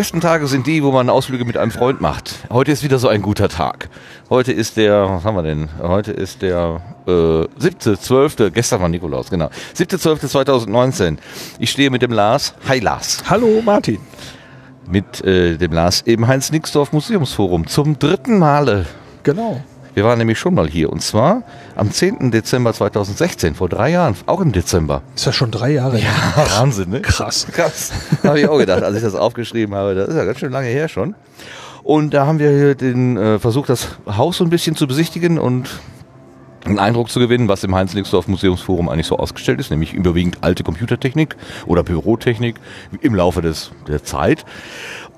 besten 0.00 0.22
Tage 0.22 0.46
sind 0.46 0.66
die, 0.66 0.82
wo 0.82 0.92
man 0.92 1.10
Ausflüge 1.10 1.44
mit 1.44 1.58
einem 1.58 1.70
Freund 1.70 2.00
macht. 2.00 2.36
Heute 2.48 2.72
ist 2.72 2.82
wieder 2.82 2.98
so 2.98 3.08
ein 3.08 3.20
guter 3.20 3.50
Tag. 3.50 3.90
Heute 4.30 4.50
ist 4.50 4.78
der, 4.78 5.10
was 5.10 5.24
haben 5.24 5.36
wir 5.36 5.42
denn? 5.42 5.68
Heute 5.78 6.10
ist 6.10 6.40
der 6.40 6.80
äh, 7.06 7.10
7.12., 7.10 8.48
gestern 8.48 8.80
war 8.80 8.88
Nikolaus, 8.88 9.28
genau. 9.28 9.50
7.12.2019. 9.76 11.18
Ich 11.58 11.70
stehe 11.70 11.90
mit 11.90 12.00
dem 12.00 12.12
Lars. 12.12 12.54
Hi 12.66 12.78
Lars. 12.78 13.24
Hallo 13.28 13.60
Martin. 13.62 13.98
Mit 14.90 15.22
äh, 15.22 15.58
dem 15.58 15.72
Lars 15.72 16.00
im 16.00 16.26
Heinz-Nixdorf 16.26 16.94
Museumsforum 16.94 17.66
zum 17.66 17.98
dritten 17.98 18.38
Male. 18.38 18.86
Genau. 19.22 19.60
Wir 19.94 20.04
waren 20.04 20.18
nämlich 20.18 20.38
schon 20.38 20.54
mal 20.54 20.68
hier 20.68 20.90
und 20.90 21.02
zwar 21.02 21.42
am 21.76 21.90
10. 21.90 22.30
Dezember 22.30 22.72
2016, 22.72 23.54
vor 23.54 23.68
drei 23.68 23.90
Jahren, 23.90 24.14
auch 24.26 24.40
im 24.40 24.52
Dezember. 24.52 25.02
Ist 25.14 25.26
ja 25.26 25.32
schon 25.32 25.50
drei 25.50 25.72
Jahre 25.72 25.98
her. 25.98 26.12
Ja, 26.36 26.44
Wahnsinn, 26.58 26.90
ne? 26.90 27.00
Krass. 27.00 27.46
Krass. 27.52 27.92
Habe 28.22 28.40
ich 28.40 28.48
auch 28.48 28.58
gedacht, 28.58 28.82
als 28.82 28.96
ich 28.96 29.02
das 29.02 29.14
aufgeschrieben 29.14 29.74
habe. 29.74 29.94
Das 29.94 30.08
ist 30.08 30.16
ja 30.16 30.24
ganz 30.24 30.38
schön 30.38 30.52
lange 30.52 30.68
her 30.68 30.88
schon. 30.88 31.14
Und 31.82 32.14
da 32.14 32.26
haben 32.26 32.38
wir 32.38 32.50
hier 32.50 32.74
den 32.74 33.16
äh, 33.16 33.38
versucht, 33.38 33.68
das 33.68 33.88
Haus 34.06 34.36
so 34.36 34.44
ein 34.44 34.50
bisschen 34.50 34.76
zu 34.76 34.86
besichtigen 34.86 35.38
und 35.38 35.80
einen 36.64 36.78
Eindruck 36.78 37.10
zu 37.10 37.20
gewinnen, 37.20 37.48
was 37.48 37.64
im 37.64 37.74
Heinz-Nixdorf 37.74 38.28
Museumsforum 38.28 38.88
eigentlich 38.88 39.06
so 39.06 39.16
ausgestellt 39.16 39.60
ist, 39.60 39.70
nämlich 39.70 39.94
überwiegend 39.94 40.38
alte 40.42 40.62
Computertechnik 40.62 41.36
oder 41.66 41.82
Bürotechnik 41.82 42.56
im 43.00 43.14
Laufe 43.14 43.40
des, 43.40 43.72
der 43.88 44.04
Zeit. 44.04 44.44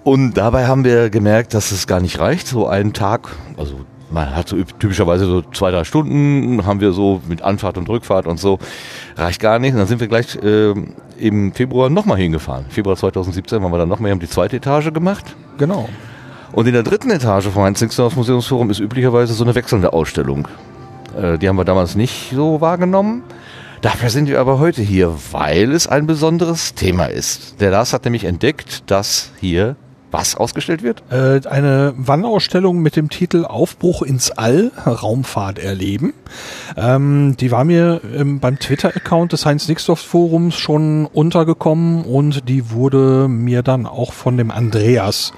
Und 0.05 0.35
dabei 0.35 0.67
haben 0.67 0.85
wir 0.85 1.11
gemerkt, 1.11 1.55
dass 1.55 1.73
es 1.73 1.87
gar 1.87 2.01
nicht 2.01 2.19
reicht, 2.19 2.47
so 2.47 2.67
einen 2.67 2.93
Tag, 2.93 3.29
also 3.57 3.85
man 4.13 4.35
hat 4.35 4.49
so 4.49 4.57
typischerweise 4.79 5.25
so 5.27 5.43
zwei, 5.43 5.71
drei 5.71 5.85
Stunden, 5.85 6.65
haben 6.67 6.81
wir 6.81 6.93
so 6.93 7.21
mit 7.29 7.43
Anfahrt 7.43 7.79
und 7.79 7.89
Rückfahrt 7.89 8.27
und 8.27 8.39
so, 8.39 8.59
reicht 9.17 9.41
gar 9.41 9.59
nicht. 9.59 9.73
Und 9.73 9.79
dann 9.79 9.87
sind 9.87 10.01
wir 10.01 10.09
gleich 10.09 10.37
äh, 10.37 10.75
im 11.19 11.53
Februar 11.53 11.91
nochmal 11.91 12.19
hingefahren. 12.19 12.67
Februar 12.69 12.97
2017 12.97 13.63
waren 13.63 13.73
wir 13.73 13.79
dann 13.79 13.89
nochmal, 13.89 14.11
haben 14.11 14.21
die 14.21 14.29
zweite 14.29 14.57
Etage 14.57 14.93
gemacht. 14.93 15.25
Genau. 15.59 15.89
Und 16.53 16.67
in 16.67 16.75
der 16.75 16.83
dritten 16.83 17.11
Etage 17.11 17.47
vom 17.47 17.63
Heinz-Nixdorf 17.63 18.15
Museumsforum 18.17 18.71
ist 18.71 18.79
üblicherweise 18.79 19.33
so 19.33 19.45
eine 19.45 19.55
wechselnde 19.55 19.93
Ausstellung. 19.93 20.47
Äh, 21.17 21.39
die 21.39 21.49
haben 21.49 21.57
wir 21.57 21.65
damals 21.65 21.95
nicht 21.95 22.33
so 22.35 22.61
wahrgenommen. 22.61 23.23
Dafür 23.81 24.11
sind 24.11 24.29
wir 24.29 24.39
aber 24.39 24.61
heute 24.61 24.81
hier, 24.83 25.13
weil 25.33 25.73
es 25.73 25.89
ein 25.89 26.07
besonderes 26.07 26.75
Thema 26.75 27.07
ist. 27.07 27.61
Der 27.61 27.71
Lars 27.71 27.93
hat 27.93 28.05
nämlich 28.05 28.25
entdeckt, 28.25 28.85
dass 28.91 29.33
hier 29.41 29.75
was 30.13 30.37
ausgestellt 30.37 30.83
wird? 30.83 31.03
Äh, 31.11 31.41
eine 31.49 31.95
Wannausstellung 31.97 32.79
mit 32.79 32.97
dem 32.97 33.09
Titel 33.09 33.45
Aufbruch 33.45 34.03
ins 34.03 34.31
All, 34.31 34.71
Raumfahrt 34.87 35.59
erleben. 35.59 36.13
Ähm, 36.77 37.37
die 37.39 37.51
war 37.51 37.65
mir 37.65 38.01
ähm, 38.15 38.39
beim 38.39 38.59
Twitter-Account 38.59 39.33
des 39.33 39.47
Heinz-Nixdorf-Forums 39.47 40.55
schon 40.55 41.07
untergekommen 41.07 42.05
und 42.05 42.49
die 42.49 42.71
wurde 42.71 43.27
mir 43.29 43.63
dann 43.63 43.87
auch 43.87 44.13
von 44.13 44.37
dem 44.37 44.51
Andreas, 44.51 45.33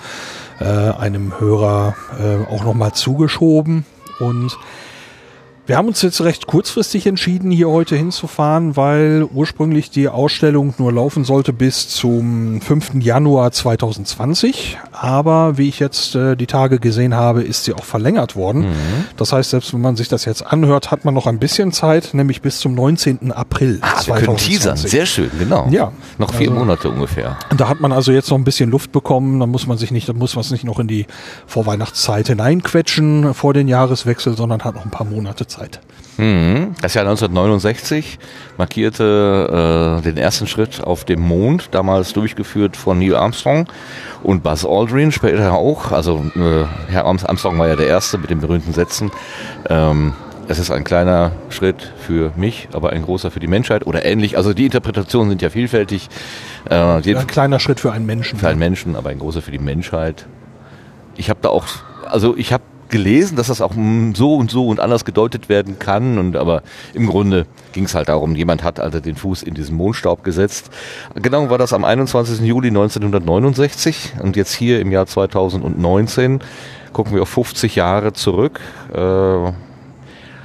äh, 0.61 0.64
einem 0.64 1.39
Hörer, 1.39 1.95
äh, 2.20 2.52
auch 2.52 2.64
nochmal 2.64 2.92
zugeschoben. 2.92 3.86
Und 4.20 4.56
wir 5.67 5.79
haben 5.79 5.89
uns 5.89 6.03
jetzt 6.03 6.20
recht 6.20 6.47
kurzfristig 6.47 7.07
entschieden, 7.07 7.51
hier 7.51 7.70
heute 7.70 7.97
hinzufahren, 7.97 8.77
weil 8.77 9.27
ursprünglich 9.33 9.89
die 9.89 10.09
Ausstellung 10.09 10.75
nur 10.77 10.93
laufen 10.93 11.25
sollte 11.25 11.55
bis 11.55 11.89
zum 11.89 12.61
5. 12.61 12.97
Januar 13.01 13.51
2020. 13.51 14.79
Aber 14.92 15.57
wie 15.57 15.69
ich 15.70 15.79
jetzt 15.79 16.17
äh, 16.17 16.37
die 16.37 16.47
Tage 16.47 16.79
gesehen 16.79 17.15
habe, 17.15 17.42
ist 17.42 17.65
sie 17.65 17.73
auch 17.73 17.85
verlängert 17.85 18.37
worden. 18.37 18.69
Mhm. 18.69 19.05
Das 19.17 19.33
heißt, 19.33 19.51
selbst 19.51 19.73
wenn 19.73 19.81
man 19.81 19.97
sich 19.97 20.09
das 20.09 20.27
jetzt 20.27 20.45
anhört, 20.45 20.91
hat 20.91 21.07
man 21.07 21.15
noch 21.15 21.27
ein 21.27 21.39
bisschen 21.39 21.73
Zeit, 21.73 22.11
nämlich 22.12 22.42
bis 22.42 22.59
zum 22.59 22.75
19. 22.75 23.33
April. 23.33 23.79
Ah, 23.81 24.01
2020. 24.01 24.07
wir 24.09 24.27
können 24.27 24.37
teasern. 24.37 24.77
Sehr 24.77 25.07
schön, 25.07 25.31
genau. 25.39 25.69
Ja. 25.70 25.92
Noch 26.19 26.35
vier 26.35 26.51
also, 26.51 26.61
Monate 26.61 26.91
ungefähr. 26.91 27.39
Da 27.57 27.70
hat 27.70 27.81
man 27.81 27.91
also 27.91 28.12
jetzt 28.12 28.29
noch 28.29 28.37
ein 28.37 28.45
bisschen 28.45 28.70
Luft 28.70 28.92
bekommen. 28.92 29.41
Da 29.41 29.46
muss 29.46 29.67
man 29.67 29.79
sich 29.79 29.91
nicht, 29.91 30.11
da 30.11 30.13
muss 30.13 30.35
man 30.35 30.42
es 30.42 30.51
nicht 30.51 30.64
noch 30.64 30.79
in 30.79 30.89
die 30.89 31.07
Vorweihnachtszeit 31.46 32.27
hineinquetschen 32.27 33.33
vor 33.33 33.55
den 33.55 33.67
Jahreswechsel, 33.67 34.36
sondern 34.36 34.63
hat 34.63 34.75
noch 34.75 34.85
ein 34.85 34.91
paar 34.91 35.07
Monate 35.07 35.46
Zeit. 35.46 35.54
Mhm. 36.17 36.75
Das 36.81 36.95
Jahr 36.95 37.05
1969 37.05 38.19
markierte 38.57 39.98
äh, 39.98 40.03
den 40.03 40.17
ersten 40.17 40.47
Schritt 40.47 40.83
auf 40.83 41.05
dem 41.05 41.20
Mond, 41.20 41.69
damals 41.73 42.13
durchgeführt 42.13 42.77
von 42.77 42.98
Neil 42.98 43.17
Armstrong 43.17 43.67
und 44.23 44.43
Buzz 44.43 44.64
Aldrin, 44.64 45.13
später 45.13 45.53
auch. 45.53 45.93
Also 45.93 46.25
äh, 46.37 46.64
Herr 46.89 47.07
Armstrong 47.07 47.59
war 47.59 47.69
ja 47.69 47.77
der 47.77 47.89
Erste 47.89 48.19
mit 48.19 48.31
den 48.31 48.41
berühmten 48.41 48.73
Sätzen. 48.73 49.11
Ähm, 49.69 50.14
es 50.47 50.59
ist 50.59 50.70
ein 50.70 50.85
kleiner 50.85 51.33
Schritt 51.48 51.93
für 51.98 52.33
mich, 52.37 52.69
aber 52.73 52.91
ein 52.91 53.03
großer 53.03 53.31
für 53.31 53.41
die 53.41 53.47
Menschheit 53.47 53.87
oder 53.87 54.05
ähnlich. 54.05 54.37
Also 54.37 54.53
die 54.53 54.67
Interpretationen 54.67 55.31
sind 55.31 55.43
ja 55.43 55.51
vielfältig. 55.51 56.09
Äh, 56.69 56.75
ein 56.77 57.27
kleiner 57.27 57.59
Schritt 57.59 57.81
für 57.81 57.93
einen 57.93 58.07
Menschen. 58.07 58.39
Für 58.39 58.48
einen 58.48 58.59
Menschen, 58.59 58.95
aber 58.95 59.11
ein 59.11 59.19
großer 59.19 59.43
für 59.43 59.51
die 59.51 59.59
Menschheit. 59.59 60.27
Ich 61.17 61.31
habe 61.31 61.41
da 61.43 61.48
auch, 61.48 61.64
also 62.07 62.37
ich 62.37 62.53
habe 62.53 62.63
gelesen, 62.95 63.35
dass 63.35 63.49
das 63.49 63.61
auch 63.61 63.73
so 64.15 64.37
und 64.37 64.53
so 64.53 64.69
und 64.69 64.79
anders 64.79 65.05
gedeutet 65.05 65.49
werden 65.49 65.81
kann. 65.81 66.17
Und 66.17 66.37
aber 66.37 66.63
im 66.93 67.09
Grunde 67.09 67.45
ging 67.73 67.87
es 67.87 67.95
halt 67.97 68.09
darum, 68.09 68.37
jemand 68.37 68.63
hat 68.63 68.79
also 68.79 69.01
den 69.01 69.17
Fuß 69.17 69.43
in 69.43 69.55
diesen 69.55 69.77
Mondstaub 69.77 70.23
gesetzt. 70.23 70.71
Genau 71.17 71.51
war 71.51 71.59
das 71.59 71.73
am 71.73 71.85
21. 71.85 72.47
Juli 72.47 72.69
1969 72.69 74.13
und 74.23 74.37
jetzt 74.37 74.55
hier 74.55 74.79
im 74.79 74.93
Jahr 74.93 75.07
2019 75.07 76.39
gucken 76.93 77.15
wir 77.17 77.23
auf 77.23 77.29
50 77.31 77.75
Jahre 77.75 78.13
zurück. 78.13 78.61
Äh, 78.93 79.53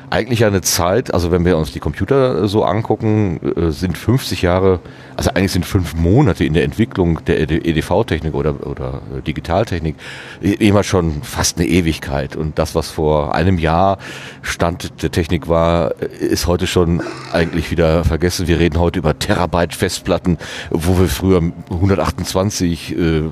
eigentlich 0.09 0.45
eine 0.45 0.61
Zeit, 0.61 1.13
also 1.13 1.31
wenn 1.31 1.45
wir 1.45 1.57
uns 1.57 1.71
die 1.71 1.79
Computer 1.79 2.47
so 2.47 2.63
angucken, 2.63 3.39
äh, 3.55 3.71
sind 3.71 3.97
50 3.97 4.41
Jahre, 4.41 4.79
also 5.15 5.31
eigentlich 5.31 5.51
sind 5.51 5.65
fünf 5.65 5.95
Monate 5.95 6.45
in 6.45 6.53
der 6.53 6.63
Entwicklung 6.63 7.23
der 7.25 7.39
EDV-Technik 7.39 8.33
oder, 8.33 8.65
oder 8.65 9.01
Digitaltechnik 9.27 9.95
immer 10.41 10.83
schon 10.83 11.21
fast 11.23 11.57
eine 11.57 11.67
Ewigkeit. 11.67 12.35
Und 12.35 12.57
das, 12.57 12.75
was 12.75 12.89
vor 12.89 13.35
einem 13.35 13.57
Jahr 13.59 13.97
Stand 14.41 15.03
der 15.03 15.11
Technik 15.11 15.47
war, 15.47 15.95
ist 16.01 16.47
heute 16.47 16.67
schon 16.67 17.01
eigentlich 17.31 17.71
wieder 17.71 18.03
vergessen. 18.03 18.47
Wir 18.47 18.59
reden 18.59 18.79
heute 18.79 18.99
über 18.99 19.17
Terabyte 19.19 19.75
Festplatten, 19.75 20.37
wo 20.69 20.97
wir 20.97 21.07
früher 21.07 21.41
128 21.69 22.97
äh, 22.97 23.23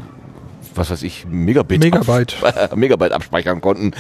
was 0.78 0.90
weiß 0.92 1.04
ich, 1.04 1.26
Megabit, 1.26 1.84
Megabyte. 1.84 2.36
Ab, 2.44 2.76
Megabyte 2.76 3.12
abspeichern 3.12 3.62
konnten. 3.62 3.92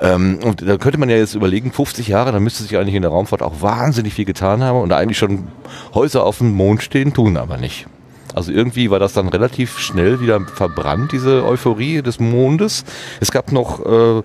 Ähm, 0.00 0.38
und 0.42 0.66
da 0.66 0.76
könnte 0.76 0.98
man 0.98 1.08
ja 1.08 1.16
jetzt 1.16 1.34
überlegen, 1.34 1.72
50 1.72 2.08
Jahre, 2.08 2.32
da 2.32 2.40
müsste 2.40 2.62
sich 2.62 2.76
eigentlich 2.76 2.94
in 2.94 3.02
der 3.02 3.10
Raumfahrt 3.10 3.42
auch 3.42 3.62
wahnsinnig 3.62 4.14
viel 4.14 4.24
getan 4.24 4.62
haben 4.62 4.80
und 4.80 4.92
eigentlich 4.92 5.18
schon 5.18 5.48
Häuser 5.94 6.24
auf 6.24 6.38
dem 6.38 6.52
Mond 6.52 6.82
stehen, 6.82 7.12
tun 7.12 7.36
aber 7.36 7.56
nicht. 7.56 7.86
Also 8.34 8.50
irgendwie 8.50 8.90
war 8.90 8.98
das 8.98 9.12
dann 9.12 9.28
relativ 9.28 9.78
schnell 9.78 10.20
wieder 10.20 10.40
verbrannt, 10.40 11.12
diese 11.12 11.44
Euphorie 11.44 12.02
des 12.02 12.18
Mondes. 12.18 12.84
Es 13.20 13.30
gab 13.30 13.52
noch 13.52 13.84
äh, 13.86 14.22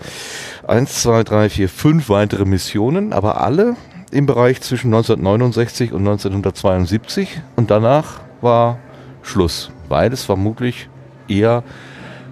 eins, 0.68 1.04
zwei, 1.04 1.24
drei, 1.24 1.50
vier, 1.50 1.70
fünf 1.70 2.10
weitere 2.10 2.46
Missionen, 2.46 3.14
aber 3.14 3.42
alle 3.42 3.76
im 4.12 4.26
Bereich 4.26 4.62
zwischen 4.62 4.88
1969 4.88 5.94
und 5.94 6.00
1972 6.00 7.42
und 7.56 7.70
danach 7.70 8.22
war 8.42 8.80
Schluss, 9.22 9.72
weil 9.88 10.12
es 10.12 10.24
vermutlich 10.24 10.90
eher 11.28 11.64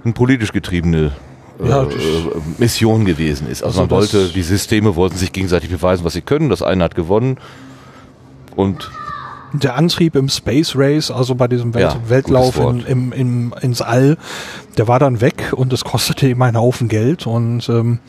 eine 0.07 0.13
politisch 0.13 0.51
getriebene 0.51 1.11
äh, 1.63 1.69
ja, 1.69 1.87
Mission 2.57 3.05
gewesen 3.05 3.47
ist. 3.47 3.63
Also, 3.63 3.81
also 3.81 3.81
man 3.81 3.89
wollte, 3.89 4.29
die 4.29 4.43
Systeme 4.43 4.95
wollten 4.95 5.17
sich 5.17 5.31
gegenseitig 5.31 5.69
beweisen, 5.69 6.03
was 6.03 6.13
sie 6.13 6.21
können. 6.21 6.49
Das 6.49 6.61
eine 6.61 6.83
hat 6.83 6.95
gewonnen 6.95 7.37
und 8.55 8.89
der 9.53 9.75
Antrieb 9.75 10.15
im 10.15 10.27
Space 10.27 10.73
Race, 10.75 11.09
also 11.09 11.35
bei 11.35 11.47
diesem 11.47 11.73
Welt 11.73 11.93
ja, 11.93 12.09
Weltlauf 12.09 12.59
in, 12.59 12.81
im, 12.81 13.11
im, 13.13 13.55
ins 13.61 13.81
All, 13.81 14.17
der 14.77 14.87
war 14.87 14.99
dann 14.99 15.21
weg 15.21 15.53
und 15.55 15.71
es 15.71 15.85
kostete 15.85 16.27
ihm 16.27 16.41
einen 16.41 16.57
Haufen 16.57 16.89
Geld 16.89 17.25
und 17.27 17.67
ähm, 17.69 17.99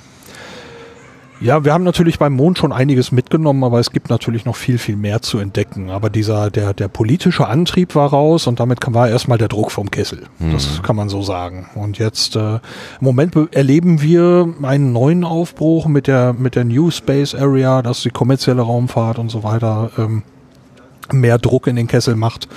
ja, 1.40 1.64
wir 1.64 1.72
haben 1.72 1.84
natürlich 1.84 2.18
beim 2.18 2.32
Mond 2.32 2.58
schon 2.58 2.72
einiges 2.72 3.12
mitgenommen, 3.12 3.62
aber 3.64 3.78
es 3.78 3.90
gibt 3.90 4.10
natürlich 4.10 4.44
noch 4.44 4.56
viel, 4.56 4.78
viel 4.78 4.96
mehr 4.96 5.22
zu 5.22 5.38
entdecken. 5.38 5.90
Aber 5.90 6.10
dieser, 6.10 6.50
der, 6.50 6.74
der 6.74 6.88
politische 6.88 7.46
Antrieb 7.46 7.94
war 7.94 8.10
raus 8.10 8.46
und 8.46 8.60
damit 8.60 8.78
war 8.86 9.08
erstmal 9.08 9.38
der 9.38 9.48
Druck 9.48 9.70
vom 9.70 9.90
Kessel. 9.90 10.24
Mhm. 10.38 10.52
Das 10.52 10.82
kann 10.82 10.96
man 10.96 11.08
so 11.08 11.22
sagen. 11.22 11.68
Und 11.74 11.98
jetzt, 11.98 12.36
äh, 12.36 12.54
im 12.54 12.60
Moment 13.00 13.34
erleben 13.52 14.02
wir 14.02 14.52
einen 14.62 14.92
neuen 14.92 15.24
Aufbruch 15.24 15.86
mit 15.86 16.06
der, 16.06 16.32
mit 16.32 16.54
der 16.54 16.64
New 16.64 16.90
Space 16.90 17.34
Area, 17.34 17.82
dass 17.82 18.02
die 18.02 18.10
kommerzielle 18.10 18.62
Raumfahrt 18.62 19.18
und 19.18 19.30
so 19.30 19.42
weiter, 19.42 19.90
ähm, 19.98 20.22
mehr 21.12 21.38
Druck 21.38 21.66
in 21.66 21.76
den 21.76 21.86
Kessel 21.86 22.16
macht. 22.16 22.48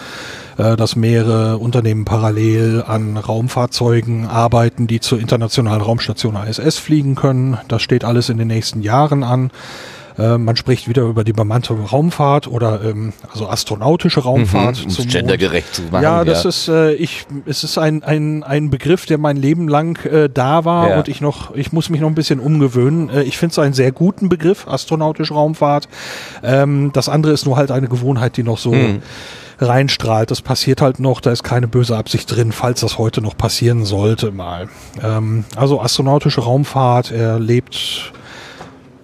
Äh, 0.58 0.76
dass 0.76 0.96
mehrere 0.96 1.58
Unternehmen 1.58 2.06
parallel 2.06 2.84
an 2.86 3.18
Raumfahrzeugen 3.18 4.28
arbeiten, 4.28 4.86
die 4.86 5.00
zur 5.00 5.20
internationalen 5.20 5.82
Raumstation 5.82 6.36
ISS 6.36 6.78
fliegen 6.78 7.16
können. 7.16 7.58
Das 7.68 7.82
steht 7.82 8.04
alles 8.04 8.30
in 8.30 8.38
den 8.38 8.48
nächsten 8.48 8.82
Jahren 8.82 9.24
an. 9.24 9.52
Äh, 10.18 10.38
man 10.38 10.56
spricht 10.56 10.88
wieder 10.88 11.04
über 11.04 11.24
die 11.24 11.34
bemannte 11.34 11.74
Raumfahrt 11.74 12.48
oder 12.48 12.82
ähm, 12.84 13.14
also 13.32 13.48
astronautische 13.48 14.22
Raumfahrt. 14.22 14.78
Mhm, 14.80 14.84
um 14.86 14.90
es 14.90 15.08
gendergerecht 15.08 15.76
zu 15.76 15.82
machen. 15.92 16.04
Ja, 16.04 16.24
das 16.26 16.46
ist 16.46 16.68
äh, 16.68 16.94
ich 16.94 17.26
es 17.46 17.64
ist 17.64 17.78
ein, 17.78 18.04
ein, 18.04 18.44
ein 18.44 18.70
Begriff, 18.70 19.06
der 19.06 19.18
mein 19.18 19.38
Leben 19.38 19.68
lang 19.68 20.04
äh, 20.06 20.30
da 20.32 20.66
war 20.66 20.90
Ja. 20.90 20.98
und 20.98 21.08
ich 21.08 21.22
noch 21.22 21.56
ich 21.56 21.72
muss 21.72 21.90
mich 21.90 22.02
noch 22.02 22.08
ein 22.10 22.16
bisschen 22.16 22.40
umgewöhnen. 22.40 23.10
Äh, 23.10 23.24
ich 23.24 23.38
finde 23.38 23.52
es 23.54 23.60
einen 23.60 23.74
sehr 23.74 23.92
guten 23.92 24.30
Begriff, 24.30 24.68
astronautische 24.68 25.34
Raumfahrt. 25.34 25.88
Ähm, 26.44 26.92
das 26.94 27.10
andere 27.10 27.32
ist 27.34 27.46
nur 27.46 27.58
halt 27.58 27.72
eine 27.72 27.88
Gewohnheit, 27.88 28.38
die 28.38 28.44
noch 28.44 28.58
so 28.58 28.72
Mhm. 28.74 29.02
reinstrahlt. 29.60 30.32
Das 30.32 30.42
passiert 30.42 30.82
halt 30.82 31.00
noch, 31.00 31.22
da 31.22 31.32
ist 31.32 31.44
keine 31.44 31.68
böse 31.68 31.96
Absicht 31.96 32.36
drin, 32.36 32.52
falls 32.52 32.82
das 32.82 32.98
heute 32.98 33.22
noch 33.22 33.38
passieren 33.38 33.86
sollte 33.86 34.32
mal. 34.32 34.70
Ähm, 35.04 35.46
also 35.56 35.80
astronautische 35.82 36.42
Raumfahrt, 36.42 37.12
er 37.12 37.40
lebt 37.40 38.12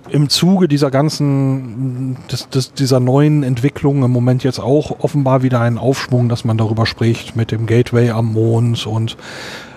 im 0.10 0.30
Zuge 0.30 0.68
dieser 0.68 0.92
ganzen, 0.92 2.18
des, 2.32 2.50
des, 2.50 2.74
dieser 2.74 3.00
neuen 3.00 3.44
Entwicklung 3.44 4.04
im 4.04 4.12
Moment 4.12 4.44
jetzt 4.44 4.60
auch 4.60 5.00
offenbar 5.00 5.44
wieder 5.44 5.62
einen 5.62 5.78
Aufschwung, 5.78 6.30
dass 6.30 6.46
man 6.46 6.58
darüber 6.58 6.86
spricht 6.86 7.36
mit 7.36 7.52
dem 7.52 7.66
Gateway 7.66 8.12
am 8.12 8.34
Mond 8.34 8.86
und 8.88 9.18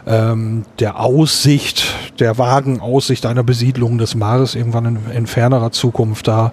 ähm, 0.06 0.64
der 0.78 1.00
Aussicht, 1.00 1.94
der 2.18 2.38
vagen 2.38 2.80
Aussicht 2.80 3.26
einer 3.26 3.42
Besiedlung 3.42 3.98
des 3.98 4.14
Mars 4.14 4.54
irgendwann 4.54 4.86
in, 4.86 4.98
in 5.14 5.26
fernerer 5.26 5.72
Zukunft 5.72 6.28
da 6.28 6.52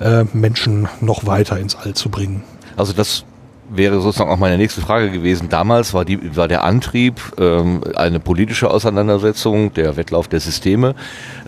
äh, 0.00 0.24
Menschen 0.32 0.88
noch 1.00 1.26
weiter 1.26 1.58
ins 1.58 1.76
All 1.76 1.94
zu 1.94 2.10
bringen. 2.10 2.42
Also 2.76 2.92
das 2.92 3.24
wäre 3.74 4.00
sozusagen 4.00 4.30
auch 4.30 4.38
meine 4.38 4.58
nächste 4.58 4.80
Frage 4.80 5.10
gewesen. 5.10 5.48
Damals 5.48 5.94
war, 5.94 6.04
die, 6.04 6.36
war 6.36 6.48
der 6.48 6.64
Antrieb 6.64 7.20
ähm, 7.38 7.82
eine 7.96 8.20
politische 8.20 8.70
Auseinandersetzung, 8.70 9.72
der 9.72 9.96
Wettlauf 9.96 10.28
der 10.28 10.40
Systeme. 10.40 10.94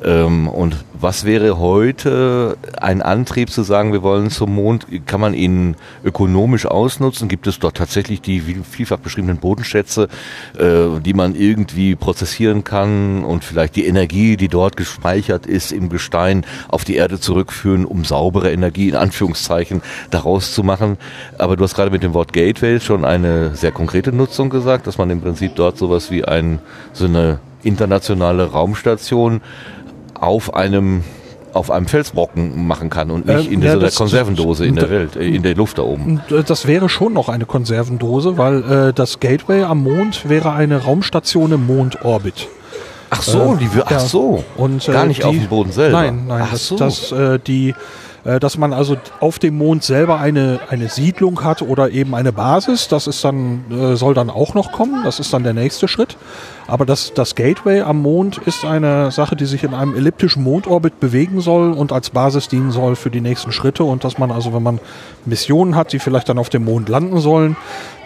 Ähm, 0.03 0.49
und 0.49 0.85
was 1.05 1.27
wäre 1.27 1.59
heute 1.59 2.57
ein 2.81 3.03
Antrieb 3.03 3.51
zu 3.51 3.63
sagen, 3.63 3.93
wir 3.93 4.03
wollen 4.03 4.31
zum 4.31 4.55
Mond? 4.55 4.87
Kann 5.05 5.21
man 5.21 5.35
ihn 5.35 5.77
ökonomisch 6.03 6.65
ausnutzen? 6.65 7.29
Gibt 7.29 7.47
es 7.47 7.59
dort 7.59 7.77
tatsächlich 7.77 8.23
die 8.23 8.41
vielfach 8.41 8.97
beschriebenen 8.97 9.37
Bodenschätze, 9.37 10.09
äh, 10.59 10.99
die 11.05 11.13
man 11.13 11.35
irgendwie 11.35 11.95
prozessieren 11.95 12.65
kann 12.65 13.23
und 13.23 13.45
vielleicht 13.45 13.77
die 13.77 13.87
Energie, 13.87 14.39
die 14.39 14.49
dort 14.49 14.79
gespeichert 14.79 15.45
ist 15.45 15.73
im 15.73 15.91
Gestein, 15.91 16.47
auf 16.69 16.85
die 16.85 16.97
Erde 16.97 17.21
zurückführen, 17.21 17.85
um 17.85 18.07
saubere 18.07 18.51
Energie 18.51 18.89
in 18.89 18.97
Anführungszeichen 18.97 19.83
daraus 20.11 20.55
zu 20.55 20.63
machen? 20.63 20.97
Aber 21.37 21.57
du 21.57 21.65
hast 21.65 21.75
gerade 21.75 21.91
mit 21.91 22.03
dem 22.03 22.15
Wort 22.15 22.33
Gateway 22.33 22.81
schon 22.81 23.05
eine 23.05 23.55
sehr 23.55 23.73
konkrete 23.73 24.11
Nutzung 24.11 24.49
gesagt, 24.49 24.87
dass 24.87 24.97
man 24.97 25.11
im 25.11 25.21
Prinzip 25.21 25.55
dort 25.55 25.77
sowas 25.77 26.11
wie 26.11 26.25
ein, 26.25 26.61
so 26.95 27.05
eine 27.05 27.41
internationale 27.63 28.53
Raumstation 28.53 29.43
auf 30.15 30.55
einem 30.55 31.03
auf 31.53 31.71
einem 31.71 31.87
Felsbrocken 31.87 32.67
machen 32.67 32.91
kann 32.91 33.13
und 33.13 33.27
nicht 33.27 33.47
Ähm, 33.47 33.53
in 33.53 33.63
ja, 33.63 33.75
dieser 33.75 33.87
das- 33.87 33.95
Konservendose 33.95 34.67
in 34.67 34.75
der 34.75 34.91
Welt, 34.91 35.15
äh, 35.15 35.25
in 35.29 35.45
der 35.45 35.55
Luft 35.55 35.79
da 35.79 35.83
oben. 35.83 36.21
Das 36.49 36.67
wäre 36.67 36.89
schon 36.89 37.13
noch 37.13 37.29
eine 37.29 37.47
Konservendose, 37.47 38.37
weil 38.37 38.89
äh, 38.89 38.93
das 38.93 39.21
Gateway 39.21 39.63
am 39.63 39.85
Mond 39.85 40.29
wäre 40.29 40.53
eine 40.53 40.79
Raumstation 40.83 41.53
im 41.53 41.65
Mondorbit. 41.67 42.49
Ach 43.11 43.23
so, 43.23 43.55
Äh, 43.55 43.59
die, 43.59 43.69
ach 43.85 43.91
ja. 43.93 44.01
so. 44.01 44.43
Und, 44.57 44.89
äh, 44.89 44.93
Gar 44.93 45.07
nicht 45.07 45.21
die, 45.21 45.25
auf 45.27 45.35
dem 45.37 45.47
Boden 45.47 45.71
selber. 45.71 46.03
Nein, 46.03 46.25
nein, 46.27 46.43
Ach 46.45 46.51
das, 46.51 46.67
so. 46.67 46.77
das, 46.77 47.13
äh, 47.13 47.39
die, 47.39 47.73
dass 48.25 48.57
man 48.57 48.73
also 48.73 48.97
auf 49.21 49.39
dem 49.39 49.59
Mond 49.59 49.85
selber 49.85 50.19
eine, 50.19 50.61
eine 50.71 50.89
Siedlung 50.89 51.45
hat 51.45 51.61
oder 51.61 51.91
eben 51.91 52.15
eine 52.15 52.33
Basis, 52.33 52.89
das 52.89 53.07
ist 53.07 53.23
dann, 53.23 53.65
äh, 53.71 53.97
soll 53.97 54.15
dann 54.15 54.31
auch 54.31 54.55
noch 54.55 54.73
kommen, 54.73 55.03
das 55.05 55.21
ist 55.21 55.33
dann 55.33 55.45
der 55.45 55.53
nächste 55.53 55.89
Schritt. 55.89 56.17
Aber 56.67 56.87
das, 56.87 57.13
das 57.13 57.35
Gateway 57.35 57.83
am 57.83 58.01
Mond 58.01 58.39
ist 58.39 58.65
eine 58.65 59.11
Sache, 59.11 59.37
die 59.37 59.45
sich 59.45 59.63
in 59.63 59.75
einem 59.75 59.95
elliptischen 59.95 60.43
Mondorbit 60.43 61.01
bewegen 61.01 61.41
soll 61.41 61.73
und 61.73 61.93
als 61.93 62.11
Basis 62.11 62.49
dienen 62.49 62.71
soll 62.71 62.97
für 62.97 63.11
die 63.11 63.21
nächsten 63.21 63.53
Schritte 63.53 63.85
und 63.85 64.05
dass 64.05 64.17
man 64.17 64.31
also, 64.31 64.55
wenn 64.55 64.63
man 64.63 64.81
Missionen 65.27 65.77
hat, 65.77 65.93
die 65.93 65.99
vielleicht 65.99 66.29
dann 66.31 66.39
auf 66.39 66.49
dem 66.49 66.65
Mond 66.65 66.89
landen 66.89 67.21
sollen, 67.21 67.57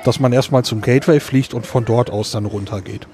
dass 0.05 0.19
man 0.19 0.33
erstmal 0.33 0.65
zum 0.65 0.81
Gateway 0.81 1.21
fliegt 1.21 1.55
und 1.55 1.67
von 1.67 1.85
dort 1.85 2.11
aus 2.11 2.33
dann 2.33 2.47
runtergeht. 2.47 3.07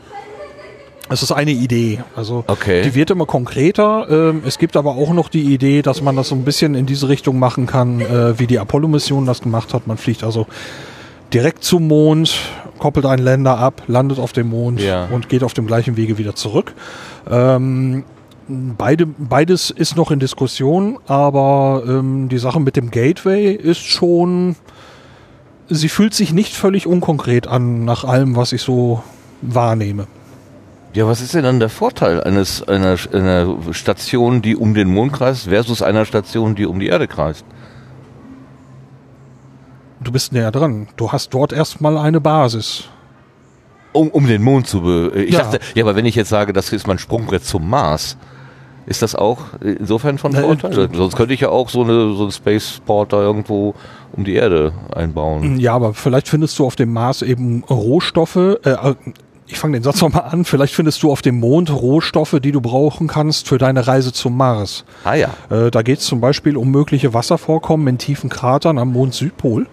Es 1.10 1.22
ist 1.22 1.32
eine 1.32 1.50
Idee. 1.52 2.00
Also 2.16 2.44
Okay. 2.46 2.82
die 2.82 2.94
wird 2.94 3.10
immer 3.10 3.26
konkreter. 3.26 4.06
Ähm, 4.10 4.42
es 4.46 4.58
gibt 4.58 4.76
aber 4.76 4.92
auch 4.92 5.12
noch 5.12 5.28
die 5.28 5.52
Idee, 5.54 5.82
dass 5.82 6.00
man 6.02 6.16
das 6.16 6.28
so 6.28 6.34
ein 6.34 6.44
bisschen 6.44 6.74
in 6.74 6.86
diese 6.86 7.08
Richtung 7.08 7.38
machen 7.38 7.66
kann, 7.66 8.00
äh, 8.00 8.38
wie 8.38 8.46
die 8.46 8.58
Apollo-Mission 8.58 9.26
das 9.26 9.42
gemacht 9.42 9.74
hat. 9.74 9.86
Man 9.86 9.98
fliegt 9.98 10.24
also 10.24 10.46
direkt 11.32 11.62
zum 11.64 11.88
Mond, 11.88 12.34
koppelt 12.78 13.04
einen 13.06 13.22
Länder 13.22 13.58
ab, 13.58 13.82
landet 13.86 14.18
auf 14.18 14.32
dem 14.32 14.48
Mond 14.50 14.80
Ja. 14.80 15.06
und 15.06 15.28
geht 15.28 15.42
auf 15.44 15.52
dem 15.52 15.66
gleichen 15.66 15.96
Wege 15.96 16.16
wieder 16.16 16.34
zurück. 16.34 16.74
Ähm, 17.30 18.04
beide, 18.48 19.06
beides 19.06 19.70
ist 19.70 19.96
noch 19.96 20.10
in 20.10 20.20
Diskussion, 20.20 20.98
aber 21.06 21.82
ähm, 21.86 22.28
die 22.30 22.38
Sache 22.38 22.60
mit 22.60 22.76
dem 22.76 22.90
Gateway 22.90 23.52
ist 23.52 23.80
schon, 23.84 24.56
sie 25.68 25.88
fühlt 25.88 26.14
sich 26.14 26.32
nicht 26.32 26.54
völlig 26.54 26.86
unkonkret 26.86 27.46
an, 27.46 27.84
nach 27.84 28.04
allem, 28.04 28.36
was 28.36 28.52
ich 28.52 28.62
so 28.62 29.02
wahrnehme. 29.42 30.06
Ja, 30.94 31.06
was 31.08 31.20
ist 31.20 31.34
denn 31.34 31.42
dann 31.42 31.58
der 31.58 31.68
Vorteil 31.68 32.22
eines 32.22 32.62
einer, 32.68 32.96
einer 33.12 33.56
Station, 33.72 34.42
die 34.42 34.54
um 34.56 34.74
den 34.74 34.88
Mond 34.88 35.12
kreist, 35.12 35.48
versus 35.48 35.82
einer 35.82 36.04
Station, 36.04 36.54
die 36.54 36.66
um 36.66 36.78
die 36.78 36.86
Erde 36.86 37.08
kreist? 37.08 37.44
Du 40.00 40.12
bist 40.12 40.32
näher 40.32 40.52
dran. 40.52 40.86
Du 40.96 41.10
hast 41.10 41.34
dort 41.34 41.52
erstmal 41.52 41.96
eine 41.98 42.20
Basis. 42.20 42.84
Um, 43.92 44.08
um 44.08 44.26
den 44.26 44.42
Mond 44.42 44.66
zu 44.68 44.82
be 44.82 45.10
Ich 45.26 45.32
Ja. 45.34 45.40
dachte, 45.40 45.60
ja, 45.74 45.82
aber 45.84 45.96
wenn 45.96 46.04
ich 46.04 46.14
jetzt 46.14 46.28
sage, 46.28 46.52
das 46.52 46.72
ist 46.72 46.86
mein 46.86 46.98
Sprungbrett 46.98 47.44
zum 47.44 47.68
Mars, 47.68 48.16
ist 48.86 49.02
das 49.02 49.14
auch 49.16 49.38
insofern 49.62 50.18
von 50.18 50.32
Na, 50.32 50.42
Vorteil? 50.42 50.78
äh, 50.78 50.88
Sonst 50.92 51.16
könnte 51.16 51.32
ich 51.34 51.40
ja 51.40 51.48
auch 51.48 51.70
so 51.70 51.82
eine 51.82 52.14
so 52.14 52.22
einen 52.24 52.32
Spaceport 52.32 53.12
da 53.12 53.20
irgendwo 53.22 53.74
um 54.12 54.24
die 54.24 54.34
Erde 54.34 54.72
einbauen. 54.94 55.58
Ja, 55.58 55.74
aber 55.74 55.94
vielleicht 55.94 56.28
findest 56.28 56.58
du 56.58 56.66
auf 56.66 56.76
dem 56.76 56.92
Mars 56.92 57.22
eben 57.22 57.64
Rohstoffe. 57.64 58.36
Äh, 58.36 58.76
ich 59.46 59.58
fange 59.58 59.78
den 59.78 59.82
Satz 59.82 60.00
nochmal 60.00 60.24
an. 60.30 60.44
Vielleicht 60.44 60.74
findest 60.74 61.02
du 61.02 61.10
auf 61.10 61.22
dem 61.22 61.38
Mond 61.38 61.70
Rohstoffe, 61.70 62.38
die 62.42 62.52
du 62.52 62.60
brauchen 62.60 63.06
kannst 63.08 63.48
für 63.48 63.58
deine 63.58 63.86
Reise 63.86 64.12
zum 64.12 64.36
Mars. 64.36 64.84
Ah 65.04 65.14
ja. 65.14 65.30
Äh, 65.50 65.70
da 65.70 65.82
geht 65.82 65.98
es 65.98 66.06
zum 66.06 66.20
Beispiel 66.20 66.56
um 66.56 66.70
mögliche 66.70 67.12
Wasservorkommen 67.12 67.86
in 67.88 67.98
tiefen 67.98 68.30
Kratern 68.30 68.78
am 68.78 68.92
Mond-Südpol. 68.92 69.66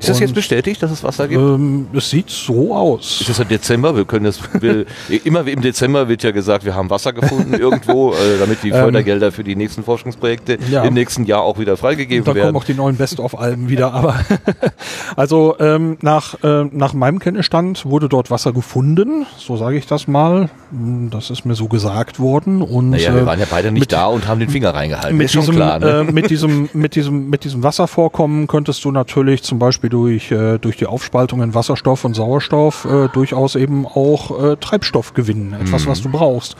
Ist 0.00 0.08
das 0.08 0.18
jetzt 0.18 0.34
bestätigt, 0.34 0.82
dass 0.82 0.90
es 0.90 1.04
Wasser 1.04 1.28
gibt? 1.28 1.40
Ähm, 1.40 1.86
es 1.92 2.10
sieht 2.10 2.30
so 2.30 2.74
aus. 2.74 3.20
Ist 3.20 3.28
das 3.28 3.38
im 3.38 3.48
Dezember? 3.48 3.94
Wir 3.94 4.04
können 4.04 4.24
das. 4.24 4.40
Wir, 4.60 4.86
immer 5.24 5.46
im 5.46 5.60
Dezember 5.60 6.08
wird 6.08 6.22
ja 6.22 6.30
gesagt, 6.30 6.64
wir 6.64 6.74
haben 6.74 6.88
Wasser 6.90 7.12
gefunden 7.12 7.54
irgendwo, 7.54 8.12
äh, 8.12 8.16
damit 8.40 8.62
die 8.62 8.70
Fördergelder 8.70 9.30
für 9.30 9.44
die 9.44 9.56
nächsten 9.56 9.84
Forschungsprojekte 9.84 10.54
Ähm, 10.54 10.60
ja. 10.70 10.82
im 10.84 10.94
nächsten 10.94 11.24
Jahr 11.24 11.42
auch 11.42 11.58
wieder 11.58 11.76
freigegeben 11.76 12.24
Da 12.24 12.32
kommen 12.32 12.42
werden. 12.44 12.56
auch 12.56 12.64
die 12.64 12.74
neuen 12.74 12.96
Best-of-Alben 12.96 13.68
wieder. 13.68 13.92
Aber 13.92 14.16
also 15.16 15.56
ähm, 15.58 15.98
nach, 16.00 16.42
äh, 16.42 16.64
nach 16.72 16.94
meinem 16.94 17.18
Kenntnisstand 17.18 17.84
wurde 17.84 18.08
dort 18.08 18.30
Wasser 18.30 18.52
gefunden, 18.52 19.26
so 19.38 19.56
sage 19.56 19.76
ich 19.76 19.86
das 19.86 20.08
mal. 20.08 20.48
Hm, 20.70 21.10
Das 21.10 21.30
ist 21.30 21.44
mir 21.44 21.54
so 21.54 21.68
gesagt 21.68 22.18
worden. 22.18 22.62
Und 22.62 22.90
Naja, 22.90 23.14
wir 23.14 23.22
äh, 23.22 23.26
waren 23.26 23.38
ja 23.38 23.46
beide 23.50 23.70
nicht 23.70 23.80
mit- 23.80 23.92
da 23.92 24.06
und 24.06 24.26
haben 24.26 24.40
den 24.40 24.48
Finger 24.48 24.74
reingehalten. 24.74 25.16
mit 25.16 25.26
ist 25.26 25.32
schon 25.32 25.42
diesem, 25.42 25.56
klar. 25.56 25.78
Ne? 25.78 26.06
äh, 26.08 26.12
mit 26.12 26.30
diesem, 26.30 26.68
mit 26.72 26.94
diesem, 26.94 27.28
mit 27.28 27.44
diesem 27.44 27.62
Wasservorkommen 27.62 28.46
könntest 28.46 28.84
du 28.84 28.90
natürlich 28.92 29.42
zum 29.42 29.58
Beispiel 29.58 29.89
durch, 29.90 30.30
äh, 30.30 30.58
durch 30.58 30.76
die 30.76 30.86
Aufspaltung 30.86 31.42
in 31.42 31.54
Wasserstoff 31.54 32.04
und 32.04 32.14
Sauerstoff 32.14 32.86
äh, 32.86 33.08
durchaus 33.08 33.54
eben 33.56 33.86
auch 33.86 34.42
äh, 34.42 34.56
Treibstoff 34.56 35.12
gewinnen. 35.12 35.54
Etwas, 35.60 35.86
was 35.86 36.00
du 36.00 36.08
brauchst. 36.08 36.56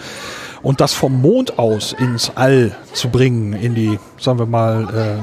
Und 0.63 0.81
das 0.83 0.93
vom 0.93 1.23
Mond 1.23 1.59
aus 1.59 1.95
ins 1.95 2.33
All 2.37 2.77
zu 2.93 3.09
bringen, 3.09 3.55
in 3.55 3.75
die, 3.75 3.99
sagen 4.19 4.39
wir 4.39 4.47
mal, 4.47 5.23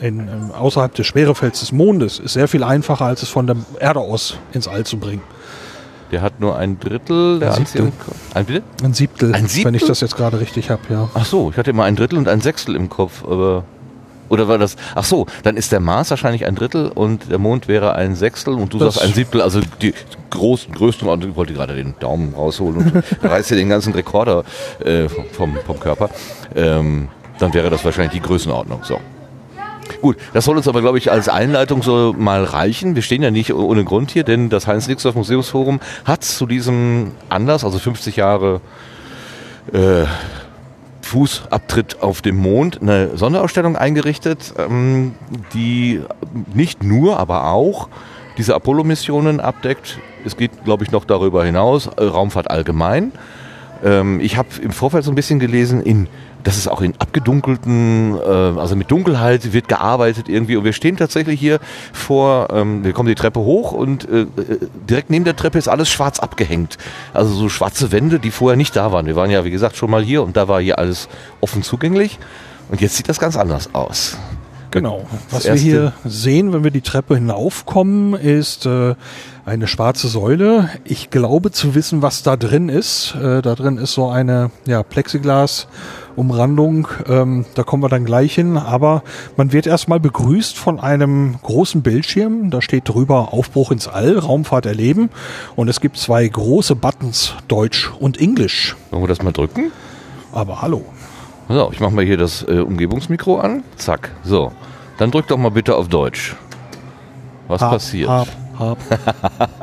äh, 0.00 0.06
in, 0.06 0.20
ähm, 0.20 0.50
außerhalb 0.52 0.94
des 0.94 1.06
Schwerefelds 1.06 1.60
des 1.60 1.72
Mondes, 1.72 2.18
ist 2.20 2.34
sehr 2.34 2.46
viel 2.46 2.62
einfacher, 2.62 3.06
als 3.06 3.22
es 3.22 3.28
von 3.28 3.46
der 3.46 3.56
Erde 3.80 4.00
aus 4.00 4.36
ins 4.52 4.68
All 4.68 4.84
zu 4.84 4.98
bringen. 4.98 5.22
Der 6.12 6.22
hat 6.22 6.38
nur 6.38 6.56
ein 6.56 6.78
Drittel 6.78 7.40
der 7.40 7.54
Ein 7.54 7.66
Siebtel. 7.66 7.92
Ein 8.32 8.44
bitte? 8.44 8.62
Ein 8.84 8.94
Siebtel, 8.94 9.34
Ein 9.34 9.46
Siebtel? 9.48 9.64
wenn 9.64 9.74
ich 9.74 9.84
das 9.84 10.00
jetzt 10.00 10.16
gerade 10.16 10.38
richtig 10.38 10.70
habe, 10.70 10.82
ja. 10.88 11.08
Ach 11.14 11.24
so, 11.24 11.50
ich 11.50 11.56
hatte 11.56 11.70
immer 11.70 11.84
ein 11.84 11.96
Drittel 11.96 12.16
und 12.18 12.28
ein 12.28 12.40
Sechstel 12.40 12.76
im 12.76 12.88
Kopf, 12.88 13.24
aber. 13.24 13.64
Oder 14.28 14.48
war 14.48 14.58
das. 14.58 14.76
Ach 14.94 15.04
so, 15.04 15.26
dann 15.42 15.56
ist 15.56 15.72
der 15.72 15.80
Mars 15.80 16.10
wahrscheinlich 16.10 16.46
ein 16.46 16.54
Drittel 16.54 16.88
und 16.88 17.30
der 17.30 17.38
Mond 17.38 17.68
wäre 17.68 17.94
ein 17.94 18.14
Sechstel 18.16 18.54
und 18.54 18.72
du 18.72 18.78
Das- 18.78 18.94
sagst 18.94 19.06
ein 19.08 19.14
Siebtel, 19.14 19.40
also 19.42 19.60
die 19.80 19.94
großen, 20.30 20.74
größten, 20.74 21.08
und 21.08 21.24
ich 21.24 21.36
wollte 21.36 21.52
gerade 21.54 21.74
den 21.74 21.94
Daumen 22.00 22.34
rausholen 22.34 22.76
und 22.76 23.04
reißt 23.22 23.50
dir 23.50 23.56
den 23.56 23.68
ganzen 23.68 23.92
Rekorder 23.92 24.44
äh, 24.84 25.08
vom, 25.08 25.56
vom 25.64 25.78
Körper. 25.80 26.10
Ähm, 26.54 27.08
dann 27.38 27.52
wäre 27.54 27.70
das 27.70 27.84
wahrscheinlich 27.84 28.12
die 28.14 28.20
Größenordnung. 28.26 28.80
So. 28.82 28.98
Gut, 30.02 30.16
das 30.34 30.44
soll 30.44 30.56
uns 30.56 30.66
aber, 30.66 30.80
glaube 30.80 30.98
ich, 30.98 31.10
als 31.12 31.28
Einleitung 31.28 31.82
so 31.82 32.12
mal 32.16 32.42
reichen. 32.44 32.96
Wir 32.96 33.02
stehen 33.02 33.22
ja 33.22 33.30
nicht 33.30 33.54
ohne 33.54 33.84
Grund 33.84 34.10
hier, 34.10 34.24
denn 34.24 34.48
das 34.48 34.66
Heinz-Nixdorf 34.66 35.14
Museumsforum 35.14 35.80
hat 36.04 36.24
zu 36.24 36.46
diesem 36.46 37.12
Anlass, 37.28 37.64
also 37.64 37.78
50 37.78 38.16
Jahre 38.16 38.60
äh, 39.72 40.04
Fußabtritt 41.06 42.02
auf 42.02 42.20
dem 42.20 42.36
Mond, 42.36 42.82
eine 42.82 43.16
Sonderausstellung 43.16 43.76
eingerichtet, 43.76 44.52
ähm, 44.58 45.14
die 45.54 46.02
nicht 46.52 46.82
nur, 46.82 47.18
aber 47.18 47.52
auch 47.52 47.88
diese 48.36 48.54
Apollo-Missionen 48.54 49.40
abdeckt. 49.40 49.98
Es 50.24 50.36
geht, 50.36 50.64
glaube 50.64 50.84
ich, 50.84 50.90
noch 50.90 51.04
darüber 51.04 51.44
hinaus, 51.44 51.88
Raumfahrt 51.96 52.50
allgemein. 52.50 53.12
Ähm, 53.84 54.20
ich 54.20 54.36
habe 54.36 54.48
im 54.60 54.72
Vorfeld 54.72 55.04
so 55.04 55.12
ein 55.12 55.14
bisschen 55.14 55.38
gelesen, 55.38 55.80
in, 55.82 56.08
dass 56.44 56.56
es 56.56 56.68
auch 56.68 56.80
in 56.80 56.94
abgedunkelten, 56.98 58.16
äh, 58.16 58.20
also 58.20 58.76
mit 58.76 58.90
Dunkelheit 58.90 59.52
wird 59.52 59.68
gearbeitet 59.68 60.28
irgendwie. 60.28 60.56
Und 60.56 60.64
wir 60.64 60.72
stehen 60.72 60.96
tatsächlich 60.96 61.40
hier 61.40 61.58
vor, 61.92 62.48
ähm, 62.52 62.84
wir 62.84 62.92
kommen 62.92 63.08
die 63.08 63.14
Treppe 63.14 63.40
hoch 63.40 63.72
und 63.72 64.08
äh, 64.08 64.22
äh, 64.22 64.26
direkt 64.88 65.10
neben 65.10 65.24
der 65.24 65.36
Treppe 65.36 65.58
ist 65.58 65.68
alles 65.68 65.88
schwarz 65.88 66.20
abgehängt. 66.20 66.78
Also 67.12 67.34
so 67.34 67.48
schwarze 67.48 67.92
Wände, 67.92 68.18
die 68.18 68.30
vorher 68.30 68.56
nicht 68.56 68.76
da 68.76 68.92
waren. 68.92 69.06
Wir 69.06 69.16
waren 69.16 69.30
ja, 69.30 69.44
wie 69.44 69.50
gesagt, 69.50 69.76
schon 69.76 69.90
mal 69.90 70.02
hier 70.02 70.22
und 70.22 70.36
da 70.36 70.48
war 70.48 70.60
hier 70.60 70.78
alles 70.78 71.08
offen 71.40 71.62
zugänglich. 71.62 72.18
Und 72.68 72.80
jetzt 72.80 72.96
sieht 72.96 73.08
das 73.08 73.18
ganz 73.18 73.36
anders 73.36 73.74
aus. 73.74 74.16
Genau. 74.70 75.06
Was 75.30 75.46
wir 75.46 75.54
hier 75.54 75.92
sehen, 76.04 76.52
wenn 76.52 76.64
wir 76.64 76.70
die 76.70 76.80
Treppe 76.80 77.14
hinaufkommen, 77.14 78.14
ist 78.14 78.66
äh, 78.66 78.94
eine 79.46 79.66
schwarze 79.68 80.08
Säule. 80.08 80.68
Ich 80.84 81.08
glaube 81.10 81.52
zu 81.52 81.76
wissen, 81.76 82.02
was 82.02 82.24
da 82.24 82.36
drin 82.36 82.68
ist. 82.68 83.14
Äh, 83.14 83.42
da 83.42 83.54
drin 83.54 83.78
ist 83.78 83.92
so 83.92 84.08
eine 84.08 84.50
ja, 84.66 84.82
Plexiglas-Umrandung. 84.82 86.88
Ähm, 87.08 87.44
da 87.54 87.62
kommen 87.62 87.84
wir 87.84 87.88
dann 87.88 88.04
gleich 88.04 88.34
hin. 88.34 88.56
Aber 88.56 89.04
man 89.36 89.52
wird 89.52 89.68
erstmal 89.68 90.00
begrüßt 90.00 90.58
von 90.58 90.80
einem 90.80 91.36
großen 91.42 91.82
Bildschirm. 91.82 92.50
Da 92.50 92.60
steht 92.60 92.88
drüber 92.88 93.32
Aufbruch 93.32 93.70
ins 93.70 93.86
All, 93.86 94.18
Raumfahrt 94.18 94.66
erleben. 94.66 95.10
Und 95.54 95.68
es 95.68 95.80
gibt 95.80 95.96
zwei 95.96 96.26
große 96.26 96.74
Buttons, 96.74 97.34
Deutsch 97.46 97.92
und 98.00 98.20
Englisch. 98.20 98.74
Wollen 98.90 99.04
wir 99.04 99.08
das 99.08 99.22
mal 99.22 99.30
drücken? 99.30 99.70
Aber 100.32 100.60
hallo. 100.60 100.84
So, 101.48 101.70
ich 101.72 101.78
mache 101.78 101.94
mal 101.94 102.04
hier 102.04 102.16
das 102.16 102.42
äh, 102.42 102.58
Umgebungsmikro 102.58 103.38
an. 103.38 103.62
Zack. 103.76 104.10
So. 104.24 104.50
Dann 104.98 105.12
drück 105.12 105.28
doch 105.28 105.38
mal 105.38 105.52
bitte 105.52 105.76
auf 105.76 105.86
Deutsch. 105.86 106.34
Was 107.46 107.60
Hab, 107.60 107.70
passiert? 107.70 108.08
Hab, 108.08 108.26
hab. 108.58 108.78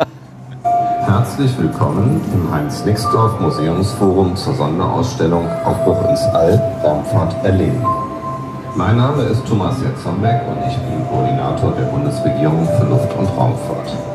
Herzlich 1.05 1.57
willkommen 1.57 2.21
im 2.33 2.51
Heinz-Nixdorf 2.51 3.39
Museumsforum 3.39 4.35
zur 4.35 4.53
Sonderausstellung 4.55 5.47
Aufbruch 5.65 6.09
ins 6.09 6.21
All, 6.21 6.61
Raumfahrt 6.83 7.43
erleben. 7.43 7.85
Mein 8.75 8.97
Name 8.97 9.23
ist 9.23 9.45
Thomas 9.45 9.75
Jetzombeck 9.81 10.41
und 10.47 10.57
ich 10.67 10.77
bin 10.77 11.07
Koordinator 11.09 11.73
der 11.73 11.85
Bundesregierung 11.85 12.67
für 12.77 12.85
Luft- 12.85 13.13
und 13.17 13.27
Raumfahrt. 13.37 14.12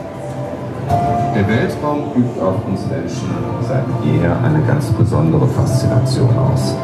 Der 1.34 1.46
Weltraum 1.46 2.12
übt 2.16 2.40
auf 2.40 2.66
uns 2.66 2.86
Menschen 2.86 3.28
seit 3.68 3.84
jeher 4.02 4.36
eine 4.42 4.60
ganz 4.62 4.86
besondere 4.86 5.46
Faszination 5.46 6.30
aus. 6.36 6.74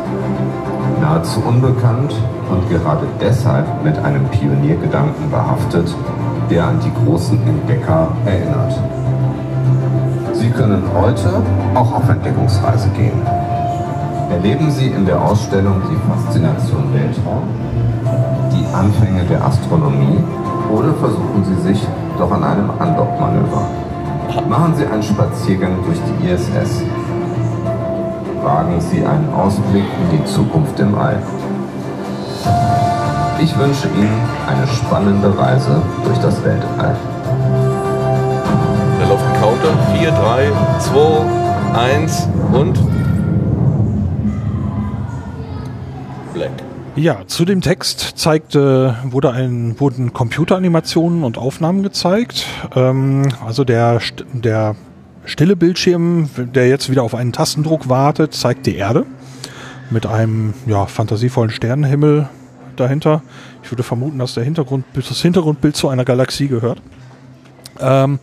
Nahezu 1.00 1.40
unbekannt 1.40 2.14
und 2.50 2.68
gerade 2.70 3.06
deshalb 3.20 3.66
mit 3.82 3.99
einem 3.99 4.25
Pioniergedanken 4.28 5.30
behaftet, 5.30 5.94
der 6.50 6.66
an 6.66 6.80
die 6.80 6.92
großen 7.04 7.38
Entdecker 7.46 8.08
erinnert. 8.26 8.78
Sie 10.34 10.50
können 10.50 10.82
heute 10.94 11.42
auch 11.75 11.92
auf 11.94 12.08
Entdeckungsreise 12.08 12.88
gehen. 12.90 13.23
Erleben 14.30 14.70
Sie 14.70 14.88
in 14.88 15.06
der 15.06 15.20
Ausstellung 15.20 15.80
die 15.90 15.96
Faszination 16.08 16.92
Weltraum, 16.92 17.49
die 18.52 18.66
Anfänge 18.75 19.25
der 19.25 19.44
Astronomie 19.44 20.18
oder 20.70 20.92
versuchen 20.94 21.44
Sie 21.44 21.68
sich 21.68 21.87
doch 22.18 22.30
an 22.30 22.44
einem 22.44 22.70
Andockmanöver. 22.78 23.66
Machen 24.49 24.75
Sie 24.76 24.87
einen 24.87 25.02
Spaziergang 25.02 25.78
durch 25.85 25.99
die 25.99 26.28
ISS. 26.28 26.83
Wagen 28.43 28.81
Sie 28.81 29.04
einen 29.04 29.33
Ausblick 29.35 29.85
in 29.85 30.19
die 30.19 30.25
Zukunft 30.25 30.78
im 30.81 30.95
All. 30.95 31.23
Ich 33.40 33.59
wünsche 33.59 33.88
Ihnen 33.88 34.21
eine 34.47 34.66
spannende 34.66 35.37
Reise 35.37 35.83
durch 36.04 36.19
das 36.19 36.43
Weltall. 36.45 36.97
Läuft 39.09 39.25
ein 39.26 39.40
Counter. 39.40 39.76
4, 39.99 40.11
3, 40.11 40.52
2, 40.78 42.02
1 42.02 42.28
und. 42.52 42.94
Ja, 46.97 47.27
zu 47.27 47.45
dem 47.45 47.61
Text 47.61 48.13
zeigte, 48.15 48.97
wurde 49.03 49.33
ein, 49.33 49.81
wurden 49.81 50.13
Computeranimationen 50.13 51.25
und 51.25 51.39
Aufnahmen 51.39 51.83
gezeigt. 51.83 52.47
Ähm, 52.77 53.29
also 53.45 53.65
der, 53.65 54.01
der 54.33 54.77
stille 55.25 55.57
Bildschirm, 55.57 56.31
der 56.37 56.69
jetzt 56.69 56.91
wieder 56.91 57.03
auf 57.03 57.17
einen 57.17 57.33
Tastendruck 57.33 57.89
wartet, 57.89 58.33
zeigt 58.33 58.67
die 58.67 58.77
Erde 58.77 59.07
mit 59.91 60.07
einem 60.07 60.55
ja, 60.67 60.87
fantasievollen 60.87 61.51
Sternenhimmel 61.51 62.29
dahinter. 62.77 63.23
Ich 63.65 63.73
würde 63.73 63.83
vermuten, 63.83 64.21
dass 64.21 64.35
der 64.35 64.45
Hintergrund, 64.45 64.85
das 64.95 65.21
Hintergrundbild 65.21 65.75
zu 65.75 65.89
einer 65.89 66.05
Galaxie 66.05 66.47
gehört. 66.47 66.81
Ähm, 67.81 68.21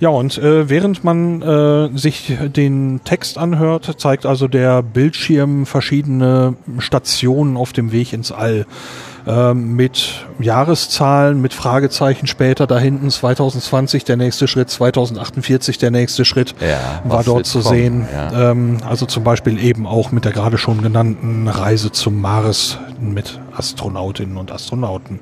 ja, 0.00 0.08
und 0.08 0.38
äh, 0.38 0.68
während 0.68 1.04
man 1.04 1.42
äh, 1.42 1.96
sich 1.96 2.32
den 2.54 3.00
Text 3.04 3.38
anhört, 3.38 3.94
zeigt 3.98 4.26
also 4.26 4.48
der 4.48 4.82
Bildschirm 4.82 5.66
verschiedene 5.66 6.54
Stationen 6.78 7.56
auf 7.56 7.72
dem 7.72 7.92
Weg 7.92 8.12
ins 8.12 8.32
All. 8.32 8.66
Ähm, 9.28 9.74
mit 9.74 10.24
Jahreszahlen, 10.38 11.40
mit 11.40 11.52
Fragezeichen 11.52 12.28
später 12.28 12.68
da 12.68 12.78
hinten 12.78 13.10
2020 13.10 14.04
der 14.04 14.16
nächste 14.16 14.46
Schritt, 14.46 14.70
2048 14.70 15.78
der 15.78 15.90
nächste 15.90 16.24
Schritt 16.24 16.54
Ja, 16.60 17.02
war 17.02 17.24
dort 17.24 17.44
zu 17.44 17.58
kommen, 17.58 17.74
sehen. 17.74 18.08
ja. 18.12 18.50
Ähm, 18.52 18.78
also 18.88 19.04
zum 19.06 19.24
Beispiel 19.24 19.58
eben 19.58 19.84
auch 19.84 20.12
mit 20.12 20.24
der 20.24 20.30
gerade 20.32 20.58
schon 20.58 20.80
genannten 20.80 21.48
Reise 21.48 21.90
zum 21.90 22.20
Mars 22.20 22.78
mit 23.00 23.40
Astronautinnen 23.56 24.36
und 24.36 24.52
Astronauten. 24.52 25.18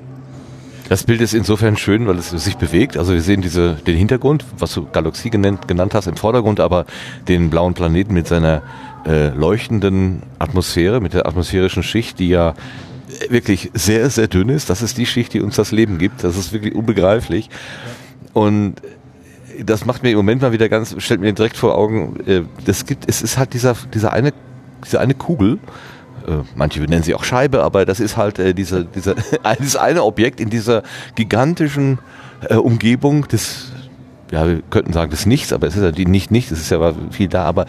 Das 0.87 1.03
Bild 1.03 1.19
ist 1.21 1.33
insofern 1.33 1.77
schön, 1.77 2.05
weil 2.05 2.17
es 2.19 2.29
sich 2.29 2.57
bewegt. 2.57 2.95
Also 2.95 3.13
wir 3.13 3.21
sehen 3.21 3.41
diese, 3.41 3.73
den 3.73 3.97
Hintergrund, 3.97 4.45
was 4.59 4.73
du 4.73 4.85
Galaxie 4.91 5.31
genannt, 5.31 5.67
genannt 5.67 5.95
hast, 5.95 6.05
im 6.05 6.15
Vordergrund, 6.15 6.59
aber 6.59 6.85
den 7.27 7.49
blauen 7.49 7.73
Planeten 7.73 8.13
mit 8.13 8.27
seiner 8.27 8.61
äh, 9.05 9.29
leuchtenden 9.29 10.21
Atmosphäre, 10.37 11.01
mit 11.01 11.13
der 11.13 11.25
atmosphärischen 11.25 11.81
Schicht, 11.81 12.19
die 12.19 12.29
ja 12.29 12.53
wirklich 13.29 13.71
sehr, 13.73 14.09
sehr 14.11 14.27
dünn 14.27 14.49
ist. 14.49 14.69
Das 14.69 14.83
ist 14.83 14.97
die 14.97 15.07
Schicht, 15.07 15.33
die 15.33 15.41
uns 15.41 15.55
das 15.55 15.71
Leben 15.71 15.97
gibt. 15.97 16.23
Das 16.23 16.37
ist 16.37 16.53
wirklich 16.53 16.75
unbegreiflich. 16.75 17.49
Und 18.33 18.75
das 19.63 19.85
macht 19.85 20.03
mir 20.03 20.11
im 20.11 20.17
Moment 20.17 20.43
mal 20.43 20.51
wieder 20.51 20.69
ganz, 20.69 20.95
stellt 20.99 21.21
mir 21.21 21.33
direkt 21.33 21.57
vor 21.57 21.75
Augen, 21.75 22.19
äh, 22.27 22.43
das 22.65 22.85
gibt, 22.85 23.09
es 23.09 23.23
ist 23.23 23.37
halt 23.37 23.53
dieser, 23.53 23.75
dieser 23.93 24.13
eine, 24.13 24.33
diese 24.83 24.99
eine 24.99 25.15
Kugel, 25.15 25.53
äh, 25.53 25.57
manche 26.55 26.79
nennen 26.81 27.03
sie 27.03 27.15
auch 27.15 27.23
Scheibe, 27.23 27.63
aber 27.63 27.85
das 27.85 27.99
ist 27.99 28.17
halt 28.17 28.39
äh, 28.39 28.53
dieser, 28.53 28.83
dieser, 28.83 29.15
dieses 29.59 29.75
eine 29.75 30.03
Objekt 30.03 30.39
in 30.39 30.49
dieser 30.49 30.83
gigantischen 31.15 31.99
äh, 32.49 32.55
Umgebung 32.55 33.27
des, 33.27 33.71
ja, 34.31 34.47
wir 34.47 34.61
könnten 34.69 34.93
sagen 34.93 35.11
des 35.11 35.25
Nichts, 35.25 35.53
aber 35.53 35.67
es 35.67 35.75
ist 35.75 35.83
ja 35.83 35.91
die 35.91 36.05
nicht 36.05 36.31
nicht, 36.31 36.51
es 36.51 36.59
ist 36.59 36.69
ja 36.71 36.93
viel 37.11 37.27
da, 37.27 37.43
aber 37.43 37.65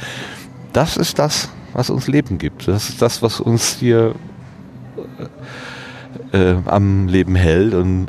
das 0.73 0.97
ist 0.97 1.19
das, 1.19 1.49
was 1.73 1.91
uns 1.91 2.07
Leben 2.07 2.39
gibt. 2.39 2.69
Das 2.69 2.89
ist 2.89 3.03
das, 3.03 3.23
was 3.23 3.41
uns 3.41 3.77
hier 3.79 4.15
äh, 6.33 6.55
am 6.67 7.09
Leben 7.09 7.35
hält 7.35 7.75
und 7.75 8.09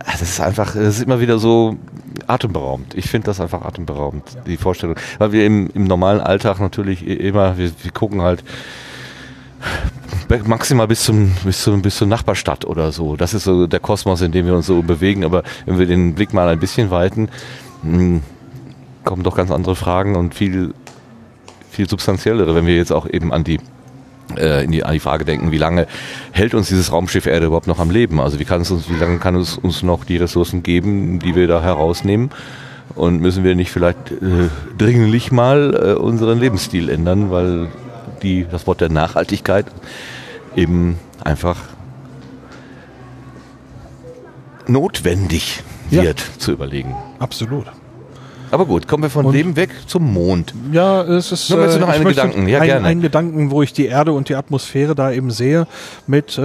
ah, 0.00 0.12
das 0.12 0.22
ist 0.22 0.40
einfach, 0.40 0.74
das 0.74 0.98
ist 0.98 1.02
immer 1.02 1.20
wieder 1.20 1.38
so 1.38 1.76
atemberaubend. 2.26 2.94
Ich 2.94 3.08
finde 3.08 3.26
das 3.26 3.40
einfach 3.40 3.62
atemberaubend, 3.62 4.24
die 4.46 4.56
Vorstellung. 4.56 4.96
Weil 5.18 5.32
wir 5.32 5.46
im, 5.46 5.70
im 5.74 5.84
normalen 5.84 6.20
Alltag 6.20 6.60
natürlich 6.60 7.06
immer, 7.06 7.56
wir, 7.58 7.70
wir 7.82 7.90
gucken 7.92 8.22
halt 8.22 8.44
maximal 10.44 10.86
bis 10.86 11.04
zum, 11.04 11.32
bis 11.44 11.62
zum 11.62 11.82
bis 11.82 11.96
zur 11.96 12.06
Nachbarstadt 12.06 12.64
oder 12.64 12.92
so. 12.92 13.16
Das 13.16 13.34
ist 13.34 13.44
so 13.44 13.66
der 13.66 13.80
Kosmos, 13.80 14.22
in 14.22 14.32
dem 14.32 14.46
wir 14.46 14.54
uns 14.54 14.66
so 14.66 14.82
bewegen. 14.82 15.24
Aber 15.24 15.42
wenn 15.66 15.78
wir 15.78 15.86
den 15.86 16.14
Blick 16.14 16.32
mal 16.32 16.48
ein 16.48 16.58
bisschen 16.58 16.90
weiten, 16.90 17.28
mh, 17.82 18.20
kommen 19.04 19.22
doch 19.22 19.36
ganz 19.36 19.50
andere 19.50 19.76
Fragen 19.76 20.16
und 20.16 20.34
viel 20.34 20.74
viel 21.70 21.88
substanziellere, 21.88 22.54
wenn 22.54 22.66
wir 22.66 22.76
jetzt 22.76 22.92
auch 22.92 23.08
eben 23.08 23.32
an 23.32 23.44
die 23.44 23.58
äh, 24.36 24.66
die, 24.66 24.84
an 24.84 24.92
die 24.92 25.00
Frage 25.00 25.24
denken, 25.24 25.50
wie 25.52 25.58
lange 25.58 25.86
hält 26.32 26.54
uns 26.54 26.68
dieses 26.68 26.92
Raumschiff 26.92 27.26
Erde 27.26 27.46
überhaupt 27.46 27.66
noch 27.66 27.78
am 27.78 27.90
Leben? 27.90 28.20
Also 28.20 28.38
wie 28.38 28.44
kann 28.44 28.62
es 28.62 28.70
uns, 28.70 28.88
wie 28.88 28.98
lange 28.98 29.18
kann 29.18 29.36
es 29.36 29.56
uns 29.58 29.82
noch 29.82 30.04
die 30.04 30.16
Ressourcen 30.16 30.62
geben, 30.62 31.18
die 31.18 31.34
wir 31.34 31.46
da 31.46 31.62
herausnehmen? 31.62 32.30
Und 32.94 33.20
müssen 33.20 33.42
wir 33.42 33.54
nicht 33.54 33.70
vielleicht 33.70 34.12
äh, 34.12 34.48
dringlich 34.76 35.32
mal 35.32 35.74
äh, 35.74 35.98
unseren 35.98 36.38
Lebensstil 36.38 36.90
ändern, 36.90 37.30
weil 37.30 37.68
die, 38.22 38.46
das 38.50 38.66
Wort 38.66 38.80
der 38.80 38.88
Nachhaltigkeit 38.88 39.66
eben 40.56 40.98
einfach 41.22 41.58
notwendig 44.66 45.62
Ja. 45.90 46.02
wird 46.02 46.20
zu 46.38 46.52
überlegen. 46.52 46.94
Absolut. 47.18 47.66
Aber 48.52 48.66
gut, 48.66 48.86
kommen 48.86 49.02
wir 49.02 49.08
von 49.08 49.24
Und- 49.24 49.34
dem 49.34 49.56
weg 49.56 49.70
zum 49.86 50.12
Mond. 50.12 50.52
Ja, 50.72 51.00
es 51.02 51.32
ist. 51.32 51.48
Noch 51.48 51.56
mal 51.56 51.70
zu 51.70 51.78
noch 51.80 51.88
ich 51.88 51.94
einen 51.94 52.04
Gedanken. 52.04 52.48
Ja, 52.48 52.60
ein, 52.60 52.66
gerne. 52.66 52.86
Einen 52.86 53.00
Gedanken, 53.00 53.50
wo 53.50 53.62
ich 53.62 53.72
die 53.72 53.86
Erde 53.86 54.12
und 54.12 54.28
die 54.28 54.34
Atmosphäre 54.34 54.94
da 54.94 55.10
eben 55.10 55.30
sehe, 55.30 55.66
mit, 56.06 56.36
äh, 56.36 56.42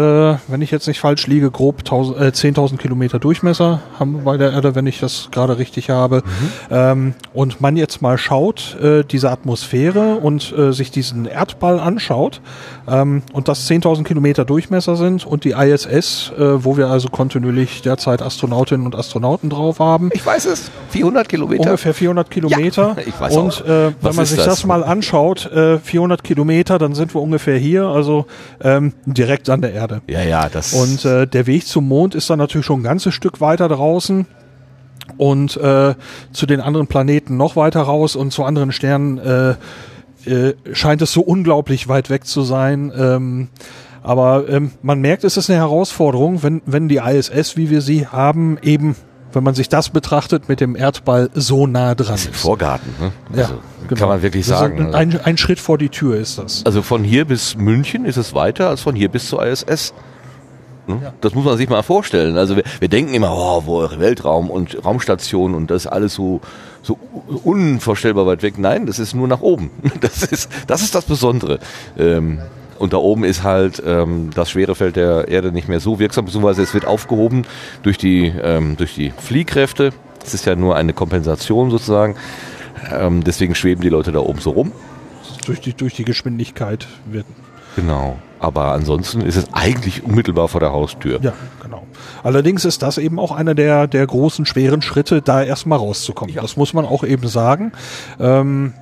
wenn 0.47 0.61
ich 0.61 0.71
jetzt 0.71 0.87
nicht 0.87 1.01
falsch 1.01 1.27
liege, 1.27 1.51
grob 1.51 1.83
1000, 1.83 2.17
äh, 2.17 2.31
10.000 2.31 2.77
Kilometer 2.79 3.19
Durchmesser 3.19 3.81
haben 3.99 4.13
wir 4.13 4.21
bei 4.21 4.37
der 4.37 4.53
Erde, 4.53 4.73
wenn 4.73 4.87
ich 4.87 5.01
das 5.01 5.27
gerade 5.31 5.57
richtig 5.57 5.89
habe. 5.89 6.23
Mhm. 6.25 6.51
Ähm, 6.71 7.13
und 7.33 7.59
man 7.59 7.75
jetzt 7.75 8.01
mal 8.01 8.17
schaut, 8.17 8.77
äh, 8.81 9.03
diese 9.03 9.29
Atmosphäre 9.29 10.15
und 10.15 10.53
äh, 10.57 10.71
sich 10.71 10.91
diesen 10.91 11.25
Erdball 11.25 11.77
anschaut 11.77 12.39
ähm, 12.87 13.21
und 13.33 13.49
das 13.49 13.69
10.000 13.69 14.05
Kilometer 14.05 14.45
Durchmesser 14.45 14.95
sind 14.95 15.25
und 15.25 15.43
die 15.43 15.51
ISS, 15.51 16.31
äh, 16.37 16.63
wo 16.63 16.77
wir 16.77 16.87
also 16.87 17.09
kontinuierlich 17.09 17.81
derzeit 17.81 18.21
Astronautinnen 18.21 18.85
und 18.85 18.95
Astronauten 18.95 19.49
drauf 19.49 19.79
haben. 19.79 20.09
Ich 20.13 20.25
weiß 20.25 20.45
es, 20.45 20.71
400 20.91 21.27
Kilometer. 21.27 21.63
Ungefähr 21.71 21.96
400 21.97 22.31
Kilometer. 22.31 22.95
Ja, 22.97 23.03
ich 23.05 23.19
weiß 23.19 23.35
und 23.35 23.61
auch. 23.63 23.65
äh, 23.65 23.91
wenn 24.01 24.15
man 24.15 24.25
sich 24.25 24.37
das? 24.37 24.45
das? 24.45 24.65
mal 24.65 24.83
anschaut, 24.83 25.45
äh, 25.51 25.79
400 25.79 26.23
Kilometer, 26.23 26.77
dann 26.77 26.95
sind 26.95 27.13
wir 27.13 27.21
ungefähr 27.21 27.57
hier, 27.57 27.85
also 27.85 28.25
ähm, 28.61 28.93
direkt 29.05 29.49
an 29.49 29.61
der 29.61 29.73
Erde. 29.73 30.01
Ja, 30.07 30.21
ja, 30.21 30.49
das. 30.49 30.73
Und 30.73 31.05
äh, 31.05 31.27
der 31.27 31.47
Weg 31.47 31.67
zum 31.67 31.87
Mond 31.87 32.15
ist 32.15 32.29
dann 32.29 32.39
natürlich 32.39 32.65
schon 32.65 32.81
ein 32.81 32.83
ganzes 32.83 33.13
Stück 33.13 33.41
weiter 33.41 33.67
draußen 33.67 34.25
und 35.17 35.57
äh, 35.57 35.95
zu 36.31 36.45
den 36.45 36.61
anderen 36.61 36.87
Planeten 36.87 37.37
noch 37.37 37.55
weiter 37.55 37.81
raus 37.81 38.15
und 38.15 38.31
zu 38.31 38.43
anderen 38.43 38.71
Sternen 38.71 39.17
äh, 39.17 39.55
äh, 40.25 40.55
scheint 40.73 41.01
es 41.01 41.13
so 41.13 41.21
unglaublich 41.21 41.87
weit 41.87 42.09
weg 42.09 42.25
zu 42.25 42.43
sein. 42.43 42.91
Ähm, 42.95 43.49
aber 44.03 44.47
ähm, 44.49 44.71
man 44.81 44.99
merkt, 44.99 45.23
es 45.23 45.37
ist 45.37 45.49
eine 45.49 45.59
Herausforderung, 45.59 46.43
wenn, 46.43 46.61
wenn 46.65 46.87
die 46.87 46.97
ISS, 46.97 47.57
wie 47.57 47.69
wir 47.69 47.81
sie 47.81 48.07
haben, 48.07 48.57
eben, 48.61 48.95
wenn 49.33 49.43
man 49.43 49.53
sich 49.55 49.69
das 49.69 49.89
betrachtet, 49.89 50.49
mit 50.49 50.59
dem 50.61 50.75
Erdball 50.75 51.29
so 51.33 51.67
nah 51.67 51.95
dran 51.95 52.07
das 52.07 52.21
ist 52.21 52.27
ein 52.27 52.33
ist. 52.33 52.41
Vorgarten, 52.41 52.93
ne? 52.99 53.11
Ja, 53.35 53.43
Also, 53.43 53.59
genau. 53.87 53.99
Kann 53.99 54.09
man 54.09 54.21
wirklich 54.21 54.45
sagen. 54.45 54.85
Also, 54.87 54.97
Ein, 54.97 55.19
ein 55.21 55.37
Schritt 55.37 55.59
vor 55.59 55.77
die 55.77 55.89
Tür 55.89 56.17
ist 56.17 56.37
das. 56.37 56.65
Also 56.65 56.81
von 56.81 57.03
hier 57.03 57.25
bis 57.25 57.55
München 57.55 58.05
ist 58.05 58.17
es 58.17 58.33
weiter 58.33 58.69
als 58.69 58.81
von 58.81 58.95
hier 58.95 59.09
bis 59.09 59.27
zur 59.27 59.45
ISS. 59.45 59.93
Ne? 60.87 61.13
Das 61.21 61.35
muss 61.35 61.43
man 61.43 61.57
sich 61.57 61.67
mal 61.69 61.83
vorstellen. 61.83 62.37
Also 62.37 62.55
wir, 62.55 62.63
wir 62.79 62.87
denken 62.87 63.13
immer, 63.13 63.31
oh, 63.31 63.63
wo 63.65 63.89
Weltraum 63.99 64.49
und 64.49 64.83
Raumstation 64.85 65.53
und 65.53 65.69
das 65.69 65.83
ist 65.85 65.91
alles 65.91 66.13
so, 66.13 66.39
so 66.81 66.97
unvorstellbar 67.43 68.25
weit 68.25 68.41
weg. 68.41 68.57
Nein, 68.57 68.85
das 68.85 68.97
ist 68.97 69.13
nur 69.13 69.27
nach 69.27 69.41
oben. 69.41 69.69
Das 70.01 70.23
ist 70.23 70.49
das, 70.67 70.81
ist 70.81 70.95
das 70.95 71.05
Besondere. 71.05 71.59
Ähm, 71.97 72.39
und 72.79 72.93
da 72.93 72.97
oben 72.97 73.23
ist 73.23 73.43
halt 73.43 73.81
ähm, 73.85 74.29
das 74.33 74.51
Schwerefeld 74.51 74.95
der 74.95 75.27
Erde 75.27 75.51
nicht 75.51 75.67
mehr 75.67 75.79
so 75.79 75.99
wirksam, 75.99 76.25
beziehungsweise 76.25 76.61
es 76.61 76.73
wird 76.73 76.85
aufgehoben 76.85 77.45
durch 77.83 77.97
die, 77.97 78.27
ähm, 78.41 78.77
durch 78.77 78.95
die 78.95 79.11
Fliehkräfte. 79.11 79.91
Es 80.25 80.33
ist 80.33 80.45
ja 80.45 80.55
nur 80.55 80.75
eine 80.75 80.93
Kompensation 80.93 81.71
sozusagen. 81.71 82.15
Ähm, 82.91 83.23
deswegen 83.23 83.55
schweben 83.55 83.81
die 83.81 83.89
Leute 83.89 84.11
da 84.11 84.19
oben 84.19 84.39
so 84.39 84.51
rum. 84.51 84.71
Durch 85.45 85.61
die, 85.61 85.73
durch 85.73 85.93
die 85.93 86.03
Geschwindigkeit 86.03 86.87
wird. 87.05 87.25
Genau. 87.75 88.17
Aber 88.39 88.71
ansonsten 88.73 89.21
ist 89.21 89.35
es 89.35 89.53
eigentlich 89.53 90.03
unmittelbar 90.03 90.47
vor 90.47 90.59
der 90.59 90.71
Haustür. 90.71 91.19
Ja, 91.21 91.33
genau. 91.61 91.85
Allerdings 92.23 92.65
ist 92.65 92.83
das 92.83 92.97
eben 92.97 93.19
auch 93.19 93.31
einer 93.31 93.55
der, 93.55 93.87
der 93.87 94.05
großen, 94.05 94.45
schweren 94.45 94.81
Schritte, 94.81 95.21
da 95.21 95.43
erstmal 95.43 95.79
rauszukommen. 95.79 96.35
Ja. 96.35 96.41
Das 96.41 96.57
muss 96.57 96.73
man 96.73 96.85
auch 96.85 97.03
eben 97.03 97.27
sagen. 97.27 97.71
Ähm, 98.19 98.73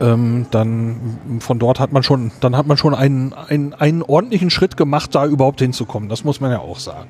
ähm, 0.00 0.46
dann 0.50 1.40
von 1.40 1.58
dort 1.58 1.80
hat 1.80 1.92
man 1.92 2.02
schon, 2.02 2.32
dann 2.40 2.56
hat 2.56 2.66
man 2.66 2.76
schon 2.76 2.94
einen, 2.94 3.32
einen, 3.32 3.74
einen 3.74 4.02
ordentlichen 4.02 4.50
Schritt 4.50 4.76
gemacht, 4.76 5.14
da 5.14 5.26
überhaupt 5.26 5.60
hinzukommen. 5.60 6.08
Das 6.08 6.24
muss 6.24 6.40
man 6.40 6.50
ja 6.50 6.58
auch 6.58 6.78
sagen. 6.78 7.08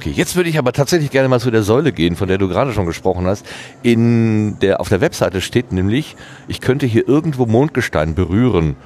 Okay, 0.00 0.12
jetzt 0.14 0.34
würde 0.34 0.48
ich 0.48 0.58
aber 0.58 0.72
tatsächlich 0.72 1.10
gerne 1.10 1.28
mal 1.28 1.40
zu 1.40 1.50
der 1.50 1.62
Säule 1.62 1.92
gehen, 1.92 2.16
von 2.16 2.26
der 2.26 2.38
du 2.38 2.48
gerade 2.48 2.72
schon 2.72 2.86
gesprochen 2.86 3.26
hast. 3.26 3.44
In 3.82 4.58
der, 4.60 4.80
auf 4.80 4.88
der 4.88 5.02
Webseite 5.02 5.42
steht 5.42 5.72
nämlich, 5.72 6.16
ich 6.48 6.62
könnte 6.62 6.86
hier 6.86 7.06
irgendwo 7.06 7.44
Mondgestein 7.44 8.14
berühren. 8.14 8.76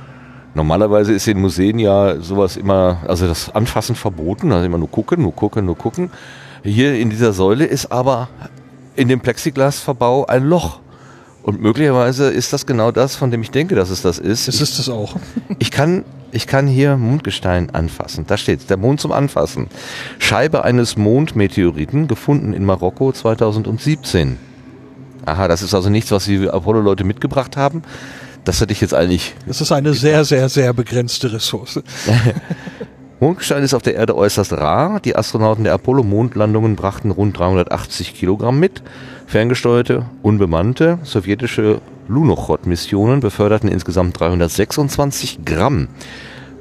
Normalerweise 0.54 1.12
ist 1.12 1.28
in 1.28 1.40
Museen 1.40 1.78
ja 1.78 2.20
sowas 2.20 2.56
immer, 2.56 2.98
also 3.06 3.28
das 3.28 3.54
Anfassen 3.54 3.94
verboten, 3.94 4.50
also 4.50 4.66
immer 4.66 4.78
nur 4.78 4.90
gucken, 4.90 5.22
nur 5.22 5.34
gucken, 5.36 5.66
nur 5.66 5.78
gucken. 5.78 6.10
Hier 6.64 6.94
in 6.94 7.10
dieser 7.10 7.32
Säule 7.32 7.64
ist 7.64 7.92
aber 7.92 8.28
in 8.96 9.06
dem 9.06 9.20
Plexiglasverbau 9.20 10.26
ein 10.26 10.44
Loch. 10.44 10.80
Und 11.44 11.60
möglicherweise 11.60 12.30
ist 12.30 12.54
das 12.54 12.64
genau 12.64 12.90
das, 12.90 13.16
von 13.16 13.30
dem 13.30 13.42
ich 13.42 13.50
denke, 13.50 13.74
dass 13.74 13.90
es 13.90 14.00
das 14.00 14.18
ist. 14.18 14.48
Es 14.48 14.62
ist 14.62 14.78
es 14.78 14.88
auch. 14.88 15.16
Ich 15.58 15.70
kann, 15.70 16.04
ich 16.32 16.46
kann 16.46 16.66
hier 16.66 16.96
Mondgestein 16.96 17.68
anfassen. 17.74 18.24
Da 18.26 18.38
steht 18.38 18.70
der 18.70 18.78
Mond 18.78 19.00
zum 19.00 19.12
Anfassen. 19.12 19.68
Scheibe 20.18 20.64
eines 20.64 20.96
Mondmeteoriten 20.96 22.08
gefunden 22.08 22.54
in 22.54 22.64
Marokko 22.64 23.12
2017. 23.12 24.38
Aha, 25.26 25.46
das 25.46 25.62
ist 25.62 25.74
also 25.74 25.90
nichts, 25.90 26.10
was 26.10 26.24
die 26.24 26.48
Apollo-Leute 26.48 27.04
mitgebracht 27.04 27.58
haben. 27.58 27.82
Das 28.44 28.60
hätte 28.62 28.72
ich 28.72 28.80
jetzt 28.80 28.94
eigentlich. 28.94 29.34
Es 29.46 29.60
ist 29.60 29.70
eine 29.70 29.92
sehr, 29.92 30.24
sehr, 30.24 30.48
sehr 30.48 30.72
begrenzte 30.72 31.30
Ressource. 31.30 31.82
Mondgestein 33.20 33.62
ist 33.62 33.74
auf 33.74 33.82
der 33.82 33.94
Erde 33.94 34.16
äußerst 34.16 34.52
rar. 34.54 35.00
Die 35.00 35.14
Astronauten 35.14 35.64
der 35.64 35.74
Apollo-Mondlandungen 35.74 36.74
brachten 36.74 37.10
rund 37.10 37.38
380 37.38 38.14
Kilogramm 38.14 38.58
mit. 38.58 38.82
Ferngesteuerte, 39.26 40.06
unbemannte 40.22 40.98
sowjetische 41.02 41.80
Lunochod-Missionen 42.08 43.20
beförderten 43.20 43.68
insgesamt 43.68 44.18
326 44.20 45.44
Gramm 45.44 45.88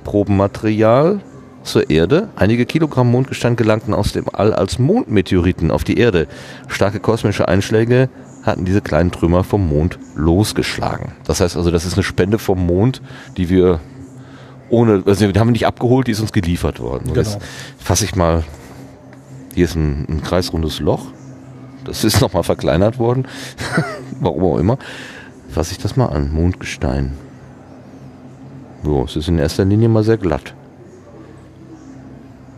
Probenmaterial 0.03 1.22
zur 1.63 1.89
Erde. 1.89 2.29
Einige 2.36 2.65
Kilogramm 2.65 3.12
Mondgestein 3.12 3.55
gelangten 3.55 3.93
aus 3.93 4.12
dem 4.12 4.25
All 4.32 4.53
als 4.53 4.79
Mondmeteoriten 4.79 5.72
auf 5.72 5.84
die 5.84 5.98
Erde. 5.98 6.27
Starke 6.67 7.00
kosmische 7.00 7.47
Einschläge 7.47 8.10
hatten 8.43 8.65
diese 8.65 8.82
kleinen 8.82 9.12
Trümmer 9.12 9.43
vom 9.43 9.67
Mond 9.67 9.97
losgeschlagen. 10.15 11.13
Das 11.26 11.39
heißt 11.39 11.56
also, 11.56 11.71
das 11.71 11.86
ist 11.86 11.93
eine 11.93 12.04
Spende 12.04 12.39
vom 12.39 12.65
Mond, 12.65 13.02
die 13.38 13.49
wir 13.49 13.80
ohne, 14.69 15.04
also 15.06 15.32
die 15.32 15.39
haben 15.39 15.47
wir 15.47 15.54
nicht 15.54 15.67
abgeholt, 15.67 16.08
die 16.08 16.12
ist 16.12 16.19
uns 16.19 16.34
geliefert 16.34 16.80
worden. 16.80 17.06
Genau. 17.06 17.15
Jetzt 17.17 17.38
fasse 17.78 18.06
ich 18.06 18.15
mal, 18.15 18.43
hier 19.54 19.65
ist 19.65 19.76
ein, 19.76 20.06
ein 20.10 20.23
kreisrundes 20.23 20.80
Loch. 20.80 21.06
Das 21.86 22.04
ist 22.04 22.22
nochmal 22.22 22.43
verkleinert 22.43 23.00
worden. 23.00 23.28
Warum 24.19 24.43
auch 24.43 24.58
immer. 24.58 24.78
Fasse 25.50 25.74
ich 25.74 25.78
das 25.78 25.96
mal 25.96 26.08
an. 26.08 26.32
Mondgestein. 26.34 27.13
Jo, 28.84 29.04
es 29.06 29.15
ist 29.15 29.28
in 29.28 29.39
erster 29.39 29.65
Linie 29.65 29.89
mal 29.89 30.04
sehr 30.04 30.17
glatt. 30.17 30.54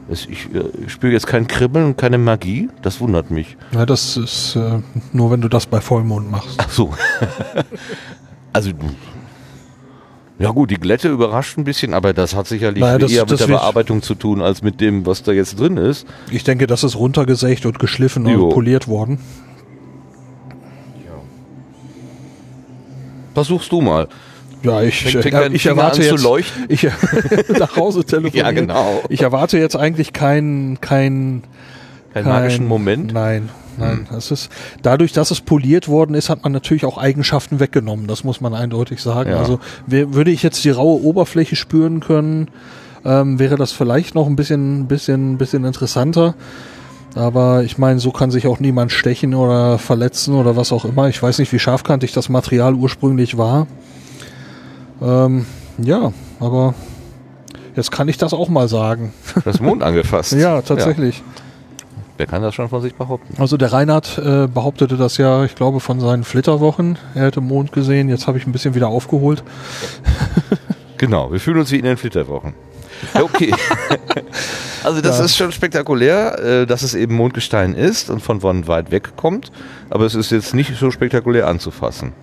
Es, 0.07 0.25
ich, 0.27 0.53
äh, 0.53 0.63
ich 0.85 0.91
spüre 0.91 1.13
jetzt 1.13 1.27
kein 1.27 1.47
Kribbeln 1.47 1.85
und 1.85 1.97
keine 1.97 2.17
Magie. 2.17 2.69
Das 2.81 3.01
wundert 3.01 3.31
mich. 3.31 3.57
Ja, 3.71 3.85
das 3.85 4.17
ist 4.17 4.55
äh, 4.55 4.79
nur, 5.13 5.31
wenn 5.31 5.41
du 5.41 5.49
das 5.49 5.65
bei 5.65 5.81
Vollmond 5.81 6.29
machst. 6.29 6.55
Ach 6.57 6.69
so. 6.69 6.93
also, 8.53 8.71
ja 10.39 10.51
gut, 10.51 10.69
die 10.71 10.75
Glätte 10.75 11.09
überrascht 11.09 11.57
ein 11.57 11.63
bisschen, 11.63 11.93
aber 11.93 12.13
das 12.13 12.35
hat 12.35 12.47
sicherlich 12.47 12.81
Naja, 12.81 12.97
das- 12.97 13.11
eher 13.11 13.25
mit 13.29 13.39
der 13.39 13.47
Bearbeitung 13.47 14.01
zu 14.01 14.15
tun, 14.15 14.41
als 14.41 14.61
mit 14.61 14.81
dem, 14.81 15.05
was 15.05 15.23
da 15.23 15.31
jetzt 15.31 15.59
drin 15.59 15.77
ist. 15.77 16.05
Ich 16.31 16.43
denke, 16.43 16.67
das 16.67 16.83
ist 16.83 16.95
runtergesägt 16.97 17.65
und 17.65 17.79
geschliffen 17.79 18.27
Jo. 18.27 18.45
und 18.45 18.53
poliert 18.53 18.87
worden. 18.87 19.19
Versuchst 23.33 23.71
du 23.71 23.81
mal. 23.81 24.07
Ja, 24.63 24.81
ich, 24.81 25.03
Fängt- 25.03 25.21
fängt 25.23 25.35
äh, 25.35 25.47
ich 25.49 25.65
erwarte 25.65 25.97
an 25.97 26.03
zu 26.07 26.11
jetzt 26.15 26.23
leuchten? 26.23 26.65
Ich, 26.69 26.87
nach 27.59 27.75
Hause 27.75 28.03
telefonieren. 28.05 28.45
Ja, 28.45 28.51
genau. 28.51 29.03
Ich 29.09 29.21
erwarte 29.21 29.57
jetzt 29.59 29.75
eigentlich 29.75 30.13
keinen 30.13 30.79
kein, 30.81 31.43
Kein 32.13 32.25
magischen 32.25 32.67
Moment? 32.67 33.13
Nein, 33.13 33.49
nein. 33.77 34.07
Das 34.11 34.31
ist 34.31 34.49
dadurch, 34.81 35.11
dass 35.13 35.31
es 35.31 35.41
poliert 35.41 35.87
worden 35.87 36.15
ist, 36.15 36.29
hat 36.29 36.43
man 36.43 36.51
natürlich 36.51 36.85
auch 36.85 36.97
Eigenschaften 36.97 37.59
weggenommen. 37.59 38.07
Das 38.07 38.23
muss 38.23 38.41
man 38.41 38.53
eindeutig 38.53 39.01
sagen. 39.01 39.31
Ja. 39.31 39.37
Also 39.37 39.59
würde 39.87 40.31
ich 40.31 40.43
jetzt 40.43 40.63
die 40.63 40.69
raue 40.69 41.01
Oberfläche 41.01 41.55
spüren 41.55 41.99
können, 41.99 42.49
ähm, 43.03 43.39
wäre 43.39 43.55
das 43.55 43.71
vielleicht 43.71 44.15
noch 44.15 44.27
ein 44.27 44.35
bisschen, 44.35 44.87
bisschen, 44.87 45.37
bisschen 45.37 45.63
interessanter. 45.63 46.35
Aber 47.15 47.63
ich 47.63 47.77
meine, 47.77 47.99
so 47.99 48.11
kann 48.11 48.29
sich 48.29 48.45
auch 48.45 48.59
niemand 48.59 48.91
stechen 48.91 49.33
oder 49.33 49.77
verletzen 49.77 50.35
oder 50.35 50.57
was 50.57 50.73
auch 50.73 50.83
immer. 50.83 51.07
Ich 51.07 51.23
weiß 51.23 51.39
nicht, 51.39 51.53
wie 51.53 51.59
scharfkantig 51.59 52.11
das 52.11 52.27
Material 52.27 52.73
ursprünglich 52.73 53.37
war. 53.37 53.67
Ähm, 55.01 55.45
ja, 55.77 56.11
aber 56.41 56.73
jetzt 57.75 57.91
kann 57.91 58.09
ich 58.09 58.17
das 58.17 58.33
auch 58.33 58.49
mal 58.49 58.67
sagen. 58.67 59.13
Das 59.45 59.61
Mond 59.61 59.81
angefasst. 59.81 60.33
Ja, 60.37 60.61
tatsächlich. 60.61 61.23
Wer 62.17 62.27
kann 62.27 62.41
das 62.41 62.55
schon 62.55 62.69
von 62.69 62.81
sich 62.81 62.95
behaupten? 62.95 63.35
Also 63.41 63.57
der 63.57 63.73
Reinhard 63.73 64.17
äh, 64.17 64.47
behauptete 64.47 64.95
das 64.95 65.17
ja, 65.17 65.43
ich 65.43 65.55
glaube, 65.55 65.79
von 65.81 65.99
seinen 65.99 66.23
Flitterwochen. 66.23 66.97
Er 67.13 67.25
hätte 67.25 67.41
Mond 67.41 67.71
gesehen. 67.73 68.07
Jetzt 68.07 68.25
habe 68.27 68.37
ich 68.37 68.47
ein 68.47 68.51
bisschen 68.53 68.73
wieder 68.75 68.87
aufgeholt. 68.87 69.43
Genau, 70.97 71.29
wir 71.29 71.41
fühlen 71.41 71.57
uns 71.59 71.71
wie 71.71 71.77
in 71.79 71.83
den 71.83 71.97
Flitterwochen. 71.97 72.53
Ja, 73.13 73.23
Okay. 73.23 73.53
also 74.83 75.01
das 75.01 75.19
Ja. 75.19 75.25
ist 75.25 75.35
schon 75.35 75.51
spektakulär, 75.51 76.39
äh, 76.39 76.65
dass 76.65 76.83
es 76.83 76.95
eben 76.95 77.15
Mondgestein 77.15 77.73
ist 77.75 78.09
und 78.09 78.21
von 78.21 78.41
wann 78.43 78.65
weit 78.69 78.91
weg 78.91 79.17
kommt. 79.17 79.51
Aber 79.89 80.05
es 80.05 80.15
ist 80.15 80.31
jetzt 80.31 80.53
nicht 80.55 80.73
so 80.79 80.91
spektakulär 80.91 81.47
anzufassen. 81.47 82.13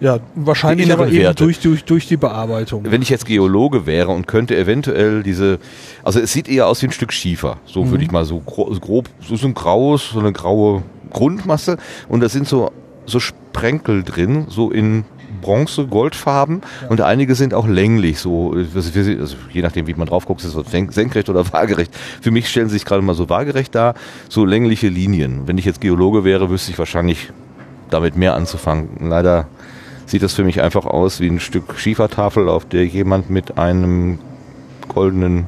Ja, 0.00 0.18
wahrscheinlich 0.34 0.90
aber 0.92 1.08
eben 1.08 1.18
Werte. 1.18 1.44
durch, 1.44 1.60
durch, 1.60 1.84
durch 1.84 2.08
die 2.08 2.16
Bearbeitung. 2.16 2.84
Wenn 2.90 3.02
ich 3.02 3.10
jetzt 3.10 3.26
Geologe 3.26 3.84
wäre 3.86 4.08
und 4.10 4.26
könnte 4.26 4.56
eventuell 4.56 5.22
diese, 5.22 5.58
also 6.02 6.20
es 6.20 6.32
sieht 6.32 6.48
eher 6.48 6.66
aus 6.68 6.80
wie 6.82 6.86
ein 6.86 6.92
Stück 6.92 7.12
Schiefer. 7.12 7.58
So 7.66 7.84
Mhm. 7.84 7.90
würde 7.90 8.04
ich 8.04 8.10
mal 8.10 8.24
so 8.24 8.40
gro 8.40 8.64
grob, 8.80 9.10
so 9.20 9.34
ist 9.34 9.44
ein 9.44 9.52
graues, 9.54 10.10
so 10.10 10.18
eine 10.20 10.32
graue 10.32 10.82
Grundmasse 11.12 11.76
und 12.08 12.20
da 12.20 12.28
sind 12.30 12.48
so, 12.48 12.70
so 13.04 13.20
Sprenkel 13.20 14.02
drin, 14.02 14.46
so 14.48 14.70
in 14.70 15.04
Bronze, 15.42 15.86
Goldfarben 15.86 16.60
und 16.88 17.00
einige 17.00 17.34
sind 17.34 17.54
auch 17.54 17.66
länglich, 17.66 18.18
so, 18.18 18.52
also 18.52 19.36
je 19.52 19.62
nachdem, 19.62 19.86
wie 19.86 19.94
man 19.94 20.06
drauf 20.06 20.26
guckt, 20.26 20.42
ist 20.44 20.54
es 20.54 20.94
senkrecht 20.94 21.28
oder 21.28 21.44
waagerecht. 21.52 21.94
Für 22.20 22.30
mich 22.30 22.48
stellen 22.48 22.68
sie 22.68 22.74
sich 22.74 22.84
gerade 22.84 23.02
mal 23.02 23.14
so 23.14 23.28
waagerecht 23.28 23.74
dar, 23.74 23.94
so 24.28 24.44
längliche 24.44 24.88
Linien. 24.88 25.42
Wenn 25.46 25.56
ich 25.58 25.64
jetzt 25.64 25.80
Geologe 25.80 26.24
wäre, 26.24 26.50
wüsste 26.50 26.70
ich 26.72 26.78
wahrscheinlich 26.78 27.30
damit 27.90 28.16
mehr 28.16 28.34
anzufangen. 28.34 28.88
Leider 29.08 29.46
sieht 30.10 30.22
das 30.22 30.34
für 30.34 30.44
mich 30.44 30.60
einfach 30.60 30.86
aus 30.86 31.20
wie 31.20 31.28
ein 31.28 31.40
Stück 31.40 31.78
Schiefertafel, 31.78 32.48
auf 32.48 32.64
der 32.64 32.84
jemand 32.86 33.30
mit 33.30 33.58
einem 33.58 34.18
goldenen 34.88 35.46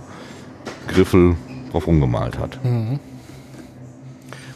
Griffel 0.89 1.37
drauf 1.73 1.87
umgemalt 1.89 2.39
hat. 2.39 2.59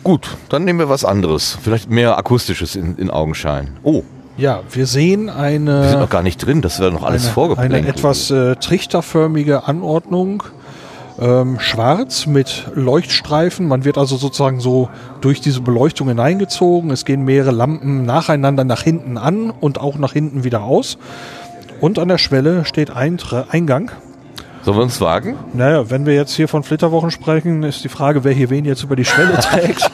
Gut, 0.04 0.36
dann 0.48 0.64
nehmen 0.64 0.78
wir 0.78 0.88
was 0.88 1.04
anderes. 1.04 1.58
Vielleicht 1.60 1.90
mehr 1.90 2.16
akustisches 2.16 2.76
in, 2.76 2.96
in 2.96 3.10
Augenschein. 3.10 3.76
Oh, 3.82 4.02
Ja, 4.36 4.62
wir 4.70 4.86
sehen 4.86 5.28
eine. 5.28 5.82
wir 5.82 5.88
sind 5.88 6.00
noch 6.00 6.10
gar 6.10 6.22
nicht 6.22 6.38
drin, 6.44 6.62
das 6.62 6.78
wäre 6.78 6.92
noch 6.92 7.02
alles 7.02 7.26
vorgeplant. 7.28 7.74
eine 7.74 7.88
etwas 7.88 8.30
äh, 8.30 8.54
trichterförmige 8.56 9.64
Anordnung. 9.66 10.44
Ähm, 11.18 11.58
schwarz 11.60 12.26
mit 12.26 12.66
Leuchtstreifen. 12.74 13.66
Man 13.66 13.84
wird 13.84 13.96
also 13.96 14.16
sozusagen 14.16 14.60
so 14.60 14.90
durch 15.22 15.40
diese 15.40 15.62
Beleuchtung 15.62 16.08
hineingezogen. 16.08 16.90
Es 16.90 17.06
gehen 17.06 17.24
mehrere 17.24 17.52
Lampen 17.52 18.04
nacheinander 18.04 18.64
nach 18.64 18.82
hinten 18.82 19.16
an 19.16 19.50
und 19.50 19.80
auch 19.80 19.96
nach 19.96 20.12
hinten 20.12 20.44
wieder 20.44 20.62
aus. 20.62 20.98
Und 21.80 21.98
an 21.98 22.08
der 22.08 22.18
Schwelle 22.18 22.64
steht 22.66 22.90
Eingang. 22.90 23.90
Sollen 24.66 24.78
wir 24.78 24.82
uns 24.82 25.00
wagen? 25.00 25.36
Naja, 25.54 25.88
wenn 25.90 26.06
wir 26.06 26.14
jetzt 26.14 26.34
hier 26.34 26.48
von 26.48 26.64
Flitterwochen 26.64 27.12
sprechen, 27.12 27.62
ist 27.62 27.84
die 27.84 27.88
Frage, 27.88 28.24
wer 28.24 28.32
hier 28.32 28.50
wen 28.50 28.64
jetzt 28.64 28.82
über 28.82 28.96
die 28.96 29.04
Schwelle 29.04 29.34
trägt. 29.40 29.88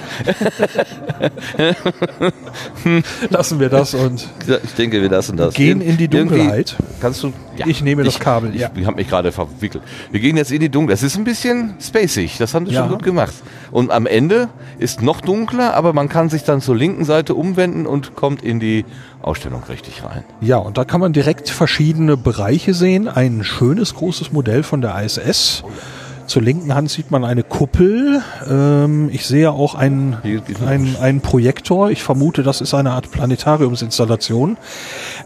Lassen 3.29 3.61
wir 3.61 3.69
das 3.69 3.93
und 3.95 4.27
Ich 4.65 4.75
denke, 4.75 5.03
wir 5.03 5.11
lassen 5.11 5.37
das. 5.37 5.53
gehen 5.53 5.83
in 5.83 5.99
die 5.99 6.05
Irgendwie- 6.05 6.39
Dunkelheit. 6.39 6.77
Kannst 7.03 7.23
du? 7.23 7.35
Ja. 7.57 7.67
Ich 7.67 7.83
nehme 7.83 8.03
das 8.03 8.19
Kabel, 8.19 8.55
Ich, 8.55 8.63
ja. 8.63 8.71
ich 8.75 8.87
habe 8.87 8.97
mich 8.97 9.09
gerade 9.11 9.31
verwickelt. 9.31 9.83
Wir 10.11 10.21
gehen 10.21 10.39
jetzt 10.39 10.51
in 10.51 10.61
die 10.61 10.71
Dunkelheit. 10.71 10.97
Es 10.99 11.03
ist 11.03 11.17
ein 11.19 11.25
bisschen 11.25 11.75
spacig. 11.79 12.39
Das 12.39 12.55
haben 12.55 12.65
sie 12.67 12.73
Ja. 12.73 12.81
schon 12.85 12.93
gut 12.93 13.03
gemacht. 13.03 13.35
Und 13.71 13.91
am 13.91 14.07
Ende 14.07 14.49
ist 14.79 15.03
noch 15.03 15.21
dunkler, 15.21 15.75
aber 15.75 15.93
man 15.93 16.09
kann 16.09 16.31
sich 16.31 16.45
dann 16.45 16.63
zur 16.63 16.77
linken 16.77 17.05
Seite 17.05 17.35
umwenden 17.35 17.87
und 17.87 18.15
kommt 18.15 18.43
in 18.43 18.59
die 18.59 18.87
Ausstellung 19.23 19.63
richtig 19.69 20.05
rein. 20.05 20.25
Ja, 20.41 20.57
und 20.59 20.79
da 20.79 20.85
kann 20.85 21.01
man 21.01 21.13
direkt 21.13 21.49
verschiedene 21.49 22.17
Bereiche 22.17 22.75
sehen. 22.75 23.09
Ein 23.09 23.45
schönes 23.45 23.95
großes 23.95 24.33
Modell 24.33 24.63
von 24.63 24.81
der 24.81 25.01
ISS. 25.03 25.63
Zur 26.33 26.40
linken 26.40 26.75
Hand 26.75 26.88
sieht 26.90 27.11
man 27.11 27.27
eine 27.27 27.42
Kuppel. 27.42 28.23
Ähm, 28.51 29.11
ich 29.12 29.27
sehe 29.27 29.51
auch 29.51 29.75
einen, 29.75 30.16
einen, 30.66 30.97
einen 30.97 31.21
Projektor. 31.21 31.90
Ich 31.90 32.03
vermute, 32.03 32.42
das 32.42 32.62
ist 32.62 32.73
eine 32.73 32.92
Art 32.92 33.11
Planetariumsinstallation. 33.11 34.57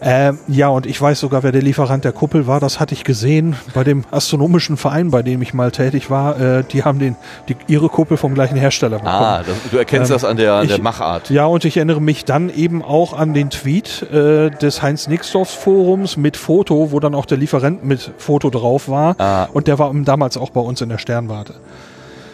Ähm, 0.03 0.41
ja, 0.49 0.67
und 0.69 0.85
ich 0.85 1.01
weiß 1.01 1.21
sogar, 1.21 1.45
wer 1.45 1.53
der 1.53 1.63
Lieferant 1.63 2.05
der 2.05 2.11
Kuppel 2.11 2.49
war. 2.49 2.59
Das 2.59 2.81
hatte 2.81 2.93
ich 2.93 3.05
gesehen 3.05 3.55
bei 3.73 3.85
dem 3.85 4.03
astronomischen 4.11 4.77
Verein, 4.77 5.13
bei 5.13 5.23
dem 5.23 5.43
ich 5.43 5.55
mal 5.55 5.71
tätig 5.71 6.11
war. 6.11 6.41
Äh, 6.41 6.65
die 6.65 6.83
haben 6.83 6.99
den, 6.99 7.15
die, 7.49 7.55
ihre 7.69 7.89
Kuppel 7.89 8.17
vom 8.17 8.35
gleichen 8.35 8.57
Hersteller 8.57 8.99
bekommen. 8.99 9.15
Ah, 9.15 9.45
das, 9.47 9.55
du 9.71 9.77
erkennst 9.79 10.11
Ähm, 10.11 10.15
das 10.17 10.25
an 10.25 10.37
der, 10.39 10.55
an 10.55 10.67
der 10.67 10.79
ich- 10.79 10.83
Machart. 10.83 11.31
Ja, 11.31 11.47
und 11.47 11.65
ich 11.65 11.77
erinnere 11.77 12.01
mich 12.01 12.25
dann 12.25 12.51
eben 12.51 12.83
auch 12.83 13.13
an 13.13 13.33
den 13.33 13.51
Tweet 13.51 14.03
äh, 14.13 14.51
des 14.51 14.83
Heinz-Nixdorf-Forums 14.83 16.17
mit 16.17 16.37
Foto, 16.37 16.91
wo 16.91 16.99
dann 16.99 17.15
auch 17.15 17.27
der 17.27 17.39
Lieferant 17.39 17.85
mit 17.85 18.11
Foto 18.19 18.51
drauf 18.51 18.89
war. 18.89 19.15
Ah. 19.21 19.47
Und 19.53 19.69
der 19.69 19.79
war 19.79 19.95
damals 19.95 20.37
auch 20.37 20.51
bei 20.51 20.61
uns 20.61 20.81
in 20.81 20.89
der 20.89 20.96
Sternwarte. 20.99 21.55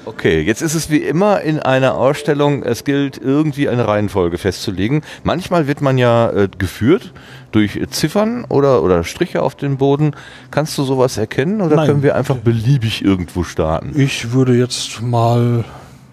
Okay, 0.05 0.41
jetzt 0.41 0.63
ist 0.63 0.75
es 0.75 0.91
wie 0.91 0.97
immer 0.97 1.43
in 1.43 1.61
einer 1.61 1.95
Ausstellung, 1.95 2.65
es 2.65 2.83
gilt 2.83 3.19
irgendwie 3.19 3.69
eine 3.69 3.87
Reihenfolge 3.87 4.37
festzulegen. 4.37 5.03
Manchmal 5.23 5.69
wird 5.69 5.81
man 5.81 5.97
ja 5.97 6.31
äh, 6.31 6.49
geführt 6.59 7.13
durch 7.53 7.81
Ziffern 7.91 8.45
oder, 8.49 8.83
oder 8.83 9.05
Striche 9.05 9.43
auf 9.43 9.55
dem 9.55 9.77
Boden. 9.77 10.17
Kannst 10.51 10.77
du 10.77 10.83
sowas 10.83 11.19
erkennen 11.19 11.61
oder 11.61 11.77
Nein. 11.77 11.87
können 11.87 12.03
wir 12.03 12.17
einfach 12.17 12.37
beliebig 12.37 13.05
irgendwo 13.05 13.45
starten? 13.45 13.93
Ich 13.95 14.33
würde 14.33 14.57
jetzt 14.57 15.01
mal 15.03 15.65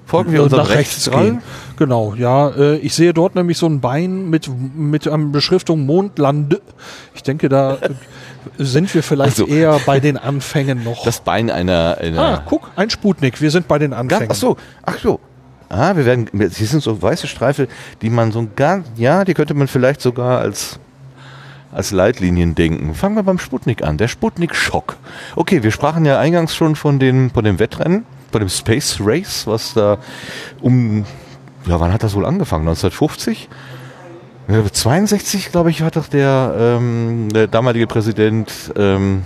Folgen 0.09 0.31
wir 0.31 0.41
unserem 0.41 0.63
nach 0.63 0.71
rechts 0.71 1.09
gehen. 1.09 1.43
Genau, 1.77 2.15
ja. 2.15 2.49
Äh, 2.49 2.77
ich 2.77 2.95
sehe 2.95 3.13
dort 3.13 3.35
nämlich 3.35 3.59
so 3.59 3.67
ein 3.67 3.79
Bein 3.79 4.27
mit, 4.27 4.49
mit 4.75 5.07
einer 5.07 5.25
Beschriftung 5.25 5.85
Mondlande. 5.85 6.61
Ich 7.13 7.21
denke, 7.21 7.47
da 7.47 7.77
sind 8.57 8.91
wir 8.95 9.03
vielleicht 9.03 9.39
Also- 9.39 9.45
eher 9.45 9.79
bei 9.85 9.99
den 9.99 10.17
Anfängen 10.17 10.83
noch. 10.83 11.03
Das 11.03 11.19
Bein 11.19 11.51
einer... 11.51 11.99
einer 12.01 12.19
ah, 12.19 12.43
guck, 12.43 12.71
ein 12.75 12.89
Sputnik. 12.89 13.39
Wir 13.39 13.51
sind 13.51 13.67
bei 13.67 13.77
den 13.77 13.93
Anfängen. 13.93 14.29
ach 14.31 14.35
so, 14.35 14.57
ach 14.83 14.97
so. 14.97 15.19
Ah, 15.69 15.95
wir 15.95 16.05
werden, 16.05 16.27
hier 16.33 16.67
sind 16.67 16.81
so 16.81 16.99
weiße 16.99 17.27
Streifen, 17.27 17.67
die 18.01 18.09
man 18.09 18.31
so 18.31 18.47
ganz, 18.55 18.87
ja, 18.95 19.23
die 19.23 19.35
könnte 19.35 19.53
man 19.53 19.67
vielleicht 19.67 20.01
sogar 20.01 20.39
als, 20.39 20.79
als 21.71 21.91
Leitlinien 21.91 22.55
denken. 22.55 22.95
Fangen 22.95 23.15
wir 23.15 23.21
beim 23.21 23.37
Sputnik 23.37 23.83
an, 23.83 23.97
der 23.97 24.07
Sputnik-Schock. 24.07 24.97
Okay, 25.35 25.61
wir 25.61 25.69
sprachen 25.69 26.03
ja 26.05 26.17
eingangs 26.17 26.55
schon 26.55 26.75
von 26.75 26.97
dem, 26.97 27.29
von 27.29 27.43
dem 27.43 27.59
Wettrennen, 27.59 28.05
von 28.31 28.39
dem 28.39 28.49
Space 28.49 28.97
Race, 28.99 29.45
was 29.47 29.73
da 29.73 29.97
um, 30.61 31.05
ja, 31.65 31.79
wann 31.79 31.93
hat 31.93 32.03
das 32.03 32.15
wohl 32.15 32.25
angefangen? 32.25 32.67
1950? 32.67 33.49
Ja, 34.47 34.63
62, 34.65 35.51
glaube 35.51 35.69
ich, 35.69 35.81
hat 35.81 35.95
doch 35.95 36.07
der, 36.07 36.55
ähm, 36.57 37.29
der 37.29 37.47
damalige 37.47 37.85
Präsident 37.85 38.51
ähm, 38.75 39.23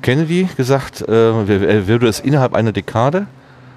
Kennedy 0.00 0.48
gesagt, 0.56 1.02
äh, 1.02 1.64
er 1.66 1.86
würde 1.86 2.08
es 2.08 2.20
innerhalb 2.20 2.54
einer 2.54 2.72
Dekade 2.72 3.26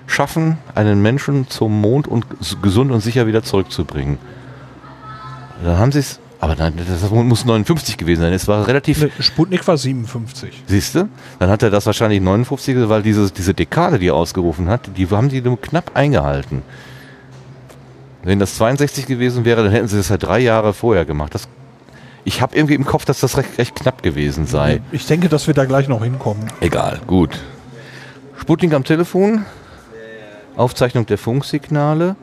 schaffen, 0.08 0.58
einen 0.76 1.02
Menschen 1.02 1.50
zum 1.50 1.82
Mond 1.82 2.08
und 2.08 2.26
gesund 2.62 2.92
und 2.92 3.02
sicher 3.02 3.28
wieder 3.28 3.44
zurückzubringen. 3.44 4.18
Dann 5.64 5.78
haben 5.78 5.92
sie 5.92 6.00
es, 6.00 6.20
aber 6.46 6.56
nein, 6.56 6.74
das 6.88 7.10
muss 7.10 7.44
59 7.44 7.98
gewesen 7.98 8.22
sein. 8.22 8.32
Es 8.32 8.48
war 8.48 8.68
relativ, 8.68 9.02
Ne, 9.02 9.10
Sputnik 9.20 9.68
war 9.68 9.78
57. 9.78 10.64
siehst 10.68 10.94
du? 10.94 11.10
Dann 11.40 11.50
hat 11.50 11.64
er 11.64 11.72
das 11.72 11.88
wahrscheinlich 11.88 12.22
59, 12.22 12.88
weil 12.88 13.02
diese, 13.02 13.32
diese 13.32 13.56
Dekade, 13.56 13.98
die 13.98 14.10
er 14.10 14.14
ausgerufen 14.14 14.70
hat, 14.70 14.92
die 14.96 15.10
haben 15.10 15.30
die 15.30 15.42
nur 15.42 15.60
knapp 15.60 15.92
eingehalten. 15.96 16.62
Wenn 18.22 18.38
das 18.38 18.58
62 18.58 19.08
gewesen 19.08 19.44
wäre, 19.44 19.64
dann 19.64 19.72
hätten 19.72 19.88
sie 19.88 19.98
das 19.98 20.10
ja 20.10 20.18
drei 20.18 20.38
Jahre 20.38 20.74
vorher 20.76 21.04
gemacht. 21.06 21.34
Das, 21.34 21.48
ich 22.26 22.42
habe 22.42 22.56
irgendwie 22.56 22.76
im 22.76 22.86
Kopf, 22.86 23.06
dass 23.06 23.22
das 23.22 23.38
recht, 23.38 23.58
recht 23.58 23.74
knapp 23.76 24.04
gewesen 24.04 24.46
sei. 24.46 24.82
Ich 24.92 25.08
denke, 25.08 25.30
dass 25.30 25.48
wir 25.48 25.56
da 25.56 25.66
gleich 25.66 25.88
noch 25.88 26.04
hinkommen. 26.04 26.52
Egal, 26.62 27.02
gut. 27.08 27.40
Sputnik 28.40 28.76
am 28.76 28.84
Telefon. 28.84 29.46
Aufzeichnung 30.56 31.08
der 31.08 31.18
Funksignale. 31.18 32.16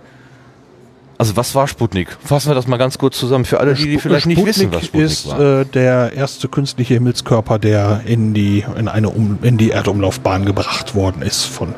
Also 1.19 1.37
was 1.37 1.55
war 1.55 1.69
Sputnik? 1.69 2.17
Fassen 2.25 2.51
wir 2.51 2.55
das 2.55 2.67
mal 2.67 2.79
ganz 2.79 2.99
kurz 2.99 3.19
zusammen 3.19 3.45
für 3.45 3.61
alle, 3.61 3.75
die, 3.75 3.85
die 3.85 3.99
vielleicht 3.99 4.27
nicht 4.27 4.45
wissen, 4.45 4.73
was 4.73 4.87
Sputnik 4.87 5.07
ist 5.07 5.29
war. 5.29 5.61
äh, 5.61 5.65
der 5.65 6.13
erste 6.15 6.49
künstliche 6.49 6.95
Himmelskörper, 6.95 7.59
der 7.59 8.03
in 8.07 8.35
die 8.35 8.65
in 8.77 8.89
eine 8.89 9.11
um, 9.11 9.39
in 9.43 9.59
die 9.59 9.71
Erdumlaufbahn 9.71 10.45
gebracht 10.45 10.95
worden 10.95 11.23
ist 11.23 11.45
von 11.45 11.75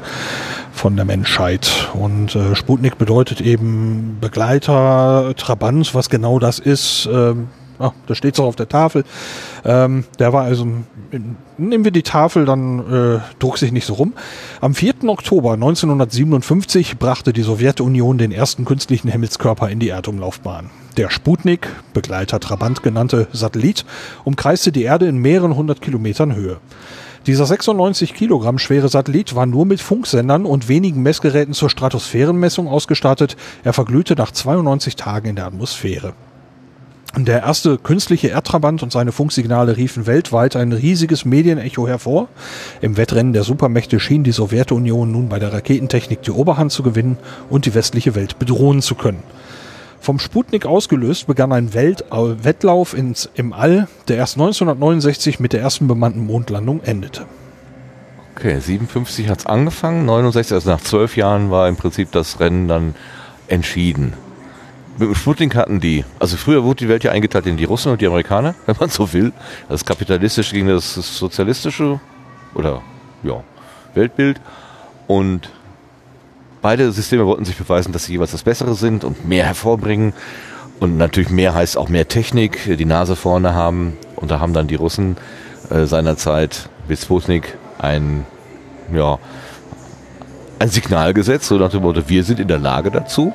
von 0.72 0.96
der 0.96 1.04
Menschheit. 1.04 1.90
Und 1.94 2.34
äh, 2.34 2.54
Sputnik 2.56 2.98
bedeutet 2.98 3.40
eben 3.40 4.18
Begleiter, 4.20 5.32
Trabant, 5.36 5.94
was 5.94 6.10
genau 6.10 6.38
das 6.38 6.58
ist. 6.58 7.08
Ähm, 7.12 7.48
ah, 7.78 7.92
da 8.06 8.14
steht 8.14 8.34
es 8.34 8.40
auch 8.40 8.46
auf 8.46 8.56
der 8.56 8.68
Tafel. 8.68 9.04
Ähm, 9.64 10.04
der 10.18 10.32
war 10.32 10.44
also, 10.44 10.66
nehmen 11.58 11.84
wir 11.84 11.90
die 11.90 12.02
Tafel, 12.02 12.44
dann 12.44 12.78
äh, 12.80 13.20
druck 13.38 13.58
sich 13.58 13.72
nicht 13.72 13.86
so 13.86 13.94
rum. 13.94 14.14
Am 14.60 14.74
4. 14.74 15.04
Oktober 15.06 15.54
1957 15.54 16.98
brachte 16.98 17.32
die 17.32 17.42
Sowjetunion 17.42 18.18
den 18.18 18.32
ersten 18.32 18.64
künstlichen 18.64 19.08
Himmelskörper 19.08 19.68
in 19.68 19.78
die 19.78 19.88
Erdumlaufbahn. 19.88 20.70
Der 20.96 21.10
Sputnik, 21.10 21.68
Begleiter 21.92 22.40
Trabant 22.40 22.82
genannte 22.82 23.26
Satellit, 23.32 23.84
umkreiste 24.24 24.70
die 24.70 24.84
Erde 24.84 25.06
in 25.06 25.16
mehreren 25.16 25.56
hundert 25.56 25.80
Kilometern 25.80 26.34
Höhe. 26.34 26.58
Dieser 27.26 27.46
96 27.46 28.12
Kilogramm 28.12 28.58
schwere 28.58 28.90
Satellit 28.90 29.34
war 29.34 29.46
nur 29.46 29.64
mit 29.64 29.80
Funksendern 29.80 30.44
und 30.44 30.68
wenigen 30.68 31.02
Messgeräten 31.02 31.54
zur 31.54 31.70
Stratosphärenmessung 31.70 32.68
ausgestattet. 32.68 33.36
Er 33.64 33.72
verglühte 33.72 34.14
nach 34.14 34.30
92 34.30 34.94
Tagen 34.94 35.30
in 35.30 35.36
der 35.36 35.46
Atmosphäre. 35.46 36.12
Der 37.16 37.44
erste 37.44 37.78
künstliche 37.78 38.28
Erdtrabant 38.28 38.82
und 38.82 38.90
seine 38.90 39.12
Funksignale 39.12 39.76
riefen 39.76 40.06
weltweit 40.06 40.56
ein 40.56 40.72
riesiges 40.72 41.24
Medienecho 41.24 41.86
hervor. 41.86 42.28
Im 42.80 42.96
Wettrennen 42.96 43.32
der 43.32 43.44
Supermächte 43.44 44.00
schien 44.00 44.24
die 44.24 44.32
Sowjetunion 44.32 45.12
nun 45.12 45.28
bei 45.28 45.38
der 45.38 45.52
Raketentechnik 45.52 46.22
die 46.22 46.32
Oberhand 46.32 46.72
zu 46.72 46.82
gewinnen 46.82 47.16
und 47.48 47.66
die 47.66 47.74
westliche 47.74 48.16
Welt 48.16 48.40
bedrohen 48.40 48.82
zu 48.82 48.96
können. 48.96 49.22
Vom 50.00 50.18
Sputnik 50.18 50.66
ausgelöst 50.66 51.28
begann 51.28 51.52
ein 51.52 51.72
Welt 51.72 52.04
äh, 52.10 52.44
Wettlauf 52.44 52.94
ins, 52.94 53.30
im 53.34 53.52
All, 53.52 53.86
der 54.08 54.16
erst 54.16 54.34
1969 54.34 55.38
mit 55.38 55.52
der 55.52 55.60
ersten 55.60 55.86
bemannten 55.86 56.26
Mondlandung 56.26 56.82
endete. 56.82 57.26
Okay, 58.36 58.58
57 58.58 59.28
hat's 59.28 59.46
angefangen, 59.46 60.04
69, 60.04 60.52
also 60.52 60.68
nach 60.68 60.80
zwölf 60.80 61.16
Jahren 61.16 61.52
war 61.52 61.68
im 61.68 61.76
Prinzip 61.76 62.10
das 62.10 62.40
Rennen 62.40 62.66
dann 62.66 62.96
entschieden. 63.46 64.14
Mit 64.96 65.08
dem 65.08 65.14
Sputnik 65.16 65.56
hatten 65.56 65.80
die, 65.80 66.04
also 66.20 66.36
früher 66.36 66.62
wurde 66.62 66.84
die 66.84 66.88
Welt 66.88 67.02
ja 67.02 67.10
eingeteilt 67.10 67.46
in 67.46 67.56
die 67.56 67.64
Russen 67.64 67.90
und 67.90 68.00
die 68.00 68.06
Amerikaner, 68.06 68.54
wenn 68.66 68.76
man 68.78 68.90
so 68.90 69.12
will. 69.12 69.32
Das 69.68 69.84
kapitalistische 69.84 70.54
gegen 70.54 70.68
das 70.68 70.94
sozialistische 70.94 72.00
oder 72.54 72.82
ja, 73.24 73.42
Weltbild. 73.94 74.40
Und 75.06 75.50
beide 76.62 76.92
Systeme 76.92 77.26
wollten 77.26 77.44
sich 77.44 77.56
beweisen, 77.56 77.92
dass 77.92 78.04
sie 78.04 78.12
jeweils 78.12 78.30
das 78.30 78.44
Bessere 78.44 78.74
sind 78.74 79.02
und 79.02 79.26
mehr 79.26 79.44
hervorbringen. 79.44 80.12
Und 80.78 80.96
natürlich 80.96 81.30
mehr 81.30 81.54
heißt 81.54 81.76
auch 81.76 81.88
mehr 81.88 82.08
Technik, 82.08 82.76
die 82.78 82.84
Nase 82.84 83.16
vorne 83.16 83.54
haben. 83.54 83.96
Und 84.16 84.30
da 84.30 84.38
haben 84.38 84.52
dann 84.52 84.68
die 84.68 84.74
Russen 84.76 85.16
äh, 85.70 85.86
seinerzeit 85.86 86.68
mit 86.88 87.00
Sputnik 87.00 87.56
ein, 87.78 88.24
ja, 88.92 89.18
ein 90.58 90.68
Signal 90.68 91.14
gesetzt, 91.14 91.46
so 91.46 91.56
nach 91.56 91.70
dem 91.70 91.82
Motto, 91.82 92.08
wir 92.08 92.22
sind 92.22 92.38
in 92.38 92.48
der 92.48 92.58
Lage 92.58 92.90
dazu. 92.90 93.32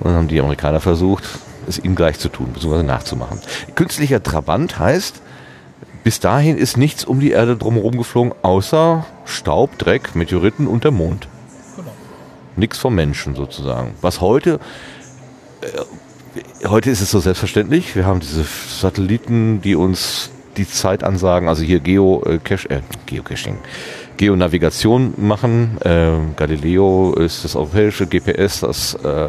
Und 0.00 0.06
dann 0.06 0.14
haben 0.14 0.28
die 0.28 0.40
Amerikaner 0.40 0.80
versucht, 0.80 1.24
es 1.68 1.78
ihnen 1.78 1.94
gleich 1.94 2.18
zu 2.18 2.28
tun, 2.28 2.48
beziehungsweise 2.52 2.84
nachzumachen. 2.84 3.38
Künstlicher 3.74 4.22
Trabant 4.22 4.78
heißt, 4.78 5.22
bis 6.02 6.20
dahin 6.20 6.56
ist 6.56 6.76
nichts 6.76 7.04
um 7.04 7.20
die 7.20 7.30
Erde 7.30 7.56
drumherum 7.56 7.96
geflogen, 7.98 8.32
außer 8.42 9.04
Staub, 9.26 9.78
Dreck, 9.78 10.14
Meteoriten 10.14 10.66
und 10.66 10.84
der 10.84 10.90
Mond. 10.90 11.28
nichts 12.56 12.78
vom 12.78 12.94
Menschen 12.94 13.36
sozusagen. 13.36 13.94
Was 14.02 14.20
heute, 14.20 14.60
äh, 15.62 16.66
heute 16.68 16.90
ist 16.90 17.00
es 17.00 17.10
so 17.10 17.20
selbstverständlich. 17.20 17.96
Wir 17.96 18.04
haben 18.04 18.20
diese 18.20 18.44
Satelliten, 18.44 19.62
die 19.62 19.76
uns 19.76 20.30
die 20.56 20.68
Zeit 20.68 21.04
ansagen, 21.04 21.48
also 21.48 21.62
hier 21.62 21.80
Geo, 21.80 22.22
äh, 22.26 22.38
Cache, 22.38 22.68
äh, 22.68 22.80
Geocaching, 23.06 23.56
Geonavigation 24.16 25.14
machen. 25.16 25.78
Äh, 25.82 26.12
Galileo 26.36 27.14
ist 27.14 27.44
das 27.44 27.56
europäische 27.56 28.06
GPS, 28.06 28.60
das 28.60 28.94
äh, 28.94 29.28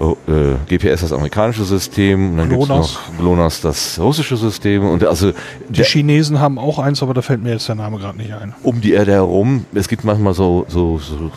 oh, 0.00 0.16
äh, 0.28 0.54
GPS 0.68 1.02
das 1.02 1.12
amerikanische 1.12 1.64
System, 1.64 2.32
und 2.32 2.36
dann 2.38 2.48
gibt's 2.48 2.66
GLONASS. 2.66 2.94
noch 2.94 3.18
GLONASS 3.18 3.60
das 3.60 3.98
russische 3.98 4.36
System 4.36 4.84
und 4.88 5.04
also 5.04 5.32
Die 5.68 5.72
der, 5.72 5.84
Chinesen 5.84 6.40
haben 6.40 6.58
auch 6.58 6.78
eins, 6.78 7.02
aber 7.02 7.14
da 7.14 7.22
fällt 7.22 7.42
mir 7.42 7.52
jetzt 7.52 7.68
der 7.68 7.74
Name 7.74 7.98
gerade 7.98 8.18
nicht 8.18 8.32
ein. 8.32 8.54
um 8.62 8.80
die 8.80 8.92
Erde 8.92 9.12
herum, 9.12 9.66
es 9.74 9.88
gibt 9.88 10.04
manchmal 10.04 10.34
so, 10.34 10.66
so, 10.68 10.98
so 10.98 11.30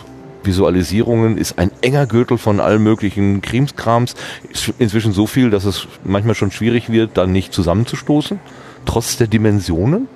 Visualisierungen, 0.43 1.37
ist 1.37 1.59
ein 1.59 1.71
enger 1.81 2.07
Gürtel 2.07 2.37
von 2.37 2.59
allen 2.59 2.81
möglichen 2.81 3.41
Krimskrams, 3.41 4.15
ist 4.49 4.73
inzwischen 4.79 5.11
so 5.11 5.27
viel, 5.27 5.49
dass 5.51 5.65
es 5.65 5.87
manchmal 6.03 6.35
schon 6.35 6.51
schwierig 6.51 6.89
wird, 6.89 7.17
dann 7.17 7.31
nicht 7.31 7.53
zusammenzustoßen, 7.53 8.39
trotz 8.85 9.17
der 9.17 9.27
Dimensionen. 9.27 10.07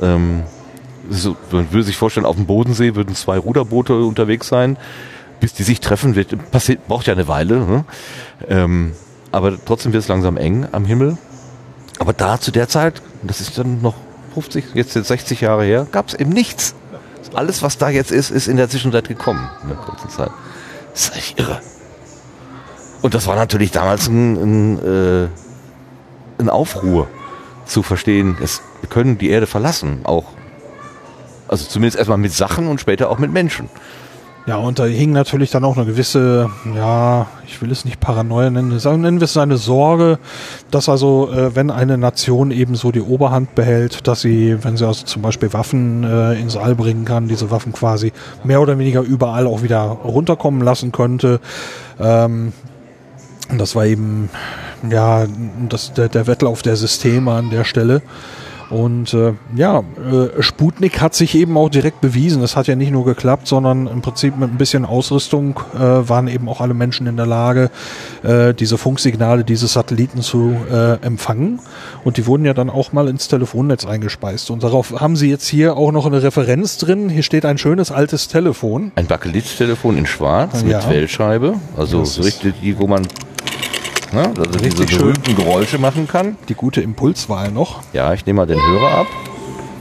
Ähm, 0.00 0.42
so, 1.10 1.36
man 1.50 1.70
würde 1.72 1.84
sich 1.84 1.96
vorstellen, 1.96 2.26
auf 2.26 2.36
dem 2.36 2.46
Bodensee 2.46 2.94
würden 2.94 3.14
zwei 3.14 3.38
Ruderboote 3.38 3.94
unterwegs 3.94 4.48
sein, 4.48 4.76
bis 5.40 5.54
die 5.54 5.62
sich 5.62 5.80
treffen, 5.80 6.14
wird, 6.14 6.50
passiert, 6.50 6.86
braucht 6.86 7.06
ja 7.06 7.14
eine 7.14 7.28
Weile. 7.28 7.58
Ne? 7.66 7.84
Ähm, 8.48 8.92
aber 9.32 9.62
trotzdem 9.64 9.92
wird 9.92 10.02
es 10.02 10.08
langsam 10.08 10.36
eng 10.36 10.68
am 10.72 10.84
Himmel. 10.84 11.16
Aber 11.98 12.12
da 12.12 12.40
zu 12.40 12.50
der 12.50 12.68
Zeit, 12.68 13.02
das 13.22 13.40
ist 13.40 13.58
dann 13.58 13.82
noch 13.82 13.94
50, 14.34 14.74
jetzt, 14.74 14.94
jetzt 14.94 15.08
60 15.08 15.40
Jahre 15.40 15.64
her, 15.64 15.86
gab 15.90 16.08
es 16.08 16.14
eben 16.14 16.30
nichts. 16.30 16.74
Alles, 17.34 17.62
was 17.62 17.78
da 17.78 17.90
jetzt 17.90 18.10
ist, 18.10 18.30
ist 18.30 18.48
in 18.48 18.56
der 18.56 18.68
Zwischenzeit 18.68 19.06
gekommen, 19.06 19.48
in 19.62 19.68
der 19.68 19.78
kurzen 19.78 20.08
Zeit. 20.10 20.30
Das 20.92 21.04
ist 21.04 21.16
echt 21.16 21.38
irre. 21.38 21.60
Und 23.02 23.14
das 23.14 23.26
war 23.26 23.36
natürlich 23.36 23.70
damals 23.70 24.08
ein, 24.08 24.36
ein, 24.36 24.78
äh, 24.78 25.28
ein 26.38 26.50
Aufruhr 26.50 27.08
zu 27.66 27.82
verstehen, 27.82 28.36
es, 28.42 28.62
wir 28.80 28.90
können 28.90 29.16
die 29.16 29.30
Erde 29.30 29.46
verlassen, 29.46 30.00
auch. 30.04 30.24
Also 31.46 31.66
zumindest 31.66 31.98
erstmal 31.98 32.18
mit 32.18 32.32
Sachen 32.32 32.66
und 32.66 32.80
später 32.80 33.10
auch 33.10 33.18
mit 33.18 33.32
Menschen. 33.32 33.68
Ja, 34.46 34.56
und 34.56 34.78
da 34.78 34.84
hing 34.86 35.12
natürlich 35.12 35.50
dann 35.50 35.64
auch 35.64 35.76
eine 35.76 35.86
gewisse, 35.86 36.50
ja, 36.74 37.26
ich 37.46 37.60
will 37.60 37.70
es 37.70 37.84
nicht 37.84 38.00
Paranoia 38.00 38.50
nennen, 38.50 38.78
sagen, 38.78 39.02
nennen 39.02 39.20
wir 39.20 39.26
es 39.26 39.36
eine 39.36 39.58
Sorge, 39.58 40.18
dass 40.70 40.88
also, 40.88 41.30
äh, 41.30 41.54
wenn 41.54 41.70
eine 41.70 41.98
Nation 41.98 42.50
eben 42.50 42.74
so 42.74 42.90
die 42.90 43.02
Oberhand 43.02 43.54
behält, 43.54 44.06
dass 44.08 44.22
sie, 44.22 44.56
wenn 44.64 44.76
sie 44.76 44.86
also 44.86 45.04
zum 45.04 45.22
Beispiel 45.22 45.52
Waffen 45.52 46.04
äh, 46.04 46.40
ins 46.40 46.56
All 46.56 46.74
bringen 46.74 47.04
kann, 47.04 47.28
diese 47.28 47.50
Waffen 47.50 47.72
quasi 47.72 48.12
mehr 48.42 48.60
oder 48.62 48.78
weniger 48.78 49.02
überall 49.02 49.46
auch 49.46 49.62
wieder 49.62 49.82
runterkommen 49.82 50.62
lassen 50.62 50.90
könnte. 50.90 51.38
Ähm, 52.00 52.52
das 53.56 53.74
war 53.76 53.84
eben, 53.84 54.30
ja, 54.88 55.26
das, 55.68 55.92
der, 55.92 56.08
der 56.08 56.26
Wettlauf 56.26 56.62
der 56.62 56.76
Systeme 56.76 57.32
an 57.32 57.50
der 57.50 57.64
Stelle. 57.64 58.00
Und 58.70 59.12
äh, 59.14 59.32
ja, 59.56 59.80
äh, 59.80 60.42
Sputnik 60.42 61.00
hat 61.00 61.14
sich 61.14 61.34
eben 61.34 61.56
auch 61.56 61.68
direkt 61.68 62.00
bewiesen. 62.00 62.42
Es 62.42 62.54
hat 62.56 62.68
ja 62.68 62.76
nicht 62.76 62.92
nur 62.92 63.04
geklappt, 63.04 63.48
sondern 63.48 63.88
im 63.88 64.00
Prinzip 64.00 64.38
mit 64.38 64.50
ein 64.50 64.58
bisschen 64.58 64.84
Ausrüstung 64.84 65.58
äh, 65.74 65.78
waren 65.78 66.28
eben 66.28 66.48
auch 66.48 66.60
alle 66.60 66.72
Menschen 66.74 67.06
in 67.08 67.16
der 67.16 67.26
Lage, 67.26 67.70
äh, 68.22 68.54
diese 68.54 68.78
Funksignale 68.78 69.42
dieses 69.44 69.72
Satelliten 69.72 70.22
zu 70.22 70.56
äh, 70.70 71.04
empfangen. 71.04 71.58
Und 72.04 72.16
die 72.16 72.26
wurden 72.26 72.44
ja 72.44 72.54
dann 72.54 72.70
auch 72.70 72.92
mal 72.92 73.08
ins 73.08 73.26
Telefonnetz 73.28 73.84
eingespeist. 73.86 74.50
Und 74.50 74.62
darauf 74.62 75.00
haben 75.00 75.16
sie 75.16 75.28
jetzt 75.28 75.48
hier 75.48 75.76
auch 75.76 75.90
noch 75.90 76.06
eine 76.06 76.22
Referenz 76.22 76.78
drin. 76.78 77.08
Hier 77.08 77.24
steht 77.24 77.44
ein 77.44 77.58
schönes 77.58 77.90
altes 77.90 78.28
Telefon. 78.28 78.92
Ein 78.94 79.06
Bakelit-Telefon 79.06 79.98
in 79.98 80.06
schwarz 80.06 80.62
Ja. 80.62 80.78
mit 80.78 80.90
Wählscheibe, 80.90 81.54
also 81.76 82.00
Das 82.00 82.22
richtig 82.22 82.54
die, 82.62 82.78
wo 82.78 82.86
man 82.86 83.06
ne, 84.12 84.28
also 84.28 84.42
diese 84.42 84.60
Richtig 84.64 84.90
schön. 84.90 84.98
berühmten 84.98 85.36
Geräusche 85.36 85.78
machen 85.78 86.06
kann. 86.08 86.36
Die 86.48 86.54
gute 86.54 86.80
Impulswahl 86.80 87.50
noch. 87.50 87.80
Ja, 87.92 88.12
ich 88.12 88.24
nehme 88.26 88.38
mal 88.38 88.46
den 88.46 88.60
Hörer 88.60 88.98
ab 89.00 89.06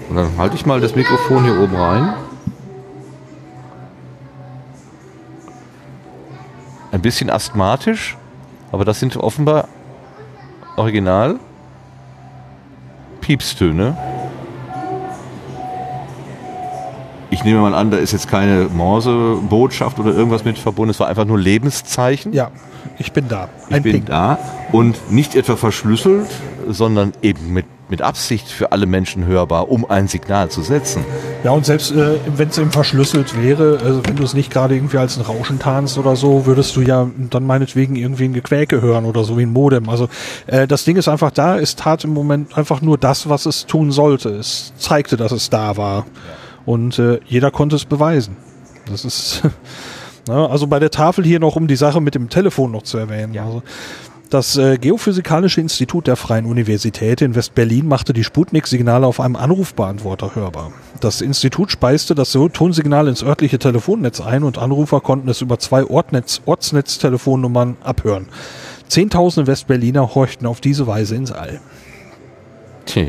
und 0.09 0.15
dann 0.15 0.37
halte 0.37 0.55
ich 0.55 0.65
mal 0.65 0.79
das 0.81 0.95
Mikrofon 0.95 1.43
hier 1.43 1.59
oben 1.59 1.75
rein. 1.75 2.13
Ein 6.91 7.01
bisschen 7.01 7.29
asthmatisch, 7.29 8.17
aber 8.71 8.83
das 8.83 8.99
sind 8.99 9.15
offenbar 9.17 9.67
original 10.75 11.39
Piepstöne. 13.21 13.95
Ich 17.31 17.43
nehme 17.43 17.59
mal 17.59 17.75
an, 17.75 17.91
da 17.91 17.97
ist 17.97 18.11
jetzt 18.11 18.27
keine 18.27 18.69
Morse-Botschaft 18.73 19.99
oder 19.99 20.11
irgendwas 20.13 20.45
mit 20.45 20.57
verbunden. 20.57 20.89
Es 20.89 20.99
war 20.99 21.07
einfach 21.07 21.25
nur 21.25 21.37
Lebenszeichen. 21.37 22.33
Ja, 22.33 22.49
ich 22.97 23.11
bin 23.11 23.27
da. 23.27 23.49
Ich 23.69 23.75
Ein 23.75 23.83
bin 23.83 23.91
Ping. 23.93 24.05
da 24.05 24.39
und 24.71 25.11
nicht 25.11 25.35
etwa 25.35 25.55
verschlüsselt, 25.55 26.27
sondern 26.67 27.13
eben 27.21 27.53
mit, 27.53 27.65
mit 27.87 28.01
Absicht 28.01 28.47
für 28.47 28.71
alle 28.71 28.87
Menschen 28.87 29.25
hörbar, 29.27 29.69
um 29.69 29.89
ein 29.89 30.07
Signal 30.07 30.49
zu 30.49 30.63
setzen. 30.63 31.05
Ja, 31.43 31.51
und 31.51 31.65
selbst 31.65 31.91
äh, 31.91 32.17
wenn 32.35 32.49
es 32.49 32.57
eben 32.57 32.71
verschlüsselt 32.71 33.39
wäre, 33.39 33.79
also 33.83 34.01
wenn 34.05 34.15
du 34.15 34.23
es 34.23 34.33
nicht 34.33 34.51
gerade 34.51 34.75
irgendwie 34.75 34.97
als 34.97 35.17
ein 35.17 35.21
Rauschen 35.21 35.59
tarnst 35.59 35.99
oder 35.99 36.15
so, 36.15 36.47
würdest 36.47 36.75
du 36.75 36.81
ja 36.81 37.09
dann 37.29 37.45
meinetwegen 37.45 37.95
irgendwie 37.95 38.25
ein 38.25 38.33
Gequäke 38.33 38.81
hören 38.81 39.05
oder 39.05 39.23
so 39.23 39.37
wie 39.37 39.43
ein 39.43 39.53
Modem. 39.53 39.87
Also 39.87 40.09
äh, 40.47 40.67
das 40.67 40.83
Ding 40.83 40.97
ist 40.97 41.07
einfach 41.07 41.31
da, 41.31 41.59
es 41.59 41.75
tat 41.75 42.03
im 42.03 42.13
Moment 42.13 42.57
einfach 42.57 42.81
nur 42.81 42.97
das, 42.97 43.29
was 43.29 43.45
es 43.45 43.67
tun 43.67 43.91
sollte. 43.91 44.29
Es 44.29 44.73
zeigte, 44.77 45.15
dass 45.15 45.31
es 45.31 45.51
da 45.51 45.77
war. 45.77 46.05
Und 46.69 46.99
äh, 46.99 47.19
jeder 47.25 47.49
konnte 47.49 47.75
es 47.77 47.85
beweisen. 47.85 48.37
Das 48.91 49.03
ist, 49.03 49.41
na, 50.27 50.45
also 50.45 50.67
bei 50.67 50.77
der 50.77 50.91
Tafel 50.91 51.25
hier 51.25 51.39
noch, 51.39 51.55
um 51.55 51.67
die 51.67 51.75
Sache 51.75 51.99
mit 51.99 52.13
dem 52.13 52.29
Telefon 52.29 52.69
noch 52.71 52.83
zu 52.83 52.99
erwähnen. 52.99 53.35
Also, 53.39 53.63
das 54.29 54.55
äh, 54.55 54.77
Geophysikalische 54.77 55.61
Institut 55.61 56.05
der 56.05 56.15
Freien 56.15 56.45
Universität 56.45 57.21
in 57.21 57.33
West-Berlin 57.33 57.87
machte 57.87 58.13
die 58.13 58.23
Sputnik-Signale 58.23 59.07
auf 59.07 59.19
einem 59.19 59.35
Anrufbeantworter 59.35 60.35
hörbar. 60.35 60.71
Das 60.99 61.21
Institut 61.21 61.71
speiste 61.71 62.13
das 62.13 62.33
Tonsignal 62.33 63.07
ins 63.07 63.23
örtliche 63.23 63.57
Telefonnetz 63.57 64.21
ein 64.21 64.43
und 64.43 64.59
Anrufer 64.59 65.01
konnten 65.01 65.27
es 65.27 65.41
über 65.41 65.57
zwei 65.57 65.83
Ortnetz 65.83 66.41
Ortsnetztelefonnummern 66.45 67.77
abhören. 67.81 68.27
Zehntausende 68.87 69.47
Westberliner 69.47 70.13
horchten 70.13 70.45
auf 70.45 70.61
diese 70.61 70.85
Weise 70.85 71.15
ins 71.15 71.31
All. 71.31 71.61
Tja. 72.85 73.07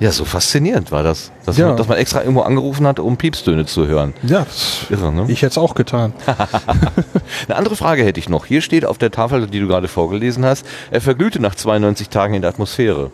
Ja, 0.00 0.10
so 0.12 0.24
faszinierend 0.24 0.90
war 0.92 1.02
das. 1.02 1.30
Dass, 1.44 1.58
Ja. 1.58 1.68
man, 1.68 1.76
dass 1.76 1.86
man 1.86 1.98
extra 1.98 2.20
irgendwo 2.20 2.40
angerufen 2.40 2.86
hat, 2.86 2.98
um 2.98 3.18
Piepstöne 3.18 3.66
zu 3.66 3.86
hören. 3.86 4.14
Ja, 4.22 4.46
Irre, 4.88 5.12
ne? 5.12 5.26
ich 5.28 5.42
hätte 5.42 5.50
es 5.52 5.58
auch 5.58 5.74
getan. 5.74 6.14
Eine 7.46 7.56
andere 7.56 7.76
Frage 7.76 8.02
hätte 8.02 8.18
ich 8.18 8.28
noch. 8.30 8.46
Hier 8.46 8.62
steht 8.62 8.86
auf 8.86 8.96
der 8.96 9.10
Tafel, 9.10 9.46
die 9.46 9.60
du 9.60 9.68
gerade 9.68 9.88
vorgelesen 9.88 10.44
hast, 10.44 10.66
er 10.90 11.02
verglühte 11.02 11.40
nach 11.40 11.54
92 11.54 12.08
Tagen 12.08 12.32
in 12.34 12.40
der 12.40 12.50
Atmosphäre. 12.50 13.10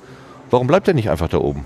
Warum 0.51 0.68
bleibt 0.68 0.87
er 0.87 0.94
nicht 0.94 1.11
einfach 1.11 1.29
da 1.29 1.38
oben? 1.38 1.64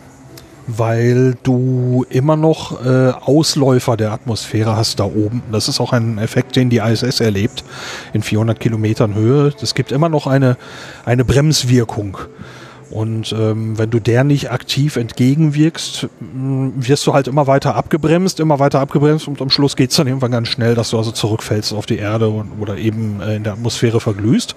weil 0.73 1.37
du 1.43 2.05
immer 2.11 2.37
noch 2.37 2.85
äh, 2.85 3.11
Ausläufer 3.11 3.97
der 3.97 4.13
Atmosphäre 4.13 4.77
hast 4.77 5.01
da 5.01 5.05
oben. 5.05 5.43
Das 5.51 5.67
ist 5.67 5.81
auch 5.81 5.93
ein 5.93 6.19
Effekt, 6.19 6.55
den 6.55 6.71
die 6.71 6.77
ISS 6.79 7.19
erlebt 7.19 7.65
in 8.13 8.23
400 8.23 8.61
Kilometern 8.61 9.15
Höhe. 9.15 9.53
Es 9.61 9.75
gibt 9.75 9.91
immer 9.91 10.09
noch 10.09 10.29
eine, 10.29 10.57
eine 11.05 11.25
Bremswirkung. 11.25 12.19
Und 12.91 13.33
ähm, 13.39 13.79
wenn 13.79 13.91
du 13.91 14.01
der 14.01 14.25
nicht 14.25 14.51
aktiv 14.51 14.97
entgegenwirkst, 14.97 16.09
mh, 16.21 16.73
wirst 16.77 17.07
du 17.07 17.13
halt 17.15 17.29
immer 17.29 17.47
weiter 17.47 17.77
abgebremst, 17.77 18.41
immer 18.41 18.59
weiter 18.59 18.81
abgebremst 18.81 19.29
und 19.29 19.41
am 19.41 19.51
Schluss 19.51 19.77
geht's 19.77 19.97
dann 19.97 20.07
irgendwann 20.09 20.33
ganz 20.33 20.49
schnell, 20.49 20.75
dass 20.75 20.91
du 20.91 20.99
also 20.99 21.13
zurückfällst 21.13 21.73
auf 21.73 21.87
die 21.87 21.99
Erde 21.99 22.29
und, 22.29 22.51
oder 22.61 22.77
eben 22.79 23.21
äh, 23.21 23.37
in 23.37 23.45
der 23.45 23.53
Atmosphäre 23.53 24.01
verglühst. 24.01 24.57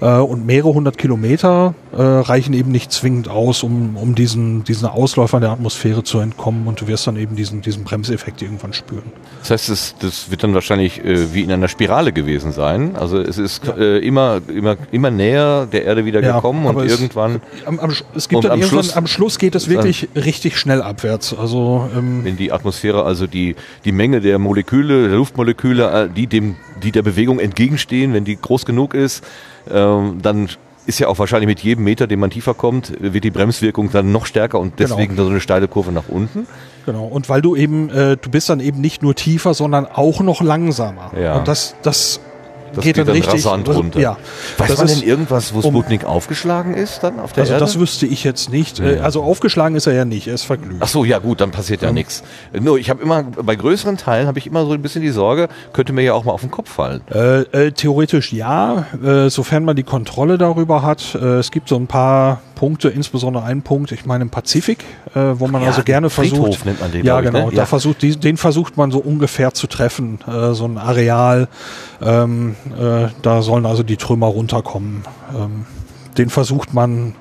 Äh, 0.00 0.06
und 0.18 0.46
mehrere 0.46 0.72
hundert 0.74 0.96
Kilometer 0.96 1.74
äh, 1.92 2.00
reichen 2.00 2.54
eben 2.54 2.70
nicht 2.70 2.92
zwingend 2.92 3.28
aus, 3.28 3.62
um, 3.62 3.96
um 3.96 4.14
diesen, 4.14 4.64
diesen 4.64 4.86
Ausläufern 4.86 5.40
der 5.40 5.50
Atmosphäre 5.50 6.04
zu 6.04 6.18
entkommen 6.20 6.66
und 6.68 6.80
du 6.80 6.86
wirst 6.86 7.06
dann 7.06 7.16
eben 7.16 7.34
diesen, 7.36 7.62
diesen 7.62 7.84
Bremseffekt 7.84 8.42
irgendwann 8.42 8.72
spüren. 8.72 9.02
Das 9.40 9.50
heißt, 9.50 9.68
das, 9.70 9.94
das 9.98 10.30
wird 10.30 10.44
dann 10.44 10.54
wahrscheinlich 10.54 11.04
äh, 11.04 11.34
wie 11.34 11.42
in 11.42 11.50
einer 11.50 11.68
Spirale 11.68 12.12
gewesen 12.12 12.52
sein. 12.52 12.94
Also 12.96 13.18
es 13.18 13.38
ist 13.38 13.66
äh, 13.66 13.98
immer, 13.98 14.40
immer, 14.54 14.76
immer 14.92 15.10
näher 15.10 15.66
der 15.66 15.84
Erde 15.84 16.04
wieder 16.04 16.22
Ja, 16.22 16.36
gekommen 16.36 16.64
und 16.66 16.78
es- 16.84 16.92
irgendwann, 16.92 17.40
Am, 17.78 17.90
am, 17.90 17.90
es 18.14 18.28
gibt 18.28 18.36
Und 18.36 18.44
dann 18.44 18.52
am 18.52 18.60
irgendwann, 18.60 18.82
Schluss- 18.84 18.96
am 18.96 19.06
Schluss 19.06 19.38
geht 19.38 19.54
es 19.54 19.68
wirklich 19.68 20.08
richtig 20.14 20.56
schnell 20.58 20.82
abwärts. 20.82 21.34
Also 21.36 21.88
ähm, 21.96 22.24
wenn 22.24 22.36
die 22.36 22.52
Atmosphäre, 22.52 23.04
also 23.04 23.26
die, 23.26 23.56
die 23.84 23.92
Menge 23.92 24.20
der 24.20 24.38
Moleküle, 24.38 25.08
der 25.08 25.16
Luftmoleküle, 25.18 26.04
äh, 26.04 26.08
die 26.14 26.26
dem, 26.26 26.56
die 26.82 26.92
der 26.92 27.02
Bewegung 27.02 27.38
entgegenstehen, 27.40 28.12
wenn 28.14 28.24
die 28.24 28.36
groß 28.40 28.64
genug 28.66 28.94
ist, 28.94 29.24
ähm, 29.72 30.18
dann 30.22 30.48
ist 30.84 30.98
ja 30.98 31.06
auch 31.06 31.18
wahrscheinlich 31.20 31.46
mit 31.46 31.60
jedem 31.60 31.84
Meter, 31.84 32.08
den 32.08 32.18
man 32.18 32.30
tiefer 32.30 32.54
kommt, 32.54 32.92
wird 33.00 33.22
die 33.22 33.30
Bremswirkung 33.30 33.92
dann 33.92 34.10
noch 34.10 34.26
stärker 34.26 34.58
und 34.58 34.76
Genau. 34.76 34.88
deswegen 34.96 35.16
so 35.16 35.26
eine 35.28 35.40
steile 35.40 35.68
Kurve 35.68 35.92
nach 35.92 36.08
unten. 36.08 36.46
Genau, 36.86 37.04
und 37.06 37.28
weil 37.28 37.40
du 37.40 37.54
eben, 37.54 37.88
äh, 37.90 38.16
du 38.16 38.30
bist 38.30 38.48
dann 38.48 38.58
eben 38.58 38.80
nicht 38.80 39.00
nur 39.00 39.14
tiefer, 39.14 39.54
sondern 39.54 39.86
auch 39.86 40.20
noch 40.20 40.40
langsamer. 40.42 41.12
Ja. 41.16 41.36
Und 41.38 41.46
das, 41.46 41.76
das 41.82 42.18
Das 42.74 42.84
geht, 42.84 42.98
dann 42.98 43.08
richtig 43.08 43.34
rasant 43.34 43.68
runter. 43.68 44.00
Ja, 44.00 44.16
Weiß 44.58 44.68
das 44.68 44.78
man 44.78 44.86
ist- 44.88 45.00
denn 45.00 45.08
irgendwas, 45.08 45.52
wo 45.54 45.58
um- 45.58 45.74
Sputnik 45.74 46.04
aufgeschlagen 46.04 46.74
ist 46.74 47.00
dann 47.02 47.20
auf 47.20 47.32
der 47.32 47.42
Also 47.42 47.52
Erde? 47.54 47.64
das 47.64 47.78
wüsste 47.78 48.06
ich 48.06 48.24
jetzt 48.24 48.50
nicht. 48.50 48.80
Äh, 48.80 48.98
Also 49.02 49.22
aufgeschlagen 49.22 49.76
ist 49.76 49.86
er 49.86 49.92
ja 49.94 50.04
nicht, 50.04 50.26
er 50.28 50.34
ist 50.34 50.44
verglüht. 50.44 50.76
Ach 50.80 50.88
so, 50.88 51.04
ja 51.04 51.18
gut, 51.18 51.40
dann 51.40 51.50
passiert 51.50 51.82
ja 51.82 51.92
nichts. 51.92 52.22
Nur 52.58 52.78
ich 52.78 52.90
habe 52.90 53.02
immer, 53.02 53.22
bei 53.24 53.56
größeren 53.56 53.96
Teilen 53.96 54.26
habe 54.26 54.38
ich 54.38 54.46
immer 54.46 54.64
so 54.66 54.72
ein 54.72 54.82
bisschen 54.82 55.02
die 55.02 55.10
Sorge, 55.10 55.48
könnte 55.72 55.92
mir 55.92 56.02
ja 56.02 56.14
auch 56.14 56.24
mal 56.24 56.32
auf 56.32 56.40
den 56.42 56.50
Kopf 56.50 56.70
fallen. 56.70 57.00
Äh, 57.12 57.40
äh, 57.66 57.72
theoretisch 57.72 58.32
ja, 58.32 58.86
äh, 59.04 59.28
sofern 59.30 59.64
man 59.64 59.76
die 59.76 59.82
Kontrolle 59.82 60.38
darüber 60.38 60.82
hat. 60.82 61.14
Äh, 61.14 61.38
es 61.38 61.50
gibt 61.50 61.68
so 61.68 61.76
ein 61.76 61.86
paar 61.86 62.40
Punkte, 62.54 62.88
insbesondere 62.90 63.42
einen 63.44 63.62
Punkt, 63.62 63.90
ich 63.90 64.06
meine 64.06 64.22
im 64.22 64.30
Pazifik, 64.30 64.84
äh, 65.14 65.20
wo 65.34 65.48
man 65.48 65.62
Ja, 65.62 65.68
also 65.68 65.82
gerne 65.82 66.10
Friedhof 66.10 66.38
versucht. 66.46 66.64
nennt 66.66 66.80
man 66.80 66.92
den, 66.92 67.04
ja, 67.04 67.20
glaub 67.20 67.24
ich, 67.24 67.30
genau. 67.38 67.46
ne? 67.50 67.56
Da 67.56 67.62
Ja. 67.62 67.66
versucht, 67.66 68.02
die, 68.02 68.16
den 68.16 68.36
versucht 68.36 68.76
man 68.76 68.92
so 68.92 68.98
ungefähr 69.00 69.52
zu 69.52 69.66
treffen. 69.66 70.20
Äh, 70.28 70.52
so 70.52 70.64
ein 70.66 70.78
Areal, 70.78 71.48
ähm, 72.00 72.54
äh, 72.70 73.08
da 73.22 73.42
sollen 73.42 73.66
also 73.66 73.82
die 73.82 73.96
Trümmer 73.96 74.26
runterkommen. 74.26 75.04
Ähm, 75.34 75.66
den 76.18 76.30
versucht 76.30 76.74
man 76.74 77.14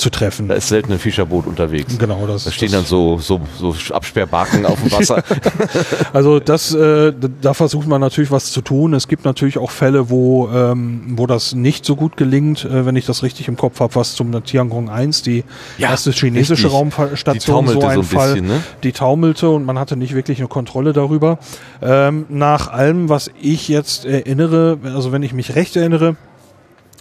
zu 0.00 0.10
treffen. 0.10 0.48
Da 0.48 0.54
ist 0.54 0.68
selten 0.68 0.92
ein 0.92 0.98
Fischerboot 0.98 1.46
unterwegs. 1.46 1.96
Genau, 1.98 2.26
das 2.26 2.44
Da 2.44 2.50
stehen 2.50 2.72
das- 2.72 2.80
dann 2.82 2.86
so, 2.86 3.18
so, 3.18 3.40
so 3.58 3.74
Absperrbarken 3.94 4.66
auf 4.66 4.80
dem 4.82 4.92
Wasser. 4.92 5.22
Also 6.12 6.40
das, 6.40 6.74
äh, 6.74 7.12
da 7.40 7.54
versucht 7.54 7.86
man 7.86 8.00
natürlich 8.00 8.30
was 8.30 8.52
zu 8.52 8.60
tun. 8.62 8.94
Es 8.94 9.06
gibt 9.08 9.24
natürlich 9.24 9.58
auch 9.58 9.70
Fälle, 9.70 10.10
wo, 10.10 10.48
ähm, 10.48 11.12
wo 11.16 11.26
das 11.26 11.54
nicht 11.54 11.84
so 11.84 11.96
gut 11.96 12.16
gelingt, 12.16 12.64
äh, 12.64 12.84
wenn 12.86 12.96
ich 12.96 13.06
das 13.06 13.22
richtig 13.22 13.48
im 13.48 13.56
Kopf 13.56 13.80
habe, 13.80 13.94
was 13.94 14.14
zum 14.14 14.32
Tiangong 14.44 14.88
1, 14.90 15.22
die 15.22 15.44
Ja, 15.78 15.90
erste 15.90 16.10
chinesische 16.12 16.64
richtig. 16.64 16.72
Raumstation, 16.72 17.66
so 17.68 17.72
ein 17.72 17.80
so 17.80 17.86
ein 17.88 18.02
Fall, 18.04 18.28
bisschen, 18.34 18.46
ne? 18.48 18.62
die 18.82 18.92
taumelte 18.92 19.50
und 19.50 19.64
man 19.64 19.78
hatte 19.78 19.96
nicht 19.96 20.14
wirklich 20.14 20.38
eine 20.38 20.48
Kontrolle 20.48 20.92
darüber. 20.92 21.38
Ähm, 21.82 22.26
nach 22.28 22.68
allem, 22.68 23.08
was 23.08 23.30
ich 23.40 23.68
jetzt 23.68 24.04
erinnere, 24.04 24.78
also 24.84 25.12
wenn 25.12 25.22
ich 25.22 25.32
mich 25.32 25.54
recht 25.54 25.76
erinnere, 25.76 26.16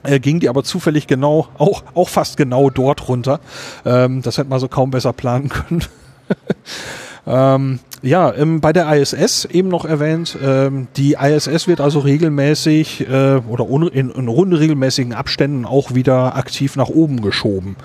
äh, 0.04 0.20
ging 0.20 0.40
die 0.40 0.50
aber 0.50 0.64
zufällig 0.64 1.08
genau, 1.08 1.48
auch, 1.58 1.84
auch 1.94 2.10
fast 2.10 2.38
genau 2.38 2.70
dort 2.70 3.08
runter. 3.08 3.40
Ähm, 3.86 4.22
das 4.22 4.38
hätte 4.38 4.50
man 4.50 4.60
so 4.60 4.68
kaum 4.68 4.92
besser 4.92 5.14
planen 5.14 5.50
können. 5.50 5.84
ähm, 7.30 7.80
ja, 8.02 8.34
ähm, 8.34 8.62
bei 8.62 8.74
der 8.74 8.92
ISS 8.94 9.46
eben 9.46 9.70
noch 9.70 9.86
erwähnt, 9.86 10.38
ähm, 10.44 10.88
die 10.96 11.18
ISS 11.22 11.68
wird 11.68 11.82
also 11.82 12.00
regelmäßig 12.00 13.08
äh, 13.10 13.42
oder 13.48 13.68
in, 13.94 14.10
in 14.10 14.28
unregelmäßigen 14.28 15.14
Abständen 15.14 15.66
auch 15.66 15.94
wieder 15.94 16.36
aktiv 16.36 16.76
nach 16.76 16.88
oben 16.88 17.22
geschoben, 17.22 17.76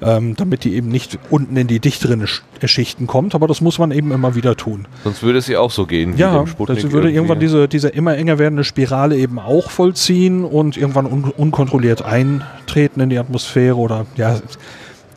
ähm, 0.00 0.36
damit 0.36 0.64
die 0.64 0.74
eben 0.74 0.88
nicht 0.88 1.18
unten 1.28 1.56
in 1.56 1.66
die 1.66 1.80
dichteren 1.80 2.26
Sch 2.26 2.42
äh, 2.60 2.68
Schichten 2.68 3.06
kommt, 3.06 3.34
aber 3.34 3.46
das 3.46 3.60
muss 3.60 3.78
man 3.78 3.90
eben 3.90 4.12
immer 4.12 4.34
wieder 4.34 4.56
tun. 4.56 4.86
Sonst 5.02 5.22
würde 5.22 5.38
es 5.38 5.48
ja 5.48 5.60
auch 5.60 5.70
so 5.70 5.86
gehen. 5.86 6.16
wie 6.16 6.20
Ja, 6.20 6.44
das 6.44 6.58
würde 6.58 6.78
irgendwie. 6.78 7.14
irgendwann 7.14 7.40
diese, 7.40 7.68
diese 7.68 7.88
immer 7.88 8.16
enger 8.16 8.38
werdende 8.38 8.64
Spirale 8.64 9.16
eben 9.16 9.38
auch 9.38 9.70
vollziehen 9.70 10.44
und 10.44 10.76
irgendwann 10.76 11.06
un 11.06 11.24
unkontrolliert 11.24 12.02
eintreten 12.02 13.00
in 13.00 13.10
die 13.10 13.18
Atmosphäre 13.18 13.76
oder 13.76 14.06
ja, 14.16 14.38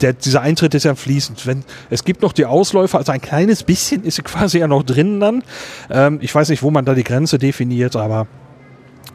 der, 0.02 0.14
dieser 0.14 0.42
Eintritt 0.42 0.74
ist 0.74 0.84
ja 0.84 0.96
fließend. 0.96 1.46
Wenn, 1.48 1.64
es 1.90 2.04
gibt 2.04 2.22
noch 2.22 2.34
die 2.34 2.46
Ausläufer, 2.46 2.98
also 2.98 3.12
ein 3.12 3.22
kleines 3.22 3.64
bisschen 3.64 4.04
ist 4.04 4.16
sie 4.16 4.22
quasi 4.24 4.60
ja 4.60 4.68
noch 4.68 4.84
drin 4.84 5.20
dann. 5.20 5.44
Ähm, 5.90 6.20
ich 6.22 6.34
weiß 6.34 6.50
nicht, 6.50 6.64
wo 6.64 6.72
man 6.72 6.86
da 6.86 6.94
die 6.94 7.04
Grenze 7.04 7.38
definiert, 7.38 7.96
aber 7.96 8.28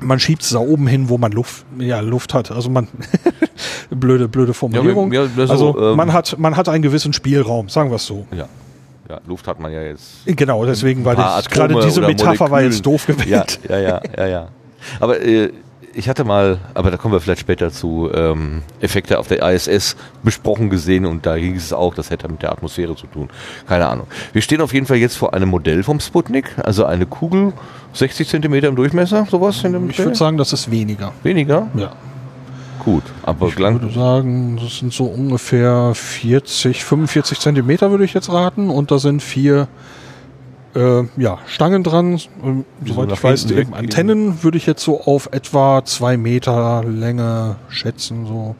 man 0.00 0.18
schiebt 0.20 0.42
es 0.42 0.50
da 0.50 0.58
oben 0.58 0.86
hin, 0.86 1.08
wo 1.08 1.18
man 1.18 1.32
Luft, 1.32 1.64
ja, 1.78 2.00
Luft 2.00 2.34
hat. 2.34 2.50
Also 2.50 2.70
man, 2.70 2.88
blöde, 3.90 4.28
blöde 4.28 4.54
Formulierung. 4.54 5.12
Ja, 5.12 5.24
ja, 5.24 5.46
so, 5.46 5.52
also 5.52 5.90
ähm, 5.90 5.96
man 5.96 6.12
hat, 6.12 6.38
man 6.38 6.56
hat 6.56 6.68
einen 6.68 6.82
gewissen 6.82 7.12
Spielraum, 7.12 7.68
sagen 7.68 7.90
wir 7.90 7.96
es 7.96 8.06
so. 8.06 8.26
Ja. 8.32 8.48
ja, 9.08 9.20
Luft 9.26 9.46
hat 9.46 9.60
man 9.60 9.72
ja 9.72 9.82
jetzt. 9.82 10.26
Genau, 10.26 10.64
deswegen 10.64 11.04
war 11.04 11.14
gerade 11.14 11.80
diese 11.82 12.00
Metapher 12.00 12.50
war 12.50 12.62
jetzt 12.62 12.84
Molekülen. 12.84 12.84
doof 12.84 13.06
gewählt. 13.06 13.60
Ja, 13.68 13.78
ja, 13.78 13.88
ja, 13.88 14.00
ja, 14.16 14.26
ja. 14.26 14.48
Aber 15.00 15.20
äh, 15.20 15.50
ich 15.94 16.08
hatte 16.08 16.24
mal, 16.24 16.58
aber 16.74 16.90
da 16.90 16.96
kommen 16.96 17.14
wir 17.14 17.20
vielleicht 17.20 17.40
später 17.40 17.70
zu, 17.70 18.10
ähm, 18.12 18.62
Effekte 18.80 19.18
auf 19.18 19.28
der 19.28 19.42
ISS 19.42 19.96
besprochen 20.22 20.70
gesehen 20.70 21.06
und 21.06 21.26
da 21.26 21.34
hieß 21.34 21.64
es 21.64 21.72
auch, 21.72 21.94
das 21.94 22.10
hätte 22.10 22.28
mit 22.28 22.42
der 22.42 22.52
Atmosphäre 22.52 22.96
zu 22.96 23.06
tun. 23.06 23.28
Keine 23.66 23.86
Ahnung. 23.86 24.06
Wir 24.32 24.42
stehen 24.42 24.60
auf 24.60 24.72
jeden 24.72 24.86
Fall 24.86 24.96
jetzt 24.96 25.16
vor 25.16 25.34
einem 25.34 25.48
Modell 25.48 25.82
vom 25.82 26.00
Sputnik, 26.00 26.54
also 26.62 26.84
eine 26.84 27.06
Kugel, 27.06 27.52
60 27.94 28.28
Zentimeter 28.28 28.68
im 28.68 28.76
Durchmesser, 28.76 29.26
sowas 29.30 29.62
in 29.64 29.72
dem 29.72 29.90
Ich 29.90 29.98
würde 29.98 30.14
sagen, 30.14 30.38
das 30.38 30.52
ist 30.52 30.70
weniger. 30.70 31.12
Weniger? 31.22 31.68
Ja. 31.74 31.92
Gut, 32.84 33.04
aber 33.22 33.46
Ich 33.46 33.58
lang, 33.58 33.80
würde 33.80 33.94
sagen, 33.94 34.58
das 34.60 34.78
sind 34.78 34.92
so 34.92 35.04
ungefähr 35.04 35.92
40, 35.94 36.84
45 36.84 37.38
Zentimeter 37.38 37.90
würde 37.92 38.04
ich 38.04 38.12
jetzt 38.12 38.32
raten 38.32 38.70
und 38.70 38.90
da 38.90 38.98
sind 38.98 39.22
vier 39.22 39.68
äh, 40.74 41.02
ja, 41.16 41.38
Stangen 41.46 41.82
dran. 41.82 42.20
Ähm, 42.42 42.64
so 42.84 42.94
Soweit 42.94 43.12
ich 43.12 43.22
weiß, 43.24 43.50
eben. 43.50 43.74
Antennen 43.74 44.42
würde 44.42 44.58
ich 44.58 44.66
jetzt 44.66 44.82
so 44.82 45.00
auf 45.00 45.28
etwa 45.32 45.84
zwei 45.84 46.16
Meter 46.16 46.84
Länge 46.86 47.56
schätzen. 47.68 48.26
So. 48.26 48.56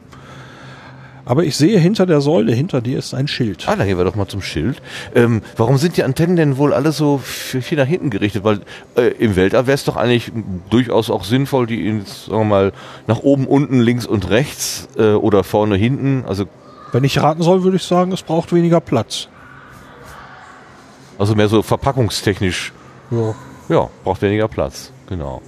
Aber 1.25 1.45
ich 1.45 1.55
sehe 1.55 1.79
hinter 1.79 2.05
der 2.05 2.19
Säule, 2.19 2.53
hinter 2.53 2.81
dir 2.81 2.99
ist 2.99 3.13
ein 3.13 3.27
Schild. 3.27 3.63
Ah, 3.67 3.75
dann 3.75 3.87
gehen 3.87 3.97
wir 3.97 4.03
doch 4.03 4.15
mal 4.15 4.27
zum 4.27 4.41
Schild. 4.41 4.81
Ähm, 5.15 5.41
warum 5.55 5.77
sind 5.77 5.95
die 5.95 6.03
Antennen 6.03 6.35
denn 6.35 6.57
wohl 6.57 6.73
alle 6.73 6.91
so 6.91 7.17
viel 7.17 7.61
viel 7.61 7.77
nach 7.77 7.87
hinten 7.87 8.09
gerichtet? 8.09 8.43
Weil 8.43 8.59
äh, 8.95 9.07
im 9.19 9.35
Weltall 9.35 9.65
wäre 9.65 9.75
es 9.75 9.85
doch 9.85 9.95
eigentlich 9.95 10.31
durchaus 10.69 11.09
auch 11.09 11.23
sinnvoll, 11.23 11.65
die 11.65 11.87
ins, 11.87 12.25
sagen 12.25 12.39
wir 12.39 12.45
mal, 12.45 12.73
nach 13.07 13.19
oben, 13.19 13.47
unten, 13.47 13.79
links 13.79 14.05
und 14.05 14.29
rechts 14.29 14.89
äh, 14.97 15.13
oder 15.13 15.45
vorne, 15.45 15.77
hinten. 15.77 16.25
Also, 16.27 16.45
Wenn 16.91 17.05
ich 17.05 17.21
raten 17.21 17.41
soll, 17.41 17.63
würde 17.63 17.77
ich 17.77 17.83
sagen, 17.83 18.11
es 18.11 18.21
braucht 18.21 18.51
weniger 18.51 18.81
Platz. 18.81 19.29
Also 21.23 21.35
mehr 21.35 21.47
so 21.47 21.61
verpackungstechnisch. 21.61 22.73
Ja. 23.11 23.33
Ja, 23.69 23.89
braucht 24.03 24.21
weniger 24.21 24.47
Platz. 24.49 24.91
Genau. 25.07 25.41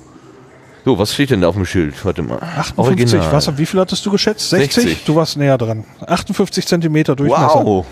So, 0.85 0.97
was 0.97 1.13
steht 1.13 1.31
denn 1.31 1.41
da 1.41 1.49
auf 1.49 1.55
dem 1.55 1.65
Schild? 1.65 1.93
Warte 2.05 2.21
mal. 2.21 2.37
58, 2.37 2.77
Original. 2.77 3.31
was, 3.33 3.57
wie 3.57 3.65
viel 3.65 3.79
hattest 3.79 4.05
du 4.05 4.11
geschätzt? 4.11 4.49
60? 4.51 4.83
60. 4.83 5.05
Du 5.05 5.15
warst 5.15 5.35
näher 5.35 5.57
dran. 5.57 5.83
58 6.05 6.65
Zentimeter 6.65 7.15
Durchmesser. 7.15 7.65
Wow! 7.65 7.85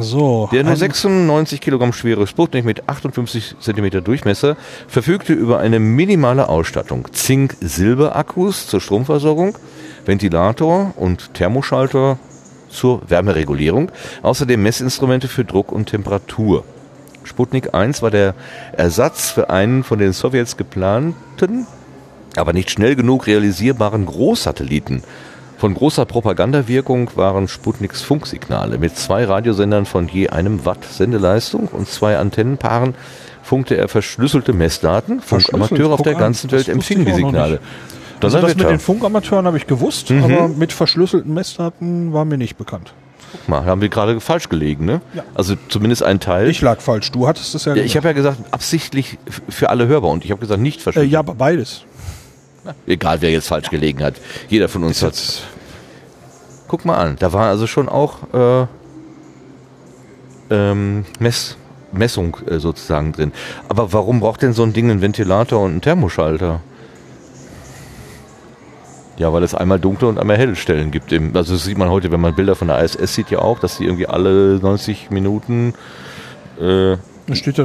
So. 0.00 0.48
Der 0.52 0.62
nur 0.64 0.72
ein- 0.72 0.78
96 0.78 1.60
Kilogramm 1.60 1.92
schwere 1.92 2.26
Sputnik 2.26 2.64
mit 2.64 2.88
58 2.88 3.56
Zentimeter 3.60 4.00
Durchmesser 4.00 4.56
verfügte 4.88 5.32
über 5.34 5.58
eine 5.58 5.78
minimale 5.78 6.48
Ausstattung. 6.48 7.06
Zink-Silber-Akkus 7.12 8.66
zur 8.66 8.80
Stromversorgung, 8.80 9.58
Ventilator 10.06 10.94
und 10.96 11.34
Thermoschalter 11.34 12.18
zur 12.74 13.02
Wärmeregulierung, 13.08 13.90
außerdem 14.22 14.62
Messinstrumente 14.62 15.28
für 15.28 15.44
Druck 15.44 15.72
und 15.72 15.86
Temperatur. 15.86 16.64
Sputnik 17.24 17.74
1 17.74 18.02
war 18.02 18.10
der 18.10 18.34
Ersatz 18.72 19.30
für 19.30 19.48
einen 19.48 19.82
von 19.82 19.98
den 19.98 20.12
Sowjets 20.12 20.56
geplanten, 20.56 21.66
aber 22.36 22.52
nicht 22.52 22.70
schnell 22.70 22.96
genug 22.96 23.26
realisierbaren 23.26 24.04
Großsatelliten. 24.04 25.02
Von 25.56 25.74
großer 25.74 26.04
Propagandawirkung 26.04 27.10
waren 27.14 27.48
Sputniks 27.48 28.02
Funksignale. 28.02 28.76
Mit 28.76 28.96
zwei 28.98 29.24
Radiosendern 29.24 29.86
von 29.86 30.08
je 30.08 30.28
einem 30.28 30.66
Watt 30.66 30.84
Sendeleistung 30.84 31.68
und 31.68 31.88
zwei 31.88 32.18
Antennenpaaren 32.18 32.94
funkte 33.42 33.76
er 33.76 33.88
verschlüsselte 33.88 34.52
Messdaten. 34.52 35.20
Funkamateure 35.20 35.92
auf 35.92 36.02
der 36.02 36.14
ganzen 36.14 36.50
Welt 36.50 36.68
empfingen 36.68 37.06
die 37.06 37.12
Signale. 37.12 37.60
Also 38.22 38.40
das 38.40 38.56
mit 38.56 38.68
den 38.68 38.78
Funkamateuren 38.78 39.46
habe 39.46 39.56
ich 39.56 39.66
gewusst, 39.66 40.10
Mhm. 40.10 40.24
aber 40.24 40.48
mit 40.48 40.72
verschlüsselten 40.72 41.32
Messdaten 41.34 42.12
war 42.12 42.24
mir 42.24 42.38
nicht 42.38 42.56
bekannt. 42.56 42.92
Guck 43.32 43.48
mal, 43.48 43.64
haben 43.64 43.80
wir 43.80 43.88
gerade 43.88 44.20
falsch 44.20 44.48
gelegen, 44.48 44.84
ne? 44.84 45.00
Ja. 45.12 45.24
Also 45.34 45.54
zumindest 45.68 46.02
ein 46.04 46.20
Teil. 46.20 46.48
Ich 46.48 46.60
lag 46.60 46.80
falsch, 46.80 47.10
du 47.10 47.26
hattest 47.26 47.54
es 47.54 47.64
ja 47.64 47.74
ja, 47.74 47.82
ich 47.82 47.96
habe 47.96 48.06
ja 48.08 48.12
gesagt, 48.12 48.38
absichtlich 48.52 49.18
für 49.48 49.70
alle 49.70 49.88
hörbar 49.88 50.10
und 50.12 50.24
ich 50.24 50.30
habe 50.30 50.40
gesagt, 50.40 50.60
nicht 50.60 50.78
äh, 50.80 50.82
verschlüsselt. 50.82 51.12
Ja, 51.12 51.18
aber 51.18 51.34
beides. 51.34 51.82
Egal, 52.86 53.20
wer 53.20 53.30
jetzt 53.30 53.48
falsch 53.48 53.68
gelegen 53.70 54.02
hat. 54.02 54.14
Jeder 54.48 54.68
von 54.68 54.84
uns 54.84 55.02
hat 55.02 55.14
Guck 56.68 56.84
mal 56.84 56.96
an, 56.96 57.16
da 57.18 57.32
war 57.32 57.48
also 57.48 57.66
schon 57.66 57.88
auch 57.88 58.18
äh, 58.32 58.66
ähm, 60.50 61.04
Mess, 61.18 61.56
Messung 61.92 62.36
äh, 62.48 62.58
sozusagen 62.58 63.12
drin. 63.12 63.32
Aber 63.68 63.92
warum 63.92 64.20
braucht 64.20 64.42
denn 64.42 64.52
so 64.52 64.62
ein 64.62 64.72
Ding 64.72 64.90
einen 64.90 65.00
Ventilator 65.00 65.60
und 65.62 65.72
einen 65.72 65.80
Thermoschalter? 65.82 66.60
Ja, 69.16 69.32
weil 69.32 69.42
es 69.42 69.54
einmal 69.54 69.78
dunkle 69.78 70.08
und 70.08 70.18
einmal 70.18 70.36
helle 70.36 70.56
Stellen 70.56 70.90
gibt. 70.90 71.12
Also 71.12 71.54
das 71.54 71.64
sieht 71.64 71.78
man 71.78 71.88
heute, 71.88 72.10
wenn 72.10 72.20
man 72.20 72.34
Bilder 72.34 72.56
von 72.56 72.68
der 72.68 72.82
ISS 72.82 73.14
sieht 73.14 73.30
ja 73.30 73.38
auch, 73.38 73.60
dass 73.60 73.78
die 73.78 73.84
irgendwie 73.84 74.06
alle 74.06 74.58
90 74.60 75.10
Minuten 75.10 75.74
äh. 76.60 76.96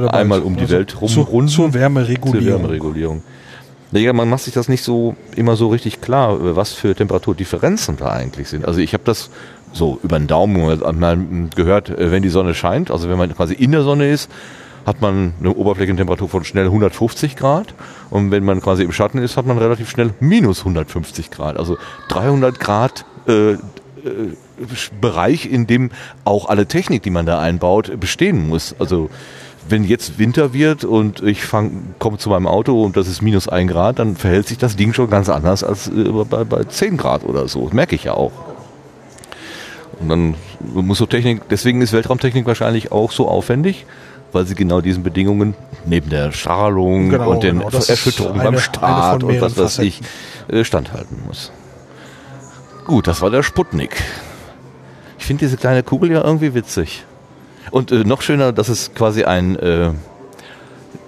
Einmal 0.08 0.40
um 0.40 0.56
die 0.56 0.70
Welt 0.70 0.90
Zur, 0.90 1.00
rumrunden. 1.00 1.48
zur 1.48 1.64
zur 1.66 1.74
Wärmeregulierung. 1.74 2.62
Wärmeregulierung. 2.62 3.22
Ja, 3.92 4.12
man 4.12 4.30
macht 4.30 4.44
sich 4.44 4.54
das 4.54 4.68
nicht 4.68 4.82
so 4.82 5.16
immer 5.36 5.56
so 5.56 5.68
richtig 5.68 6.00
klar, 6.00 6.56
was 6.56 6.72
für 6.72 6.94
Temperaturdifferenzen 6.94 7.96
da 7.96 8.10
eigentlich 8.10 8.48
sind. 8.48 8.64
Also 8.64 8.80
ich 8.80 8.94
habe 8.94 9.02
das 9.04 9.30
so 9.72 9.98
über 10.02 10.18
den 10.18 10.28
Daumen 10.28 11.50
gehört, 11.54 11.90
äh, 11.90 12.10
wenn 12.10 12.22
die 12.22 12.28
Sonne 12.28 12.54
scheint, 12.54 12.90
also 12.90 13.08
wenn 13.10 13.18
man 13.18 13.34
quasi 13.34 13.54
in 13.54 13.72
der 13.72 13.82
Sonne 13.82 14.08
ist, 14.08 14.30
hat 14.86 15.00
man 15.00 15.34
eine 15.40 15.54
Oberflächentemperatur 15.54 16.28
von 16.28 16.44
schnell 16.44 16.66
150 16.66 17.36
Grad 17.36 17.74
und 18.10 18.30
wenn 18.30 18.44
man 18.44 18.60
quasi 18.60 18.82
im 18.82 18.92
Schatten 18.92 19.18
ist, 19.18 19.36
hat 19.36 19.46
man 19.46 19.58
relativ 19.58 19.90
schnell 19.90 20.10
minus 20.20 20.60
150 20.60 21.30
Grad. 21.30 21.56
Also 21.56 21.76
300 22.08 22.58
Grad 22.58 23.04
äh, 23.26 23.52
äh, 23.52 23.58
Bereich, 25.00 25.46
in 25.46 25.66
dem 25.66 25.90
auch 26.24 26.48
alle 26.48 26.66
Technik, 26.66 27.02
die 27.02 27.10
man 27.10 27.24
da 27.24 27.40
einbaut, 27.40 27.98
bestehen 27.98 28.48
muss. 28.48 28.74
Also 28.78 29.08
wenn 29.68 29.84
jetzt 29.84 30.18
Winter 30.18 30.52
wird 30.52 30.84
und 30.84 31.22
ich 31.22 31.42
komme 31.98 32.18
zu 32.18 32.30
meinem 32.30 32.46
Auto 32.46 32.82
und 32.82 32.96
das 32.96 33.08
ist 33.08 33.22
minus 33.22 33.48
ein 33.48 33.68
Grad, 33.68 33.98
dann 33.98 34.16
verhält 34.16 34.48
sich 34.48 34.58
das 34.58 34.76
Ding 34.76 34.92
schon 34.92 35.08
ganz 35.08 35.28
anders 35.28 35.64
als 35.64 35.88
äh, 35.88 36.10
bei, 36.28 36.44
bei 36.44 36.64
10 36.64 36.96
Grad 36.96 37.24
oder 37.24 37.48
so. 37.48 37.64
Das 37.64 37.72
merke 37.72 37.94
ich 37.94 38.04
ja 38.04 38.14
auch. 38.14 38.32
Und 40.00 40.08
dann 40.08 40.34
muss 40.74 40.98
so 40.98 41.06
Technik, 41.06 41.42
deswegen 41.50 41.82
ist 41.82 41.92
Weltraumtechnik 41.92 42.46
wahrscheinlich 42.46 42.90
auch 42.90 43.12
so 43.12 43.28
aufwendig, 43.28 43.86
weil 44.32 44.46
sie 44.46 44.54
genau 44.54 44.80
diesen 44.80 45.02
Bedingungen 45.02 45.54
neben 45.84 46.10
der 46.10 46.32
Strahlung 46.32 47.10
Genau, 47.10 47.30
und 47.30 47.42
den 47.42 47.58
genau. 47.60 47.70
Erschütterungen 47.70 48.40
eine- 48.40 48.50
beim 48.52 48.60
Start 48.60 49.22
und 49.24 49.40
was 49.40 49.56
weiß 49.56 49.78
ich 49.80 50.00
äh, 50.48 50.64
standhalten 50.64 51.22
muss. 51.26 51.52
Gut, 52.86 53.06
das 53.06 53.20
war 53.22 53.30
der 53.30 53.42
Sputnik. 53.42 54.02
Ich 55.18 55.26
finde 55.26 55.44
diese 55.44 55.56
kleine 55.56 55.82
Kugel 55.82 56.10
ja 56.12 56.24
irgendwie 56.24 56.54
witzig. 56.54 57.04
Und 57.70 57.92
äh, 57.92 58.04
noch 58.04 58.22
schöner, 58.22 58.52
dass 58.52 58.68
es 58.68 58.94
quasi 58.94 59.24
ein, 59.24 59.56
äh, 59.56 59.86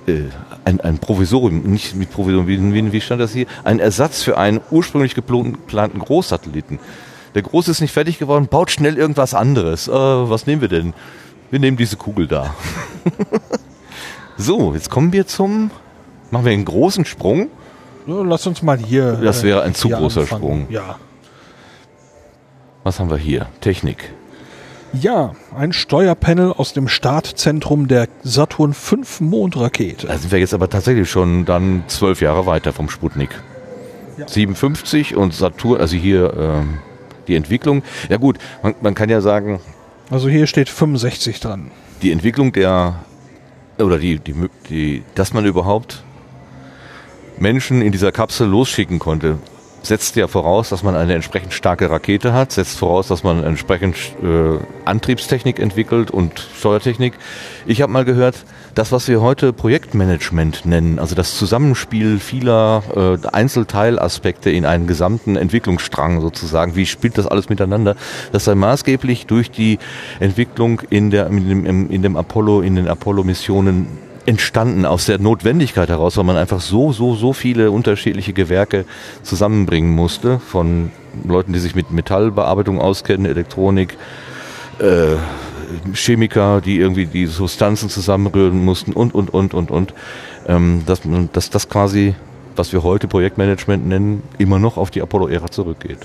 äh, 0.07 0.25
ein, 0.64 0.81
ein 0.81 0.99
Provisorium, 0.99 1.62
nicht 1.62 1.97
mit 1.97 2.11
Provisorium, 2.12 2.47
wie, 2.47 2.75
wie, 2.75 2.93
wie 2.93 3.01
stand 3.01 3.20
das 3.20 3.33
hier? 3.33 3.47
Ein 3.64 3.81
Ersatz 3.81 4.23
für 4.23 4.39
einen 4.39 4.61
ursprünglich 4.70 5.14
geplanten 5.14 5.53
geplanten 5.55 5.99
Großsatelliten. 5.99 6.79
Der 7.35 7.43
Große 7.43 7.70
ist 7.70 7.81
nicht 7.81 7.93
fertig 7.93 8.18
geworden, 8.18 8.47
baut 8.49 8.70
schnell 8.70 8.97
irgendwas 8.99 9.35
anderes. 9.35 9.89
Äh, 9.89 9.93
was 9.93 10.47
nehmen 10.47 10.61
wir 10.61 10.68
denn? 10.68 10.93
Wir 11.53 11.59
nehmen 11.59 11.76
diese 11.76 11.98
Kugel 11.98 12.26
da. 12.28 12.55
so, 14.38 14.72
jetzt 14.72 14.88
kommen 14.88 15.12
wir 15.12 15.26
zum, 15.26 15.70
machen 16.30 16.46
wir 16.46 16.53
einen 16.53 16.64
großen 16.64 17.05
Sprung. 17.05 17.50
Lass 18.07 18.46
uns 18.46 18.62
mal 18.62 18.78
hier. 18.78 19.18
Das 19.22 19.42
äh, 19.42 19.48
wäre 19.48 19.61
ein 19.61 19.74
zu 19.74 19.88
hier 19.88 19.98
großer 19.98 20.22
anfangen. 20.22 20.40
Sprung. 20.40 20.66
Ja. 20.70 20.96
Was 22.84 22.98
haben 22.98 23.11
wir 23.11 23.18
hier? 23.18 23.48
Technik. 23.61 24.14
Ja, 24.94 25.34
ein 25.55 25.74
Steuerpanel 25.74 26.55
aus 26.55 26.72
dem 26.72 26.88
Startzentrum 26.88 27.86
der 27.86 28.09
Saturn 28.22 28.72
V 28.72 28.96
Mondrakete. 29.20 30.07
Da 30.07 30.16
sind 30.16 30.32
wir 30.32 30.38
jetzt 30.38 30.55
aber 30.55 30.70
tatsächlich 30.70 31.11
schon 31.11 31.44
dann 31.44 31.84
zwölf 31.86 32.22
Jahre 32.22 32.46
weiter 32.46 32.72
vom 32.72 32.88
Sputnik. 32.88 33.28
Ja. 34.16 34.26
57 34.26 35.16
und 35.16 35.34
Saturn, 35.34 35.82
also 35.82 35.96
hier 35.96 36.32
ähm, 36.34 36.78
die 37.28 37.36
Entwicklung. 37.36 37.82
Ja 38.09 38.16
gut, 38.16 38.38
man, 38.62 38.74
man 38.80 38.94
kann 38.94 39.11
ja 39.11 39.20
sagen, 39.20 39.61
Also 40.11 40.28
hier 40.28 40.46
steht 40.46 40.68
65 40.68 41.40
dran. 41.40 41.70
die 42.03 42.12
Entwicklung 42.12 42.53
der, 42.53 42.96
oder 43.78 43.98
die, 43.98 44.18
die, 44.18 44.34
die, 44.68 45.03
dass 45.14 45.32
man 45.32 45.44
überhaupt 45.46 46.03
Menschen 47.38 47.82
in 47.82 47.92
dieser 47.92 48.12
Kapsel 48.12 48.48
losschicken 48.48 48.98
konnte, 48.98 49.38
setzt 49.82 50.14
ja 50.16 50.28
voraus, 50.28 50.68
dass 50.68 50.82
man 50.82 50.94
eine 50.94 51.14
entsprechend 51.14 51.53
starke 51.53 51.90
Rakete 51.90 52.32
hat, 52.32 52.53
setzt 52.53 52.78
voraus, 52.78 53.09
dass 53.09 53.24
man 53.24 53.42
entsprechend 53.42 53.96
äh, 54.22 54.59
Antriebstechnik 54.84 55.59
entwickelt 55.59 56.11
und 56.11 56.48
Steuertechnik. 56.57 57.14
Ich 57.66 57.82
habe 57.82 57.92
mal 57.92 58.05
gehört, 58.05 58.44
das, 58.75 58.93
was 58.93 59.09
wir 59.09 59.20
heute 59.20 59.53
Projektmanagement 59.53 60.64
nennen, 60.64 60.99
also 60.99 61.14
das 61.14 61.37
Zusammenspiel 61.37 62.18
vieler 62.18 62.83
äh, 63.23 63.27
Einzelteilaspekte 63.29 64.51
in 64.51 64.64
einen 64.64 64.87
gesamten 64.87 65.37
Entwicklungsstrang 65.37 66.20
sozusagen, 66.20 66.75
wie 66.75 66.87
spielt 66.87 67.18
das 67.18 67.27
alles 67.27 67.49
miteinander, 67.49 67.97
das 68.33 68.45
sei 68.45 68.55
maßgeblich 68.55 69.27
durch 69.27 69.51
die 69.51 69.79
Entwicklung 70.20 70.81
in, 70.91 71.11
der, 71.11 71.27
in, 71.27 71.49
dem, 71.49 71.91
in 71.91 72.03
dem 72.03 72.16
Apollo, 72.16 72.62
in 72.62 72.77
den 72.77 72.89
Apollo-Missionen 72.89 73.87
entstanden 74.25 74.87
aus 74.87 75.07
der 75.07 75.18
Notwendigkeit 75.18 75.89
heraus, 75.89 76.16
weil 76.16 76.25
man 76.25 76.37
einfach 76.37 76.61
so, 76.61 76.93
so, 76.93 77.14
so 77.14 77.33
viele 77.33 77.70
unterschiedliche 77.70 78.33
Gewerke 78.33 78.85
zusammenbringen 79.23 79.91
musste 79.91 80.39
von 80.39 80.93
Leuten, 81.27 81.53
die 81.53 81.59
sich 81.59 81.75
mit 81.75 81.91
Metallbearbeitung 81.91 82.81
auskennen, 82.81 83.27
Elektronik, 83.27 83.97
äh, 84.79 85.16
Chemiker, 85.95 86.61
die 86.61 86.79
irgendwie 86.79 87.07
die 87.07 87.27
Substanzen 87.27 87.89
zusammenrühren 87.89 88.65
mussten 88.65 88.93
und, 88.93 89.15
und, 89.15 89.33
und, 89.33 89.55
und, 89.55 89.71
und. 89.71 89.95
Ähm, 90.47 90.83
dass, 90.87 91.01
dass 91.33 91.51
das 91.51 91.69
quasi, 91.69 92.15
was 92.57 92.73
wir 92.73 92.83
heute 92.83 93.09
Projektmanagement 93.09 93.87
nennen, 93.87 94.23
immer 94.39 94.59
noch 94.59 94.77
auf 94.77 94.91
die 94.91 95.03
Apollo-Ära 95.03 95.51
zurückgeht. 95.51 95.99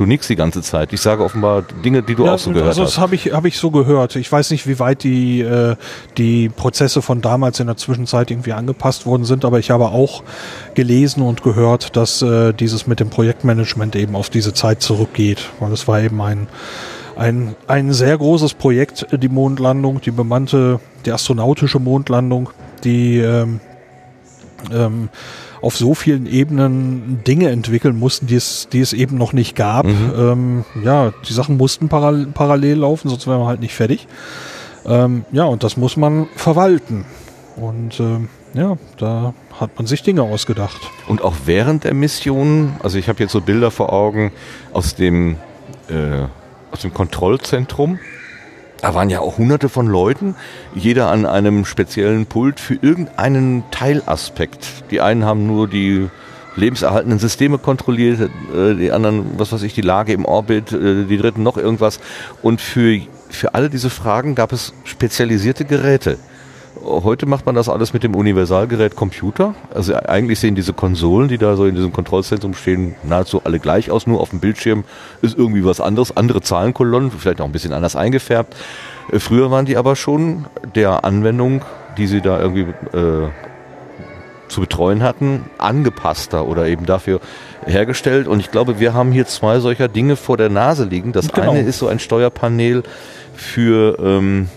Du 0.00 0.06
nickst 0.06 0.30
die 0.30 0.36
ganze 0.36 0.62
Zeit. 0.62 0.94
Ich 0.94 1.02
sage 1.02 1.22
offenbar 1.22 1.60
Dinge, 1.84 2.02
die 2.02 2.14
du 2.14 2.26
auch 2.26 2.38
so 2.38 2.52
gehört 2.52 2.68
also 2.68 2.80
das 2.80 2.92
hast. 2.92 2.98
habe 3.02 3.14
ich, 3.14 3.34
hab 3.34 3.44
ich 3.44 3.58
so 3.58 3.70
gehört. 3.70 4.16
Ich 4.16 4.32
weiß 4.32 4.50
nicht, 4.50 4.66
wie 4.66 4.78
weit 4.78 5.02
die, 5.02 5.42
äh, 5.42 5.76
die 6.16 6.48
Prozesse 6.48 7.02
von 7.02 7.20
damals 7.20 7.60
in 7.60 7.66
der 7.66 7.76
Zwischenzeit 7.76 8.30
irgendwie 8.30 8.54
angepasst 8.54 9.04
worden 9.04 9.26
sind, 9.26 9.44
aber 9.44 9.58
ich 9.58 9.70
habe 9.70 9.88
auch 9.88 10.22
gelesen 10.74 11.22
und 11.22 11.42
gehört, 11.42 11.96
dass 11.96 12.22
äh, 12.22 12.54
dieses 12.54 12.86
mit 12.86 12.98
dem 12.98 13.10
Projektmanagement 13.10 13.94
eben 13.94 14.16
auf 14.16 14.30
diese 14.30 14.54
Zeit 14.54 14.80
zurückgeht, 14.80 15.50
weil 15.60 15.70
es 15.70 15.86
war 15.86 16.00
eben 16.00 16.22
ein, 16.22 16.48
ein, 17.20 17.54
ein 17.66 17.92
sehr 17.92 18.16
großes 18.16 18.54
Projekt, 18.54 19.06
die 19.12 19.28
Mondlandung, 19.28 20.00
die 20.00 20.10
bemannte, 20.10 20.80
die 21.04 21.12
astronautische 21.12 21.78
Mondlandung, 21.78 22.48
die 22.82 23.18
ähm, 23.18 23.60
ähm, 24.72 25.10
auf 25.60 25.76
so 25.76 25.92
vielen 25.92 26.24
Ebenen 26.24 27.20
Dinge 27.26 27.50
entwickeln 27.50 27.98
mussten, 27.98 28.26
die 28.26 28.36
es, 28.36 28.68
die 28.72 28.80
es 28.80 28.94
eben 28.94 29.18
noch 29.18 29.34
nicht 29.34 29.54
gab. 29.54 29.84
Ähm, 29.84 30.64
ja, 30.82 31.12
die 31.28 31.34
Sachen 31.34 31.58
mussten 31.58 31.90
paral 31.90 32.26
parallel 32.32 32.78
laufen, 32.78 33.10
sonst 33.10 33.26
wären 33.26 33.40
wir 33.40 33.46
halt 33.46 33.60
nicht 33.60 33.74
fertig. 33.74 34.08
Ähm, 34.86 35.26
ja, 35.30 35.44
und 35.44 35.62
das 35.62 35.76
muss 35.76 35.98
man 35.98 36.26
verwalten. 36.36 37.04
Und 37.56 38.00
ähm, 38.00 38.30
ja, 38.54 38.78
da 38.96 39.34
hat 39.60 39.76
man 39.76 39.86
sich 39.86 40.02
Dinge 40.02 40.22
ausgedacht. 40.22 40.80
Und 41.06 41.22
auch 41.22 41.34
während 41.44 41.84
der 41.84 41.92
Mission, 41.92 42.76
also 42.82 42.96
ich 42.96 43.10
habe 43.10 43.22
jetzt 43.22 43.32
so 43.32 43.42
Bilder 43.42 43.70
vor 43.70 43.92
Augen 43.92 44.32
aus 44.72 44.94
dem, 44.94 45.36
äh, 45.90 46.22
aus 46.70 46.80
dem 46.80 46.94
Kontrollzentrum. 46.94 47.98
Da 48.80 48.94
waren 48.94 49.10
ja 49.10 49.20
auch 49.20 49.36
hunderte 49.36 49.68
von 49.68 49.86
Leuten, 49.86 50.34
jeder 50.74 51.10
an 51.10 51.26
einem 51.26 51.66
speziellen 51.66 52.26
Pult 52.26 52.60
für 52.60 52.74
irgendeinen 52.80 53.64
Teilaspekt. 53.70 54.90
Die 54.90 55.00
einen 55.02 55.24
haben 55.24 55.46
nur 55.46 55.68
die 55.68 56.08
lebenserhaltenden 56.56 57.18
Systeme 57.18 57.58
kontrolliert, 57.58 58.30
äh, 58.54 58.74
die 58.74 58.90
anderen, 58.90 59.38
was 59.38 59.52
weiß 59.52 59.62
ich, 59.62 59.74
die 59.74 59.82
Lage 59.82 60.12
im 60.12 60.24
Orbit, 60.24 60.72
äh, 60.72 61.04
die 61.04 61.18
dritten 61.18 61.42
noch 61.42 61.56
irgendwas. 61.56 62.00
Und 62.42 62.60
für, 62.60 63.00
für 63.28 63.54
alle 63.54 63.70
diese 63.70 63.90
Fragen 63.90 64.34
gab 64.34 64.52
es 64.52 64.72
spezialisierte 64.84 65.64
Geräte. 65.64 66.18
Heute 66.84 67.26
macht 67.26 67.46
man 67.46 67.54
das 67.54 67.68
alles 67.68 67.92
mit 67.92 68.02
dem 68.02 68.14
Universalgerät 68.14 68.96
Computer. 68.96 69.54
Also 69.74 69.94
eigentlich 69.94 70.40
sehen 70.40 70.54
diese 70.54 70.72
Konsolen, 70.72 71.28
die 71.28 71.36
da 71.38 71.54
so 71.56 71.66
in 71.66 71.74
diesem 71.74 71.92
Kontrollzentrum 71.92 72.54
stehen, 72.54 72.94
nahezu 73.02 73.42
alle 73.44 73.58
gleich 73.60 73.90
aus. 73.90 74.06
Nur 74.06 74.20
auf 74.20 74.30
dem 74.30 74.40
Bildschirm 74.40 74.84
ist 75.20 75.36
irgendwie 75.36 75.64
was 75.64 75.80
anderes, 75.80 76.16
andere 76.16 76.40
Zahlenkolonnen, 76.40 77.10
vielleicht 77.10 77.40
auch 77.40 77.44
ein 77.44 77.52
bisschen 77.52 77.72
anders 77.72 77.96
eingefärbt. 77.96 78.56
Äh, 79.12 79.18
Früher 79.18 79.50
waren 79.50 79.66
die 79.66 79.76
aber 79.76 79.94
schon 79.94 80.46
der 80.74 81.04
Anwendung, 81.04 81.62
die 81.98 82.06
sie 82.06 82.20
da 82.22 82.40
irgendwie 82.40 82.62
äh, 82.96 83.28
zu 84.48 84.60
betreuen 84.62 85.02
hatten, 85.02 85.44
angepasster 85.58 86.46
oder 86.46 86.66
eben 86.66 86.86
dafür 86.86 87.20
hergestellt. 87.66 88.26
Und 88.26 88.40
ich 88.40 88.50
glaube, 88.50 88.80
wir 88.80 88.94
haben 88.94 89.12
hier 89.12 89.26
zwei 89.26 89.60
solcher 89.60 89.88
Dinge 89.88 90.16
vor 90.16 90.36
der 90.36 90.48
Nase 90.48 90.84
liegen. 90.84 91.12
Das 91.12 91.28
Genau. 91.30 91.50
eine 91.50 91.60
ist 91.60 91.78
so 91.78 91.86
ein 91.88 91.98
Steuerpanel 91.98 92.82
für 93.34 93.98
ähm, 94.00 94.48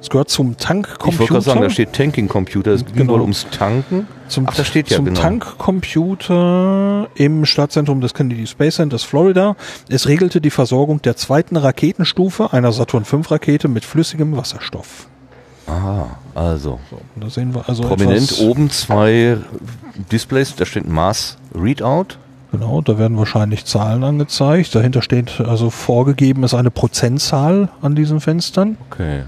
Es 0.00 0.10
gehört 0.10 0.28
zum 0.30 0.48
ich 0.50 0.52
wollte 0.52 0.64
Tankcomputer. 0.66 1.26
gerade 1.26 1.40
sagen, 1.42 1.60
da 1.62 1.70
steht 1.70 1.92
Tanking 1.92 2.28
Computer. 2.28 2.72
Es 2.72 2.84
ging 2.84 2.94
Genau. 2.94 3.14
wohl 3.14 3.20
ums 3.22 3.46
Tanken. 3.50 4.06
zum, 4.28 4.46
Ach, 4.48 4.54
da 4.54 4.64
steht 4.64 4.88
ja 4.90 4.96
zum 4.96 5.06
genau. 5.06 5.20
Tankcomputer 5.20 7.08
im 7.14 7.44
Startzentrum 7.44 8.00
des 8.00 8.14
Kennedy 8.14 8.46
Space 8.46 8.76
Centers 8.76 9.02
Florida. 9.02 9.56
Es 9.88 10.06
regelte 10.08 10.40
die 10.40 10.50
Versorgung 10.50 11.02
der 11.02 11.16
zweiten 11.16 11.56
Raketenstufe 11.56 12.52
einer 12.52 12.72
Saturn 12.72 13.04
V 13.04 13.20
Rakete 13.28 13.68
mit 13.68 13.84
flüssigem 13.84 14.36
Wasserstoff. 14.36 15.08
Aha, 15.66 16.06
also 16.34 16.78
So, 16.90 17.00
da 17.16 17.28
sehen 17.28 17.52
wir 17.54 17.68
also 17.68 17.82
prominent 17.82 18.38
oben 18.40 18.70
zwei 18.70 19.36
Displays. 20.12 20.54
Da 20.54 20.64
steht 20.64 20.88
Mass 20.88 21.38
Readout. 21.54 22.18
Genau, 22.52 22.80
da 22.80 22.98
werden 22.98 23.18
wahrscheinlich 23.18 23.64
Zahlen 23.64 24.04
angezeigt. 24.04 24.72
Dahinter 24.74 25.02
steht 25.02 25.40
also 25.40 25.70
vorgegeben 25.70 26.44
ist 26.44 26.54
eine 26.54 26.70
Prozentzahl 26.70 27.68
an 27.82 27.96
diesen 27.96 28.20
Fenstern. 28.20 28.78
Okay. 28.90 29.22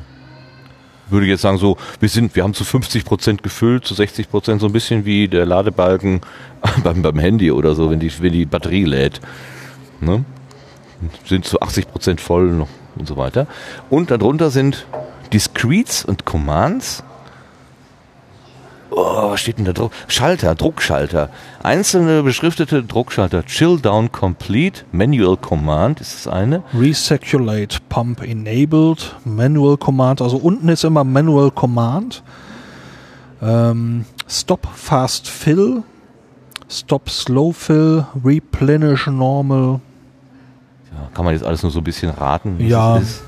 Würde 1.11 1.27
jetzt 1.27 1.43
sagen 1.43 1.59
so, 1.59 1.77
wir 2.01 2.09
sind, 2.09 2.37
wir 2.37 2.43
haben 2.43 2.55
zu 2.55 2.65
50 2.65 3.05
Prozent 3.05 3.43
gefüllt, 3.43 3.85
zu 3.85 3.95
60 3.95 4.31
Prozent 4.31 4.61
so 4.61 4.67
ein 4.67 4.73
bisschen 4.73 5.05
wie 5.05 5.29
der 5.29 5.47
Ladebalken 5.47 6.21
beim, 6.85 7.03
beim 7.03 7.19
Handy 7.19 7.51
oder 7.51 7.75
so, 7.75 7.91
wenn 7.91 8.01
die, 8.01 8.13
wenn 8.21 8.33
die 8.33 8.47
Batterie 8.47 8.85
lädt. 8.85 9.21
Ne? 10.01 10.25
Sind 11.27 11.45
zu 11.45 11.61
80 11.61 11.89
Prozent 11.89 12.21
voll 12.21 12.67
und 12.97 13.09
so 13.09 13.17
weiter. 13.17 13.47
Und 13.91 14.11
darunter 14.11 14.51
sind 14.51 14.87
Discretes 15.33 16.05
und 16.05 16.25
Commands. 16.25 17.05
Oh, 19.01 19.31
was 19.31 19.41
steht 19.41 19.59
denn 19.59 19.65
da 19.65 19.73
drauf? 19.73 19.93
Schalter, 20.09 20.57
Druckschalter. 20.57 21.31
Einzelne 21.63 22.25
beschriftete 22.25 22.83
Druckschalter. 22.83 23.47
Chill 23.47 23.79
Down 23.79 24.11
Complete, 24.11 24.83
Manual 24.91 25.37
Command 25.37 26.01
ist 26.01 26.15
das 26.15 26.33
eine. 26.33 26.65
Recirculate 26.75 27.79
Pump 27.89 28.25
Enabled, 28.25 29.15
Manual 29.25 29.77
Command, 29.77 30.21
also 30.21 30.37
unten 30.37 30.69
ist 30.69 30.83
immer 30.83 31.05
Manual 31.05 31.53
Command. 31.53 32.25
Ähm, 33.41 34.05
Stop 34.29 34.67
Fast 34.75 35.29
Fill, 35.29 35.85
Stop 36.69 37.09
Slow 37.09 37.53
Fill, 37.53 38.05
Replenish 38.25 39.07
Normal. 39.07 39.79
Ja, 40.93 41.09
kann 41.15 41.25
man 41.25 41.35
jetzt 41.35 41.45
alles 41.45 41.63
nur 41.63 41.71
so 41.71 41.79
ein 41.79 41.85
bisschen 41.85 42.11
raten? 42.11 42.57
Ja. 42.59 42.97
es 42.97 43.03
ist? 43.11 43.28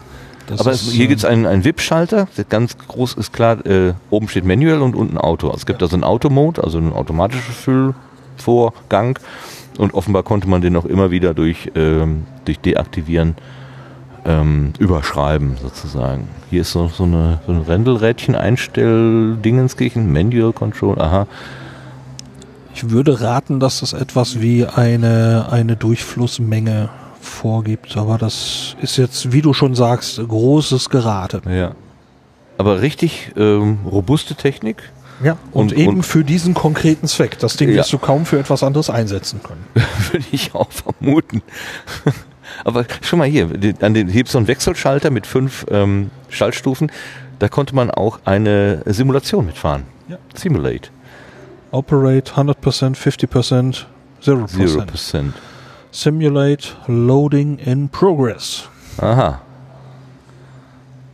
Das 0.51 0.61
Aber 0.61 0.73
ist, 0.73 0.91
hier 0.91 1.05
äh, 1.05 1.09
gibt 1.09 1.21
es 1.21 1.25
einen, 1.25 1.47
einen 1.47 1.65
VIP-Schalter, 1.65 2.27
der 2.37 2.45
ganz 2.45 2.77
groß 2.77 3.15
ist 3.15 3.33
klar, 3.33 3.65
äh, 3.65 3.95
oben 4.11 4.29
steht 4.29 4.45
Manual 4.45 4.83
und 4.83 4.97
unten 4.97 5.17
Auto. 5.17 5.47
Also 5.47 5.59
es 5.59 5.67
gibt 5.67 5.83
also 5.83 5.95
einen 5.95 6.05
Automode, 6.05 6.65
also 6.65 6.79
einen 6.79 6.93
automatischen 6.93 7.55
Füllvorgang 7.55 9.19
und 9.79 9.95
offenbar 9.95 10.25
konnte 10.25 10.49
man 10.49 10.61
den 10.61 10.77
auch 10.77 10.85
immer 10.85 11.11
wieder 11.11 11.35
durch, 11.35 11.71
ähm, 11.77 12.27
durch 12.45 12.59
Deaktivieren 12.59 13.37
ähm, 14.25 14.73
überschreiben 14.79 15.57
sozusagen. 15.63 16.29
Hier 16.51 16.63
ist 16.63 16.73
so, 16.73 16.89
so, 16.89 17.05
eine, 17.05 17.39
so 17.47 17.53
ein 17.53 17.63
Rändelrädchen, 17.63 18.35
Einstell-Dingenskirchen, 18.35 20.13
Manual 20.13 20.53
Control, 20.53 21.01
aha. 21.01 21.27
Ich 22.75 22.91
würde 22.91 23.21
raten, 23.21 23.61
dass 23.61 23.81
das 23.81 23.93
etwas 23.93 24.41
wie 24.41 24.67
eine, 24.67 25.47
eine 25.51 25.77
Durchflussmenge 25.77 26.89
vorgibt, 27.21 27.97
aber 27.97 28.19
das 28.19 28.77
ist 28.81 28.97
jetzt, 28.97 29.33
wie 29.33 29.43
du 29.43 29.53
schon 29.53 29.75
sagst, 29.75 30.21
großes 30.27 30.91
Gerate. 30.91 31.43
Ja. 31.49 31.73
Aber 32.59 32.81
richtig 32.83 33.33
ähm, 33.37 33.79
robuste 33.91 34.35
Technik. 34.35 34.83
Ja, 35.23 35.37
und, 35.53 35.73
Und- 35.73 35.79
eben 35.79 35.97
und- 35.97 36.03
für 36.03 36.25
diesen 36.25 36.55
konkreten 36.55 37.07
Zweck. 37.07 37.39
Das 37.39 37.57
Ding 37.57 37.69
Ja. 37.71 37.77
wirst 37.77 37.93
du 37.93 37.99
kaum 37.99 38.25
für 38.27 38.39
etwas 38.39 38.63
anderes 38.63 38.89
einsetzen 38.91 39.41
können. 39.43 39.65
Würde 40.13 40.25
ich 40.33 40.55
auch 40.55 40.71
vermuten. 40.73 41.43
Aber 42.65 42.85
schon 43.03 43.19
mal 43.19 43.29
hier, 43.29 43.49
an 43.81 43.95
den 43.95 44.27
so 44.27 44.39
einen 44.39 44.49
Wechselschalter 44.49 45.11
mit 45.11 45.27
fünf 45.27 45.67
ähm, 45.71 46.11
Schaltstufen. 46.31 46.91
Da 47.39 47.49
konnte 47.49 47.75
man 47.75 47.91
auch 47.91 48.19
eine 48.25 48.83
Simulation 48.87 49.47
mitfahren. 49.47 49.85
Ja. 50.09 50.19
Simulate. 50.35 50.91
Operate 51.71 52.33
100%, 52.33 52.97
50%, 52.97 53.85
0%. 54.25 54.49
0%. 54.49 55.33
Simulate 55.93 56.69
Loading 56.87 57.59
in 57.59 57.89
Progress. 57.89 58.69
Aha. 58.99 59.41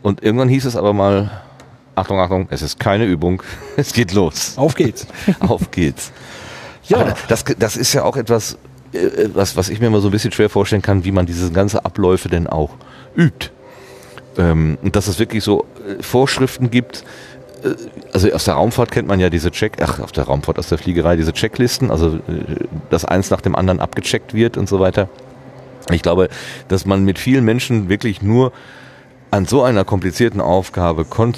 Und 0.01 0.23
irgendwann 0.23 0.49
hieß 0.49 0.65
es 0.65 0.75
aber 0.75 0.93
mal, 0.93 1.31
Achtung, 1.95 2.19
Achtung, 2.19 2.47
es 2.51 2.61
ist 2.61 2.79
keine 2.79 3.05
Übung, 3.05 3.41
es 3.77 3.93
geht 3.93 4.13
los. 4.13 4.57
Auf 4.57 4.75
geht's. 4.75 5.07
Auf 5.39 5.71
geht's. 5.71 6.11
Ja. 6.83 6.99
Aber 6.99 7.15
das, 7.27 7.43
das 7.57 7.75
ist 7.75 7.93
ja 7.93 8.03
auch 8.03 8.15
etwas, 8.15 8.57
äh, 8.93 9.29
was, 9.33 9.57
was 9.57 9.69
ich 9.69 9.79
mir 9.79 9.89
mal 9.89 9.99
so 9.99 10.07
ein 10.07 10.11
bisschen 10.11 10.31
schwer 10.31 10.49
vorstellen 10.49 10.81
kann, 10.81 11.03
wie 11.03 11.11
man 11.11 11.25
diese 11.25 11.51
ganze 11.51 11.83
Abläufe 11.83 12.29
denn 12.29 12.47
auch 12.47 12.71
übt. 13.15 13.49
Ähm, 14.37 14.77
und 14.81 14.95
dass 14.95 15.07
es 15.07 15.19
wirklich 15.19 15.43
so 15.43 15.65
äh, 15.85 16.01
Vorschriften 16.01 16.69
gibt. 16.69 17.03
Äh, 17.63 17.75
Also 18.13 18.31
aus 18.31 18.45
der 18.45 18.55
Raumfahrt 18.55 18.91
kennt 18.91 19.07
man 19.07 19.19
ja 19.19 19.29
diese 19.29 19.51
Check, 19.51 19.77
ach, 19.81 19.99
auf 19.99 20.11
der 20.11 20.25
Raumfahrt, 20.25 20.59
aus 20.59 20.69
der 20.69 20.77
Fliegerei, 20.77 21.15
diese 21.15 21.33
Checklisten, 21.33 21.91
also 21.91 22.15
äh, 22.15 22.19
dass 22.89 23.05
eins 23.05 23.29
nach 23.29 23.41
dem 23.41 23.55
anderen 23.55 23.79
abgecheckt 23.79 24.33
wird 24.33 24.57
und 24.57 24.67
so 24.69 24.79
weiter. 24.79 25.09
Ich 25.91 26.01
glaube, 26.01 26.29
dass 26.67 26.85
man 26.85 27.03
mit 27.03 27.17
vielen 27.19 27.45
Menschen 27.45 27.89
wirklich 27.89 28.21
nur 28.21 28.51
an 29.31 29.45
so 29.45 29.63
einer 29.63 29.85
komplizierten 29.85 30.41
Aufgabe 30.41 31.05
kon 31.05 31.33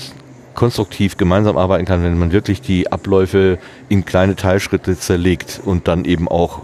konstruktiv 0.56 1.16
gemeinsam 1.16 1.58
arbeiten 1.58 1.86
kann, 1.86 2.04
wenn 2.04 2.18
man 2.18 2.34
wirklich 2.34 2.62
die 2.62 2.92
Abläufe 2.92 3.60
in 3.88 4.04
kleine 4.04 4.36
Teilschritte 4.36 4.98
zerlegt 4.98 5.62
und 5.64 5.88
dann 5.88 6.04
eben 6.04 6.28
auch 6.28 6.64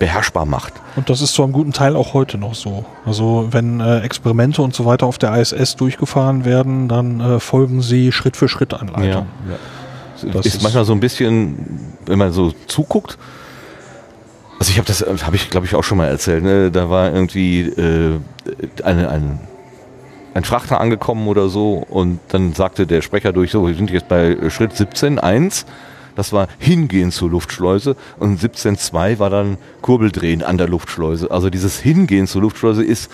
beherrschbar 0.00 0.46
macht. 0.46 0.72
Und 0.96 1.08
das 1.08 1.20
ist 1.20 1.34
zu 1.34 1.44
einem 1.44 1.52
guten 1.52 1.72
Teil 1.72 1.94
auch 1.94 2.12
heute 2.14 2.36
noch 2.38 2.54
so. 2.56 2.84
Also 3.06 3.46
wenn 3.52 3.78
äh, 3.78 4.00
Experimente 4.00 4.62
und 4.62 4.74
so 4.74 4.84
weiter 4.86 5.06
auf 5.06 5.18
der 5.18 5.36
ISS 5.36 5.76
durchgefahren 5.76 6.44
werden, 6.44 6.88
dann 6.88 7.20
äh, 7.20 7.38
folgen 7.38 7.82
sie 7.82 8.10
Schritt 8.10 8.36
für 8.36 8.48
Schritt 8.48 8.74
Anleitung. 8.74 9.26
Das 10.20 10.32
Das 10.32 10.46
ist, 10.46 10.54
ist- 10.56 10.62
manchmal 10.64 10.84
so 10.84 10.92
ein 10.92 11.00
bisschen, 11.00 11.94
wenn 12.06 12.18
man 12.18 12.32
so 12.32 12.52
zuguckt. 12.66 13.16
Also 14.58 14.70
ich 14.72 14.78
habe 14.78 14.86
das, 14.86 15.00
habe 15.24 15.36
ich 15.36 15.48
glaube 15.50 15.66
ich 15.66 15.74
auch 15.74 15.84
schon 15.84 15.98
mal 15.98 16.08
erzählt. 16.08 16.42
Ne? 16.42 16.70
Da 16.70 16.90
war 16.90 17.12
irgendwie 17.12 17.60
äh, 17.62 18.18
eine, 18.84 19.08
ein, 19.08 19.40
ein 20.34 20.44
Frachter 20.44 20.80
angekommen 20.80 21.28
oder 21.28 21.48
so 21.48 21.74
und 21.74 22.20
dann 22.28 22.52
sagte 22.54 22.86
der 22.86 23.00
Sprecher 23.02 23.32
durch, 23.32 23.50
so, 23.52 23.66
wir 23.66 23.74
sind 23.74 23.90
jetzt 23.90 24.08
bei 24.08 24.36
Schritt 24.50 24.72
17.1. 24.72 25.64
Das 26.16 26.32
war 26.32 26.48
Hingehen 26.58 27.12
zur 27.12 27.30
Luftschleuse 27.30 27.96
und 28.18 28.40
17.2 28.40 29.18
war 29.18 29.30
dann 29.30 29.58
Kurbeldrehen 29.82 30.42
an 30.42 30.58
der 30.58 30.68
Luftschleuse. 30.68 31.30
Also 31.30 31.50
dieses 31.50 31.78
Hingehen 31.78 32.26
zur 32.26 32.42
Luftschleuse 32.42 32.84
ist 32.84 33.10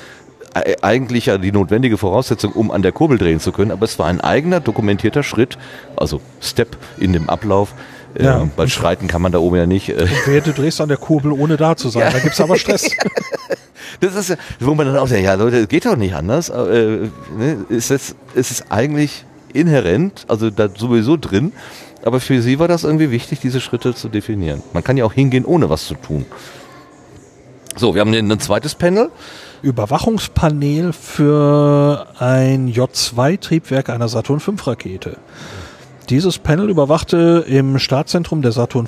e- 0.54 0.76
eigentlich 0.82 1.26
ja 1.26 1.38
die 1.38 1.52
notwendige 1.52 1.98
Voraussetzung, 1.98 2.52
um 2.52 2.70
an 2.70 2.82
der 2.82 2.92
Kurbel 2.92 3.18
drehen 3.18 3.40
zu 3.40 3.52
können, 3.52 3.70
aber 3.70 3.84
es 3.84 3.98
war 3.98 4.06
ein 4.06 4.20
eigener 4.20 4.60
dokumentierter 4.60 5.22
Schritt, 5.22 5.58
also 5.96 6.20
Step 6.40 6.76
in 6.98 7.12
dem 7.12 7.28
Ablauf. 7.28 7.74
Ja. 8.18 8.42
Äh, 8.42 8.46
weil 8.56 8.68
schreiten 8.68 9.08
kann 9.08 9.20
man 9.20 9.32
da 9.32 9.38
oben 9.38 9.56
ja 9.56 9.66
nicht. 9.66 9.90
Äh, 9.90 10.06
Wer 10.24 10.40
du 10.40 10.52
drehst 10.52 10.80
an 10.80 10.88
der 10.88 10.96
Kurbel, 10.96 11.32
ohne 11.32 11.58
da 11.58 11.76
zu 11.76 11.90
sein. 11.90 12.10
Da 12.12 12.18
gibt's 12.18 12.40
aber 12.40 12.56
Stress. 12.56 12.90
Das 14.00 14.14
ist 14.14 14.30
ja, 14.30 14.36
wo 14.60 14.74
man 14.74 14.86
dann 14.86 14.96
auch 14.96 15.06
sagt, 15.06 15.22
ja 15.22 15.34
Leute, 15.34 15.66
geht 15.66 15.86
doch 15.86 15.96
nicht 15.96 16.14
anders. 16.14 16.50
Äh, 16.50 17.08
ne, 17.38 17.64
ist 17.68 17.90
das, 17.90 18.14
ist 18.34 18.50
es 18.50 18.70
eigentlich 18.70 19.24
inhärent, 19.52 20.26
also 20.28 20.50
da 20.50 20.68
sowieso 20.74 21.16
drin, 21.16 21.52
aber 22.06 22.20
für 22.20 22.40
sie 22.40 22.58
war 22.58 22.68
das 22.68 22.84
irgendwie 22.84 23.10
wichtig, 23.10 23.40
diese 23.40 23.60
Schritte 23.60 23.94
zu 23.94 24.08
definieren. 24.08 24.62
Man 24.72 24.84
kann 24.84 24.96
ja 24.96 25.04
auch 25.04 25.12
hingehen, 25.12 25.44
ohne 25.44 25.68
was 25.68 25.86
zu 25.86 25.94
tun. 25.94 26.24
So, 27.74 27.94
wir 27.94 28.00
haben 28.00 28.14
ein 28.14 28.40
zweites 28.40 28.76
Panel. 28.76 29.10
Überwachungspanel 29.62 30.92
für 30.92 32.06
ein 32.18 32.72
J2-Triebwerk 32.72 33.90
einer 33.90 34.08
Saturn 34.08 34.38
V 34.38 34.52
Rakete. 34.64 35.16
Dieses 36.08 36.38
Panel 36.38 36.70
überwachte 36.70 37.44
im 37.48 37.80
Startzentrum 37.80 38.40
der 38.40 38.52
Saturn 38.52 38.86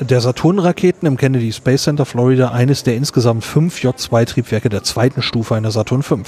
der 0.00 0.20
Saturn 0.20 0.58
Raketen 0.58 1.06
im 1.06 1.16
Kennedy 1.16 1.50
Space 1.52 1.84
Center 1.84 2.04
Florida 2.04 2.50
eines 2.50 2.82
der 2.82 2.96
insgesamt 2.96 3.44
fünf 3.44 3.78
J2-Triebwerke 3.78 4.68
der 4.68 4.82
zweiten 4.82 5.22
Stufe 5.22 5.54
einer 5.54 5.70
Saturn 5.70 6.02
V. 6.02 6.18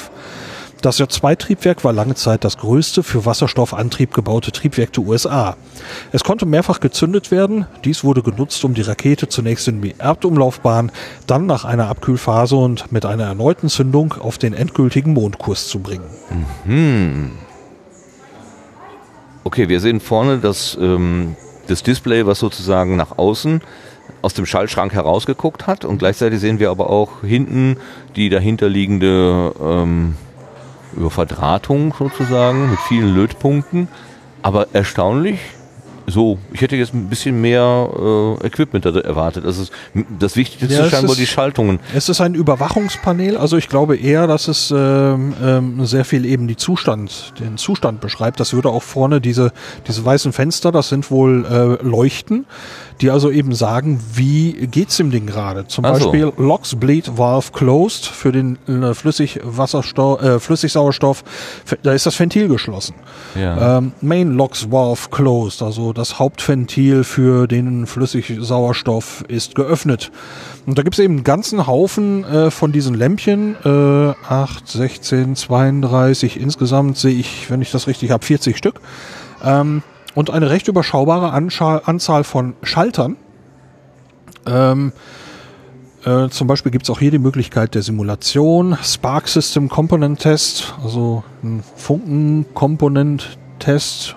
Das 0.84 1.00
J2-Triebwerk 1.00 1.82
war 1.82 1.94
lange 1.94 2.14
Zeit 2.14 2.44
das 2.44 2.58
größte 2.58 3.02
für 3.02 3.24
Wasserstoffantrieb 3.24 4.12
gebaute 4.12 4.52
Triebwerk 4.52 4.92
der 4.92 5.04
USA. 5.04 5.56
Es 6.12 6.24
konnte 6.24 6.44
mehrfach 6.44 6.78
gezündet 6.78 7.30
werden. 7.30 7.64
Dies 7.86 8.04
wurde 8.04 8.20
genutzt, 8.20 8.62
um 8.66 8.74
die 8.74 8.82
Rakete 8.82 9.30
zunächst 9.30 9.66
in 9.66 9.80
die 9.80 9.94
Erdumlaufbahn, 9.96 10.92
dann 11.26 11.46
nach 11.46 11.64
einer 11.64 11.88
Abkühlphase 11.88 12.56
und 12.56 12.92
mit 12.92 13.06
einer 13.06 13.24
erneuten 13.24 13.70
Zündung 13.70 14.16
auf 14.20 14.36
den 14.36 14.52
endgültigen 14.52 15.14
Mondkurs 15.14 15.68
zu 15.68 15.78
bringen. 15.78 16.04
Okay, 19.42 19.70
wir 19.70 19.80
sehen 19.80 20.00
vorne 20.00 20.36
das, 20.36 20.76
ähm, 20.78 21.34
das 21.66 21.82
Display, 21.82 22.26
was 22.26 22.40
sozusagen 22.40 22.96
nach 22.96 23.16
außen 23.16 23.62
aus 24.20 24.34
dem 24.34 24.44
Schaltschrank 24.44 24.92
herausgeguckt 24.92 25.66
hat 25.66 25.86
und 25.86 25.96
gleichzeitig 25.96 26.40
sehen 26.40 26.58
wir 26.58 26.68
aber 26.68 26.90
auch 26.90 27.22
hinten 27.22 27.78
die 28.16 28.28
dahinterliegende 28.28 29.54
ähm, 29.58 30.16
über 30.96 31.10
Verdrahtung 31.10 31.94
sozusagen 31.98 32.70
mit 32.70 32.78
vielen 32.88 33.14
Lötpunkten. 33.14 33.88
Aber 34.42 34.68
erstaunlich, 34.74 35.38
so, 36.06 36.36
ich 36.52 36.60
hätte 36.60 36.76
jetzt 36.76 36.92
ein 36.92 37.08
bisschen 37.08 37.40
mehr 37.40 37.88
äh, 38.42 38.46
Equipment 38.46 38.84
erwartet. 38.84 39.46
Also 39.46 39.64
das 40.18 40.36
Wichtigste 40.36 40.66
Ja, 40.74 40.84
scheinbar 40.90 41.12
ist- 41.12 41.18
die 41.20 41.26
Schaltungen. 41.26 41.80
Es 41.94 42.10
ist 42.10 42.20
ein 42.20 42.34
Überwachungspanel, 42.34 43.38
also 43.38 43.56
ich 43.56 43.70
glaube 43.70 43.96
eher, 43.96 44.26
dass 44.26 44.48
es 44.48 44.70
ähm, 44.70 45.32
ähm, 45.42 45.86
sehr 45.86 46.04
viel 46.04 46.26
eben 46.26 46.46
die 46.46 46.56
Zustand, 46.56 47.32
den 47.40 47.56
Zustand 47.56 48.02
beschreibt. 48.02 48.38
Das 48.38 48.52
würde 48.52 48.68
auch 48.68 48.82
vorne 48.82 49.22
diese, 49.22 49.52
diese 49.88 50.04
weißen 50.04 50.34
Fenster, 50.34 50.72
das 50.72 50.90
sind 50.90 51.10
wohl 51.10 51.46
äh, 51.46 51.82
Leuchten, 51.82 52.44
die 53.00 53.10
also 53.10 53.30
eben 53.30 53.54
sagen, 53.54 54.00
wie 54.14 54.52
geht's 54.66 54.96
dem 54.96 55.10
Ding 55.10 55.26
gerade. 55.26 55.66
Zum 55.66 55.84
Ach 55.84 55.96
so. 55.96 56.10
Beispiel 56.10 56.32
Locks 56.36 56.74
Bleed 56.76 57.18
Valve 57.18 57.52
Closed 57.52 58.06
für 58.06 58.32
den 58.32 58.58
äh, 58.68 58.94
Flüssigwasserstoff, 58.94 60.22
äh, 60.22 60.38
Flüssigsauerstoff, 60.38 61.24
da 61.82 61.92
ist 61.92 62.06
das 62.06 62.18
Ventil 62.18 62.48
geschlossen. 62.48 62.94
Ja. 63.34 63.78
Ähm, 63.78 63.92
Main 64.00 64.34
Locks 64.34 64.70
Valve 64.70 65.08
Closed, 65.10 65.62
also 65.62 65.92
das 65.92 66.18
Hauptventil 66.18 67.04
für 67.04 67.46
den 67.46 67.86
Flüssigsauerstoff 67.86 69.24
ist 69.28 69.54
geöffnet. 69.54 70.10
Und 70.66 70.78
da 70.78 70.82
gibt 70.82 70.94
es 70.94 70.98
eben 70.98 71.14
einen 71.14 71.24
ganzen 71.24 71.66
Haufen 71.66 72.24
äh, 72.24 72.50
von 72.50 72.72
diesen 72.72 72.94
Lämpchen, 72.94 73.56
äh, 73.64 74.14
8, 74.28 74.66
16, 74.66 75.36
32, 75.36 76.40
insgesamt 76.40 76.96
sehe 76.96 77.14
ich, 77.14 77.50
wenn 77.50 77.60
ich 77.60 77.70
das 77.70 77.86
richtig 77.86 78.10
habe, 78.10 78.24
40 78.24 78.56
Stück. 78.56 78.80
Ähm, 79.44 79.82
und 80.14 80.30
eine 80.30 80.50
recht 80.50 80.68
überschaubare 80.68 81.32
Anzahl 81.32 82.24
von 82.24 82.54
Schaltern. 82.62 83.16
Ähm, 84.46 84.92
äh, 86.04 86.28
zum 86.28 86.46
Beispiel 86.46 86.70
gibt 86.70 86.84
es 86.84 86.90
auch 86.90 86.98
hier 86.98 87.10
die 87.10 87.18
Möglichkeit 87.18 87.74
der 87.74 87.80
Simulation, 87.82 88.76
Spark 88.82 89.26
System 89.28 89.70
Component 89.70 90.20
Test, 90.20 90.74
also 90.84 91.24
ein 91.42 91.62
Funken-Komponent-Test. 91.76 94.16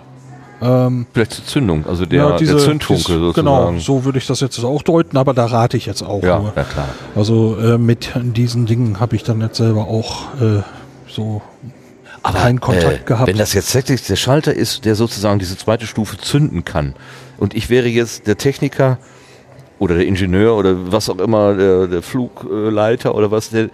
Ähm, 0.60 1.06
Vielleicht 1.14 1.34
zur 1.34 1.46
Zündung, 1.46 1.86
also 1.86 2.08
der, 2.08 2.30
ja, 2.30 2.36
diese- 2.38 2.56
der 2.56 2.64
Zündfunke 2.64 3.04
dies- 3.04 3.12
sozusagen. 3.20 3.68
Genau, 3.68 3.80
so 3.80 4.06
würde 4.06 4.18
ich 4.18 4.26
das 4.26 4.40
jetzt 4.40 4.58
auch 4.64 4.82
deuten, 4.82 5.16
aber 5.16 5.36
da 5.36 5.46
rate 5.46 5.78
ich 5.78 5.86
jetzt 5.86 6.02
auch 6.02 6.24
Ja, 6.24 6.40
nur. 6.40 6.52
ja 6.56 6.64
klar. 6.64 6.88
Also 7.16 7.58
äh, 7.58 7.78
mit 7.78 8.10
diesen 8.16 8.66
Dingen 8.66 9.00
habe 9.00 9.16
ich 9.16 9.24
dann 9.24 9.40
jetzt 9.42 9.58
selber 9.58 9.82
auch 9.88 10.34
äh, 10.42 10.64
so 11.08 11.44
keinen 12.34 12.60
Kontakt 12.60 13.02
äh, 13.02 13.06
gehabt. 13.06 13.28
Wenn 13.28 13.38
das 13.38 13.54
jetzt 13.54 13.72
tatsächlich 13.72 14.08
der 14.08 14.16
Schalter 14.16 14.54
ist, 14.54 14.86
der 14.86 14.96
sozusagen 14.96 15.40
diese 15.40 15.58
zweite 15.58 15.88
Stufe 15.88 16.18
zünden 16.18 16.66
kann 16.66 16.96
und 17.38 17.56
ich 17.56 17.70
wäre 17.70 17.88
jetzt 17.88 18.28
der 18.28 18.38
Techniker 18.38 18.98
oder 19.80 19.96
der 19.96 20.08
Ingenieur 20.08 20.56
oder 20.56 20.92
was 20.92 21.10
auch 21.10 21.20
immer, 21.20 21.54
der, 21.54 21.88
der 21.88 22.02
Flugleiter 22.02 23.16
oder 23.16 23.32
was, 23.32 23.50
der, 23.50 23.70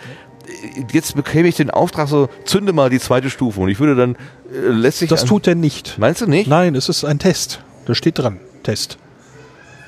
jetzt 0.92 1.16
bekäme 1.16 1.48
ich 1.48 1.56
den 1.56 1.70
Auftrag 1.70 2.08
so, 2.08 2.30
zünde 2.46 2.74
mal 2.74 2.90
die 2.90 3.00
zweite 3.00 3.30
Stufe 3.30 3.62
und 3.62 3.70
ich 3.70 3.80
würde 3.80 3.96
dann 3.96 4.16
äh, 4.52 4.70
letztlich. 4.70 5.10
Das 5.10 5.26
tut 5.26 5.48
er 5.48 5.56
nicht. 5.56 5.98
Meinst 5.98 6.22
du 6.22 6.28
nicht? 6.28 6.48
Nein, 6.48 6.76
es 6.76 6.90
ist 6.90 7.04
ein 7.06 7.20
Test. 7.20 7.62
Da 7.86 7.96
steht 7.96 8.20
dran. 8.20 8.40
Test. 8.64 8.98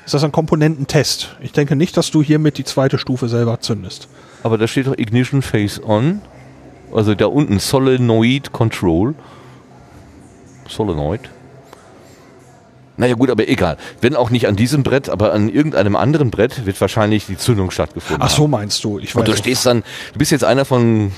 Ist 0.04 0.14
das 0.14 0.22
ein 0.22 0.32
Komponententest? 0.32 1.36
Ich 1.40 1.52
denke 1.52 1.74
nicht, 1.74 1.96
dass 1.96 2.10
du 2.10 2.22
hiermit 2.22 2.58
die 2.58 2.64
zweite 2.64 2.98
Stufe 2.98 3.28
selber 3.28 3.60
zündest. 3.60 4.08
Aber 4.42 4.56
da 4.56 4.68
steht 4.68 4.86
doch 4.86 4.96
Ignition 4.96 5.42
Phase 5.42 5.82
On. 5.84 6.20
Also 6.96 7.14
da 7.14 7.26
unten 7.26 7.58
Solenoid 7.58 8.52
Control. 8.52 9.14
Solenoid. 10.68 11.20
Naja 12.98 13.14
gut, 13.14 13.28
aber 13.28 13.46
egal. 13.46 13.76
Wenn 14.00 14.16
auch 14.16 14.30
nicht 14.30 14.48
an 14.48 14.56
diesem 14.56 14.82
Brett, 14.82 15.10
aber 15.10 15.32
an 15.34 15.50
irgendeinem 15.50 15.96
anderen 15.96 16.30
Brett 16.30 16.64
wird 16.64 16.80
wahrscheinlich 16.80 17.26
die 17.26 17.36
Zündung 17.36 17.70
stattgefunden. 17.70 18.22
Ach 18.26 18.30
so 18.30 18.48
meinst 18.48 18.82
du? 18.84 18.98
Ich 18.98 19.14
Und 19.14 19.28
du 19.28 19.32
weiß- 19.32 19.36
stehst 19.36 19.66
dann, 19.66 19.82
du 20.14 20.18
bist 20.18 20.32
jetzt 20.32 20.44
einer 20.44 20.64
von, 20.64 21.12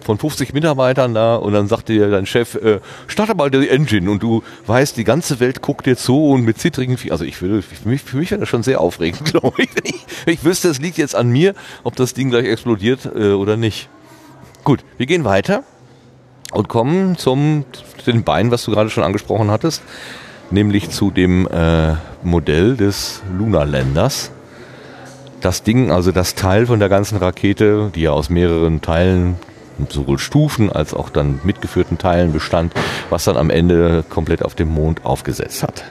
von 0.00 0.18
50 0.18 0.52
Mitarbeitern 0.52 1.14
da 1.14 1.36
und 1.36 1.52
dann 1.52 1.68
sagt 1.68 1.88
dir 1.90 2.10
dein 2.10 2.26
Chef, 2.26 2.56
äh, 2.56 2.80
starte 3.06 3.36
mal 3.36 3.52
die 3.52 3.68
Engine 3.68 4.10
und 4.10 4.20
du 4.20 4.42
weißt, 4.66 4.96
die 4.96 5.04
ganze 5.04 5.38
Welt 5.38 5.62
guckt 5.62 5.86
dir 5.86 5.96
zu 5.96 6.26
und 6.30 6.42
mit 6.44 6.58
zittrigen 6.58 6.96
Fie 6.98 7.12
Also 7.12 7.24
ich 7.24 7.40
würde, 7.40 7.62
für 7.62 7.88
mich, 7.88 8.02
für 8.02 8.16
mich 8.16 8.32
wäre 8.32 8.40
das 8.40 8.48
schon 8.48 8.64
sehr 8.64 8.80
aufregend, 8.80 9.24
glaube 9.32 9.62
ich. 9.62 9.68
Wenn 9.76 9.84
ich. 9.94 10.04
Ich 10.26 10.44
wüsste, 10.44 10.70
es 10.70 10.80
liegt 10.80 10.98
jetzt 10.98 11.14
an 11.14 11.28
mir, 11.30 11.54
ob 11.84 11.94
das 11.94 12.14
Ding 12.14 12.30
gleich 12.30 12.46
explodiert 12.46 13.06
äh, 13.14 13.28
oder 13.30 13.56
nicht. 13.56 13.88
Gut, 14.64 14.84
wir 14.96 15.06
gehen 15.06 15.24
weiter 15.24 15.64
und 16.52 16.68
kommen 16.68 17.16
zum, 17.18 17.64
zu 18.04 18.12
den 18.12 18.22
Beinen, 18.22 18.52
was 18.52 18.64
du 18.64 18.70
gerade 18.70 18.90
schon 18.90 19.02
angesprochen 19.02 19.50
hattest, 19.50 19.82
nämlich 20.52 20.90
zu 20.90 21.10
dem 21.10 21.48
äh, 21.48 21.94
Modell 22.22 22.76
des 22.76 23.22
Lunarlanders. 23.36 24.30
Das 25.40 25.64
Ding, 25.64 25.90
also 25.90 26.12
das 26.12 26.36
Teil 26.36 26.66
von 26.66 26.78
der 26.78 26.88
ganzen 26.88 27.18
Rakete, 27.18 27.90
die 27.92 28.02
ja 28.02 28.12
aus 28.12 28.30
mehreren 28.30 28.80
Teilen, 28.80 29.34
sowohl 29.88 30.20
Stufen 30.20 30.70
als 30.70 30.94
auch 30.94 31.10
dann 31.10 31.40
mitgeführten 31.42 31.98
Teilen 31.98 32.32
bestand, 32.32 32.72
was 33.10 33.24
dann 33.24 33.36
am 33.36 33.50
Ende 33.50 34.04
komplett 34.08 34.44
auf 34.44 34.54
dem 34.54 34.68
Mond 34.68 35.04
aufgesetzt 35.04 35.64
hat. 35.64 35.82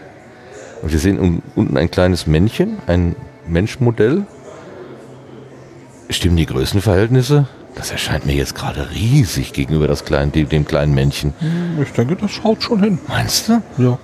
Und 0.82 0.94
wir 0.94 1.00
sehen 1.00 1.20
un 1.20 1.42
unten 1.56 1.76
ein 1.76 1.92
kleines 1.92 2.26
Männchen, 2.26 2.78
ein 2.88 3.18
Menschmodell. 3.48 4.26
Stimmen 6.10 6.38
die 6.38 6.46
Größenverhältnisse? 6.46 7.48
Das 7.82 7.90
erscheint 7.90 8.28
mir 8.28 8.36
jetzt 8.36 8.54
gerade 8.54 8.92
riesig 8.92 9.54
gegenüber 9.54 9.88
das 9.88 10.06
kleinen, 10.06 10.32
dem, 10.32 10.48
dem 10.48 10.66
kleinen 10.66 10.94
Männchen. 10.94 11.34
Ich 11.82 11.92
denke, 11.94 12.16
das 12.16 12.30
schaut 12.30 12.62
schon 12.62 12.84
hin. 12.84 13.00
Meinst 13.08 13.50
du? 13.50 13.60
Ja. 13.80 13.98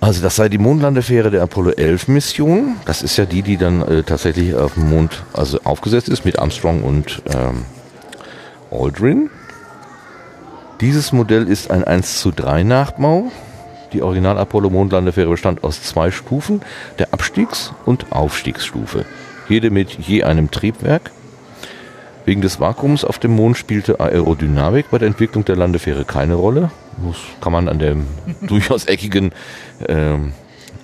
Also 0.00 0.22
das 0.22 0.36
sei 0.36 0.48
die 0.48 0.58
Mondlandefähre 0.58 1.32
der 1.32 1.42
Apollo 1.42 1.72
11 1.72 2.06
Mission. 2.06 2.76
Das 2.84 3.02
ist 3.02 3.16
ja 3.16 3.24
die, 3.24 3.42
die 3.42 3.56
dann 3.56 3.82
äh, 3.82 4.04
tatsächlich 4.04 4.54
auf 4.54 4.74
dem 4.74 4.88
Mond 4.88 5.24
also 5.32 5.58
aufgesetzt 5.64 6.08
ist 6.08 6.24
mit 6.24 6.38
Armstrong 6.38 6.84
und 6.84 7.22
ähm, 7.34 7.64
Aldrin. 8.70 9.30
Dieses 10.80 11.10
Modell 11.10 11.48
ist 11.48 11.72
ein 11.72 11.82
1 11.82 12.20
zu 12.20 12.30
3 12.30 12.62
Nachbau. 12.62 13.32
Die 13.92 14.02
Original 14.02 14.38
Apollo 14.38 14.70
Mondlandefähre 14.70 15.30
bestand 15.30 15.64
aus 15.64 15.82
zwei 15.82 16.12
Stufen, 16.12 16.62
der 17.00 17.12
Abstiegs- 17.12 17.72
und 17.84 18.12
Aufstiegsstufe. 18.12 19.06
Jede 19.50 19.70
mit 19.70 19.90
je 19.98 20.22
einem 20.22 20.52
Triebwerk. 20.52 21.10
Wegen 22.24 22.40
des 22.40 22.60
Vakuums 22.60 23.04
auf 23.04 23.18
dem 23.18 23.32
Mond 23.32 23.56
spielte 23.56 23.98
Aerodynamik 23.98 24.90
bei 24.92 24.98
der 24.98 25.08
Entwicklung 25.08 25.44
der 25.44 25.56
Landefähre 25.56 26.04
keine 26.04 26.34
Rolle. 26.34 26.70
Das 27.04 27.16
kann 27.40 27.52
man 27.52 27.68
an 27.68 27.80
dem 27.80 28.06
durchaus 28.42 28.84
eckigen 28.84 29.32
ähm, 29.88 30.34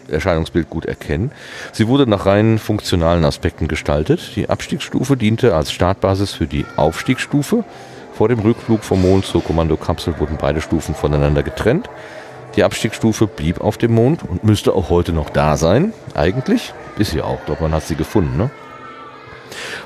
Erscheinungsbild 0.09 0.69
gut 0.69 0.85
erkennen. 0.85 1.31
Sie 1.71 1.87
wurde 1.87 2.11
nach 2.11 2.27
rein 2.27 2.59
funktionalen 2.59 3.25
Aspekten 3.25 3.69
gestaltet. 3.69 4.33
Die 4.35 4.51
Abstiegsstufe 4.51 5.17
diente 5.17 5.55
als 5.55 5.71
Startbasis 5.71 6.33
für 6.33 6.49
die 6.49 6.67
Aufstiegsstufe. 6.75 7.63
Vor 8.15 8.29
dem 8.29 8.41
Rückflug 8.41 8.83
vom 8.83 9.03
Mond 9.03 9.27
zur 9.27 9.45
Kommandokapsel 9.45 10.19
wurden 10.19 10.39
beide 10.41 10.61
Stufen 10.61 10.97
voneinander 10.97 11.45
getrennt. 11.45 11.89
Die 12.57 12.65
Abstiegsstufe 12.65 13.27
blieb 13.27 13.61
auf 13.61 13.77
dem 13.77 13.95
Mond 13.95 14.23
und 14.23 14.43
müsste 14.43 14.75
auch 14.75 14.89
heute 14.89 15.13
noch 15.13 15.29
da 15.29 15.57
sein. 15.57 15.93
Eigentlich 16.15 16.73
ist 16.99 17.11
sie 17.11 17.21
auch. 17.21 17.45
Glaube, 17.45 17.63
man 17.63 17.73
hat 17.73 17.85
sie 17.85 17.97
gefunden. 17.97 18.39
Ne? 18.39 18.51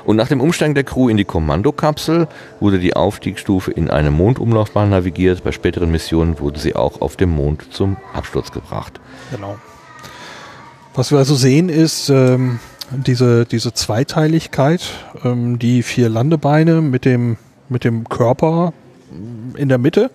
Und 0.05 0.15
nach 0.15 0.29
dem 0.29 0.41
Umsteigen 0.41 0.73
der 0.73 0.85
Crew 0.85 1.09
in 1.09 1.17
die 1.17 1.25
Kommandokapsel 1.25 2.27
wurde 2.59 2.79
die 2.79 2.95
Aufstiegsstufe 2.95 3.71
in 3.71 3.89
eine 3.89 4.09
Mondumlaufbahn 4.09 4.89
navigiert. 4.89 5.43
Bei 5.43 5.51
späteren 5.51 5.91
Missionen 5.91 6.39
wurde 6.39 6.59
sie 6.59 6.75
auch 6.75 7.01
auf 7.01 7.17
dem 7.17 7.31
Mond 7.31 7.73
zum 7.73 7.97
Absturz 8.13 8.51
gebracht. 8.51 8.99
Genau. 9.31 9.57
Was 10.93 11.11
wir 11.11 11.19
also 11.19 11.35
sehen 11.35 11.69
ist 11.69 12.09
ähm, 12.09 12.59
diese, 12.91 13.45
diese 13.45 13.73
Zweiteiligkeit, 13.73 14.81
ähm, 15.23 15.59
die 15.59 15.83
vier 15.83 16.09
Landebeine 16.09 16.81
mit 16.81 17.05
dem, 17.05 17.37
mit 17.69 17.83
dem 17.83 18.07
Körper 18.07 18.73
in 19.55 19.69
der 19.69 19.77
Mitte. 19.77 20.09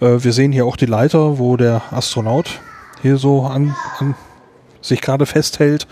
Äh, 0.00 0.22
wir 0.22 0.32
sehen 0.32 0.52
hier 0.52 0.66
auch 0.66 0.76
die 0.76 0.86
Leiter, 0.86 1.38
wo 1.38 1.56
der 1.56 1.82
Astronaut 1.90 2.60
hier 3.02 3.16
so 3.16 3.42
an, 3.42 3.74
an 3.98 4.14
sich 4.84 5.00
gerade 5.00 5.26
festhält, 5.26 5.86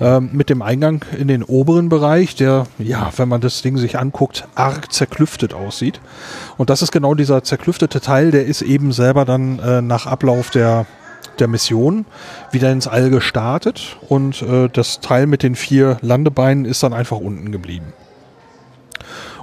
ähm, 0.00 0.30
mit 0.32 0.50
dem 0.50 0.62
Eingang 0.62 1.04
in 1.18 1.28
den 1.28 1.42
oberen 1.42 1.88
Bereich, 1.88 2.36
der, 2.36 2.66
ja, 2.78 3.10
wenn 3.16 3.28
man 3.28 3.40
das 3.40 3.62
Ding 3.62 3.78
sich 3.78 3.98
anguckt, 3.98 4.46
arg 4.54 4.92
zerklüftet 4.92 5.54
aussieht. 5.54 6.00
Und 6.56 6.70
das 6.70 6.82
ist 6.82 6.92
genau 6.92 7.14
dieser 7.14 7.42
zerklüftete 7.42 8.00
Teil, 8.00 8.30
der 8.30 8.44
ist 8.44 8.62
eben 8.62 8.92
selber 8.92 9.24
dann 9.24 9.58
äh, 9.58 9.80
nach 9.80 10.06
Ablauf 10.06 10.50
der, 10.50 10.86
der 11.38 11.48
Mission 11.48 12.04
wieder 12.50 12.70
ins 12.70 12.86
All 12.86 13.10
gestartet 13.10 13.96
und 14.08 14.42
äh, 14.42 14.68
das 14.68 15.00
Teil 15.00 15.26
mit 15.26 15.42
den 15.42 15.56
vier 15.56 15.96
Landebeinen 16.02 16.64
ist 16.64 16.82
dann 16.82 16.92
einfach 16.92 17.18
unten 17.18 17.50
geblieben. 17.50 17.92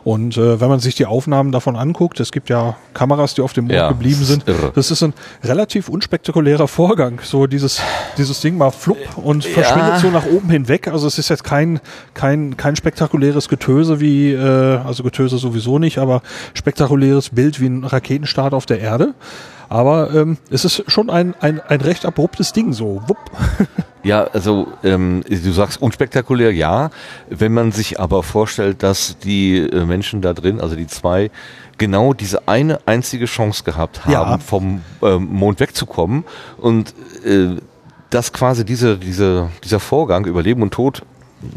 Und 0.04 0.36
äh, 0.38 0.60
wenn 0.60 0.68
man 0.70 0.80
sich 0.80 0.95
die 0.95 1.06
Aufnahmen 1.06 1.52
davon 1.52 1.76
anguckt, 1.76 2.20
es 2.20 2.32
gibt 2.32 2.49
ja 2.49 2.76
Kameras, 2.95 3.36
die 3.36 3.41
auf 3.41 3.54
dem 3.54 3.66
Mond 3.66 3.76
Ja, 3.76 3.89
geblieben 3.89 4.24
sind. 4.24 4.47
irre. 4.47 4.72
Das 4.74 4.89
ist 4.89 5.04
ein 5.04 5.14
relativ 5.43 5.89
unspektakulärer 5.89 6.68
Vorgang. 6.68 7.20
So 7.24 7.45
dieses, 7.45 7.80
dieses 8.18 8.41
Ding 8.41 8.58
mal 8.58 8.72
flupp 8.72 8.97
und 9.18 9.45
Ja. 9.45 9.52
verschwindet 9.52 9.99
so 9.99 10.10
nach 10.10 10.26
oben 10.26 10.49
hinweg. 10.49 10.88
Also 10.88 11.06
es 11.06 11.20
ist 11.20 11.30
jetzt 11.30 11.43
kein, 11.43 11.80
kein, 12.16 12.58
kein 12.58 12.76
spektakuläres 12.76 13.47
Getöse 13.47 13.99
wie, 13.99 14.32
äh, 14.34 14.39
also 14.84 15.04
Getöse 15.04 15.38
sowieso 15.38 15.78
nicht, 15.78 15.99
aber 15.99 16.24
spektakuläres 16.56 17.30
Bild 17.30 17.60
wie 17.62 17.68
ein 17.68 17.84
Raketenstart 17.84 18.54
auf 18.56 18.66
der 18.66 18.80
Erde. 18.80 19.14
Aber 19.70 20.14
ähm, 20.14 20.38
es 20.49 20.66
ist 20.66 20.84
schon 20.91 21.10
ein, 21.10 21.34
ein, 21.39 21.62
ein 21.62 21.80
recht 21.82 22.06
abruptes 22.06 22.54
Ding 22.54 22.74
so. 22.74 23.02
Wupp. 23.08 23.18
Ja, 24.04 24.24
also 24.24 24.68
ähm, 24.84 25.24
du 25.30 25.52
sagst 25.52 25.82
unspektakulär, 25.82 26.54
ja. 26.54 26.89
Wenn 27.30 27.54
man 27.54 27.72
sich 27.72 27.99
aber 27.99 28.24
vorstellt, 28.24 28.82
dass 28.84 29.18
die 29.20 29.58
äh, 29.58 29.86
Menschen 29.86 30.22
da 30.22 30.34
drin, 30.34 30.60
also 30.60 30.76
die 30.76 30.88
zwei, 30.88 31.30
genau 31.78 32.14
diese 32.14 32.47
eine 32.47 32.80
einzige 32.88 33.26
Chance 33.26 33.64
gehabt 33.64 34.06
haben, 34.06 34.12
Ja. 34.12 34.38
vom 34.39 34.82
ähm, 35.04 35.26
Mond 35.32 35.60
wegzukommen 35.60 36.24
und 36.58 36.93
äh, 37.26 37.58
dass 38.10 38.34
quasi 38.34 38.66
diese, 38.66 38.97
diese, 38.97 39.49
dieser 39.64 39.80
Vorgang 39.80 40.26
über 40.26 40.41
Leben 40.43 40.62
und 40.62 40.74
Tod, 40.74 41.04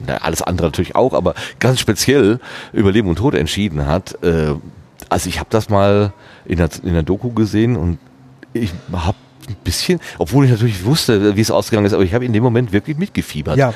na, 0.07 0.19
alles 0.19 0.41
andere 0.41 0.69
natürlich 0.69 0.95
auch, 0.97 1.13
aber 1.15 1.35
ganz 1.59 1.81
speziell 1.81 2.41
über 2.73 2.93
Leben 2.93 3.09
und 3.09 3.17
Tod 3.17 3.35
entschieden 3.35 3.87
hat. 3.87 4.23
Äh, 4.23 4.55
also 5.09 5.29
ich 5.29 5.39
habe 5.41 5.49
das 5.51 5.69
mal 5.69 6.13
in 6.45 6.59
der, 6.59 6.69
in 6.83 6.95
der 6.95 7.03
Doku 7.03 7.31
gesehen 7.31 7.77
und 7.77 7.99
ich 8.53 8.73
habe 8.93 9.17
ein 9.49 9.57
bisschen, 9.65 10.01
obwohl 10.19 10.45
ich 10.45 10.51
natürlich 10.51 10.85
wusste, 10.85 11.37
wie 11.37 11.41
es 11.41 11.51
ausgegangen 11.51 11.87
ist, 11.87 11.93
aber 11.93 12.03
ich 12.05 12.15
habe 12.15 12.25
in 12.25 12.33
dem 12.33 12.43
Moment 12.43 12.73
wirklich 12.73 12.97
mitgefiebert. 12.97 13.57
Ja, 13.57 13.73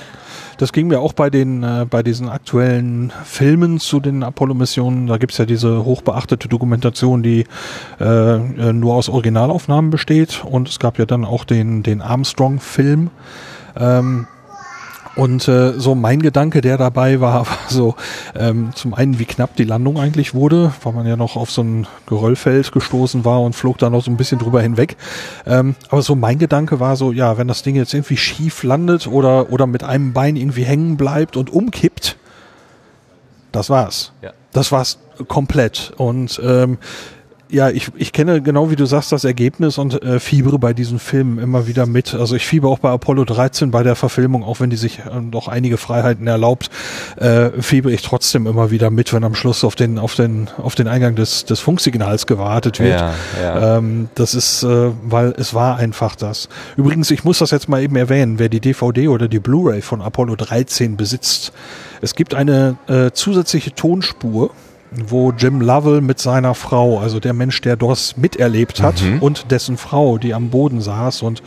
das 0.58 0.72
ging 0.72 0.88
mir 0.88 1.00
auch 1.00 1.12
bei 1.12 1.30
den 1.30 1.62
äh, 1.62 1.86
bei 1.88 2.02
diesen 2.02 2.28
aktuellen 2.28 3.12
Filmen 3.24 3.78
zu 3.78 4.00
den 4.00 4.24
Apollo-Missionen. 4.24 5.06
Da 5.06 5.16
gibt's 5.16 5.38
ja 5.38 5.46
diese 5.46 5.84
hochbeachtete 5.84 6.48
Dokumentation, 6.48 7.22
die 7.22 7.44
äh, 8.00 8.04
äh, 8.04 8.72
nur 8.72 8.94
aus 8.94 9.08
Originalaufnahmen 9.08 9.90
besteht. 9.90 10.44
Und 10.44 10.68
es 10.68 10.80
gab 10.80 10.98
ja 10.98 11.06
dann 11.06 11.24
auch 11.24 11.44
den, 11.44 11.84
den 11.84 12.02
Armstrong-Film. 12.02 13.10
Ähm, 13.76 14.26
und 15.18 15.48
äh, 15.48 15.72
so 15.78 15.96
mein 15.96 16.22
Gedanke, 16.22 16.60
der 16.60 16.78
dabei 16.78 17.20
war, 17.20 17.46
war 17.48 17.58
so 17.68 17.96
ähm, 18.36 18.70
zum 18.74 18.94
einen, 18.94 19.18
wie 19.18 19.24
knapp 19.24 19.56
die 19.56 19.64
Landung 19.64 19.98
eigentlich 19.98 20.32
wurde, 20.32 20.72
weil 20.84 20.92
man 20.92 21.06
ja 21.08 21.16
noch 21.16 21.34
auf 21.34 21.50
so 21.50 21.62
ein 21.62 21.88
Geröllfeld 22.06 22.70
gestoßen 22.70 23.24
war 23.24 23.42
und 23.42 23.54
flog 23.54 23.78
da 23.78 23.90
noch 23.90 24.04
so 24.04 24.12
ein 24.12 24.16
bisschen 24.16 24.38
drüber 24.38 24.62
hinweg. 24.62 24.96
Ähm, 25.44 25.74
aber 25.88 26.02
so 26.02 26.14
mein 26.14 26.38
Gedanke 26.38 26.78
war 26.78 26.94
so, 26.94 27.10
ja, 27.10 27.36
wenn 27.36 27.48
das 27.48 27.64
Ding 27.64 27.74
jetzt 27.74 27.94
irgendwie 27.94 28.16
schief 28.16 28.62
landet 28.62 29.08
oder, 29.08 29.50
oder 29.50 29.66
mit 29.66 29.82
einem 29.82 30.12
Bein 30.12 30.36
irgendwie 30.36 30.62
hängen 30.62 30.96
bleibt 30.96 31.36
und 31.36 31.50
umkippt, 31.50 32.16
das 33.50 33.70
war's. 33.70 34.12
Ja. 34.22 34.32
Das 34.52 34.70
war's 34.70 34.98
komplett. 35.26 35.92
Und 35.96 36.40
ähm, 36.44 36.78
ja, 37.50 37.70
ich, 37.70 37.90
ich 37.96 38.12
kenne 38.12 38.42
genau 38.42 38.70
wie 38.70 38.76
du 38.76 38.84
sagst 38.84 39.12
das 39.12 39.24
Ergebnis 39.24 39.78
und 39.78 40.02
äh, 40.02 40.20
fiebere 40.20 40.58
bei 40.58 40.74
diesen 40.74 40.98
Filmen 40.98 41.38
immer 41.38 41.66
wieder 41.66 41.86
mit. 41.86 42.14
Also 42.14 42.36
ich 42.36 42.46
fiebere 42.46 42.70
auch 42.70 42.78
bei 42.78 42.90
Apollo 42.90 43.24
13 43.24 43.70
bei 43.70 43.82
der 43.82 43.96
Verfilmung, 43.96 44.44
auch 44.44 44.60
wenn 44.60 44.70
die 44.70 44.76
sich 44.76 45.00
äh, 45.00 45.02
doch 45.30 45.48
einige 45.48 45.78
Freiheiten 45.78 46.26
erlaubt, 46.26 46.70
äh, 47.16 47.50
fiebere 47.60 47.92
ich 47.92 48.02
trotzdem 48.02 48.46
immer 48.46 48.70
wieder 48.70 48.90
mit, 48.90 49.12
wenn 49.12 49.24
am 49.24 49.34
Schluss 49.34 49.64
auf 49.64 49.76
den 49.76 49.98
auf 49.98 50.14
den 50.14 50.48
auf 50.58 50.74
den 50.74 50.88
Eingang 50.88 51.14
des 51.14 51.44
des 51.46 51.60
Funksignals 51.60 52.26
gewartet 52.26 52.80
wird. 52.80 53.00
Ja, 53.00 53.14
ja. 53.42 53.78
Ähm, 53.78 54.08
das 54.14 54.34
ist, 54.34 54.62
äh, 54.62 54.90
weil 55.02 55.34
es 55.36 55.54
war 55.54 55.76
einfach 55.76 56.16
das. 56.16 56.48
Übrigens, 56.76 57.10
ich 57.10 57.24
muss 57.24 57.38
das 57.38 57.50
jetzt 57.50 57.68
mal 57.68 57.82
eben 57.82 57.96
erwähnen, 57.96 58.38
wer 58.38 58.48
die 58.48 58.60
DVD 58.60 59.08
oder 59.08 59.28
die 59.28 59.40
Blu-ray 59.40 59.80
von 59.80 60.02
Apollo 60.02 60.36
13 60.36 60.96
besitzt. 60.96 61.52
Es 62.00 62.14
gibt 62.14 62.34
eine 62.34 62.76
äh, 62.86 63.10
zusätzliche 63.12 63.74
Tonspur 63.74 64.50
wo 64.90 65.32
Jim 65.32 65.60
Lovell 65.60 66.00
mit 66.00 66.18
seiner 66.18 66.54
Frau, 66.54 66.98
also 66.98 67.20
der 67.20 67.32
Mensch, 67.34 67.60
der 67.60 67.76
das 67.76 68.16
miterlebt 68.16 68.80
hat 68.82 69.02
Mhm. 69.02 69.18
und 69.20 69.50
dessen 69.50 69.76
Frau, 69.76 70.18
die 70.18 70.32
am 70.34 70.48
Boden 70.50 70.80
saß 70.80 71.22
und 71.22 71.42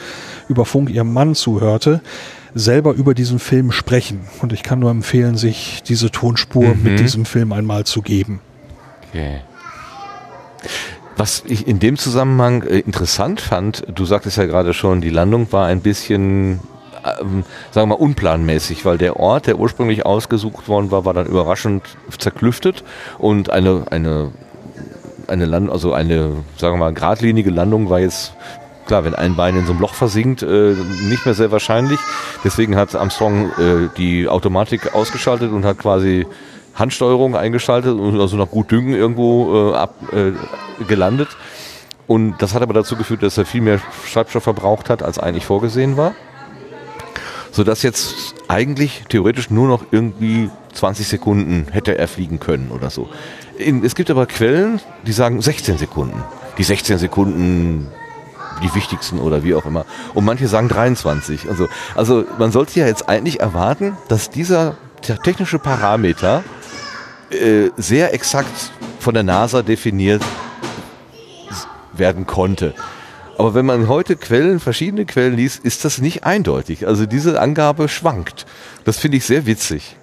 über 0.48 0.66
Funk 0.66 0.90
ihrem 0.90 1.12
Mann 1.14 1.34
zuhörte, 1.36 2.02
selber 2.54 2.94
über 2.94 3.14
diesen 3.14 3.40
Film 3.40 3.72
sprechen. 3.72 4.22
Und 4.42 4.54
ich 4.54 4.62
kann 4.62 4.80
nur 4.80 4.92
empfehlen, 4.92 5.38
sich 5.38 5.82
diese 5.88 6.12
Tonspur 6.12 6.76
Mhm. 6.76 6.84
mit 6.84 7.00
diesem 7.00 7.26
Film 7.26 7.52
einmal 7.54 7.86
zu 7.86 8.02
geben. 8.02 8.42
Okay. 9.10 9.40
Was 11.18 11.44
ich 11.48 11.68
in 11.68 11.80
dem 11.80 11.98
Zusammenhang 11.98 12.64
äh, 12.64 12.80
interessant 12.80 13.42
fand, 13.42 13.84
du 13.94 14.06
sagtest 14.06 14.38
ja 14.38 14.46
gerade 14.46 14.74
schon, 14.74 15.02
die 15.02 15.10
Landung 15.10 15.52
war 15.52 15.68
ein 15.68 15.82
bisschen, 15.82 16.60
ähm, 17.06 17.44
sagen 17.72 17.90
wir 17.90 17.98
mal, 17.98 18.04
unplanmäßig, 18.04 18.86
weil 18.86 18.98
der 18.98 19.18
Ort, 19.18 19.48
der 19.48 19.58
ursprünglich 19.58 20.06
ausgesucht 20.06 20.68
worden 20.68 20.92
war, 20.92 21.06
war 21.06 21.14
dann 21.14 21.28
überraschend 21.28 21.84
zerklüftet 22.18 22.84
und 23.18 23.50
eine, 23.50 23.86
eine, 23.90 24.32
eine 25.28 25.46
Land, 25.46 25.70
also 25.70 25.94
eine, 25.94 26.44
sagen 26.58 26.76
wir 26.76 26.86
mal, 26.86 26.94
geradlinige 26.94 27.50
Landung 27.50 27.90
war 27.90 28.00
jetzt 28.00 28.34
Klar, 28.88 29.06
wenn 29.06 29.16
ein 29.16 29.36
Bein 29.36 29.56
in 29.56 29.66
so 29.66 29.72
einem 29.72 29.80
Loch 29.80 29.94
versinkt, 29.94 30.42
äh, 30.42 30.76
nicht 31.08 31.26
mehr 31.26 31.36
sehr 31.36 31.52
wahrscheinlich. 31.52 32.00
Deswegen 32.44 32.76
hat 32.76 32.94
Armstrong 32.96 33.52
äh, 33.52 33.90
die 33.96 34.28
Automatik 34.28 34.94
ausgeschaltet 34.94 35.52
und 35.52 35.64
hat 35.64 35.78
quasi 35.78 36.26
Handsteuerung 36.76 37.36
eingeschaltet 37.36 37.94
und 37.94 38.20
also 38.20 38.38
nach 38.38 38.50
gut 38.50 38.72
Düngen 38.72 38.94
irgendwo 38.94 39.72
äh, 39.72 39.76
ab, 39.76 39.96
äh, 40.12 40.34
gelandet. 40.86 41.30
Und 42.08 42.42
das 42.42 42.54
hat 42.54 42.64
aber 42.64 42.74
dazu 42.74 42.98
geführt, 42.98 43.24
dass 43.24 43.38
er 43.38 43.46
viel 43.46 43.62
mehr 43.62 43.80
Treibstoff 44.12 44.44
verbraucht 44.44 44.90
hat, 44.90 45.04
als 45.04 45.20
eigentlich 45.20 45.46
vorgesehen 45.46 45.96
war. 45.96 46.14
Sodass 47.52 47.84
jetzt 47.84 48.34
eigentlich 48.48 49.04
theoretisch 49.10 49.50
nur 49.50 49.68
noch 49.68 49.84
irgendwie 49.92 50.50
20 50.74 51.08
Sekunden 51.08 51.68
hätte 51.72 51.98
er 51.98 52.08
fliegen 52.08 52.40
können 52.40 52.72
oder 52.72 52.90
so. 52.90 53.10
In, 53.58 53.84
es 53.84 53.96
gibt 53.96 54.10
aber 54.10 54.26
Quellen, 54.26 54.80
die 55.06 55.12
sagen 55.12 55.42
16 55.42 55.78
Sekunden. 55.78 56.24
Die 56.58 56.64
16 56.64 56.98
Sekunden 56.98 57.88
die 58.64 58.74
wichtigsten 58.76 59.20
oder 59.20 59.44
wie 59.44 59.56
auch 59.56 59.66
immer. 59.66 59.86
Und 60.14 60.24
manche 60.26 60.48
sagen 60.48 60.68
23. 60.70 61.50
Also, 61.50 61.68
also 61.96 62.26
man 62.38 62.52
sollte 62.52 62.80
ja 62.80 62.86
jetzt 62.88 63.10
eigentlich 63.10 63.40
erwarten, 63.40 63.98
dass 64.08 64.30
dieser 64.30 64.76
te- 65.02 65.18
technische 65.18 65.58
Parameter 65.60 66.44
äh, 67.32 67.70
sehr 67.78 68.14
exakt 68.14 68.72
von 69.00 69.14
der 69.14 69.24
NASA 69.24 69.62
definiert 69.64 70.22
werden 71.94 72.26
konnte. 72.28 72.74
Aber 73.38 73.54
wenn 73.54 73.66
man 73.66 73.88
heute 73.88 74.16
Quellen, 74.16 74.60
verschiedene 74.60 75.06
Quellen 75.06 75.36
liest, 75.36 75.64
ist 75.64 75.86
das 75.86 76.00
nicht 76.00 76.24
eindeutig. 76.24 76.88
Also 76.88 77.06
diese 77.06 77.40
Angabe 77.40 77.88
schwankt. 77.88 78.46
Das 78.84 79.00
finde 79.00 79.18
ich 79.18 79.26
sehr 79.26 79.46
witzig. 79.46 79.96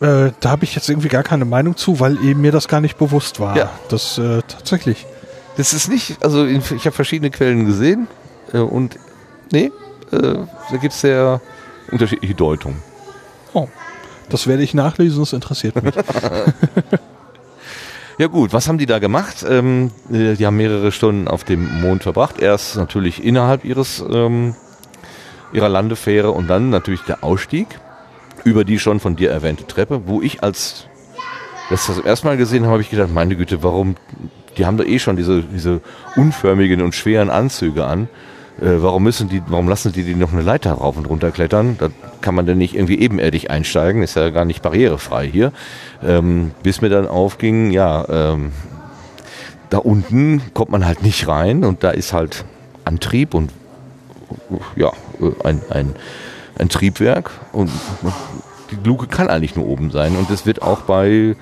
Äh, 0.00 0.32
da 0.40 0.50
habe 0.50 0.64
ich 0.64 0.74
jetzt 0.74 0.88
irgendwie 0.88 1.08
gar 1.08 1.22
keine 1.22 1.44
Meinung 1.44 1.76
zu, 1.76 2.00
weil 2.00 2.22
eben 2.24 2.40
mir 2.40 2.52
das 2.52 2.68
gar 2.68 2.80
nicht 2.80 2.98
bewusst 2.98 3.40
war. 3.40 3.56
Ja. 3.56 3.70
Das 3.88 4.18
äh, 4.18 4.42
tatsächlich. 4.48 5.06
Das 5.56 5.72
ist 5.74 5.88
nicht, 5.88 6.24
also 6.24 6.46
ich 6.46 6.86
habe 6.86 6.92
verschiedene 6.92 7.30
Quellen 7.30 7.66
gesehen 7.66 8.08
äh, 8.52 8.58
und 8.58 8.98
nee, 9.52 9.70
äh, 10.10 10.18
da 10.70 10.76
gibt 10.80 10.94
es 10.94 11.00
sehr 11.02 11.40
unterschiedliche 11.90 12.34
Deutungen. 12.34 12.82
Oh, 13.52 13.68
das 14.28 14.46
werde 14.46 14.62
ich 14.62 14.72
nachlesen, 14.72 15.20
das 15.20 15.32
interessiert 15.34 15.80
mich. 15.82 15.94
Ja 18.22 18.28
gut, 18.28 18.52
was 18.52 18.68
haben 18.68 18.78
die 18.78 18.86
da 18.86 19.00
gemacht? 19.00 19.44
Ähm, 19.48 19.90
äh, 20.08 20.34
die 20.36 20.46
haben 20.46 20.56
mehrere 20.56 20.92
Stunden 20.92 21.26
auf 21.26 21.42
dem 21.42 21.80
Mond 21.80 22.04
verbracht. 22.04 22.38
Erst 22.38 22.76
natürlich 22.76 23.24
innerhalb 23.24 23.64
ihres 23.64 24.00
ähm, 24.08 24.54
ihrer 25.52 25.68
Landefähre 25.68 26.30
und 26.30 26.46
dann 26.46 26.70
natürlich 26.70 27.00
der 27.00 27.24
Ausstieg 27.24 27.66
über 28.44 28.62
die 28.62 28.78
schon 28.78 29.00
von 29.00 29.16
dir 29.16 29.32
erwähnte 29.32 29.66
Treppe, 29.66 30.02
wo 30.06 30.22
ich 30.22 30.44
als 30.44 30.86
das 31.68 31.88
das 31.88 31.98
erste 31.98 32.28
Mal 32.28 32.36
gesehen 32.36 32.62
habe, 32.62 32.74
habe 32.74 32.82
ich 32.82 32.90
gedacht, 32.90 33.12
meine 33.12 33.34
Güte, 33.34 33.64
warum? 33.64 33.96
Die 34.56 34.66
haben 34.66 34.76
da 34.76 34.84
eh 34.84 35.00
schon 35.00 35.16
diese 35.16 35.42
diese 35.42 35.80
unförmigen 36.14 36.80
und 36.80 36.94
schweren 36.94 37.28
Anzüge 37.28 37.86
an. 37.86 38.08
Äh, 38.60 38.82
warum 38.82 39.04
müssen 39.04 39.28
die, 39.28 39.42
warum 39.46 39.68
lassen 39.68 39.92
die 39.92 40.04
die 40.04 40.14
noch 40.14 40.32
eine 40.32 40.42
Leiter 40.42 40.72
rauf 40.72 40.96
und 40.96 41.06
runter 41.06 41.30
klettern? 41.30 41.76
Da 41.78 41.88
kann 42.20 42.34
man 42.34 42.46
denn 42.46 42.58
nicht 42.58 42.74
irgendwie 42.74 42.98
ebenerdig 43.00 43.50
einsteigen, 43.50 44.02
ist 44.02 44.16
ja 44.16 44.30
gar 44.30 44.44
nicht 44.44 44.62
barrierefrei 44.62 45.26
hier. 45.26 45.52
Ähm, 46.04 46.52
bis 46.62 46.80
mir 46.80 46.88
dann 46.88 47.06
aufging, 47.06 47.70
ja, 47.70 48.04
ähm, 48.08 48.52
da 49.70 49.78
unten 49.78 50.42
kommt 50.52 50.70
man 50.70 50.84
halt 50.84 51.02
nicht 51.02 51.26
rein 51.28 51.64
und 51.64 51.82
da 51.82 51.90
ist 51.90 52.12
halt 52.12 52.44
Antrieb 52.84 53.34
und 53.34 53.50
ja, 54.76 54.92
äh, 55.20 55.48
ein, 55.48 55.62
ein, 55.70 55.94
ein 56.58 56.68
Triebwerk 56.68 57.30
und 57.52 57.70
die 58.70 58.76
Luke 58.84 59.06
kann 59.06 59.28
eigentlich 59.28 59.56
nur 59.56 59.66
oben 59.66 59.90
sein 59.90 60.16
und 60.16 60.30
es 60.30 60.46
wird 60.46 60.62
auch 60.62 60.82
bei 60.82 61.36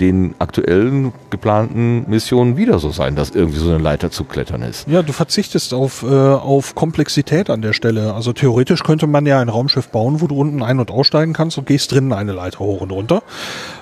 den 0.00 0.34
aktuellen 0.40 1.12
geplanten 1.30 2.04
Missionen 2.10 2.56
wieder 2.56 2.80
so 2.80 2.90
sein, 2.90 3.14
dass 3.14 3.30
irgendwie 3.30 3.58
so 3.60 3.68
eine 3.70 3.78
Leiter 3.78 4.10
zu 4.10 4.24
klettern 4.24 4.62
ist. 4.62 4.88
Ja, 4.88 5.02
du 5.02 5.12
verzichtest 5.12 5.72
auf, 5.72 6.02
äh, 6.02 6.06
auf 6.06 6.74
Komplexität 6.74 7.48
an 7.48 7.62
der 7.62 7.72
Stelle. 7.74 8.12
Also 8.14 8.32
theoretisch 8.32 8.82
könnte 8.82 9.06
man 9.06 9.24
ja 9.24 9.38
ein 9.40 9.48
Raumschiff 9.48 9.88
bauen, 9.88 10.20
wo 10.20 10.26
du 10.26 10.34
unten 10.36 10.62
ein- 10.62 10.80
und 10.80 10.90
aussteigen 10.90 11.32
kannst 11.32 11.58
und 11.58 11.66
gehst 11.66 11.92
drinnen 11.92 12.12
eine 12.12 12.32
Leiter 12.32 12.58
hoch 12.58 12.80
und 12.80 12.90
runter. 12.90 13.22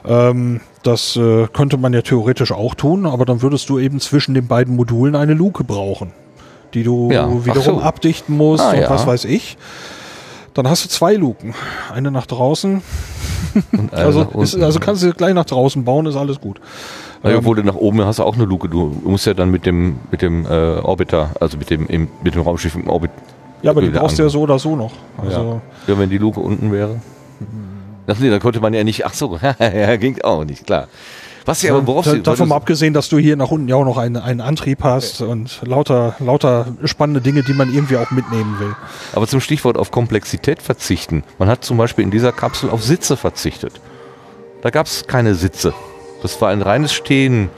Ähm, 0.06 0.60
das 0.82 1.16
äh, 1.16 1.46
könnte 1.52 1.78
man 1.78 1.94
ja 1.94 2.02
theoretisch 2.02 2.52
auch 2.52 2.74
tun, 2.74 3.06
aber 3.06 3.24
dann 3.24 3.40
würdest 3.40 3.70
du 3.70 3.78
eben 3.78 3.98
zwischen 3.98 4.34
den 4.34 4.46
beiden 4.48 4.76
Modulen 4.76 5.14
eine 5.16 5.32
Luke 5.32 5.64
brauchen, 5.64 6.12
die 6.74 6.82
du 6.82 7.10
Ja, 7.10 7.26
wiederum 7.46 7.62
so. 7.78 7.80
abdichten 7.80 8.36
musst 8.36 8.62
Ah, 8.64 8.72
und 8.72 8.80
ja. 8.80 8.90
was 8.90 9.06
weiß 9.06 9.24
ich. 9.24 9.56
Dann 10.52 10.68
hast 10.68 10.84
du 10.84 10.90
zwei 10.90 11.14
Luken. 11.14 11.54
Eine 11.94 12.10
nach 12.10 12.26
draußen. 12.26 12.82
Also, 13.92 14.22
ist, 14.40 14.60
also 14.60 14.80
kannst 14.80 15.02
du 15.02 15.12
gleich 15.12 15.34
nach 15.34 15.44
draußen 15.44 15.84
bauen, 15.84 16.06
ist 16.06 16.16
alles 16.16 16.40
gut. 16.40 16.60
Ja, 17.22 17.36
obwohl 17.36 17.56
du 17.56 17.62
nach 17.62 17.76
oben 17.76 18.04
hast 18.04 18.18
du 18.18 18.24
auch 18.24 18.34
eine 18.34 18.44
Luke. 18.44 18.68
Du 18.68 19.00
musst 19.04 19.26
ja 19.26 19.34
dann 19.34 19.50
mit 19.50 19.64
dem 19.64 19.96
mit 20.10 20.22
dem 20.22 20.44
äh, 20.44 20.48
Orbiter, 20.48 21.30
also 21.40 21.56
mit 21.56 21.70
dem 21.70 21.86
im, 21.86 22.08
mit 22.24 22.34
dem 22.34 22.42
Raumschiff 22.42 22.74
im 22.74 22.88
Orbit. 22.88 23.10
Ja, 23.62 23.70
aber 23.70 23.80
die 23.80 23.90
brauchst 23.90 24.18
du 24.18 24.24
ja 24.24 24.28
so 24.28 24.40
oder 24.40 24.58
so 24.58 24.74
noch. 24.74 24.92
Also, 25.18 25.60
Ja. 25.86 25.92
ja, 25.94 25.98
wenn 25.98 26.10
die 26.10 26.18
Luke 26.18 26.40
unten 26.40 26.72
wäre. 26.72 27.00
Ach 28.08 28.18
nee, 28.18 28.28
dann 28.30 28.40
konnte 28.40 28.60
man 28.60 28.74
ja 28.74 28.82
nicht. 28.82 29.06
Ach 29.06 29.14
so, 29.14 29.38
ja, 29.60 29.96
ging 29.96 30.20
auch 30.22 30.44
nicht 30.44 30.66
klar. 30.66 30.88
Was 31.44 31.62
ja, 31.62 31.74
aber 31.74 31.86
worauf 31.86 32.04
Da, 32.04 32.12
sie, 32.12 32.22
davon 32.22 32.48
mal 32.48 32.56
abgesehen, 32.56 32.94
dass 32.94 33.08
du 33.08 33.18
hier 33.18 33.36
nach 33.36 33.50
unten 33.50 33.68
ja 33.68 33.76
auch 33.76 33.84
noch 33.84 33.98
einen, 33.98 34.16
einen 34.16 34.40
Antrieb 34.40 34.82
hast 34.82 35.20
und 35.20 35.60
lauter, 35.64 36.16
lauter 36.18 36.66
spannende 36.84 37.20
Dinge, 37.20 37.42
die 37.42 37.52
man 37.52 37.72
irgendwie 37.72 37.96
auch 37.96 38.10
mitnehmen 38.10 38.58
will. 38.60 38.74
aber 39.12 39.26
zum 39.26 39.40
Stichwort 39.40 39.76
auf 39.76 39.90
Komplexität 39.90 40.62
verzichten. 40.62 41.24
Man 41.38 41.48
hat 41.48 41.64
zum 41.64 41.76
Beispiel 41.76 42.04
in 42.04 42.10
dieser 42.10 42.32
Kapsel 42.32 42.70
auf 42.70 42.82
Sitze 42.82 43.16
verzichtet. 43.16 43.80
Da 44.62 44.70
gab 44.70 44.86
es 44.86 45.06
keine 45.06 45.34
Sitze. 45.34 45.74
Das 46.22 46.40
war 46.40 46.50
ein 46.50 46.62
reines 46.62 46.92
Stehen. 46.92 47.50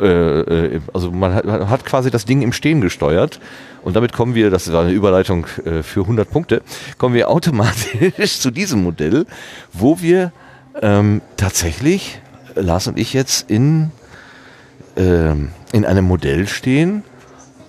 Äh, 0.00 0.06
äh, 0.06 0.80
also 0.92 1.10
man 1.10 1.34
hat, 1.34 1.46
hat 1.46 1.86
quasi 1.86 2.10
das 2.10 2.24
Ding 2.24 2.42
im 2.42 2.52
Stehen 2.52 2.80
gesteuert. 2.80 3.40
Und 3.82 3.96
damit 3.96 4.12
kommen 4.12 4.34
wir, 4.34 4.50
das 4.50 4.72
war 4.72 4.82
eine 4.82 4.92
Überleitung 4.92 5.46
äh, 5.64 5.82
für 5.82 6.02
100 6.02 6.30
Punkte, 6.30 6.62
kommen 6.98 7.14
wir 7.14 7.28
automatisch 7.28 8.38
zu 8.40 8.50
diesem 8.50 8.82
Modell, 8.82 9.26
wo 9.72 10.00
wir 10.00 10.32
ähm, 10.80 11.20
tatsächlich, 11.36 12.20
Lars 12.54 12.86
und 12.86 12.98
ich 12.98 13.12
jetzt 13.12 13.50
in, 13.50 13.90
ähm, 14.96 15.50
in 15.72 15.84
einem 15.84 16.04
Modell 16.04 16.46
stehen, 16.46 17.02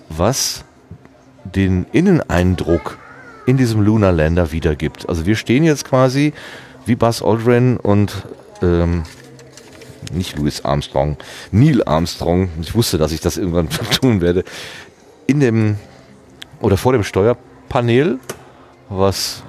was 0.08 0.64
den 1.44 1.86
Inneneindruck 1.92 2.98
in 3.46 3.56
diesem 3.56 3.82
Lunar 3.82 4.12
Lander 4.12 4.52
wiedergibt. 4.52 5.08
Also 5.08 5.26
wir 5.26 5.36
stehen 5.36 5.64
jetzt 5.64 5.84
quasi 5.84 6.32
wie 6.86 6.96
Buzz 6.96 7.22
Aldrin 7.22 7.76
und 7.76 8.24
ähm, 8.62 9.04
nicht 10.12 10.36
Louis 10.36 10.64
Armstrong, 10.64 11.16
Neil 11.50 11.82
Armstrong. 11.84 12.48
Ich 12.60 12.74
wusste, 12.74 12.98
dass 12.98 13.12
ich 13.12 13.20
das 13.20 13.36
irgendwann 13.36 13.68
tun 14.00 14.20
werde. 14.20 14.44
In 15.26 15.40
dem 15.40 15.76
oder 16.60 16.76
vor 16.76 16.92
dem 16.92 17.04
Steuerpanel, 17.04 18.18
was 18.88 19.42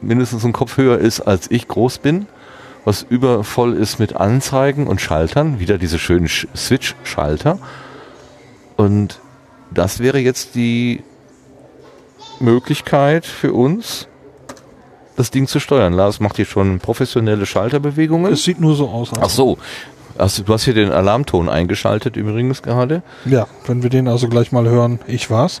mindestens 0.00 0.44
einen 0.44 0.52
Kopf 0.52 0.76
höher 0.76 0.98
ist, 0.98 1.20
als 1.20 1.50
ich 1.50 1.68
groß 1.68 1.98
bin, 1.98 2.26
was 2.84 3.02
übervoll 3.08 3.74
ist 3.74 3.98
mit 3.98 4.16
Anzeigen 4.16 4.86
und 4.86 5.00
Schaltern, 5.00 5.60
wieder 5.60 5.78
diese 5.78 5.98
schönen 5.98 6.26
Sch- 6.26 6.46
Switch-Schalter. 6.56 7.58
Und 8.76 9.20
das 9.70 9.98
wäre 10.00 10.18
jetzt 10.18 10.54
die 10.54 11.02
Möglichkeit 12.40 13.26
für 13.26 13.52
uns, 13.52 14.06
das 15.16 15.30
Ding 15.30 15.46
zu 15.48 15.58
steuern. 15.60 15.92
Lars 15.92 16.20
macht 16.20 16.36
hier 16.36 16.44
schon 16.46 16.78
professionelle 16.78 17.46
Schalterbewegungen. 17.46 18.32
Es 18.32 18.44
sieht 18.44 18.60
nur 18.60 18.76
so 18.76 18.88
aus. 18.88 19.10
Ach 19.20 19.28
so. 19.28 19.58
Also, 20.16 20.42
du 20.42 20.52
hast 20.52 20.64
hier 20.64 20.74
den 20.74 20.90
Alarmton 20.90 21.48
eingeschaltet 21.48 22.16
übrigens 22.16 22.62
gerade. 22.62 23.02
Ja, 23.24 23.46
wenn 23.66 23.82
wir 23.82 23.90
den 23.90 24.08
also 24.08 24.28
gleich 24.28 24.50
mal 24.52 24.68
hören, 24.68 24.98
ich 25.06 25.30
war's. 25.30 25.60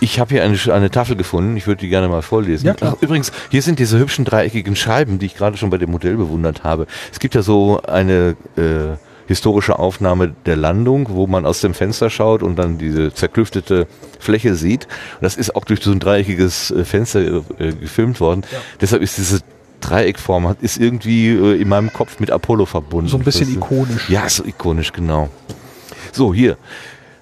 Ich 0.00 0.20
habe 0.20 0.30
hier 0.34 0.42
eine, 0.44 0.56
eine 0.72 0.90
Tafel 0.90 1.16
gefunden, 1.16 1.56
ich 1.56 1.66
würde 1.66 1.80
die 1.80 1.88
gerne 1.88 2.08
mal 2.08 2.22
vorlesen. 2.22 2.66
Ja, 2.66 2.74
klar. 2.74 2.94
Ach, 2.96 3.02
übrigens, 3.02 3.32
hier 3.50 3.62
sind 3.62 3.78
diese 3.78 3.98
hübschen 3.98 4.24
dreieckigen 4.24 4.76
Scheiben, 4.76 5.18
die 5.18 5.26
ich 5.26 5.36
gerade 5.36 5.56
schon 5.56 5.70
bei 5.70 5.78
dem 5.78 5.90
Modell 5.90 6.16
bewundert 6.16 6.62
habe. 6.64 6.86
Es 7.12 7.18
gibt 7.18 7.34
ja 7.34 7.42
so 7.42 7.80
eine 7.82 8.36
äh, 8.56 8.96
historische 9.26 9.78
Aufnahme 9.78 10.34
der 10.46 10.56
Landung, 10.56 11.08
wo 11.10 11.26
man 11.26 11.44
aus 11.46 11.60
dem 11.60 11.74
Fenster 11.74 12.10
schaut 12.10 12.42
und 12.42 12.56
dann 12.56 12.78
diese 12.78 13.12
zerklüftete 13.12 13.86
Fläche 14.18 14.54
sieht. 14.54 14.84
Und 14.84 15.22
das 15.22 15.36
ist 15.36 15.54
auch 15.56 15.64
durch 15.64 15.80
so 15.82 15.90
ein 15.90 15.98
dreieckiges 16.00 16.70
äh, 16.70 16.84
Fenster 16.84 17.20
äh, 17.58 17.72
gefilmt 17.72 18.20
worden. 18.20 18.42
Deshalb 18.80 19.02
ist 19.02 19.18
diese 19.18 19.40
Dreieckform 19.80 20.56
ist 20.60 20.78
irgendwie 20.78 21.28
äh, 21.28 21.60
in 21.60 21.68
meinem 21.68 21.92
Kopf 21.92 22.18
mit 22.20 22.30
Apollo 22.30 22.66
verbunden. 22.66 23.08
So 23.08 23.16
ein 23.16 23.22
bisschen 23.24 23.46
Das- 23.46 23.56
ikonisch. 23.56 24.08
Ja, 24.10 24.28
so 24.28 24.44
ikonisch, 24.44 24.92
genau. 24.92 25.28
So, 26.12 26.32
hier. 26.34 26.56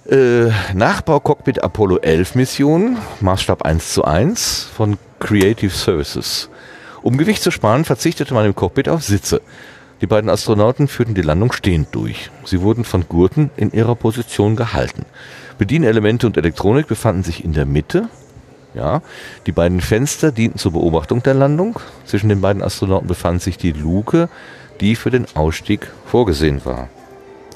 Äh, 0.08 0.52
Nachbau 0.72 1.18
Cockpit 1.18 1.64
Apollo 1.64 1.98
11 1.98 2.36
Mission, 2.36 2.96
Maßstab 3.20 3.62
1 3.62 3.92
zu 3.92 4.04
1 4.04 4.68
von 4.72 4.98
Creative 5.18 5.70
Services. 5.70 6.48
Um 7.02 7.16
Gewicht 7.16 7.42
zu 7.42 7.50
sparen, 7.50 7.84
verzichtete 7.84 8.32
man 8.32 8.46
im 8.46 8.54
Cockpit 8.54 8.88
auf 8.88 9.02
Sitze. 9.02 9.40
Die 10.00 10.06
beiden 10.06 10.30
Astronauten 10.30 10.86
führten 10.86 11.14
die 11.14 11.22
Landung 11.22 11.50
stehend 11.50 11.88
durch. 11.90 12.30
Sie 12.44 12.60
wurden 12.60 12.84
von 12.84 13.08
Gurten 13.08 13.50
in 13.56 13.72
ihrer 13.72 13.96
Position 13.96 14.54
gehalten. 14.54 15.06
Bedienelemente 15.58 16.28
und 16.28 16.36
Elektronik 16.36 16.86
befanden 16.86 17.24
sich 17.24 17.44
in 17.44 17.52
der 17.52 17.66
Mitte. 17.66 18.08
Ja, 18.74 19.02
die 19.46 19.52
beiden 19.52 19.80
Fenster 19.80 20.30
dienten 20.30 20.58
zur 20.58 20.72
Beobachtung 20.72 21.24
der 21.24 21.34
Landung. 21.34 21.80
Zwischen 22.04 22.28
den 22.28 22.40
beiden 22.40 22.62
Astronauten 22.62 23.08
befand 23.08 23.42
sich 23.42 23.58
die 23.58 23.72
Luke, 23.72 24.28
die 24.80 24.94
für 24.94 25.10
den 25.10 25.26
Ausstieg 25.34 25.90
vorgesehen 26.04 26.64
war. 26.64 26.90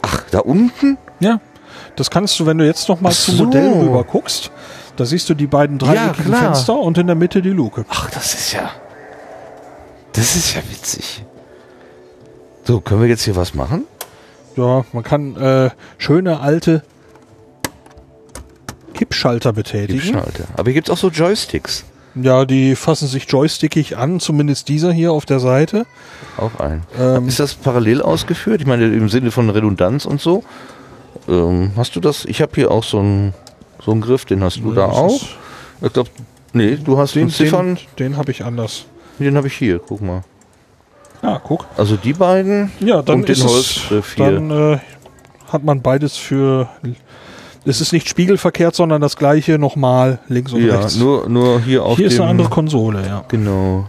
Ach, 0.02 0.24
da 0.30 0.40
unten? 0.40 0.98
Ja, 1.20 1.40
das 1.96 2.10
kannst 2.10 2.38
du, 2.40 2.46
wenn 2.46 2.58
du 2.58 2.66
jetzt 2.66 2.88
noch 2.88 3.00
mal 3.00 3.10
Ach 3.10 3.16
zum 3.16 3.36
so. 3.36 3.44
Modell 3.44 3.72
rüber 3.72 4.04
guckst, 4.04 4.50
da 4.96 5.04
siehst 5.04 5.28
du 5.28 5.34
die 5.34 5.46
beiden 5.46 5.78
dreieckigen 5.78 6.26
klar. 6.26 6.52
Fenster 6.54 6.78
und 6.78 6.98
in 6.98 7.06
der 7.06 7.16
Mitte 7.16 7.42
die 7.42 7.50
Luke. 7.50 7.84
Ach, 7.88 8.10
das 8.10 8.34
ist 8.34 8.52
ja. 8.52 8.70
Das 10.12 10.36
ist 10.36 10.54
ja 10.54 10.62
witzig. 10.68 11.24
So, 12.64 12.80
können 12.80 13.00
wir 13.00 13.08
jetzt 13.08 13.22
hier 13.22 13.36
was 13.36 13.54
machen? 13.54 13.84
Ja, 14.56 14.84
man 14.92 15.02
kann 15.02 15.36
äh, 15.36 15.70
schöne 15.98 16.40
alte 16.40 16.82
Kippschalter 18.94 19.52
betätigen. 19.52 20.00
Schalter. 20.00 20.44
Aber 20.54 20.64
hier 20.64 20.74
gibt 20.74 20.88
es 20.88 20.92
auch 20.92 20.98
so 20.98 21.08
Joysticks. 21.08 21.84
Ja, 22.16 22.44
die 22.44 22.74
fassen 22.74 23.06
sich 23.06 23.26
joystickig 23.30 23.96
an, 23.96 24.18
zumindest 24.18 24.68
dieser 24.68 24.92
hier 24.92 25.12
auf 25.12 25.26
der 25.26 25.38
Seite. 25.38 25.86
Auch 26.36 26.58
ein. 26.58 26.82
Ähm, 26.98 27.28
ist 27.28 27.38
das 27.38 27.54
parallel 27.54 28.02
ausgeführt? 28.02 28.60
Ich 28.60 28.66
meine, 28.66 28.86
im 28.86 29.08
Sinne 29.08 29.30
von 29.30 29.48
Redundanz 29.48 30.06
und 30.06 30.20
so. 30.20 30.42
Ähm, 31.28 31.72
hast 31.76 31.94
du 31.96 32.00
das? 32.00 32.24
Ich 32.24 32.40
habe 32.42 32.52
hier 32.54 32.70
auch 32.70 32.84
so 32.84 32.98
einen 32.98 33.34
so 33.84 33.92
einen 33.92 34.00
Griff, 34.00 34.24
den 34.24 34.42
hast 34.42 34.58
du 34.58 34.72
da 34.72 34.88
das 34.88 34.96
auch. 34.96 35.22
Ich 35.80 35.92
glaube, 35.92 36.10
nee, 36.52 36.76
du 36.76 36.98
hast 36.98 37.14
Den, 37.14 37.30
Ziffern. 37.30 37.76
den, 37.76 38.10
den 38.10 38.16
habe 38.16 38.30
ich 38.30 38.44
anders. 38.44 38.84
Den 39.18 39.36
habe 39.36 39.46
ich 39.46 39.54
hier, 39.54 39.78
guck 39.78 40.00
mal. 40.02 40.22
Ah, 41.22 41.40
guck. 41.42 41.66
Also 41.76 41.96
die 41.96 42.12
beiden 42.12 42.72
Ja, 42.80 43.02
dann 43.02 43.24
ist 43.24 43.44
es, 43.44 43.82
dann 44.16 44.50
äh, 44.50 44.78
hat 45.52 45.64
man 45.64 45.82
beides 45.82 46.16
für. 46.16 46.68
Es 47.66 47.82
ist 47.82 47.92
nicht 47.92 48.08
spiegelverkehrt, 48.08 48.74
sondern 48.74 49.02
das 49.02 49.16
gleiche 49.16 49.58
nochmal 49.58 50.18
links 50.28 50.52
und 50.52 50.64
ja, 50.64 50.76
rechts. 50.76 50.96
nur, 50.96 51.28
nur 51.28 51.60
hier 51.60 51.84
auf 51.84 51.96
hier 51.98 52.08
dem... 52.08 52.12
ist 52.12 52.20
eine 52.20 52.30
andere 52.30 52.48
Konsole, 52.48 53.06
ja. 53.06 53.24
Genau. 53.28 53.86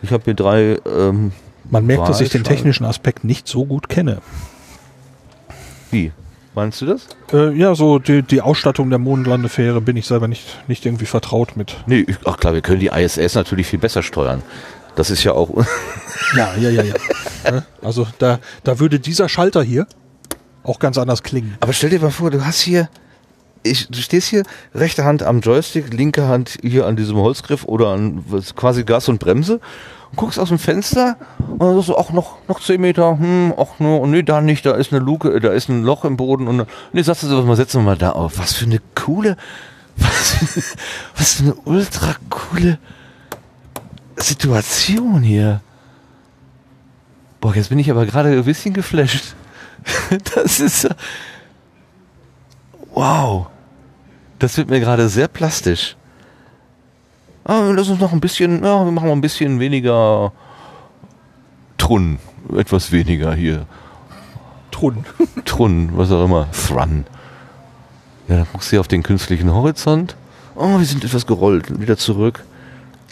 Ich 0.00 0.12
habe 0.12 0.24
hier 0.24 0.34
drei... 0.34 0.78
Ähm, 0.86 1.32
Man 1.70 1.84
merkt, 1.84 2.08
dass 2.08 2.22
ich 2.22 2.30
den 2.30 2.44
technischen 2.44 2.86
Aspekt 2.86 3.22
nicht 3.24 3.46
so 3.46 3.66
gut 3.66 3.90
kenne. 3.90 4.22
Wie? 5.90 6.12
Meinst 6.54 6.80
du 6.80 6.86
das? 6.86 7.06
Äh, 7.32 7.56
ja, 7.56 7.74
so 7.74 7.98
die, 7.98 8.22
die 8.22 8.40
Ausstattung 8.40 8.90
der 8.90 8.98
Mondlandefähre 8.98 9.80
bin 9.80 9.96
ich 9.96 10.06
selber 10.06 10.26
nicht, 10.26 10.44
nicht 10.66 10.84
irgendwie 10.86 11.06
vertraut 11.06 11.56
mit. 11.56 11.76
Nee, 11.86 12.04
ich, 12.06 12.16
ach 12.24 12.36
klar, 12.36 12.54
wir 12.54 12.62
können 12.62 12.80
die 12.80 12.88
ISS 12.88 13.34
natürlich 13.34 13.68
viel 13.68 13.78
besser 13.78 14.02
steuern. 14.02 14.42
Das 14.96 15.10
ist 15.10 15.22
ja 15.24 15.32
auch... 15.32 15.50
Ja, 16.36 16.52
ja, 16.56 16.68
ja, 16.68 16.82
ja. 16.82 16.94
Also 17.80 18.06
da, 18.18 18.40
da 18.64 18.80
würde 18.80 18.98
dieser 18.98 19.28
Schalter 19.28 19.62
hier 19.62 19.86
auch 20.64 20.78
ganz 20.78 20.98
anders 20.98 21.22
klingen. 21.22 21.56
Aber 21.60 21.72
stell 21.72 21.90
dir 21.90 22.00
mal 22.00 22.10
vor, 22.10 22.30
du 22.30 22.44
hast 22.44 22.60
hier... 22.60 22.88
Ich, 23.62 23.88
du 23.88 23.98
stehst 23.98 24.28
hier, 24.28 24.42
rechte 24.74 25.04
Hand 25.04 25.22
am 25.22 25.40
Joystick, 25.40 25.92
linke 25.92 26.26
Hand 26.26 26.58
hier 26.62 26.86
an 26.86 26.96
diesem 26.96 27.16
Holzgriff 27.16 27.64
oder 27.64 27.88
an 27.88 28.24
was, 28.28 28.56
quasi 28.56 28.84
Gas 28.84 29.08
und 29.08 29.20
Bremse 29.20 29.60
und 30.10 30.16
guckst 30.16 30.38
aus 30.38 30.48
dem 30.48 30.58
Fenster 30.58 31.16
und 31.38 31.60
dann 31.60 31.74
sagst 31.76 31.88
du, 31.88 31.96
ach, 31.96 32.10
noch, 32.10 32.36
noch 32.48 32.60
10 32.60 32.80
Meter, 32.80 33.18
hm, 33.18 33.54
ach, 33.56 33.78
no, 33.78 34.06
nee, 34.06 34.22
da 34.22 34.40
nicht, 34.40 34.64
da 34.66 34.72
ist 34.72 34.92
eine 34.92 35.04
Luke, 35.04 35.28
äh, 35.28 35.40
da 35.40 35.50
ist 35.50 35.68
ein 35.68 35.82
Loch 35.82 36.04
im 36.04 36.16
Boden 36.16 36.48
und 36.48 36.66
nee, 36.92 37.02
sagst 37.02 37.22
du 37.22 37.26
so, 37.28 37.42
mal 37.42 37.56
setzen 37.56 37.80
wir 37.80 37.84
mal 37.84 37.96
da 37.96 38.12
auf. 38.12 38.38
Was 38.38 38.54
für 38.54 38.66
eine 38.66 38.80
coole, 38.94 39.36
was 39.96 40.30
für, 40.30 40.62
was 41.16 41.34
für 41.34 41.42
eine 41.44 41.54
ultra 41.64 42.16
coole 42.30 42.78
Situation 44.16 45.22
hier. 45.22 45.60
Boah, 47.40 47.54
jetzt 47.54 47.68
bin 47.68 47.78
ich 47.78 47.90
aber 47.90 48.06
gerade 48.06 48.30
ein 48.30 48.44
bisschen 48.44 48.74
geflasht. 48.74 49.34
Das 50.34 50.60
ist 50.60 50.88
wow. 52.92 53.46
Das 54.38 54.56
wird 54.56 54.68
mir 54.68 54.80
gerade 54.80 55.08
sehr 55.08 55.28
plastisch. 55.28 55.96
Ah, 57.48 57.72
lass 57.74 57.88
uns 57.88 57.98
noch 57.98 58.12
ein 58.12 58.20
bisschen, 58.20 58.62
ja, 58.62 58.84
wir 58.84 58.92
machen 58.92 59.08
mal 59.08 59.14
ein 59.14 59.22
bisschen 59.22 59.58
weniger 59.58 60.32
Trun, 61.78 62.18
etwas 62.54 62.92
weniger 62.92 63.34
hier. 63.34 63.64
Trun. 64.70 65.06
Trun, 65.46 65.92
was 65.94 66.12
auch 66.12 66.26
immer, 66.26 66.46
Thrun. 66.52 67.06
Ja, 68.28 68.36
dann 68.36 68.46
guckst 68.52 68.68
du 68.68 68.72
hier 68.72 68.80
auf 68.80 68.88
den 68.88 69.02
künstlichen 69.02 69.50
Horizont. 69.50 70.14
Oh, 70.56 70.78
wir 70.78 70.84
sind 70.84 71.02
etwas 71.04 71.24
gerollt, 71.24 71.80
wieder 71.80 71.96
zurück. 71.96 72.44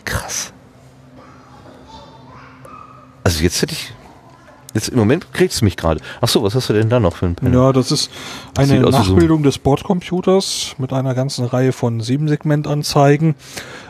Krass. 0.04 0.52
Also 3.24 3.42
jetzt 3.42 3.62
hätte 3.62 3.72
ich, 3.72 3.94
jetzt 4.76 4.88
im 4.90 4.98
Moment 4.98 5.32
kriegst 5.32 5.60
du 5.60 5.64
mich 5.64 5.76
gerade. 5.76 6.00
Ach 6.20 6.28
so, 6.28 6.42
was 6.44 6.54
hast 6.54 6.68
du 6.68 6.72
denn 6.72 6.88
da 6.88 7.00
noch 7.00 7.16
für 7.16 7.26
ein 7.26 7.34
Pen? 7.34 7.52
Ja, 7.52 7.72
das 7.72 7.90
ist 7.90 8.10
eine 8.56 8.86
aus 8.86 8.94
wie 8.94 9.04
so- 9.04 9.12
Nachbildung 9.14 9.42
des 9.42 9.58
Bordcomputers 9.58 10.76
mit 10.78 10.92
einer 10.92 11.14
ganzen 11.14 11.44
Reihe 11.46 11.72
von 11.72 12.00
Siebensegmentanzeigen. 12.00 13.34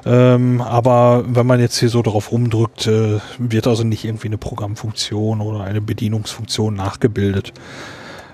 Ähm, 0.06 0.60
aber 0.62 1.24
wenn 1.28 1.46
man 1.46 1.60
jetzt 1.60 1.78
hier 1.78 1.88
so 1.90 2.00
drauf 2.00 2.32
rumdrückt, 2.32 2.86
äh, 2.86 3.18
wird 3.38 3.66
also 3.66 3.84
nicht 3.84 4.04
irgendwie 4.04 4.28
eine 4.28 4.38
Programmfunktion 4.38 5.40
oder 5.40 5.60
eine 5.64 5.80
Bedienungsfunktion 5.80 6.74
nachgebildet. 6.74 7.52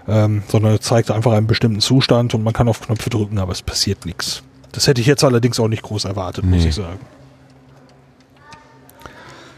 Ähm, 0.06 0.42
sondern 0.48 0.74
es 0.74 0.80
zeigt 0.80 1.10
einfach 1.10 1.32
einen 1.32 1.46
bestimmten 1.46 1.80
Zustand 1.80 2.34
und 2.34 2.42
man 2.42 2.52
kann 2.52 2.68
auf 2.68 2.80
Knöpfe 2.80 3.08
drücken, 3.08 3.38
aber 3.38 3.52
es 3.52 3.62
passiert 3.62 4.04
nichts. 4.04 4.42
Das 4.72 4.86
hätte 4.86 5.00
ich 5.00 5.06
jetzt 5.06 5.22
allerdings 5.22 5.60
auch 5.60 5.68
nicht 5.68 5.82
groß 5.82 6.06
erwartet, 6.06 6.44
muss 6.44 6.62
Nee. 6.62 6.68
ich 6.70 6.74
sagen. 6.74 6.98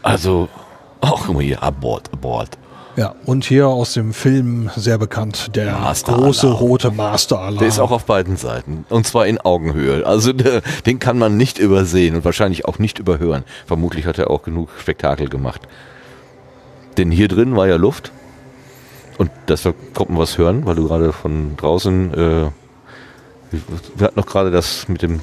Also, 0.03 0.47
ach, 1.01 1.13
guck 1.25 1.33
mal 1.35 1.43
hier, 1.43 1.61
Abort, 1.63 2.11
Abort. 2.13 2.57
Ja, 2.97 3.13
und 3.25 3.43
hier 3.43 3.67
aus 3.67 3.93
dem 3.93 4.13
Film 4.13 4.69
sehr 4.77 4.97
bekannt, 4.97 5.55
der 5.55 5.73
Master 5.73 6.13
große 6.13 6.47
Alarm. 6.47 6.59
rote 6.59 6.91
Master 6.91 7.39
Alarm. 7.39 7.57
Der 7.57 7.67
ist 7.67 7.79
auch 7.79 7.91
auf 7.91 8.05
beiden 8.05 8.37
Seiten. 8.37 8.85
Und 8.89 9.05
zwar 9.05 9.27
in 9.27 9.37
Augenhöhe. 9.37 10.05
Also 10.05 10.31
der, 10.31 10.61
den 10.85 10.99
kann 10.99 11.17
man 11.17 11.35
nicht 11.35 11.59
übersehen 11.59 12.15
und 12.15 12.23
wahrscheinlich 12.23 12.65
auch 12.65 12.79
nicht 12.79 12.97
überhören. 12.99 13.43
Vermutlich 13.65 14.05
hat 14.05 14.17
er 14.17 14.29
auch 14.29 14.43
genug 14.43 14.69
Spektakel 14.79 15.27
gemacht. 15.27 15.61
Denn 16.97 17.11
hier 17.11 17.27
drin 17.27 17.57
war 17.57 17.67
ja 17.67 17.75
Luft. 17.75 18.13
Und 19.17 19.29
deshalb 19.49 19.75
kommt 19.93 20.11
man 20.11 20.19
was 20.19 20.37
hören, 20.37 20.65
weil 20.65 20.75
du 20.75 20.87
gerade 20.87 21.11
von 21.11 21.57
draußen, 21.57 22.13
äh, 22.13 22.49
wir 23.95 24.07
hatten 24.07 24.19
noch 24.19 24.25
gerade 24.25 24.51
das 24.51 24.87
mit 24.87 25.01
dem, 25.01 25.19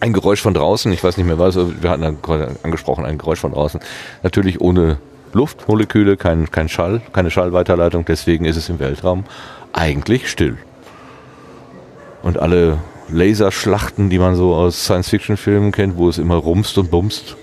ein 0.00 0.12
Geräusch 0.12 0.42
von 0.42 0.54
draußen, 0.54 0.92
ich 0.92 1.02
weiß 1.02 1.16
nicht 1.16 1.26
mehr 1.26 1.38
was, 1.38 1.56
wir 1.56 1.90
hatten 1.90 2.02
dann 2.02 2.22
gerade 2.22 2.56
angesprochen, 2.62 3.04
ein 3.04 3.18
Geräusch 3.18 3.40
von 3.40 3.52
draußen. 3.52 3.80
Natürlich 4.22 4.60
ohne 4.60 4.98
Luftmoleküle, 5.34 6.16
kein, 6.16 6.50
kein 6.50 6.68
Schall, 6.68 7.02
keine 7.12 7.30
Schallweiterleitung, 7.30 8.04
deswegen 8.04 8.44
ist 8.44 8.56
es 8.56 8.68
im 8.68 8.78
Weltraum 8.78 9.24
eigentlich 9.72 10.30
still. 10.30 10.56
Und 12.22 12.38
alle 12.38 12.78
Laserschlachten, 13.08 14.08
die 14.08 14.18
man 14.18 14.34
so 14.34 14.54
aus 14.54 14.84
Science-Fiction-Filmen 14.84 15.72
kennt, 15.72 15.96
wo 15.96 16.08
es 16.08 16.18
immer 16.18 16.36
rumst 16.36 16.78
und 16.78 16.90
bumst, 16.90 17.36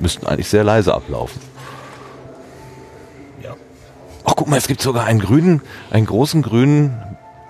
müssten 0.00 0.26
eigentlich 0.26 0.48
sehr 0.48 0.64
leise 0.64 0.92
ablaufen. 0.94 1.40
Ja. 3.42 3.54
Ach, 4.24 4.34
guck 4.36 4.48
mal, 4.48 4.56
es 4.56 4.66
gibt 4.66 4.80
sogar 4.80 5.04
einen 5.04 5.20
grünen, 5.20 5.62
einen 5.90 6.06
großen 6.06 6.42
grünen, 6.42 7.00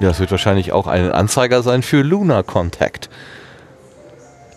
ja, 0.01 0.11
es 0.11 0.21
wird 0.21 0.31
wahrscheinlich 0.31 0.73
auch 0.73 0.87
ein 0.87 1.11
Anzeiger 1.11 1.63
sein 1.63 1.83
für 1.83 2.03
Lunar 2.03 2.43
Contact. 2.43 3.09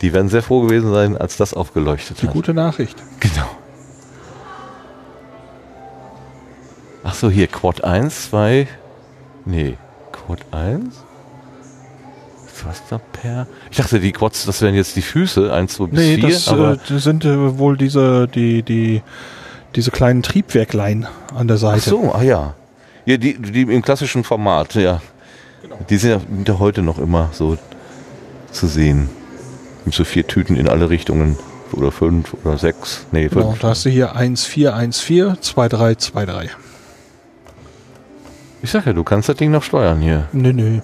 Die 0.02 0.14
werden 0.14 0.30
sehr 0.30 0.42
froh 0.44 0.62
gewesen 0.62 0.92
sein, 0.92 1.18
als 1.18 1.38
das 1.38 1.54
aufgeleuchtet 1.54 2.22
Die 2.22 2.28
hat. 2.28 2.34
gute 2.34 2.54
Nachricht. 2.54 2.98
Genau. 3.20 3.50
Ach 7.04 7.14
so, 7.14 7.30
hier 7.30 7.48
Quad 7.48 7.84
1, 7.84 8.30
2. 8.30 8.68
Nee, 9.46 9.78
Quad 10.12 10.40
1? 10.52 11.04
Was 12.64 12.84
da 12.92 13.00
per? 13.00 13.48
Ich 13.72 13.78
dachte, 13.78 14.00
die 14.00 14.12
Quads, 14.12 14.46
das 14.46 14.62
wären 14.62 14.76
jetzt 14.76 14.96
die 14.96 15.02
Füße, 15.02 15.52
1, 15.52 15.74
2 15.74 15.86
bis 15.88 16.00
Nee, 16.00 16.16
4, 16.18 16.30
das, 16.30 16.48
aber 16.48 16.74
äh, 16.74 17.00
sind 17.00 17.26
äh, 17.26 17.58
wohl 17.58 17.76
diese, 17.76 18.28
die, 18.28 18.62
die, 18.62 19.02
Diese 19.76 19.90
kleinen 19.90 20.22
Triebwerklein 20.22 21.08
an 21.34 21.48
der 21.48 21.56
Ach 21.56 21.62
Seite. 21.62 21.90
so, 21.90 22.14
ah 22.14 22.22
ja. 22.22 22.54
Ja, 23.06 23.18
die, 23.18 23.34
die 23.42 23.62
im 23.64 23.82
klassischen 23.82 24.24
Format, 24.24 24.76
ja. 24.76 25.02
Die 25.90 25.98
sind 25.98 26.12
ja- 26.12 26.20
sind 26.20 26.48
ja 26.48 26.60
heute 26.60 26.84
noch 26.84 27.00
immer 27.00 27.30
so 27.32 27.58
zu 28.52 28.68
sehen. 28.68 29.10
Mit 29.86 29.96
so 29.96 30.04
vier 30.04 30.28
Tüten 30.28 30.56
in 30.56 30.70
alle 30.70 30.90
Richtungen. 30.92 31.38
Oder 31.74 31.92
fünf 31.92 32.36
oder 32.44 32.58
sechs. 32.60 33.06
Nee, 33.12 33.30
fünf. 33.30 33.44
Genau, 33.46 33.56
da 33.60 33.70
hast 33.70 33.86
du 33.86 33.90
hier 33.90 34.14
1414 34.16 35.42
2323. 35.42 36.52
Ich 38.64 38.72
sag 38.72 38.86
ja, 38.86 38.94
du 38.94 39.04
kannst 39.04 39.28
das 39.28 39.38
Ding 39.38 39.52
noch 39.52 39.64
steuern 39.64 40.02
hier. 40.02 40.28
Nö, 40.34 40.54
nö. 40.54 40.82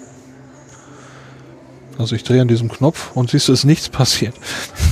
Also 1.97 2.15
ich 2.15 2.23
drehe 2.23 2.41
an 2.41 2.47
diesem 2.47 2.69
Knopf 2.69 3.11
und 3.15 3.31
siehst 3.31 3.47
du, 3.47 3.53
ist 3.53 3.65
nichts 3.65 3.89
passiert. 3.89 4.35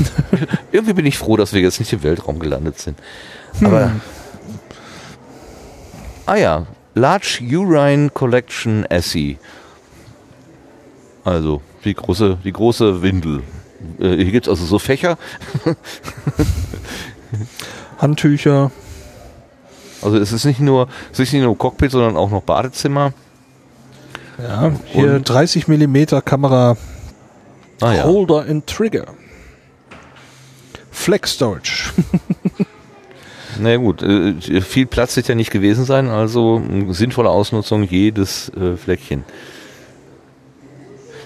Irgendwie 0.72 0.94
bin 0.94 1.06
ich 1.06 1.18
froh, 1.18 1.38
dass 1.38 1.54
wir 1.54 1.62
jetzt 1.62 1.80
nicht 1.80 1.94
im 1.94 2.04
Weltraum 2.04 2.40
gelandet 2.40 2.80
sind. 2.80 2.98
Aber. 3.62 3.92
Ah 6.26 6.36
ja, 6.36 6.66
Large 6.96 7.40
Urine 7.42 8.10
Collection 8.10 8.86
Essie. 8.86 9.38
Also 11.24 11.62
die 11.84 11.94
große, 11.94 12.38
die 12.44 12.52
große 12.52 13.02
Windel. 13.02 13.44
Äh, 14.00 14.16
hier 14.16 14.32
gibt 14.32 14.48
es 14.48 14.50
also 14.50 14.66
so 14.66 14.80
Fächer. 14.80 15.18
Handtücher. 18.00 18.72
Also 20.06 20.18
es 20.18 20.32
ist 20.32 20.46
nicht 20.46 20.60
nur, 20.60 20.88
es 21.12 21.20
ist 21.20 21.34
nicht 21.34 21.42
nur 21.44 21.58
Cockpit, 21.58 21.92
sondern 21.92 22.16
auch 22.16 22.30
noch 22.30 22.42
Badezimmer. 22.44 23.12
Ja, 24.42 24.72
hier 24.86 25.16
Und- 25.16 25.30
30 25.30 25.68
Millimeter 25.68 26.22
Kamera 26.22 26.78
Ah 27.82 27.94
ja. 27.94 28.04
Holder 28.06 28.46
and 28.50 28.66
Trigger. 28.68 29.06
Flex 30.92 31.34
Storage. 31.34 31.92
Na 33.60 33.70
ja, 33.72 33.78
gut, 33.78 34.02
äh, 34.02 34.34
viel 34.62 34.86
Platz 34.86 35.16
wird 35.16 35.28
ja 35.28 35.36
nicht 35.36 35.52
gewesen 35.52 35.86
sein, 35.86 36.08
also 36.10 36.62
sinnvolle 36.90 37.30
Ausnutzung 37.30 37.84
jedes 37.84 38.50
äh, 38.50 38.76
Fleckchen. 38.76 39.24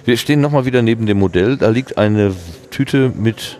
Wir 0.06 0.18
stehen 0.18 0.42
nochmal 0.42 0.66
wieder 0.66 0.82
neben 0.82 1.06
dem 1.06 1.20
Modell. 1.20 1.58
Da 1.58 1.70
liegt 1.70 1.98
eine 1.98 2.34
Tüte 2.72 3.12
mit, 3.16 3.60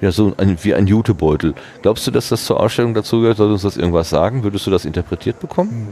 ja, 0.00 0.12
so 0.12 0.32
ein, 0.36 0.58
wie 0.62 0.74
ein 0.74 0.86
Jutebeutel. 0.86 1.54
Glaubst 1.82 2.06
du, 2.06 2.10
dass 2.10 2.28
das 2.30 2.44
zur 2.44 2.58
Ausstellung 2.58 2.94
dazu 2.94 3.20
gehört? 3.20 3.36
Soll 3.36 3.52
uns 3.52 3.62
das 3.62 3.76
irgendwas 3.76 4.10
sagen? 4.10 4.42
Würdest 4.42 4.66
du 4.66 4.70
das 4.70 4.84
interpretiert 4.84 5.40
bekommen? 5.40 5.88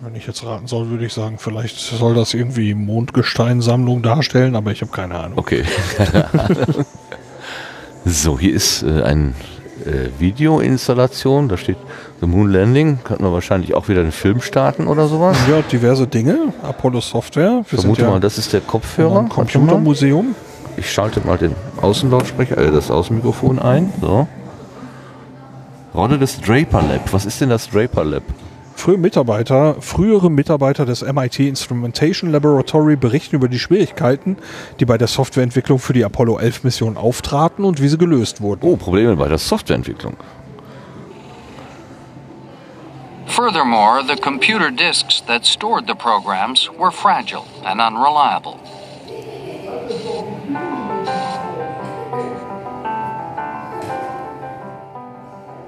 Wenn 0.00 0.14
ich 0.14 0.26
jetzt 0.26 0.44
raten 0.44 0.66
soll, 0.66 0.90
würde 0.90 1.06
ich 1.06 1.12
sagen, 1.12 1.38
vielleicht 1.38 1.78
soll 1.78 2.14
das 2.14 2.34
irgendwie 2.34 2.74
Mondgesteinsammlung 2.74 4.02
darstellen, 4.02 4.54
aber 4.54 4.70
ich 4.70 4.82
habe 4.82 4.92
keine 4.92 5.14
Ahnung. 5.14 5.38
Okay. 5.38 5.64
so, 8.04 8.38
hier 8.38 8.54
ist 8.54 8.82
äh, 8.82 9.02
ein 9.02 9.34
äh, 9.84 10.20
Videoinstallation. 10.20 11.48
Da 11.48 11.56
steht 11.56 11.76
The 12.20 12.26
Moon 12.26 12.50
Landing. 12.50 12.98
Könnten 13.02 13.24
wir 13.24 13.32
wahrscheinlich 13.32 13.74
auch 13.74 13.88
wieder 13.88 14.00
einen 14.00 14.12
Film 14.12 14.40
starten 14.40 14.86
oder 14.86 15.08
sowas. 15.08 15.36
Ja, 15.48 15.62
diverse 15.62 16.06
Dinge. 16.06 16.52
Apollo 16.62 17.00
Software. 17.00 17.64
Wir 17.68 17.78
Vermute 17.78 18.02
ja 18.02 18.10
mal, 18.10 18.20
das 18.20 18.38
ist 18.38 18.52
der 18.52 18.60
Kopfhörer. 18.60 19.26
Computermuseum. 19.28 20.34
Ich 20.76 20.92
schalte 20.92 21.20
mal 21.26 21.38
den 21.38 21.54
Außenlautsprecher, 21.80 22.58
äh, 22.58 22.70
das 22.70 22.90
Außenmikrofon 22.90 23.58
ein. 23.58 23.92
So. 24.00 24.26
Rolle 25.94 26.18
des 26.18 26.40
Draper 26.40 26.82
Lab. 26.82 27.12
Was 27.12 27.24
ist 27.24 27.40
denn 27.40 27.50
das 27.50 27.70
Draper 27.70 28.04
Lab? 28.04 28.22
Frühe 28.74 28.98
Mitarbeiter, 28.98 29.76
frühere 29.80 30.30
Mitarbeiter 30.30 30.84
des 30.84 31.02
MIT 31.02 31.38
Instrumentation 31.38 32.30
Laboratory 32.30 32.96
berichten 32.96 33.36
über 33.36 33.48
die 33.48 33.60
Schwierigkeiten, 33.60 34.36
die 34.80 34.84
bei 34.84 34.98
der 34.98 35.06
Softwareentwicklung 35.06 35.78
für 35.78 35.92
die 35.92 36.04
Apollo 36.04 36.38
11 36.38 36.64
Mission 36.64 36.96
auftraten 36.96 37.64
und 37.64 37.80
wie 37.80 37.88
sie 37.88 37.96
gelöst 37.96 38.40
wurden. 38.40 38.60
Oh, 38.62 38.76
Probleme 38.76 39.16
bei 39.16 39.28
der 39.28 39.38
Softwareentwicklung. 39.38 40.16
Furthermore, 43.26 44.02
the 44.06 44.20
computer 44.20 44.70
disks 44.70 45.22
that 45.26 45.46
stored 45.46 45.86
the 45.86 45.94
programs 45.94 46.68
were 46.78 46.92
fragile 46.92 47.44
and 47.64 47.80
unreliable. 47.80 48.58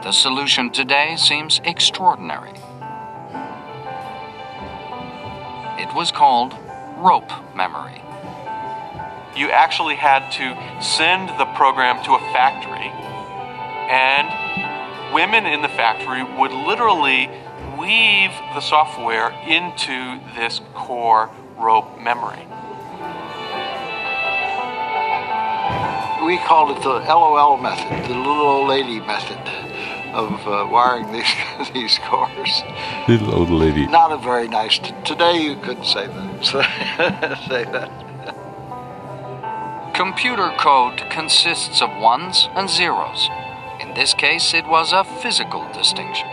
The 0.06 0.12
solution 0.12 0.70
today 0.70 1.16
seems 1.16 1.60
extraordinary. 1.64 2.52
It 5.82 5.92
was 5.96 6.12
called 6.12 6.54
rope 6.96 7.32
memory. 7.56 8.00
you 9.34 9.50
actually 9.50 9.96
had 9.96 10.30
to 10.30 10.54
send 10.80 11.30
the 11.40 11.44
program 11.56 12.04
to 12.04 12.12
a 12.12 12.20
factory, 12.32 12.88
and 13.90 15.12
women 15.12 15.44
in 15.44 15.62
the 15.62 15.68
factory 15.68 16.22
would 16.22 16.52
literally 16.52 17.28
weave 17.76 18.30
the 18.54 18.60
software 18.60 19.30
into 19.44 20.20
this 20.36 20.60
core 20.74 21.30
rope 21.58 22.00
memory. 22.00 22.46
we 26.24 26.38
called 26.38 26.76
it 26.76 26.82
the 26.82 26.90
LOL 26.90 27.56
method, 27.56 28.04
the 28.04 28.16
little 28.16 28.48
old 28.48 28.68
lady 28.68 28.98
method 28.98 29.38
of 30.16 30.32
uh, 30.48 30.66
wiring 30.70 31.12
these 31.12 31.32
these 31.74 31.98
cores. 31.98 32.62
Little 33.06 33.34
old 33.34 33.50
lady. 33.50 33.86
Not 33.86 34.12
a 34.12 34.16
very 34.16 34.48
nice. 34.48 34.78
T- 34.78 34.94
today 35.04 35.42
you 35.42 35.56
couldn't 35.56 35.84
say 35.84 36.06
that. 36.06 36.44
say 37.48 37.64
that. 37.64 37.90
Computer 39.94 40.52
code 40.58 41.04
consists 41.10 41.82
of 41.82 41.90
ones 41.98 42.48
and 42.54 42.68
zeros. 42.68 43.28
In 43.80 43.94
this 43.94 44.14
case, 44.14 44.54
it 44.54 44.66
was 44.66 44.92
a 44.92 45.04
physical 45.04 45.68
distinction. 45.72 46.28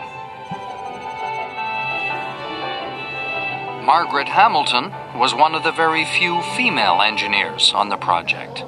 Margaret 3.86 4.30
Hamilton 4.30 4.94
was 5.20 5.36
one 5.36 5.54
of 5.56 5.64
the 5.64 5.72
very 5.72 6.06
few 6.06 6.42
female 6.56 7.02
engineers 7.02 7.74
on 7.76 7.90
the 7.90 7.98
project. 7.98 8.64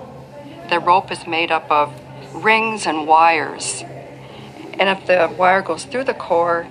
The 0.69 0.79
rope 0.79 1.09
is 1.09 1.25
made 1.25 1.51
up 1.51 1.71
of 1.71 1.93
rings 2.33 2.85
and 2.85 3.07
wires. 3.07 3.83
And 4.77 4.89
if 4.89 5.05
the 5.07 5.33
wire 5.37 5.61
goes 5.61 5.85
through 5.85 6.03
the 6.03 6.13
core, 6.13 6.67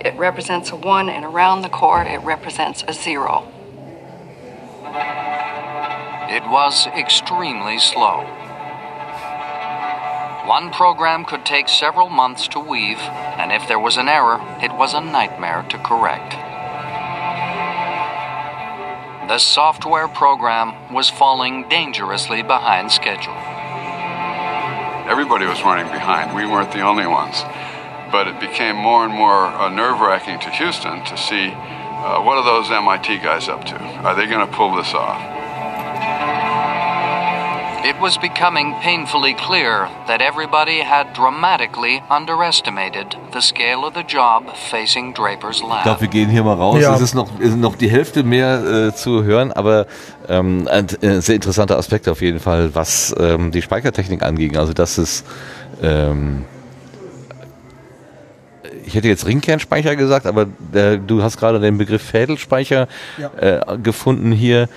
it 0.00 0.14
represents 0.16 0.70
a 0.70 0.76
one, 0.76 1.08
and 1.08 1.24
around 1.24 1.62
the 1.62 1.68
core, 1.68 2.02
it 2.02 2.18
represents 2.22 2.82
a 2.88 2.92
zero. 2.92 3.46
It 6.28 6.42
was 6.48 6.86
extremely 6.88 7.78
slow. 7.78 8.24
One 10.46 10.72
program 10.72 11.24
could 11.24 11.46
take 11.46 11.68
several 11.68 12.08
months 12.08 12.48
to 12.48 12.58
weave, 12.58 12.98
and 12.98 13.52
if 13.52 13.68
there 13.68 13.78
was 13.78 13.96
an 13.96 14.08
error, 14.08 14.40
it 14.60 14.72
was 14.72 14.92
a 14.92 15.00
nightmare 15.00 15.64
to 15.68 15.78
correct. 15.78 16.32
The 19.28 19.38
software 19.38 20.08
program 20.08 20.92
was 20.92 21.08
falling 21.08 21.68
dangerously 21.68 22.42
behind 22.42 22.90
schedule. 22.90 23.61
Everybody 25.06 25.46
was 25.46 25.62
running 25.62 25.90
behind. 25.90 26.34
We 26.34 26.46
weren't 26.46 26.72
the 26.72 26.80
only 26.80 27.06
ones. 27.06 27.42
But 28.12 28.28
it 28.28 28.38
became 28.40 28.76
more 28.76 29.04
and 29.04 29.12
more 29.12 29.46
uh, 29.46 29.68
nerve 29.68 30.00
wracking 30.00 30.38
to 30.40 30.50
Houston 30.50 31.04
to 31.04 31.16
see 31.16 31.50
uh, 32.02 32.20
what 32.22 32.38
are 32.38 32.44
those 32.44 32.70
MIT 32.70 33.18
guys 33.18 33.48
up 33.48 33.64
to? 33.64 33.78
Are 34.04 34.14
they 34.14 34.26
going 34.26 34.46
to 34.46 34.52
pull 34.52 34.74
this 34.76 34.92
off? 34.94 35.20
It 37.84 37.96
was 38.00 38.16
becoming 38.16 38.74
painfully 38.80 39.34
clear 39.34 39.88
that 40.06 40.20
everybody 40.20 40.82
had 40.82 41.12
dramatically 41.14 42.00
underestimated 42.08 43.16
the 43.32 43.40
scale 43.40 43.84
of 43.84 43.94
the 43.94 44.04
job 44.06 44.44
facing 44.70 45.12
Draper's 45.14 45.56
Ich 45.56 45.68
lab. 45.68 45.82
glaube, 45.82 46.00
wir 46.02 46.08
gehen 46.08 46.30
hier 46.30 46.44
mal 46.44 46.54
raus. 46.54 46.80
Ja. 46.80 46.94
Es 46.94 47.00
ist 47.00 47.14
noch, 47.14 47.40
ist 47.40 47.56
noch 47.56 47.74
die 47.74 47.90
Hälfte 47.90 48.22
mehr 48.22 48.62
äh, 48.88 48.94
zu 48.94 49.24
hören, 49.24 49.50
aber 49.52 49.86
ähm, 50.28 50.68
ein 50.70 50.86
äh, 51.02 51.20
sehr 51.20 51.34
interessanter 51.34 51.76
Aspekt 51.76 52.08
auf 52.08 52.20
jeden 52.22 52.38
Fall, 52.38 52.72
was 52.72 53.12
ähm, 53.18 53.50
die 53.50 53.62
Speichertechnik 53.62 54.22
anging. 54.22 54.56
Also 54.56 54.72
das 54.72 54.96
ist, 54.98 55.26
ähm, 55.82 56.44
ich 58.86 58.94
hätte 58.94 59.08
jetzt 59.08 59.26
Ringkernspeicher 59.26 59.96
gesagt, 59.96 60.26
aber 60.26 60.46
äh, 60.72 60.98
du 61.04 61.22
hast 61.24 61.36
gerade 61.36 61.58
den 61.58 61.78
Begriff 61.78 62.02
Fädelspeicher 62.02 62.86
äh, 63.40 63.60
gefunden 63.82 64.30
hier. 64.30 64.68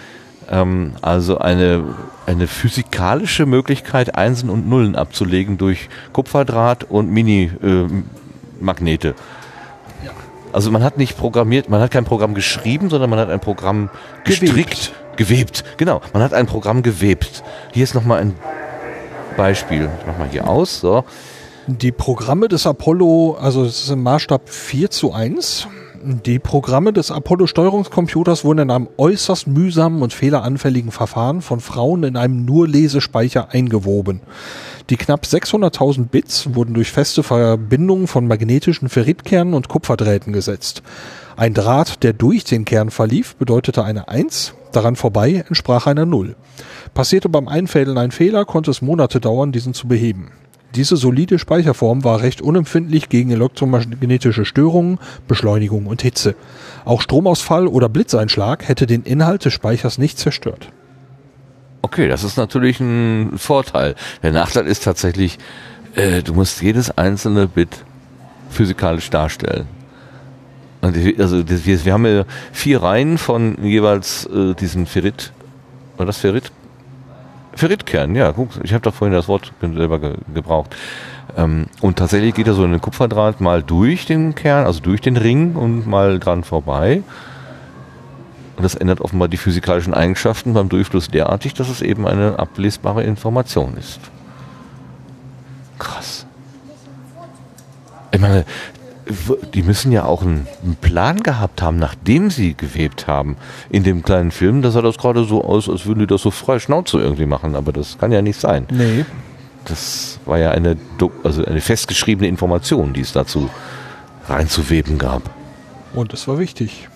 Ähm, 0.50 0.94
also 1.02 1.38
eine, 1.38 1.84
eine 2.26 2.48
physikalische 2.48 3.46
Möglichkeit, 3.46 4.16
Einsen 4.16 4.50
und 4.50 4.68
Nullen 4.68 4.96
abzulegen 4.96 5.58
durch 5.58 5.90
Kupferdraht 6.14 6.86
und 6.86 7.12
Mini-Magnete. 7.12 9.16
Also 10.56 10.72
man 10.72 10.84
hat 10.84 10.98
nicht 10.98 11.18
programmiert, 11.18 11.68
man 11.68 11.82
hat 11.82 11.92
kein 11.92 12.06
Programm 12.06 12.34
geschrieben, 12.34 12.90
sondern 12.90 13.10
man 13.10 13.20
hat 13.20 13.30
ein 13.30 13.42
Programm 13.42 13.90
gestrickt, 14.24 14.94
gewebt. 15.18 15.66
Genau, 15.76 16.00
man 16.14 16.24
hat 16.24 16.34
ein 16.34 16.46
Programm 16.46 16.82
gewebt. 16.82 17.44
Hier 17.74 17.84
ist 17.84 17.94
nochmal 17.94 18.22
ein 18.22 18.36
Beispiel. 19.36 19.90
Ich 20.00 20.08
mach 20.08 20.18
mal 20.18 20.30
hier 20.30 20.48
aus. 20.48 20.80
So. 20.80 21.04
Die 21.68 21.92
Programme 21.92 22.48
des 22.48 22.66
Apollo, 22.66 23.36
also 23.38 23.66
es 23.66 23.84
ist 23.84 23.90
im 23.90 24.02
Maßstab 24.04 24.48
4 24.48 24.90
zu 24.92 25.12
1. 25.12 25.68
Die 26.08 26.38
Programme 26.38 26.94
des 26.94 27.10
Apollo-Steuerungscomputers 27.10 28.46
wurden 28.46 28.60
in 28.60 28.70
einem 28.70 28.88
äußerst 28.96 29.48
mühsamen 29.48 30.04
und 30.04 30.14
fehleranfälligen 30.14 30.92
Verfahren 30.92 31.42
von 31.42 31.60
Frauen 31.60 32.04
in 32.04 32.16
einem 32.16 32.46
nur 32.46 32.68
Lesespeicher 32.68 33.50
eingewoben. 33.50 34.22
Die 34.92 34.98
knapp 34.98 35.24
600.000 35.24 36.10
Bits 36.10 36.54
wurden 36.54 36.76
durch 36.76 36.92
feste 36.92 37.24
Verbindungen 37.24 38.06
von 38.06 38.28
magnetischen 38.28 38.88
Ferritkernen 38.88 39.56
und 39.56 39.68
Kupferdrähten 39.68 40.32
gesetzt. 40.32 40.84
Ein 41.38 41.56
Draht, 41.56 42.04
der 42.04 42.14
durch 42.14 42.44
den 42.44 42.66
Kern 42.66 42.92
verlief, 42.92 43.36
bedeutete 43.38 43.84
eine 43.84 44.08
1, 44.08 44.54
daran 44.74 44.96
vorbei 44.96 45.44
entsprach 45.48 45.88
einer 45.88 46.06
0. 46.06 46.36
Passierte 46.94 47.30
beim 47.30 47.48
Einfädeln 47.48 47.98
ein 47.98 48.12
Fehler, 48.12 48.46
konnte 48.46 48.70
es 48.70 48.84
Monate 48.84 49.20
dauern, 49.20 49.52
diesen 49.52 49.74
zu 49.74 49.88
beheben. 49.88 50.30
Diese 50.76 50.98
solide 50.98 51.40
Speicherform 51.40 52.04
war 52.04 52.22
recht 52.22 52.42
unempfindlich 52.42 53.08
gegen 53.08 53.32
elektromagnetische 53.32 54.44
Störungen, 54.44 55.00
Beschleunigung 55.28 55.86
und 55.86 56.02
Hitze. 56.02 56.36
Auch 56.84 57.02
Stromausfall 57.02 57.68
oder 57.68 57.88
Blitzeinschlag 57.88 58.68
hätte 58.68 58.86
den 58.86 59.04
Inhalt 59.04 59.46
des 59.46 59.54
Speichers 59.54 59.98
nicht 59.98 60.20
zerstört. 60.20 60.70
Okay, 61.82 62.08
das 62.10 62.24
ist 62.24 62.36
natürlich 62.36 62.80
ein 62.80 63.38
Vorteil. 63.38 63.96
Der 64.22 64.32
Nachteil 64.32 64.68
ist 64.68 64.84
tatsächlich, 64.84 65.38
äh, 65.96 66.24
du 66.24 66.34
musst 66.34 66.62
jedes 66.62 66.98
einzelne 66.98 67.48
Bit 67.48 67.86
physikalisch 68.50 69.10
darstellen. 69.10 69.68
Und 70.82 70.98
also 71.20 71.48
wir, 71.48 71.86
wir 71.86 71.94
haben 71.94 72.06
ja 72.06 72.26
vier 72.52 72.84
Reihen 72.84 73.18
von 73.18 73.58
jeweils 73.64 74.26
äh, 74.26 74.54
diesen 74.56 74.88
Ferrit, 74.88 75.32
war 75.98 76.06
das 76.06 76.18
Ferrit? 76.18 76.52
Ferritkern, 77.56 78.16
ja, 78.16 78.34
guck, 78.34 78.50
ich 78.64 78.74
habe 78.74 78.82
doch 78.82 78.94
vorhin 78.94 79.14
das 79.14 79.28
Wort 79.28 79.54
selber 79.62 80.00
ge 80.00 80.16
gebraucht. 80.34 80.76
Ähm, 81.38 81.68
und 81.82 81.98
tatsächlich 81.98 82.34
geht 82.34 82.48
er 82.48 82.54
so 82.54 82.64
ein 82.64 82.82
Kupferdraht 82.82 83.42
mal 83.42 83.64
durch 83.64 84.06
den 84.06 84.36
Kern, 84.36 84.66
also 84.66 84.80
durch 84.82 85.02
den 85.02 85.18
Ring 85.18 85.56
und 85.56 85.88
mal 85.88 86.20
dran 86.20 86.44
vorbei. 86.44 87.02
Und 88.58 88.64
das 88.64 88.76
ändert 88.76 89.02
offenbar 89.02 89.28
die 89.28 89.38
physikalischen 89.38 89.94
Eigenschaften 89.94 90.54
beim 90.54 90.70
Durchfluss 90.70 91.10
derartig, 91.10 91.54
dass 91.54 91.70
es 91.70 91.82
eben 91.82 92.08
eine 92.08 92.40
ablesbare 92.40 93.04
Information 93.04 93.76
ist. 93.78 94.00
Krass. 95.78 96.26
Ich 98.12 98.22
meine, 98.22 98.46
die 99.54 99.64
müssen 99.64 99.92
ja 99.92 100.06
auch 100.06 100.22
einen, 100.22 100.48
einen 100.64 100.76
Plan 100.76 101.22
gehabt 101.22 101.62
haben, 101.62 101.78
nachdem 101.78 102.32
sie 102.32 102.56
gewebt 102.56 103.08
haben. 103.08 103.38
In 103.70 103.84
dem 103.84 104.04
kleinen 104.04 104.32
Film, 104.32 104.62
da 104.62 104.72
sah 104.72 104.82
das 104.82 104.98
gerade 104.98 105.26
so 105.26 105.44
aus, 105.44 105.70
als 105.70 105.86
würden 105.86 106.00
die 106.00 106.08
das 106.08 106.22
so 106.22 106.32
frei 106.32 106.60
Schnauze 106.60 107.00
irgendwie 107.00 107.26
machen, 107.26 107.56
aber 107.56 107.72
das 107.72 107.98
kann 107.98 108.12
ja 108.12 108.22
nicht 108.22 108.40
sein. 108.40 108.66
Nee. 108.72 109.06
Das 109.66 110.20
war 110.26 110.38
ja 110.38 110.52
eine, 110.52 110.78
also 111.24 111.44
eine 111.46 111.62
festgeschriebene 111.62 112.28
Information, 112.28 112.94
die 112.94 113.02
es 113.02 113.14
dazu 113.14 113.50
reinzuweben 114.28 114.98
gab. 114.98 115.22
Und 115.94 116.14
es 116.14 116.28
war 116.28 116.40
wichtig. 116.40 116.88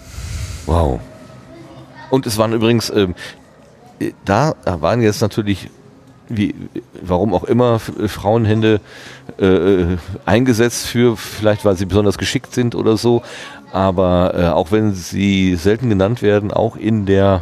Wow. 0.66 1.00
Und 2.10 2.26
es 2.26 2.38
waren 2.38 2.54
übrigens, 2.54 2.90
ähm, 2.90 3.16
äh, 4.00 4.12
da 4.26 4.56
waren 4.66 5.02
jetzt 5.02 5.22
natürlich, 5.22 5.70
wie, 6.30 6.56
warum 7.02 7.34
auch 7.34 7.44
immer, 7.44 7.82
äh, 8.00 8.08
Frauenhände 8.08 8.80
äh, 9.40 9.46
äh, 9.46 9.98
eingesetzt 10.26 10.88
für, 10.88 11.18
vielleicht 11.18 11.66
weil 11.66 11.76
sie 11.76 11.86
besonders 11.86 12.18
geschickt 12.18 12.54
sind 12.54 12.76
oder 12.76 12.98
so. 12.98 13.22
Aber 13.72 14.34
äh, 14.36 14.48
auch 14.48 14.72
wenn 14.72 14.94
sie 14.94 15.56
selten 15.56 15.90
genannt 15.90 16.22
werden, 16.22 16.52
auch 16.52 16.76
in 16.76 17.06
der 17.06 17.42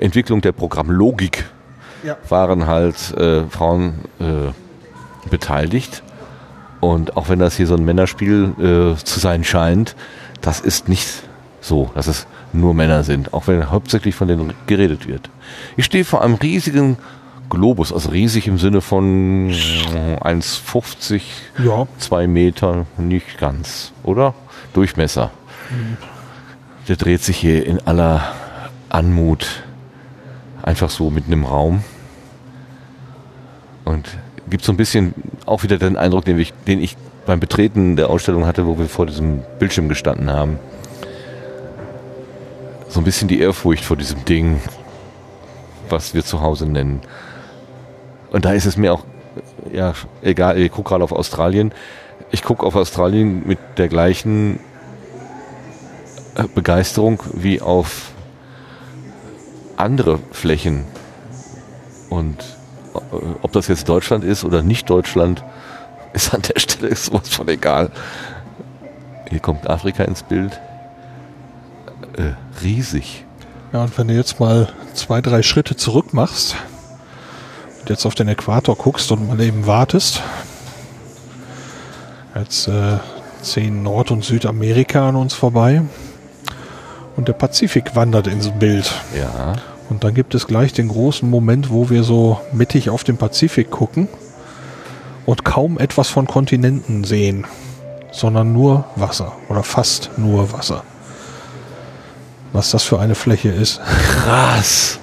Entwicklung 0.00 0.40
der 0.40 0.52
Programmlogik 0.52 1.44
Ja. 2.04 2.16
waren 2.28 2.66
halt 2.66 3.16
äh, 3.16 3.42
Frauen 3.50 3.94
äh, 4.20 4.52
beteiligt. 5.30 6.02
Und 6.80 7.16
auch 7.16 7.28
wenn 7.28 7.40
das 7.40 7.56
hier 7.56 7.66
so 7.66 7.74
ein 7.74 7.84
Männerspiel 7.84 8.52
äh, 8.58 9.04
zu 9.04 9.18
sein 9.18 9.42
scheint, 9.42 9.96
das 10.40 10.60
ist 10.60 10.88
nicht 10.88 11.08
so, 11.60 11.90
dass 11.94 12.06
es 12.06 12.28
nur 12.52 12.72
Männer 12.72 13.02
sind, 13.02 13.34
auch 13.34 13.48
wenn 13.48 13.68
hauptsächlich 13.70 14.14
von 14.14 14.28
denen 14.28 14.52
geredet 14.68 15.08
wird. 15.08 15.28
Ich 15.76 15.84
stehe 15.84 16.04
vor 16.04 16.22
einem 16.22 16.34
riesigen 16.34 16.96
Globus, 17.50 17.92
also 17.92 18.10
riesig 18.10 18.46
im 18.46 18.58
Sinne 18.58 18.80
von 18.80 19.50
1,50, 19.50 21.22
Ja. 21.64 21.86
zwei 21.98 22.26
Meter, 22.26 22.86
nicht 22.96 23.38
ganz, 23.38 23.92
oder? 24.02 24.34
Durchmesser. 24.74 25.30
Der 26.88 26.96
dreht 26.96 27.22
sich 27.22 27.36
hier 27.38 27.64
in 27.66 27.80
aller 27.86 28.22
Anmut 28.88 29.64
einfach 30.62 30.90
so 30.90 31.10
mitten 31.10 31.32
im 31.32 31.44
Raum 31.44 31.82
und 33.84 34.08
gibt 34.50 34.64
so 34.64 34.72
ein 34.72 34.76
bisschen 34.76 35.14
auch 35.46 35.62
wieder 35.62 35.78
den 35.78 35.96
Eindruck, 35.96 36.24
den 36.24 36.38
ich, 36.38 36.52
den 36.66 36.80
ich 36.80 36.96
beim 37.26 37.40
Betreten 37.40 37.96
der 37.96 38.08
Ausstellung 38.10 38.46
hatte, 38.46 38.66
wo 38.66 38.78
wir 38.78 38.86
vor 38.86 39.06
diesem 39.06 39.42
Bildschirm 39.58 39.88
gestanden 39.88 40.30
haben. 40.30 40.58
So 42.88 43.00
ein 43.00 43.04
bisschen 43.04 43.28
die 43.28 43.40
Ehrfurcht 43.40 43.84
vor 43.84 43.96
diesem 43.96 44.24
Ding, 44.24 44.60
was 45.90 46.14
wir 46.14 46.24
zu 46.24 46.40
Hause 46.40 46.66
nennen. 46.66 47.00
Und 48.30 48.44
da 48.44 48.52
ist 48.52 48.66
es 48.66 48.76
mir 48.76 48.92
auch, 48.92 49.04
ja, 49.72 49.94
egal, 50.22 50.58
ich 50.58 50.70
gucke 50.70 50.90
gerade 50.90 51.04
auf 51.04 51.12
Australien. 51.12 51.72
Ich 52.30 52.42
gucke 52.42 52.64
auf 52.64 52.76
Australien 52.76 53.46
mit 53.46 53.58
der 53.78 53.88
gleichen 53.88 54.60
äh, 56.34 56.44
Begeisterung 56.54 57.22
wie 57.32 57.60
auf 57.60 58.12
andere 59.76 60.18
Flächen. 60.32 60.84
Und 62.10 62.40
äh, 62.94 63.16
ob 63.42 63.52
das 63.52 63.68
jetzt 63.68 63.88
Deutschland 63.88 64.24
ist 64.24 64.44
oder 64.44 64.62
nicht 64.62 64.90
Deutschland, 64.90 65.42
ist 66.12 66.34
an 66.34 66.42
der 66.42 66.58
Stelle 66.58 66.94
sowas 66.94 67.28
von 67.28 67.48
egal. 67.48 67.90
Hier 69.30 69.40
kommt 69.40 69.68
Afrika 69.68 70.04
ins 70.04 70.22
Bild. 70.22 70.60
Äh, 72.16 72.32
riesig. 72.62 73.24
Ja, 73.72 73.84
und 73.84 73.96
wenn 73.98 74.08
du 74.08 74.14
jetzt 74.14 74.40
mal 74.40 74.68
zwei, 74.94 75.20
drei 75.20 75.42
Schritte 75.42 75.76
zurück 75.76 76.14
machst 76.14 76.56
jetzt 77.88 78.06
auf 78.06 78.14
den 78.14 78.28
Äquator 78.28 78.76
guckst 78.76 79.10
und 79.12 79.28
mal 79.28 79.40
eben 79.40 79.66
wartest, 79.66 80.22
jetzt 82.34 82.68
äh, 82.68 82.98
ziehen 83.42 83.82
Nord- 83.82 84.10
und 84.10 84.24
Südamerika 84.24 85.08
an 85.08 85.16
uns 85.16 85.34
vorbei 85.34 85.82
und 87.16 87.28
der 87.28 87.32
Pazifik 87.32 87.96
wandert 87.96 88.26
ins 88.26 88.50
Bild. 88.50 88.92
Ja. 89.18 89.56
Und 89.90 90.04
dann 90.04 90.14
gibt 90.14 90.34
es 90.34 90.46
gleich 90.46 90.72
den 90.72 90.88
großen 90.88 91.28
Moment, 91.28 91.70
wo 91.70 91.90
wir 91.90 92.02
so 92.02 92.40
mittig 92.52 92.90
auf 92.90 93.04
den 93.04 93.16
Pazifik 93.16 93.70
gucken 93.70 94.08
und 95.24 95.44
kaum 95.44 95.78
etwas 95.78 96.08
von 96.08 96.26
Kontinenten 96.26 97.04
sehen, 97.04 97.46
sondern 98.12 98.52
nur 98.52 98.84
Wasser 98.96 99.32
oder 99.48 99.62
fast 99.62 100.10
nur 100.16 100.52
Wasser. 100.52 100.84
Was 102.52 102.70
das 102.70 102.82
für 102.82 102.98
eine 102.98 103.14
Fläche 103.14 103.50
ist. 103.50 103.80
Krass. 103.80 104.98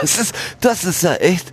Das, 0.00 0.18
ist, 0.18 0.34
das 0.60 0.84
ist 0.84 1.02
ja 1.02 1.14
echt. 1.14 1.52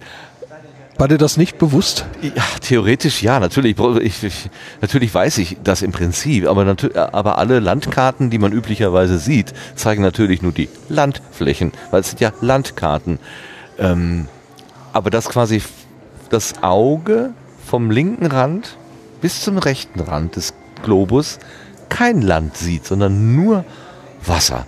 War 0.98 1.08
dir 1.08 1.20
das 1.20 1.38
nicht 1.38 1.60
bewusst? 1.60 2.06
Ja, 2.22 2.44
theoretisch 2.60 3.22
ja, 3.22 3.40
natürlich. 3.40 3.78
Ich, 4.02 4.24
ich, 4.24 4.50
natürlich 4.82 5.14
weiß 5.14 5.38
ich 5.38 5.58
das 5.64 5.84
im 5.84 5.92
Prinzip, 5.92 6.48
aber, 6.48 6.76
aber 7.14 7.38
alle 7.38 7.60
Landkarten, 7.60 8.32
die 8.32 8.40
man 8.40 8.52
üblicherweise 8.52 9.20
sieht, 9.20 9.54
zeigen 9.76 10.02
natürlich 10.02 10.42
nur 10.42 10.52
die 10.52 10.70
Landflächen, 10.90 11.72
weil 11.92 12.02
es 12.02 12.10
sind 12.10 12.20
ja 12.20 12.32
Landkarten. 12.42 13.20
Ähm, 13.78 14.28
aber 14.92 15.12
dass 15.12 15.30
quasi 15.30 15.62
das 16.32 16.64
Auge 16.64 17.32
vom 17.64 17.92
linken 17.92 18.26
Rand 18.26 18.76
bis 19.22 19.42
zum 19.42 19.60
rechten 19.60 20.00
Rand 20.00 20.36
des 20.36 20.56
Globus 20.84 21.38
kein 21.90 22.22
Land 22.24 22.58
sieht, 22.58 22.86
sondern 22.86 23.36
nur 23.36 23.66
Wasser. 24.26 24.66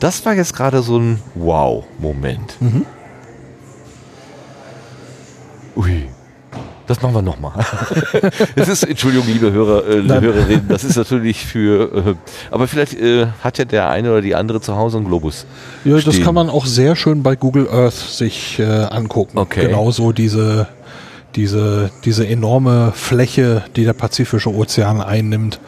Das 0.00 0.26
war 0.26 0.34
jetzt 0.34 0.54
gerade 0.56 0.82
so 0.82 0.98
ein 0.98 1.20
Wow-Moment. 1.34 2.56
Ui. 5.76 6.08
Das 6.86 7.00
machen 7.00 7.14
wir 7.14 7.22
nochmal. 7.22 7.64
Das 8.56 8.68
ist, 8.74 8.82
Entschuldigung, 8.84 9.26
liebe 9.26 9.50
Hörer, 9.50 9.88
äh, 9.88 10.02
Nein. 10.02 10.20
Hörerinnen, 10.20 10.68
das 10.68 10.84
ist 10.84 10.96
natürlich 10.96 11.44
für, 11.46 12.08
äh, 12.08 12.14
aber 12.50 12.68
vielleicht 12.68 12.92
äh, 12.94 13.26
hat 13.42 13.56
ja 13.56 13.64
der 13.64 13.88
eine 13.88 14.10
oder 14.10 14.20
die 14.20 14.34
andere 14.34 14.60
zu 14.60 14.76
Hause 14.76 14.98
einen 14.98 15.06
Globus. 15.06 15.46
Ja, 15.84 15.94
das 15.94 16.02
stehen. 16.02 16.24
kann 16.24 16.34
man 16.34 16.50
auch 16.50 16.66
sehr 16.66 16.94
schön 16.94 17.22
bei 17.22 17.36
Google 17.36 17.68
Earth 17.70 17.94
sich 17.94 18.58
äh, 18.58 18.64
angucken. 18.64 19.38
Okay. 19.38 19.66
Genauso 19.66 20.12
diese, 20.12 20.68
diese, 21.36 21.90
diese 22.04 22.26
enorme 22.26 22.92
Fläche, 22.94 23.64
die 23.76 23.84
der 23.84 23.94
Pazifische 23.94 24.54
Ozean 24.54 25.00
einnimmt. 25.00 25.60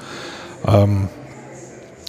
Ähm, 0.67 1.09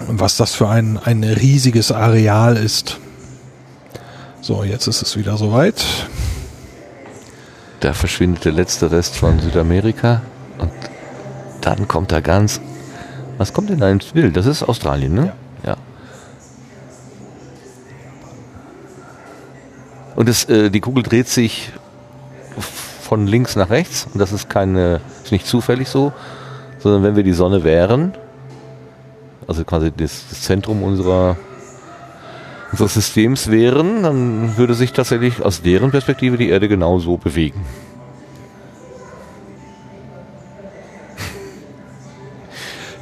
was 0.07 0.37
das 0.37 0.53
für 0.53 0.69
ein, 0.69 0.99
ein 1.03 1.23
riesiges 1.23 1.91
Areal 1.91 2.55
ist. 2.55 2.99
So, 4.41 4.63
jetzt 4.63 4.87
ist 4.87 5.01
es 5.01 5.17
wieder 5.17 5.37
soweit. 5.37 5.83
Da 7.79 7.93
verschwindet 7.93 8.45
der 8.45 8.53
letzte 8.53 8.91
Rest 8.91 9.17
von 9.17 9.39
Südamerika 9.39 10.21
und 10.57 10.71
dann 11.61 11.87
kommt 11.87 12.11
da 12.11 12.21
ganz. 12.21 12.59
Was 13.37 13.53
kommt 13.53 13.69
denn 13.69 13.79
da 13.79 13.89
ins 13.89 14.05
Bild? 14.05 14.35
Das 14.35 14.47
ist 14.47 14.63
Australien, 14.63 15.13
ne? 15.13 15.33
Ja. 15.63 15.77
Und 20.15 20.27
es, 20.27 20.45
äh, 20.45 20.71
die 20.71 20.79
Kugel 20.79 21.03
dreht 21.03 21.27
sich 21.27 21.71
von 23.01 23.27
links 23.27 23.55
nach 23.55 23.69
rechts 23.69 24.07
und 24.11 24.19
das 24.19 24.31
ist 24.31 24.49
keine, 24.49 24.99
ist 25.23 25.31
nicht 25.31 25.45
zufällig 25.45 25.87
so, 25.87 26.11
sondern 26.79 27.03
wenn 27.03 27.15
wir 27.15 27.23
die 27.23 27.33
Sonne 27.33 27.63
wären, 27.63 28.13
also 29.47 29.63
quasi 29.63 29.91
das, 29.95 30.25
das 30.29 30.41
Zentrum 30.41 30.83
unserer 30.83 31.37
unseres 32.71 32.93
Systems 32.93 33.49
wären, 33.49 34.03
dann 34.03 34.57
würde 34.57 34.73
sich 34.73 34.93
tatsächlich 34.93 35.41
aus 35.41 35.61
deren 35.61 35.91
Perspektive 35.91 36.37
die 36.37 36.49
Erde 36.49 36.67
genauso 36.67 37.17
bewegen. 37.17 37.61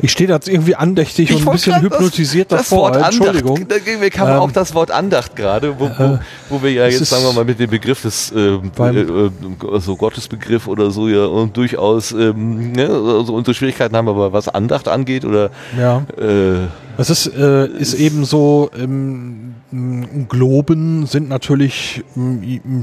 Ich 0.06 0.12
stehe 0.12 0.28
da 0.28 0.36
jetzt 0.36 0.48
irgendwie 0.48 0.76
andächtig 0.76 1.34
und 1.34 1.48
ein 1.48 1.52
bisschen 1.54 1.82
hypnotisiert 1.82 2.52
das, 2.52 2.60
das 2.62 2.70
davor. 2.70 2.94
Wort 2.94 3.04
Entschuldigung. 3.04 3.58
Andacht. 3.58 3.82
Da 3.88 3.98
mir 4.00 4.10
kam 4.12 4.28
Ähm, 4.28 4.36
auch 4.36 4.52
das 4.52 4.76
Wort 4.76 4.92
Andacht 4.92 5.36
gerade, 5.36 5.80
wo, 5.80 5.90
wo, 5.98 6.04
äh, 6.04 6.20
wo 6.50 6.62
wir 6.62 6.72
ja 6.72 6.86
jetzt, 6.86 7.06
sagen 7.10 7.24
wir 7.24 7.34
mal, 7.34 7.44
mit 7.46 7.60
dem 7.60 7.72
Begriff 7.72 8.04
des 8.04 8.32
ähm, 8.36 8.72
äh, 8.78 9.00
äh, 9.00 9.32
so 9.80 9.96
Gottesbegriff 9.96 10.68
oder 10.68 10.92
so 10.92 11.08
ja 11.08 11.26
und 11.26 11.58
durchaus 11.58 12.12
ähm, 12.12 12.74
ne, 12.74 12.88
also 12.88 13.34
unsere 13.34 13.56
Schwierigkeiten 13.56 13.96
haben, 13.96 14.08
aber 14.08 14.32
was 14.32 14.48
Andacht 14.48 14.88
angeht 14.88 15.26
oder 15.26 15.50
Ja. 15.76 16.04
äh, 16.20 16.68
Es 16.98 17.10
ist, 17.10 17.28
äh, 17.36 17.66
ist 17.68 17.96
eben 17.96 18.26
so, 18.26 18.70
ähm, 18.78 19.55
Globen 19.72 21.06
sind 21.06 21.28
natürlich 21.30 22.04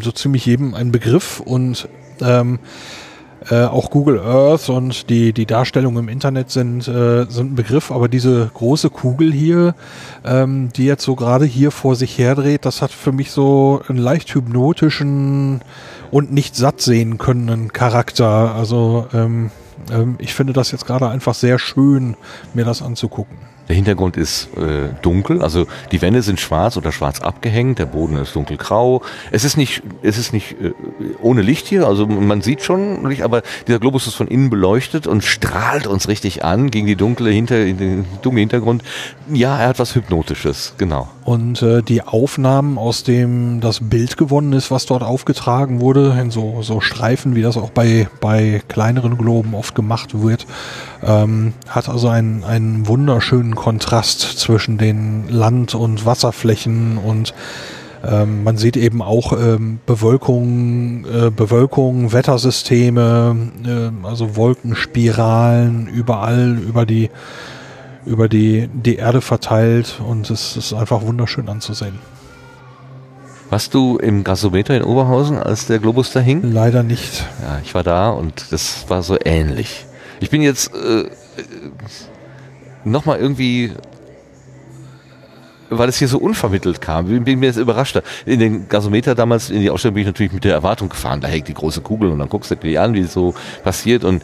so 0.00 0.12
ziemlich 0.12 0.46
jedem 0.46 0.74
ein 0.74 0.92
Begriff 0.92 1.40
und 1.40 1.88
ähm, 2.20 2.58
äh, 3.50 3.64
auch 3.64 3.90
Google 3.90 4.20
Earth 4.20 4.68
und 4.68 5.10
die, 5.10 5.32
die 5.32 5.46
Darstellungen 5.46 6.04
im 6.04 6.08
Internet 6.08 6.50
sind, 6.50 6.86
äh, 6.86 7.24
sind 7.28 7.52
ein 7.52 7.54
Begriff, 7.54 7.90
aber 7.90 8.08
diese 8.08 8.50
große 8.52 8.90
Kugel 8.90 9.32
hier, 9.32 9.74
ähm, 10.24 10.70
die 10.76 10.84
jetzt 10.84 11.02
so 11.02 11.16
gerade 11.16 11.44
hier 11.44 11.70
vor 11.70 11.96
sich 11.96 12.18
herdreht, 12.18 12.64
das 12.64 12.82
hat 12.82 12.92
für 12.92 13.12
mich 13.12 13.30
so 13.32 13.82
einen 13.88 13.98
leicht 13.98 14.34
hypnotischen 14.34 15.60
und 16.10 16.32
nicht 16.32 16.54
satt 16.54 16.80
sehen 16.80 17.18
können 17.18 17.72
Charakter. 17.72 18.54
Also 18.54 19.06
ähm, 19.12 19.50
ähm, 19.90 20.16
ich 20.18 20.34
finde 20.34 20.52
das 20.52 20.70
jetzt 20.70 20.86
gerade 20.86 21.08
einfach 21.08 21.34
sehr 21.34 21.58
schön, 21.58 22.16
mir 22.54 22.64
das 22.64 22.82
anzugucken. 22.82 23.51
Der 23.72 23.76
Hintergrund 23.76 24.18
ist 24.18 24.50
äh, 24.58 24.90
dunkel, 25.00 25.40
also 25.40 25.66
die 25.92 26.02
Wände 26.02 26.20
sind 26.20 26.38
schwarz 26.38 26.76
oder 26.76 26.92
schwarz 26.92 27.22
abgehängt, 27.22 27.78
der 27.78 27.86
Boden 27.86 28.18
ist 28.18 28.36
dunkelgrau. 28.36 29.00
Es 29.30 29.44
ist 29.44 29.56
nicht, 29.56 29.82
es 30.02 30.18
ist 30.18 30.34
nicht 30.34 30.56
äh, 30.60 30.72
ohne 31.22 31.40
Licht 31.40 31.68
hier, 31.68 31.86
also 31.86 32.06
man 32.06 32.42
sieht 32.42 32.60
schon 32.60 33.08
Licht, 33.08 33.22
aber 33.22 33.40
dieser 33.66 33.78
Globus 33.78 34.06
ist 34.06 34.14
von 34.14 34.28
innen 34.28 34.50
beleuchtet 34.50 35.06
und 35.06 35.24
strahlt 35.24 35.86
uns 35.86 36.06
richtig 36.06 36.44
an 36.44 36.70
gegen 36.70 36.86
die 36.86 36.96
dunkle 36.96 37.30
Hinter, 37.30 37.64
in 37.64 37.78
den 37.78 38.04
dunklen 38.20 38.40
Hintergrund. 38.40 38.82
Ja, 39.32 39.58
er 39.58 39.68
hat 39.68 39.78
was 39.78 39.94
Hypnotisches, 39.94 40.74
genau. 40.76 41.08
Und 41.24 41.62
äh, 41.62 41.82
die 41.82 42.02
Aufnahmen, 42.02 42.76
aus 42.76 43.04
dem 43.04 43.62
das 43.62 43.80
Bild 43.80 44.18
gewonnen 44.18 44.52
ist, 44.52 44.70
was 44.70 44.84
dort 44.84 45.02
aufgetragen 45.02 45.80
wurde, 45.80 46.14
in 46.20 46.30
so, 46.30 46.60
so 46.60 46.82
Streifen, 46.82 47.34
wie 47.34 47.42
das 47.42 47.56
auch 47.56 47.70
bei, 47.70 48.06
bei 48.20 48.60
kleineren 48.68 49.16
Globen 49.16 49.54
oft 49.54 49.74
gemacht 49.74 50.20
wird, 50.20 50.46
ähm, 51.02 51.54
hat 51.68 51.88
also 51.88 52.08
einen, 52.08 52.44
einen 52.44 52.86
wunderschönen 52.86 53.54
Kontrast 53.54 54.20
zwischen 54.20 54.78
den 54.78 55.28
Land- 55.28 55.74
und 55.74 56.06
Wasserflächen 56.06 56.98
und 56.98 57.34
ähm, 58.04 58.42
man 58.42 58.56
sieht 58.56 58.76
eben 58.76 59.00
auch 59.00 59.32
ähm, 59.32 59.78
Bewölkung, 59.86 61.04
äh, 61.04 61.30
Bewölkung, 61.30 62.12
Wettersysteme, 62.12 63.36
äh, 63.64 64.06
also 64.06 64.36
Wolkenspiralen 64.36 65.86
überall 65.86 66.58
über 66.58 66.84
die 66.84 67.10
über 68.04 68.28
die, 68.28 68.68
die 68.72 68.96
Erde 68.96 69.20
verteilt 69.20 70.00
und 70.04 70.28
es 70.30 70.56
ist 70.56 70.72
einfach 70.72 71.02
wunderschön 71.02 71.48
anzusehen. 71.48 71.98
Warst 73.50 73.74
du 73.74 73.98
im 73.98 74.24
Gasometer 74.24 74.76
in 74.76 74.82
Oberhausen, 74.82 75.38
als 75.38 75.66
der 75.66 75.78
Globus 75.78 76.10
da 76.12 76.20
hing? 76.20 76.52
Leider 76.52 76.82
nicht. 76.82 77.26
Ja, 77.42 77.60
ich 77.62 77.74
war 77.74 77.82
da 77.82 78.10
und 78.10 78.46
das 78.50 78.86
war 78.88 79.02
so 79.02 79.16
ähnlich. 79.24 79.84
Ich 80.22 80.30
bin 80.30 80.40
jetzt 80.40 80.72
äh, 80.72 81.10
nochmal 82.84 83.18
irgendwie, 83.18 83.72
weil 85.68 85.88
es 85.88 85.98
hier 85.98 86.06
so 86.06 86.18
unvermittelt 86.18 86.80
kam, 86.80 87.06
bin, 87.06 87.24
bin 87.24 87.40
mir 87.40 87.46
jetzt 87.46 87.56
überrascht. 87.56 88.00
In 88.24 88.38
den 88.38 88.68
Gasometer 88.68 89.16
damals, 89.16 89.50
in 89.50 89.62
die 89.62 89.68
Ausstellung 89.68 89.94
bin 89.94 90.02
ich 90.02 90.06
natürlich 90.06 90.32
mit 90.32 90.44
der 90.44 90.52
Erwartung 90.52 90.88
gefahren, 90.88 91.20
da 91.20 91.26
hängt 91.26 91.48
die 91.48 91.54
große 91.54 91.80
Kugel 91.80 92.08
und 92.08 92.20
dann 92.20 92.28
guckst 92.28 92.52
du 92.52 92.54
dir 92.54 92.82
an, 92.82 92.94
wie 92.94 93.00
es 93.00 93.12
so 93.12 93.34
passiert 93.64 94.04
und 94.04 94.22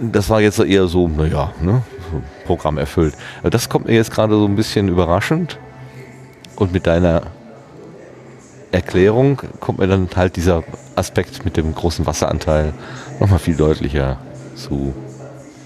das 0.00 0.30
war 0.30 0.40
jetzt 0.40 0.60
eher 0.60 0.86
so, 0.86 1.08
naja, 1.08 1.52
ne, 1.60 1.82
Programm 2.46 2.78
erfüllt. 2.78 3.14
Aber 3.40 3.50
das 3.50 3.68
kommt 3.68 3.86
mir 3.86 3.94
jetzt 3.94 4.12
gerade 4.12 4.34
so 4.34 4.44
ein 4.44 4.54
bisschen 4.54 4.86
überraschend 4.86 5.58
und 6.54 6.72
mit 6.72 6.86
deiner 6.86 7.22
Erklärung 8.70 9.42
kommt 9.58 9.80
mir 9.80 9.88
dann 9.88 10.08
halt 10.14 10.36
dieser 10.36 10.62
Aspekt 10.94 11.44
mit 11.44 11.56
dem 11.56 11.74
großen 11.74 12.06
Wasseranteil 12.06 12.72
nochmal 13.18 13.40
viel 13.40 13.56
deutlicher 13.56 14.18
zu 14.54 14.94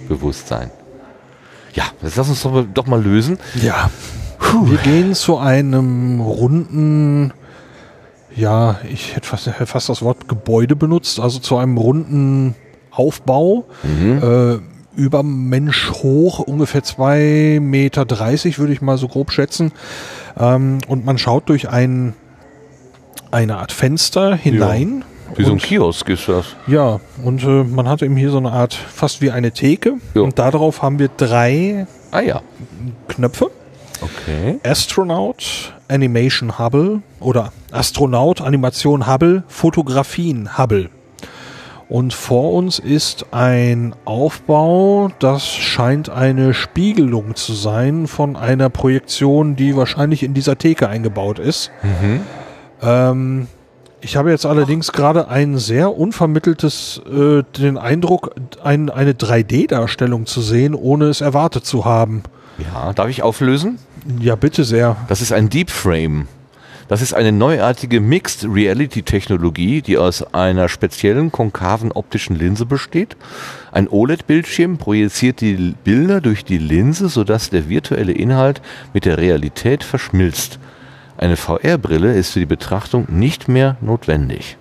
Bewusstsein. 0.09 0.71
Ja, 1.75 1.85
jetzt 2.03 2.17
lass 2.17 2.29
uns 2.29 2.43
doch 2.43 2.53
mal, 2.53 2.67
doch 2.73 2.87
mal 2.87 3.03
lösen. 3.03 3.39
Ja. 3.61 3.91
Wir 4.65 4.79
gehen 4.79 5.15
zu 5.15 5.39
einem 5.39 6.21
runden, 6.21 7.33
ja, 8.37 8.79
ich 8.89 9.17
hätte 9.17 9.27
fast, 9.27 9.47
hätte 9.47 9.67
fast 9.67 9.89
das 9.89 10.03
Wort 10.03 10.29
Gebäude 10.29 10.77
benutzt, 10.77 11.19
also 11.19 11.41
zu 11.41 11.57
einem 11.57 11.77
runden 11.77 12.55
Aufbau. 12.91 13.67
Äh, 14.23 14.59
über 14.97 15.25
Mensch 15.25 15.91
hoch, 15.91 16.39
ungefähr 16.39 16.85
zwei 16.85 17.59
Meter, 17.61 18.05
dreißig, 18.05 18.61
würde 18.61 18.73
ich 18.73 18.81
mal 18.81 18.97
so 18.97 19.09
grob 19.09 19.33
schätzen. 19.33 19.73
Ähm, 20.39 20.79
und 20.87 21.05
man 21.05 21.19
schaut 21.19 21.49
durch 21.49 21.69
ein, 21.69 22.15
eine 23.33 23.57
Art 23.57 23.73
Fenster 23.73 24.37
hinein. 24.37 25.05
Wie 25.37 25.45
so 25.45 25.53
ein 25.53 25.59
Kiosk 25.59 26.09
ist 26.09 26.29
das. 26.29 26.57
Ja, 26.67 27.01
und 27.23 27.43
äh, 27.43 27.65
man 27.65 27.89
hat 27.89 28.03
eben 28.03 28.17
hier 28.17 28.31
so 28.31 28.39
eine 28.39 28.53
Art, 28.53 28.75
fast 28.75 29.21
wie 29.21 29.31
eine 29.31 29.53
Theke. 29.53 29.95
Ja. 30.15 30.23
Und 30.23 30.39
darauf 30.39 30.83
haben 30.83 30.99
wir 30.99 31.09
drei 31.09 31.87
Ah 32.15 32.21
ja. 32.21 32.43
Knöpfe. 33.09 33.51
Okay. 34.01 34.61
Astronaut, 34.63 35.75
Animation 35.89 36.61
Hubble 36.61 37.03
oder 37.19 37.53
Astronaut, 37.73 38.41
Animation 38.41 39.09
Hubble, 39.09 39.43
Fotografien 39.49 40.57
Hubble. 40.57 40.91
Und 41.89 42.15
vor 42.15 42.53
uns 42.53 42.79
ist 42.79 43.27
ein 43.33 43.97
Aufbau, 44.05 45.11
das 45.19 45.45
scheint 45.45 46.09
eine 46.09 46.55
Spiegelung 46.55 47.35
zu 47.35 47.53
sein 47.53 48.07
von 48.07 48.37
einer 48.37 48.71
Projektion, 48.71 49.57
die 49.57 49.77
wahrscheinlich 49.77 50.23
in 50.23 50.35
dieser 50.35 50.57
Theke 50.57 50.89
eingebaut 50.89 51.41
ist. 51.41 51.73
Ähm, 52.81 53.49
ich 54.05 54.17
habe 54.17 54.31
jetzt 54.31 54.45
allerdings 54.45 54.93
gerade 54.93 55.29
ein 55.29 55.57
sehr 55.57 55.97
unvermitteltes, 55.97 57.01
äh, 57.11 57.43
den 57.59 57.79
Eindruck, 57.79 58.35
ein, 58.63 58.91
eine 58.91 59.15
3D-Darstellung 59.15 60.27
zu 60.27 60.43
sehen, 60.43 60.75
ohne 60.75 61.07
es 61.07 61.23
erwartet 61.23 61.65
zu 61.65 61.87
haben. 61.87 62.23
Ja, 62.59 62.93
darf 62.93 63.09
ich 63.09 63.23
auflösen? 63.23 63.79
Ja, 64.21 64.37
bitte 64.37 64.65
sehr. 64.65 64.97
Das 65.09 65.23
ist 65.23 65.33
ein 65.33 65.49
Deep 65.49 65.71
Frame. 65.71 66.29
Das 66.87 67.01
ist 67.01 67.15
eine 67.15 67.33
neuartige 67.33 67.99
Mixed 68.01 68.45
Reality 68.45 69.03
Technologie, 69.03 69.81
die 69.81 69.97
aus 69.97 70.35
einer 70.35 70.69
speziellen 70.69 71.33
konkaven 71.33 71.91
optischen 71.91 72.37
Linse 72.37 72.67
besteht. 72.67 73.17
Ein 73.73 73.89
OLED-Bildschirm 73.89 74.77
projiziert 74.77 75.41
die 75.41 75.75
Bilder 75.83 76.21
durch 76.21 76.45
die 76.45 76.59
Linse, 76.59 77.09
sodass 77.09 77.49
der 77.49 77.71
virtuelle 77.71 78.13
Inhalt 78.13 78.61
mit 78.93 79.07
der 79.07 79.17
Realität 79.17 79.83
verschmilzt. 79.83 80.59
Eine 81.17 81.37
VR-Brille 81.37 82.15
ist 82.15 82.33
für 82.33 82.41
die 82.41 82.47
Betrachtung 82.47 83.07
nicht 83.09 83.49
mehr 83.49 83.77
notwendig. 83.81 84.57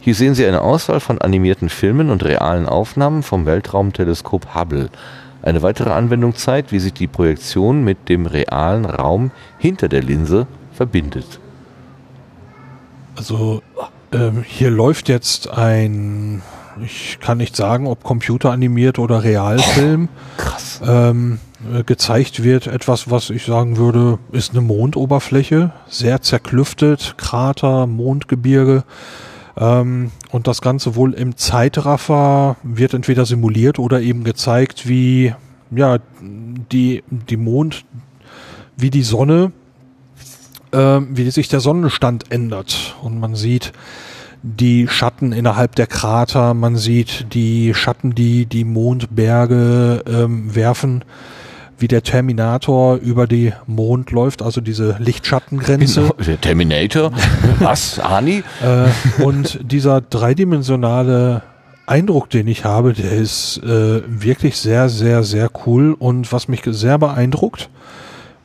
Hier 0.00 0.14
sehen 0.14 0.34
Sie 0.34 0.44
eine 0.44 0.62
Auswahl 0.62 1.00
von 1.00 1.20
animierten 1.20 1.68
Filmen 1.68 2.10
und 2.10 2.24
realen 2.24 2.66
Aufnahmen 2.66 3.22
vom 3.22 3.46
Weltraumteleskop 3.46 4.54
Hubble. 4.54 4.90
Eine 5.42 5.62
weitere 5.62 5.90
Anwendung 5.90 6.34
zeigt, 6.34 6.72
wie 6.72 6.80
sich 6.80 6.92
die 6.92 7.06
Projektion 7.06 7.84
mit 7.84 8.08
dem 8.08 8.26
realen 8.26 8.84
Raum 8.84 9.30
hinter 9.58 9.88
der 9.88 10.02
Linse 10.02 10.46
verbindet. 10.72 11.40
Also 13.16 13.62
ähm, 14.12 14.42
hier 14.46 14.70
läuft 14.70 15.08
jetzt 15.08 15.50
ein, 15.50 16.42
ich 16.84 17.18
kann 17.20 17.38
nicht 17.38 17.56
sagen, 17.56 17.86
ob 17.86 18.02
computeranimiert 18.02 18.98
oder 18.98 19.24
Realfilm. 19.24 20.08
Krass. 20.36 20.80
Ähm, 20.86 21.38
äh, 21.72 21.84
gezeigt 21.84 22.42
wird 22.42 22.66
etwas, 22.66 23.10
was 23.10 23.30
ich 23.30 23.44
sagen 23.44 23.76
würde, 23.76 24.18
ist 24.32 24.52
eine 24.52 24.60
Mondoberfläche, 24.60 25.72
sehr 25.88 26.22
zerklüftet, 26.22 27.14
Krater, 27.18 27.86
Mondgebirge. 27.86 28.84
Ähm, 29.56 30.10
und 30.30 30.46
das 30.46 30.60
Ganze 30.60 30.94
wohl 30.94 31.14
im 31.14 31.36
Zeitraffer 31.36 32.56
wird 32.62 32.94
entweder 32.94 33.26
simuliert 33.26 33.78
oder 33.78 34.00
eben 34.00 34.24
gezeigt, 34.24 34.88
wie 34.88 35.34
ja 35.70 35.98
die 36.20 37.02
die 37.10 37.36
Mond, 37.36 37.84
wie 38.76 38.90
die 38.90 39.02
Sonne 39.02 39.52
ähm, 40.72 41.08
wie 41.12 41.30
sich 41.30 41.48
der 41.48 41.60
Sonnenstand 41.60 42.32
ändert. 42.32 42.96
Und 43.02 43.20
man 43.20 43.34
sieht 43.34 43.72
die 44.42 44.88
Schatten 44.88 45.32
innerhalb 45.32 45.74
der 45.76 45.86
Krater, 45.86 46.54
man 46.54 46.76
sieht 46.76 47.32
die 47.32 47.74
Schatten, 47.74 48.14
die 48.14 48.46
die 48.46 48.64
Mondberge 48.64 50.02
ähm, 50.06 50.54
werfen, 50.54 51.04
wie 51.78 51.88
der 51.88 52.02
Terminator 52.02 52.96
über 52.96 53.26
die 53.26 53.52
Mond 53.66 54.10
läuft, 54.10 54.42
also 54.42 54.60
diese 54.60 54.96
Lichtschattengrenze. 54.98 56.02
Genau, 56.02 56.14
der 56.14 56.40
Terminator. 56.40 57.12
Was? 57.58 57.98
Ani? 57.98 58.42
Äh, 58.62 59.22
und 59.22 59.58
dieser 59.62 60.00
dreidimensionale 60.00 61.42
Eindruck, 61.86 62.30
den 62.30 62.46
ich 62.46 62.64
habe, 62.64 62.92
der 62.92 63.12
ist 63.12 63.58
äh, 63.58 64.02
wirklich 64.06 64.56
sehr, 64.56 64.88
sehr, 64.88 65.24
sehr 65.24 65.50
cool. 65.66 65.94
Und 65.98 66.32
was 66.32 66.48
mich 66.48 66.62
sehr 66.64 66.98
beeindruckt, 66.98 67.68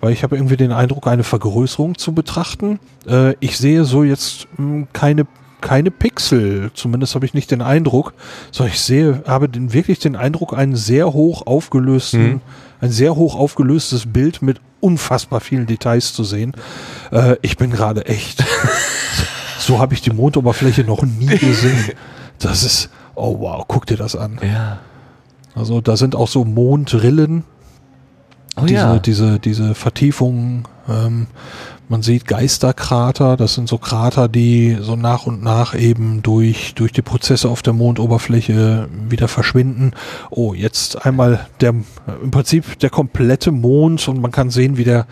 weil 0.02 0.14
ich 0.14 0.24
habe 0.24 0.36
irgendwie 0.36 0.58
den 0.58 0.72
Eindruck, 0.72 1.08
eine 1.08 1.24
Vergrößerung 1.24 1.98
zu 1.98 2.14
betrachten. 2.14 2.80
Äh, 3.08 3.34
ich 3.40 3.58
sehe 3.58 3.84
so 3.84 4.04
jetzt 4.04 4.48
mh, 4.58 4.88
keine 4.94 5.26
keine 5.62 5.92
Pixel, 5.92 6.72
zumindest 6.74 7.16
habe 7.16 7.26
ich 7.26 7.34
nicht 7.34 7.50
den 7.52 7.62
Eindruck, 7.62 8.14
sondern 8.52 8.74
ich 8.74 8.82
sehe, 8.82 9.24
habe 9.28 9.50
den, 9.50 9.74
wirklich 9.74 10.00
den 10.00 10.16
Eindruck, 10.16 10.54
einen 10.54 10.76
sehr 10.76 11.14
hoch 11.14 11.46
aufgelösten, 11.48 12.28
Mhm. 12.34 12.42
ein 12.82 12.92
sehr 12.92 13.16
hoch 13.16 13.36
aufgelöstes 13.36 14.12
Bild 14.12 14.42
mit 14.42 14.62
unfassbar 14.80 15.40
vielen 15.40 15.66
Details 15.66 16.14
zu 16.14 16.24
sehen. 16.24 16.54
Äh, 17.12 17.38
ich 17.42 17.58
bin 17.58 17.72
gerade 17.72 18.06
echt, 18.06 18.44
so 19.60 19.80
habe 19.80 19.94
ich 19.96 20.02
die 20.02 20.12
Mondoberfläche 20.12 20.84
noch 20.84 21.02
nie 21.04 21.26
gesehen. 21.38 21.86
Das 22.40 22.64
ist, 22.64 22.90
oh 23.16 23.40
wow, 23.40 23.66
guck 23.68 23.86
dir 23.88 23.98
das 23.98 24.16
an. 24.16 24.40
Ja. 24.44 24.80
Also 25.56 25.82
da 25.82 25.98
sind 25.98 26.16
auch 26.16 26.28
so 26.28 26.46
Mondrillen, 26.46 27.44
Oh 28.60 28.66
diese, 28.66 28.74
ja. 28.74 29.00
diese, 29.00 29.40
diese 29.40 29.76
Vertiefungen. 29.76 30.64
Ähm, 30.90 31.28
man 31.90 32.02
sieht 32.02 32.28
Geisterkrater, 32.28 33.38
das 33.38 33.54
sind 33.54 33.70
so 33.70 33.78
Krater, 33.78 34.28
die 34.28 34.78
so 34.82 34.98
nach 34.98 35.26
und 35.26 35.42
nach 35.42 35.74
eben 35.74 36.22
durch, 36.22 36.76
durch 36.76 36.92
die 36.92 37.02
Prozesse 37.02 37.48
auf 37.48 37.62
der 37.62 37.72
Mondoberfläche 37.72 38.90
wieder 39.08 39.30
verschwinden. 39.30 39.94
Oh, 40.30 40.54
jetzt 40.54 41.06
einmal 41.06 41.48
der, 41.62 41.74
im 42.22 42.32
Prinzip 42.32 42.78
der 42.80 42.90
komplette 42.90 43.52
Mond 43.52 44.06
und 44.10 44.22
man 44.22 44.32
kann 44.32 44.50
sehen, 44.50 44.76
wie 44.78 44.84
der, 44.84 45.08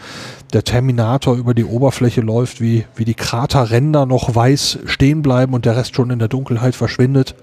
der 0.52 0.65
Terminator 0.65 1.35
über 1.35 1.53
die 1.53 1.64
Oberfläche 1.64 2.19
läuft, 2.19 2.60
wie, 2.60 2.85
wie 2.95 3.06
die 3.06 3.14
Kraterränder 3.14 4.06
noch 4.06 4.35
weiß 4.35 4.80
stehen 4.85 5.22
bleiben 5.22 5.53
und 5.53 5.65
der 5.65 5.77
Rest 5.77 5.95
schon 5.95 6.10
in 6.10 6.19
der 6.19 6.27
Dunkelheit 6.27 6.76
verschwindet. 6.76 7.35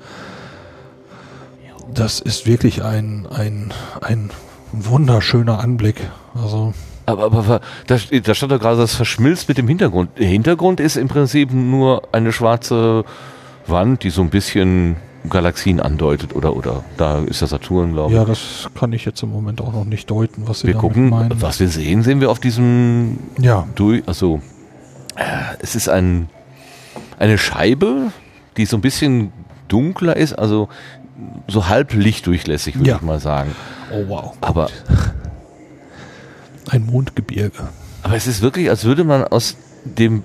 Das 1.94 2.20
ist 2.20 2.46
wirklich 2.46 2.82
ein, 2.82 3.26
ein, 3.30 3.72
ein 4.02 4.30
wunderschöner 4.72 5.58
Anblick. 5.60 5.96
Also, 6.34 6.74
Aber, 7.06 7.24
aber, 7.24 7.60
da, 7.86 7.96
da 8.22 8.34
stand 8.34 8.52
doch 8.52 8.60
gerade, 8.60 8.78
das 8.78 8.94
verschmilzt 8.94 9.48
mit 9.48 9.58
dem 9.58 9.66
Hintergrund. 9.68 10.10
Der 10.18 10.28
Hintergrund 10.28 10.78
ist 10.80 10.96
im 10.96 11.08
Prinzip 11.08 11.52
nur 11.52 12.02
eine 12.12 12.32
schwarze 12.32 13.04
Wand, 13.66 14.02
die 14.04 14.10
so 14.10 14.22
ein 14.22 14.30
bisschen 14.30 14.96
Galaxien 15.28 15.80
andeutet, 15.80 16.34
oder? 16.34 16.54
Oder 16.56 16.84
da 16.96 17.18
ist 17.20 17.40
der 17.40 17.48
Saturn, 17.48 17.92
glaube 17.92 18.10
ich. 18.12 18.16
ja, 18.16 18.24
das 18.24 18.68
kann 18.78 18.92
ich 18.92 19.04
jetzt 19.04 19.22
im 19.22 19.30
Moment 19.30 19.60
auch 19.60 19.72
noch 19.72 19.84
nicht 19.84 20.10
deuten, 20.10 20.48
was 20.48 20.60
Sie 20.60 20.68
wir 20.68 20.74
gucken, 20.74 21.10
meinen. 21.10 21.40
was 21.42 21.60
wir 21.60 21.68
sehen, 21.68 22.02
sehen 22.02 22.20
wir 22.20 22.30
auf 22.30 22.40
diesem 22.40 23.18
Ja, 23.38 23.66
durch, 23.74 24.02
also 24.06 24.40
äh, 25.16 25.22
es 25.60 25.74
ist 25.76 25.88
ein, 25.88 26.28
eine 27.18 27.38
Scheibe, 27.38 28.08
die 28.56 28.64
so 28.66 28.76
ein 28.76 28.80
bisschen 28.80 29.32
dunkler 29.68 30.16
ist, 30.16 30.32
also 30.34 30.68
so 31.46 31.68
halb 31.68 31.94
lichtdurchlässig, 31.94 32.76
würde 32.76 32.90
Ja. 32.90 32.96
ich 32.96 33.02
mal 33.02 33.20
sagen. 33.20 33.54
oh 33.92 34.04
wow. 34.08 34.32
Aber, 34.40 34.68
Ein 36.70 36.86
Mondgebirge. 36.86 37.68
aber 38.02 38.16
es 38.16 38.26
ist 38.26 38.42
wirklich, 38.42 38.70
als 38.70 38.84
würde 38.84 39.04
man 39.04 39.24
aus 39.24 39.56
dem 39.84 40.24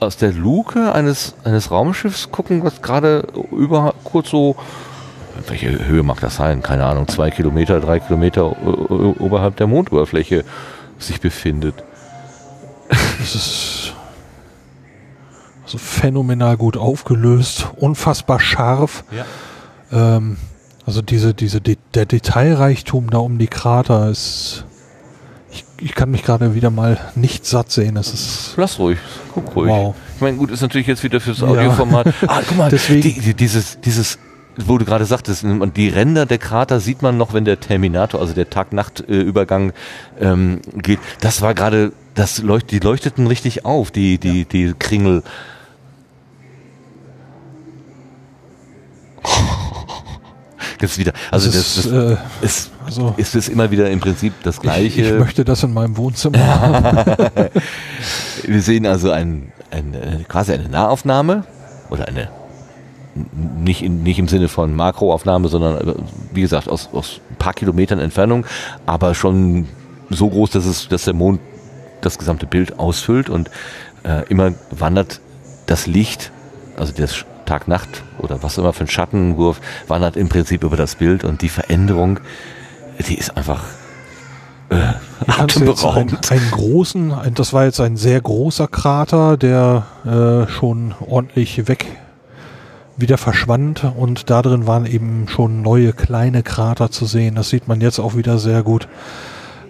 aus 0.00 0.16
der 0.16 0.32
Luke 0.32 0.92
eines, 0.92 1.34
eines 1.44 1.70
Raumschiffs 1.70 2.32
gucken, 2.32 2.64
was 2.64 2.82
gerade 2.82 3.24
über 3.52 3.94
kurz 4.02 4.30
so 4.30 4.56
welche 5.46 5.86
Höhe 5.86 6.02
mag 6.02 6.20
das 6.20 6.36
sein? 6.36 6.62
Keine 6.62 6.84
Ahnung, 6.84 7.08
zwei 7.08 7.30
Kilometer, 7.30 7.80
drei 7.80 8.00
Kilometer 8.00 8.54
äh, 8.64 8.68
äh, 8.68 9.14
oberhalb 9.18 9.56
der 9.56 9.66
Mondoberfläche 9.66 10.44
sich 10.98 11.20
befindet. 11.20 11.74
Es 13.22 13.34
ist 13.34 13.94
also 15.64 15.78
phänomenal 15.78 16.56
gut 16.56 16.76
aufgelöst, 16.76 17.68
unfassbar 17.76 18.40
scharf. 18.40 19.04
Ja. 19.10 20.16
Ähm, 20.16 20.36
also 20.84 21.00
diese, 21.00 21.32
diese, 21.32 21.60
De 21.60 21.78
der 21.94 22.06
Detailreichtum 22.06 23.10
da 23.10 23.18
um 23.18 23.38
die 23.38 23.46
Krater 23.46 24.10
ist. 24.10 24.64
Ich, 25.82 25.94
kann 25.94 26.10
mich 26.10 26.22
gerade 26.22 26.54
wieder 26.54 26.70
mal 26.70 26.98
nicht 27.14 27.44
satt 27.46 27.70
sehen. 27.70 27.96
Es 27.96 28.12
ist 28.12 28.54
Lass 28.56 28.78
ruhig, 28.78 28.98
guck 29.34 29.54
ruhig. 29.56 29.68
Wow. 29.70 29.94
Ich 30.16 30.20
meine, 30.20 30.36
gut, 30.36 30.50
ist 30.50 30.60
natürlich 30.62 30.86
jetzt 30.86 31.02
wieder 31.02 31.20
fürs 31.20 31.40
Ja. 31.40 31.46
Audioformat. 31.48 32.06
Ah, 32.26 32.40
guck 32.46 32.56
mal, 32.56 32.70
Deswegen- 32.70 33.02
die, 33.02 33.20
die, 33.20 33.34
dieses, 33.34 33.80
dieses, 33.80 34.18
wo 34.56 34.78
du 34.78 34.84
gerade 34.84 35.04
sagtest, 35.04 35.44
die 35.76 35.88
Ränder 35.88 36.26
der 36.26 36.38
Krater 36.38 36.78
sieht 36.80 37.02
man 37.02 37.16
noch, 37.16 37.32
wenn 37.34 37.44
der 37.44 37.58
Terminator, 37.60 38.20
also 38.20 38.34
der 38.34 38.50
Tag-Nacht-Übergang 38.50 39.72
ähm, 40.20 40.60
geht. 40.76 40.98
Das 41.20 41.42
war 41.42 41.54
gerade, 41.54 41.92
das 42.14 42.38
leucht, 42.42 42.70
die 42.70 42.78
leuchteten 42.78 43.26
richtig 43.26 43.64
auf, 43.64 43.90
die, 43.90 44.18
die, 44.18 44.44
die 44.44 44.74
Kringel. 44.78 45.22
Jetzt 50.82 50.98
wieder, 50.98 51.12
also 51.30 51.46
das, 51.46 51.78
ist, 51.78 51.86
das 51.86 51.92
äh, 51.92 52.16
ist, 52.42 52.70
also 52.84 53.14
ist 53.16 53.36
es 53.36 53.48
immer 53.48 53.70
wieder 53.70 53.88
im 53.88 54.00
Prinzip 54.00 54.32
das 54.42 54.56
ich, 54.56 54.62
Gleiche. 54.62 55.00
ich 55.00 55.18
möchte 55.18 55.44
das 55.44 55.62
in 55.62 55.72
meinem 55.72 55.96
Wohnzimmer 55.96 56.44
haben. 56.60 57.48
Wir 58.42 58.62
sehen 58.62 58.84
also 58.86 59.12
ein, 59.12 59.52
ein, 59.70 59.94
äh, 59.94 60.24
quasi 60.26 60.52
eine 60.52 60.68
Nahaufnahme 60.68 61.44
oder 61.88 62.08
eine 62.08 62.28
nicht, 63.14 63.82
in, 63.82 64.02
nicht 64.02 64.18
im 64.18 64.26
Sinne 64.26 64.48
von 64.48 64.74
Makroaufnahme, 64.74 65.48
sondern 65.48 65.88
äh, 65.88 65.94
wie 66.32 66.40
gesagt 66.40 66.68
aus, 66.68 66.88
aus 66.92 67.20
ein 67.30 67.36
paar 67.36 67.54
Kilometern 67.54 67.98
Entfernung, 67.98 68.44
aber 68.84 69.14
schon 69.14 69.68
so 70.10 70.28
groß, 70.28 70.50
dass 70.50 70.66
es, 70.66 70.88
dass 70.88 71.04
der 71.04 71.14
Mond 71.14 71.40
das 72.00 72.18
gesamte 72.18 72.46
Bild 72.46 72.78
ausfüllt 72.78 73.30
und 73.30 73.50
äh, 74.02 74.26
immer 74.28 74.52
wandert 74.70 75.20
das 75.66 75.86
Licht, 75.86 76.32
also 76.76 76.92
das 76.92 77.24
Tag-Nacht 77.44 78.02
oder 78.18 78.42
was 78.42 78.58
immer 78.58 78.72
für 78.72 78.84
ein 78.84 78.88
Schattenwurf, 78.88 79.60
wandert 79.88 80.16
im 80.16 80.28
Prinzip 80.28 80.64
über 80.64 80.76
das 80.76 80.96
Bild 80.96 81.24
und 81.24 81.42
die 81.42 81.48
Veränderung, 81.48 82.20
die 83.08 83.16
ist 83.16 83.36
einfach 83.36 83.64
äh, 84.70 84.74
einen, 84.74 84.96
atemberaubend. 85.26 86.30
einen 86.30 86.50
großen, 86.50 87.12
ein, 87.12 87.34
das 87.34 87.52
war 87.52 87.64
jetzt 87.64 87.80
ein 87.80 87.96
sehr 87.96 88.20
großer 88.20 88.68
Krater, 88.68 89.36
der 89.36 89.86
äh, 90.04 90.50
schon 90.50 90.94
ordentlich 91.06 91.68
weg 91.68 91.86
wieder 92.96 93.18
verschwand 93.18 93.84
und 93.96 94.30
da 94.30 94.42
drin 94.42 94.66
waren 94.66 94.86
eben 94.86 95.26
schon 95.28 95.62
neue 95.62 95.92
kleine 95.92 96.42
Krater 96.42 96.90
zu 96.90 97.06
sehen. 97.06 97.34
Das 97.34 97.48
sieht 97.48 97.68
man 97.68 97.80
jetzt 97.80 97.98
auch 97.98 98.16
wieder 98.16 98.38
sehr 98.38 98.62
gut. 98.62 98.88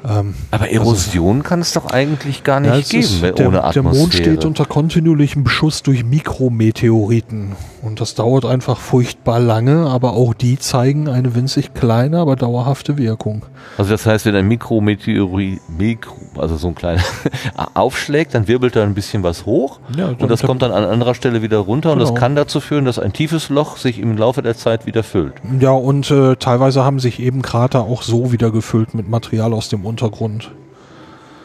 Ähm, 0.09 0.35
Aber 0.51 0.69
Erosion 0.71 1.43
kann 1.43 1.61
es 1.61 1.73
doch 1.73 1.87
eigentlich 1.87 2.43
gar 2.45 2.61
nicht 2.61 2.93
ja, 2.93 3.01
geben, 3.01 3.03
ist- 3.03 3.23
der, 3.23 3.47
ohne 3.47 3.51
der 3.59 3.65
Atmosphäre. 3.67 3.95
Mond 3.95 4.15
steht 4.15 4.45
unter 4.45 4.65
kontinuierlichem 4.65 5.45
Beschuss 5.45 5.83
durch 5.83 6.05
Mikrometeoriten 6.05 7.53
und 7.83 8.01
das 8.01 8.15
dauert 8.15 8.45
einfach 8.45 8.79
furchtbar 8.79 9.41
lange, 9.41 9.87
aber 9.87 10.13
auch 10.15 10.35
die 10.35 10.59
zeigen 10.59 11.09
eine 11.09 11.35
winzig 11.35 11.75
kleine, 11.75 12.19
aber 12.19 12.37
dauerhafte 12.37 12.97
Wirkung. 12.99 13.43
also 13.79 13.91
das 13.91 14.07
heißt, 14.07 14.25
wenn 14.27 14.35
ein 14.37 14.47
Mikrometeorit, 14.49 15.61
Mikro, 15.79 16.15
also 16.39 16.57
so 16.57 16.69
ein 16.69 16.75
kleiner 16.75 17.03
aufschlägt, 17.75 18.35
dann 18.35 18.49
wirbelt 18.49 18.77
da 18.77 18.83
ein 18.83 18.95
bisschen 18.95 19.23
was 19.23 19.47
hoch 19.47 19.81
Ja, 19.97 20.09
und 20.19 20.31
das 20.31 20.43
kommt 20.43 20.63
dann 20.63 20.73
an 20.73 20.85
anderer 20.85 21.15
Stelle 21.15 21.43
wieder 21.43 21.59
runter 21.59 21.93
und 21.93 21.99
das 21.99 22.09
Genau. 22.11 22.21
kann 22.21 22.37
dazu 22.37 22.61
führen, 22.61 22.85
dass 22.85 22.99
ein 22.99 23.13
tiefes 23.13 23.49
Loch 23.49 23.77
sich 23.77 23.99
im 23.99 24.17
Laufe 24.17 24.43
der 24.43 24.57
Zeit 24.57 24.87
wieder 24.87 25.03
füllt. 25.03 25.35
Ja, 25.61 25.71
und 25.73 26.11
äh, 26.11 26.37
teilweise 26.37 26.85
haben 26.85 26.99
sich 26.99 27.21
eben 27.21 27.43
Krater 27.43 27.81
auch 27.81 28.03
so 28.03 28.33
wieder 28.33 28.51
gefüllt 28.51 28.95
mit 28.95 29.09
Material 29.09 29.53
aus 29.53 29.69
dem 29.69 29.85
Untergrund. 29.93 30.51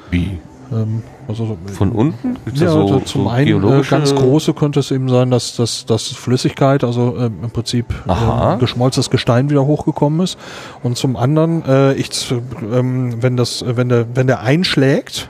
Wie? 0.09 0.39
Ähm, 0.71 1.03
also 1.27 1.45
so- 1.45 1.57
Von 1.73 1.91
unten? 1.91 2.37
Gibt's 2.45 2.61
ja, 2.61 2.69
so, 2.69 2.81
also 2.81 2.99
zum 3.01 3.23
so 3.23 3.29
einen 3.29 3.79
äh, 3.79 3.81
ganz 3.83 4.15
große 4.15 4.53
könnte 4.53 4.79
es 4.79 4.91
eben 4.91 5.09
sein, 5.09 5.31
dass 5.31 5.55
dass, 5.55 5.85
dass 5.85 6.07
Flüssigkeit, 6.07 6.83
also 6.83 7.15
ähm, 7.19 7.39
im 7.43 7.51
Prinzip 7.51 7.85
ähm, 8.07 8.59
geschmolzenes 8.59 9.09
Gestein 9.09 9.49
wieder 9.49 9.65
hochgekommen 9.65 10.21
ist. 10.21 10.37
Und 10.83 10.97
zum 10.97 11.15
anderen, 11.17 11.63
äh, 11.65 11.93
ich, 11.93 12.33
ähm, 12.73 13.21
wenn 13.21 13.37
das, 13.37 13.61
äh, 13.61 13.75
wenn 13.77 13.89
der, 13.89 14.05
wenn 14.15 14.27
der 14.27 14.41
einschlägt, 14.41 15.29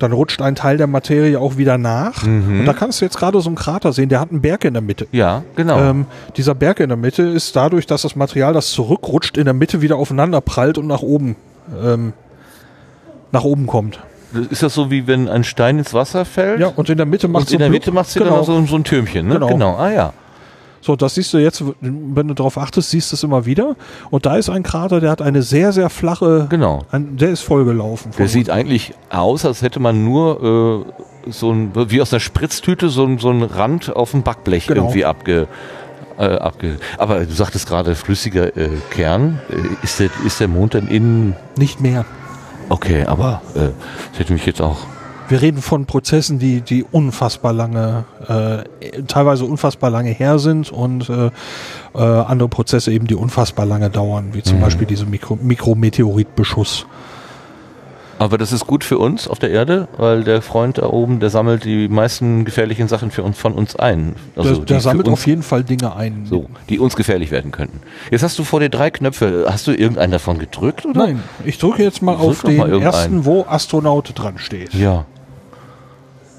dann 0.00 0.12
rutscht 0.12 0.42
ein 0.42 0.56
Teil 0.56 0.76
der 0.76 0.88
Materie 0.88 1.38
auch 1.38 1.56
wieder 1.56 1.78
nach. 1.78 2.24
Mhm. 2.24 2.60
Und 2.60 2.66
da 2.66 2.72
kannst 2.72 3.00
du 3.00 3.04
jetzt 3.04 3.16
gerade 3.16 3.40
so 3.40 3.48
einen 3.48 3.56
Krater 3.56 3.92
sehen, 3.92 4.08
der 4.08 4.18
hat 4.18 4.30
einen 4.30 4.40
Berg 4.40 4.64
in 4.64 4.74
der 4.74 4.82
Mitte. 4.82 5.06
Ja, 5.12 5.44
genau. 5.54 5.78
Ähm, 5.78 6.06
dieser 6.36 6.54
Berg 6.56 6.80
in 6.80 6.88
der 6.88 6.96
Mitte 6.98 7.22
ist 7.22 7.54
dadurch, 7.54 7.86
dass 7.86 8.02
das 8.02 8.16
Material, 8.16 8.52
das 8.52 8.70
zurückrutscht, 8.72 9.36
in 9.38 9.44
der 9.44 9.54
Mitte 9.54 9.82
wieder 9.82 9.96
aufeinander 9.96 10.40
prallt 10.40 10.78
und 10.78 10.88
nach 10.88 11.02
oben 11.02 11.36
ähm, 11.82 12.12
nach 13.34 13.44
oben 13.44 13.66
kommt. 13.66 14.00
ist 14.50 14.62
das 14.62 14.72
so, 14.74 14.90
wie 14.90 15.06
wenn 15.06 15.28
ein 15.28 15.44
Stein 15.44 15.78
ins 15.78 15.92
Wasser 15.92 16.24
fällt? 16.24 16.60
Ja, 16.60 16.68
und 16.74 16.88
in 16.88 16.96
der 16.96 17.06
Mitte 17.06 17.28
macht 17.28 17.42
macht 17.92 18.10
sie 18.10 18.18
genau. 18.18 18.36
dann 18.36 18.44
so, 18.44 18.64
so 18.64 18.76
ein 18.76 18.84
Türmchen, 18.84 19.28
ne? 19.28 19.38
Genau. 19.38 19.76
Ah 19.76 19.90
ja. 19.90 20.12
So, 20.80 20.96
das 20.96 21.14
siehst 21.14 21.32
du 21.32 21.38
jetzt, 21.38 21.64
wenn 21.80 22.28
du 22.28 22.34
darauf 22.34 22.58
achtest, 22.58 22.90
siehst 22.90 23.10
du 23.10 23.16
es 23.16 23.22
immer 23.22 23.46
wieder. 23.46 23.74
Und 24.10 24.26
da 24.26 24.36
ist 24.36 24.50
ein 24.50 24.62
Krater, 24.62 25.00
der 25.00 25.10
hat 25.10 25.22
eine 25.22 25.42
sehr, 25.42 25.72
sehr 25.72 25.88
flache, 25.88 26.46
Genau. 26.50 26.84
ein, 26.90 27.16
der 27.16 27.30
ist 27.30 27.40
vollgelaufen. 27.40 28.12
Der 28.18 28.28
sieht 28.28 28.50
eigentlich 28.50 28.92
aus, 29.08 29.46
als 29.46 29.62
hätte 29.62 29.80
man 29.80 30.04
nur 30.04 30.84
äh, 31.26 31.30
so 31.30 31.52
ein, 31.52 31.72
wie 31.74 32.02
aus 32.02 32.12
einer 32.12 32.20
Spritztüte 32.20 32.90
so 32.90 33.04
ein, 33.06 33.18
so 33.18 33.30
ein 33.30 33.42
Rand 33.42 33.96
auf 33.96 34.10
dem 34.10 34.22
Backblech 34.22 34.66
Genau. 34.66 34.82
irgendwie 34.82 35.06
abge, 35.06 35.46
äh, 36.18 36.24
abge. 36.36 36.76
Aber 36.98 37.24
du 37.24 37.32
sagtest 37.32 37.66
gerade 37.66 37.94
flüssiger 37.94 38.54
äh, 38.54 38.68
Kern. 38.90 39.40
Äh, 39.48 39.84
ist, 39.84 40.00
der, 40.00 40.10
ist 40.26 40.38
der 40.40 40.48
Mond 40.48 40.74
denn 40.74 40.88
innen? 40.88 41.34
nicht 41.56 41.80
mehr. 41.80 42.04
Okay, 42.68 43.04
aber 43.04 43.42
äh, 43.54 43.70
das 44.10 44.20
hätte 44.20 44.32
mich 44.32 44.46
jetzt 44.46 44.60
auch. 44.60 44.78
Wir 45.28 45.40
reden 45.40 45.62
von 45.62 45.86
Prozessen, 45.86 46.38
die, 46.38 46.60
die 46.60 46.84
unfassbar 46.84 47.54
lange, 47.54 48.04
äh, 48.28 49.02
teilweise 49.06 49.46
unfassbar 49.46 49.88
lange 49.88 50.10
her 50.10 50.38
sind 50.38 50.70
und 50.70 51.08
äh, 51.08 51.30
äh, 51.94 51.98
andere 51.98 52.48
Prozesse 52.48 52.92
eben, 52.92 53.06
die 53.06 53.14
unfassbar 53.14 53.64
lange 53.64 53.88
dauern, 53.88 54.30
wie 54.32 54.42
zum 54.42 54.58
Mhm. 54.58 54.62
Beispiel 54.62 54.86
diese 54.86 55.06
Mikro 55.06 55.38
Mikrometeoritbeschuss. 55.40 56.86
Aber 58.18 58.38
das 58.38 58.52
ist 58.52 58.66
gut 58.66 58.84
für 58.84 58.98
uns 58.98 59.26
auf 59.28 59.38
der 59.38 59.50
Erde, 59.50 59.88
weil 59.96 60.24
der 60.24 60.40
Freund 60.40 60.78
da 60.78 60.86
oben, 60.86 61.20
der 61.20 61.30
sammelt 61.30 61.64
die 61.64 61.88
meisten 61.88 62.44
gefährlichen 62.44 62.88
Sachen 62.88 63.10
für 63.10 63.22
uns, 63.22 63.38
von 63.38 63.52
uns 63.52 63.76
ein. 63.76 64.14
Also 64.36 64.56
der, 64.56 64.64
der 64.64 64.80
sammelt 64.80 65.08
uns, 65.08 65.14
auf 65.14 65.26
jeden 65.26 65.42
Fall 65.42 65.64
Dinge 65.64 65.94
ein. 65.96 66.24
so, 66.24 66.48
die 66.68 66.78
uns 66.78 66.96
gefährlich 66.96 67.30
werden 67.30 67.50
könnten. 67.50 67.80
Jetzt 68.10 68.22
hast 68.22 68.38
du 68.38 68.44
vor 68.44 68.60
dir 68.60 68.68
drei 68.68 68.90
Knöpfe. 68.90 69.46
Hast 69.48 69.66
du 69.66 69.72
irgendeinen 69.72 70.12
davon 70.12 70.38
gedrückt? 70.38 70.86
Oder? 70.86 71.06
Nein, 71.06 71.22
ich 71.44 71.58
drücke 71.58 71.82
jetzt 71.82 72.02
mal 72.02 72.16
Drück 72.16 72.30
auf 72.30 72.42
den 72.42 72.56
mal 72.56 72.82
ersten, 72.82 73.24
wo 73.24 73.44
Astronaut 73.48 74.12
dran 74.14 74.38
steht. 74.38 74.74
Ja. 74.74 75.06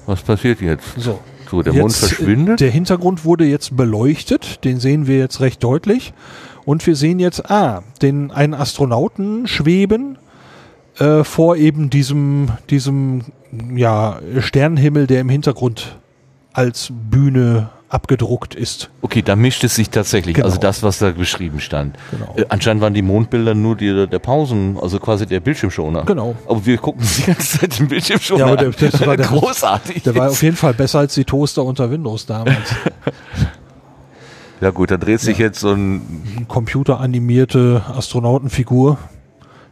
Was 0.06 0.22
passiert 0.22 0.60
jetzt? 0.60 0.86
So. 0.96 1.20
So, 1.50 1.62
der 1.62 1.74
Mond 1.74 1.92
Jetzt, 1.92 2.02
äh, 2.02 2.06
verschwindet. 2.08 2.60
Der 2.60 2.70
Hintergrund 2.70 3.24
wurde 3.24 3.44
jetzt 3.44 3.76
beleuchtet, 3.76 4.64
den 4.64 4.80
sehen 4.80 5.06
wir 5.06 5.18
jetzt 5.18 5.40
recht 5.40 5.62
deutlich. 5.62 6.12
Und 6.64 6.84
wir 6.86 6.96
sehen 6.96 7.20
jetzt, 7.20 7.48
ah, 7.48 7.84
den 8.02 8.32
einen 8.32 8.52
Astronauten 8.52 9.46
schweben 9.46 10.18
äh, 10.98 11.24
vor 11.24 11.56
eben 11.56 11.90
diesem, 11.90 12.50
diesem 12.70 13.24
ja, 13.74 14.18
Sternenhimmel, 14.40 15.06
der 15.06 15.20
im 15.20 15.28
Hintergrund 15.28 15.98
als 16.52 16.90
Bühne 16.92 17.70
abgedruckt 17.88 18.54
ist. 18.56 18.90
Okay, 19.00 19.22
da 19.22 19.36
mischt 19.36 19.62
es 19.62 19.76
sich 19.76 19.90
tatsächlich. 19.90 20.34
Genau. 20.34 20.46
Also 20.46 20.58
das, 20.58 20.82
was 20.82 20.98
da 20.98 21.10
beschrieben 21.12 21.60
stand. 21.60 21.96
Genau. 22.10 22.34
Äh, 22.36 22.44
anscheinend 22.48 22.82
waren 22.82 22.94
die 22.94 23.02
Mondbilder 23.02 23.54
nur 23.54 23.76
die, 23.76 24.06
der 24.08 24.18
Pausen, 24.18 24.76
also 24.82 24.98
quasi 24.98 25.24
der 25.26 25.38
Bildschirmschoner. 25.40 26.04
Genau. 26.04 26.34
Aber 26.48 26.66
wir 26.66 26.78
gucken 26.78 27.04
sie 27.04 27.22
die 27.22 27.26
ganze 27.28 27.60
Zeit 27.60 27.78
im 27.78 27.86
Bildschirmschoner 27.88 28.40
Ja, 28.40 28.46
aber 28.46 28.56
der- 28.56 28.90
das 28.90 29.06
war 29.06 29.16
der- 29.16 29.26
Großartig. 29.28 30.02
Der 30.02 30.14
war 30.16 30.30
auf 30.30 30.42
jeden 30.42 30.56
Fall 30.56 30.74
besser 30.74 30.98
als 30.98 31.14
die 31.14 31.24
Toaster 31.24 31.62
unter 31.64 31.88
Windows 31.90 32.26
damals. 32.26 32.74
ja 34.60 34.70
gut, 34.70 34.90
da 34.90 34.96
dreht 34.96 35.20
sich 35.20 35.38
jetzt 35.38 35.60
so 35.60 35.70
ein... 35.72 36.44
Computeranimierte 36.48 37.84
Astronautenfigur. 37.96 38.98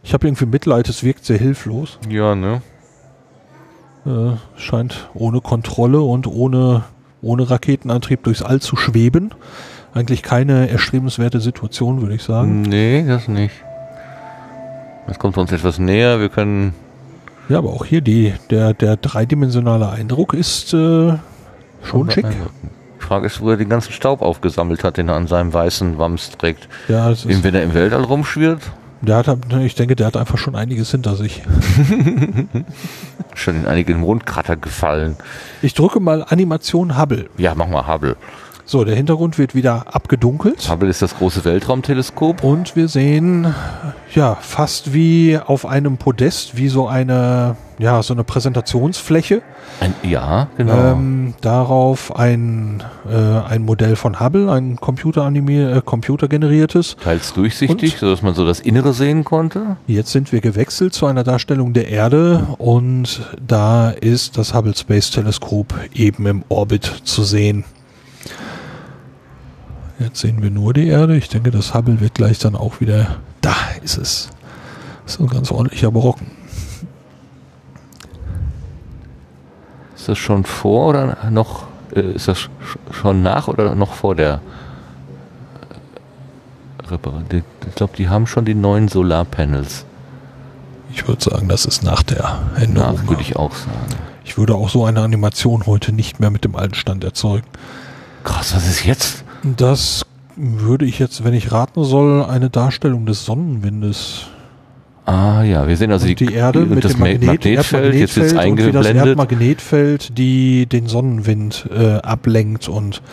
Ich 0.05 0.13
habe 0.13 0.27
irgendwie 0.27 0.45
Mitleid, 0.45 0.87
es 0.87 1.03
wirkt 1.03 1.25
sehr 1.25 1.39
hilflos. 1.39 1.97
Ja, 2.07 2.35
ne? 2.35 2.61
Äh, 4.05 4.37
scheint 4.55 5.09
ohne 5.15 5.41
Kontrolle 5.41 5.99
und 5.99 6.27
ohne, 6.27 6.83
ohne 7.23 7.49
Raketenantrieb 7.49 8.23
durchs 8.23 8.43
All 8.43 8.61
zu 8.61 8.75
schweben. 8.75 9.31
Eigentlich 9.95 10.21
keine 10.21 10.69
erstrebenswerte 10.69 11.39
Situation, 11.39 12.01
würde 12.01 12.13
ich 12.13 12.21
sagen. 12.21 12.61
Nee, 12.61 13.03
das 13.07 13.27
nicht. 13.27 13.55
Das 15.07 15.17
kommt 15.17 15.39
uns 15.39 15.51
etwas 15.51 15.79
näher. 15.79 16.19
Wir 16.19 16.29
können... 16.29 16.75
Ja, 17.49 17.57
aber 17.57 17.69
auch 17.69 17.85
hier 17.85 18.01
die, 18.01 18.33
der, 18.51 18.75
der 18.75 18.97
dreidimensionale 18.97 19.89
Eindruck 19.89 20.35
ist 20.35 20.71
äh, 20.75 21.13
schon 21.81 22.11
schick. 22.11 22.27
Die 22.27 23.03
Frage 23.03 23.25
ist, 23.25 23.41
wo 23.41 23.49
er 23.49 23.57
den 23.57 23.69
ganzen 23.69 23.91
Staub 23.91 24.21
aufgesammelt 24.21 24.83
hat, 24.83 24.97
den 24.97 25.09
er 25.09 25.15
an 25.15 25.25
seinem 25.25 25.51
weißen 25.51 25.97
Wams 25.97 26.29
trägt. 26.29 26.69
Ja, 26.89 27.09
es 27.09 27.25
Eben, 27.25 27.43
wenn 27.43 27.55
er 27.55 27.63
im 27.63 27.73
Weltall 27.73 28.03
rumschwirrt, 28.03 28.61
der 29.05 29.17
hat, 29.17 29.37
ich 29.63 29.75
denke, 29.75 29.95
der 29.95 30.07
hat 30.07 30.17
einfach 30.17 30.37
schon 30.37 30.55
einiges 30.55 30.91
hinter 30.91 31.15
sich. 31.15 31.43
schon 33.35 33.55
in 33.55 33.65
einige 33.65 33.95
Mondkrater 33.95 34.55
gefallen. 34.55 35.15
Ich 35.61 35.73
drücke 35.73 35.99
mal 35.99 36.23
Animation 36.27 36.97
Hubble. 36.97 37.29
Ja, 37.37 37.55
mach 37.55 37.67
mal 37.67 37.87
Hubble. 37.87 38.15
So, 38.67 38.83
der 38.83 38.95
Hintergrund 38.95 39.37
wird 39.37 39.53
wieder 39.53 39.95
abgedunkelt. 39.95 40.67
Hubble 40.71 40.89
ist 40.89 41.03
das 41.03 41.15
große 41.15 41.45
Weltraumteleskop. 41.45 42.43
Und 42.43 42.75
wir 42.75 42.87
sehen, 42.87 43.53
ja, 44.15 44.33
fast 44.41 44.91
wie 44.91 45.37
auf 45.37 45.67
einem 45.67 45.97
Podest, 45.97 46.57
wie 46.57 46.67
so 46.67 46.87
eine, 46.87 47.57
ja, 47.77 48.01
so 48.01 48.15
eine 48.15 48.23
Präsentationsfläche. 48.23 49.43
Ein, 49.81 49.93
ja, 50.01 50.47
genau. 50.57 50.93
Ähm, 50.93 51.35
darauf 51.41 52.15
ein, 52.15 52.81
äh, 53.07 53.15
ein 53.15 53.61
Modell 53.61 53.95
von 53.95 54.19
Hubble, 54.19 54.51
ein 54.51 54.77
computeranimier, 54.77 55.75
äh, 55.75 55.81
computergeneriertes. 55.85 56.97
Teils 57.03 57.33
durchsichtig, 57.33 57.97
sodass 57.99 58.23
man 58.23 58.33
so 58.33 58.47
das 58.47 58.61
Innere 58.61 58.93
sehen 58.93 59.25
konnte. 59.25 59.77
Jetzt 59.85 60.11
sind 60.11 60.31
wir 60.31 60.41
gewechselt 60.41 60.95
zu 60.95 61.05
einer 61.05 61.23
Darstellung 61.23 61.73
der 61.73 61.89
Erde 61.89 62.47
und 62.57 63.21
da 63.45 63.91
ist 63.91 64.39
das 64.39 64.55
Hubble 64.55 64.75
Space 64.75 65.11
Teleskop 65.11 65.71
eben 65.93 66.25
im 66.25 66.43
Orbit 66.49 67.01
zu 67.03 67.23
sehen. 67.23 67.63
Jetzt 69.99 70.19
sehen 70.19 70.41
wir 70.43 70.51
nur 70.51 70.73
die 70.73 70.87
Erde. 70.87 71.15
Ich 71.15 71.29
denke, 71.29 71.51
das 71.51 71.73
Hubble 71.73 71.99
wird 72.01 72.15
gleich 72.15 72.39
dann 72.39 72.55
auch 72.55 72.81
wieder. 72.81 73.17
Da 73.41 73.55
ist 73.83 73.97
es. 73.97 74.29
Das 75.05 75.15
ist 75.15 75.21
ein 75.21 75.27
ganz 75.27 75.51
ordentlicher 75.51 75.91
Brocken. 75.91 76.27
Ist 79.95 80.09
das 80.09 80.17
schon 80.17 80.43
vor 80.43 80.89
oder 80.89 81.17
noch, 81.31 81.63
äh, 81.95 82.01
ist 82.13 82.27
das 82.27 82.37
sch- 82.39 82.49
schon 82.91 83.23
nach 83.23 83.47
oder 83.47 83.73
noch 83.75 83.93
vor 83.93 84.15
der 84.15 84.41
äh, 86.83 86.87
Reparatur? 86.87 87.41
Ich 87.67 87.75
glaube, 87.75 87.95
die 87.97 88.09
haben 88.09 88.27
schon 88.27 88.45
die 88.45 88.55
neuen 88.55 88.87
Solarpanels. 88.87 89.85
Ich 90.91 91.07
würde 91.07 91.23
sagen, 91.23 91.47
das 91.47 91.65
ist 91.65 91.83
nach 91.83 92.03
der 92.03 92.21
Nach, 92.23 92.61
Änderung. 92.61 93.07
würde 93.09 93.21
ich 93.21 93.35
auch 93.35 93.53
sagen. 93.53 93.71
ich 94.23 94.37
würde 94.37 94.55
auch 94.55 94.69
so 94.69 94.85
eine 94.85 95.01
Animation 95.01 95.65
heute 95.65 95.91
nicht 95.91 96.19
mehr 96.19 96.29
mit 96.29 96.43
dem 96.43 96.55
alten 96.55 96.75
Stand 96.75 97.03
erzeugen. 97.03 97.47
Krass, 98.23 98.55
was 98.55 98.67
ist 98.67 98.85
jetzt? 98.85 99.23
Das 99.57 100.05
würde 100.35 100.85
ich 100.85 100.99
jetzt, 100.99 101.23
wenn 101.23 101.33
ich 101.33 101.51
raten 101.51 101.83
soll, 101.83 102.23
eine 102.25 102.49
Darstellung 102.49 103.05
des 103.05 103.25
Sonnenwindes. 103.25 104.27
Ah 105.05 105.43
ja, 105.43 105.67
wir 105.67 105.77
sehen 105.77 105.91
also 105.91 106.07
und 106.07 106.19
die 106.19 106.33
Erde 106.33 106.61
und 106.63 106.71
mit 106.71 106.83
das 106.83 106.93
dem 106.93 106.99
Ma- 107.01 107.05
Magnet, 107.05 107.23
Magnetfeld, 107.25 107.93
jetzt 107.93 108.17
ist 108.17 108.33
Erdmagnetfeld 108.33 108.51
und 108.51 108.57
wie 108.57 108.71
das 108.71 108.85
eingeblendet. 108.87 109.07
Erdmagnetfeld, 109.07 110.17
die 110.17 110.65
den 110.65 110.87
Sonnenwind 110.87 111.69
äh, 111.71 111.97
ablenkt 111.97 112.67
und 112.67 113.03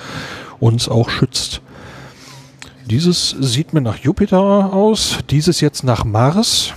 uns 0.59 0.89
auch 0.89 1.11
schützt. 1.11 1.61
Dieses 2.87 3.31
sieht 3.39 3.75
mir 3.75 3.83
nach 3.83 3.99
Jupiter 3.99 4.73
aus, 4.73 5.19
dieses 5.29 5.61
jetzt 5.61 5.85
nach 5.85 6.05
Mars. 6.05 6.73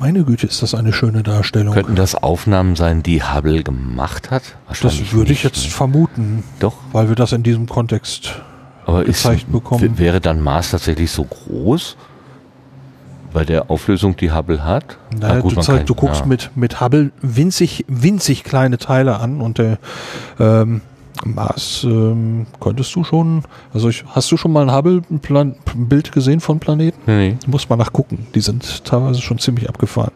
Meine 0.00 0.24
Güte, 0.24 0.46
ist 0.46 0.60
das 0.62 0.74
eine 0.74 0.92
schöne 0.92 1.22
Darstellung. 1.22 1.72
Könnten 1.74 1.94
das 1.94 2.14
Aufnahmen 2.14 2.76
sein, 2.76 3.02
die 3.02 3.22
Hubble 3.22 3.62
gemacht 3.62 4.30
hat? 4.30 4.42
das 4.82 5.12
würde 5.12 5.32
ich 5.32 5.42
jetzt 5.44 5.64
ne? 5.64 5.70
vermuten, 5.70 6.42
Doch, 6.58 6.74
weil 6.92 7.08
wir 7.08 7.14
das 7.16 7.32
in 7.32 7.42
diesem 7.42 7.66
Kontext 7.68 8.42
aber 8.86 9.02
ist, 9.04 9.22
gezeigt 9.22 9.50
bekommen. 9.52 9.96
w- 9.96 9.98
wäre 9.98 10.20
dann 10.20 10.40
Mars 10.40 10.72
tatsächlich 10.72 11.10
so 11.10 11.24
groß? 11.24 11.96
Bei 13.32 13.44
der 13.44 13.70
Auflösung, 13.70 14.16
die 14.16 14.30
Hubble 14.32 14.62
hat? 14.64 14.96
Naja, 15.18 15.34
Ah, 15.34 15.40
gut, 15.40 15.56
du, 15.56 15.60
zeig, 15.60 15.86
du 15.86 15.94
guckst 15.94 16.20
ja. 16.20 16.26
mit, 16.26 16.50
mit 16.56 16.80
Hubble 16.80 17.10
winzig, 17.20 17.84
winzig 17.88 18.44
kleine 18.44 18.78
Teile 18.78 19.18
an 19.18 19.40
und 19.40 19.58
der 19.58 19.78
ähm, 20.38 20.82
Mars 21.24 21.84
ähm, 21.84 22.46
könntest 22.60 22.94
du 22.94 23.04
schon, 23.04 23.42
also 23.72 23.88
ich, 23.88 24.04
hast 24.06 24.30
du 24.32 24.36
schon 24.36 24.52
mal 24.52 24.68
ein 24.68 24.74
Hubble-Bild 24.74 26.12
gesehen 26.12 26.40
von 26.40 26.58
Planeten? 26.58 26.98
Nee. 27.06 27.36
Muss 27.46 27.68
man 27.68 27.78
nachgucken. 27.78 28.26
Die 28.34 28.40
sind 28.40 28.84
teilweise 28.84 29.22
schon 29.22 29.38
ziemlich 29.38 29.68
abgefahren. 29.68 30.12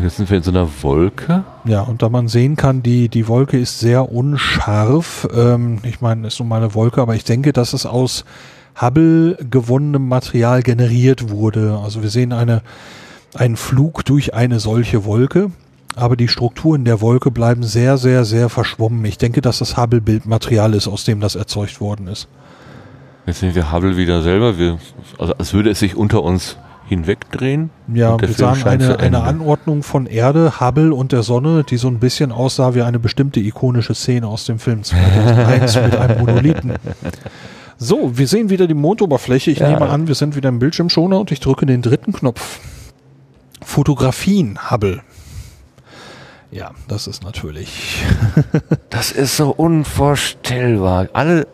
Jetzt 0.00 0.18
sind 0.18 0.28
wir 0.28 0.36
in 0.36 0.42
so 0.42 0.50
einer 0.50 0.68
Wolke. 0.82 1.44
Ja, 1.64 1.80
und 1.80 2.02
da 2.02 2.10
man 2.10 2.28
sehen 2.28 2.56
kann, 2.56 2.82
die, 2.82 3.08
die 3.08 3.28
Wolke 3.28 3.58
ist 3.58 3.80
sehr 3.80 4.12
unscharf. 4.12 5.26
Ähm, 5.34 5.78
ich 5.84 6.02
meine, 6.02 6.26
es 6.26 6.34
ist 6.34 6.40
nun 6.40 6.48
mal 6.48 6.58
eine 6.58 6.74
Wolke, 6.74 7.00
aber 7.00 7.14
ich 7.14 7.24
denke, 7.24 7.54
dass 7.54 7.72
es 7.72 7.86
aus 7.86 8.24
Hubble 8.78 9.38
gewonnenem 9.50 10.06
Material 10.06 10.62
generiert 10.62 11.30
wurde. 11.30 11.80
Also 11.82 12.02
wir 12.02 12.10
sehen 12.10 12.34
eine, 12.34 12.60
einen 13.34 13.56
Flug 13.56 14.04
durch 14.04 14.34
eine 14.34 14.60
solche 14.60 15.06
Wolke, 15.06 15.50
aber 15.96 16.16
die 16.16 16.28
Strukturen 16.28 16.84
der 16.84 17.00
Wolke 17.00 17.30
bleiben 17.30 17.62
sehr, 17.62 17.96
sehr, 17.96 18.24
sehr 18.24 18.48
verschwommen. 18.48 19.04
Ich 19.04 19.18
denke, 19.18 19.40
dass 19.40 19.58
das 19.58 19.76
Hubble-Bildmaterial 19.76 20.74
ist, 20.74 20.88
aus 20.88 21.04
dem 21.04 21.20
das 21.20 21.34
erzeugt 21.34 21.80
worden 21.80 22.06
ist. 22.06 22.28
Jetzt 23.26 23.40
sehen 23.40 23.54
wir 23.54 23.72
Hubble 23.72 23.96
wieder 23.96 24.22
selber. 24.22 24.58
Wir, 24.58 24.78
also 25.18 25.34
als 25.34 25.52
würde 25.52 25.70
es 25.70 25.80
sich 25.80 25.96
unter 25.96 26.22
uns 26.22 26.56
hinwegdrehen. 26.88 27.70
Ja, 27.92 28.12
wir 28.20 28.28
Film 28.28 28.38
sahen 28.38 28.56
scheint 28.56 28.82
eine, 28.82 28.98
eine. 29.00 29.22
Anordnung 29.22 29.82
von 29.82 30.06
Erde, 30.06 30.60
Hubble 30.60 30.94
und 30.94 31.10
der 31.10 31.24
Sonne, 31.24 31.64
die 31.64 31.78
so 31.78 31.88
ein 31.88 31.98
bisschen 31.98 32.30
aussah 32.30 32.74
wie 32.74 32.82
eine 32.82 33.00
bestimmte 33.00 33.40
ikonische 33.40 33.94
Szene 33.94 34.28
aus 34.28 34.44
dem 34.44 34.60
Film 34.60 34.84
2001 34.84 35.74
mit 35.82 35.96
einem 35.96 36.18
Monolithen. 36.20 36.74
So, 37.78 38.16
wir 38.16 38.28
sehen 38.28 38.50
wieder 38.50 38.68
die 38.68 38.74
Mondoberfläche. 38.74 39.50
Ich 39.50 39.58
Ja. 39.58 39.68
nehme 39.70 39.88
an, 39.88 40.06
wir 40.06 40.14
sind 40.14 40.36
wieder 40.36 40.48
im 40.48 40.60
Bildschirmschoner 40.60 41.18
und 41.18 41.32
ich 41.32 41.40
drücke 41.40 41.66
den 41.66 41.82
dritten 41.82 42.12
Knopf. 42.12 42.60
Fotografien, 43.62 44.58
Hubble. 44.70 45.02
Ja, 46.56 46.70
das 46.88 47.06
ist 47.06 47.22
natürlich. 47.22 48.02
Das 48.88 49.12
ist 49.12 49.36
so 49.36 49.50
unvorstellbar. 49.50 51.08
Alle, 51.12 51.46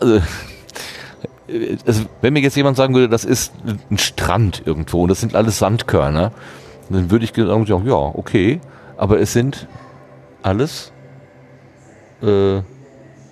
also, 0.00 0.20
also, 1.86 2.04
wenn 2.20 2.34
mir 2.34 2.40
jetzt 2.40 2.56
jemand 2.56 2.76
sagen 2.76 2.94
würde, 2.94 3.08
das 3.08 3.24
ist 3.24 3.54
ein 3.90 3.96
Strand 3.96 4.62
irgendwo 4.66 5.02
und 5.02 5.08
das 5.08 5.20
sind 5.20 5.34
alles 5.34 5.58
Sandkörner, 5.58 6.32
dann 6.90 7.10
würde 7.10 7.24
ich 7.24 7.32
sagen, 7.34 7.86
ja, 7.86 7.94
okay, 7.94 8.60
aber 8.98 9.18
es 9.18 9.32
sind 9.32 9.66
alles 10.42 10.92
äh, 12.20 12.60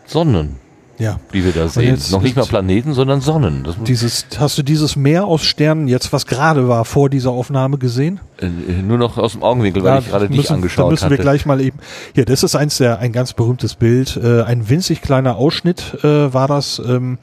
Sonnen, 0.06 0.56
Ja. 0.98 1.20
die 1.32 1.44
wir 1.44 1.52
da 1.52 1.68
sehen. 1.68 1.98
Noch 2.10 2.23
nicht 2.23 2.36
mal 2.36 2.47
Planeten, 2.47 2.94
sondern 2.94 3.20
Sonnen. 3.20 3.66
Dieses, 3.86 4.27
hast 4.39 4.56
du 4.56 4.62
dieses 4.62 4.97
Meer 4.97 5.27
aus 5.27 5.43
Sternen 5.44 5.89
jetzt, 5.89 6.12
was 6.12 6.27
gerade 6.27 6.68
war, 6.68 6.85
vor 6.85 7.10
dieser 7.10 7.31
Aufnahme 7.31 7.77
gesehen? 7.78 8.20
äh, 8.40 8.47
nur 8.82 8.98
noch 8.98 9.18
aus 9.18 9.32
dem 9.32 9.43
Augenwinkel, 9.43 9.82
weil 9.82 9.94
Ja, 9.94 9.98
ich 9.98 10.09
gerade 10.09 10.24
müssen, 10.28 10.36
dich 10.39 10.47
Da 10.48 10.55
angeschaut 10.55 10.90
müssen 10.90 11.05
hatte. 11.05 11.16
wir 11.18 11.23
gleich 11.23 11.44
mal 11.47 11.60
eben. 11.60 11.78
Hier, 12.14 12.24
das 12.24 12.43
ist 12.43 12.55
eins 12.56 12.78
der 12.78 12.98
ein 12.98 13.12
ganz 13.12 13.32
berühmtes 13.35 13.74
Bild. 13.74 14.16
Äh, 14.23 14.43
ein 14.43 14.68
winzig 14.70 15.02
kleiner 15.02 15.36
Ausschnitt 15.36 15.98
äh, 16.02 16.32
war 16.32 16.48
das. 16.48 16.81
Ähm, 16.86 17.18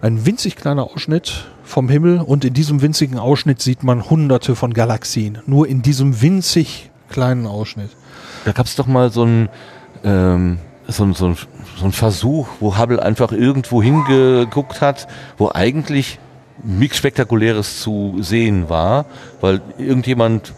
ein 0.00 0.26
winzig 0.26 0.56
kleiner 0.56 0.84
Ausschnitt 0.84 1.44
vom 1.62 1.88
Himmel 1.88 2.18
und 2.20 2.44
in 2.44 2.54
diesem 2.54 2.82
winzigen 2.82 3.18
Ausschnitt 3.18 3.62
sieht 3.62 3.82
man 3.84 4.10
hunderte 4.10 4.56
von 4.56 4.74
Galaxien. 4.74 5.38
Nur 5.46 5.68
in 5.68 5.82
diesem 5.82 6.20
winzig 6.22 6.90
kleinen 7.08 7.46
Ausschnitt. 7.46 7.90
Da 8.44 8.52
gab 8.52 8.66
es 8.66 8.74
doch 8.74 8.86
mal 8.88 9.10
so 9.12 9.24
ein, 9.24 9.48
ähm, 10.02 10.58
so, 10.88 11.04
ein, 11.04 11.14
so, 11.14 11.26
ein, 11.26 11.36
so 11.82 11.88
ein 11.88 11.92
Versuch, 11.92 12.46
wo 12.60 12.78
Hubble 12.78 13.02
einfach 13.02 13.32
irgendwo 13.32 13.82
hingeguckt 13.82 14.80
hat, 14.80 15.08
wo 15.36 15.50
eigentlich 15.52 16.18
nichts 16.62 16.96
Spektakuläres 16.96 17.80
zu 17.80 18.18
sehen 18.20 18.68
war, 18.68 19.04
weil 19.40 19.60
irgendjemand 19.78 20.54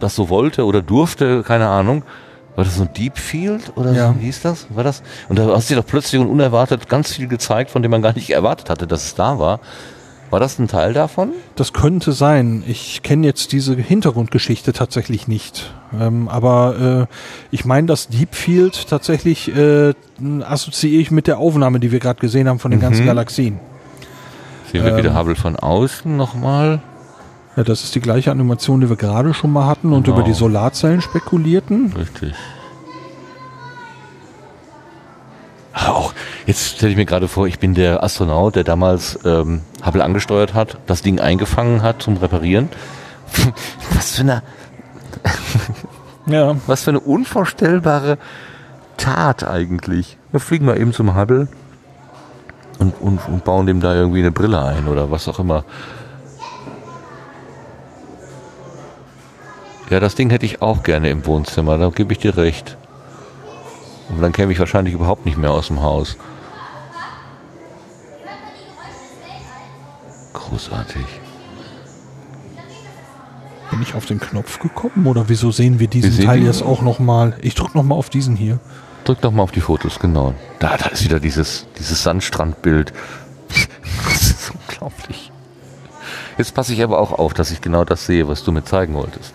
das 0.00 0.14
so 0.16 0.30
wollte 0.30 0.64
oder 0.64 0.80
durfte, 0.82 1.42
keine 1.42 1.68
Ahnung. 1.68 2.04
War 2.56 2.64
das 2.64 2.76
so 2.76 2.82
ein 2.84 2.92
Deep 2.94 3.18
Field 3.18 3.72
oder 3.76 3.92
Ja. 3.92 4.12
so 4.12 4.18
hieß 4.18 4.42
das? 4.42 4.66
War 4.70 4.84
das? 4.84 5.02
Und 5.28 5.38
da 5.38 5.46
hast 5.54 5.68
du 5.70 5.74
doch 5.74 5.84
plötzlich 5.84 6.20
und 6.20 6.28
unerwartet 6.28 6.88
ganz 6.88 7.12
viel 7.12 7.26
gezeigt, 7.28 7.70
von 7.70 7.82
dem 7.82 7.90
man 7.90 8.00
gar 8.00 8.14
nicht 8.14 8.30
erwartet 8.30 8.70
hatte, 8.70 8.86
dass 8.86 9.04
es 9.04 9.14
da 9.14 9.38
war. 9.38 9.60
War 10.34 10.40
das 10.40 10.58
ein 10.58 10.66
Teil 10.66 10.92
davon? 10.94 11.30
Das 11.54 11.72
könnte 11.72 12.10
sein. 12.10 12.64
Ich 12.66 13.04
kenne 13.04 13.24
jetzt 13.24 13.52
diese 13.52 13.76
Hintergrundgeschichte 13.76 14.72
tatsächlich 14.72 15.28
nicht. 15.28 15.72
Ähm, 15.96 16.26
aber 16.28 17.06
äh, 17.08 17.14
ich 17.52 17.64
meine, 17.64 17.86
das 17.86 18.08
Deep 18.08 18.34
Field 18.34 18.88
tatsächlich 18.88 19.54
äh, 19.56 19.94
assoziiere 20.42 21.00
ich 21.00 21.12
mit 21.12 21.28
der 21.28 21.38
Aufnahme, 21.38 21.78
die 21.78 21.92
wir 21.92 22.00
gerade 22.00 22.18
gesehen 22.18 22.48
haben 22.48 22.58
von 22.58 22.72
den 22.72 22.80
ganzen 22.80 23.06
Galaxien. 23.06 23.60
Sehen 24.72 24.82
wir 24.84 24.90
Ähm. 24.90 24.96
wieder 24.96 25.16
Hubble 25.16 25.36
von 25.36 25.54
außen 25.54 26.16
nochmal. 26.16 26.82
Ja, 27.56 27.62
das 27.62 27.84
ist 27.84 27.94
die 27.94 28.00
gleiche 28.00 28.32
Animation, 28.32 28.80
die 28.80 28.88
wir 28.88 28.96
gerade 28.96 29.34
schon 29.34 29.52
mal 29.52 29.68
hatten 29.68 29.92
und 29.92 30.02
Genau. 30.02 30.16
über 30.16 30.26
die 30.26 30.34
Solarzellen 30.34 31.00
spekulierten. 31.00 31.92
Richtig. 31.96 32.34
Auch 35.74 36.14
jetzt 36.46 36.76
stelle 36.76 36.92
ich 36.92 36.96
mir 36.96 37.04
gerade 37.04 37.28
vor, 37.28 37.46
ich 37.46 37.58
bin 37.58 37.74
der 37.74 38.02
Astronaut, 38.02 38.56
der 38.56 38.64
damals 38.64 39.18
ähm, 39.24 39.62
Hubble 39.84 40.04
angesteuert 40.04 40.54
hat, 40.54 40.78
das 40.86 41.02
Ding 41.02 41.20
eingefangen 41.20 41.82
hat 41.82 42.02
zum 42.02 42.16
Reparieren. 42.16 42.68
Was 43.94 44.16
für 44.16 44.22
eine, 44.22 44.42
Ja, 46.26 46.56
was 46.66 46.84
für 46.84 46.90
eine 46.90 47.00
unvorstellbare 47.00 48.16
Tat 48.96 49.46
eigentlich. 49.46 50.16
Wir 50.30 50.40
fliegen 50.40 50.64
mal 50.64 50.80
eben 50.80 50.92
zum 50.92 51.14
Hubble 51.14 51.48
und, 52.78 52.94
und, 53.00 53.20
und 53.28 53.44
bauen 53.44 53.66
dem 53.66 53.80
da 53.80 53.94
irgendwie 53.94 54.20
eine 54.20 54.32
Brille 54.32 54.62
ein 54.62 54.88
oder 54.88 55.10
was 55.10 55.28
auch 55.28 55.38
immer. 55.38 55.64
Ja, 59.90 60.00
das 60.00 60.14
Ding 60.14 60.30
hätte 60.30 60.46
ich 60.46 60.62
auch 60.62 60.82
gerne 60.82 61.10
im 61.10 61.26
Wohnzimmer, 61.26 61.76
da 61.76 61.90
gebe 61.90 62.12
ich 62.12 62.18
dir 62.18 62.38
recht. 62.38 62.78
Und 64.08 64.20
dann 64.20 64.32
käme 64.32 64.52
ich 64.52 64.58
wahrscheinlich 64.58 64.94
überhaupt 64.94 65.24
nicht 65.24 65.38
mehr 65.38 65.50
aus 65.50 65.68
dem 65.68 65.82
Haus. 65.82 66.16
Großartig. 70.32 71.04
bin 73.70 73.82
ich 73.82 73.94
auf 73.94 74.06
den 74.06 74.20
Knopf 74.20 74.60
gekommen 74.60 75.06
oder 75.06 75.28
wieso 75.28 75.50
sehen 75.50 75.80
wir 75.80 75.88
diesen 75.88 76.16
Wir 76.18 76.26
Teil 76.26 76.40
ihn. 76.40 76.46
jetzt 76.46 76.62
auch 76.62 76.80
nochmal? 76.80 77.36
Ich 77.40 77.54
drücke 77.56 77.76
nochmal 77.76 77.98
auf 77.98 78.08
diesen 78.08 78.36
hier. 78.36 78.60
Drück 79.04 79.20
doch 79.20 79.32
mal 79.32 79.42
auf 79.42 79.50
die 79.50 79.60
Fotos, 79.60 79.98
genau. 79.98 80.34
Da, 80.60 80.76
da 80.76 80.86
ist 80.86 81.02
wieder 81.02 81.18
dieses, 81.18 81.66
dieses 81.78 82.02
Sandstrandbild. 82.02 82.92
Das 84.08 84.30
ist 84.30 84.52
unglaublich. 84.52 85.32
Jetzt 86.38 86.54
passe 86.54 86.72
ich 86.72 86.82
aber 86.82 86.98
auch 87.00 87.12
auf, 87.12 87.34
dass 87.34 87.50
ich 87.50 87.60
genau 87.60 87.84
das 87.84 88.06
sehe, 88.06 88.28
was 88.28 88.44
du 88.44 88.52
mir 88.52 88.64
zeigen 88.64 88.94
wolltest. 88.94 89.34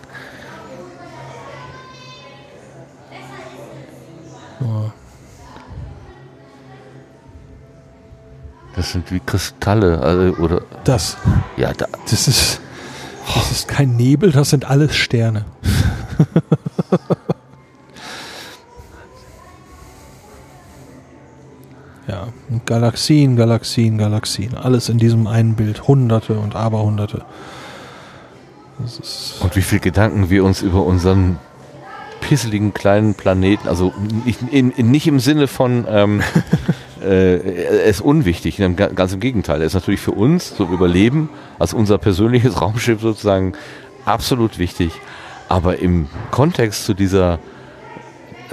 Das 8.76 8.92
sind 8.92 9.12
wie 9.12 9.20
Kristalle, 9.20 10.00
also, 10.00 10.36
oder, 10.42 10.62
Das, 10.84 11.18
ja, 11.58 11.74
da, 11.74 11.88
das 12.10 12.28
ist, 12.28 12.62
das 13.36 13.52
ist 13.52 13.68
kein 13.68 13.98
Nebel, 13.98 14.32
das 14.32 14.52
sind 14.52 14.70
alles 14.70 14.96
Sterne. 14.96 15.46
ja, 22.08 22.28
Galaxien, 22.66 23.36
Galaxien, 23.36 23.98
Galaxien. 23.98 24.56
Alles 24.56 24.88
in 24.90 24.98
diesem 24.98 25.28
einen 25.28 25.56
Bild. 25.56 25.88
Hunderte 25.88 26.40
und 26.40 26.56
Aberhunderte. 26.56 27.26
Und 29.42 29.56
wie 29.56 29.62
viel 29.62 29.80
Gedanken 29.80 30.30
wir 30.30 30.44
uns 30.46 30.62
über 30.62 30.86
unseren 30.86 31.38
pisseligen 32.30 32.76
kleinen 32.76 33.16
Planeten, 33.16 33.68
also 33.68 33.92
nicht, 34.24 34.40
in, 34.52 34.68
nicht 34.78 35.08
im 35.08 35.20
Sinne 35.20 35.48
von, 35.48 35.88
ähm, 35.90 36.22
äh, 37.02 37.38
er 37.38 37.86
ist 37.86 38.02
unwichtig, 38.02 38.58
ganz 38.76 39.14
im 39.14 39.20
Gegenteil. 39.20 39.62
Er 39.62 39.66
ist 39.66 39.74
natürlich 39.74 40.00
für 40.00 40.12
uns 40.12 40.56
zum 40.56 40.72
Überleben 40.72 41.30
als 41.58 41.74
unser 41.74 41.98
persönliches 41.98 42.62
Raumschiff 42.62 43.02
sozusagen 43.02 43.54
absolut 44.06 44.60
wichtig. 44.60 44.92
Aber 45.48 45.80
im 45.80 46.08
Kontext 46.30 46.86
zu 46.86 46.94
dieser, 46.94 47.40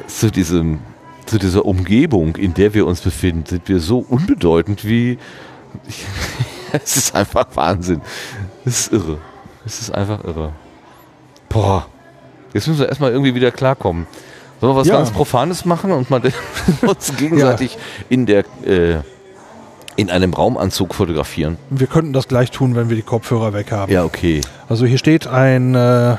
zu 0.06 0.30
diesem, 0.30 0.78
zu 1.26 1.38
dieser 1.38 1.66
Umgebung, 1.66 2.36
in 2.36 2.54
der 2.54 2.72
wir 2.72 2.86
uns 2.86 3.02
befinden, 3.02 3.44
sind 3.44 3.68
wir 3.68 3.78
so 3.78 3.98
unbedeutend 3.98 4.86
wie, 4.86 5.18
es 6.72 6.96
ist 6.96 7.14
einfach 7.14 7.44
Wahnsinn. 7.52 8.00
Es 8.64 8.80
ist 8.80 8.92
irre. 8.94 9.18
Es 9.66 9.80
ist 9.80 9.90
einfach 9.90 10.24
irre. 10.24 10.52
Boah. 11.50 11.86
Jetzt 12.56 12.66
müssen 12.68 12.80
wir 12.80 12.88
erstmal 12.88 13.12
irgendwie 13.12 13.34
wieder 13.34 13.50
klarkommen. 13.50 14.06
Sollen 14.60 14.74
wir 14.74 14.80
was 14.80 14.86
Ja. 14.88 14.96
ganz 14.96 15.10
Profanes 15.10 15.64
machen 15.66 15.92
und 15.92 16.08
mal 16.10 16.20
uns 16.86 17.14
gegenseitig 17.16 17.76
in 18.08 18.24
der 18.26 18.40
äh, 18.64 18.96
in 19.96 20.10
einem 20.10 20.32
Raumanzug 20.34 20.94
fotografieren? 20.94 21.56
wir 21.70 21.86
könnten 21.86 22.12
das 22.12 22.28
gleich 22.28 22.50
tun, 22.50 22.74
wenn 22.74 22.88
wir 22.88 22.96
die 22.96 23.02
Kopfhörer 23.02 23.52
weg 23.52 23.70
haben. 23.72 23.92
Ja, 23.92 24.04
okay. 24.04 24.40
Also 24.68 24.86
hier 24.86 24.98
steht 24.98 25.26
ein 25.26 25.74
äh, 25.74 26.16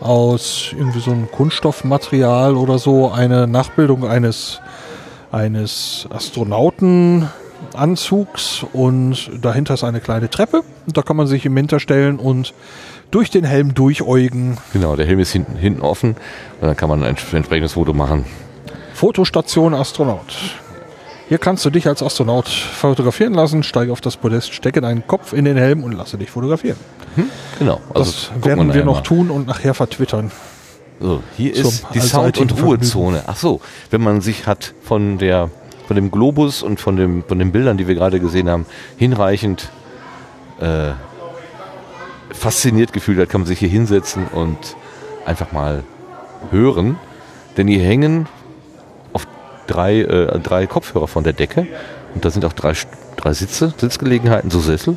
aus 0.00 0.68
irgendwie 0.72 1.00
so 1.00 1.10
einem 1.12 1.30
Kunststoffmaterial 1.30 2.56
oder 2.56 2.78
so 2.78 3.10
eine 3.10 3.46
Nachbildung 3.46 4.06
eines 4.06 4.60
eines 5.30 6.06
Astronautenanzugs 6.10 8.64
und 8.72 9.30
dahinter 9.40 9.74
ist 9.74 9.84
eine 9.84 10.00
kleine 10.00 10.28
Treppe 10.30 10.62
und 10.86 10.96
da 10.96 11.02
kann 11.02 11.16
man 11.16 11.26
sich 11.26 11.44
im 11.46 11.54
Winter 11.54 11.78
stellen 11.80 12.18
und 12.18 12.52
durch 13.12 13.30
den 13.30 13.44
Helm 13.44 13.74
durchäugen. 13.74 14.58
Genau, 14.72 14.96
der 14.96 15.06
Helm 15.06 15.20
ist 15.20 15.30
hinten, 15.30 15.56
hinten 15.56 15.82
offen 15.82 16.16
und 16.60 16.66
dann 16.66 16.76
kann 16.76 16.88
man 16.88 17.04
ein 17.04 17.16
entsprechendes 17.32 17.74
Foto 17.74 17.92
machen. 17.92 18.24
Fotostation 18.94 19.74
Astronaut. 19.74 20.34
Hier 21.28 21.38
kannst 21.38 21.64
du 21.64 21.70
dich 21.70 21.86
als 21.86 22.02
Astronaut 22.02 22.48
fotografieren 22.48 23.34
lassen, 23.34 23.62
steige 23.62 23.92
auf 23.92 24.00
das 24.00 24.16
Podest, 24.16 24.52
stecke 24.52 24.80
deinen 24.80 25.06
Kopf 25.06 25.32
in 25.32 25.44
den 25.44 25.56
Helm 25.56 25.84
und 25.84 25.92
lasse 25.92 26.18
dich 26.18 26.30
fotografieren. 26.30 26.76
Genau. 27.58 27.80
Das 27.94 28.28
gucken 28.28 28.44
werden 28.44 28.74
wir 28.74 28.84
noch 28.84 28.96
mal. 28.96 29.02
tun 29.02 29.30
und 29.30 29.46
nachher 29.46 29.74
vertwittern. 29.74 30.30
So, 31.00 31.22
hier 31.36 31.54
Zum 31.54 31.64
ist 31.64 31.86
die 31.94 32.00
Sound- 32.00 32.38
und 32.38 32.62
Ruhezone. 32.62 33.24
Ach 33.26 33.36
so, 33.36 33.60
wenn 33.90 34.02
man 34.02 34.20
sich 34.20 34.46
hat 34.46 34.72
von 34.82 35.18
der 35.18 35.50
von 35.86 35.96
dem 35.96 36.10
Globus 36.10 36.62
und 36.62 36.80
von 36.80 36.96
dem 36.96 37.24
von 37.24 37.38
den 37.38 37.50
Bildern, 37.52 37.76
die 37.76 37.88
wir 37.88 37.94
gerade 37.94 38.20
gesehen 38.20 38.48
haben, 38.48 38.66
hinreichend 38.96 39.70
äh, 40.60 40.92
fasziniert 42.32 42.92
gefühlt 42.92 43.18
hat, 43.18 43.28
kann 43.28 43.42
man 43.42 43.48
sich 43.48 43.58
hier 43.58 43.68
hinsetzen 43.68 44.26
und 44.28 44.76
einfach 45.24 45.52
mal 45.52 45.84
hören, 46.50 46.96
denn 47.56 47.68
hier 47.68 47.82
hängen 47.82 48.26
auf 49.12 49.26
drei 49.66 50.00
äh, 50.00 50.38
drei 50.40 50.66
Kopfhörer 50.66 51.08
von 51.08 51.24
der 51.24 51.32
Decke 51.32 51.66
und 52.14 52.24
da 52.24 52.30
sind 52.30 52.44
auch 52.44 52.52
drei 52.52 52.74
drei 53.16 53.32
Sitze, 53.32 53.72
Sitzgelegenheiten, 53.76 54.50
so 54.50 54.60
Sessel. 54.60 54.96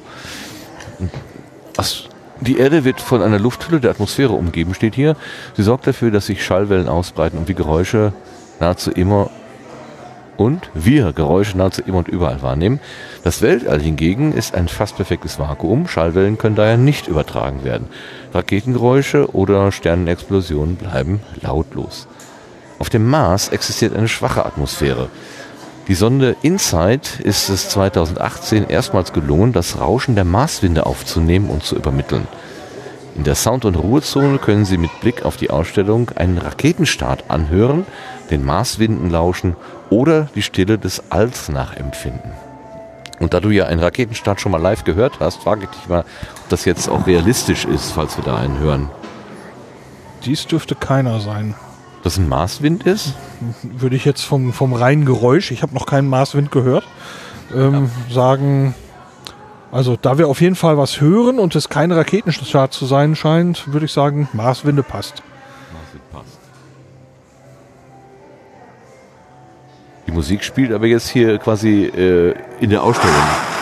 Was, 1.76 2.06
die 2.40 2.58
Erde 2.58 2.84
wird 2.86 3.02
von 3.02 3.22
einer 3.22 3.40
Lufthülle 3.40 3.80
der 3.80 3.92
Atmosphäre 3.92 4.34
umgeben, 4.34 4.74
steht 4.74 4.96
hier. 4.96 5.16
Sie 5.56 5.64
sorgt 5.64 5.88
dafür, 5.88 6.12
dass 6.12 6.26
sich 6.26 6.44
Schallwellen 6.44 6.88
ausbreiten 6.88 7.38
und 7.38 7.48
wir 7.48 7.56
Geräusche 7.56 8.14
nahezu 8.60 8.92
immer 8.92 9.30
und 10.38 10.70
wir 10.74 11.14
Geräusche 11.14 11.58
nahezu 11.58 11.82
immer 11.86 12.00
und 12.00 12.08
überall 12.08 12.42
wahrnehmen. 12.42 12.80
Das 13.24 13.42
Weltall 13.42 13.82
hingegen 13.82 14.34
ist 14.34 14.56
ein 14.56 14.68
fast 14.68 14.96
perfektes 14.96 15.40
Vakuum. 15.40 15.88
Schallwellen 15.88 16.38
können 16.38 16.56
daher 16.56 16.78
nicht 16.78 17.08
übertragen 17.08 17.64
werden. 17.64 17.88
Raketengeräusche 18.34 19.34
oder 19.36 19.72
Sternenexplosionen 19.72 20.76
bleiben 20.76 21.22
lautlos. 21.42 22.08
Auf 22.80 22.90
dem 22.90 23.10
Mars 23.10 23.50
existiert 23.50 23.96
eine 23.96 24.08
schwache 24.08 24.46
Atmosphäre. 24.46 25.10
Die 25.88 25.96
Sonde 25.96 26.36
InSight 26.42 27.20
ist 27.20 27.50
es 27.50 27.70
2018 27.70 28.68
erstmals 28.68 29.14
gelungen, 29.14 29.54
das 29.54 29.80
Rauschen 29.80 30.16
der 30.16 30.26
Marswinde 30.26 30.86
aufzunehmen 30.86 31.50
und 31.50 31.64
zu 31.64 31.76
übermitteln. 31.76 32.28
In 33.16 33.24
der 33.24 33.36
Sound- 33.36 33.64
und 33.64 33.76
Ruhezone 33.76 34.40
können 34.40 34.66
Sie 34.66 34.78
mit 34.78 35.00
Blick 35.00 35.24
auf 35.24 35.38
die 35.38 35.50
Ausstellung 35.50 36.10
einen 36.16 36.38
Raketenstart 36.38 37.26
anhören, 37.30 37.86
den 38.30 38.44
Marswinden 38.44 39.10
lauschen 39.10 39.56
oder 39.90 40.28
die 40.36 40.42
Stille 40.42 40.78
des 40.78 41.12
Alls 41.12 41.50
nachempfinden. 41.50 42.32
Und 43.20 43.34
da 43.34 43.40
du 43.40 43.50
ja 43.50 43.66
einen 43.66 43.80
Raketenstart 43.80 44.42
schon 44.42 44.52
mal 44.52 44.62
live 44.62 44.84
gehört 44.84 45.20
hast, 45.20 45.42
frage 45.42 45.64
ich 45.64 45.70
dich 45.70 45.88
mal, 45.88 46.02
ob 46.02 46.50
das 46.50 46.66
jetzt 46.66 46.90
auch 46.90 47.08
realistisch 47.08 47.66
ist, 47.66 47.92
falls 47.92 48.18
wir 48.18 48.24
da 48.24 48.36
einen 48.36 48.60
hören. 48.60 48.90
Dies 50.26 50.48
dürfte 50.48 50.76
keiner 50.76 51.20
sein. 51.20 51.56
Dass 52.04 52.18
ein 52.18 52.28
Marswind 52.28 52.84
ist? 52.84 53.14
Würde 53.64 53.96
ich 53.96 54.06
jetzt 54.06 54.24
vom, 54.24 54.54
vom 54.54 54.74
reinen 54.74 55.06
Geräusch, 55.06 55.52
ich 55.52 55.62
habe 55.62 55.74
noch 55.74 55.86
keinen 55.86 56.10
Marswind 56.10 56.52
gehört, 56.52 56.84
ähm, 57.56 57.90
sagen, 58.12 58.76
Also 59.72 59.98
da 60.02 60.18
wir 60.18 60.28
auf 60.28 60.40
jeden 60.40 60.56
Fall 60.56 60.78
was 60.78 61.02
hören 61.02 61.40
und 61.40 61.56
es 61.56 61.68
kein 61.68 61.92
Raketenstart 61.92 62.74
zu 62.74 62.86
sein 62.86 63.16
scheint, 63.16 63.74
würde 63.74 63.86
ich 63.88 63.92
sagen, 63.92 64.30
Marswinde 64.32 64.84
passt. 64.84 65.22
Die 70.08 70.12
Musik 70.12 70.44
spielt 70.44 70.72
aber 70.72 70.88
jetzt 70.88 71.10
hier 71.10 71.38
quasi 71.40 71.86
äh, 71.86 72.36
in 72.60 72.70
der 72.70 72.84
Ausstellung. 72.84 73.55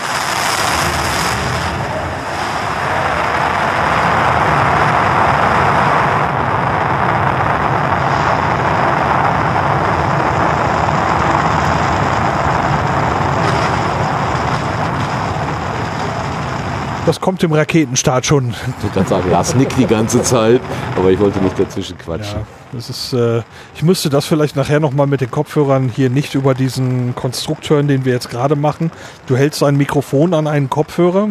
Das 17.06 17.20
kommt 17.20 17.44
im 17.44 17.52
Raketenstart 17.52 18.26
schon. 18.26 18.54
Ich 18.82 18.94
kann 18.94 19.06
sagen, 19.06 19.30
Lars 19.30 19.56
nickt 19.56 19.78
die 19.78 19.86
ganze 19.86 20.24
Zeit, 20.24 20.62
aber 20.96 21.12
ich 21.12 21.20
wollte 21.20 21.40
nicht 21.40 21.60
dazwischen 21.60 21.98
quatschen. 21.98 22.40
Ja, 22.40 22.46
das 22.72 22.90
ist, 22.90 23.12
äh, 23.12 23.42
ich 23.76 23.84
müsste 23.84 24.10
das 24.10 24.26
vielleicht 24.26 24.56
nachher 24.56 24.80
nochmal 24.80 25.08
mit 25.08 25.20
den 25.20 25.30
Kopfhörern 25.30 25.90
hier 25.94 26.10
nicht 26.10 26.34
über 26.34 26.54
diesen 26.54 27.14
Konstrukt 27.14 27.70
hören, 27.70 27.90
den 27.90 28.06
wir 28.06 28.14
jetzt 28.14 28.30
gerade 28.30 28.56
machen. 28.56 28.90
Du 29.28 29.36
hältst 29.36 29.62
ein 29.64 29.76
Mikrofon 29.76 30.34
an 30.34 30.48
einen 30.48 30.70
Kopfhörer. 30.70 31.28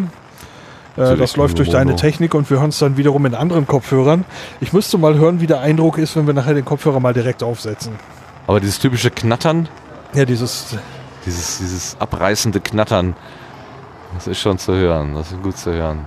Äh, 0.98 1.16
das 1.16 1.36
läuft 1.36 1.58
durch 1.58 1.70
deine 1.70 1.96
Technik 1.96 2.34
und 2.34 2.50
wir 2.50 2.60
hören 2.60 2.68
es 2.68 2.78
dann 2.78 2.98
wiederum 2.98 3.24
in 3.24 3.34
anderen 3.34 3.66
Kopfhörern. 3.66 4.26
Ich 4.60 4.74
müsste 4.74 4.98
mal 4.98 5.14
hören, 5.16 5.40
wie 5.40 5.46
der 5.46 5.60
Eindruck 5.60 5.96
ist, 5.96 6.16
wenn 6.16 6.26
wir 6.26 6.34
nachher 6.34 6.52
den 6.52 6.66
Kopfhörer 6.66 7.00
mal 7.00 7.14
direkt 7.14 7.42
aufsetzen. 7.42 7.92
Aber 8.46 8.60
dieses 8.60 8.78
typische 8.78 9.10
Knattern, 9.10 9.70
Ja, 10.12 10.26
dieses, 10.26 10.76
dieses, 11.24 11.58
dieses 11.58 11.96
abreißende 11.98 12.60
Knattern, 12.60 13.16
das 14.14 14.26
ist 14.26 14.38
schon 14.38 14.58
zu 14.58 14.74
hören. 14.74 15.14
Das 15.14 15.32
ist 15.32 15.42
gut 15.42 15.56
zu 15.56 15.72
hören. 15.72 16.04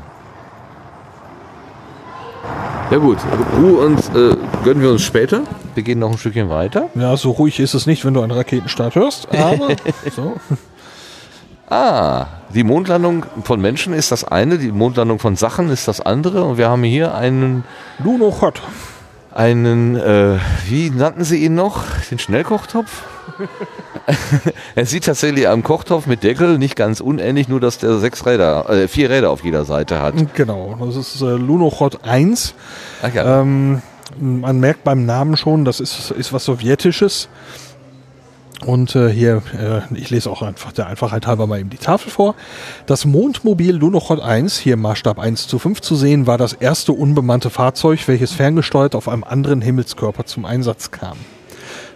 Ja 2.92 2.98
gut, 2.98 3.18
Ruhe 3.58 3.86
und 3.86 4.00
äh, 4.16 4.36
gönnen 4.64 4.82
wir 4.82 4.92
uns 4.92 5.02
später. 5.02 5.42
Wir 5.74 5.82
gehen 5.82 5.98
noch 5.98 6.12
ein 6.12 6.18
Stückchen 6.20 6.50
weiter. 6.50 6.90
ja, 6.94 7.18
so 7.18 7.32
ruhig 7.32 7.60
ist 7.60 7.74
es 7.74 7.88
nicht, 7.88 8.06
wenn 8.06 8.14
du 8.14 8.22
einen 8.22 8.32
Raketenstart 8.32 8.94
hörst, 8.96 9.28
aber 9.36 9.76
so. 10.16 10.36
Ah, 11.68 12.28
die 12.54 12.64
Mondlandung 12.64 13.26
von 13.44 13.60
Menschen 13.60 13.94
ist 13.94 14.12
das 14.12 14.24
eine, 14.24 14.60
die 14.60 14.72
Mondlandung 14.72 15.18
von 15.18 15.36
Sachen 15.36 15.70
ist 15.72 15.88
das 15.88 16.00
andere. 16.00 16.44
Und 16.44 16.58
wir 16.60 16.70
haben 16.70 16.84
hier 16.84 17.16
einen, 17.16 17.64
Luno 17.98 18.38
Hot. 18.40 18.62
einen 19.34 19.96
äh, 19.96 20.38
wie 20.68 20.92
nannten 20.92 21.24
sie 21.24 21.44
ihn 21.44 21.56
noch? 21.56 21.84
Den 22.12 22.20
Schnellkochtopf? 22.20 23.04
er 24.76 24.86
sieht 24.86 25.06
tatsächlich 25.06 25.48
am 25.48 25.64
Kochtopf 25.64 26.06
mit 26.06 26.24
Deckel 26.24 26.58
nicht 26.58 26.76
ganz 26.76 27.00
unähnlich, 27.00 27.48
nur 27.48 27.60
dass 27.60 27.78
der 27.78 27.98
sechs 28.00 28.26
Räder, 28.26 28.70
äh, 28.70 28.88
vier 28.88 29.10
Räder 29.10 29.30
auf 29.32 29.44
jeder 29.44 29.66
Seite 29.66 30.02
hat. 30.02 30.16
Genau, 30.36 30.78
das 30.80 30.96
ist 30.96 31.22
äh, 31.22 31.26
Lunochod 31.26 32.04
1. 32.04 32.54
Ach 33.02 33.14
ja. 33.14 33.42
Ähm, 33.42 33.82
man 34.20 34.60
merkt 34.60 34.84
beim 34.84 35.06
Namen 35.06 35.38
schon, 35.38 35.66
das 35.66 35.80
ist, 35.80 36.12
ist 36.12 36.32
was 36.34 36.46
Sowjetisches. 36.46 37.30
Und 38.66 38.96
äh, 38.96 39.10
hier, 39.10 39.42
äh, 39.60 39.94
ich 39.96 40.10
lese 40.10 40.30
auch 40.30 40.42
einfach 40.42 40.72
der 40.72 40.88
Einfachheit 40.88 41.28
halber 41.28 41.46
mal 41.46 41.60
eben 41.60 41.70
die 41.70 41.78
Tafel 41.78 42.10
vor. 42.12 42.36
Das 42.86 43.06
Mondmobil 43.06 43.76
Lunochod 43.76 44.22
1, 44.22 44.58
hier 44.58 44.78
Maßstab 44.78 45.20
1 45.20 45.48
zu 45.48 45.60
5 45.60 45.82
zu 45.82 45.96
sehen, 45.96 46.26
war 46.26 46.38
das 46.38 46.54
erste 46.54 46.94
unbemannte 46.94 47.50
Fahrzeug, 47.50 48.08
welches 48.08 48.32
ferngesteuert 48.32 48.96
auf 48.96 49.10
einem 49.10 49.24
anderen 49.24 49.62
Himmelskörper 49.62 50.26
zum 50.26 50.46
Einsatz 50.46 50.92
kam. 50.92 51.18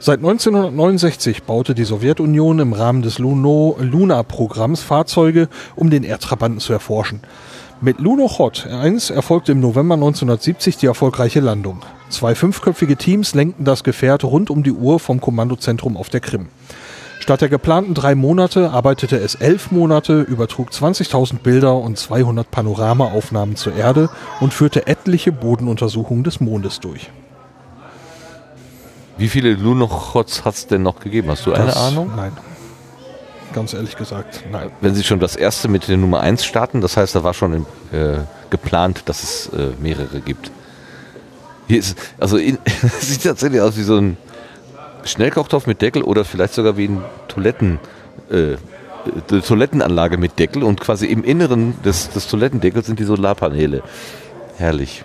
Seit 0.01 0.19
1969 0.19 1.43
baute 1.43 1.75
die 1.75 1.83
Sowjetunion 1.83 2.59
im 2.59 2.71
Rahmen 2.71 3.01
des 3.01 3.19
Luna-Programms 3.19 4.81
Fahrzeuge, 4.81 5.49
um 5.75 5.89
den 5.89 6.03
Erdtrabanten 6.03 6.61
zu 6.61 6.71
erforschen. 6.71 7.19
Mit 7.81 7.99
Lunochod 7.99 8.65
1 8.65 9.09
erfolgte 9.09 9.51
im 9.51 9.59
November 9.59 9.95
1970 9.95 10.77
die 10.77 10.85
erfolgreiche 10.85 11.41
Landung. 11.41 11.81
Zwei 12.09 12.33
fünfköpfige 12.33 12.95
Teams 12.95 13.35
lenkten 13.35 13.65
das 13.65 13.83
Gefährt 13.83 14.23
rund 14.23 14.49
um 14.49 14.63
die 14.63 14.71
Uhr 14.71 15.01
vom 15.01 15.19
Kommandozentrum 15.19 15.97
auf 15.97 16.07
der 16.07 16.21
Krim. 16.21 16.47
Statt 17.19 17.41
der 17.41 17.49
geplanten 17.49 17.93
drei 17.93 18.15
Monate 18.15 18.71
arbeitete 18.71 19.17
es 19.17 19.35
elf 19.35 19.69
Monate, 19.69 20.21
übertrug 20.21 20.69
20.000 20.69 21.39
Bilder 21.39 21.75
und 21.75 21.97
200 21.97 22.49
Panoramaaufnahmen 22.49 23.57
zur 23.57 23.75
Erde 23.75 24.09
und 24.39 24.53
führte 24.53 24.87
etliche 24.87 25.33
Bodenuntersuchungen 25.33 26.23
des 26.23 26.39
Mondes 26.39 26.79
durch. 26.79 27.09
Wie 29.19 29.29
viele 29.29 29.53
Lunochots 29.53 30.45
hat 30.45 30.55
es 30.55 30.67
denn 30.67 30.81
noch 30.81 30.99
gegeben? 30.99 31.29
Hast 31.29 31.45
du 31.45 31.53
eine 31.53 31.67
Das- 31.67 31.77
Ahnung? 31.77 32.11
Nein. 32.15 32.31
Ganz 33.53 33.73
ehrlich 33.73 33.95
gesagt, 33.97 34.43
nein. 34.51 34.69
Wenn 34.79 34.93
Sie 34.93 35.03
schon 35.03 35.19
das 35.19 35.35
erste 35.35 35.67
mit 35.67 35.87
der 35.87 35.97
Nummer 35.97 36.19
1 36.21 36.45
starten, 36.45 36.81
das 36.81 36.95
heißt, 36.97 37.15
da 37.15 37.23
war 37.23 37.33
schon 37.33 37.65
äh, 37.91 38.19
geplant, 38.51 39.03
dass 39.07 39.23
es 39.23 39.47
äh, 39.53 39.71
mehrere 39.81 40.19
gibt. 40.21 40.51
Hier 41.67 41.79
ist, 41.79 41.97
also 42.19 42.37
in, 42.37 42.59
es 42.65 43.01
sieht 43.09 43.23
tatsächlich 43.23 43.59
aus 43.59 43.75
wie 43.75 43.81
so 43.83 43.97
ein 43.97 44.17
Schnellkochtopf 45.03 45.65
mit 45.65 45.81
Deckel 45.81 46.03
oder 46.03 46.25
vielleicht 46.25 46.53
sogar 46.53 46.77
wie 46.77 46.85
ein 46.89 47.03
Toiletten, 47.27 47.79
äh, 48.29 48.55
eine 49.31 49.41
Toilettenanlage 49.41 50.17
mit 50.17 50.37
Deckel 50.37 50.61
und 50.63 50.79
quasi 50.79 51.07
im 51.07 51.23
Inneren 51.23 51.81
des, 51.83 52.11
des 52.11 52.27
Toilettendeckels 52.27 52.85
sind 52.85 52.99
die 52.99 53.03
Solarpaneele. 53.03 53.81
Herrlich. 54.57 55.03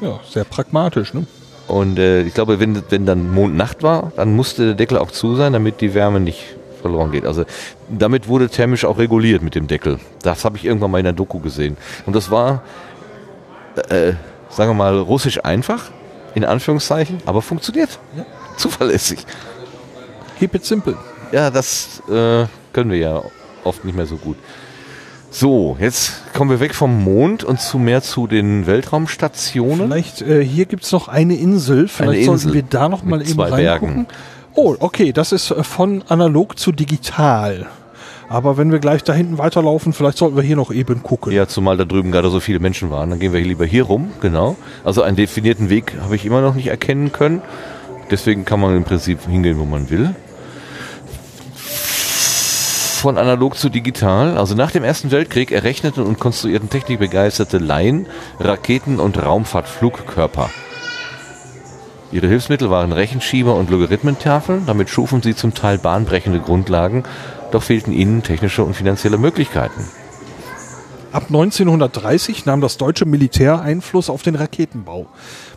Ja, 0.00 0.20
sehr 0.30 0.44
pragmatisch, 0.44 1.14
ne? 1.14 1.26
Und 1.68 1.98
äh, 1.98 2.22
ich 2.22 2.34
glaube, 2.34 2.60
wenn, 2.60 2.82
wenn 2.90 3.06
dann 3.06 3.32
Mondnacht 3.32 3.82
war, 3.82 4.12
dann 4.16 4.34
musste 4.34 4.66
der 4.66 4.74
Deckel 4.74 4.98
auch 4.98 5.10
zu 5.10 5.36
sein, 5.36 5.52
damit 5.52 5.80
die 5.80 5.94
Wärme 5.94 6.20
nicht 6.20 6.56
verloren 6.80 7.12
geht. 7.12 7.24
Also 7.24 7.44
damit 7.88 8.28
wurde 8.28 8.48
thermisch 8.48 8.84
auch 8.84 8.98
reguliert 8.98 9.42
mit 9.42 9.54
dem 9.54 9.68
Deckel. 9.68 9.98
Das 10.22 10.44
habe 10.44 10.56
ich 10.56 10.64
irgendwann 10.64 10.90
mal 10.90 10.98
in 10.98 11.04
der 11.04 11.12
Doku 11.12 11.38
gesehen. 11.38 11.76
Und 12.04 12.14
das 12.14 12.30
war, 12.30 12.62
äh, 13.88 14.12
sagen 14.50 14.70
wir 14.70 14.74
mal, 14.74 14.98
russisch 14.98 15.42
einfach, 15.44 15.90
in 16.34 16.44
Anführungszeichen, 16.44 17.18
aber 17.24 17.40
funktioniert. 17.40 17.98
Zuverlässig. 18.56 19.24
Keep 20.38 20.56
it 20.56 20.64
simple. 20.64 20.96
Ja, 21.30 21.50
das 21.50 22.02
äh, 22.08 22.46
können 22.72 22.90
wir 22.90 22.98
ja 22.98 23.22
oft 23.64 23.84
nicht 23.84 23.96
mehr 23.96 24.06
so 24.06 24.16
gut. 24.16 24.36
So, 25.34 25.78
jetzt 25.80 26.34
kommen 26.34 26.50
wir 26.50 26.60
weg 26.60 26.74
vom 26.74 27.04
Mond 27.04 27.42
und 27.42 27.58
zu 27.58 27.78
mehr 27.78 28.02
zu 28.02 28.26
den 28.26 28.66
Weltraumstationen. 28.66 29.88
Vielleicht, 29.88 30.20
äh, 30.20 30.44
hier 30.44 30.66
gibt's 30.66 30.92
noch 30.92 31.08
eine 31.08 31.36
Insel. 31.36 31.88
Vielleicht 31.88 32.20
Insel 32.20 32.38
sollten 32.38 32.54
wir 32.54 32.62
da 32.62 32.90
noch 32.90 33.02
mal 33.02 33.22
eben 33.22 33.40
reingucken. 33.40 33.94
Bergen. 33.94 34.06
Oh, 34.54 34.76
okay, 34.78 35.10
das 35.12 35.32
ist 35.32 35.50
äh, 35.50 35.64
von 35.64 36.04
analog 36.06 36.58
zu 36.58 36.70
digital. 36.70 37.66
Aber 38.28 38.58
wenn 38.58 38.70
wir 38.70 38.78
gleich 38.78 39.04
da 39.04 39.14
hinten 39.14 39.38
weiterlaufen, 39.38 39.94
vielleicht 39.94 40.18
sollten 40.18 40.36
wir 40.36 40.42
hier 40.42 40.56
noch 40.56 40.70
eben 40.70 41.02
gucken. 41.02 41.32
Ja, 41.32 41.48
zumal 41.48 41.78
da 41.78 41.86
drüben 41.86 42.12
gerade 42.12 42.28
so 42.28 42.38
viele 42.38 42.60
Menschen 42.60 42.90
waren. 42.90 43.08
Dann 43.08 43.18
gehen 43.18 43.32
wir 43.32 43.40
lieber 43.40 43.64
hier 43.64 43.84
rum, 43.84 44.10
genau. 44.20 44.56
Also 44.84 45.00
einen 45.00 45.16
definierten 45.16 45.70
Weg 45.70 45.94
habe 46.02 46.14
ich 46.14 46.26
immer 46.26 46.42
noch 46.42 46.54
nicht 46.54 46.66
erkennen 46.66 47.10
können. 47.10 47.40
Deswegen 48.10 48.44
kann 48.44 48.60
man 48.60 48.76
im 48.76 48.84
Prinzip 48.84 49.26
hingehen, 49.26 49.58
wo 49.58 49.64
man 49.64 49.88
will. 49.88 50.14
Von 53.02 53.18
analog 53.18 53.58
zu 53.58 53.68
digital. 53.68 54.38
Also 54.38 54.54
nach 54.54 54.70
dem 54.70 54.84
Ersten 54.84 55.10
Weltkrieg 55.10 55.50
errechneten 55.50 56.04
und 56.04 56.20
konstruierten 56.20 56.70
technikbegeisterte 56.70 57.58
Laien 57.58 58.06
Raketen- 58.38 59.00
und 59.00 59.20
Raumfahrtflugkörper. 59.20 60.50
Ihre 62.12 62.28
Hilfsmittel 62.28 62.70
waren 62.70 62.92
Rechenschieber 62.92 63.56
und 63.56 63.70
Logarithmentafeln. 63.70 64.66
Damit 64.66 64.88
schufen 64.88 65.20
sie 65.20 65.34
zum 65.34 65.52
Teil 65.52 65.78
bahnbrechende 65.78 66.38
Grundlagen, 66.38 67.02
doch 67.50 67.64
fehlten 67.64 67.92
ihnen 67.92 68.22
technische 68.22 68.62
und 68.62 68.74
finanzielle 68.74 69.18
Möglichkeiten. 69.18 69.82
Ab 71.12 71.24
1930 71.28 72.46
nahm 72.46 72.62
das 72.62 72.78
deutsche 72.78 73.04
Militär 73.04 73.60
Einfluss 73.60 74.08
auf 74.08 74.22
den 74.22 74.34
Raketenbau. 74.34 75.06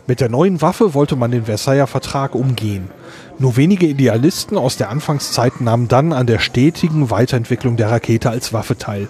Mit 0.06 0.20
der 0.20 0.28
neuen 0.28 0.60
Waffe 0.60 0.92
wollte 0.92 1.16
man 1.16 1.30
den 1.30 1.46
Versailler 1.46 1.86
Vertrag 1.86 2.34
umgehen. 2.34 2.90
Nur 3.38 3.56
wenige 3.56 3.86
Idealisten 3.86 4.58
aus 4.58 4.76
der 4.76 4.90
Anfangszeit 4.90 5.62
nahmen 5.62 5.88
dann 5.88 6.12
an 6.12 6.26
der 6.26 6.40
stetigen 6.40 7.08
Weiterentwicklung 7.08 7.78
der 7.78 7.90
Rakete 7.90 8.28
als 8.28 8.52
Waffe 8.52 8.76
teil. 8.76 9.08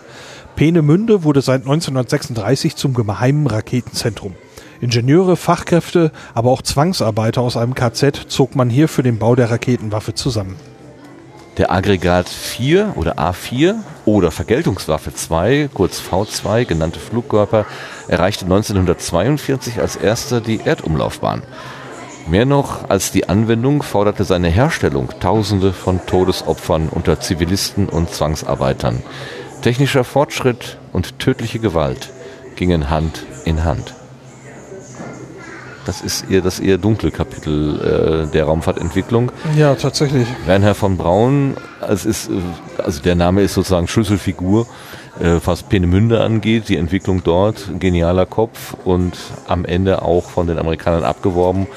Peenemünde 0.55 1.25
wurde 1.25 1.43
seit 1.43 1.63
1936 1.63 2.77
zum 2.77 2.95
geheimen 2.95 3.49
Raketenzentrum. 3.49 4.35
Ingenieure, 4.81 5.37
Fachkräfte, 5.37 6.13
aber 6.33 6.53
auch 6.53 6.63
Zwangsarbeiter 6.63 7.41
aus 7.41 7.57
einem 7.57 7.75
KZ 7.75 8.27
zog 8.29 8.55
man 8.55 8.71
hier 8.71 8.87
für 8.87 9.03
den 9.03 9.19
Bau 9.19 9.35
der 9.35 9.51
Raketenwaffe 9.51 10.15
zusammen. 10.15 10.55
Der 11.57 11.73
Aggregat 11.73 12.29
4 12.29 12.93
oder 12.97 13.19
A4 13.19 13.77
oder 14.05 14.31
Vergeltungswaffe 14.31 15.15
2, 15.15 15.71
kurz 15.73 16.01
V2 16.03 16.67
genannte 16.67 17.01
Flugkörper, 17.01 17.65
erreichte 18.09 18.45
1942 18.45 19.81
als 19.81 19.97
erster 19.97 20.43
die 20.43 20.61
Erdumlaufbahn. 20.63 21.43
Mehr 22.29 22.45
noch 22.45 22.91
als 22.91 23.11
die 23.11 23.31
Anwendung 23.31 23.83
forderte 23.83 24.25
seine 24.25 24.49
Herstellung 24.49 25.09
Tausende 25.19 25.73
von 25.73 26.05
Todesopfern 26.05 26.91
unter 26.91 27.21
Zivilisten 27.21 27.89
und 27.89 28.11
Zwangsarbeitern. 28.11 29.03
Technischer 29.63 30.05
Fortschritt 30.05 30.77
und 30.93 31.19
tödliche 31.19 31.59
Gewalt 31.59 32.11
gingen 32.57 32.91
Hand 32.91 33.25
in 33.47 33.65
Hand. 33.65 33.95
Das 35.87 36.03
ist 36.03 36.29
eher 36.29 36.43
das 36.43 36.59
eher 36.59 36.79
dunkle 36.79 37.13
Kapitel 37.13 38.27
äh, 38.27 38.33
der 38.33 38.45
Raumfahrtentwicklung. 38.45 39.31
Ja, 39.57 39.77
tatsächlich. 39.77 40.27
Werner 40.45 40.75
von 40.75 40.97
Braun, 40.97 41.55
als 41.81 42.05
ist, 42.05 42.29
äh, 42.29 42.33
also 42.83 43.01
der 43.01 43.15
Name 43.15 43.43
ist 43.43 43.55
sozusagen 43.55 43.87
Schlüsselfigur, 43.87 44.67
äh, 45.21 45.39
was 45.45 45.63
Peenemünde 45.63 46.21
angeht, 46.21 46.69
die 46.69 46.77
Entwicklung 46.77 47.23
dort, 47.23 47.71
genialer 47.79 48.27
Kopf 48.27 48.75
und 48.85 49.17
am 49.47 49.65
Ende 49.65 50.03
auch 50.03 50.29
von 50.29 50.49
den 50.49 50.59
Amerikanern 50.59 51.05
abgeworben. 51.05 51.69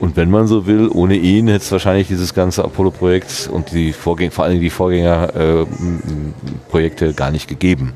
Und 0.00 0.16
wenn 0.16 0.30
man 0.30 0.46
so 0.46 0.66
will, 0.66 0.88
ohne 0.88 1.16
ihn 1.16 1.48
hätte 1.48 1.64
es 1.64 1.72
wahrscheinlich 1.72 2.08
dieses 2.08 2.32
ganze 2.34 2.64
Apollo-Projekt 2.64 3.50
und 3.52 3.72
die 3.72 3.92
Vorgänger, 3.92 4.32
vor 4.32 4.44
allem 4.44 4.60
die 4.60 4.70
Vorgängerprojekte 4.70 7.06
äh, 7.06 7.12
gar 7.12 7.30
nicht 7.30 7.46
gegeben. 7.46 7.92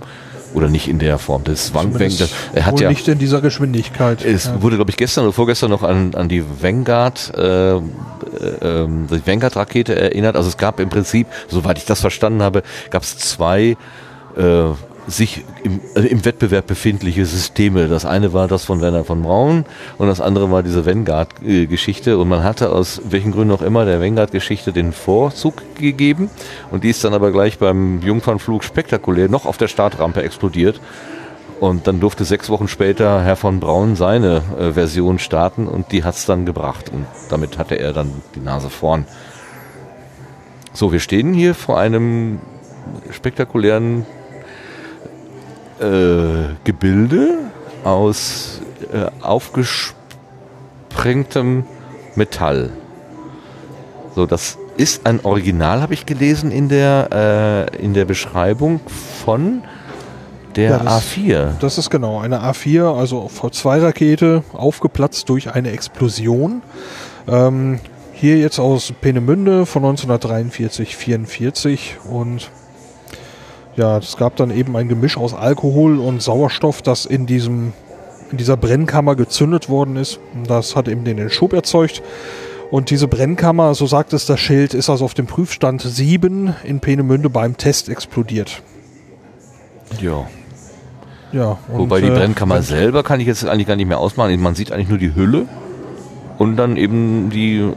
Oder 0.54 0.68
nicht 0.68 0.88
in 0.88 0.98
der 0.98 1.18
Form. 1.18 1.44
Das 1.44 1.74
Vanguard, 1.74 2.30
er 2.54 2.66
hat 2.66 2.80
ja 2.80 2.88
nicht 2.88 3.06
in 3.06 3.18
dieser 3.18 3.40
Geschwindigkeit. 3.40 4.24
Es 4.24 4.46
ja. 4.46 4.62
wurde, 4.62 4.76
glaube 4.76 4.90
ich, 4.90 4.96
gestern 4.96 5.24
oder 5.24 5.32
vorgestern 5.32 5.70
noch 5.70 5.82
an, 5.82 6.14
an 6.14 6.28
die 6.28 6.42
Vanguard, 6.42 7.32
äh, 7.36 7.76
äh, 7.76 7.80
die 7.80 9.26
Vanguard-Rakete 9.26 9.94
erinnert. 9.94 10.36
Also 10.36 10.48
es 10.48 10.56
gab 10.56 10.80
im 10.80 10.88
Prinzip, 10.88 11.26
soweit 11.48 11.78
ich 11.78 11.84
das 11.84 12.00
verstanden 12.00 12.42
habe, 12.42 12.62
gab 12.90 13.02
es 13.02 13.18
zwei 13.18 13.76
äh, 14.36 14.70
sich 15.08 15.44
im, 15.64 15.80
also 15.94 16.06
im 16.06 16.24
Wettbewerb 16.24 16.66
befindliche 16.66 17.24
Systeme. 17.24 17.88
Das 17.88 18.04
eine 18.04 18.32
war 18.32 18.46
das 18.46 18.64
von 18.64 18.80
Werner 18.80 19.04
von 19.04 19.22
Braun 19.22 19.64
und 19.96 20.06
das 20.06 20.20
andere 20.20 20.50
war 20.50 20.62
diese 20.62 20.84
Vanguard-Geschichte. 20.84 22.18
Und 22.18 22.28
man 22.28 22.44
hatte 22.44 22.70
aus 22.70 23.00
welchen 23.08 23.32
Gründen 23.32 23.54
auch 23.54 23.62
immer 23.62 23.84
der 23.86 24.00
Vanguard-Geschichte 24.00 24.72
den 24.72 24.92
Vorzug 24.92 25.62
gegeben. 25.76 26.30
Und 26.70 26.84
die 26.84 26.90
ist 26.90 27.02
dann 27.02 27.14
aber 27.14 27.32
gleich 27.32 27.58
beim 27.58 28.02
Jungfernflug 28.02 28.62
spektakulär 28.62 29.28
noch 29.28 29.46
auf 29.46 29.56
der 29.56 29.68
Startrampe 29.68 30.22
explodiert. 30.22 30.80
Und 31.58 31.88
dann 31.88 31.98
durfte 31.98 32.24
sechs 32.24 32.50
Wochen 32.50 32.68
später 32.68 33.22
Herr 33.22 33.34
von 33.34 33.58
Braun 33.58 33.96
seine 33.96 34.42
äh, 34.58 34.72
Version 34.72 35.18
starten 35.18 35.66
und 35.66 35.90
die 35.90 36.04
hat 36.04 36.14
es 36.14 36.26
dann 36.26 36.46
gebracht. 36.46 36.90
Und 36.92 37.06
damit 37.30 37.58
hatte 37.58 37.76
er 37.76 37.92
dann 37.92 38.12
die 38.36 38.40
Nase 38.40 38.70
vorn. 38.70 39.06
So, 40.72 40.92
wir 40.92 41.00
stehen 41.00 41.32
hier 41.32 41.54
vor 41.54 41.80
einem 41.80 42.38
spektakulären 43.10 44.06
äh, 45.80 46.54
Gebilde 46.64 47.38
aus 47.84 48.60
äh, 48.92 49.06
aufgesprengtem 49.22 51.64
Metall. 52.14 52.70
So, 54.14 54.26
das 54.26 54.58
ist 54.76 55.06
ein 55.06 55.24
Original, 55.24 55.80
habe 55.82 55.94
ich 55.94 56.06
gelesen 56.06 56.50
in 56.50 56.68
der, 56.68 57.68
äh, 57.78 57.82
in 57.82 57.94
der 57.94 58.04
Beschreibung 58.04 58.80
von 59.24 59.62
der 60.56 60.70
ja, 60.70 60.78
das, 60.78 61.04
A4. 61.04 61.58
Das 61.60 61.78
ist 61.78 61.90
genau 61.90 62.18
eine 62.20 62.40
A4, 62.40 62.96
also 62.96 63.28
V2-Rakete, 63.28 64.42
aufgeplatzt 64.52 65.28
durch 65.28 65.54
eine 65.54 65.70
Explosion. 65.70 66.62
Ähm, 67.28 67.78
hier 68.12 68.38
jetzt 68.38 68.58
aus 68.58 68.92
Peenemünde 69.00 69.66
von 69.66 69.84
1943, 69.84 70.96
44 70.96 71.98
und 72.10 72.50
ja, 73.78 73.98
es 73.98 74.16
gab 74.16 74.36
dann 74.36 74.50
eben 74.50 74.76
ein 74.76 74.88
Gemisch 74.88 75.16
aus 75.16 75.32
Alkohol 75.32 75.98
und 75.98 76.20
Sauerstoff, 76.20 76.82
das 76.82 77.06
in 77.06 77.26
diesem 77.26 77.72
in 78.30 78.36
dieser 78.36 78.58
Brennkammer 78.58 79.16
gezündet 79.16 79.70
worden 79.70 79.96
ist. 79.96 80.20
Das 80.46 80.76
hat 80.76 80.86
eben 80.88 81.04
den 81.04 81.30
Schub 81.30 81.54
erzeugt. 81.54 82.02
Und 82.70 82.90
diese 82.90 83.08
Brennkammer, 83.08 83.74
so 83.74 83.86
sagt 83.86 84.12
es 84.12 84.26
das 84.26 84.38
Schild, 84.38 84.74
ist 84.74 84.90
also 84.90 85.06
auf 85.06 85.14
dem 85.14 85.26
Prüfstand 85.26 85.80
7 85.80 86.54
in 86.64 86.80
Peenemünde 86.80 87.30
beim 87.30 87.56
Test 87.56 87.88
explodiert. 87.88 88.62
Ja. 90.02 90.26
Ja, 91.32 91.58
Wobei 91.68 92.02
die 92.02 92.08
äh, 92.08 92.10
Brennkammer 92.10 92.58
äh, 92.58 92.62
selber 92.62 93.02
kann 93.02 93.20
ich 93.20 93.26
jetzt 93.26 93.46
eigentlich 93.46 93.66
gar 93.66 93.76
nicht 93.76 93.88
mehr 93.88 93.98
ausmachen. 93.98 94.38
Man 94.40 94.54
sieht 94.54 94.72
eigentlich 94.72 94.88
nur 94.88 94.98
die 94.98 95.14
Hülle 95.14 95.46
und 96.36 96.56
dann 96.56 96.76
eben 96.76 97.30
die, 97.30 97.58
äh, 97.58 97.72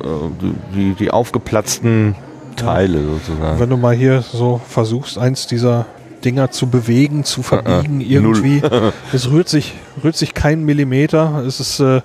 die, 0.74 0.96
die 0.96 1.12
aufgeplatzten 1.12 2.16
Teile 2.56 3.00
ja. 3.00 3.06
sozusagen. 3.06 3.60
Wenn 3.60 3.70
du 3.70 3.78
mal 3.78 3.96
hier 3.96 4.22
so 4.22 4.62
versuchst, 4.68 5.18
eins 5.18 5.48
dieser 5.48 5.86
Dinger 6.24 6.52
zu 6.52 6.68
bewegen, 6.68 7.24
zu 7.24 7.44
verbiegen, 7.44 8.00
uh, 8.00 8.04
uh, 8.04 8.08
irgendwie, 8.08 8.62
es 9.14 9.30
rührt 9.30 9.50
sich, 9.50 9.74
rührt 10.04 10.16
sich 10.16 10.34
kein 10.34 10.64
Millimeter. 10.64 11.44
Es 11.46 11.60
ist, 11.60 11.80
äh, 11.80 12.02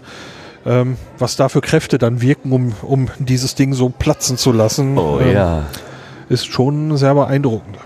ähm, 0.64 0.96
was 1.18 1.36
da 1.36 1.48
für 1.48 1.60
Kräfte 1.60 1.98
dann 1.98 2.20
wirken, 2.20 2.52
um, 2.52 2.72
um 2.82 3.08
dieses 3.18 3.54
Ding 3.54 3.72
so 3.74 3.88
platzen 3.88 4.36
zu 4.36 4.52
lassen, 4.52 4.98
oh, 4.98 5.20
ähm, 5.20 5.32
ja. 5.32 5.62
ist 6.28 6.46
schon 6.46 6.96
sehr 6.96 7.14
beeindruckend. 7.14 7.76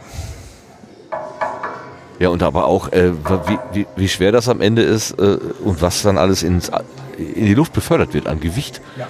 Ja, 2.19 2.28
und 2.28 2.43
aber 2.43 2.66
auch, 2.66 2.93
äh, 2.93 3.12
wie, 3.47 3.59
wie, 3.73 3.87
wie, 3.97 4.09
schwer 4.09 4.31
das 4.31 4.49
am 4.49 4.61
Ende 4.61 4.82
ist 4.82 5.12
äh, 5.12 5.39
und 5.65 5.81
was 5.81 6.03
dann 6.03 6.19
alles 6.19 6.43
ins, 6.43 6.70
in 7.16 7.47
die 7.47 7.55
Luft 7.55 7.73
befördert 7.73 8.12
wird 8.12 8.27
an 8.27 8.41
Gewicht. 8.41 8.82
Ja. 8.99 9.09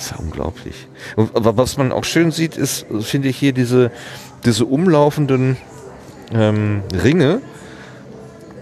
Das 0.00 0.06
ist 0.06 0.12
ja 0.12 0.24
unglaublich. 0.24 0.88
Und 1.14 1.30
was 1.34 1.76
man 1.76 1.92
auch 1.92 2.04
schön 2.04 2.30
sieht, 2.30 2.56
ist, 2.56 2.86
finde 3.00 3.28
ich 3.28 3.36
hier 3.36 3.52
diese, 3.52 3.90
diese 4.46 4.64
umlaufenden 4.64 5.58
ähm, 6.32 6.82
Ringe. 7.04 7.42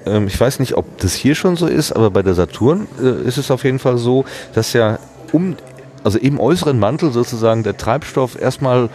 Ähm, 0.04 0.26
ich 0.26 0.40
weiß 0.40 0.58
nicht, 0.58 0.76
ob 0.76 0.98
das 0.98 1.14
hier 1.14 1.36
schon 1.36 1.54
so 1.54 1.68
ist, 1.68 1.92
aber 1.92 2.10
bei 2.10 2.24
der 2.24 2.34
Saturn 2.34 2.88
äh, 3.00 3.22
ist 3.22 3.38
es 3.38 3.52
auf 3.52 3.62
jeden 3.62 3.78
Fall 3.78 3.98
so, 3.98 4.24
dass 4.52 4.72
ja 4.72 4.98
um, 5.30 5.54
also 6.02 6.18
im 6.18 6.40
äußeren 6.40 6.76
Mantel 6.76 7.12
sozusagen 7.12 7.62
der 7.62 7.76
Treibstoff 7.76 8.36
erstmal 8.36 8.88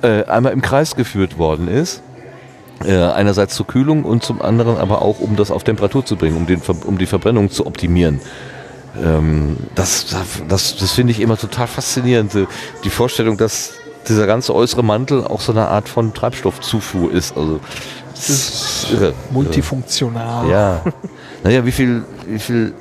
äh, 0.00 0.24
einmal 0.24 0.54
im 0.54 0.62
Kreis 0.62 0.96
geführt 0.96 1.36
worden 1.36 1.68
ist. 1.68 2.00
Äh, 2.82 2.96
einerseits 2.96 3.56
zur 3.56 3.66
Kühlung 3.66 4.04
und 4.04 4.22
zum 4.22 4.40
anderen 4.40 4.78
aber 4.78 5.02
auch, 5.02 5.20
um 5.20 5.36
das 5.36 5.50
auf 5.50 5.64
Temperatur 5.64 6.06
zu 6.06 6.16
bringen, 6.16 6.38
um, 6.38 6.46
den, 6.46 6.62
um 6.86 6.96
die 6.96 7.06
Verbrennung 7.06 7.50
zu 7.50 7.66
optimieren 7.66 8.20
ähm, 9.02 9.56
das, 9.74 10.14
das, 10.48 10.76
das 10.76 10.92
finde 10.92 11.12
ich 11.12 11.20
immer 11.20 11.36
total 11.36 11.66
faszinierend. 11.66 12.32
Die 12.84 12.90
Vorstellung, 12.90 13.36
dass 13.36 13.74
dieser 14.08 14.26
ganze 14.26 14.54
äußere 14.54 14.82
Mantel 14.82 15.24
auch 15.24 15.40
so 15.40 15.52
eine 15.52 15.68
Art 15.68 15.88
von 15.88 16.14
Treibstoffzufuhr 16.14 17.12
ist. 17.12 17.36
Also 17.36 17.60
das 18.14 18.28
ist 18.28 18.86
irre. 18.92 19.14
Multifunktional. 19.30 20.48
Ja. 20.48 20.82
Naja, 21.42 21.66
wie 21.66 21.72
viel, 21.72 22.04
wie 22.26 22.38
viel 22.38 22.72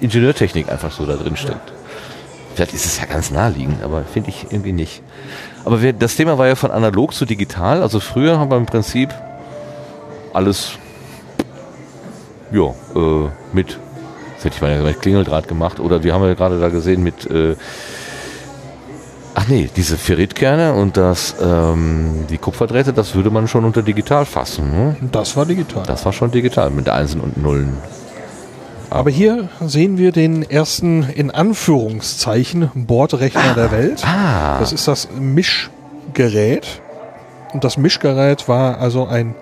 Ingenieurtechnik 0.00 0.70
einfach 0.70 0.92
so 0.92 1.06
da 1.06 1.14
drin 1.14 1.36
steckt. 1.36 1.70
Ja. 1.70 1.74
Vielleicht 2.54 2.74
ist 2.74 2.86
es 2.86 2.98
ja 3.00 3.06
ganz 3.06 3.30
naheliegend, 3.30 3.82
aber 3.82 4.04
finde 4.04 4.30
ich 4.30 4.46
irgendwie 4.50 4.72
nicht. 4.72 5.02
Aber 5.64 5.82
wir, 5.82 5.92
das 5.92 6.14
Thema 6.14 6.38
war 6.38 6.46
ja 6.46 6.54
von 6.54 6.70
analog 6.70 7.14
zu 7.14 7.24
digital. 7.24 7.82
Also 7.82 7.98
früher 7.98 8.38
haben 8.38 8.50
wir 8.50 8.56
im 8.56 8.66
Prinzip 8.66 9.12
alles 10.32 10.72
ja, 12.52 12.74
äh, 12.94 13.28
mit 13.52 13.78
hätte 14.44 14.56
ich 14.56 14.62
mal 14.62 14.82
mit 14.82 15.00
Klingeldraht 15.00 15.48
gemacht. 15.48 15.80
Oder 15.80 16.02
wir 16.04 16.14
haben 16.14 16.22
ja 16.24 16.34
gerade 16.34 16.60
da 16.60 16.68
gesehen 16.68 17.02
mit, 17.02 17.30
äh, 17.30 17.56
ach 19.34 19.48
nee, 19.48 19.68
diese 19.74 19.96
Ferritkerne 19.96 20.74
und 20.74 20.96
das, 20.96 21.34
ähm, 21.42 22.26
die 22.30 22.38
Kupferdrähte, 22.38 22.92
das 22.92 23.14
würde 23.14 23.30
man 23.30 23.48
schon 23.48 23.64
unter 23.64 23.82
digital 23.82 24.24
fassen. 24.24 24.70
Ne? 24.70 24.96
Das 25.12 25.36
war 25.36 25.46
digital. 25.46 25.84
Das 25.86 26.04
war 26.04 26.12
schon 26.12 26.30
digital 26.30 26.70
mit 26.70 26.88
Einsen 26.88 27.20
und 27.20 27.36
Nullen. 27.36 27.78
Aber 28.90 29.10
hier 29.10 29.48
sehen 29.60 29.98
wir 29.98 30.12
den 30.12 30.48
ersten 30.48 31.02
in 31.02 31.32
Anführungszeichen 31.32 32.70
Bordrechner 32.74 33.50
ah, 33.50 33.54
der 33.54 33.72
Welt. 33.72 34.04
Ah. 34.06 34.60
Das 34.60 34.72
ist 34.72 34.86
das 34.86 35.08
Mischgerät. 35.18 36.80
Und 37.52 37.64
das 37.64 37.76
Mischgerät 37.76 38.48
war 38.48 38.78
also 38.78 39.06
ein 39.06 39.34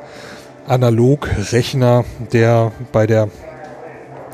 Analogrechner, 0.66 2.04
der 2.32 2.72
bei 2.92 3.06
der 3.06 3.28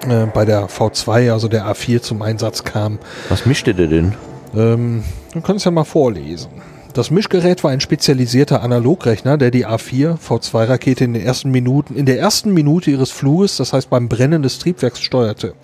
äh, 0.07 0.27
bei 0.27 0.45
der 0.45 0.69
V2, 0.69 1.33
also 1.33 1.49
der 1.49 1.67
A4, 1.67 2.01
zum 2.01 2.23
Einsatz 2.23 2.65
kam. 2.65 2.99
Was 3.29 3.47
mischte 3.47 3.75
der 3.75 3.87
denn? 3.87 4.15
Ähm, 4.55 5.05
du 5.33 5.41
kannst 5.41 5.65
ja 5.65 5.71
mal 5.71 5.85
vorlesen. 5.85 6.51
Das 6.95 7.11
Mischgerät 7.11 7.63
war 7.63 7.71
ein 7.71 7.81
spezialisierter 7.81 8.63
Analogrechner, 8.63 9.37
der 9.37 9.51
die 9.51 9.67
A4 9.67 10.19
V2-Rakete 10.19 11.05
in 11.05 11.15
den 11.15 11.23
ersten 11.23 11.51
Minuten, 11.51 11.95
in 11.95 12.07
der 12.07 12.19
ersten 12.19 12.53
Minute 12.53 12.91
ihres 12.91 13.11
Fluges, 13.11 13.57
das 13.57 13.73
heißt 13.73 13.91
beim 13.91 14.09
Brennen 14.09 14.43
des 14.43 14.59
Triebwerks, 14.59 15.01
steuerte. 15.01 15.55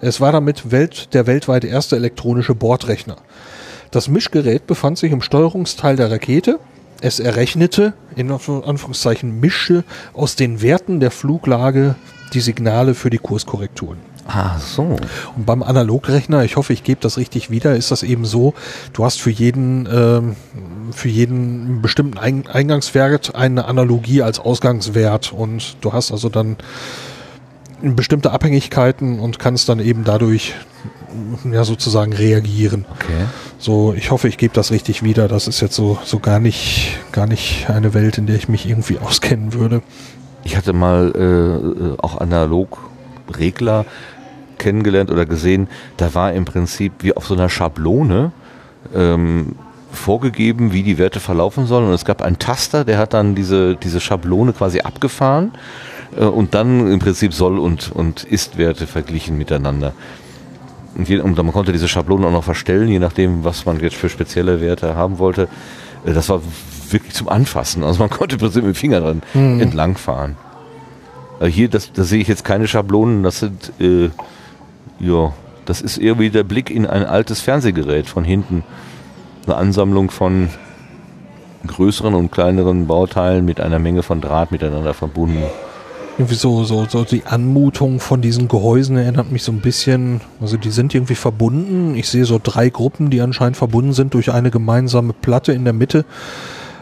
Es 0.00 0.20
war 0.20 0.32
damit 0.32 0.70
Welt, 0.70 1.14
der 1.14 1.26
weltweit 1.26 1.64
erste 1.64 1.96
elektronische 1.96 2.54
Bordrechner. 2.54 3.16
Das 3.90 4.08
Mischgerät 4.08 4.66
befand 4.66 4.98
sich 4.98 5.12
im 5.12 5.22
Steuerungsteil 5.22 5.96
der 5.96 6.10
Rakete. 6.10 6.60
Es 7.00 7.20
errechnete, 7.20 7.94
in 8.16 8.30
Anführungszeichen 8.30 9.40
mische, 9.40 9.84
aus 10.12 10.36
den 10.36 10.60
Werten 10.62 11.00
der 11.00 11.10
Fluglage 11.10 11.94
die 12.34 12.40
Signale 12.40 12.94
für 12.94 13.10
die 13.10 13.18
Kurskorrekturen. 13.18 13.98
Ah, 14.26 14.58
so. 14.58 14.96
Und 15.36 15.46
beim 15.46 15.62
Analogrechner, 15.62 16.44
ich 16.44 16.56
hoffe, 16.56 16.74
ich 16.74 16.84
gebe 16.84 17.00
das 17.00 17.16
richtig 17.16 17.50
wieder, 17.50 17.74
ist 17.74 17.90
das 17.90 18.02
eben 18.02 18.26
so, 18.26 18.52
du 18.92 19.04
hast 19.04 19.20
für 19.20 19.30
jeden, 19.30 19.88
ähm, 19.90 20.36
für 20.92 21.08
jeden 21.08 21.80
bestimmten 21.80 22.18
Eingangswert 22.18 23.34
eine 23.34 23.64
Analogie 23.64 24.20
als 24.20 24.38
Ausgangswert 24.38 25.32
und 25.32 25.76
du 25.80 25.94
hast 25.94 26.12
also 26.12 26.28
dann 26.28 26.58
bestimmte 27.80 28.32
Abhängigkeiten 28.32 29.18
und 29.18 29.38
kannst 29.38 29.68
dann 29.68 29.80
eben 29.80 30.04
dadurch 30.04 30.54
ja 31.50 31.64
sozusagen 31.64 32.12
reagieren. 32.12 32.84
Okay. 32.90 33.24
So, 33.58 33.94
ich 33.94 34.10
hoffe, 34.10 34.28
ich 34.28 34.36
gebe 34.36 34.54
das 34.54 34.70
richtig 34.70 35.02
wieder. 35.02 35.28
Das 35.28 35.48
ist 35.48 35.60
jetzt 35.60 35.74
so, 35.74 35.98
so 36.04 36.18
gar 36.18 36.38
nicht, 36.38 36.98
gar 37.12 37.26
nicht 37.26 37.70
eine 37.70 37.94
Welt, 37.94 38.18
in 38.18 38.26
der 38.26 38.36
ich 38.36 38.48
mich 38.48 38.68
irgendwie 38.68 38.98
auskennen 39.02 39.52
würde. 39.54 39.82
Ich 40.48 40.56
hatte 40.56 40.72
mal 40.72 41.12
äh, 41.14 42.02
auch 42.02 42.16
Analogregler 42.16 43.84
kennengelernt 44.56 45.10
oder 45.10 45.26
gesehen, 45.26 45.68
da 45.98 46.14
war 46.14 46.32
im 46.32 46.46
Prinzip 46.46 46.94
wie 47.00 47.14
auf 47.14 47.26
so 47.26 47.34
einer 47.34 47.50
Schablone 47.50 48.32
ähm, 48.94 49.56
vorgegeben, 49.92 50.72
wie 50.72 50.82
die 50.82 50.96
Werte 50.96 51.20
verlaufen 51.20 51.66
sollen. 51.66 51.86
Und 51.86 51.92
es 51.92 52.06
gab 52.06 52.22
einen 52.22 52.38
Taster, 52.38 52.86
der 52.86 52.96
hat 52.96 53.12
dann 53.12 53.34
diese, 53.34 53.76
diese 53.76 54.00
Schablone 54.00 54.54
quasi 54.54 54.80
abgefahren 54.80 55.52
äh, 56.16 56.24
und 56.24 56.54
dann 56.54 56.90
im 56.90 56.98
Prinzip 56.98 57.34
Soll- 57.34 57.58
und, 57.58 57.92
und 57.92 58.24
Ist-Werte 58.24 58.86
verglichen 58.86 59.36
miteinander. 59.36 59.92
Und, 60.94 61.10
je, 61.10 61.18
und 61.20 61.36
man 61.36 61.52
konnte 61.52 61.72
diese 61.72 61.88
Schablonen 61.88 62.24
auch 62.24 62.32
noch 62.32 62.44
verstellen, 62.44 62.88
je 62.88 63.00
nachdem, 63.00 63.44
was 63.44 63.66
man 63.66 63.78
jetzt 63.80 63.96
für 63.96 64.08
spezielle 64.08 64.62
Werte 64.62 64.96
haben 64.96 65.18
wollte. 65.18 65.46
Äh, 66.06 66.14
Das 66.14 66.30
war 66.30 66.40
wirklich 66.92 67.14
zum 67.14 67.28
Anfassen. 67.28 67.84
Also 67.84 68.00
man 68.00 68.10
konnte 68.10 68.36
im 68.36 68.40
Prinzip 68.40 68.62
mit 68.64 68.74
dem 68.74 68.78
Finger 68.78 69.00
dran 69.00 69.22
entlangfahren. 69.34 70.36
Äh, 71.40 71.46
Hier, 71.46 71.68
das, 71.68 71.92
da 71.92 72.04
sehe 72.04 72.20
ich 72.20 72.28
jetzt 72.28 72.44
keine 72.44 72.68
Schablonen, 72.68 73.22
das 73.22 73.40
sind, 73.40 73.72
äh, 73.80 74.10
ja, 75.00 75.32
das 75.64 75.80
ist 75.80 75.98
irgendwie 75.98 76.30
der 76.30 76.44
Blick 76.44 76.70
in 76.70 76.86
ein 76.86 77.04
altes 77.04 77.40
Fernsehgerät 77.40 78.06
von 78.06 78.24
hinten. 78.24 78.64
Eine 79.46 79.56
Ansammlung 79.56 80.10
von 80.10 80.48
größeren 81.66 82.14
und 82.14 82.30
kleineren 82.30 82.86
Bauteilen 82.86 83.44
mit 83.44 83.60
einer 83.60 83.78
Menge 83.78 84.02
von 84.02 84.20
Draht 84.20 84.50
miteinander 84.50 84.94
verbunden. 84.94 85.42
Irgendwie 86.16 86.34
so, 86.34 86.64
so, 86.64 86.86
so 86.88 87.04
die 87.04 87.24
Anmutung 87.26 88.00
von 88.00 88.20
diesen 88.20 88.48
Gehäusen 88.48 88.96
erinnert 88.96 89.30
mich 89.30 89.44
so 89.44 89.52
ein 89.52 89.60
bisschen, 89.60 90.20
also 90.40 90.56
die 90.56 90.70
sind 90.70 90.94
irgendwie 90.94 91.14
verbunden. 91.14 91.94
Ich 91.94 92.08
sehe 92.08 92.24
so 92.24 92.40
drei 92.42 92.70
Gruppen, 92.70 93.10
die 93.10 93.20
anscheinend 93.20 93.56
verbunden 93.56 93.92
sind 93.92 94.14
durch 94.14 94.32
eine 94.32 94.50
gemeinsame 94.50 95.12
Platte 95.12 95.52
in 95.52 95.64
der 95.64 95.74
Mitte. 95.74 96.04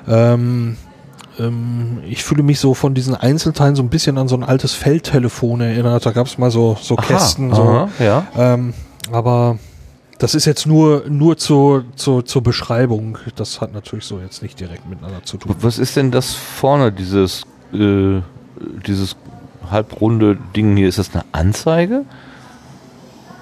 Ähm, 0.08 0.76
ähm, 1.38 1.98
ich 2.06 2.24
fühle 2.24 2.42
mich 2.42 2.60
so 2.60 2.74
von 2.74 2.94
diesen 2.94 3.14
Einzelteilen 3.14 3.76
so 3.76 3.82
ein 3.82 3.88
bisschen 3.88 4.18
an 4.18 4.28
so 4.28 4.36
ein 4.36 4.44
altes 4.44 4.74
Feldtelefon 4.74 5.60
erinnert. 5.60 6.06
Da 6.06 6.12
gab 6.12 6.26
es 6.26 6.38
mal 6.38 6.50
so, 6.50 6.76
so 6.80 6.96
Kästen. 6.96 7.54
so. 7.54 7.62
aha, 7.62 7.88
ja. 7.98 8.26
Ähm, 8.36 8.74
aber 9.12 9.58
das 10.18 10.34
ist 10.34 10.46
jetzt 10.46 10.66
nur, 10.66 11.04
nur 11.08 11.36
zur, 11.36 11.84
zur, 11.96 12.24
zur 12.24 12.42
Beschreibung. 12.42 13.18
Das 13.36 13.60
hat 13.60 13.72
natürlich 13.72 14.06
so 14.06 14.18
jetzt 14.20 14.42
nicht 14.42 14.58
direkt 14.58 14.88
miteinander 14.88 15.22
zu 15.24 15.36
tun. 15.36 15.54
Was 15.60 15.78
ist 15.78 15.96
denn 15.96 16.10
das 16.10 16.34
vorne, 16.34 16.90
dieses, 16.92 17.42
äh, 17.72 18.22
dieses 18.86 19.16
halbrunde 19.70 20.38
Ding 20.54 20.76
hier? 20.76 20.88
Ist 20.88 20.98
das 20.98 21.14
eine 21.14 21.24
Anzeige? 21.32 22.04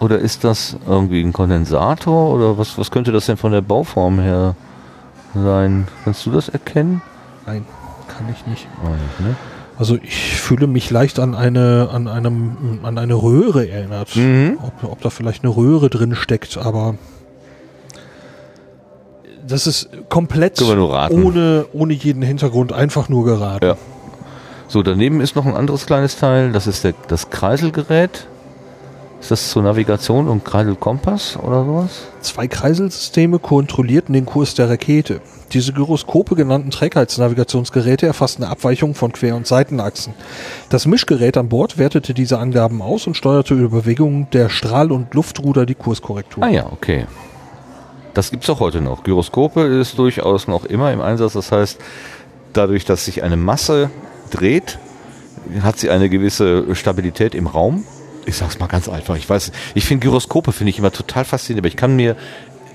Oder 0.01 0.19
ist 0.19 0.43
das 0.43 0.77
irgendwie 0.87 1.23
ein 1.23 1.33
Kondensator? 1.33 2.35
Oder 2.35 2.59
was, 2.59 2.77
was 2.77 2.91
könnte 2.91 3.13
das 3.13 3.27
denn 3.27 3.37
von 3.37 3.53
der 3.53 3.61
Bauform 3.61 4.19
her 4.19 4.57
sein? 5.43 5.89
Kannst 6.05 6.25
du 6.27 6.31
das 6.31 6.49
erkennen? 6.49 7.03
Nein, 7.47 7.65
kann 8.09 8.29
ich 8.33 8.47
nicht. 8.47 8.67
Nein, 8.83 9.01
ne? 9.19 9.37
Also 9.77 9.97
ich 10.01 10.37
fühle 10.37 10.67
mich 10.67 10.91
leicht 10.91 11.19
an 11.19 11.35
eine, 11.35 11.89
an 11.93 12.07
einem, 12.07 12.81
an 12.85 12.97
eine 12.97 13.15
Röhre 13.15 13.69
erinnert. 13.69 14.15
Mhm. 14.15 14.59
Ob, 14.63 14.85
ob 14.85 15.01
da 15.01 15.11
vielleicht 15.11 15.43
eine 15.43 15.55
Röhre 15.55 15.91
drin 15.91 16.15
steckt, 16.15 16.57
aber 16.59 16.95
das 19.47 19.67
ist 19.67 19.89
komplett 20.09 20.63
ohne, 20.63 21.67
ohne 21.73 21.93
jeden 21.93 22.23
Hintergrund 22.23 22.73
einfach 22.73 23.09
nur 23.09 23.25
geraten. 23.25 23.65
Ja. 23.65 23.77
So, 24.69 24.83
daneben 24.83 25.21
ist 25.21 25.37
noch 25.37 25.45
ein 25.45 25.55
anderes 25.55 25.87
kleines 25.87 26.17
Teil. 26.17 26.53
Das 26.53 26.67
ist 26.67 26.85
der, 26.85 26.95
das 27.09 27.31
Kreiselgerät. 27.31 28.27
Ist 29.25 29.31
das 29.31 29.49
zur 29.53 29.63
Navigation 29.63 30.29
und 30.29 30.45
Kreiselkompass 30.45 31.39
oder 31.39 31.65
sowas? 31.65 32.09
Zwei 32.21 32.47
Kreiselsysteme 32.47 33.39
kontrollierten 33.39 34.13
den 34.13 34.27
Kurs 34.27 34.53
der 34.53 34.69
Rakete. 34.69 35.23
Diese 35.53 35.73
Gyroskope 35.73 36.35
genannten 36.35 36.71
Trägheitsnavigationsgeräte 36.71 38.07
erfassten 38.07 38.45
Abweichungen 38.45 38.95
von 38.95 39.15
Quer- 39.15 39.35
und 39.35 39.47
Seitenachsen. 39.47 40.13
Das 40.69 40.85
Mischgerät 40.85 41.39
an 41.39 41.49
Bord 41.49 41.79
wertete 41.79 42.13
diese 42.13 42.39
Angaben 42.39 42.83
aus 42.83 43.07
und 43.07 43.17
steuerte 43.17 43.55
über 43.55 43.81
Bewegungen 43.81 44.29
der 44.35 44.51
Strahl- 44.51 44.93
und 44.93 45.15
Luftruder 45.15 45.65
die 45.65 45.75
Kurskorrektur. 45.75 46.45
Ah 46.45 46.51
ja, 46.51 46.67
okay. 46.71 47.07
Das 48.13 48.31
gibt's 48.31 48.51
auch 48.51 48.61
heute 48.61 48.83
noch. 48.83 49.05
Gyroskope 49.05 49.63
ist 49.63 49.99
durchaus 49.99 50.49
noch 50.49 50.67
immer 50.67 50.93
im 50.93 51.01
Einsatz. 51.01 51.33
Das 51.33 51.51
heißt, 51.51 51.79
dadurch, 52.53 52.85
dass 52.85 53.07
sich 53.07 53.23
eine 53.23 53.39
Masse 53.39 53.89
dreht, 54.31 54.79
hat 55.63 55.79
sie 55.79 55.89
eine 55.89 56.11
gewisse 56.11 56.75
Stabilität 56.75 57.35
im 57.35 57.47
Raum. 57.47 57.85
Ich 58.27 58.37
sag's 58.37 58.59
mal 58.59 58.67
ganz 58.67 58.89
einfach. 58.89 59.17
Ich 59.17 59.29
weiß, 59.29 59.53
ich 59.75 59.85
finde 59.85 60.07
Gyroskope 60.07 60.53
finde 60.53 60.71
ich 60.71 60.79
immer 60.79 60.93
total 60.93 61.25
faszinierend, 61.25 61.63
aber 61.63 61.69
ich 61.69 61.77
kann 61.77 61.97
mir, 61.97 62.17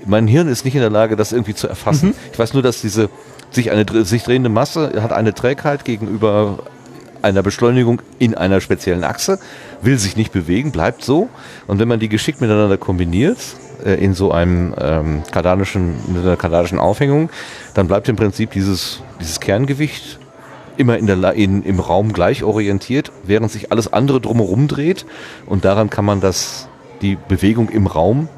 mein 0.06 0.26
Hirn 0.26 0.48
ist 0.48 0.64
nicht 0.64 0.74
in 0.74 0.80
der 0.80 0.90
Lage, 0.90 1.16
das 1.16 1.32
irgendwie 1.32 1.54
zu 1.54 1.68
erfassen. 1.68 2.14
Ich 2.32 2.38
weiß 2.38 2.54
nur, 2.54 2.62
dass 2.62 2.80
diese 2.80 3.10
sich 3.50 3.70
eine 3.70 3.84
sich 4.04 4.22
drehende 4.22 4.48
Masse 4.48 5.02
hat 5.02 5.12
eine 5.12 5.34
Trägheit 5.34 5.84
gegenüber 5.84 6.60
einer 7.22 7.42
Beschleunigung 7.42 8.00
in 8.18 8.34
einer 8.34 8.60
speziellen 8.60 9.04
Achse, 9.04 9.38
will 9.82 9.98
sich 9.98 10.16
nicht 10.16 10.32
bewegen, 10.32 10.72
bleibt 10.72 11.04
so. 11.04 11.28
Und 11.66 11.78
wenn 11.78 11.88
man 11.88 12.00
die 12.00 12.08
geschickt 12.08 12.40
miteinander 12.40 12.78
kombiniert, 12.78 13.38
äh, 13.84 13.94
in 13.94 14.14
so 14.14 14.32
einem 14.32 14.74
ähm, 14.78 15.22
kardanischen, 15.30 15.96
mit 16.12 16.22
einer 16.22 16.36
kardanischen 16.36 16.78
Aufhängung, 16.78 17.30
dann 17.74 17.88
bleibt 17.88 18.08
im 18.08 18.16
Prinzip 18.16 18.52
dieses, 18.52 19.02
dieses 19.20 19.40
Kerngewicht 19.40 20.19
immer 20.80 20.98
in 20.98 21.06
der, 21.06 21.34
in, 21.34 21.62
im 21.62 21.78
Raum 21.78 22.12
gleich 22.12 22.42
orientiert, 22.42 23.12
während 23.22 23.52
sich 23.52 23.70
alles 23.70 23.92
andere 23.92 24.20
drumherum 24.20 24.66
dreht. 24.66 25.06
Und 25.46 25.64
daran 25.64 25.90
kann 25.90 26.04
man 26.04 26.20
das, 26.20 26.68
die 27.02 27.16
Bewegung 27.28 27.68
im 27.68 27.86
Raum 27.86 28.28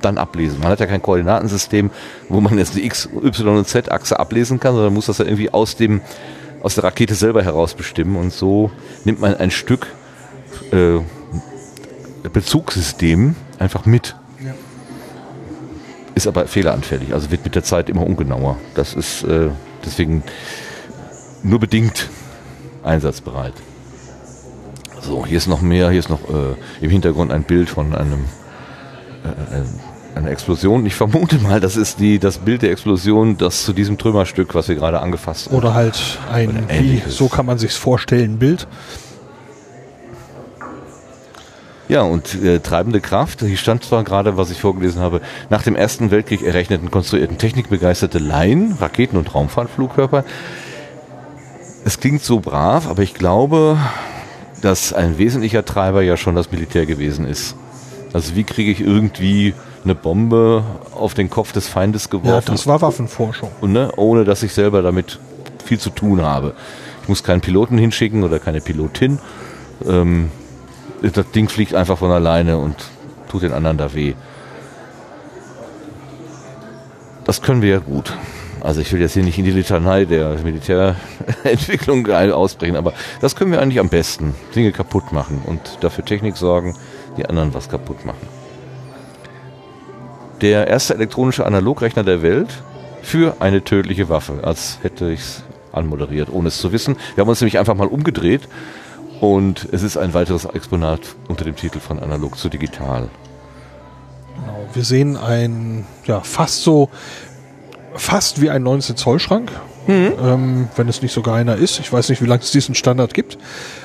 dann 0.00 0.18
ablesen. 0.18 0.60
Man 0.60 0.70
hat 0.70 0.80
ja 0.80 0.86
kein 0.86 1.02
Koordinatensystem, 1.02 1.90
wo 2.28 2.40
man 2.40 2.58
jetzt 2.58 2.74
die 2.76 2.84
X, 2.84 3.08
Y 3.22 3.58
und 3.58 3.66
Z-Achse 3.66 4.18
ablesen 4.18 4.60
kann, 4.60 4.74
sondern 4.74 4.94
muss 4.94 5.06
das 5.06 5.18
ja 5.18 5.24
irgendwie 5.24 5.52
aus 5.52 5.76
dem, 5.76 6.00
aus 6.62 6.74
der 6.74 6.84
Rakete 6.84 7.14
selber 7.14 7.42
heraus 7.42 7.74
bestimmen. 7.74 8.16
Und 8.16 8.32
so 8.32 8.70
nimmt 9.04 9.20
man 9.20 9.34
ein 9.34 9.50
Stück 9.50 9.88
äh, 10.72 11.00
Bezugssystem 12.32 13.34
einfach 13.58 13.86
mit. 13.86 14.16
Ist 16.14 16.28
aber 16.28 16.46
fehleranfällig, 16.46 17.12
also 17.12 17.32
wird 17.32 17.44
mit 17.44 17.56
der 17.56 17.64
Zeit 17.64 17.90
immer 17.90 18.06
ungenauer. 18.06 18.56
Das 18.74 18.94
ist 18.94 19.24
äh, 19.24 19.48
deswegen 19.84 20.22
nur 21.44 21.60
bedingt 21.60 22.08
einsatzbereit. 22.82 23.54
So, 25.00 25.26
hier 25.26 25.36
ist 25.36 25.46
noch 25.46 25.60
mehr, 25.60 25.90
hier 25.90 26.00
ist 26.00 26.10
noch 26.10 26.28
äh, 26.28 26.54
im 26.80 26.90
Hintergrund 26.90 27.30
ein 27.30 27.44
Bild 27.44 27.68
von 27.68 27.94
einem 27.94 28.24
äh, 29.22 30.16
einer 30.16 30.30
Explosion. 30.30 30.86
Ich 30.86 30.94
vermute 30.94 31.38
mal, 31.38 31.60
das 31.60 31.76
ist 31.76 32.00
die, 32.00 32.18
das 32.18 32.38
Bild 32.38 32.62
der 32.62 32.70
Explosion, 32.70 33.36
das 33.36 33.64
zu 33.64 33.72
diesem 33.72 33.98
Trümmerstück, 33.98 34.54
was 34.54 34.68
wir 34.68 34.76
gerade 34.76 35.00
angefasst 35.00 35.46
haben. 35.46 35.56
Oder 35.56 35.74
halt 35.74 36.18
ein, 36.32 36.50
Oder 36.50 36.80
wie, 36.80 37.02
so 37.06 37.28
kann 37.28 37.46
man 37.46 37.58
sich's 37.58 37.76
vorstellen, 37.76 38.38
Bild. 38.38 38.66
Ja, 41.88 42.00
und 42.00 42.42
äh, 42.42 42.60
treibende 42.60 43.00
Kraft, 43.00 43.40
hier 43.40 43.56
stand 43.58 43.84
zwar 43.84 44.04
gerade, 44.04 44.38
was 44.38 44.50
ich 44.50 44.58
vorgelesen 44.58 45.02
habe, 45.02 45.20
nach 45.50 45.62
dem 45.62 45.76
Ersten 45.76 46.10
Weltkrieg 46.10 46.42
errechneten, 46.42 46.90
konstruierten 46.90 47.36
technikbegeisterte 47.36 48.18
Laien, 48.18 48.72
Raketen- 48.80 49.18
und 49.18 49.34
Raumfahrtflugkörper. 49.34 50.24
Es 51.84 52.00
klingt 52.00 52.22
so 52.22 52.40
brav, 52.40 52.88
aber 52.88 53.02
ich 53.02 53.14
glaube, 53.14 53.76
dass 54.62 54.92
ein 54.92 55.18
wesentlicher 55.18 55.64
Treiber 55.64 56.02
ja 56.02 56.16
schon 56.16 56.34
das 56.34 56.50
Militär 56.50 56.86
gewesen 56.86 57.26
ist. 57.26 57.56
Also 58.12 58.36
wie 58.36 58.44
kriege 58.44 58.70
ich 58.70 58.80
irgendwie 58.80 59.54
eine 59.84 59.94
Bombe 59.94 60.64
auf 60.94 61.12
den 61.14 61.28
Kopf 61.28 61.52
des 61.52 61.68
Feindes 61.68 62.04
Ja, 62.04 62.10
geworfen, 62.18 62.52
das 62.52 62.66
war 62.66 62.80
Waffenforschung. 62.80 63.50
ne, 63.60 63.92
ohne 63.96 64.24
dass 64.24 64.42
ich 64.42 64.54
selber 64.54 64.80
damit 64.80 65.18
viel 65.64 65.78
zu 65.78 65.90
tun 65.90 66.22
habe. 66.22 66.54
Ich 67.02 67.08
muss 67.08 67.22
keinen 67.22 67.42
Piloten 67.42 67.76
hinschicken 67.76 68.22
oder 68.22 68.38
keine 68.38 68.62
Pilotin. 68.62 69.18
Ähm, 69.86 70.30
das 71.02 71.30
Ding 71.32 71.50
fliegt 71.50 71.74
einfach 71.74 71.98
von 71.98 72.10
alleine 72.10 72.56
und 72.56 72.76
tut 73.28 73.42
den 73.42 73.52
anderen 73.52 73.76
da 73.76 73.92
weh. 73.92 74.14
Das 77.24 77.42
können 77.42 77.60
wir 77.60 77.70
ja 77.70 77.78
gut. 77.78 78.16
Also 78.64 78.80
ich 78.80 78.90
will 78.94 79.00
jetzt 79.02 79.12
hier 79.12 79.22
nicht 79.22 79.36
in 79.38 79.44
die 79.44 79.50
Litanei 79.50 80.06
der 80.06 80.38
Militärentwicklung 80.38 82.10
ausbrechen, 82.10 82.76
aber 82.76 82.94
das 83.20 83.36
können 83.36 83.52
wir 83.52 83.60
eigentlich 83.60 83.78
am 83.78 83.90
besten. 83.90 84.34
Dinge 84.56 84.72
kaputt 84.72 85.12
machen 85.12 85.42
und 85.44 85.60
dafür 85.82 86.02
Technik 86.02 86.38
sorgen, 86.38 86.74
die 87.18 87.26
anderen 87.26 87.52
was 87.52 87.68
kaputt 87.68 88.06
machen. 88.06 88.26
Der 90.40 90.66
erste 90.66 90.94
elektronische 90.94 91.44
Analogrechner 91.44 92.04
der 92.04 92.22
Welt 92.22 92.62
für 93.02 93.36
eine 93.40 93.62
tödliche 93.62 94.08
Waffe, 94.08 94.40
als 94.42 94.78
hätte 94.80 95.10
ich 95.10 95.20
es 95.20 95.42
anmoderiert, 95.72 96.30
ohne 96.32 96.48
es 96.48 96.56
zu 96.56 96.72
wissen. 96.72 96.96
Wir 97.14 97.22
haben 97.22 97.28
uns 97.28 97.42
nämlich 97.42 97.58
einfach 97.58 97.74
mal 97.74 97.88
umgedreht 97.88 98.48
und 99.20 99.68
es 99.72 99.82
ist 99.82 99.98
ein 99.98 100.14
weiteres 100.14 100.46
Exponat 100.46 101.00
unter 101.28 101.44
dem 101.44 101.56
Titel 101.56 101.80
von 101.80 101.98
Analog 101.98 102.38
zu 102.38 102.48
Digital. 102.48 103.10
Genau. 104.36 104.66
Wir 104.72 104.84
sehen 104.84 105.18
ein, 105.18 105.84
ja, 106.06 106.20
fast 106.20 106.62
so, 106.62 106.88
fast 107.94 108.40
wie 108.40 108.50
ein 108.50 108.62
19 108.62 108.96
Zoll 108.96 109.18
Schrank. 109.18 109.50
Ähm, 109.86 110.68
wenn 110.76 110.88
es 110.88 111.02
nicht 111.02 111.12
sogar 111.12 111.34
einer 111.34 111.56
ist. 111.56 111.78
Ich 111.78 111.92
weiß 111.92 112.08
nicht, 112.08 112.22
wie 112.22 112.26
lange 112.26 112.42
es 112.42 112.50
diesen 112.50 112.74
Standard 112.74 113.12
gibt. 113.12 113.36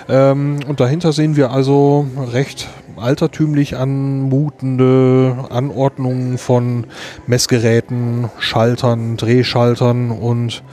Ähm, 0.07 0.59
und 0.67 0.79
dahinter 0.79 1.11
sehen 1.11 1.35
wir 1.35 1.51
also 1.51 2.07
recht 2.31 2.69
altertümlich 2.95 3.77
anmutende 3.77 5.47
Anordnungen 5.49 6.37
von 6.37 6.85
Messgeräten, 7.27 8.29
Schaltern, 8.39 9.17
Drehschaltern 9.17 10.11
und 10.11 10.63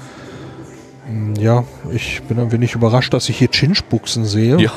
mh, 1.10 1.40
ja, 1.40 1.64
ich 1.92 2.22
bin 2.22 2.38
ein 2.38 2.52
wenig 2.52 2.74
überrascht, 2.74 3.12
dass 3.12 3.28
ich 3.28 3.38
hier 3.38 3.50
Chinchbuchsen 3.50 4.24
sehe. 4.24 4.58
Ja. 4.58 4.72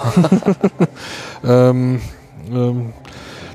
ähm, 1.44 2.02
ähm, 2.52 2.94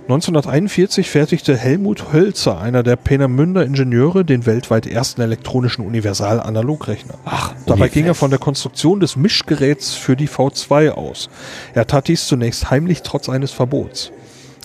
1941 0.05 1.09
fertigte 1.09 1.57
Helmut 1.57 2.13
Hölzer, 2.13 2.61
einer 2.61 2.83
der 2.83 2.97
Peenemünder 2.97 3.65
Ingenieure, 3.65 4.23
den 4.23 4.45
weltweit 4.45 4.87
ersten 4.87 5.23
elektronischen 5.23 5.83
Universal-Analogrechner. 5.87 7.15
Ach, 7.25 7.55
dabei 7.65 7.89
ging 7.89 8.05
er 8.05 8.15
von 8.15 8.29
der 8.29 8.39
Konstruktion 8.39 9.01
des 9.01 9.17
Mischgeräts 9.17 9.95
für 9.95 10.15
die 10.15 10.29
V2 10.29 10.91
aus. 10.91 11.31
Er 11.73 11.87
tat 11.87 12.09
dies 12.09 12.27
zunächst 12.27 12.71
heimlich 12.71 13.01
trotz 13.01 13.31
eines 13.31 13.53
Verbots. 13.53 14.13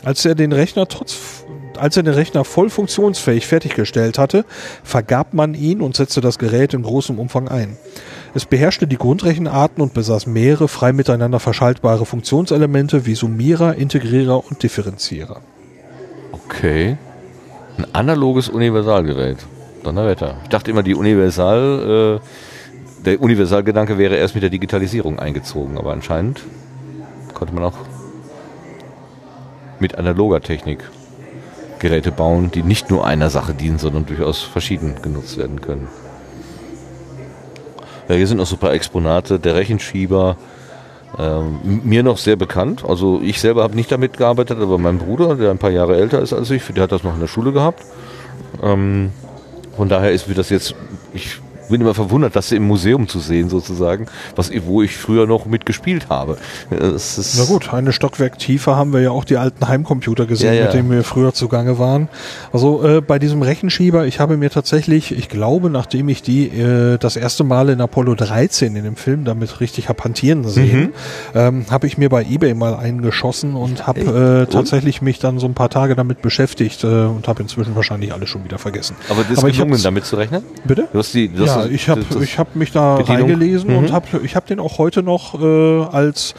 Als 0.04 0.26
er 0.26 0.36
den 0.36 0.52
Rechner 0.52 0.90
trotz 0.90 1.46
als 1.80 1.98
er 1.98 2.04
den 2.04 2.14
Rechner 2.14 2.44
voll 2.44 2.70
funktionsfähig 2.70 3.48
fertiggestellt 3.48 4.18
hatte, 4.18 4.46
vergab 4.84 5.34
man 5.34 5.54
ihn 5.54 5.82
und 5.82 5.96
setzte 5.96 6.22
das 6.22 6.40
Gerät 6.40 6.74
in 6.74 6.84
großem 6.84 7.20
Umfang 7.20 7.48
ein. 7.48 7.78
Es 8.34 8.46
beherrschte 8.46 8.88
die 8.88 8.98
Grundrechenarten 8.98 9.82
und 9.82 9.94
besaß 9.94 10.28
mehrere 10.28 10.68
frei 10.68 10.94
miteinander 10.94 11.40
verschaltbare 11.40 12.06
Funktionselemente 12.06 13.06
wie 13.06 13.16
Summierer, 13.16 13.76
Integrierer 13.76 14.46
und 14.46 14.62
Differenzierer. 14.62 15.42
Okay. 16.32 16.98
Ein 17.78 17.88
analoges 17.94 18.50
Universalgerät. 18.50 19.38
Donnerwetter. 19.84 20.38
Ich 20.44 20.50
dachte 20.50 20.72
immer, 20.72 20.84
die 20.84 20.94
Universal, 20.94 22.20
äh, 22.20 23.06
der 23.06 23.22
Universalgedanke 23.22 23.98
wäre 23.98 24.18
erst 24.18 24.36
mit 24.36 24.44
der 24.44 24.50
Digitalisierung 24.50 25.20
eingezogen, 25.20 25.78
aber 25.78 25.94
anscheinend 25.94 26.44
konnte 27.34 27.54
man 27.54 27.64
auch 27.64 27.78
mit 29.80 29.96
analoger 29.96 30.42
Technik 30.42 30.80
Geräte 31.80 32.12
bauen, 32.12 32.52
die 32.52 32.64
nicht 32.64 32.90
nur 32.90 33.06
einer 33.06 33.30
Sache 33.30 33.54
dienen, 33.54 33.80
sondern 33.80 34.06
durchaus 34.06 34.42
verschieden 34.42 34.96
genutzt 35.02 35.38
werden 35.38 35.62
können. 35.62 35.88
Ja, 38.08 38.16
hier 38.16 38.28
sind 38.28 38.38
noch 38.38 38.48
so 38.48 38.56
ein 38.56 38.60
paar 38.60 38.74
Exponate. 38.74 39.40
Der 39.40 39.56
Rechenschieber, 39.56 40.36
ähm, 41.18 41.82
mir 41.84 42.04
noch 42.04 42.18
sehr 42.18 42.36
bekannt. 42.36 42.84
Also 42.88 43.22
ich 43.22 43.40
selber 43.40 43.64
habe 43.64 43.76
nicht 43.76 43.92
damit 43.92 44.18
gearbeitet, 44.18 44.60
aber 44.60 44.78
mein 44.78 44.98
Bruder, 44.98 45.36
der 45.36 45.52
ein 45.52 45.58
paar 45.58 45.72
Jahre 45.72 45.96
älter 45.96 46.22
ist 46.22 46.34
als 46.34 46.50
ich, 46.52 46.64
der 46.66 46.84
hat 46.84 46.92
das 46.92 47.04
noch 47.04 47.14
in 47.14 47.20
der 47.20 47.28
Schule 47.28 47.52
gehabt. 47.52 47.84
Ähm, 48.62 49.12
von 49.76 49.90
daher 49.90 50.12
ist 50.12 50.28
mir 50.28 50.36
das 50.36 50.50
jetzt, 50.50 50.76
ich 51.14 51.40
bin 51.70 51.82
immer 51.82 51.94
verwundert, 51.94 52.36
das 52.36 52.52
im 52.52 52.64
Museum 52.68 53.08
zu 53.08 53.20
sehen 53.20 53.50
sozusagen, 53.50 54.08
was, 54.36 54.52
wo 54.66 54.82
ich 54.82 54.98
früher 54.98 55.26
noch 55.26 55.46
mitgespielt 55.46 56.10
habe. 56.10 56.38
Na 56.70 57.46
gut, 57.46 57.74
eine 57.74 57.94
Stockwerk 57.94 58.38
tiefer 58.40 58.76
haben 58.76 58.94
wir 58.94 59.02
ja 59.02 59.12
auch 59.12 59.24
die 59.24 59.38
alten 59.38 59.68
Heimcomputer 59.68 60.26
gesehen, 60.26 60.54
ja, 60.54 60.60
ja. 60.60 60.66
mit 60.66 60.74
denen 60.74 60.92
wir 60.92 61.04
früher 61.04 61.34
zugange 61.34 61.80
waren. 61.80 62.10
Also 62.52 62.84
äh, 62.84 63.02
bei 63.02 63.20
diesem 63.20 63.42
Rechenschieber, 63.42 64.06
ich 64.06 64.20
habe 64.20 64.38
mir 64.38 64.50
tatsächlich, 64.50 65.12
ich 65.12 65.30
glaube, 65.30 65.70
nachdem 65.70 66.10
ich 66.10 66.22
die 66.22 66.48
äh, 66.48 66.98
das 66.98 67.16
erste 67.16 67.44
Mal 67.44 67.70
in 67.70 67.82
Apollo 67.82 68.16
13 68.16 68.76
in 68.76 68.84
dem 68.84 68.96
Film 68.96 69.26
damit 69.26 69.60
richtig 69.60 69.90
hab 69.90 70.04
hantieren 70.04 70.44
sehen, 70.48 70.82
mhm. 70.82 70.94
ähm, 71.36 71.66
habe 71.70 71.88
ich 71.88 71.98
mir 71.98 72.10
bei 72.10 72.24
eBay 72.24 72.54
mal 72.54 72.76
eingeschossen 72.76 73.56
und 73.56 73.88
habe 73.88 74.48
äh, 74.48 74.52
tatsächlich 74.52 75.02
mich 75.02 75.20
dann 75.20 75.40
so 75.40 75.48
ein 75.48 75.54
paar 75.54 75.70
Tage 75.70 75.96
damit 75.96 76.22
beschäftigt 76.22 76.84
äh, 76.84 76.88
und 76.88 77.28
habe 77.28 77.42
inzwischen 77.42 77.76
wahrscheinlich 77.76 78.14
alles 78.14 78.30
schon 78.30 78.44
wieder 78.44 78.58
vergessen. 78.58 78.96
Aber 79.10 79.22
das 79.22 79.32
ist 79.32 79.38
Aber 79.40 79.52
gelungen, 79.52 79.82
damit 79.82 80.06
zu 80.06 80.16
rechnen? 80.16 80.44
Bitte? 80.64 80.88
Du 80.92 81.00
hast 81.00 81.14
die, 81.14 81.28
du 81.30 81.46
ja, 81.46 81.59
ich 81.66 81.90
habe 81.90 82.04
ich 82.22 82.38
hab 82.40 82.56
mich 82.56 82.72
da 82.72 82.98
Bedienung. 82.98 83.22
reingelesen 83.22 83.72
mhm. 83.72 83.78
und 83.78 83.92
habe 83.92 84.08
ich 84.24 84.36
hab 84.36 84.46
den 84.46 84.60
auch 84.60 84.78
heute 84.78 85.04
noch 85.04 85.42
äh, 85.42 85.84
als 85.92 86.36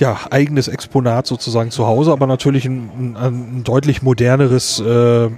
ja, 0.00 0.18
eigenes 0.30 0.66
Exponat 0.66 1.26
sozusagen 1.26 1.70
zu 1.70 1.86
Hause, 1.86 2.10
aber 2.10 2.26
natürlich 2.26 2.64
ein, 2.64 2.90
ein, 2.98 3.16
ein 3.16 3.64
deutlich 3.64 4.02
moderneres 4.02 4.80
äh, 4.80 5.28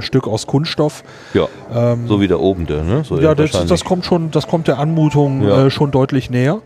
Stück 0.00 0.26
aus 0.26 0.46
Kunststoff. 0.46 1.04
Ja, 1.34 1.46
ähm, 1.72 2.08
so 2.08 2.20
wie 2.20 2.26
der 2.26 2.40
oben 2.40 2.66
der, 2.66 2.82
ne? 2.84 3.04
So 3.04 3.20
ja, 3.20 3.34
das, 3.34 3.66
das 3.66 3.84
kommt 3.84 4.06
schon, 4.06 4.30
das 4.30 4.46
kommt 4.46 4.66
der 4.66 4.78
Anmutung 4.78 5.42
ja. 5.46 5.66
äh, 5.66 5.70
schon 5.70 5.90
deutlich 5.90 6.30
näher. 6.30 6.62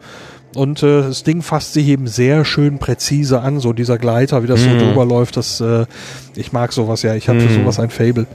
Und 0.55 0.83
äh, 0.83 1.03
das 1.03 1.25
Ding 1.25 1.43
fasst 1.43 1.73
sich 1.73 1.89
eben 1.89 2.07
sehr 2.07 2.45
schön 2.45 2.79
präzise 2.79 3.41
an, 3.41 3.59
so 3.59 3.73
dieser 3.73 3.99
Gleiter, 3.99 4.43
wie 4.43 4.47
das 4.47 4.61
mhm. 4.61 4.79
so 4.79 4.87
drüber 4.87 5.05
läuft. 5.05 5.37
Das, 5.37 5.61
äh, 5.61 5.87
ich 6.37 6.53
mag 6.53 6.73
sowas 6.73 7.03
ja, 7.03 7.15
ich 7.15 7.29
habe 7.29 7.41
mhm. 7.41 7.49
für 7.49 7.55
sowas 7.55 7.81
ein 7.81 7.91
Fable. 7.91 8.27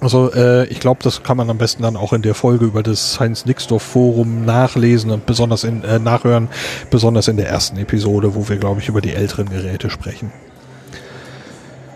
Also 0.00 0.32
äh, 0.32 0.66
ich 0.66 0.80
glaube, 0.80 1.02
das 1.02 1.22
kann 1.22 1.36
man 1.36 1.48
am 1.48 1.58
besten 1.58 1.82
dann 1.82 1.96
auch 1.96 2.12
in 2.12 2.22
der 2.22 2.34
Folge 2.34 2.66
über 2.66 2.82
das 2.82 3.18
Heinz-Nixdorf-Forum 3.18 4.44
nachlesen 4.44 5.10
und 5.10 5.26
besonders 5.26 5.64
in, 5.64 5.84
äh, 5.84 5.98
nachhören, 5.98 6.48
besonders 6.90 7.28
in 7.28 7.36
der 7.36 7.48
ersten 7.48 7.78
Episode, 7.78 8.34
wo 8.34 8.48
wir, 8.48 8.56
glaube 8.56 8.80
ich, 8.80 8.88
über 8.88 9.00
die 9.00 9.14
älteren 9.14 9.48
Geräte 9.48 9.88
sprechen. 9.88 10.32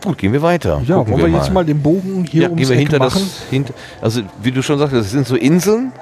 Gut, 0.03 0.17
gehen 0.17 0.33
wir 0.33 0.41
weiter. 0.41 0.81
Ja, 0.87 0.97
Gucken 0.97 1.13
wollen 1.13 1.25
wir, 1.25 1.33
wir 1.33 1.39
jetzt 1.39 1.53
mal 1.53 1.65
den 1.65 1.83
Bogen 1.83 2.25
hier 2.25 2.43
ja, 2.43 2.49
ums 2.49 2.61
gehen 2.61 2.71
wir 2.71 2.77
hinter 2.77 2.99
machen? 2.99 3.21
Das, 3.21 3.51
hinter, 3.51 3.75
also 4.01 4.23
wie 4.43 4.51
du 4.51 4.63
schon 4.63 4.79
sagtest, 4.79 5.07
es 5.07 5.11
sind 5.11 5.27
so 5.27 5.37
Inseln 5.37 5.93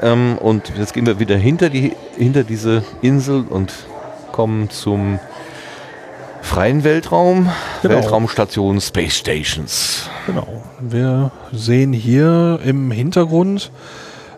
ähm, 0.00 0.38
und 0.38 0.72
jetzt 0.78 0.94
gehen 0.94 1.06
wir 1.06 1.18
wieder 1.18 1.36
hinter, 1.36 1.68
die, 1.68 1.92
hinter 2.16 2.44
diese 2.44 2.84
Insel 3.02 3.44
und 3.48 3.72
kommen 4.30 4.70
zum 4.70 5.18
freien 6.42 6.84
Weltraum, 6.84 7.50
genau. 7.82 7.94
Weltraumstation, 7.94 8.80
Space 8.80 9.16
Stations. 9.16 10.08
Genau. 10.26 10.62
Wir 10.80 11.30
sehen 11.52 11.92
hier 11.92 12.60
im 12.64 12.90
Hintergrund, 12.90 13.70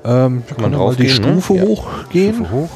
ähm, 0.04 0.42
wir 0.46 0.56
können 0.56 0.76
mal 0.76 0.94
die 0.94 1.04
gehen, 1.04 1.22
ne? 1.22 1.32
Stufe 1.40 1.54
ne? 1.54 1.62
hochgehen 1.62 2.34
Stufe 2.34 2.52
hoch. 2.52 2.70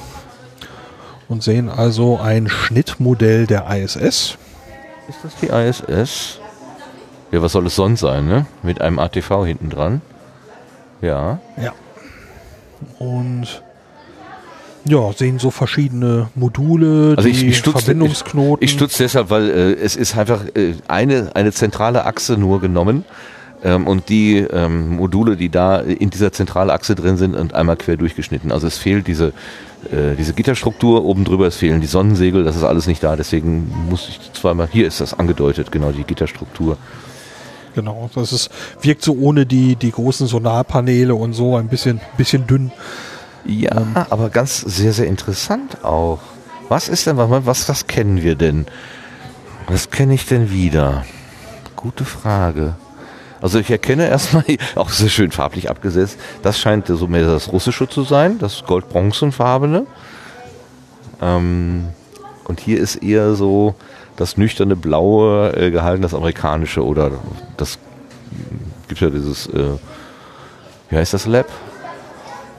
und 1.29 1.43
sehen 1.43 1.69
also 1.69 2.19
ein 2.21 2.49
Schnittmodell 2.49 3.47
der 3.47 3.67
ISS. 3.71 3.97
Ist 3.97 5.19
das 5.23 5.35
die 5.41 5.47
ISS? 5.47 6.41
Ja, 7.33 7.43
was 7.43 7.53
soll 7.53 7.67
es 7.67 7.75
sonst 7.75 8.01
sein, 8.01 8.27
ne? 8.27 8.47
Mit 8.63 8.81
einem 8.81 8.99
ATV 8.99 9.45
hinten 9.45 9.71
dran. 9.71 10.03
Ja. 11.01 11.41
Ja. 11.61 11.73
Und 12.99 13.64
ja, 14.85 15.13
sehen 15.13 15.39
so 15.39 15.51
verschiedene 15.51 16.29
Module, 16.35 17.15
also 17.17 17.29
ich, 17.29 17.43
ich 17.43 17.59
stutz, 17.59 17.85
Verbindungsknoten. 17.85 18.63
Ich, 18.63 18.71
ich 18.71 18.77
stutze 18.77 19.03
deshalb, 19.03 19.31
weil 19.31 19.49
äh, 19.49 19.73
es 19.75 19.97
ist 19.97 20.17
einfach 20.17 20.45
äh, 20.55 20.75
eine, 20.89 21.31
eine 21.35 21.53
zentrale 21.53 22.05
Achse 22.05 22.37
nur 22.37 22.61
genommen 22.61 23.05
ähm, 23.65 23.87
und 23.87 24.09
die 24.11 24.39
ähm, 24.39 24.97
Module, 24.97 25.37
die 25.37 25.49
da 25.49 25.81
in 25.81 26.11
dieser 26.11 26.33
Zentralachse 26.33 26.95
drin 26.95 27.17
sind 27.17 27.35
und 27.35 27.55
einmal 27.55 27.77
quer 27.77 27.97
durchgeschnitten. 27.97 28.53
Also 28.53 28.67
es 28.67 28.77
fehlt 28.77 29.07
diese, 29.07 29.29
äh, 29.91 30.15
diese 30.19 30.35
Gitterstruktur 30.35 31.05
oben 31.05 31.25
drüber, 31.25 31.47
es 31.47 31.57
fehlen 31.57 31.81
die 31.81 31.87
Sonnensegel, 31.87 32.45
das 32.45 32.57
ist 32.57 32.65
alles 32.65 32.87
nicht 32.87 33.03
da, 33.03 33.17
deswegen 33.17 33.73
muss 33.89 34.09
ich 34.09 34.33
zweimal, 34.35 34.69
hier 34.71 34.87
ist 34.87 35.01
das 35.01 35.19
angedeutet, 35.19 35.73
genau 35.73 35.93
die 35.93 36.05
Gitterstruktur. 36.05 36.77
Genau, 37.75 38.09
das 38.15 38.33
ist, 38.33 38.51
wirkt 38.83 39.03
so 39.03 39.15
ohne 39.15 39.47
die, 39.47 39.75
die 39.75 39.91
großen 39.91 40.29
Sonarpaneele 40.29 41.15
und 41.15 41.33
so 41.33 41.57
ein 41.57 41.69
bisschen, 41.69 42.01
bisschen 42.17 42.47
dünn. 42.47 42.71
Ja, 43.45 43.77
ähm, 43.77 43.95
aber 44.11 44.31
ganz 44.31 44.61
sehr, 44.61 44.93
sehr 44.93 45.07
interessant 45.07 45.85
auch. 45.85 46.21
Was 46.69 46.89
ist 46.89 47.07
denn, 47.07 47.17
was, 47.19 47.69
was 47.69 47.87
kennen 47.87 48.23
wir 48.23 48.37
denn? 48.37 48.67
Was 49.69 49.91
kenne 49.91 50.15
ich 50.15 50.27
denn 50.27 50.51
wieder? 50.51 51.05
Gute 51.77 52.05
Frage. 52.05 52.75
Also 53.41 53.59
ich 53.59 53.71
erkenne 53.71 54.09
erstmal, 54.09 54.45
auch 54.75 54.89
sehr 54.89 55.11
schön 55.11 55.31
farblich 55.31 55.69
abgesetzt, 55.69 56.19
das 56.43 56.59
scheint 56.59 56.87
so 56.87 57.07
mehr 57.07 57.27
das 57.27 57.53
russische 57.53 57.89
zu 57.89 58.03
sein, 58.03 58.39
das 58.39 58.65
gold-bronzenfarbene. 58.65 59.87
Ähm, 61.21 61.89
und 62.45 62.61
hier 62.61 62.81
ist 62.81 62.97
eher 62.97 63.35
so 63.35 63.75
das 64.17 64.37
nüchterne 64.37 64.77
Blaue 64.77 65.53
äh, 65.57 65.71
gehalten, 65.71 66.03
das 66.03 66.15
amerikanische 66.15 66.85
oder 66.85 67.11
das 67.57 67.79
gibt 68.89 69.01
ja 69.01 69.11
dieses, 69.11 69.47
äh, 69.49 69.77
wie 70.89 70.97
heißt 70.97 71.13
das 71.13 71.27
Lab? 71.27 71.47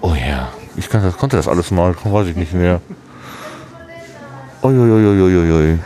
Oh 0.02 0.14
ja, 0.14 0.50
ich 0.78 0.90
kann, 0.90 1.12
konnte 1.18 1.38
das 1.38 1.48
alles 1.48 1.72
mal, 1.72 1.96
weiß 2.04 2.28
ich 2.28 2.36
nicht 2.36 2.54
mehr. 2.54 2.82
Uiuiuiuiui. 4.62 5.80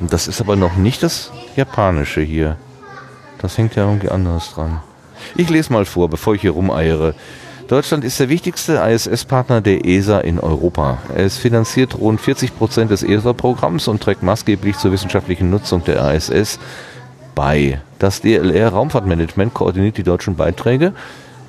Das 0.00 0.28
ist 0.28 0.40
aber 0.40 0.56
noch 0.56 0.76
nicht 0.76 1.02
das 1.02 1.30
japanische 1.56 2.20
hier. 2.20 2.56
Das 3.38 3.56
hängt 3.58 3.74
ja 3.76 3.84
irgendwie 3.84 4.10
anders 4.10 4.52
dran. 4.54 4.80
Ich 5.36 5.48
lese 5.48 5.72
mal 5.72 5.84
vor, 5.84 6.08
bevor 6.08 6.34
ich 6.34 6.42
hier 6.42 6.52
rumeiere. 6.52 7.14
Deutschland 7.68 8.04
ist 8.04 8.18
der 8.18 8.28
wichtigste 8.28 8.82
ISS-Partner 8.84 9.60
der 9.60 9.84
ESA 9.84 10.18
in 10.20 10.40
Europa. 10.40 10.98
Es 11.14 11.36
finanziert 11.36 11.96
rund 11.96 12.20
40 12.20 12.56
Prozent 12.58 12.90
des 12.90 13.02
ESA-Programms 13.02 13.86
und 13.88 14.02
trägt 14.02 14.22
maßgeblich 14.22 14.76
zur 14.76 14.92
wissenschaftlichen 14.92 15.50
Nutzung 15.50 15.84
der 15.84 16.12
ISS 16.14 16.58
bei. 17.34 17.80
Das 17.98 18.22
DLR 18.22 18.70
Raumfahrtmanagement 18.70 19.54
koordiniert 19.54 19.96
die 19.98 20.02
deutschen 20.02 20.34
Beiträge 20.34 20.94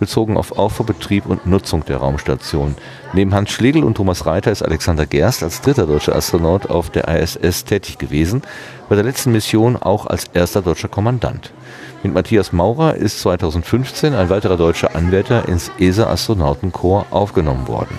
bezogen 0.01 0.35
auf 0.35 0.57
Aufbau, 0.57 0.83
Betrieb 0.83 1.27
und 1.27 1.45
Nutzung 1.45 1.85
der 1.85 1.97
Raumstation. 1.97 2.75
Neben 3.13 3.33
Hans 3.33 3.51
Schlegel 3.51 3.83
und 3.83 3.95
Thomas 3.95 4.25
Reiter 4.25 4.51
ist 4.51 4.63
Alexander 4.63 5.05
Gerst 5.05 5.43
als 5.43 5.61
dritter 5.61 5.85
deutscher 5.85 6.15
Astronaut 6.15 6.69
auf 6.69 6.89
der 6.89 7.07
ISS 7.07 7.65
tätig 7.65 7.99
gewesen, 7.99 8.41
bei 8.89 8.95
der 8.95 9.05
letzten 9.05 9.31
Mission 9.31 9.77
auch 9.77 10.07
als 10.07 10.25
erster 10.33 10.63
deutscher 10.63 10.87
Kommandant. 10.87 11.53
Mit 12.01 12.15
Matthias 12.15 12.51
Maurer 12.51 12.95
ist 12.95 13.21
2015 13.21 14.15
ein 14.15 14.29
weiterer 14.29 14.57
deutscher 14.57 14.95
Anwärter 14.95 15.47
ins 15.47 15.71
ESA-Astronautenkorps 15.77 17.11
aufgenommen 17.11 17.67
worden. 17.67 17.95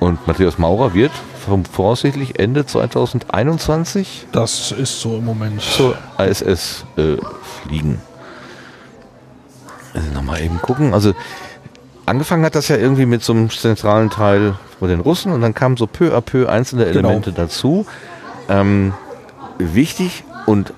Und 0.00 0.26
Matthias 0.26 0.58
Maurer 0.58 0.94
wird 0.94 1.12
voraussichtlich 1.70 2.38
Ende 2.38 2.64
2021 2.64 4.26
das 4.32 4.72
ist 4.72 5.00
so 5.00 5.18
im 5.18 5.24
Moment 5.26 5.60
zur 5.60 5.96
ISS 6.18 6.86
äh, 6.96 7.16
fliegen. 7.66 8.00
Also 9.94 10.10
nochmal 10.12 10.42
eben 10.42 10.60
gucken. 10.60 10.94
Also 10.94 11.14
angefangen 12.06 12.44
hat 12.44 12.54
das 12.54 12.68
ja 12.68 12.76
irgendwie 12.76 13.06
mit 13.06 13.22
so 13.22 13.32
einem 13.32 13.50
zentralen 13.50 14.10
Teil 14.10 14.54
von 14.78 14.88
den 14.88 15.00
Russen 15.00 15.32
und 15.32 15.40
dann 15.40 15.54
kamen 15.54 15.76
so 15.76 15.86
peu 15.86 16.16
à 16.16 16.20
peu 16.20 16.48
einzelne 16.48 16.86
genau. 16.86 17.08
Elemente 17.08 17.32
genau. 17.32 17.42
dazu. 17.42 17.86
Ähm, 18.48 18.92
wichtig 19.58 20.24
und 20.46 20.72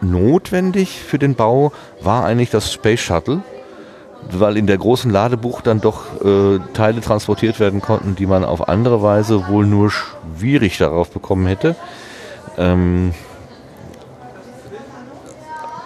notwendig 0.00 1.00
für 1.00 1.18
den 1.18 1.34
Bau 1.34 1.72
war 2.00 2.24
eigentlich 2.24 2.50
das 2.50 2.72
Space 2.72 3.00
Shuttle, 3.00 3.40
weil 4.30 4.56
in 4.56 4.66
der 4.66 4.78
großen 4.78 5.10
Ladebucht 5.10 5.66
dann 5.66 5.80
doch 5.80 6.22
äh, 6.22 6.58
Teile 6.74 7.00
transportiert 7.00 7.60
werden 7.60 7.80
konnten, 7.80 8.14
die 8.14 8.26
man 8.26 8.44
auf 8.44 8.68
andere 8.68 9.02
Weise 9.02 9.48
wohl 9.48 9.66
nur 9.66 9.90
schwierig 9.90 10.78
darauf 10.78 11.10
bekommen 11.10 11.46
hätte. 11.46 11.76
Ähm, 12.58 13.14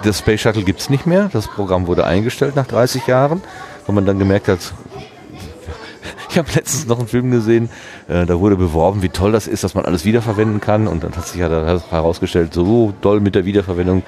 das 0.03 0.19
Space 0.19 0.41
Shuttle 0.41 0.63
gibt 0.63 0.81
es 0.81 0.91
nicht 0.91 1.07
mehr. 1.07 1.31
Das 1.33 1.49
Programm 1.49 1.87
wurde 1.87 2.05
eingestellt 2.05 2.57
nach 2.57 2.67
30 2.67 3.07
Jahren, 3.07 3.43
wo 3.87 3.93
man 3.93 4.07
dann 4.07 4.19
gemerkt 4.19 4.49
hat, 4.49 4.59
ich 6.31 6.39
habe 6.39 6.49
letztens 6.55 6.87
noch 6.87 6.99
einen 6.99 7.09
Film 7.09 7.31
gesehen, 7.31 7.69
äh, 8.09 8.27
da 8.27 8.39
wurde 8.39 8.57
beworben, 8.57 9.03
wie 9.03 9.09
toll 9.09 9.33
das 9.33 9.47
ist, 9.47 9.65
dass 9.65 9.75
man 9.75 9.85
alles 9.85 10.05
wiederverwenden 10.05 10.61
kann. 10.61 10.87
Und 10.87 11.05
dann 11.05 11.15
hat 11.17 11.27
sich 11.27 11.41
ja 11.41 11.49
herausgestellt, 11.49 12.55
so 12.55 12.95
doll 13.01 13.21
mit 13.21 13.35
der 13.35 13.45
Wiederverwendung 13.45 14.03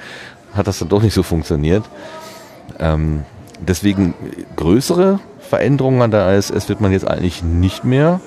hat 0.53 0.67
das 0.67 0.79
dann 0.79 0.89
doch 0.89 1.01
nicht 1.01 1.13
so 1.13 1.23
funktioniert. 1.23 1.83
Ähm, 2.79 3.23
deswegen 3.59 4.13
größere 4.55 5.19
Veränderungen 5.39 6.01
an 6.01 6.11
der 6.11 6.37
ISS 6.37 6.69
wird 6.69 6.81
man 6.81 6.91
jetzt 6.91 7.07
eigentlich 7.07 7.43
nicht 7.43 7.83
mehr 7.83 8.21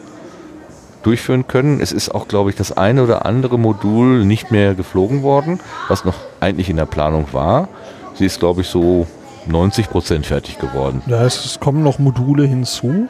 durchführen 1.07 1.47
können. 1.47 1.81
Es 1.81 1.93
ist 1.93 2.15
auch, 2.15 2.27
glaube 2.27 2.51
ich, 2.51 2.57
das 2.57 2.77
eine 2.77 3.03
oder 3.03 3.24
andere 3.24 3.59
Modul 3.59 4.24
nicht 4.24 4.51
mehr 4.51 4.74
geflogen 4.74 5.23
worden, 5.23 5.61
was 5.89 6.05
noch 6.05 6.16
eigentlich 6.41 6.69
in 6.69 6.77
der 6.77 6.87
Planung 6.87 7.27
war. 7.33 7.69
Sie 8.15 8.27
ist, 8.27 8.41
glaube 8.41 8.62
ich, 8.62 8.66
so 8.69 9.07
90 9.47 9.89
Prozent 9.89 10.27
fertig 10.27 10.59
geworden. 10.59 11.03
Ja, 11.07 11.24
es, 11.24 11.61
kommen 11.61 11.83
noch 11.83 11.99
Module 11.99 12.45
hinzu, 12.45 13.09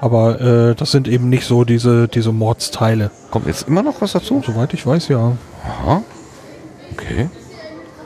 aber 0.00 0.40
äh, 0.40 0.74
das 0.74 0.90
sind 0.90 1.08
eben 1.08 1.30
nicht 1.30 1.46
so 1.46 1.64
diese, 1.64 2.06
diese 2.08 2.32
Mordsteile. 2.32 3.10
Kommt 3.30 3.46
jetzt 3.46 3.66
immer 3.66 3.82
noch 3.82 4.00
was 4.00 4.12
dazu? 4.12 4.42
Soweit 4.44 4.74
ich 4.74 4.86
weiß, 4.86 5.08
ja. 5.08 5.32
Aha. 5.64 6.02
Okay. 6.92 7.28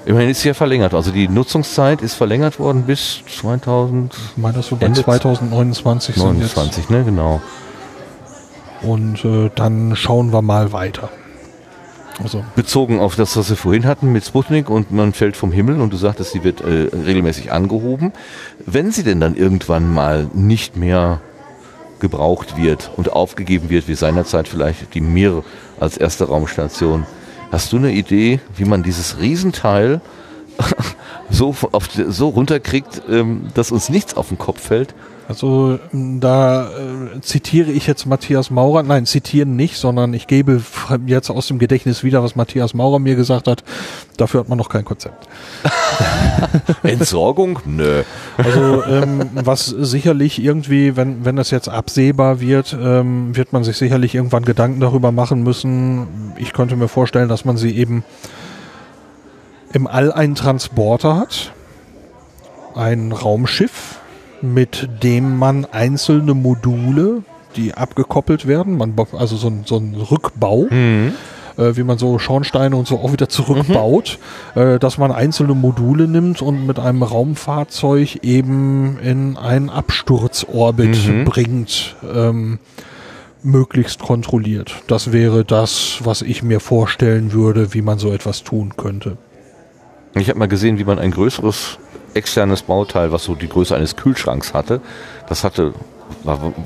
Immerhin 0.05 0.31
ist 0.31 0.43
sie 0.43 0.49
ja 0.49 0.55
verlängert. 0.55 0.95
Also 0.95 1.11
die 1.11 1.27
Nutzungszeit 1.27 2.01
ist 2.01 2.15
verlängert 2.15 2.61
worden 2.61 2.85
bis 2.85 3.23
2000. 3.41 4.15
Ich 4.15 4.37
meine, 4.37 4.55
das 4.55 4.69
so 4.69 4.77
bei 4.77 4.87
Ende 4.87 5.03
2029 5.03 6.15
sind 6.15 6.25
29, 6.25 6.91
ne, 6.91 7.03
genau. 7.03 7.41
Und 8.87 9.25
äh, 9.25 9.51
dann 9.55 9.97
schauen 9.97 10.33
wir 10.33 10.43
mal 10.43 10.73
weiter. 10.73 11.09
Also, 12.23 12.45
Bezogen 12.55 12.99
auf 12.99 13.15
das, 13.17 13.37
was 13.37 13.51
wir 13.51 13.57
vorhin 13.57 13.85
hatten 13.85 14.11
mit 14.11 14.25
Sputnik 14.25 14.71
und 14.71 14.91
man 14.91 15.13
fällt 15.13 15.37
vom 15.37 15.53
Himmel 15.53 15.81
und 15.81 15.93
du 15.93 15.97
sagtest, 15.99 16.33
sie 16.33 16.45
wird 16.45 16.63
äh, 16.63 16.89
regelmäßig 16.97 17.53
angehoben. 17.53 18.13
Wenn 18.65 18.91
sie 18.91 19.03
denn 19.03 19.21
dann 19.21 19.37
irgendwann 19.37 19.93
mal 19.93 20.29
nicht 20.33 20.77
mehr 20.77 21.21
gebraucht 22.01 22.57
wird 22.57 22.91
und 22.97 23.13
aufgegeben 23.13 23.69
wird, 23.71 23.89
wie 23.89 23.95
seinerzeit 23.95 24.49
vielleicht 24.49 24.95
die 24.95 25.01
Mir 25.01 25.43
als 25.79 25.97
erste 25.97 26.25
Raumstation, 26.25 27.07
hast 27.53 27.73
du 27.73 27.77
eine 27.77 27.93
Idee, 27.93 28.41
wie 28.57 28.65
man 28.65 28.83
dieses 28.83 29.19
Riesenteil 29.21 30.01
so, 31.31 31.55
auf, 31.73 31.89
so 31.93 32.29
runterkriegt, 32.29 33.03
ähm, 33.11 33.49
dass 33.55 33.73
uns 33.73 33.89
nichts 33.89 34.17
auf 34.17 34.29
den 34.29 34.39
Kopf 34.39 34.61
fällt? 34.61 34.95
Also 35.29 35.79
m, 35.93 36.21
da 36.21 36.69
äh, 36.69 37.21
zitiere 37.21 37.71
ich 37.71 37.87
jetzt 37.87 38.07
Matthias 38.07 38.51
Maurer. 38.51 38.83
Nein, 38.83 39.07
zitieren 39.07 39.57
nicht, 39.57 39.77
sondern 39.77 40.15
ich 40.15 40.27
gebe 40.27 40.63
jetzt 41.07 41.31
aus 41.31 41.49
dem 41.49 41.59
Gedächtnis 41.59 42.05
wieder, 42.05 42.23
was 42.23 42.37
Matthias 42.37 42.75
Maurer 42.75 42.99
mir 42.99 43.17
gesagt 43.17 43.49
hat. 43.49 43.65
Dafür 44.17 44.41
hat 44.41 44.49
man 44.49 44.59
noch 44.59 44.69
kein 44.69 44.85
Konzept. 44.85 45.27
Entsorgung? 46.83 47.59
Nö. 47.65 48.03
Also 48.37 48.85
ähm, 48.85 49.31
was 49.35 49.67
sicherlich 49.67 50.43
irgendwie, 50.43 50.97
wenn, 50.97 51.25
wenn 51.25 51.37
das 51.37 51.51
jetzt 51.51 51.69
absehbar 51.69 52.41
wird, 52.41 52.77
ähm, 52.81 53.37
wird 53.37 53.53
man 53.53 53.65
sich 53.65 53.77
sicherlich 53.77 54.15
irgendwann 54.15 54.45
Gedanken 54.45 54.81
darüber 54.81 55.13
machen 55.13 55.43
müssen. 55.43 56.07
Ich 56.37 56.53
könnte 56.53 56.77
mir 56.77 56.89
vorstellen, 56.89 57.29
dass 57.29 57.45
man 57.45 57.57
sie 57.57 57.77
eben 57.77 58.05
im 59.73 59.87
All 59.87 60.13
einen 60.13 60.37
Transporter 60.37 61.17
hat, 61.17 61.53
ein 62.75 63.13
Raumschiff, 63.13 63.99
mit 64.43 64.89
dem 65.03 65.37
man 65.37 65.65
einzelne 65.65 66.35
Module, 66.35 67.23
die 67.57 67.75
abgekoppelt 67.75 68.47
werden, 68.47 68.77
man, 68.77 68.95
also 69.13 69.37
so 69.37 69.49
ein, 69.49 69.63
so 69.65 69.77
ein 69.79 69.95
Rückbau, 69.95 70.67
äh, 71.57 71.77
wie 71.77 71.83
man 71.83 71.99
so 71.99 72.19
Schornsteine 72.19 72.77
und 72.77 72.87
so 72.87 72.99
auch 72.99 73.13
wieder 73.13 73.29
zurückbaut, 73.29 74.19
äh, 74.55 74.79
dass 74.79 74.99
man 74.99 75.13
einzelne 75.13 75.55
Module 75.55 76.07
nimmt 76.07 76.43
und 76.43 76.67
mit 76.67 76.79
einem 76.79 77.03
Raumfahrzeug 77.03 78.17
eben 78.23 78.99
in 78.99 79.37
einen 79.37 79.71
Absturzorbit 79.71 81.25
bringt, 81.25 81.97
ähm, 82.15 82.59
möglichst 83.43 84.01
kontrolliert. 84.01 84.83
Das 84.89 85.13
wäre 85.13 85.45
das, 85.45 86.01
was 86.03 86.23
ich 86.23 86.43
mir 86.43 86.61
vorstellen 86.61 87.33
würde, 87.33 87.75
wie 87.75 87.83
man 87.83 87.99
so 87.99 88.13
etwas 88.13 88.43
tun 88.43 88.75
könnte. 88.77 89.17
Ich 90.15 90.29
habe 90.29 90.39
mal 90.39 90.49
gesehen, 90.49 90.79
wie 90.79 90.85
man 90.85 90.99
ein 90.99 91.11
größeres 91.11 91.79
externes 92.17 92.63
Bauteil, 92.63 93.13
was 93.13 93.25
so 93.25 93.35
die 93.35 93.49
Größe 93.49 93.77
eines 93.77 93.97
Kühlschranks 93.97 94.55
hatte, 94.55 94.81
das 95.29 95.45
hatte, 95.45 95.75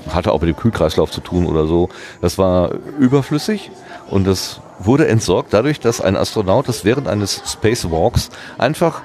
hatte 0.08 0.32
auch 0.32 0.40
mit 0.40 0.48
dem 0.48 0.56
Kühlkreislauf 0.56 1.10
zu 1.10 1.20
tun 1.20 1.46
oder 1.46 1.66
so. 1.66 1.88
Das 2.20 2.38
war 2.38 2.70
überflüssig 2.98 3.70
und 4.08 4.26
das 4.26 4.60
wurde 4.78 5.08
entsorgt 5.08 5.52
dadurch, 5.52 5.80
dass 5.80 6.00
ein 6.00 6.16
Astronaut 6.16 6.68
das 6.68 6.84
während 6.84 7.08
eines 7.08 7.42
Spacewalks 7.46 8.30
einfach 8.58 9.02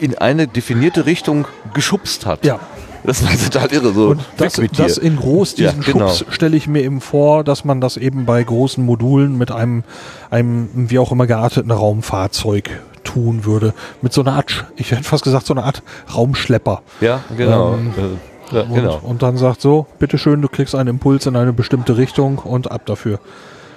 in 0.00 0.16
eine 0.18 0.46
definierte 0.46 1.06
Richtung 1.06 1.46
geschubst 1.74 2.26
hat. 2.26 2.44
Ja. 2.44 2.60
Das 3.04 3.22
war 3.22 3.30
total 3.38 3.72
irre. 3.72 3.92
So, 3.92 4.08
Und 4.08 4.24
das, 4.36 4.60
das 4.76 4.98
in 4.98 5.16
groß, 5.16 5.56
Ja, 5.56 5.70
diesen 5.72 5.92
genau. 5.92 6.12
Schubs 6.12 6.34
stelle 6.34 6.56
ich 6.56 6.66
mir 6.66 6.82
eben 6.82 7.00
vor, 7.00 7.44
dass 7.44 7.64
man 7.64 7.80
das 7.80 7.96
eben 7.96 8.26
bei 8.26 8.42
großen 8.42 8.84
Modulen 8.84 9.38
mit 9.38 9.50
einem, 9.50 9.84
einem 10.30 10.68
wie 10.90 10.98
auch 10.98 11.12
immer 11.12 11.26
gearteten 11.26 11.70
Raumfahrzeug 11.70 12.82
tun 13.08 13.44
würde. 13.44 13.72
Mit 14.02 14.12
so 14.12 14.20
einer 14.20 14.34
Art, 14.34 14.66
ich 14.76 14.90
hätte 14.92 15.02
fast 15.04 15.24
gesagt, 15.24 15.46
so 15.46 15.54
eine 15.54 15.64
Art 15.64 15.82
Raumschlepper. 16.14 16.82
Ja, 17.00 17.20
genau. 17.36 17.74
Ähm, 17.74 17.92
äh, 17.96 18.54
ja, 18.56 18.62
Und, 18.62 18.74
genau. 18.74 19.00
und 19.02 19.22
dann 19.22 19.36
sagt 19.36 19.60
so, 19.60 19.86
bitteschön, 19.98 20.40
du 20.42 20.48
kriegst 20.48 20.74
einen 20.74 20.88
Impuls 20.88 21.26
in 21.26 21.36
eine 21.36 21.52
bestimmte 21.52 21.96
Richtung 21.96 22.38
und 22.38 22.70
ab 22.70 22.82
dafür. 22.86 23.18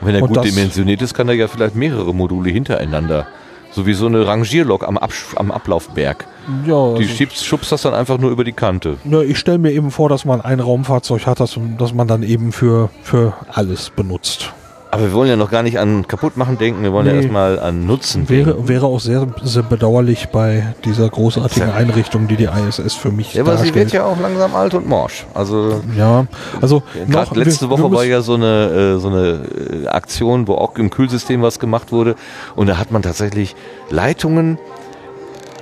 Wenn 0.02 0.16
er 0.16 0.22
und 0.24 0.30
gut 0.30 0.38
das- 0.38 0.46
dimensioniert 0.46 1.02
ist, 1.02 1.14
kann 1.14 1.28
er 1.30 1.36
ja 1.36 1.48
vielleicht 1.48 1.76
mehrere 1.76 2.14
Module 2.14 2.50
hintereinander. 2.50 3.28
So 3.74 3.86
wie 3.86 3.94
so 3.94 4.06
eine 4.08 4.28
Rangierlok 4.28 4.86
am, 4.86 4.98
Absch 4.98 5.28
am 5.38 5.50
Ablaufberg. 5.50 6.26
Ja, 6.68 6.94
Die 6.96 7.08
also, 7.08 7.26
schubst, 7.46 7.72
das 7.72 7.84
dann 7.84 7.94
einfach 7.94 8.18
nur 8.18 8.30
über 8.32 8.44
die 8.44 8.52
Kante. 8.52 8.98
ne, 9.06 9.24
ich 9.24 9.38
stelle 9.40 9.60
mir 9.60 9.72
eben 9.72 9.92
vor, 9.92 10.10
dass 10.10 10.26
man 10.26 10.42
ein 10.42 10.60
Raumfahrzeug 10.60 11.26
hat, 11.26 11.40
das, 11.40 11.58
das 11.78 11.94
man 11.94 12.08
dann 12.08 12.24
eben 12.24 12.52
für, 12.52 12.90
für 13.02 13.34
alles 13.54 13.90
benutzt. 13.90 14.52
Aber 14.94 15.04
wir 15.04 15.14
wollen 15.14 15.30
ja 15.30 15.38
noch 15.38 15.50
gar 15.50 15.64
nicht 15.64 15.80
an 15.80 16.06
Kaputtmachen 16.06 16.58
denken, 16.58 16.84
wir 16.84 16.92
wollen 16.92 17.08
ja 17.08 17.14
Nee. 17.14 17.20
erstmal 17.22 17.60
an 17.60 17.86
Nutzen 17.86 18.28
denken. 18.28 18.46
Wäre, 18.48 18.68
wäre 18.68 18.86
auch 18.88 19.00
sehr, 19.00 19.26
sehr 19.42 19.64
bedauerlich 19.64 20.28
bei 20.34 20.76
dieser 20.84 21.08
großartigen 21.10 21.70
Einrichtung, 21.72 22.28
die 22.28 22.36
die 22.36 22.50
ISS 22.68 22.96
für 22.96 23.10
mich 23.10 23.34
Ja, 23.34 23.44
aber 23.44 23.56
sie 23.58 23.74
wird 23.74 23.94
ja 23.94 24.04
auch 24.04 24.20
langsam 24.20 24.54
alt 24.54 24.74
und 24.74 24.88
morsch. 24.90 25.26
Also 25.34 25.82
Ja, 25.98 26.26
also 26.60 26.84
noch, 27.08 27.34
letzte 27.36 27.66
wir- 27.66 27.70
Woche 27.70 27.84
wir 27.90 27.98
war 27.98 28.04
ja 28.04 28.22
so 28.22 28.34
eine, 28.34 28.96
äh, 28.98 29.00
so 29.00 29.08
eine 29.08 29.46
äh, 29.84 29.88
Aktion, 29.88 30.48
wo 30.50 30.56
auch 30.56 30.76
im 30.78 30.90
Kühlsystem 30.90 31.42
was 31.42 31.58
gemacht 31.60 31.94
wurde. 31.94 32.16
Und 32.58 32.68
da 32.68 32.78
hat 32.78 32.92
man 32.92 33.02
tatsächlich 33.02 33.56
Leitungen. 33.90 34.58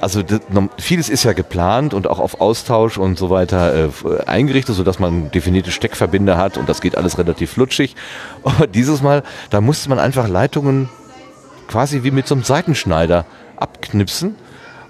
Also 0.02 0.24
vieles 0.78 1.10
ist 1.10 1.24
ja 1.24 1.34
geplant 1.34 1.94
und 1.94 2.08
auch 2.08 2.20
auf 2.20 2.42
Austausch 2.42 2.98
und 2.98 3.18
so 3.18 3.30
weiter 3.30 3.74
äh, 3.74 3.86
äh, 3.86 4.24
eingerichtet, 4.26 4.76
sodass 4.76 5.00
man 5.00 5.32
definierte 5.32 5.72
Steckverbinder 5.72 6.38
hat 6.38 6.58
und 6.58 6.70
das 6.70 6.82
geht 6.82 6.98
alles 6.98 7.18
relativ 7.18 7.52
flutschig. 7.52 7.96
Aber 8.44 8.68
dieses 8.68 9.02
Mal, 9.02 9.24
da 9.50 9.62
musste 9.62 9.90
man 9.90 10.00
einfach 10.00 10.28
Leitungen 10.28 10.90
quasi 11.68 12.04
wie 12.04 12.12
mit 12.12 12.28
so 12.28 12.36
einem 12.36 12.44
Seitenschneider 12.44 13.26
abknipsen. 13.58 14.36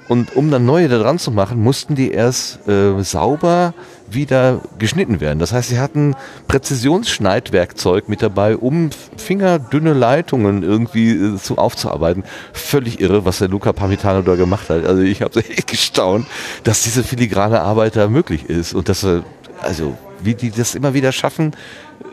Und 0.08 0.36
um 0.36 0.50
dann 0.50 0.66
neue 0.66 0.88
da 0.90 0.98
dran 0.98 1.20
zu 1.20 1.30
machen, 1.30 1.62
mussten 1.62 1.94
die 1.94 2.12
erst 2.12 2.68
äh, 2.68 3.04
sauber 3.04 3.76
wieder 4.14 4.62
geschnitten 4.78 5.20
werden. 5.20 5.40
Das 5.40 5.54
heißt, 5.54 5.70
sie 5.70 5.80
hatten 5.80 6.16
Präzisionsschneidwerkzeug 6.48 8.10
mit 8.10 8.22
dabei, 8.22 8.56
um 8.56 8.90
fingerdünne 9.18 9.94
Leitungen 9.94 10.64
irgendwie 10.64 11.12
äh, 11.12 11.38
zu 11.38 11.58
aufzuarbeiten. 11.58 12.24
Völlig 12.54 13.00
irre, 13.00 13.26
was 13.26 13.40
der 13.40 13.48
Luca 13.48 13.74
Parmitano 13.74 14.22
da 14.22 14.36
gemacht 14.36 14.70
hat. 14.70 14.86
Also 14.86 15.02
ich 15.02 15.22
habe 15.22 15.40
echt 15.50 15.68
gestaunt, 15.68 16.28
dass 16.64 16.84
diese 16.84 17.04
filigrane 17.04 17.62
Arbeit 17.62 17.96
da 17.96 18.08
möglich 18.08 18.50
ist 18.50 18.74
und 18.74 18.90
dass 18.90 19.04
er, 19.04 19.24
also 19.62 19.98
wie 20.22 20.36
die 20.36 20.52
das 20.52 20.76
immer 20.76 20.94
wieder 20.94 21.12
schaffen, 21.12 21.54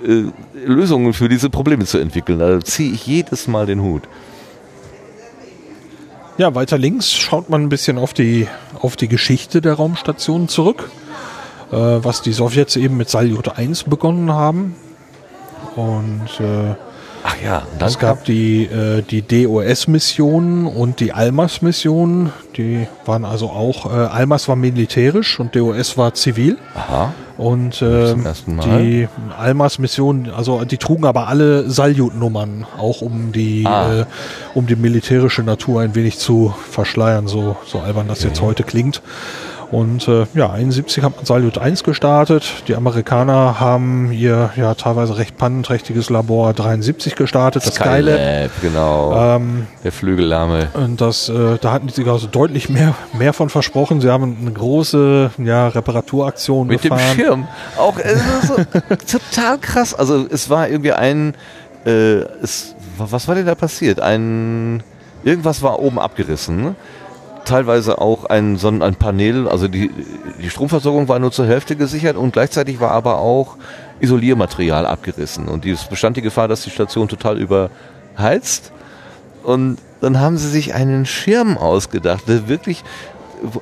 äh, 0.06 0.24
Lösungen 0.64 1.12
für 1.12 1.28
diese 1.28 1.51
Probleme 1.51 1.85
zu 1.85 1.98
entwickeln. 1.98 2.39
Da 2.39 2.60
ziehe 2.60 2.93
ich 2.93 3.06
jedes 3.06 3.48
Mal 3.48 3.66
den 3.66 3.82
Hut. 3.82 4.02
Ja, 6.39 6.55
weiter 6.55 6.77
links 6.77 7.14
schaut 7.14 7.48
man 7.48 7.62
ein 7.62 7.68
bisschen 7.70 7.97
auf 7.97 8.12
die, 8.12 8.47
auf 8.78 8.97
die 8.97 9.09
Geschichte 9.09 9.62
der 9.62 9.74
Raumstation 9.74 10.48
zurück, 10.48 10.90
äh, 11.72 11.76
was 11.76 12.22
die 12.22 12.32
Sowjets 12.32 12.76
eben 12.76 12.97
mit 12.97 13.09
Salyut 13.10 13.56
1 13.59 13.84
begonnen 13.84 14.32
haben. 14.32 14.76
Und 15.74 16.28
äh, 16.40 16.74
Ach 17.28 17.34
ja, 17.44 17.62
dann 17.80 17.88
es 17.88 17.98
gab 17.98 18.24
die, 18.24 18.64
äh, 18.66 19.02
die 19.02 19.22
DOS-Missionen 19.22 20.66
und 20.66 21.01
die 21.01 21.12
Almas-Missionen. 21.12 22.32
Die 22.56 22.86
waren 23.05 23.24
also 23.24 23.51
auch, 23.51 23.86
äh, 23.86 23.97
Almas 23.97 24.47
war 24.48 24.55
militärisch 24.55 25.40
und 25.40 25.56
DOS 25.56 25.98
war 25.98 26.14
zivil. 26.14 26.56
Aha. 26.76 27.12
Und 27.36 27.82
äh, 27.82 28.14
die 28.47 29.09
Almas-Mission, 29.36 30.30
also 30.34 30.64
die 30.64 30.78
trugen 30.78 31.05
aber 31.05 31.26
alle 31.26 31.68
Saljut-Nummern, 31.68 32.64
auch 32.78 33.02
um 33.02 33.32
die, 33.32 33.66
Ah. 33.66 34.02
äh, 34.02 34.05
um 34.55 34.66
die 34.66 34.76
militärische 34.76 35.43
Natur 35.43 35.82
ein 35.82 35.94
wenig 35.94 36.18
zu 36.18 36.55
verschleiern, 36.70 37.26
so, 37.26 37.56
so 37.66 37.80
albern 37.80 38.06
das 38.09 38.22
jetzt 38.22 38.40
heute 38.40 38.62
klingt. 38.62 39.02
Und 39.70 40.06
äh, 40.06 40.26
ja, 40.34 40.51
71 40.51 41.02
hat 41.02 41.16
man 41.16 41.24
Salyut 41.24 41.59
1 41.59 41.82
gestartet. 41.82 42.64
Die 42.68 42.74
Amerikaner 42.76 43.59
haben 43.59 44.12
ihr 44.12 44.51
ja 44.56 44.74
teilweise 44.74 45.18
recht 45.18 45.36
pannenträchtiges 45.36 46.09
Labor 46.09 46.52
73 46.52 47.16
gestartet. 47.16 47.66
Das 47.66 47.76
Geile, 47.76 48.12
Skylab, 48.12 48.51
genau. 48.62 49.36
ähm, 49.36 49.66
der 49.82 49.93
Flügellahme. 49.93 50.68
und 50.74 51.01
das, 51.01 51.28
äh, 51.28 51.59
da 51.60 51.72
hatten 51.72 51.88
die 51.88 51.94
sich 51.94 52.06
also 52.06 52.28
deutlich 52.28 52.68
mehr, 52.68 52.94
mehr 53.12 53.32
von 53.32 53.48
versprochen. 53.48 54.01
Sie 54.01 54.10
haben 54.10 54.36
eine 54.40 54.52
große 54.52 55.30
ja, 55.38 55.68
Reparaturaktion 55.68 56.68
Mit 56.68 56.82
gefahren. 56.82 57.01
dem 57.01 57.16
Schirm. 57.16 57.48
Auch 57.76 57.98
äh, 57.98 58.16
so, 58.47 58.55
total 59.18 59.59
krass. 59.59 59.94
Also 59.94 60.26
es 60.30 60.48
war 60.48 60.68
irgendwie 60.68 60.93
ein, 60.93 61.34
äh, 61.84 62.18
es, 62.43 62.74
was 62.98 63.26
war 63.26 63.34
denn 63.34 63.47
da 63.47 63.55
passiert? 63.55 64.01
Ein, 64.01 64.82
irgendwas 65.24 65.62
war 65.62 65.80
oben 65.80 65.98
abgerissen. 65.98 66.76
Teilweise 67.47 68.01
auch 68.01 68.27
ein, 68.27 68.56
so 68.56 68.68
ein 68.68 68.94
Panel, 68.97 69.48
also 69.48 69.68
die, 69.68 69.90
die 70.43 70.51
Stromversorgung 70.51 71.09
war 71.09 71.18
nur 71.18 71.32
zur 71.32 71.47
Hälfte 71.47 71.77
gesichert 71.77 72.16
und 72.16 72.32
gleichzeitig 72.32 72.81
war 72.81 72.90
aber 72.90 73.18
auch 73.18 73.56
Isoliermaterial 74.01 74.85
abgerissen. 74.85 75.48
Und 75.48 75.64
es 75.64 75.85
bestand 75.85 76.16
die 76.16 76.23
Gefahr, 76.23 76.48
dass 76.48 76.62
die 76.62 76.70
Station 76.70 77.09
total 77.09 77.39
überheizt. 77.39 78.73
Und 79.43 79.78
dann 80.01 80.20
haben 80.20 80.36
sie 80.36 80.48
sich 80.48 80.74
einen 80.74 81.06
Schirm 81.06 81.56
ausgedacht, 81.56 82.28
der 82.28 82.48
wirklich 82.48 82.85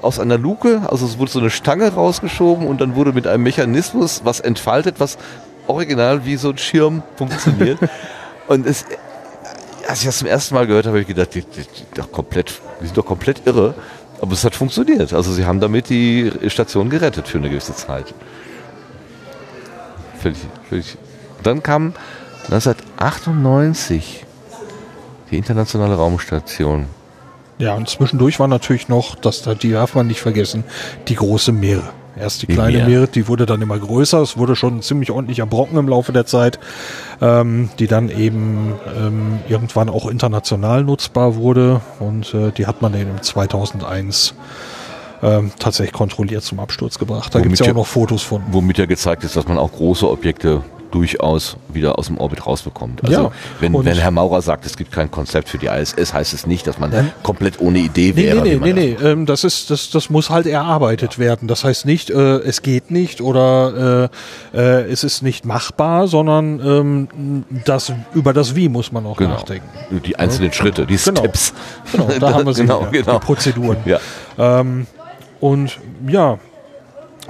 aus 0.02 0.18
einer 0.18 0.38
Luke, 0.38 0.82
also 0.90 1.04
es 1.04 1.18
wurde 1.18 1.30
so 1.30 1.40
eine 1.40 1.50
Stange 1.50 1.92
rausgeschoben 1.92 2.66
und 2.66 2.80
dann 2.80 2.94
wurde 2.94 3.12
mit 3.12 3.26
einem 3.26 3.42
Mechanismus 3.42 4.22
was 4.24 4.40
entfaltet, 4.40 4.96
was 4.98 5.18
original 5.66 6.24
wie 6.24 6.36
so 6.36 6.50
ein 6.50 6.58
Schirm 6.58 7.02
funktioniert. 7.16 7.78
und 8.48 8.66
es, 8.66 8.84
als 9.88 10.00
ich 10.00 10.06
das 10.06 10.18
zum 10.18 10.28
ersten 10.28 10.54
Mal 10.54 10.66
gehört 10.66 10.86
habe, 10.86 10.96
habe 10.96 11.02
ich 11.02 11.06
gedacht, 11.06 11.34
die, 11.34 11.42
die, 11.42 11.62
die, 11.62 11.84
doch 11.94 12.10
komplett, 12.10 12.60
die 12.80 12.86
sind 12.86 12.96
doch 12.96 13.06
komplett 13.06 13.46
irre. 13.46 13.74
Aber 14.20 14.32
es 14.32 14.44
hat 14.44 14.54
funktioniert. 14.54 15.12
Also 15.12 15.32
sie 15.32 15.44
haben 15.44 15.60
damit 15.60 15.88
die 15.88 16.32
Station 16.46 16.88
gerettet 16.88 17.28
für 17.28 17.38
eine 17.38 17.50
gewisse 17.50 17.74
Zeit. 17.74 18.14
Völlig, 20.20 20.38
völlig. 20.68 20.96
Dann 21.42 21.62
kam 21.62 21.92
1998 22.44 24.24
die 25.30 25.36
internationale 25.36 25.94
Raumstation. 25.94 26.86
Ja, 27.58 27.74
und 27.74 27.88
zwischendurch 27.88 28.40
war 28.40 28.48
natürlich 28.48 28.88
noch, 28.88 29.14
das 29.14 29.42
die 29.42 29.72
darf 29.72 29.94
man 29.94 30.06
nicht 30.06 30.20
vergessen, 30.20 30.64
die 31.08 31.14
große 31.14 31.52
Meere. 31.52 31.92
Erst 32.16 32.42
die 32.42 32.46
kleine 32.46 32.76
Meere. 32.78 32.88
Meere, 32.88 33.06
die 33.08 33.26
wurde 33.28 33.44
dann 33.46 33.60
immer 33.60 33.78
größer. 33.78 34.20
Es 34.22 34.36
wurde 34.36 34.54
schon 34.56 34.82
ziemlich 34.82 35.10
ordentlicher 35.10 35.46
Brocken 35.46 35.76
im 35.78 35.88
Laufe 35.88 36.12
der 36.12 36.26
Zeit, 36.26 36.58
ähm, 37.20 37.70
die 37.78 37.86
dann 37.86 38.08
eben 38.08 38.74
ähm, 38.96 39.40
irgendwann 39.48 39.88
auch 39.88 40.06
international 40.06 40.84
nutzbar 40.84 41.34
wurde. 41.36 41.80
Und 41.98 42.32
äh, 42.34 42.52
die 42.52 42.66
hat 42.66 42.82
man 42.82 42.92
dann 42.92 43.02
im 43.02 43.22
2001 43.22 44.34
ähm, 45.22 45.52
tatsächlich 45.58 45.92
kontrolliert 45.92 46.42
zum 46.44 46.60
Absturz 46.60 46.98
gebracht. 46.98 47.34
Da 47.34 47.40
gibt 47.40 47.54
es 47.54 47.60
ja 47.60 47.66
ja- 47.66 47.72
auch 47.72 47.76
noch 47.76 47.86
Fotos 47.86 48.22
von. 48.22 48.42
Womit 48.50 48.78
ja 48.78 48.86
gezeigt 48.86 49.24
ist, 49.24 49.36
dass 49.36 49.48
man 49.48 49.58
auch 49.58 49.72
große 49.72 50.08
Objekte 50.08 50.62
durchaus 50.94 51.56
wieder 51.68 51.98
aus 51.98 52.06
dem 52.06 52.18
Orbit 52.18 52.46
rausbekommt. 52.46 53.02
Also 53.04 53.12
Ja, 53.24 53.30
wenn, 53.58 53.72
wenn 53.84 53.96
Herr 53.98 54.12
Maurer 54.12 54.40
sagt, 54.42 54.64
es 54.64 54.76
gibt 54.76 54.92
kein 54.92 55.10
Konzept 55.10 55.48
für 55.48 55.58
die 55.58 55.66
ISS, 55.66 56.14
heißt 56.14 56.32
es 56.32 56.46
nicht, 56.46 56.66
dass 56.68 56.78
man 56.78 57.10
komplett 57.24 57.60
ohne 57.60 57.78
Idee 57.80 58.12
Nee, 58.14 58.22
wäre. 58.22 58.42
nee, 58.42 58.56
nee, 58.62 58.72
nee, 58.72 58.92
das- 58.94 59.02
nee. 59.02 59.08
Ähm, 59.10 59.26
das 59.26 59.42
ist, 59.42 59.70
das, 59.70 59.90
das 59.90 60.08
muss 60.08 60.30
halt 60.30 60.46
erarbeitet 60.46 61.18
werden. 61.18 61.48
Das 61.48 61.64
heißt 61.64 61.84
nicht, 61.84 62.10
äh, 62.10 62.14
es 62.38 62.62
geht 62.62 62.92
nicht 62.92 63.20
oder 63.20 64.10
äh, 64.54 64.56
äh, 64.58 64.82
es 64.92 65.02
ist 65.02 65.22
nicht 65.22 65.44
machbar, 65.44 66.06
sondern 66.06 66.60
ähm, 66.60 67.44
das 67.64 67.92
über 68.14 68.32
das 68.32 68.54
Wie 68.54 68.68
muss 68.68 68.92
man 68.92 69.04
auch 69.06 69.16
Genau. 69.16 69.30
nachdenken. 69.34 69.66
Die 70.06 70.16
einzelnen 70.16 70.52
Schritte, 70.52 70.86
die 70.86 70.96
Genau. 70.96 71.20
Steps. 71.20 71.52
Genau, 71.90 72.08
da 72.20 72.32
haben 72.34 72.46
wir 72.46 72.54
sie 72.54 72.62
genau, 72.62 72.86
genau. 72.92 73.12
die 73.18 73.18
Prozeduren. 73.24 73.78
Ja. 73.84 73.98
Ähm, 74.38 74.86
und 75.40 75.76
ja, 76.06 76.38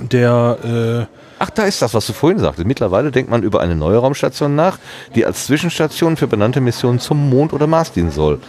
der 0.01 1.09
äh, 1.09 1.23
Ach, 1.44 1.50
da 1.50 1.64
ist 1.64 1.82
das, 1.82 1.92
was 1.92 2.06
du 2.06 2.14
vorhin 2.14 2.38
sagtest. 2.38 2.66
Mittlerweile 2.66 3.10
denkt 3.10 3.30
man 3.30 3.42
über 3.42 3.60
eine 3.60 3.76
neue 3.76 3.98
Raumstation 3.98 4.54
nach, 4.54 4.78
die 5.14 5.26
als 5.26 5.44
Zwischenstation 5.44 6.16
für 6.16 6.26
benannte 6.26 6.62
Missionen 6.62 7.00
zum 7.00 7.28
Mond 7.28 7.52
oder 7.52 7.66
Mars 7.66 7.92
dienen 7.92 8.10
soll. 8.10 8.40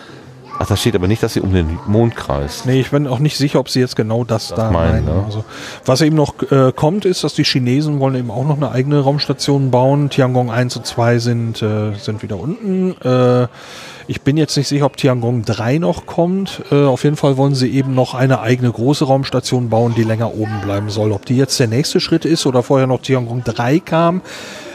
Ach, 0.58 0.68
da 0.68 0.78
steht 0.78 0.96
aber 0.96 1.08
nicht, 1.08 1.22
dass 1.22 1.34
sie 1.34 1.42
um 1.42 1.54
den 1.54 1.80
Mond 1.86 2.16
kreist. 2.16 2.66
Nee, 2.66 2.80
ich 2.80 2.92
bin 2.92 3.08
auch 3.08 3.20
nicht 3.20 3.38
sicher, 3.38 3.60
ob 3.60 3.70
sie 3.70 3.80
jetzt 3.82 3.96
genau 3.96 4.24
das, 4.24 4.50
da 4.50 4.72
meinen, 4.72 5.06
meinen. 5.06 5.18
ne? 5.18 5.24
Also, 5.26 5.44
was 5.86 6.02
eben 6.02 6.16
noch 6.16 6.34
äh, 6.50 6.72
kommt, 6.74 7.06
ist, 7.06 7.24
dass 7.24 7.34
die 7.34 7.44
Chinesen 7.44 8.00
wollen 8.00 8.16
eben 8.16 8.32
auch 8.32 8.46
noch 8.46 8.56
eine 8.58 8.72
eigene 8.72 9.00
Raumstation 9.02 9.70
bauen. 9.70 10.10
Tiangong 10.10 10.52
1 10.52 10.78
und 10.78 10.86
2 10.86 11.20
sind, 11.20 11.62
äh, 11.62 11.94
sind 11.96 12.24
wieder 12.24 12.40
unten. 12.40 12.96
Äh, 13.02 13.48
ich 14.08 14.22
bin 14.22 14.38
jetzt 14.38 14.56
nicht 14.56 14.68
sicher, 14.68 14.86
ob 14.86 14.98
Tiangong 14.98 15.44
3 15.44 15.80
noch 15.80 16.06
kommt. 16.06 16.62
Äh, 16.72 16.86
auf 16.86 17.04
jeden 17.04 17.16
Fall 17.16 17.38
wollen 17.38 17.56
sie 17.56 17.70
eben 17.74 17.96
noch 17.96 18.14
eine 18.14 18.40
eigene 18.40 18.72
große 18.72 19.06
Raumstation 19.06 19.70
bauen, 19.70 19.94
die 19.96 20.04
länger 20.04 20.36
oben 20.36 20.62
bleiben 20.62 20.90
soll. 20.90 21.12
Ob 21.12 21.26
die 21.26 21.36
jetzt 21.36 21.60
der 21.60 21.68
nächste 21.68 22.00
Schritt 22.00 22.24
ist 22.24 22.46
oder 22.46 22.64
vorher 22.64 22.88
noch 22.88 23.02
Tiangong 23.02 23.44
3 23.44 23.80
kam. 23.80 24.22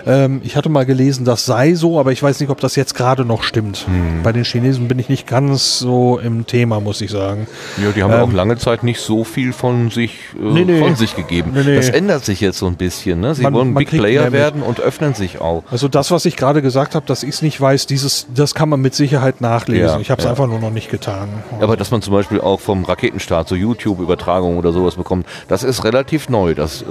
Ähm, 0.07 0.41
ich 0.45 0.57
hatte 0.57 0.69
mal 0.69 0.87
gelesen, 0.87 1.25
das 1.25 1.45
sei 1.47 1.75
so, 1.75 1.99
aber 2.01 2.13
ich 2.13 2.23
weiß 2.23 2.41
nicht, 2.41 2.51
ob 2.51 2.61
das 2.61 2.77
jetzt 2.77 2.95
gerade 2.95 3.25
noch 3.25 3.43
stimmt. 3.43 3.87
Hm. 3.87 4.23
Bei 4.23 4.33
den 4.33 4.45
Chinesen 4.45 4.89
bin 4.89 4.99
ich 4.99 5.09
nicht 5.09 5.27
ganz 5.27 5.79
so 5.79 6.19
im 6.19 6.47
Thema, 6.47 6.81
muss 6.81 7.01
ich 7.01 7.11
sagen. 7.11 7.47
Ja, 7.83 7.91
die 7.93 8.03
haben 8.03 8.13
Ähm, 8.13 8.21
auch 8.21 8.33
lange 8.33 8.57
Zeit 8.57 8.83
nicht 8.83 9.01
so 9.01 9.25
viel 9.25 9.53
von 9.53 9.91
sich, 9.91 10.13
äh, 10.39 10.43
Nee, 10.45 10.65
nee. 10.65 10.79
von 10.79 10.97
sich 10.97 11.17
gegeben. 11.17 11.53
Nee. 11.55 11.77
Das 11.77 11.89
ändert 11.89 12.25
sich 12.25 12.41
jetzt 12.41 12.59
so 12.59 12.67
ein 12.67 12.77
bisschen. 12.77 13.21
Ne? 13.21 13.35
Sie 13.35 13.43
Man- 13.43 13.55
wollen 13.55 13.73
man 13.73 13.85
Big 13.85 13.91
Player 13.91 14.33
werden 14.33 14.63
und 14.63 14.81
öffnen 14.81 15.15
sich 15.15 15.41
auch. 15.41 15.65
Also 15.71 15.89
das, 15.89 16.11
was 16.11 16.25
ich 16.25 16.37
gerade 16.37 16.63
gesagt 16.63 16.95
habe, 16.95 17.07
dass 17.07 17.23
ich 17.23 17.31
es 17.31 17.43
nicht 17.43 17.61
weiß, 17.61 17.87
dieses, 17.87 18.27
das 18.35 18.55
kann 18.55 18.69
man 18.69 18.81
mit 18.81 18.95
Sicherheit 18.95 19.41
nachlesen. 19.41 19.87
Ja, 19.97 20.01
ich 20.01 20.11
habe 20.11 20.19
es 20.21 20.25
ja. 20.25 20.31
einfach 20.31 20.47
nur 20.47 20.59
noch 20.61 20.71
nicht 20.71 20.91
getan. 20.91 21.29
Aber 21.61 21.77
dass 21.77 21.91
man 21.91 22.03
zum 22.03 22.13
Beispiel 22.13 22.41
auch 22.41 22.61
vom 22.61 22.85
Raketenstart 22.85 23.49
so 23.49 23.55
YouTube-Übertragungen 23.55 24.59
oder 24.59 24.73
sowas 24.73 24.95
bekommt, 24.97 25.27
das 25.49 25.63
ist 25.63 25.85
relativ 25.85 26.29
neu. 26.29 26.55
Das, 26.55 26.83
äh, 26.83 26.87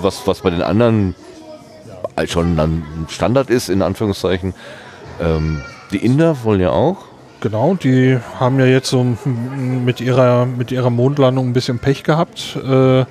was, 0.00 0.26
was 0.26 0.40
bei 0.40 0.50
den 0.50 0.62
anderen 0.62 1.14
schon 2.26 2.56
dann 2.56 2.82
Standard 3.08 3.50
ist, 3.50 3.68
in 3.68 3.82
Anführungszeichen. 3.82 4.54
Ähm, 5.20 5.60
die 5.92 5.98
Inder 6.04 6.36
wollen 6.44 6.60
ja 6.60 6.70
auch. 6.70 6.96
Genau, 7.40 7.74
die 7.74 8.18
haben 8.40 8.58
ja 8.58 8.66
jetzt 8.66 8.88
so 8.88 9.06
mit 9.84 10.00
ihrer, 10.00 10.46
mit 10.46 10.72
ihrer 10.72 10.90
Mondlandung 10.90 11.48
ein 11.48 11.52
bisschen 11.52 11.78
Pech 11.78 12.02
gehabt. 12.02 12.56
Äh, 12.56 13.04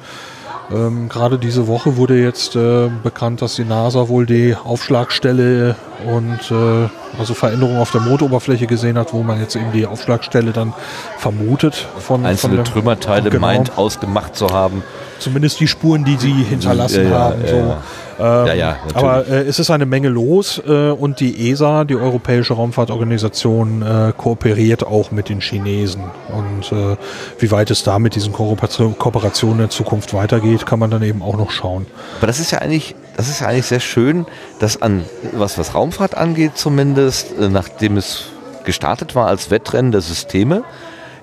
ähm, 0.72 1.10
Gerade 1.10 1.38
diese 1.38 1.68
Woche 1.68 1.96
wurde 1.96 2.20
jetzt 2.20 2.56
äh, 2.56 2.90
bekannt, 3.04 3.44
dass 3.44 3.56
die 3.56 3.66
NASA 3.66 4.08
wohl 4.10 4.26
die 4.26 4.56
Aufschlagstelle 4.56 5.76
und 6.08 6.40
äh, 6.52 6.90
also 7.20 7.36
Veränderungen 7.36 7.78
auf 7.78 7.92
der 7.92 8.02
Mondoberfläche 8.02 8.66
gesehen 8.66 8.98
hat, 8.98 9.14
wo 9.14 9.22
man 9.22 9.40
jetzt 9.40 9.56
eben 9.56 9.72
die 9.72 9.86
Aufschlagstelle 9.86 10.52
dann 10.54 10.74
vermutet 11.20 11.88
von, 12.00 12.26
Einzelne 12.26 12.56
von 12.56 12.64
der, 12.64 12.74
Trümmerteile 12.74 13.30
Genau. 13.30 13.46
meint, 13.46 13.78
ausgemacht 13.78 14.36
zu 14.36 14.48
haben. 14.50 14.82
Zumindest 15.20 15.60
die 15.60 15.68
Spuren, 15.68 16.04
die 16.04 16.18
sie 16.18 16.34
hinterlassen 16.34 17.04
Ja, 17.06 17.10
ja, 17.12 17.20
haben. 17.20 17.42
so. 17.48 17.56
ja. 17.56 17.78
Ähm, 18.20 18.48
Ja, 18.48 18.54
ja, 18.54 18.78
aber 18.94 19.28
äh, 19.28 19.42
es 19.44 19.60
ist 19.60 19.70
eine 19.70 19.86
Menge 19.86 20.10
los 20.10 20.62
äh, 20.66 20.90
und 20.90 21.20
die 21.20 21.50
ESA, 21.52 21.84
die 21.84 21.96
Europäische 21.96 22.54
Raumfahrtorganisation, 22.54 23.82
äh, 23.82 24.14
kooperiert 24.16 24.86
auch 24.86 25.12
mit 25.12 25.30
den 25.30 25.42
Chinesen. 25.42 26.04
Und 26.30 26.72
äh, 26.72 26.96
wie 27.40 27.52
weit 27.52 27.72
es 27.72 27.84
da 27.84 28.00
mit 28.00 28.16
diesen 28.16 28.34
Kooperation- 28.34 28.98
Kooperationen 28.98 29.66
in 29.66 29.70
Zukunft 29.70 30.14
weitergeht, 30.14 30.66
kann 30.66 30.80
man 30.80 30.90
dann 30.92 31.04
eben 31.04 31.22
auch 31.22 31.38
noch 31.38 31.52
schauen. 31.52 31.86
Aber 32.18 32.28
das 32.28 32.40
ist 32.40 32.52
ja 32.52 32.60
eigentlich, 32.60 32.96
das 33.18 33.30
ist 33.30 33.42
ja 33.42 33.48
eigentlich 33.48 33.66
sehr 33.66 33.80
schön, 33.80 34.26
dass 34.60 34.82
an 34.82 35.04
was 35.34 35.58
was 35.58 35.74
Raumfahrt 35.76 36.16
angeht, 36.16 36.54
zumindest, 36.56 37.38
äh, 37.40 37.50
nachdem 37.50 37.98
es 37.98 38.26
gestartet 38.64 39.16
war 39.16 39.28
als 39.28 39.52
Wettrennen 39.52 39.92
der 39.92 40.02
Systeme, 40.02 40.64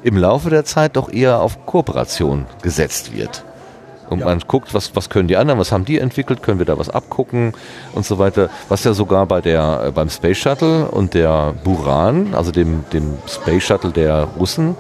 im 0.03 0.17
Laufe 0.17 0.51
der 0.51 0.65
Zeit 0.65 0.97
doch 0.97 1.13
eher 1.13 1.41
auf 1.41 1.65
Kooperation 1.67 2.47
gesetzt 2.63 3.15
wird. 3.17 3.45
Und 4.13 4.21
Ja. 4.21 4.27
man 4.27 4.41
guckt, 4.47 4.73
was, 4.75 4.95
was 4.95 5.09
können 5.11 5.27
die 5.29 5.37
anderen, 5.37 5.59
was 5.59 5.73
haben 5.73 5.85
die 5.85 5.99
entwickelt, 5.99 6.43
können 6.43 6.59
wir 6.59 6.67
da 6.67 6.79
was 6.79 6.89
abgucken 6.91 7.53
und 7.95 8.05
so 8.07 8.19
weiter. 8.19 8.49
Was 8.69 8.85
ja 8.85 8.93
sogar 8.95 9.27
bei 9.27 9.41
der, 9.41 9.85
äh, 9.87 9.91
beim 9.91 10.09
Space 10.11 10.39
Shuttle 10.39 10.87
und 10.87 11.15
der 11.15 11.55
Buran, 11.65 12.35
also 12.35 12.53
dem, 12.53 12.85
dem 12.93 13.15
Space 13.27 13.65
Shuttle 13.65 13.91
der 13.91 14.29
Russen, 14.39 14.77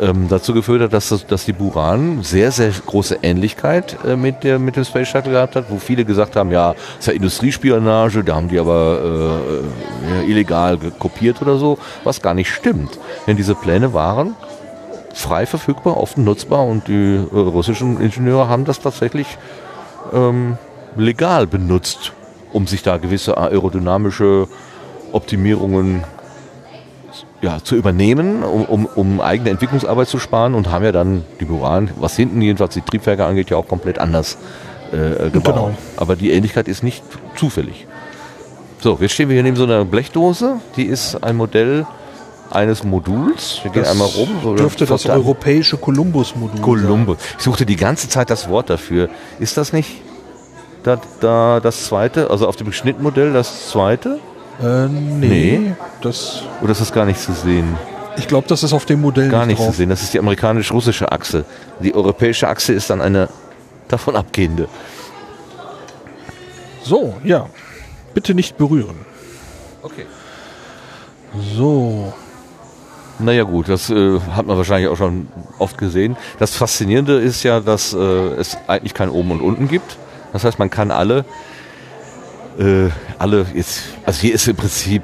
ähm, 0.00 0.26
dazu 0.28 0.54
geführt 0.54 0.80
hat, 0.82 0.92
dass, 0.94 1.10
das- 1.10 1.26
dass 1.26 1.44
die 1.44 1.52
Buran 1.52 2.22
sehr, 2.22 2.50
sehr 2.50 2.70
große 2.86 3.18
Ähnlichkeit 3.22 3.96
äh, 4.06 4.16
mit, 4.16 4.42
der, 4.42 4.58
mit 4.58 4.76
dem 4.76 4.84
Space 4.84 5.08
Shuttle 5.08 5.32
gehabt 5.32 5.54
hat, 5.54 5.66
wo 5.68 5.76
viele 5.78 6.04
gesagt 6.04 6.34
haben, 6.36 6.50
ja, 6.50 6.72
das 6.72 6.80
ist 7.00 7.06
ja 7.08 7.12
Industriespionage, 7.12 8.24
da 8.24 8.34
haben 8.36 8.48
die 8.48 8.58
aber 8.58 8.98
äh, 9.04 10.14
ja, 10.16 10.22
illegal 10.28 10.78
kopiert 10.98 11.42
oder 11.42 11.56
so, 11.58 11.78
was 12.04 12.22
gar 12.22 12.34
nicht 12.34 12.50
stimmt. 12.50 12.98
Denn 13.26 13.36
diese 13.36 13.54
Pläne 13.54 13.92
waren 13.92 14.34
frei 15.14 15.46
verfügbar, 15.46 15.96
offen 15.96 16.24
nutzbar 16.24 16.64
und 16.66 16.88
die 16.88 17.16
äh, 17.16 17.36
russischen 17.36 18.00
Ingenieure 18.00 18.48
haben 18.48 18.64
das 18.64 18.80
tatsächlich 18.80 19.38
ähm, 20.12 20.56
legal 20.96 21.46
benutzt, 21.46 22.12
um 22.52 22.66
sich 22.66 22.82
da 22.82 22.96
gewisse 22.96 23.36
aerodynamische 23.36 24.48
Optimierungen 25.12 26.04
ja, 27.40 27.62
zu 27.62 27.74
übernehmen, 27.74 28.42
um, 28.44 28.64
um, 28.64 28.86
um 28.86 29.20
eigene 29.20 29.50
Entwicklungsarbeit 29.50 30.08
zu 30.08 30.18
sparen 30.18 30.54
und 30.54 30.70
haben 30.70 30.84
ja 30.84 30.92
dann 30.92 31.24
die 31.40 31.44
Buran, 31.44 31.90
was 31.96 32.16
hinten 32.16 32.40
jedenfalls 32.40 32.74
die 32.74 32.82
Triebwerke 32.82 33.24
angeht, 33.24 33.50
ja 33.50 33.56
auch 33.56 33.66
komplett 33.66 33.98
anders 33.98 34.38
äh, 34.92 35.30
gebaut. 35.30 35.54
Genau. 35.54 35.74
Aber 35.96 36.16
die 36.16 36.30
Ähnlichkeit 36.30 36.68
ist 36.68 36.82
nicht 36.82 37.02
zufällig. 37.36 37.86
So, 38.78 38.98
jetzt 39.00 39.12
stehen 39.12 39.28
wir 39.28 39.34
hier 39.34 39.42
neben 39.42 39.56
so 39.56 39.64
einer 39.64 39.84
Blechdose. 39.84 40.60
Die 40.76 40.84
ist 40.84 41.22
ein 41.22 41.36
Modell 41.36 41.86
eines 42.52 42.84
Moduls. 42.84 43.60
Wir 43.62 43.70
gehen 43.70 43.82
Das 43.82 43.92
einmal 43.92 44.08
rum. 44.08 44.28
So, 44.42 44.54
Dürfte 44.54 44.86
das 44.86 45.06
europäische 45.06 45.76
Columbus-Modul 45.76 46.56
sein. 46.56 46.62
Columbus. 46.62 47.18
Ich 47.38 47.44
suchte 47.44 47.66
die 47.66 47.76
ganze 47.76 48.08
Zeit 48.08 48.30
das 48.30 48.48
Wort 48.48 48.70
dafür. 48.70 49.08
Ist 49.38 49.56
das 49.56 49.72
nicht 49.72 50.02
da, 50.82 51.00
da 51.20 51.60
das 51.60 51.84
zweite, 51.86 52.30
also 52.30 52.46
auf 52.48 52.56
dem 52.56 52.72
Schnittmodell 52.72 53.32
das 53.32 53.68
zweite? 53.68 54.18
Äh, 54.62 54.86
nee, 54.88 55.58
Nee. 55.58 55.72
Das, 56.00 56.42
Oder 56.60 56.72
ist 56.72 56.80
das 56.80 56.92
gar 56.92 57.04
nicht 57.06 57.20
zu 57.20 57.32
sehen? 57.32 57.76
ich 58.18 58.28
glaube, 58.28 58.46
das 58.46 58.62
ist 58.62 58.72
auf 58.74 58.84
dem 58.84 59.00
Modell 59.00 59.30
Gar 59.30 59.46
nicht 59.46 59.58
nicht 59.58 59.70
zu 59.70 59.74
sehen. 59.76 59.88
Das 59.88 60.02
ist 60.02 60.12
die 60.12 60.18
amerikanisch-russische 60.18 61.10
Achse. 61.10 61.44
Die 61.80 61.94
europäische 61.94 62.46
Achse 62.48 62.72
ist 62.74 62.90
dann 62.90 63.00
eine 63.00 63.28
davon 63.88 64.16
abgehende. 64.16 64.68
So, 66.82 67.14
ja. 67.24 67.46
Bitte 68.14 68.34
nicht 68.34 68.58
berühren. 68.58 68.96
Okay. 69.82 70.06
So. 71.56 72.12
Naja 73.18 73.44
gut, 73.44 73.68
das 73.68 73.90
äh, 73.90 74.18
hat 74.34 74.46
man 74.46 74.56
wahrscheinlich 74.56 74.88
auch 74.88 74.96
schon 74.96 75.28
oft 75.58 75.78
gesehen. 75.78 76.16
Das 76.38 76.56
Faszinierende 76.56 77.18
ist 77.18 77.42
ja, 77.42 77.60
dass 77.60 77.92
äh, 77.92 77.98
es 77.98 78.56
eigentlich 78.66 78.94
kein 78.94 79.10
Oben 79.10 79.30
und 79.30 79.40
Unten 79.40 79.68
gibt. 79.68 79.96
Das 80.32 80.44
heißt, 80.44 80.58
man 80.58 80.70
kann 80.70 80.90
alle, 80.90 81.24
äh, 82.58 82.88
alle 83.18 83.46
jetzt, 83.54 83.82
also 84.04 84.20
hier 84.20 84.34
ist 84.34 84.48
im 84.48 84.56
Prinzip, 84.56 85.02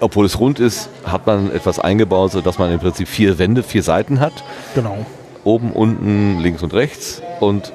obwohl 0.00 0.26
es 0.26 0.38
rund 0.38 0.60
ist, 0.60 0.88
hat 1.04 1.26
man 1.26 1.50
etwas 1.50 1.78
eingebaut, 1.78 2.32
sodass 2.32 2.58
man 2.58 2.72
im 2.72 2.78
Prinzip 2.78 3.08
vier 3.08 3.38
Wände, 3.38 3.62
vier 3.62 3.82
Seiten 3.82 4.20
hat. 4.20 4.44
Genau. 4.74 5.04
Oben, 5.44 5.72
unten, 5.72 6.38
links 6.38 6.62
und 6.62 6.72
rechts. 6.72 7.20
Und 7.40 7.72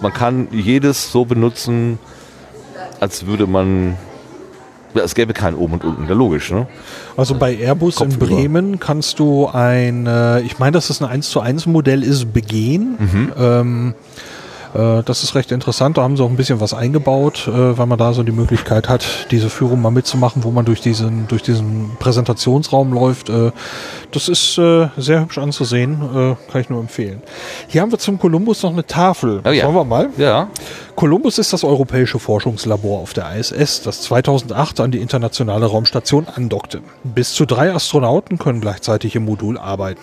man 0.00 0.12
kann 0.12 0.48
jedes 0.52 1.10
so 1.10 1.24
benutzen, 1.24 1.98
als 3.00 3.26
würde 3.26 3.46
man, 3.46 3.96
es 5.02 5.14
gäbe 5.14 5.32
kein 5.32 5.54
Oben 5.54 5.74
und 5.74 5.84
Unten, 5.84 6.08
ja 6.08 6.14
logisch, 6.14 6.50
ne? 6.50 6.66
Also 7.16 7.34
bei 7.34 7.56
Airbus 7.56 8.00
in 8.00 8.10
Kopfüber. 8.10 8.26
Bremen 8.26 8.80
kannst 8.80 9.18
du 9.18 9.46
ein, 9.46 10.06
äh, 10.06 10.40
ich 10.40 10.58
meine, 10.58 10.72
dass 10.72 10.88
das 10.88 11.00
ein 11.00 11.08
1 11.08 11.30
zu 11.30 11.40
1 11.40 11.66
Modell 11.66 12.02
ist, 12.02 12.32
begehen. 12.32 12.96
Mhm. 12.98 13.32
Ähm, 13.38 13.94
äh, 14.76 15.02
das 15.02 15.22
ist 15.22 15.34
recht 15.34 15.52
interessant. 15.52 15.96
Da 15.96 16.02
haben 16.02 16.16
sie 16.16 16.22
auch 16.22 16.28
ein 16.28 16.36
bisschen 16.36 16.60
was 16.60 16.74
eingebaut, 16.74 17.48
äh, 17.48 17.78
weil 17.78 17.86
man 17.86 17.98
da 17.98 18.12
so 18.12 18.22
die 18.22 18.32
Möglichkeit 18.32 18.88
hat, 18.88 19.26
diese 19.30 19.50
Führung 19.50 19.80
mal 19.80 19.90
mitzumachen, 19.90 20.44
wo 20.44 20.50
man 20.50 20.64
durch 20.64 20.80
diesen, 20.80 21.26
durch 21.28 21.42
diesen 21.42 21.96
Präsentationsraum 21.98 22.92
läuft. 22.92 23.28
Äh, 23.28 23.52
das 24.10 24.28
ist 24.28 24.58
äh, 24.58 24.88
sehr 24.96 25.20
hübsch 25.20 25.38
anzusehen, 25.38 25.94
äh, 26.02 26.50
kann 26.50 26.60
ich 26.60 26.70
nur 26.70 26.80
empfehlen. 26.80 27.22
Hier 27.68 27.80
haben 27.80 27.90
wir 27.90 27.98
zum 27.98 28.18
Columbus 28.18 28.62
noch 28.62 28.72
eine 28.72 28.86
Tafel. 28.86 29.40
Oh 29.44 29.50
ja. 29.50 29.62
Schauen 29.64 29.74
wir 29.74 29.84
mal. 29.84 30.10
Ja. 30.16 30.48
Columbus 30.96 31.36
ist 31.36 31.52
das 31.52 31.62
europäische 31.62 32.18
Forschungslabor 32.18 33.00
auf 33.00 33.12
der 33.12 33.36
ISS, 33.36 33.82
das 33.82 34.00
2008 34.00 34.80
an 34.80 34.90
die 34.90 35.00
internationale 35.02 35.66
Raumstation 35.66 36.26
andockte. 36.26 36.80
Bis 37.04 37.34
zu 37.34 37.44
drei 37.44 37.70
Astronauten 37.74 38.38
können 38.38 38.62
gleichzeitig 38.62 39.14
im 39.14 39.26
Modul 39.26 39.58
arbeiten. 39.58 40.00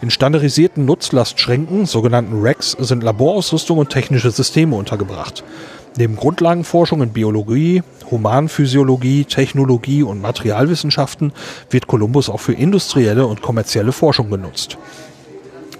In 0.00 0.08
standardisierten 0.08 0.86
Nutzlastschränken, 0.86 1.84
sogenannten 1.84 2.40
Racks, 2.40 2.70
sind 2.70 3.02
Laborausrüstung 3.02 3.76
und 3.76 3.90
technische 4.02 4.32
Systeme 4.32 4.74
untergebracht. 4.74 5.44
Neben 5.96 6.16
Grundlagenforschung 6.16 7.02
in 7.02 7.10
Biologie, 7.10 7.84
Humanphysiologie, 8.10 9.24
Technologie 9.26 10.02
und 10.02 10.20
Materialwissenschaften 10.20 11.32
wird 11.70 11.86
Columbus 11.86 12.28
auch 12.28 12.40
für 12.40 12.52
industrielle 12.52 13.26
und 13.26 13.42
kommerzielle 13.42 13.92
Forschung 13.92 14.28
genutzt. 14.28 14.76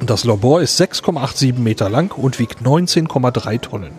Das 0.07 0.23
Labor 0.25 0.63
ist 0.63 0.81
6,87 0.81 1.59
Meter 1.59 1.89
lang 1.91 2.17
und 2.17 2.39
wiegt 2.39 2.63
19,3 2.63 3.61
Tonnen. 3.61 3.91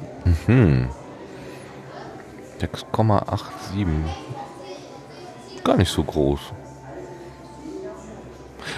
6,87. 2.61 3.41
Gar 5.65 5.77
nicht 5.77 5.91
so 5.91 6.03
groß. 6.03 6.39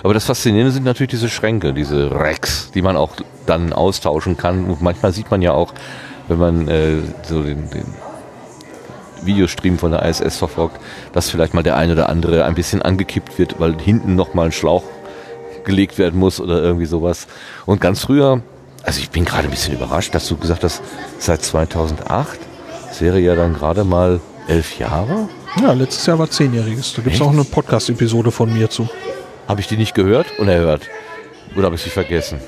Aber 0.03 0.13
das 0.13 0.25
Faszinierende 0.25 0.71
sind 0.71 0.83
natürlich 0.83 1.11
diese 1.11 1.29
Schränke, 1.29 1.73
diese 1.73 2.11
Racks, 2.11 2.71
die 2.73 2.81
man 2.81 2.97
auch 2.97 3.11
dann 3.45 3.73
austauschen 3.73 4.37
kann. 4.37 4.65
Und 4.65 4.81
manchmal 4.81 5.11
sieht 5.11 5.31
man 5.31 5.41
ja 5.41 5.51
auch, 5.51 5.73
wenn 6.27 6.39
man 6.39 6.67
äh, 6.67 6.97
so 7.23 7.43
den, 7.43 7.69
den 7.69 7.85
Videostream 9.23 9.77
von 9.77 9.91
der 9.91 10.03
ISS 10.03 10.37
verfolgt, 10.37 10.79
dass 11.13 11.29
vielleicht 11.29 11.53
mal 11.53 11.63
der 11.63 11.77
eine 11.77 11.93
oder 11.93 12.09
andere 12.09 12.45
ein 12.45 12.55
bisschen 12.55 12.81
angekippt 12.81 13.37
wird, 13.39 13.59
weil 13.59 13.79
hinten 13.79 14.15
nochmal 14.15 14.47
ein 14.47 14.51
Schlauch 14.51 14.83
gelegt 15.63 15.97
werden 15.97 16.19
muss 16.19 16.39
oder 16.39 16.61
irgendwie 16.61 16.85
sowas. 16.85 17.27
Und 17.65 17.81
ganz 17.81 18.01
früher, 18.01 18.41
also 18.83 18.99
ich 18.99 19.09
bin 19.09 19.25
gerade 19.25 19.45
ein 19.45 19.51
bisschen 19.51 19.73
überrascht, 19.73 20.13
dass 20.13 20.27
du 20.27 20.37
gesagt 20.37 20.63
hast, 20.63 20.81
seit 21.17 21.43
2008, 21.43 22.39
das 22.87 23.01
wäre 23.01 23.19
ja 23.19 23.35
dann 23.35 23.53
gerade 23.53 23.83
mal 23.83 24.19
elf 24.47 24.77
Jahre. 24.79 25.27
Ja, 25.61 25.73
letztes 25.73 26.05
Jahr 26.05 26.19
war 26.19 26.29
zehnjähriges. 26.29 26.93
Da 26.93 27.01
gibt 27.01 27.15
es 27.15 27.21
auch 27.21 27.31
eine 27.31 27.43
Podcast-Episode 27.43 28.31
von 28.31 28.53
mir 28.53 28.69
zu. 28.69 28.87
Habe 29.47 29.61
ich 29.61 29.67
die 29.67 29.77
nicht 29.77 29.93
gehört 29.95 30.27
und 30.39 30.47
erhört? 30.47 30.81
Oder 31.55 31.65
habe 31.65 31.75
ich 31.75 31.81
sie 31.81 31.89
vergessen? 31.89 32.39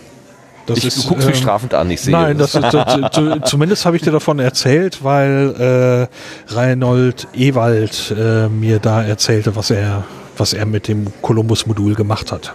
Das 0.66 0.80
ich, 0.84 0.94
du 0.96 1.08
guckst 1.08 1.28
mich 1.28 1.38
ähm, 1.38 1.42
strafend 1.42 1.74
an, 1.74 1.90
ich 1.90 2.02
sehe 2.02 2.12
Nein, 2.12 2.38
das 2.38 2.54
ist, 2.54 2.74
das, 2.74 3.12
zu- 3.14 3.40
zumindest 3.46 3.86
habe 3.86 3.96
ich 3.96 4.02
dir 4.02 4.12
davon 4.12 4.38
erzählt, 4.40 5.02
weil 5.02 6.10
äh, 6.50 6.54
Reinhold 6.54 7.28
Ewald 7.34 8.14
äh, 8.18 8.50
mir 8.50 8.80
da 8.80 9.02
erzählte, 9.02 9.56
was 9.56 9.70
er, 9.72 10.04
was 10.38 10.52
er 10.52 10.66
mit 10.66 10.90
dem 10.90 11.08
Columbus-Modul 11.22 11.96
gemacht 11.96 12.34
hat. 12.34 12.54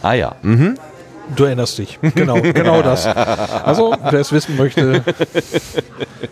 Ah 0.00 0.12
ja, 0.12 0.36
mhm. 0.42 0.78
Du 1.34 1.44
erinnerst 1.44 1.76
dich. 1.78 1.98
Genau, 2.14 2.40
genau 2.40 2.82
das. 2.82 3.04
Also, 3.04 3.94
wer 4.10 4.20
es 4.20 4.32
wissen 4.32 4.56
möchte, 4.56 5.02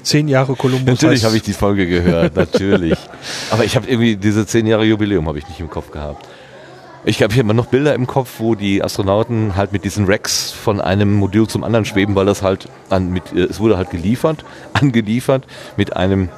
zehn 0.02 0.28
Jahre 0.28 0.54
Columbus. 0.54 0.86
Natürlich 1.02 1.24
habe 1.24 1.36
ich 1.36 1.42
die 1.42 1.52
Folge 1.52 1.86
gehört, 1.86 2.36
natürlich. 2.36 2.96
Aber 3.50 3.64
ich 3.64 3.76
habe 3.76 3.86
irgendwie 3.88 4.16
diese 4.16 4.46
zehn 4.46 4.66
Jahre 4.66 4.84
Jubiläum 4.84 5.26
habe 5.28 5.38
ich 5.38 5.48
nicht 5.48 5.60
im 5.60 5.68
Kopf 5.68 5.90
gehabt. 5.90 6.26
Ich 7.08 7.22
habe 7.22 7.32
hier 7.32 7.42
immer 7.42 7.54
noch 7.54 7.66
Bilder 7.66 7.94
im 7.94 8.08
Kopf, 8.08 8.40
wo 8.40 8.56
die 8.56 8.82
Astronauten 8.82 9.54
halt 9.54 9.72
mit 9.72 9.84
diesen 9.84 10.06
Racks 10.06 10.50
von 10.50 10.80
einem 10.80 11.14
Modul 11.14 11.46
zum 11.46 11.62
anderen 11.62 11.84
schweben, 11.84 12.16
weil 12.16 12.26
das 12.26 12.42
halt 12.42 12.68
an, 12.90 13.12
mit, 13.12 13.32
äh, 13.32 13.44
es 13.44 13.60
wurde 13.60 13.76
halt 13.76 13.90
geliefert, 13.90 14.44
angeliefert 14.72 15.44
mit 15.76 15.94
einem 15.94 16.30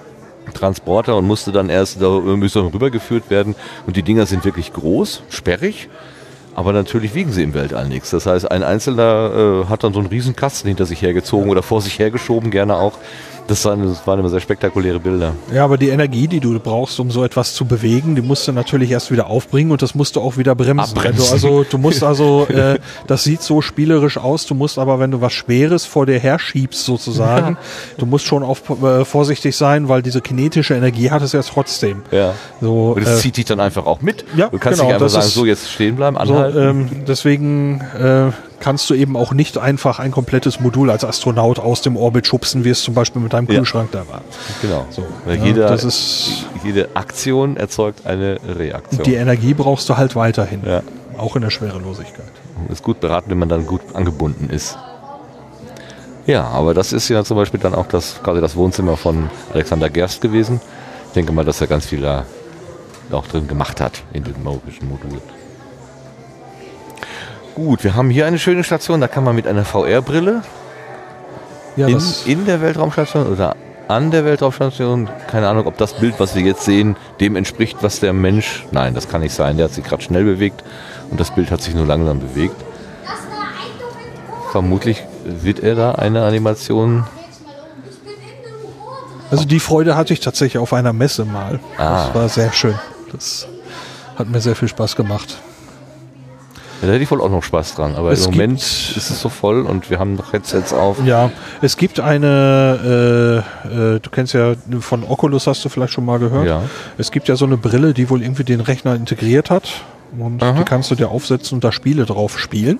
Transporter 0.53 1.17
und 1.17 1.27
musste 1.27 1.53
dann 1.53 1.71
erst 1.71 2.03
da 2.03 2.11
müsste 2.21 2.59
dann 2.59 2.69
rübergeführt 2.69 3.31
werden. 3.31 3.55
Und 3.87 3.97
die 3.97 4.03
Dinger 4.03 4.27
sind 4.27 4.45
wirklich 4.45 4.75
groß, 4.75 5.23
sperrig, 5.31 5.89
aber 6.55 6.75
natürlich 6.75 7.15
wiegen 7.15 7.33
sie 7.33 7.45
im 7.45 7.55
Weltall 7.55 7.89
nichts. 7.89 8.11
Das 8.11 8.27
heißt, 8.27 8.51
ein 8.51 8.63
Einzelner 8.63 9.65
äh, 9.65 9.71
hat 9.71 9.85
dann 9.85 9.95
so 9.95 10.01
einen 10.01 10.09
riesen 10.09 10.37
Kasten 10.37 10.69
hinter 10.69 10.85
sich 10.85 11.01
hergezogen 11.01 11.49
oder 11.49 11.63
vor 11.63 11.81
sich 11.81 11.99
hergeschoben, 11.99 12.51
gerne 12.51 12.77
auch. 12.77 12.99
Das 13.49 13.65
waren, 13.65 13.83
das 13.83 14.07
waren 14.07 14.19
immer 14.21 14.29
sehr 14.29 14.41
spektakuläre 14.41 15.01
Bilder. 15.01 15.33
Ja, 15.53 15.65
aber 15.65 15.79
die 15.79 15.89
Energie, 15.89 16.29
die 16.29 16.39
du 16.39 16.61
brauchst, 16.61 17.01
um 17.01 17.11
so 17.11 17.25
etwas 17.25 17.55
zu 17.55 17.65
bewegen, 17.65 18.15
die 18.15 18.21
musst 18.21 18.47
du 18.47 18.53
natürlich 18.53 18.91
erst 18.91 19.11
wieder 19.11 19.29
aufbringen 19.29 19.71
und 19.71 19.81
das 19.81 19.95
musst 19.95 20.17
du 20.17 20.21
auch 20.21 20.37
wieder 20.37 20.55
bremsen. 20.55 20.95
Wenn 20.97 21.17
du 21.17 21.23
Abbremsen. 21.23 21.33
also, 21.33 21.65
du 21.65 21.79
musst 21.79 22.05
also, 22.05 22.47
äh, 22.51 22.79
das 23.07 23.25
sieht 23.25 23.41
so 23.41 23.63
spielerisch 23.63 24.19
aus, 24.19 24.45
du 24.45 24.55
musst 24.55 24.79
aber, 24.79 25.01
wenn 25.01 25.11
du 25.11 25.23
was 25.23 25.33
Schweres 25.33 25.87
vor 25.87 26.05
dir 26.05 26.19
herschiebst 26.19 26.85
sozusagen, 26.85 27.57
du 27.97 28.05
musst 28.05 28.27
schon 28.27 28.43
auf, 28.43 28.63
äh, 28.83 29.07
vorsichtig 29.07 29.57
sein, 29.57 29.89
weil 29.89 30.03
diese 30.03 30.21
kinetische 30.21 30.75
Energie 30.75 31.11
hat 31.11 31.23
es 31.23 31.33
ja 31.33 31.41
trotzdem. 31.41 32.03
Ja. 32.11 32.35
So, 32.61 32.93
Und 32.93 33.07
das 33.07 33.19
äh, 33.19 33.23
zieht 33.23 33.39
dich 33.39 33.47
dann 33.47 33.61
einfach 33.61 33.87
auch 33.87 34.03
mit. 34.03 34.27
Ja, 34.37 34.49
du 34.49 34.59
kannst 34.59 34.79
genau, 34.79 34.93
nicht 34.93 35.03
einfach 35.03 35.09
sagen, 35.09 35.27
so 35.27 35.47
jetzt 35.47 35.71
stehen 35.71 35.97
bleiben, 35.97 36.17
so, 36.17 36.35
anhalten. 36.35 36.59
ähm, 36.59 37.05
deswegen 37.07 37.81
äh, 37.99 38.31
kannst 38.61 38.89
du 38.91 38.95
eben 38.95 39.17
auch 39.17 39.33
nicht 39.33 39.57
einfach 39.59 39.99
ein 39.99 40.11
komplettes 40.11 40.61
Modul 40.61 40.91
als 40.91 41.05
Astronaut 41.05 41.59
aus 41.59 41.81
dem 41.83 41.97
Orbit 41.97 42.27
schubsen, 42.27 42.65
wie 42.65 42.71
es 42.71 42.83
zum 42.83 42.95
Beispiel 42.95 43.23
mit 43.23 43.33
deinem 43.33 43.47
Ja. 43.49 43.59
Kühlschrank 43.59 43.91
da 43.93 44.07
war. 44.09 44.23
genau. 44.63 44.87
so, 44.91 45.05
Weil 45.25 45.39
ja, 45.39 45.45
jeder, 45.45 45.69
das 45.69 45.85
ist- 45.85 46.45
jede 46.65 46.89
Aktion 46.95 47.57
erzeugt 47.57 48.07
eine 48.07 48.39
Reaktion. 48.47 49.03
Die 49.05 49.15
Energie 49.15 49.55
brauchst 49.55 49.89
du 49.89 49.97
halt 49.97 50.17
weiterhin. 50.17 50.63
Ja. 50.67 50.83
Auch 51.17 51.35
in 51.37 51.43
der 51.43 51.51
Schwerelosigkeit. 51.51 52.27
ist 52.69 52.83
gut 52.83 53.01
beraten, 53.01 53.31
wenn 53.31 53.39
man 53.39 53.49
dann 53.49 53.67
gut 53.67 53.81
angebunden 53.95 54.51
ist. 54.51 54.77
Ja, 56.27 56.45
aber 56.49 56.75
das 56.75 56.93
ist 56.93 57.09
ja 57.09 57.25
zum 57.25 57.37
Beispiel 57.37 57.59
dann 57.61 57.75
auch 57.75 57.87
das, 57.87 58.21
quasi 58.23 58.41
das 58.41 58.55
Wohnzimmer 58.57 58.97
von 58.97 59.31
Alexander 59.55 59.89
Gerst 59.89 60.21
gewesen. 60.21 60.61
Ich 61.07 61.13
denke 61.15 61.33
mal, 61.33 61.45
dass 61.45 61.61
er 61.61 61.67
ganz 61.69 61.87
viel 61.87 62.01
da 62.03 62.25
auch 63.11 63.27
drin 63.27 63.49
gemacht 63.49 63.81
hat 63.81 64.03
in 64.13 64.25
dem 64.25 64.43
magischen 64.43 64.89
Modul. 64.89 65.21
Gut, 67.59 67.83
wir 67.83 67.97
haben 67.97 68.09
hier 68.09 68.25
eine 68.25 68.39
schöne 68.39 68.63
Station, 68.63 69.01
da 69.01 69.09
kann 69.09 69.25
man 69.25 69.35
mit 69.35 69.49
einer 69.49 69.65
VR-Brille 69.65 70.43
Ja, 71.75 71.89
in, 71.89 72.01
in 72.25 72.47
der 72.47 72.61
Weltraumstation 72.61 73.27
oder 73.27 73.57
an 73.89 74.13
der 74.13 74.25
Weltraumstation, 74.25 75.11
keine 75.29 75.49
Ahnung, 75.49 75.67
ob 75.67 75.77
das 75.77 75.95
Bild, 75.95 76.15
was 76.19 76.37
wir 76.37 76.43
jetzt 76.43 76.65
sehen, 76.65 76.95
dem 77.19 77.35
entspricht, 77.35 77.79
was 77.81 77.99
der 77.99 78.13
Mensch, 78.13 78.65
nein, 78.71 78.95
das 78.95 79.09
kann 79.09 79.23
nicht 79.23 79.35
sein, 79.35 79.57
der 79.57 79.65
hat 79.65 79.73
sich 79.73 79.83
gerade 79.83 80.05
schnell 80.05 80.23
bewegt 80.23 80.63
und 81.11 81.19
das 81.19 81.35
Bild 81.35 81.51
hat 81.51 81.61
sich 81.61 81.75
nur 81.75 81.85
langsam 81.85 82.21
bewegt. 82.21 82.55
Vermutlich 84.53 85.03
wird 85.25 85.59
er 85.59 85.75
da 85.75 85.93
eine 85.97 86.23
Animation, 86.23 87.09
also 89.33 89.45
die 89.45 89.59
Freude 89.59 89.97
hatte 89.97 90.13
ich 90.13 90.21
tatsächlich 90.21 90.59
auf 90.59 90.73
einer 90.73 90.93
Messe 90.93 91.25
mal. 91.25 91.59
Ah. 91.77 92.05
Das 92.07 92.15
war 92.15 92.29
sehr 92.29 92.53
schön. 92.53 92.79
Das 93.13 93.49
hat 94.17 94.29
mir 94.29 94.41
sehr 94.41 94.55
viel 94.55 94.69
Spaß 94.69 94.95
gemacht. 94.95 95.39
Ja, 96.81 96.89
da 96.89 96.95
hätte 96.95 97.03
ich 97.03 97.11
wohl 97.11 97.21
auch 97.21 97.31
noch 97.31 97.43
Spaß 97.43 97.75
dran. 97.75 97.97
Aber 97.97 98.13
Es 98.13 98.27
im 98.27 98.33
Moment 98.33 98.61
ist 98.61 98.97
es 98.97 99.21
so 99.21 99.29
voll 99.29 99.63
und 99.63 99.91
wir 99.91 99.99
haben 99.99 100.15
noch 100.15 100.33
Headsets 100.33 100.73
auf. 100.73 101.05
Ja, 101.05 101.31
es 101.61 101.77
gibt 101.77 102.01
eine, 102.01 103.45
äh, 103.65 103.69
äh, 103.97 104.01
du 104.01 104.11
kennst 104.11 104.35
ja 104.35 104.55
von 104.81 105.05
Oculus, 105.05 105.47
hast 105.47 105.65
du 105.65 105.69
vielleicht 105.69 105.93
schon 105.93 106.05
mal 106.05 106.19
gehört. 106.19 106.47
Ja. 106.47 106.63
Es 106.97 107.11
gibt 107.11 107.29
ja 107.29 107.37
so 107.37 107.45
eine 107.45 107.57
Brille, 107.57 107.95
die 107.95 108.11
wohl 108.11 108.23
irgendwie 108.23 108.45
den 108.45 108.61
Rechner 108.61 108.95
integriert 108.95 109.51
hat. 109.51 109.83
Und 110.19 110.41
die 110.41 110.65
kannst 110.65 110.91
du 110.91 110.95
dir 110.95 111.11
aufsetzen 111.11 111.57
und 111.57 111.65
da 111.65 111.71
Spiele 111.71 112.07
drauf 112.07 112.39
spielen. 112.39 112.79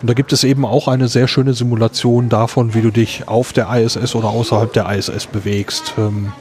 Und 0.00 0.08
da 0.08 0.14
gibt 0.14 0.32
es 0.32 0.44
eben 0.44 0.64
auch 0.64 0.86
eine 0.86 1.08
sehr 1.08 1.26
schöne 1.26 1.52
Simulation 1.52 2.28
davon, 2.28 2.72
wie 2.72 2.82
du 2.82 2.92
dich 2.92 3.24
auf 3.26 3.52
der 3.52 3.68
ISS 3.74 4.14
oder 4.14 4.28
außerhalb 4.28 4.72
der 4.72 4.88
ISS 4.96 5.26
bewegst. 5.26 5.94
Ähm, 5.98 6.32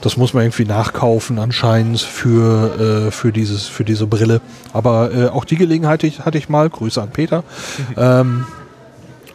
das 0.00 0.16
muss 0.16 0.34
man 0.34 0.44
irgendwie 0.44 0.64
nachkaufen 0.64 1.38
anscheinend 1.38 2.00
für, 2.00 3.06
äh, 3.08 3.10
für, 3.10 3.32
dieses, 3.32 3.66
für 3.66 3.84
diese 3.84 4.06
Brille. 4.06 4.40
Aber 4.72 5.12
äh, 5.12 5.28
auch 5.28 5.44
die 5.44 5.56
Gelegenheit 5.56 6.02
hatte 6.24 6.38
ich 6.38 6.48
mal. 6.48 6.68
Grüße 6.70 7.00
an 7.00 7.10
Peter. 7.10 7.44
ähm, 7.96 8.44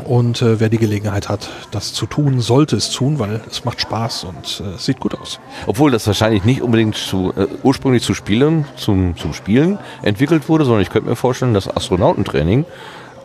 und 0.05 0.41
äh, 0.41 0.59
wer 0.59 0.69
die 0.69 0.77
Gelegenheit 0.77 1.29
hat, 1.29 1.49
das 1.71 1.93
zu 1.93 2.05
tun, 2.05 2.41
sollte 2.41 2.75
es 2.75 2.89
tun, 2.89 3.19
weil 3.19 3.41
es 3.49 3.63
macht 3.63 3.79
Spaß 3.79 4.25
und 4.25 4.61
äh, 4.65 4.75
es 4.75 4.85
sieht 4.85 4.99
gut 4.99 5.15
aus. 5.15 5.39
Obwohl 5.65 5.91
das 5.91 6.05
wahrscheinlich 6.07 6.43
nicht 6.43 6.61
unbedingt 6.61 6.95
zu, 6.95 7.33
äh, 7.37 7.47
ursprünglich 7.63 8.03
zu 8.03 8.13
Spielen, 8.13 8.65
zum, 8.75 9.15
zum 9.17 9.33
Spielen 9.33 9.79
entwickelt 10.01 10.49
wurde, 10.49 10.65
sondern 10.65 10.81
ich 10.81 10.89
könnte 10.89 11.09
mir 11.09 11.15
vorstellen, 11.15 11.53
dass 11.53 11.73
Astronautentraining 11.73 12.65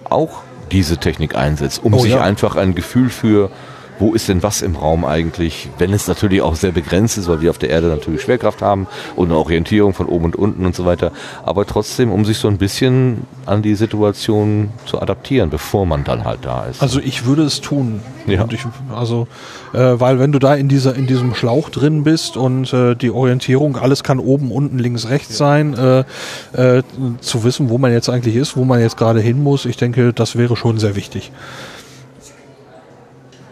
auch 0.08 0.42
diese 0.70 0.98
Technik 0.98 1.34
einsetzt, 1.34 1.82
um 1.82 1.94
Oh, 1.94 1.98
sich 1.98 2.12
ja. 2.12 2.20
einfach 2.20 2.56
ein 2.56 2.74
Gefühl 2.74 3.10
für, 3.10 3.50
wo 3.98 4.14
ist 4.14 4.28
denn 4.28 4.42
was 4.42 4.62
im 4.62 4.76
Raum 4.76 5.04
eigentlich, 5.04 5.68
wenn 5.78 5.92
es 5.92 6.08
natürlich 6.08 6.42
auch 6.42 6.54
sehr 6.54 6.72
begrenzt 6.72 7.18
ist, 7.18 7.28
weil 7.28 7.40
wir 7.40 7.50
auf 7.50 7.58
der 7.58 7.70
Erde 7.70 7.88
natürlich 7.88 8.22
Schwerkraft 8.22 8.62
haben 8.62 8.86
und 9.16 9.28
eine 9.28 9.36
Orientierung 9.36 9.94
von 9.94 10.06
oben 10.06 10.26
und 10.26 10.36
unten 10.36 10.66
und 10.66 10.74
so 10.74 10.84
weiter, 10.84 11.12
aber 11.44 11.66
trotzdem, 11.66 12.12
um 12.12 12.24
sich 12.24 12.38
so 12.38 12.48
ein 12.48 12.58
bisschen 12.58 13.24
an 13.46 13.62
die 13.62 13.74
Situation 13.74 14.70
zu 14.86 15.00
adaptieren, 15.00 15.50
bevor 15.50 15.86
man 15.86 16.04
dann 16.04 16.24
halt 16.24 16.40
da 16.42 16.66
ist. 16.66 16.82
Also 16.82 17.00
ich 17.00 17.24
würde 17.24 17.42
es 17.42 17.60
tun. 17.60 18.00
Ja. 18.26 18.46
Ich, 18.50 18.60
also, 18.94 19.26
äh, 19.72 19.78
weil 19.78 20.18
wenn 20.18 20.32
du 20.32 20.38
da 20.38 20.54
in 20.54 20.68
dieser 20.68 20.94
in 20.94 21.06
diesem 21.06 21.34
Schlauch 21.34 21.70
drin 21.70 22.04
bist 22.04 22.36
und 22.36 22.72
äh, 22.72 22.94
die 22.94 23.10
Orientierung, 23.10 23.76
alles 23.76 24.02
kann 24.04 24.18
oben, 24.18 24.50
unten, 24.52 24.78
links, 24.78 25.08
rechts 25.08 25.38
sein, 25.38 25.74
äh, 25.74 26.04
äh, 26.52 26.82
zu 27.20 27.44
wissen, 27.44 27.70
wo 27.70 27.78
man 27.78 27.92
jetzt 27.92 28.10
eigentlich 28.10 28.36
ist, 28.36 28.56
wo 28.56 28.64
man 28.64 28.80
jetzt 28.80 28.96
gerade 28.96 29.20
hin 29.20 29.42
muss, 29.42 29.64
ich 29.64 29.76
denke, 29.76 30.12
das 30.12 30.36
wäre 30.36 30.56
schon 30.56 30.78
sehr 30.78 30.94
wichtig. 30.94 31.32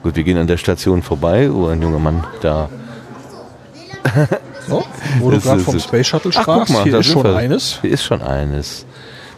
Gut, 0.06 0.14
wir 0.14 0.22
gehen 0.22 0.38
an 0.38 0.46
der 0.46 0.56
Station 0.56 1.02
vorbei, 1.02 1.52
wo 1.52 1.66
ein 1.66 1.82
junger 1.82 1.98
Mann 1.98 2.24
da 2.40 2.68
So, 4.68 4.84
wo 5.18 5.32
du 5.32 5.40
gerade 5.40 5.58
vom. 5.58 5.80
Space 5.80 6.06
Shuttle 6.06 6.30
Ach, 6.32 6.42
sprachst, 6.42 6.82
hier 6.84 6.92
da 6.92 6.98
ist 7.00 7.06
schon 7.08 7.24
wir. 7.24 7.34
eines. 7.34 7.80
Hier 7.80 7.90
ist 7.90 8.04
schon 8.04 8.22
eines. 8.22 8.86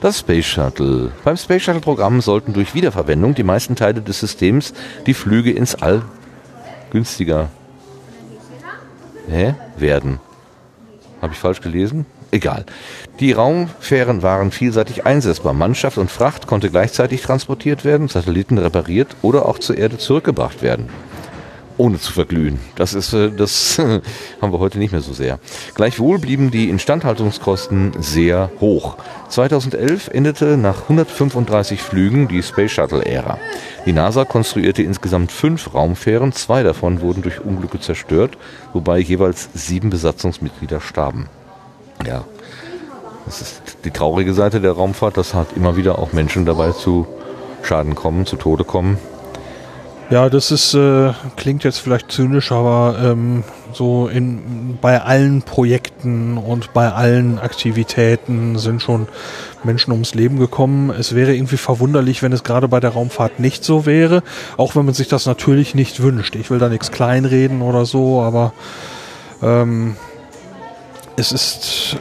Das 0.03 0.19
Space 0.19 0.45
Shuttle. 0.45 1.11
Beim 1.25 1.39
Space 1.39 1.63
Shuttle 1.63 1.81
Programm 1.81 2.21
sollten 2.21 2.53
durch 2.53 2.75
Wiederverwendung 2.75 3.35
die 3.35 3.45
meisten 3.45 3.77
Teile 3.77 4.03
des 4.03 4.21
Systems 4.21 4.75
die 5.07 5.15
Flüge 5.15 5.53
ins 5.53 5.75
All 5.75 6.03
günstiger 6.91 7.49
Hä? 9.31 9.55
werden. 9.79 10.21
Habe 11.23 11.33
ich 11.33 11.39
falsch 11.39 11.63
gelesen? 11.63 12.05
Egal. 12.31 12.67
Die 13.21 13.33
Raumfähren 13.33 14.23
waren 14.23 14.53
vielseitig 14.53 15.05
einsetzbar. 15.05 15.53
Mannschaft 15.53 15.99
und 15.99 16.11
Fracht 16.11 16.47
konnte 16.47 16.71
gleichzeitig 16.71 17.23
transportiert 17.23 17.85
werden, 17.85 18.09
Satelliten 18.09 18.59
repariert 18.59 19.17
oder 19.23 19.47
auch 19.47 19.59
zur 19.59 19.77
Erde 19.77 19.99
zurückgebracht 19.99 20.63
werden 20.63 20.89
ohne 21.79 21.99
zu 21.99 22.13
verglühen. 22.13 22.59
Das 22.75 22.93
ist, 22.93 23.13
äh, 23.13 23.31
das 23.31 23.79
haben 24.43 24.53
wir 24.53 24.59
heute 24.59 24.79
nicht 24.79 24.93
mehr 24.93 25.01
so 25.01 25.13
sehr. 25.13 25.39
Gleichwohl 25.75 26.19
blieben 26.19 26.51
die 26.51 26.69
Instandhaltungskosten 26.69 27.93
sehr 28.01 28.51
hoch. 28.61 28.97
2011 29.29 30.09
endete 30.09 30.57
nach 30.57 30.83
135 30.83 31.81
Flügen 31.81 32.29
die 32.29 32.43
Space 32.43 32.73
Shuttle 32.73 33.05
Ära. 33.05 33.39
Die 33.87 33.93
NASA 33.93 34.25
konstruierte 34.25 34.83
insgesamt 34.83 35.33
fünf 35.33 35.73
Raumfähren, 35.73 36.33
zwei 36.33 36.63
davon 36.63 37.01
wurden 37.01 37.23
durch 37.23 37.41
Unglücke 37.41 37.81
zerstört, 37.81 38.37
wobei 38.73 38.99
jeweils 38.99 39.49
sieben 39.55 39.91
Besatzungsmitglieder 39.91 40.81
starben. 40.81 41.29
Ja, 42.05 42.25
das 43.29 43.43
ist 43.43 43.63
die 43.85 43.91
traurige 43.91 44.33
Seite 44.33 44.61
der 44.61 44.73
Raumfahrt, 44.73 45.19
dass 45.19 45.35
halt 45.35 45.49
immer 45.55 45.77
wieder 45.77 45.99
auch 45.99 46.13
Menschen 46.13 46.47
dabei 46.47 46.73
zu 46.73 47.07
Schaden 47.63 47.95
kommen, 47.95 48.25
zu 48.25 48.37
Tode 48.37 48.65
kommen. 48.65 48.99
Ja, 50.11 50.31
das 50.31 50.51
ist, 50.51 50.73
äh, 50.73 51.13
klingt 51.37 51.65
jetzt 51.65 51.81
vielleicht 51.81 52.11
zynisch, 52.11 52.51
aber 52.51 52.97
ähm, 52.99 53.45
so 53.75 54.09
in, 54.09 54.79
bei 54.81 55.03
allen 55.03 55.43
Projekten 55.43 56.39
und 56.39 56.73
bei 56.73 56.91
allen 56.91 57.39
Aktivitäten 57.39 58.57
sind 58.57 58.81
schon 58.81 59.07
Menschen 59.65 59.93
ums 59.93 60.15
Leben 60.15 60.39
gekommen. 60.39 60.89
Es 60.89 61.15
wäre 61.15 61.35
irgendwie 61.35 61.59
verwunderlich, 61.59 62.23
wenn 62.23 62.33
es 62.33 62.43
gerade 62.43 62.69
bei 62.69 62.81
der 62.81 62.91
Raumfahrt 62.91 63.39
nicht 63.39 63.65
so 63.65 63.85
wäre, 63.85 64.23
auch 64.57 64.75
wenn 64.75 64.87
man 64.87 64.95
sich 64.95 65.09
das 65.09 65.27
natürlich 65.27 65.75
nicht 65.75 66.01
wünscht. 66.03 66.37
Ich 66.37 66.51
will 66.51 66.59
da 66.59 66.71
nichts 66.71 66.91
kleinreden 66.91 67.61
oder 67.61 67.85
so, 67.85 68.23
aber 68.23 68.55
ähm, 69.43 69.97
es 71.19 71.33
ist 71.33 71.97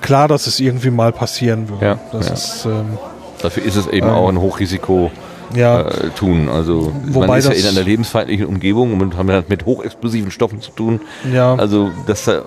klar, 0.00 0.28
dass 0.28 0.46
es 0.46 0.60
irgendwie 0.60 0.90
mal 0.90 1.12
passieren 1.12 1.68
wird. 1.68 1.82
Ja, 1.82 1.98
das 2.12 2.28
ja. 2.28 2.34
ist 2.34 2.64
ähm, 2.66 2.98
Dafür 3.42 3.64
ist 3.64 3.76
es 3.76 3.86
eben 3.88 4.08
auch 4.08 4.28
ein 4.28 4.40
Hochrisiko. 4.40 5.10
ja. 5.54 5.82
äh, 5.82 6.10
tun. 6.10 6.48
Also 6.48 6.92
Wobei 7.06 7.26
man 7.26 7.38
ist 7.38 7.48
ja 7.48 7.52
in 7.52 7.66
einer 7.66 7.84
lebensfeindlichen 7.84 8.46
Umgebung 8.46 8.98
und 9.00 9.16
haben 9.16 9.28
ja 9.28 9.42
mit 9.48 9.66
hochexplosiven 9.66 10.30
Stoffen 10.30 10.60
zu 10.60 10.70
tun. 10.70 11.00
Ja. 11.32 11.54
Also 11.54 11.90
das 12.06 12.26
äh, 12.28 12.40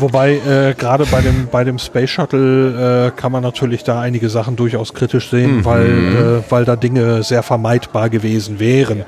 Wobei 0.00 0.34
äh, 0.36 0.74
gerade 0.74 1.04
bei 1.06 1.20
dem 1.20 1.48
bei 1.50 1.64
dem 1.64 1.78
Space 1.78 2.10
Shuttle 2.10 3.08
äh, 3.08 3.20
kann 3.20 3.32
man 3.32 3.42
natürlich 3.42 3.84
da 3.84 4.00
einige 4.00 4.30
Sachen 4.30 4.56
durchaus 4.56 4.94
kritisch 4.94 5.30
sehen, 5.30 5.64
weil 5.64 5.86
äh, 5.86 6.50
weil 6.50 6.64
da 6.64 6.76
Dinge 6.76 7.22
sehr 7.22 7.42
vermeidbar 7.42 8.08
gewesen 8.08 8.58
wären. 8.58 9.04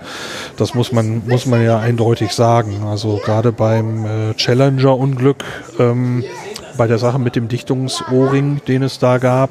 Das 0.57 0.75
muss 0.75 0.93
man 0.93 1.23
muss 1.27 1.47
man 1.47 1.63
ja 1.65 1.79
eindeutig 1.79 2.33
sagen. 2.33 2.85
Also 2.87 3.21
gerade 3.25 3.53
beim 3.53 4.05
äh, 4.05 4.35
Challenger 4.35 4.97
Unglück, 4.97 5.45
ähm, 5.79 6.25
bei 6.77 6.87
der 6.87 6.99
Sache 6.99 7.19
mit 7.19 7.37
dem 7.37 7.49
Dichtungsohrring, 7.49 8.61
den 8.69 8.83
es 8.83 8.99
da 8.99 9.19
gab, 9.19 9.51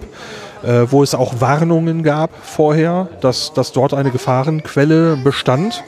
äh, 0.63 0.85
wo 0.89 1.01
es 1.01 1.15
auch 1.15 1.41
Warnungen 1.41 2.03
gab 2.03 2.29
vorher, 2.43 3.09
dass 3.21 3.53
dass 3.53 3.71
dort 3.71 3.93
eine 3.93 4.11
Gefahrenquelle 4.11 5.17
bestand 5.17 5.83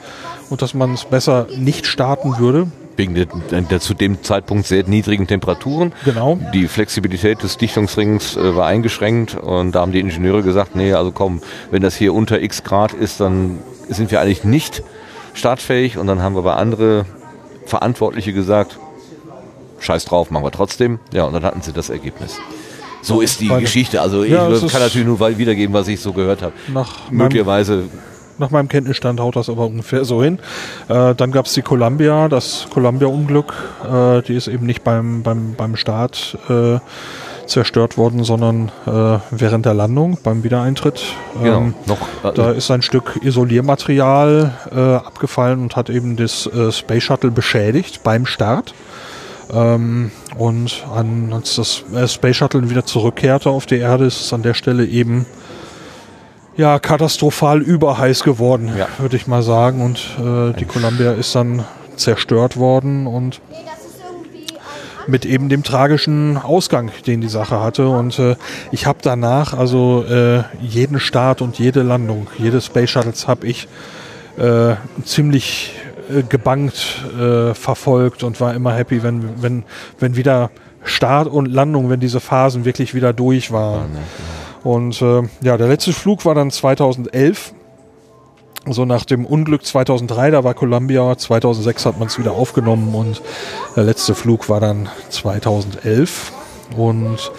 und 0.50 0.62
dass 0.62 0.74
man 0.74 0.94
es 0.94 1.04
besser 1.04 1.46
nicht 1.56 1.86
starten 1.86 2.38
würde. 2.38 2.66
Wegen 2.96 3.14
der, 3.14 3.80
zu 3.80 3.94
dem 3.94 4.22
Zeitpunkt 4.22 4.66
sehr 4.66 4.84
niedrigen 4.84 5.26
Temperaturen. 5.26 5.92
Genau. 6.04 6.38
Die 6.52 6.68
Flexibilität 6.68 7.42
des 7.42 7.56
Dichtungsrings 7.56 8.36
äh, 8.36 8.56
war 8.56 8.66
eingeschränkt 8.66 9.34
und 9.34 9.72
da 9.72 9.80
haben 9.80 9.92
die 9.92 10.00
Ingenieure 10.00 10.42
gesagt, 10.42 10.76
nee, 10.76 10.92
also 10.92 11.12
komm, 11.12 11.40
wenn 11.70 11.82
das 11.82 11.96
hier 11.96 12.14
unter 12.14 12.40
x 12.40 12.62
Grad 12.62 12.92
ist, 12.92 13.20
dann 13.20 13.58
sind 13.88 14.10
wir 14.10 14.20
eigentlich 14.20 14.44
nicht 14.44 14.82
startfähig 15.34 15.98
und 15.98 16.06
dann 16.06 16.22
haben 16.22 16.34
wir 16.34 16.42
bei 16.42 16.54
andere 16.54 17.04
Verantwortliche 17.66 18.32
gesagt, 18.32 18.78
scheiß 19.80 20.04
drauf, 20.04 20.30
machen 20.30 20.44
wir 20.44 20.52
trotzdem. 20.52 20.98
Ja, 21.12 21.24
und 21.24 21.32
dann 21.32 21.44
hatten 21.44 21.62
sie 21.62 21.72
das 21.72 21.90
Ergebnis. 21.90 22.38
So 23.02 23.20
ist 23.20 23.40
die. 23.40 23.48
Geschichte. 23.48 24.00
Also 24.00 24.22
ich 24.22 24.32
Ja, 24.32 24.48
kann 24.48 24.80
natürlich 24.80 25.06
nur 25.06 25.20
wiedergeben, 25.38 25.74
was 25.74 25.88
ich 25.88 26.00
so 26.00 26.12
gehört 26.12 26.40
habe. 26.42 26.54
Möglicherweise 27.10 27.84
Nach 28.38 28.50
meinem 28.50 28.68
Kenntnisstand 28.68 29.20
haut 29.20 29.36
das 29.36 29.48
aber 29.48 29.66
ungefähr 29.66 30.04
so 30.04 30.22
hin. 30.22 30.38
Äh, 30.88 31.14
dann 31.14 31.32
gab 31.32 31.46
es 31.46 31.54
die 31.54 31.62
Columbia, 31.62 32.28
das 32.28 32.66
Columbia-Unglück. 32.70 33.54
Äh, 33.84 34.22
die 34.22 34.34
ist 34.34 34.48
eben 34.48 34.66
nicht 34.66 34.82
beim, 34.82 35.22
beim, 35.22 35.54
beim 35.54 35.76
Start 35.76 36.36
äh, 36.48 36.78
zerstört 37.46 37.96
worden, 37.96 38.24
sondern 38.24 38.70
äh, 38.86 39.18
während 39.30 39.66
der 39.66 39.74
Landung, 39.74 40.18
beim 40.22 40.42
Wiedereintritt. 40.42 41.02
genau, 41.40 41.58
Ähm, 41.58 41.74
noch 41.86 42.00
äh, 42.24 42.34
da 42.34 42.50
ist 42.50 42.70
ein 42.70 42.82
Stück 42.82 43.20
Isoliermaterial 43.22 44.52
äh, 44.74 44.78
abgefallen 44.78 45.60
und 45.60 45.76
hat 45.76 45.90
eben 45.90 46.16
das 46.16 46.48
Space 46.70 47.02
Shuttle 47.02 47.30
beschädigt 47.30 48.02
beim 48.02 48.26
Start. 48.26 48.74
Ähm, 49.52 50.10
und 50.36 50.84
an, 50.94 51.32
als 51.32 51.56
das 51.56 51.84
Space 52.12 52.36
Shuttle 52.36 52.70
wieder 52.70 52.86
zurückkehrte 52.86 53.50
auf 53.50 53.66
die 53.66 53.78
Erde, 53.78 54.06
ist 54.06 54.20
es 54.20 54.32
an 54.32 54.42
der 54.42 54.54
Stelle 54.54 54.86
eben 54.86 55.26
ja 56.56 56.78
katastrophal 56.78 57.60
überheiß 57.60 58.22
geworden, 58.22 58.72
Ja. 58.76 58.86
würde 58.98 59.16
ich 59.16 59.26
mal 59.26 59.42
sagen. 59.42 59.82
Und 59.82 59.98
äh, 60.18 60.52
die 60.58 60.64
Columbia 60.64 61.12
ist 61.12 61.34
dann 61.34 61.64
zerstört 61.96 62.56
worden 62.56 63.06
und 63.06 63.40
mit 65.06 65.26
eben 65.26 65.48
dem 65.50 65.62
tragischen 65.62 66.38
Ausgang, 66.38 66.90
den 67.06 67.20
die 67.20 67.28
Sache 67.28 67.60
hatte. 67.60 67.88
Und 67.88 68.18
äh, 68.18 68.36
ich 68.72 68.86
habe 68.86 68.98
danach 69.02 69.52
also 69.52 70.04
äh, 70.08 70.44
jeden 70.62 70.98
Start 70.98 71.42
und 71.42 71.58
jede 71.58 71.82
Landung, 71.82 72.26
jede 72.38 72.60
Space 72.60 72.90
Shuttles 72.90 73.28
habe 73.28 73.46
ich 73.46 73.68
äh, 74.38 74.74
ziemlich 75.04 75.74
äh, 76.10 76.22
gebankt 76.22 77.02
äh, 77.20 77.52
verfolgt 77.54 78.22
und 78.22 78.40
war 78.40 78.54
immer 78.54 78.72
happy, 78.72 79.02
wenn, 79.02 79.42
wenn, 79.42 79.64
wenn 80.00 80.16
wieder 80.16 80.50
Start 80.84 81.28
und 81.28 81.46
Landung, 81.46 81.90
wenn 81.90 82.00
diese 82.00 82.20
Phasen 82.20 82.64
wirklich 82.64 82.94
wieder 82.94 83.12
durch 83.12 83.52
waren. 83.52 83.96
Und 84.64 85.00
äh, 85.02 85.22
ja, 85.42 85.56
der 85.56 85.68
letzte 85.68 85.92
Flug 85.92 86.24
war 86.24 86.34
dann 86.34 86.50
2011. 86.50 87.54
So 88.66 88.86
nach 88.86 89.04
dem 89.04 89.26
Unglück 89.26 89.66
2003, 89.66 90.30
da 90.30 90.42
war 90.42 90.54
Columbia, 90.54 91.16
2006 91.16 91.84
hat 91.84 91.98
man 91.98 92.08
es 92.08 92.18
wieder 92.18 92.32
aufgenommen 92.32 92.94
und 92.94 93.20
der 93.76 93.84
letzte 93.84 94.14
Flug 94.14 94.48
war 94.48 94.58
dann 94.58 94.88
2011. 95.10 96.32
Und 96.76 97.30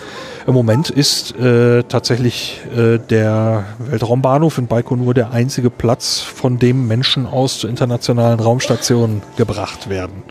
Im 0.48 0.54
Moment 0.54 0.92
ist 0.92 1.36
äh, 1.38 1.82
tatsächlich 1.84 2.62
äh, 2.76 3.00
der 3.00 3.66
Weltraumbahnhof 3.80 4.60
in 4.60 4.68
Baikonur 4.68 5.16
der 5.16 5.32
einzige 5.32 5.72
Platz, 5.72 6.20
von 6.20 6.60
dem 6.60 6.88
Menschen 6.88 7.26
aus 7.26 7.58
zu 7.58 7.68
internationalen 7.68 8.40
Raumstationen 8.40 9.24
gebracht 9.38 9.90
werden. 9.90 10.22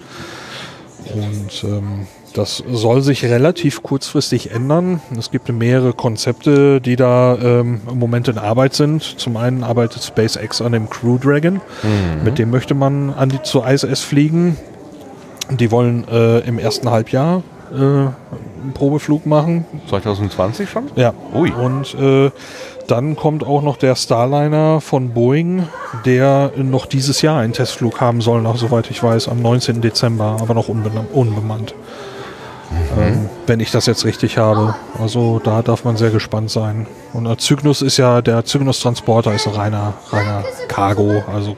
Und 1.12 1.64
ähm, 1.64 2.06
das 2.34 2.64
soll 2.68 3.00
sich 3.00 3.24
relativ 3.24 3.82
kurzfristig 3.82 4.50
ändern. 4.50 5.00
Es 5.16 5.30
gibt 5.30 5.48
mehrere 5.50 5.92
Konzepte, 5.92 6.80
die 6.80 6.96
da 6.96 7.38
ähm, 7.40 7.80
im 7.88 7.98
Moment 7.98 8.26
in 8.26 8.38
Arbeit 8.38 8.74
sind. 8.74 9.02
Zum 9.02 9.36
einen 9.36 9.62
arbeitet 9.62 10.02
SpaceX 10.02 10.60
an 10.60 10.72
dem 10.72 10.90
Crew 10.90 11.16
Dragon. 11.16 11.60
Mit 12.24 12.38
dem 12.38 12.50
möchte 12.50 12.74
man 12.74 13.14
an 13.14 13.28
die 13.28 13.40
zur 13.42 13.66
ISS 13.68 14.00
fliegen. 14.00 14.56
Die 15.50 15.70
wollen 15.70 16.08
äh, 16.08 16.40
im 16.40 16.58
ersten 16.58 16.90
Halbjahr 16.90 17.44
äh, 17.72 17.76
einen 17.76 18.72
Probeflug 18.74 19.26
machen. 19.26 19.64
2020 19.88 20.68
schon? 20.68 20.90
Ja. 20.96 21.14
Ui. 21.34 21.52
Und 21.52 21.94
äh, 21.94 22.32
dann 22.88 23.14
kommt 23.14 23.44
auch 23.44 23.62
noch 23.62 23.76
der 23.76 23.94
Starliner 23.94 24.80
von 24.80 25.10
Boeing, 25.10 25.68
der 26.04 26.50
noch 26.56 26.86
dieses 26.86 27.22
Jahr 27.22 27.38
einen 27.38 27.52
Testflug 27.52 28.00
haben 28.00 28.20
soll, 28.20 28.42
noch 28.42 28.56
soweit 28.56 28.90
ich 28.90 29.02
weiß, 29.02 29.28
am 29.28 29.40
19. 29.40 29.80
Dezember, 29.80 30.38
aber 30.40 30.54
noch 30.54 30.68
unbemannt. 30.68 31.74
Ähm, 32.96 33.28
wenn 33.46 33.60
ich 33.60 33.70
das 33.70 33.86
jetzt 33.86 34.04
richtig 34.04 34.38
habe. 34.38 34.74
Also 35.00 35.40
da 35.42 35.62
darf 35.62 35.84
man 35.84 35.96
sehr 35.96 36.10
gespannt 36.10 36.50
sein. 36.50 36.86
Und 37.12 37.24
der 37.24 37.38
Cygnus 37.38 37.82
ist 37.82 37.96
ja, 37.96 38.22
der 38.22 38.44
Cygnus-Transporter 38.44 39.34
ist 39.34 39.46
ein 39.46 39.54
reiner, 39.54 39.94
reiner 40.10 40.44
Cargo, 40.68 41.22
also 41.32 41.56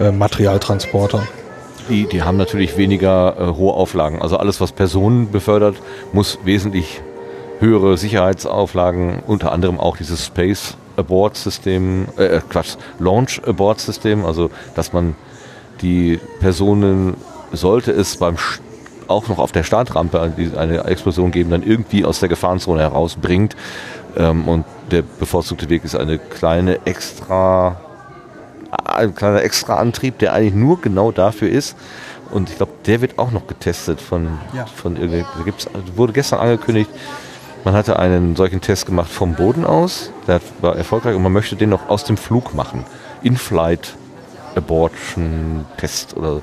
äh, 0.00 0.10
Materialtransporter. 0.10 1.22
Die, 1.88 2.06
die 2.06 2.22
haben 2.22 2.36
natürlich 2.36 2.76
weniger 2.76 3.36
äh, 3.38 3.56
hohe 3.56 3.74
Auflagen. 3.74 4.20
Also 4.20 4.36
alles, 4.36 4.60
was 4.60 4.72
Personen 4.72 5.30
befördert, 5.30 5.76
muss 6.12 6.38
wesentlich 6.44 7.00
höhere 7.60 7.96
Sicherheitsauflagen, 7.96 9.22
unter 9.26 9.52
anderem 9.52 9.80
auch 9.80 9.96
dieses 9.96 10.26
Space 10.26 10.76
Abort 10.96 11.36
System, 11.36 12.06
äh, 12.16 12.40
Quatsch, 12.48 12.76
Launch 12.98 13.40
Abort 13.46 13.80
System, 13.80 14.24
also 14.24 14.50
dass 14.74 14.92
man 14.92 15.14
die 15.80 16.18
Personen, 16.40 17.14
sollte 17.52 17.92
es 17.92 18.16
beim 18.16 18.34
St- 18.34 18.60
auch 19.08 19.28
noch 19.28 19.38
auf 19.38 19.52
der 19.52 19.62
Startrampe 19.64 20.20
eine- 20.56 20.84
Explosion 20.84 21.30
geben, 21.30 21.50
dann 21.50 21.62
irgendwie 21.62 22.04
aus 22.04 22.20
der 22.20 22.28
Gefahrenzone 22.28 22.80
herausbringt. 22.80 23.56
Ähm, 24.16 24.46
und 24.48 24.64
der 24.90 25.02
bevorzugte 25.02 25.68
Weg 25.68 25.84
ist 25.84 25.96
eine 25.96 26.18
kleine 26.18 26.86
extra 26.86 27.80
ein 28.84 29.14
kleiner 29.14 29.42
extra 29.42 29.76
Antrieb, 29.76 30.18
der 30.18 30.34
eigentlich 30.34 30.52
nur 30.54 30.78
genau 30.80 31.10
dafür 31.10 31.48
ist. 31.48 31.74
Und 32.30 32.50
ich 32.50 32.56
glaube, 32.58 32.72
der 32.84 33.00
wird 33.00 33.18
auch 33.18 33.30
noch 33.30 33.46
getestet 33.46 33.98
von, 34.00 34.38
Ja. 34.52 34.66
von 34.66 34.96
gibt's, 35.44 35.66
wurde 35.96 36.12
gestern 36.12 36.40
angekündigt, 36.40 36.90
man 37.64 37.72
hatte 37.74 37.98
einen 37.98 38.36
solchen 38.36 38.60
Test 38.60 38.84
gemacht 38.84 39.10
vom 39.10 39.34
Boden 39.34 39.64
aus. 39.64 40.10
Der 40.26 40.40
war 40.60 40.76
erfolgreich 40.76 41.16
und 41.16 41.22
man 41.22 41.32
möchte 41.32 41.56
den 41.56 41.70
noch 41.70 41.88
aus 41.88 42.04
dem 42.04 42.18
Flug 42.18 42.54
machen. 42.54 42.84
In-Flight 43.22 43.94
Abortion 44.54 45.64
Test 45.78 46.16
oder 46.16 46.40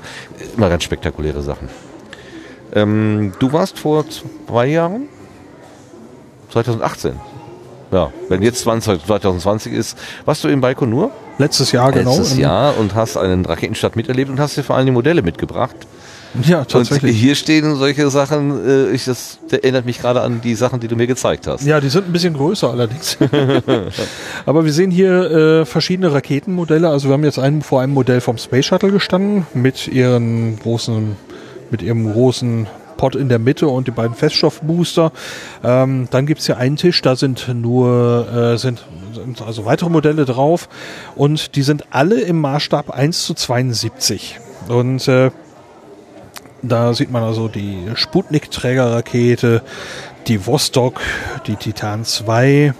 immer 0.56 0.68
ganz 0.68 0.82
spektakuläre 0.82 1.42
Sachen. 1.42 1.68
Ähm, 2.76 3.32
du 3.38 3.52
warst 3.52 3.78
vor 3.78 4.04
zwei 4.46 4.66
Jahren? 4.66 5.08
2018. 6.50 7.14
Ja, 7.90 8.12
wenn 8.28 8.42
jetzt 8.42 8.60
20, 8.60 9.04
2020 9.04 9.72
ist, 9.72 9.98
warst 10.24 10.44
du 10.44 10.48
in 10.48 10.60
Baikonur? 10.60 11.10
Letztes 11.38 11.72
Jahr 11.72 11.92
genau. 11.92 12.16
letztes 12.16 12.36
Jahr 12.36 12.78
und 12.78 12.94
hast 12.94 13.16
einen 13.16 13.44
Raketenstart 13.44 13.96
miterlebt 13.96 14.30
und 14.30 14.38
hast 14.38 14.56
dir 14.56 14.62
vor 14.62 14.76
allem 14.76 14.86
die 14.86 14.92
Modelle 14.92 15.22
mitgebracht. 15.22 15.76
Ja, 16.42 16.60
Und 16.60 16.70
tatsächlich. 16.70 17.18
hier 17.18 17.34
stehen 17.34 17.76
solche 17.76 18.10
Sachen, 18.10 18.66
äh, 18.66 18.90
ich, 18.90 19.04
das 19.04 19.38
erinnert 19.50 19.86
mich 19.86 20.00
gerade 20.00 20.20
an 20.20 20.40
die 20.40 20.54
Sachen, 20.54 20.80
die 20.80 20.88
du 20.88 20.96
mir 20.96 21.06
gezeigt 21.06 21.46
hast. 21.46 21.64
Ja, 21.64 21.80
die 21.80 21.88
sind 21.88 22.06
ein 22.06 22.12
bisschen 22.12 22.34
größer 22.34 22.70
allerdings. 22.70 23.16
Aber 24.46 24.64
wir 24.64 24.72
sehen 24.72 24.90
hier 24.90 25.30
äh, 25.30 25.64
verschiedene 25.64 26.12
Raketenmodelle. 26.12 26.88
Also 26.88 27.08
wir 27.08 27.14
haben 27.14 27.24
jetzt 27.24 27.38
einen, 27.38 27.62
vor 27.62 27.80
einem 27.80 27.94
Modell 27.94 28.20
vom 28.20 28.38
Space 28.38 28.66
Shuttle 28.66 28.90
gestanden 28.90 29.46
mit 29.54 29.88
ihren 29.88 30.58
großen, 30.58 31.16
mit 31.70 31.82
ihrem 31.82 32.12
großen 32.12 32.66
Pod 32.96 33.14
in 33.14 33.28
der 33.28 33.38
Mitte 33.38 33.68
und 33.68 33.86
die 33.86 33.92
beiden 33.92 34.16
Feststoffbooster. 34.16 35.12
Ähm, 35.62 36.08
dann 36.10 36.26
gibt's 36.26 36.46
hier 36.46 36.56
einen 36.56 36.76
Tisch, 36.76 37.02
da 37.02 37.16
sind 37.16 37.48
nur 37.54 38.26
äh, 38.32 38.58
sind, 38.58 38.84
sind 39.14 39.42
also 39.42 39.64
weitere 39.64 39.90
Modelle 39.90 40.24
drauf 40.24 40.68
und 41.14 41.56
die 41.56 41.62
sind 41.62 41.84
alle 41.90 42.20
im 42.20 42.40
Maßstab 42.40 42.90
1 42.90 43.24
zu 43.24 43.34
72. 43.34 44.40
Und 44.68 45.06
äh, 45.08 45.30
da 46.62 46.94
sieht 46.94 47.10
man 47.10 47.22
also 47.22 47.48
die 47.48 47.90
Sputnik-Trägerrakete, 47.94 49.62
die 50.26 50.46
Vostok, 50.46 51.00
die 51.46 51.56
Titan 51.56 52.04
2. 52.04 52.74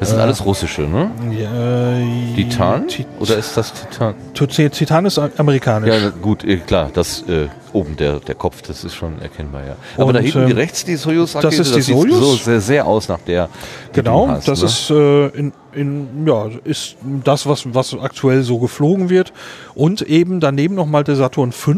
Das 0.00 0.10
sind 0.10 0.20
alles 0.20 0.44
russische, 0.44 0.82
ne? 0.82 1.10
Äh, 1.32 2.34
Titan? 2.36 2.86
Ti- 2.86 3.04
Oder 3.18 3.36
ist 3.36 3.56
das 3.56 3.72
Titan? 3.72 4.14
Ti- 4.32 4.70
Titan 4.70 5.06
ist 5.06 5.18
amerikanisch. 5.18 5.92
Ja, 5.92 6.10
gut, 6.22 6.44
äh, 6.44 6.58
klar, 6.58 6.90
das 6.94 7.22
äh, 7.22 7.48
oben 7.72 7.96
der, 7.96 8.20
der 8.20 8.36
Kopf, 8.36 8.62
das 8.62 8.84
ist 8.84 8.94
schon 8.94 9.20
erkennbar, 9.20 9.62
ja. 9.66 9.74
Aber 9.96 10.06
Und, 10.06 10.14
da 10.14 10.20
hinten 10.20 10.44
ähm, 10.50 10.52
rechts, 10.52 10.84
die 10.84 10.94
Soyuz-Rakete, 10.94 11.56
das 11.56 11.66
ist 11.66 11.74
die 11.76 11.82
sieht 11.82 11.96
Soyuz? 11.96 12.14
so 12.16 12.36
sehr, 12.36 12.60
sehr 12.60 12.86
aus 12.86 13.08
nach 13.08 13.18
der, 13.26 13.48
Genau, 13.92 14.26
du 14.26 14.32
hast, 14.32 14.46
das 14.46 14.60
ne? 14.60 14.66
ist 14.66 14.90
äh, 14.90 15.26
in, 15.38 15.52
in, 15.72 16.26
ja, 16.26 16.46
ist 16.64 16.94
das, 17.24 17.46
was, 17.46 17.64
was 17.74 17.94
aktuell 18.00 18.42
so 18.44 18.58
geflogen 18.58 19.10
wird. 19.10 19.32
Und 19.74 20.02
eben 20.02 20.38
daneben 20.38 20.76
nochmal 20.76 21.02
der 21.02 21.16
Saturn 21.16 21.50
V. 21.52 21.72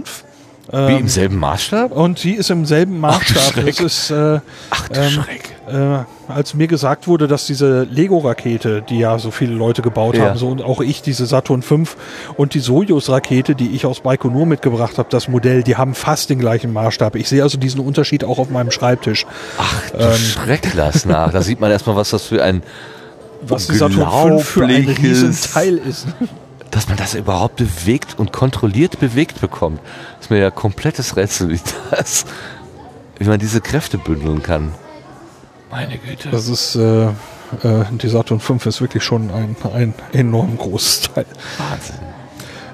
Wie 0.72 0.94
im 1.01 1.09
selben 1.09 1.36
Maßstab? 1.38 1.90
Und 1.90 2.22
die 2.22 2.34
ist 2.34 2.48
im 2.51 2.64
selben 2.64 3.01
Maßstab. 3.01 3.55
Schreck. 3.55 3.66
Das 3.76 3.80
ist, 3.80 4.10
äh, 4.10 4.38
Ach 4.70 4.88
du 4.88 5.01
ähm, 5.01 5.10
Schreck. 5.10 5.56
Äh, 5.72 6.32
als 6.32 6.55
mir 6.55 6.66
gesagt 6.66 7.06
wurde, 7.06 7.28
dass 7.28 7.47
diese 7.47 7.82
Lego-Rakete, 7.84 8.82
die 8.82 8.98
ja 8.98 9.18
so 9.18 9.30
viele 9.30 9.55
Leute 9.55 9.82
gebaut 9.82 10.16
Ja. 10.16 10.26
haben, 10.26 10.38
so 10.38 10.48
und 10.48 10.62
auch 10.62 10.80
ich 10.80 11.02
diese 11.02 11.26
Saturn 11.26 11.62
V 11.62 11.80
und 12.36 12.55
die 12.55 12.60
Sojus-Rakete, 12.60 13.55
die 13.55 13.70
ich 13.70 13.86
aus 13.86 14.01
Baikonur 14.01 14.47
mitgebracht 14.47 14.98
habe, 14.98 15.09
das 15.10 15.28
Modell, 15.28 15.62
die 15.62 15.76
haben 15.76 15.94
fast 15.94 16.30
den 16.30 16.38
gleichen 16.38 16.72
Maßstab. 16.72 17.16
Ich 17.16 17.28
sehe 17.28 17.42
also 17.42 17.59
diesen 17.59 17.80
Unterschied 17.80 18.24
auch 18.24 18.38
auf 18.38 18.51
meinem 18.51 18.70
Schreibtisch. 18.70 19.26
Ach 19.59 19.90
du 19.90 20.16
Schreck, 20.16 20.72
lass 20.74 21.05
nach. 21.05 21.32
Da 21.32 21.42
sieht 21.42 21.60
man 21.60 21.70
erstmal, 21.70 21.97
was 21.97 22.10
das 22.10 22.24
für 22.24 22.42
ein 22.42 22.62
Was 23.42 23.66
die 23.68 23.76
Saturn 23.76 24.38
V 24.38 24.38
für 24.40 24.64
ein 24.64 24.88
Riesenteil 24.88 25.78
ist. 25.78 26.06
dass 26.70 26.88
man 26.88 26.97
das 26.97 27.14
überhaupt 27.14 27.56
bewegt 27.56 28.18
und 28.18 28.32
kontrolliert 28.32 29.01
bewegt 29.01 29.40
bekommt, 29.40 29.80
ist 30.20 30.30
mir 30.30 30.38
ja 30.38 30.51
komplettes 30.51 31.16
Rätsel, 31.16 31.51
wie 31.51 31.60
das, 31.90 32.24
wie 33.18 33.24
man 33.28 33.38
diese 33.40 33.60
Kräfte 33.60 33.98
bündeln 33.98 34.42
kann. 34.42 34.72
Meine 35.70 35.98
Güte. 35.98 36.30
Das 36.30 36.48
ist, 36.48 36.74
äh, 36.74 37.06
äh, 37.09 37.12
die 37.92 38.09
Saturn 38.09 38.40
V 38.40 38.56
ist 38.68 38.80
wirklich 38.80 39.05
schon 39.05 39.30
ein, 39.30 39.56
ein 39.72 39.94
enorm 40.12 40.56
großes 40.56 41.01
Teil. 41.02 41.26
Wahnsinn. 41.59 42.10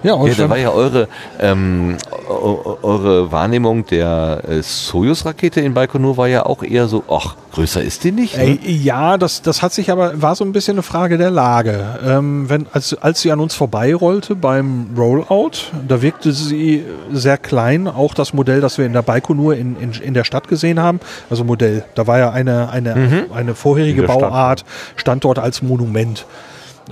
Ja, 0.06 0.24
Ja, 0.24 0.34
da 0.34 0.48
war 0.50 0.56
ja 0.58 0.70
eure, 0.70 1.08
ähm, 1.40 1.96
eu- 2.28 2.32
eu- 2.64 2.76
eure 2.82 3.32
Wahrnehmung 3.32 3.84
der 3.86 4.40
äh, 4.48 4.62
Soyuz-Rakete 4.62 5.60
in 5.60 5.74
Baikonur 5.74 6.16
war 6.16 6.28
ja 6.28 6.46
auch 6.46 6.62
eher 6.62 6.86
so, 6.86 7.02
ach, 7.10 7.34
größer 7.52 7.82
ist 7.82 8.04
die 8.04 8.12
nicht. 8.12 8.36
Ne? 8.36 8.58
Ey, 8.64 8.72
ja, 8.76 9.18
das, 9.18 9.42
das 9.42 9.62
hat 9.62 9.72
sich 9.72 9.90
aber, 9.90 10.20
war 10.22 10.36
so 10.36 10.44
ein 10.44 10.52
bisschen 10.52 10.74
eine 10.76 10.82
Frage 10.82 11.18
der 11.18 11.30
Lage. 11.30 11.84
Ähm, 12.06 12.48
wenn, 12.48 12.66
als, 12.72 12.94
als 13.02 13.20
sie 13.20 13.32
an 13.32 13.40
uns 13.40 13.54
vorbeirollte 13.54 14.36
beim 14.36 14.90
Rollout, 14.96 15.72
da 15.88 16.02
wirkte 16.02 16.30
sie 16.32 16.84
sehr 17.12 17.36
klein, 17.38 17.88
auch 17.88 18.14
das 18.14 18.32
Modell, 18.32 18.60
das 18.60 18.78
wir 18.78 18.86
in 18.86 18.92
der 18.92 19.02
Baikonur 19.02 19.56
in, 19.56 19.76
in, 19.80 19.92
in 19.92 20.14
der 20.14 20.24
Stadt 20.24 20.46
gesehen 20.48 20.80
haben. 20.80 21.00
Also 21.30 21.42
Modell, 21.44 21.84
da 21.96 22.06
war 22.06 22.18
ja 22.18 22.30
eine, 22.30 22.68
eine, 22.70 22.94
eine 23.34 23.54
vorherige 23.54 24.02
Bauart, 24.30 24.64
stand 24.96 25.24
dort 25.24 25.38
als 25.38 25.62
Monument. 25.62 26.26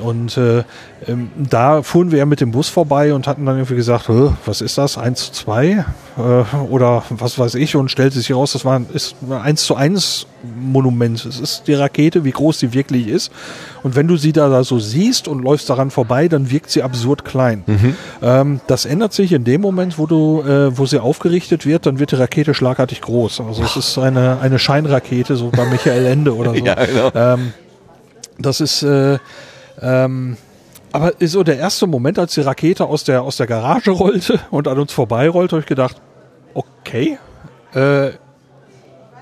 Und 0.01 0.37
äh, 0.37 0.65
ähm, 1.07 1.31
da 1.37 1.83
fuhren 1.83 2.11
wir 2.11 2.19
ja 2.19 2.27
mit 2.27 2.41
dem 2.41 2.51
Bus 2.51 2.69
vorbei 2.69 3.15
und 3.15 3.29
hatten 3.29 3.47
dann 3.47 3.57
irgendwie 3.57 3.77
gesagt, 3.77 4.09
"Hä, 4.09 4.31
was 4.45 4.61
ist 4.61 4.77
das, 4.77 4.99
1 4.99 5.27
zu 5.27 5.33
2 5.33 5.85
äh, 6.17 6.57
oder 6.69 7.05
was 7.11 7.39
weiß 7.39 7.55
ich 7.55 7.77
und 7.77 7.91
stellte 7.91 8.19
sich 8.19 8.31
heraus, 8.31 8.53
das 8.55 8.65
war 8.65 8.77
ein, 8.77 8.87
ist 8.93 9.15
ein 9.23 9.33
1 9.33 9.65
zu 9.65 9.77
1 9.77 10.27
Monument. 10.43 11.25
Es 11.25 11.39
ist 11.39 11.69
die 11.69 11.75
Rakete, 11.75 12.25
wie 12.25 12.33
groß 12.33 12.59
sie 12.59 12.75
wirklich 12.75 13.07
ist. 13.07 13.31
Und 13.85 13.95
wenn 13.95 14.09
du 14.09 14.17
sie 14.17 14.33
da, 14.33 14.49
da 14.49 14.65
so 14.65 14.81
siehst 14.81 15.29
und 15.29 15.43
läufst 15.43 15.71
daran 15.71 15.93
vorbei, 15.93 16.27
dann 16.27 16.51
wirkt 16.51 16.71
sie 16.71 16.83
absurd 16.83 17.25
klein. 17.25 17.63
Ähm, 18.21 18.61
das 18.67 18.87
ändert 18.87 19.13
sich 19.13 19.33
in 19.33 19.45
dem 19.45 19.61
Moment, 19.61 19.97
wo 19.99 20.07
du, 20.07 20.43
äh, 20.43 20.77
wo 20.77 20.87
sie 20.87 21.01
aufgerichtet 21.01 21.67
wird, 21.67 21.87
dann 21.87 22.01
wird 22.01 22.11
die 22.11 22.17
Rakete 22.17 22.53
schlagartig 22.53 23.01
groß. 23.01 23.43
Also 23.43 23.63
es 23.63 23.77
ist 23.77 23.99
eine, 23.99 24.41
eine 24.41 24.59
Scheinrakete, 24.59 25.37
so 25.37 25.51
bei 25.51 25.65
Michael 25.67 26.07
Ende 26.07 26.35
oder 26.35 26.51
so. 26.51 26.55
Ja, 26.65 26.75
genau. 26.85 27.11
Ähm, 27.15 27.53
das 28.39 28.61
ist, 28.61 28.83
äh, 28.83 29.19
ähm, 29.85 30.37
aber 30.93 31.13
so 31.21 31.43
der 31.43 31.59
erste 31.59 31.87
Moment, 31.87 32.19
als 32.19 32.35
die 32.35 32.41
Rakete 32.41 32.87
aus 32.87 33.05
der, 33.05 33.23
aus 33.23 33.37
der 33.37 33.47
Garage 33.47 33.91
rollte 33.91 34.41
und 34.51 34.69
an 34.69 34.79
uns 34.79 34.93
vorbeirollte, 34.93 35.57
habe 35.57 35.61
ich 35.63 35.67
gedacht, 35.67 36.01
okay, 36.55 37.19
äh, 37.75 38.11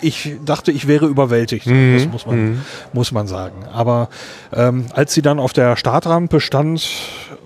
ich 0.02 0.36
dachte, 0.44 0.72
ich 0.72 0.86
wäre 0.86 1.06
überwältigt. 1.06 1.66
Mhm. 1.66 1.94
Das 1.94 2.06
muss 2.06 2.26
man, 2.26 2.62
muss 2.92 3.12
man 3.12 3.26
sagen. 3.26 3.64
Aber 3.72 4.08
ähm, 4.52 4.86
als 4.92 5.14
sie 5.14 5.22
dann 5.22 5.38
auf 5.38 5.52
der 5.52 5.76
Startrampe 5.76 6.40
stand, 6.40 6.88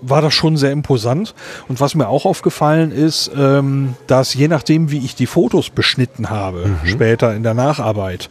war 0.01 0.21
das 0.21 0.33
schon 0.33 0.57
sehr 0.57 0.71
imposant. 0.71 1.33
Und 1.67 1.79
was 1.79 1.95
mir 1.95 2.07
auch 2.07 2.25
aufgefallen 2.25 2.91
ist, 2.91 3.31
ähm, 3.35 3.95
dass 4.07 4.33
je 4.33 4.47
nachdem, 4.47 4.91
wie 4.91 4.99
ich 4.99 5.15
die 5.15 5.25
Fotos 5.25 5.69
beschnitten 5.69 6.29
habe, 6.29 6.69
später 6.83 7.33
in 7.33 7.43
der 7.43 7.53
Nacharbeit, 7.53 8.29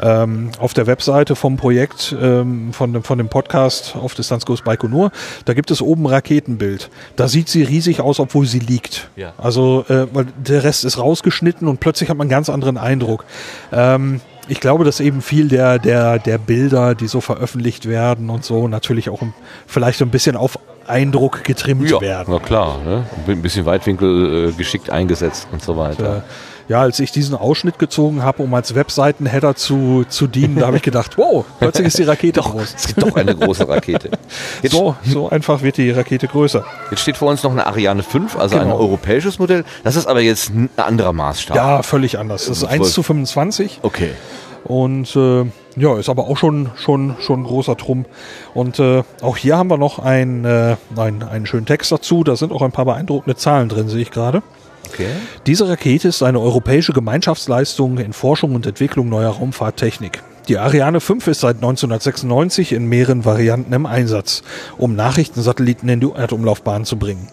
ähm, 0.00 0.50
auf 0.58 0.74
der 0.74 0.86
Webseite 0.86 1.36
vom 1.36 1.56
Projekt, 1.56 2.16
ähm, 2.20 2.72
von, 2.72 2.92
dem, 2.92 3.02
von 3.02 3.18
dem 3.18 3.28
Podcast 3.28 3.96
auf 3.96 4.14
Distanz 4.14 4.44
Goes 4.46 4.62
Baikonur, 4.62 5.10
da 5.44 5.54
gibt 5.54 5.70
es 5.70 5.82
oben 5.82 6.06
ein 6.06 6.12
Raketenbild. 6.12 6.90
Da 7.16 7.28
sieht 7.28 7.48
sie 7.48 7.62
riesig 7.62 8.00
aus, 8.00 8.20
obwohl 8.20 8.46
sie 8.46 8.60
liegt. 8.60 9.10
Ja. 9.16 9.32
Also 9.38 9.84
äh, 9.88 10.06
weil 10.12 10.26
der 10.36 10.64
Rest 10.64 10.84
ist 10.84 10.98
rausgeschnitten 10.98 11.68
und 11.68 11.80
plötzlich 11.80 12.10
hat 12.10 12.16
man 12.16 12.26
einen 12.26 12.30
ganz 12.30 12.48
anderen 12.48 12.78
Eindruck. 12.78 13.24
Ähm, 13.72 14.20
ich 14.48 14.60
glaube, 14.60 14.84
dass 14.84 15.00
eben 15.00 15.20
viel 15.20 15.48
der, 15.48 15.78
der, 15.78 16.18
der 16.18 16.38
Bilder, 16.38 16.94
die 16.94 17.06
so 17.06 17.20
veröffentlicht 17.20 17.86
werden 17.86 18.30
und 18.30 18.44
so, 18.44 18.66
natürlich 18.66 19.10
auch 19.10 19.20
vielleicht 19.66 19.98
so 19.98 20.04
ein 20.04 20.10
bisschen 20.10 20.36
auf 20.36 20.58
Eindruck 20.88 21.44
getrimmt 21.44 21.88
Ja, 21.90 22.00
werden. 22.00 22.32
na 22.32 22.38
klar. 22.38 22.78
Ne? 22.84 23.04
Ein 23.26 23.42
bisschen 23.42 23.66
Weitwinkel 23.66 24.48
äh, 24.48 24.52
geschickt 24.52 24.90
eingesetzt 24.90 25.48
und 25.52 25.62
so 25.62 25.76
weiter. 25.76 26.22
Ja, 26.68 26.82
als 26.82 27.00
ich 27.00 27.10
diesen 27.12 27.34
Ausschnitt 27.34 27.78
gezogen 27.78 28.22
habe, 28.22 28.42
um 28.42 28.52
als 28.52 28.74
Webseitenheader 28.74 29.54
zu, 29.56 30.04
zu 30.06 30.26
dienen, 30.26 30.56
da 30.56 30.66
habe 30.66 30.76
ich 30.76 30.82
gedacht, 30.82 31.16
wow, 31.16 31.46
plötzlich 31.58 31.86
ist 31.86 31.98
die 31.98 32.02
Rakete 32.02 32.40
groß. 32.42 32.74
Es 32.76 32.86
gibt 32.88 33.02
doch 33.02 33.16
eine 33.16 33.34
große 33.34 33.66
Rakete. 33.66 34.10
Jetzt, 34.62 34.72
So, 34.72 34.94
so 35.02 35.30
einfach 35.30 35.62
wird 35.62 35.78
die 35.78 35.90
Rakete 35.90 36.28
größer. 36.28 36.64
jetzt 36.90 37.00
steht 37.00 37.16
vor 37.16 37.30
uns 37.30 37.42
noch 37.42 37.52
eine 37.52 37.66
Ariane 37.66 38.02
5, 38.02 38.36
also 38.36 38.56
ein 38.56 38.64
Genau. 38.64 38.76
europäisches 38.78 39.38
Modell. 39.38 39.64
Das 39.82 39.96
ist 39.96 40.06
aber 40.06 40.20
jetzt 40.20 40.50
ein 40.50 40.68
anderer 40.76 41.14
Maßstab. 41.14 41.56
Ja, 41.56 41.82
völlig 41.82 42.18
anders. 42.18 42.44
Das 42.44 42.58
ist 42.58 42.64
Voll. 42.64 42.72
1 42.80 42.92
zu 42.92 43.02
25. 43.02 43.78
Okay. 43.80 44.10
Und 44.64 45.16
äh, 45.16 45.46
ja, 45.80 45.98
ist 45.98 46.08
aber 46.08 46.28
auch 46.28 46.36
schon, 46.36 46.70
schon, 46.76 47.16
schon 47.20 47.40
ein 47.40 47.44
großer 47.44 47.76
Trumm. 47.76 48.06
Und 48.54 48.78
äh, 48.78 49.02
auch 49.22 49.36
hier 49.36 49.56
haben 49.56 49.70
wir 49.70 49.78
noch 49.78 49.98
ein, 49.98 50.44
äh, 50.44 50.76
ein, 50.96 51.22
einen 51.22 51.46
schönen 51.46 51.66
Text 51.66 51.92
dazu. 51.92 52.24
Da 52.24 52.36
sind 52.36 52.52
auch 52.52 52.62
ein 52.62 52.72
paar 52.72 52.84
beeindruckende 52.84 53.36
Zahlen 53.36 53.68
drin, 53.68 53.88
sehe 53.88 54.02
ich 54.02 54.10
gerade. 54.10 54.42
Okay. 54.88 55.08
Diese 55.46 55.68
Rakete 55.68 56.08
ist 56.08 56.22
eine 56.22 56.40
europäische 56.40 56.92
Gemeinschaftsleistung 56.92 57.98
in 57.98 58.12
Forschung 58.12 58.54
und 58.54 58.66
Entwicklung 58.66 59.08
neuer 59.08 59.30
Raumfahrttechnik. 59.30 60.22
Die 60.48 60.56
Ariane 60.56 61.00
5 61.00 61.26
ist 61.26 61.40
seit 61.40 61.56
1996 61.56 62.72
in 62.72 62.86
mehreren 62.86 63.26
Varianten 63.26 63.74
im 63.74 63.84
Einsatz, 63.84 64.42
um 64.78 64.96
Nachrichtensatelliten 64.96 65.86
in 65.90 66.00
die 66.00 66.10
Erdumlaufbahn 66.10 66.86
zu 66.86 66.96
bringen. 66.96 67.28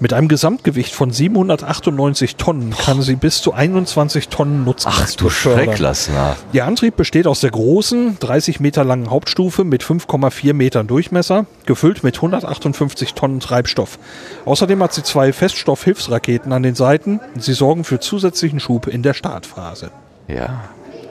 Mit 0.00 0.14
einem 0.14 0.28
Gesamtgewicht 0.28 0.94
von 0.94 1.10
798 1.10 2.36
Tonnen 2.36 2.74
kann 2.74 3.02
sie 3.02 3.16
bis 3.16 3.42
zu 3.42 3.52
21 3.52 4.28
Tonnen 4.28 4.64
Nutzlast 4.64 5.16
Ach 5.16 5.16
du. 5.16 5.28
Schrecklassner. 5.28 6.36
Ihr 6.52 6.64
Antrieb 6.64 6.96
besteht 6.96 7.26
aus 7.26 7.40
der 7.40 7.50
großen, 7.50 8.16
30 8.20 8.60
Meter 8.60 8.82
langen 8.82 9.10
Hauptstufe 9.10 9.64
mit 9.64 9.84
5,4 9.84 10.54
Metern 10.54 10.86
Durchmesser, 10.86 11.44
gefüllt 11.66 12.02
mit 12.02 12.16
158 12.16 13.12
Tonnen 13.12 13.40
Treibstoff. 13.40 13.98
Außerdem 14.46 14.82
hat 14.82 14.94
sie 14.94 15.02
zwei 15.02 15.34
Feststoffhilfsraketen 15.34 16.50
an 16.54 16.62
den 16.62 16.74
Seiten. 16.74 17.20
Sie 17.38 17.52
sorgen 17.52 17.84
für 17.84 18.00
zusätzlichen 18.00 18.58
Schub 18.58 18.86
in 18.86 19.02
der 19.02 19.12
Startphase. 19.12 19.90
Ja. 20.28 20.64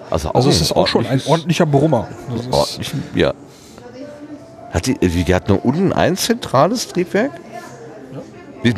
Also, 0.10 0.32
Also 0.32 0.50
es 0.50 0.62
ist 0.62 0.76
auch 0.76 0.88
schon 0.88 1.06
ein 1.06 1.22
ordentlicher 1.26 1.66
Brummer. 1.66 2.08
Ordentlich, 2.52 2.94
ja. 3.16 3.34
Hat 4.72 4.88
die, 4.88 4.96
die 4.98 5.36
hat 5.36 5.50
nur 5.50 5.64
unten 5.64 5.94
ein 5.94 6.18
zentrales 6.18 6.88
Triebwerk? 6.88 7.32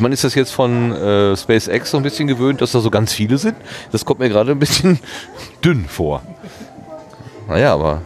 Man 0.00 0.12
ist 0.12 0.24
das 0.24 0.34
jetzt 0.34 0.50
von 0.52 0.92
äh, 0.92 1.36
SpaceX 1.36 1.92
so 1.92 1.96
ein 1.96 2.02
bisschen 2.02 2.26
gewöhnt, 2.26 2.60
dass 2.60 2.72
da 2.72 2.80
so 2.80 2.90
ganz 2.90 3.12
viele 3.12 3.38
sind. 3.38 3.56
Das 3.92 4.04
kommt 4.04 4.18
mir 4.18 4.28
gerade 4.28 4.50
ein 4.50 4.58
bisschen 4.58 4.98
dünn 5.64 5.86
vor. 5.86 6.22
Naja, 7.48 7.72
aber 7.72 8.02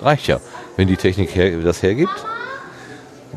reicht 0.00 0.26
ja, 0.26 0.40
wenn 0.76 0.88
die 0.88 0.96
Technik 0.96 1.34
her, 1.34 1.58
das 1.58 1.82
hergibt. 1.82 2.26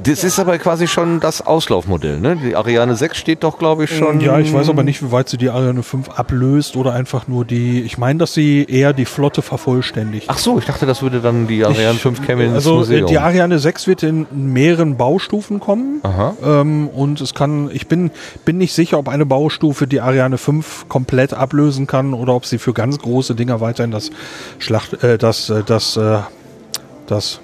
Das 0.04 0.24
ist 0.24 0.40
aber 0.40 0.58
quasi 0.58 0.88
schon 0.88 1.20
das 1.20 1.46
Auslaufmodell. 1.46 2.20
Ne? 2.20 2.38
Die 2.38 2.56
Ariane 2.56 2.96
6 2.96 3.18
steht 3.18 3.44
doch, 3.44 3.58
glaube 3.58 3.84
ich, 3.84 3.96
schon. 3.96 4.22
ja, 4.22 4.40
ich 4.40 4.54
weiß 4.54 4.70
aber 4.70 4.84
nicht, 4.84 5.04
wie 5.04 5.12
weit 5.12 5.30
sie 5.30 5.38
die 5.38 5.50
Ariane 5.50 5.84
5 5.84 6.10
ablöst 6.10 6.76
oder 6.76 6.94
einfach 6.94 7.28
nur 7.28 7.46
die. 7.46 7.82
Ich 7.82 7.98
meine, 7.98 8.20
dass 8.20 8.34
sie 8.34 8.66
eher 8.66 8.94
die 8.94 9.06
Flotte 9.06 9.42
vervollständigt. 9.42 10.28
Ach 10.30 10.38
so, 10.38 10.58
ich 10.58 10.66
dachte, 10.66 10.86
das 10.86 11.02
würde 11.02 11.20
dann 11.20 11.48
die 11.48 11.66
Ariane 11.66 11.98
5 11.98 12.26
käme 12.26 12.46
ins 12.46 12.54
also 12.54 12.76
äh, 12.76 12.78
Museum. 12.78 13.08
die 13.08 13.18
Ariane 13.20 13.60
6 13.60 13.88
wird 13.88 14.04
in 14.04 14.28
mehreren 14.32 14.98
Baustufen 14.98 15.60
kommen. 15.60 16.00
Aha. 16.04 16.36
Ähm, 16.44 16.88
und 16.88 17.22
es 17.22 17.34
kann, 17.34 17.70
ich 17.74 17.88
bin, 17.88 18.12
bin 18.46 18.58
nicht 18.58 18.74
sicher, 18.74 18.98
ob 19.00 19.10
eine 19.10 19.26
Baustufe 19.26 19.88
die 19.88 20.02
Ariane 20.02 20.38
5 20.38 20.88
komplett 20.88 21.34
ablösen 21.34 21.88
kann 21.88 22.14
oder 22.14 22.34
ob 22.34 22.46
sie 22.46 22.58
für 22.58 22.74
ganz 22.74 23.00
große 23.00 23.36
Dinger 23.36 23.62
weiterhin 23.62 23.92
das 23.92 24.12
Schlacht, 24.60 25.04
äh, 25.04 25.18
das, 25.18 25.50
äh, 25.50 25.64
das, 25.66 25.98
äh, 25.98 26.20
das, 27.08 27.42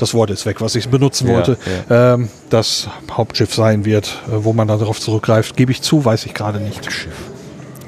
das 0.00 0.14
Wort 0.14 0.30
ist 0.30 0.46
weg, 0.46 0.60
was 0.60 0.74
ich 0.74 0.88
benutzen 0.88 1.28
Ja, 1.28 1.34
wollte, 1.34 1.58
Ähm, 1.90 2.28
das 2.50 2.88
Hauptschiff 3.10 3.54
sein 3.54 3.84
wird, 3.84 4.18
äh, 4.28 4.44
wo 4.44 4.52
man 4.52 4.66
dann 4.68 4.78
darauf 4.78 5.00
zurückgreift. 5.00 5.56
Gebe 5.56 5.72
ich 5.72 5.82
zu, 5.82 6.04
weiß 6.04 6.26
ich 6.26 6.34
gerade 6.34 6.58
nicht. 6.60 6.84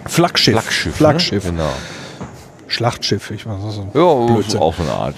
Flaggschiff. 0.07 0.53
Flaggschiff. 0.55 0.97
Flaggschiff. 0.97 1.45
Ne? 1.45 1.51
Genau. 1.53 1.71
Schlachtschiff. 2.67 3.31
Ich 3.31 3.47
weiß, 3.47 3.55
das 3.65 3.75
ist 3.75 3.81
ein 3.81 3.91
Ja, 3.95 4.27
Blödsinn. 4.27 4.61
auch 4.61 4.75
so 4.75 4.83
eine 4.83 4.93
Art. 4.93 5.15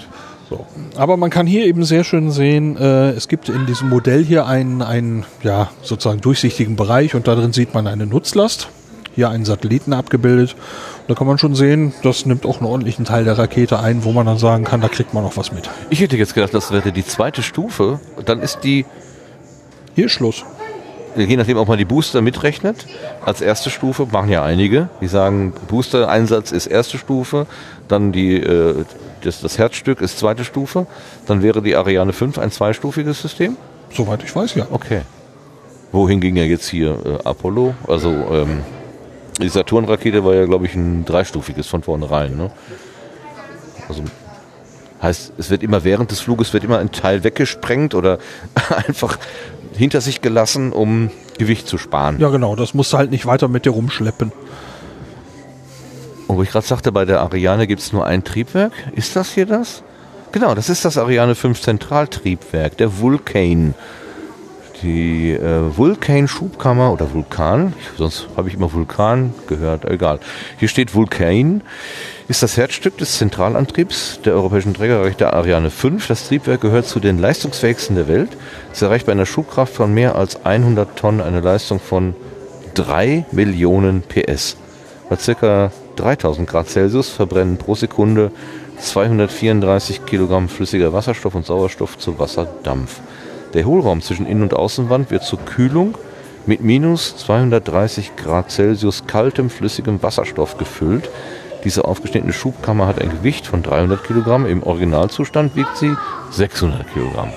So. 0.49 0.65
Aber 0.95 1.17
man 1.17 1.29
kann 1.31 1.47
hier 1.47 1.65
eben 1.65 1.83
sehr 1.85 2.03
schön 2.03 2.29
sehen, 2.29 2.77
äh, 2.77 3.11
es 3.11 3.27
gibt 3.27 3.49
in 3.49 3.65
diesem 3.65 3.89
Modell 3.89 4.23
hier 4.23 4.45
einen, 4.45 4.81
einen 4.83 5.25
ja, 5.41 5.69
sozusagen 5.81 6.21
durchsichtigen 6.21 6.75
Bereich 6.75 7.15
und 7.15 7.27
da 7.27 7.33
drin 7.35 7.51
sieht 7.51 7.73
man 7.73 7.87
eine 7.87 8.05
Nutzlast. 8.05 8.67
Hier 9.15 9.29
einen 9.29 9.45
Satelliten 9.45 9.93
abgebildet. 9.93 10.55
Da 11.07 11.15
kann 11.15 11.25
man 11.25 11.37
schon 11.37 11.55
sehen, 11.55 11.93
das 12.03 12.25
nimmt 12.25 12.45
auch 12.45 12.57
einen 12.59 12.67
ordentlichen 12.69 13.05
Teil 13.05 13.23
der 13.23 13.37
Rakete 13.37 13.79
ein, 13.79 14.03
wo 14.03 14.11
man 14.11 14.25
dann 14.25 14.37
sagen 14.37 14.63
kann, 14.65 14.81
da 14.81 14.89
kriegt 14.89 15.13
man 15.13 15.23
noch 15.23 15.37
was 15.37 15.51
mit. 15.51 15.69
Ich 15.89 16.01
hätte 16.01 16.17
jetzt 16.17 16.33
gedacht, 16.35 16.53
das 16.53 16.71
wäre 16.71 16.91
die 16.91 17.05
zweite 17.05 17.41
Stufe. 17.41 17.99
Dann 18.25 18.41
ist 18.41 18.59
die, 18.63 18.85
Hier 19.95 20.07
ist 20.07 20.11
Schluss. 20.11 20.43
je 21.15 21.37
nachdem, 21.37 21.57
ob 21.57 21.67
man 21.69 21.77
die 21.77 21.85
Booster 21.85 22.21
mitrechnet, 22.21 22.85
als 23.23 23.39
erste 23.39 23.69
Stufe, 23.69 24.05
machen 24.11 24.29
ja 24.29 24.43
einige. 24.43 24.89
Die 24.99 25.07
sagen, 25.07 25.53
Booster-Einsatz 25.69 26.51
ist 26.51 26.67
erste 26.67 26.97
Stufe, 26.97 27.47
dann 27.87 28.11
die, 28.11 28.35
äh, 28.35 28.83
das, 29.21 29.39
das 29.39 29.57
Herzstück 29.57 30.01
ist 30.01 30.19
zweite 30.19 30.43
Stufe. 30.43 30.87
Dann 31.25 31.41
wäre 31.41 31.61
die 31.61 31.75
Ariane 31.75 32.11
5 32.11 32.37
ein 32.37 32.51
zweistufiges 32.51 33.21
System. 33.21 33.55
Soweit 33.93 34.23
ich 34.23 34.35
weiß, 34.35 34.55
ja. 34.55 34.67
Okay. 34.71 35.01
Wohin 35.93 36.19
ging 36.19 36.35
ja 36.35 36.43
jetzt 36.43 36.67
hier 36.67 36.97
äh, 37.05 37.27
Apollo? 37.27 37.75
Also 37.87 38.09
ähm, 38.09 38.63
die 39.39 39.49
Saturn-Rakete 39.49 40.23
war 40.23 40.33
ja, 40.35 40.45
glaube 40.45 40.65
ich, 40.65 40.75
ein 40.75 41.05
dreistufiges 41.05 41.67
von 41.67 41.83
vornherein. 41.83 42.37
Ne? 42.37 42.51
Also 43.87 44.03
heißt, 45.01 45.33
es 45.37 45.49
wird 45.49 45.63
immer 45.63 45.83
während 45.83 46.11
des 46.11 46.19
Fluges 46.21 46.53
wird 46.53 46.63
immer 46.63 46.79
ein 46.79 46.91
Teil 46.91 47.23
weggesprengt 47.23 47.95
oder 47.95 48.17
einfach 48.87 49.17
hinter 49.75 50.01
sich 50.01 50.21
gelassen, 50.21 50.71
um 50.71 51.11
Gewicht 51.37 51.67
zu 51.67 51.77
sparen. 51.77 52.19
Ja, 52.19 52.29
genau, 52.29 52.55
das 52.55 52.73
musst 52.73 52.93
du 52.93 52.97
halt 52.97 53.11
nicht 53.11 53.25
weiter 53.25 53.47
mit 53.47 53.65
dir 53.65 53.71
rumschleppen. 53.71 54.31
Und 56.27 56.37
wo 56.37 56.43
ich 56.43 56.49
gerade 56.49 56.65
sagte, 56.65 56.91
bei 56.91 57.05
der 57.05 57.21
Ariane 57.21 57.67
gibt 57.67 57.81
es 57.81 57.93
nur 57.93 58.05
ein 58.05 58.23
Triebwerk. 58.23 58.71
Ist 58.95 59.15
das 59.15 59.31
hier 59.31 59.45
das? 59.45 59.83
Genau, 60.31 60.55
das 60.55 60.69
ist 60.69 60.83
das 60.83 60.97
Ariane 60.97 61.35
5 61.35 61.61
Zentraltriebwerk, 61.61 62.77
der 62.77 62.99
Vulcan. 62.99 63.75
Die 64.85 65.31
äh, 65.31 65.75
Vulcan-Schubkammer 65.75 66.93
oder 66.93 67.11
Vulkan, 67.11 67.73
sonst 67.97 68.27
habe 68.37 68.49
ich 68.49 68.53
immer 68.53 68.71
Vulkan 68.71 69.33
gehört, 69.47 69.83
egal. 69.85 70.19
Hier 70.59 70.67
steht 70.67 70.93
Vulcan, 70.93 71.61
ist 72.27 72.43
das 72.43 72.55
Herzstück 72.55 72.95
des 72.99 73.17
Zentralantriebs 73.17 74.19
der 74.23 74.35
europäischen 74.35 74.75
Trägerrakete 74.75 75.33
Ariane 75.33 75.71
5. 75.71 76.05
Das 76.07 76.27
Triebwerk 76.27 76.61
gehört 76.61 76.85
zu 76.85 76.99
den 76.99 77.17
leistungsfähigsten 77.17 77.95
der 77.95 78.07
Welt. 78.07 78.37
Es 78.71 78.83
erreicht 78.83 79.07
bei 79.07 79.13
einer 79.13 79.25
Schubkraft 79.25 79.73
von 79.73 79.91
mehr 79.91 80.15
als 80.15 80.45
100 80.45 80.95
Tonnen 80.95 81.21
eine 81.21 81.39
Leistung 81.39 81.79
von 81.79 82.13
3 82.75 83.25
Millionen 83.31 84.03
PS. 84.03 84.55
Bei 85.09 85.15
ca. 85.15 85.71
3000 85.95 86.47
Grad 86.47 86.69
Celsius 86.69 87.09
verbrennen 87.09 87.57
pro 87.57 87.73
Sekunde 87.73 88.31
234 88.77 90.05
Kilogramm 90.05 90.47
flüssiger 90.47 90.93
Wasserstoff 90.93 91.33
und 91.33 91.47
Sauerstoff 91.47 91.97
zu 91.97 92.19
Wasserdampf. 92.19 92.99
Der 93.55 93.65
Hohlraum 93.65 94.01
zwischen 94.01 94.25
Innen- 94.25 94.43
und 94.43 94.53
Außenwand 94.53 95.11
wird 95.11 95.23
zur 95.23 95.39
Kühlung 95.39 95.97
mit 96.45 96.61
minus 96.61 97.15
230 97.15 98.17
Grad 98.17 98.51
Celsius 98.51 99.07
kaltem 99.07 99.49
flüssigem 99.49 100.03
Wasserstoff 100.03 100.57
gefüllt. 100.57 101.09
Diese 101.63 101.85
aufgeschnittene 101.85 102.33
Schubkammer 102.33 102.85
hat 102.85 103.01
ein 103.01 103.09
Gewicht 103.09 103.47
von 103.47 103.63
300 103.63 104.03
Kilogramm. 104.03 104.45
Im 104.45 104.61
Originalzustand 104.61 105.55
wiegt 105.55 105.77
sie 105.77 105.95
600 106.31 106.93
Kilogramm. 106.93 107.29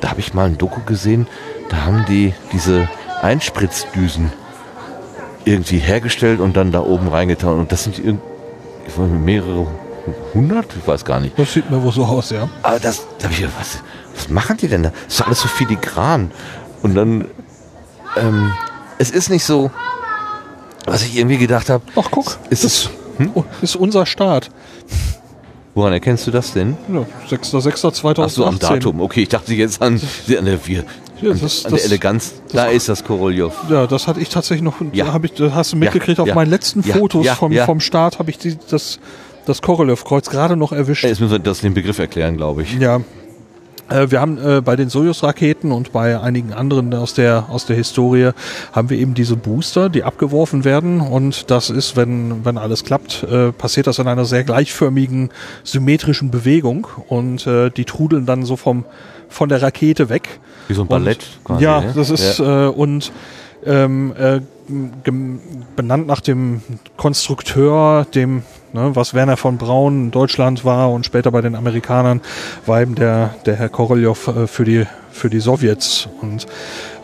Da 0.00 0.10
habe 0.10 0.20
ich 0.20 0.34
mal 0.34 0.46
ein 0.46 0.56
Doku 0.56 0.82
gesehen, 0.86 1.26
da 1.68 1.84
haben 1.84 2.04
die 2.08 2.32
diese 2.52 2.88
Einspritzdüsen 3.20 4.32
irgendwie 5.44 5.78
hergestellt 5.78 6.38
und 6.38 6.56
dann 6.56 6.70
da 6.70 6.80
oben 6.80 7.08
reingetan. 7.08 7.58
Und 7.58 7.72
das 7.72 7.84
sind 7.84 8.00
mehrere 9.24 9.66
hundert, 10.32 10.66
ich 10.76 10.86
weiß 10.86 11.04
gar 11.04 11.18
nicht. 11.18 11.36
Das 11.36 11.52
sieht 11.52 11.70
mir 11.70 11.82
wohl 11.82 11.92
so 11.92 12.04
aus, 12.04 12.30
ja. 12.30 12.48
Aber 12.62 12.78
das, 12.78 13.06
da 13.18 13.24
hab 13.24 13.32
ich, 13.32 13.38
gedacht, 13.38 13.56
was, 13.58 13.78
was 14.18 14.28
machen 14.28 14.56
die 14.58 14.68
denn 14.68 14.82
da? 14.82 14.92
Das 15.06 15.14
ist 15.14 15.22
alles 15.26 15.40
so 15.40 15.48
filigran. 15.48 16.30
Und 16.82 16.94
dann, 16.94 17.24
ähm, 18.16 18.52
es 18.98 19.10
ist 19.10 19.30
nicht 19.30 19.44
so, 19.44 19.70
was 20.86 21.02
ich 21.04 21.16
irgendwie 21.16 21.38
gedacht 21.38 21.70
habe. 21.70 21.82
Ach, 21.96 22.08
guck. 22.10 22.38
Es 22.50 22.64
ist, 22.64 22.90
Oh, 23.34 23.42
ist 23.62 23.74
unser 23.74 24.06
Start. 24.06 24.48
Woran 25.74 25.92
erkennst 25.92 26.26
du 26.26 26.30
das 26.30 26.52
denn? 26.52 26.76
Ja, 26.92 27.04
6.6.2018. 27.28 28.22
Ach 28.24 28.28
so, 28.30 28.44
am 28.46 28.58
Datum. 28.60 29.00
Okay, 29.00 29.22
ich 29.22 29.28
dachte 29.28 29.54
jetzt 29.54 29.82
an, 29.82 30.00
an 30.38 30.44
der, 30.44 30.66
wir, 30.66 30.84
Ja, 31.20 31.32
an, 31.32 31.40
das- 31.40 31.64
an 31.64 31.72
das- 31.72 31.80
der 31.82 31.84
Eleganz. 31.90 32.34
Da 32.52 32.66
ist 32.66 32.88
das 32.88 33.02
Korolev. 33.04 33.52
Ja, 33.68 33.86
das 33.88 34.06
hatte 34.06 34.20
ich 34.20 34.28
tatsächlich 34.28 34.62
noch, 34.62 34.76
Ja. 34.92 35.12
hab 35.12 35.24
ich, 35.24 35.32
das 35.34 35.52
hast 35.52 35.72
du 35.72 35.76
mitgekriegt, 35.76 36.20
auf 36.20 36.28
ja, 36.28 36.34
meinen 36.34 36.50
letzten 36.50 36.82
Fotos 36.84 37.26
vom, 37.30 37.52
vom 37.52 37.80
Start 37.80 38.18
habe 38.20 38.30
ich 38.30 38.38
die, 38.38 38.56
das, 38.70 39.00
das 39.46 39.62
Korolev-Kreuz 39.62 40.30
gerade 40.30 40.56
noch 40.56 40.70
erwischt. 40.72 41.02
Jetzt 41.04 41.20
müssen 41.20 41.32
wir 41.32 41.38
das 41.40 41.60
den 41.60 41.74
Begriff 41.74 41.98
erklären, 41.98 42.36
glaube 42.36 42.62
ich. 42.62 42.74
Ja. 42.74 43.00
Äh, 43.88 44.10
Wir 44.10 44.20
haben 44.20 44.38
äh, 44.38 44.60
bei 44.60 44.76
den 44.76 44.88
Soyuz-Raketen 44.88 45.72
und 45.72 45.92
bei 45.92 46.20
einigen 46.20 46.52
anderen 46.52 46.92
aus 46.94 47.14
der, 47.14 47.46
aus 47.48 47.66
der 47.66 47.76
Historie 47.76 48.30
haben 48.72 48.90
wir 48.90 48.98
eben 48.98 49.14
diese 49.14 49.36
Booster, 49.36 49.88
die 49.88 50.04
abgeworfen 50.04 50.64
werden. 50.64 51.00
Und 51.00 51.50
das 51.50 51.70
ist, 51.70 51.96
wenn, 51.96 52.44
wenn 52.44 52.58
alles 52.58 52.84
klappt, 52.84 53.24
äh, 53.24 53.52
passiert 53.52 53.86
das 53.86 53.98
in 53.98 54.06
einer 54.08 54.24
sehr 54.24 54.44
gleichförmigen, 54.44 55.30
symmetrischen 55.64 56.30
Bewegung. 56.30 56.86
Und 57.08 57.46
äh, 57.46 57.70
die 57.70 57.84
trudeln 57.84 58.26
dann 58.26 58.44
so 58.44 58.56
vom, 58.56 58.84
von 59.28 59.48
der 59.48 59.62
Rakete 59.62 60.08
weg. 60.08 60.40
Wie 60.68 60.74
so 60.74 60.82
ein 60.82 60.84
Und- 60.84 60.88
Ballett 60.90 61.26
quasi. 61.44 61.64
Ja, 61.64 61.80
ne? 61.80 61.92
das 61.94 62.10
ist 62.10 62.40
Äh, 62.40 62.66
und 62.66 63.10
ähm, 63.66 64.12
äh, 64.18 64.40
benannt 65.76 66.06
nach 66.06 66.20
dem 66.20 66.60
Konstrukteur, 66.96 68.06
dem, 68.14 68.42
ne, 68.78 68.96
was 68.96 69.14
Werner 69.14 69.36
von 69.36 69.58
Braun 69.58 70.04
in 70.04 70.10
Deutschland 70.10 70.64
war 70.64 70.90
und 70.90 71.04
später 71.04 71.30
bei 71.30 71.40
den 71.40 71.54
Amerikanern, 71.54 72.20
war 72.66 72.80
eben 72.80 72.94
der, 72.94 73.34
der 73.46 73.56
Herr 73.56 73.68
Korolev 73.68 74.28
äh, 74.28 74.46
für 74.46 74.64
die 74.64 74.86
für 75.10 75.28
die 75.28 75.40
Sowjets 75.40 76.08
und 76.22 76.46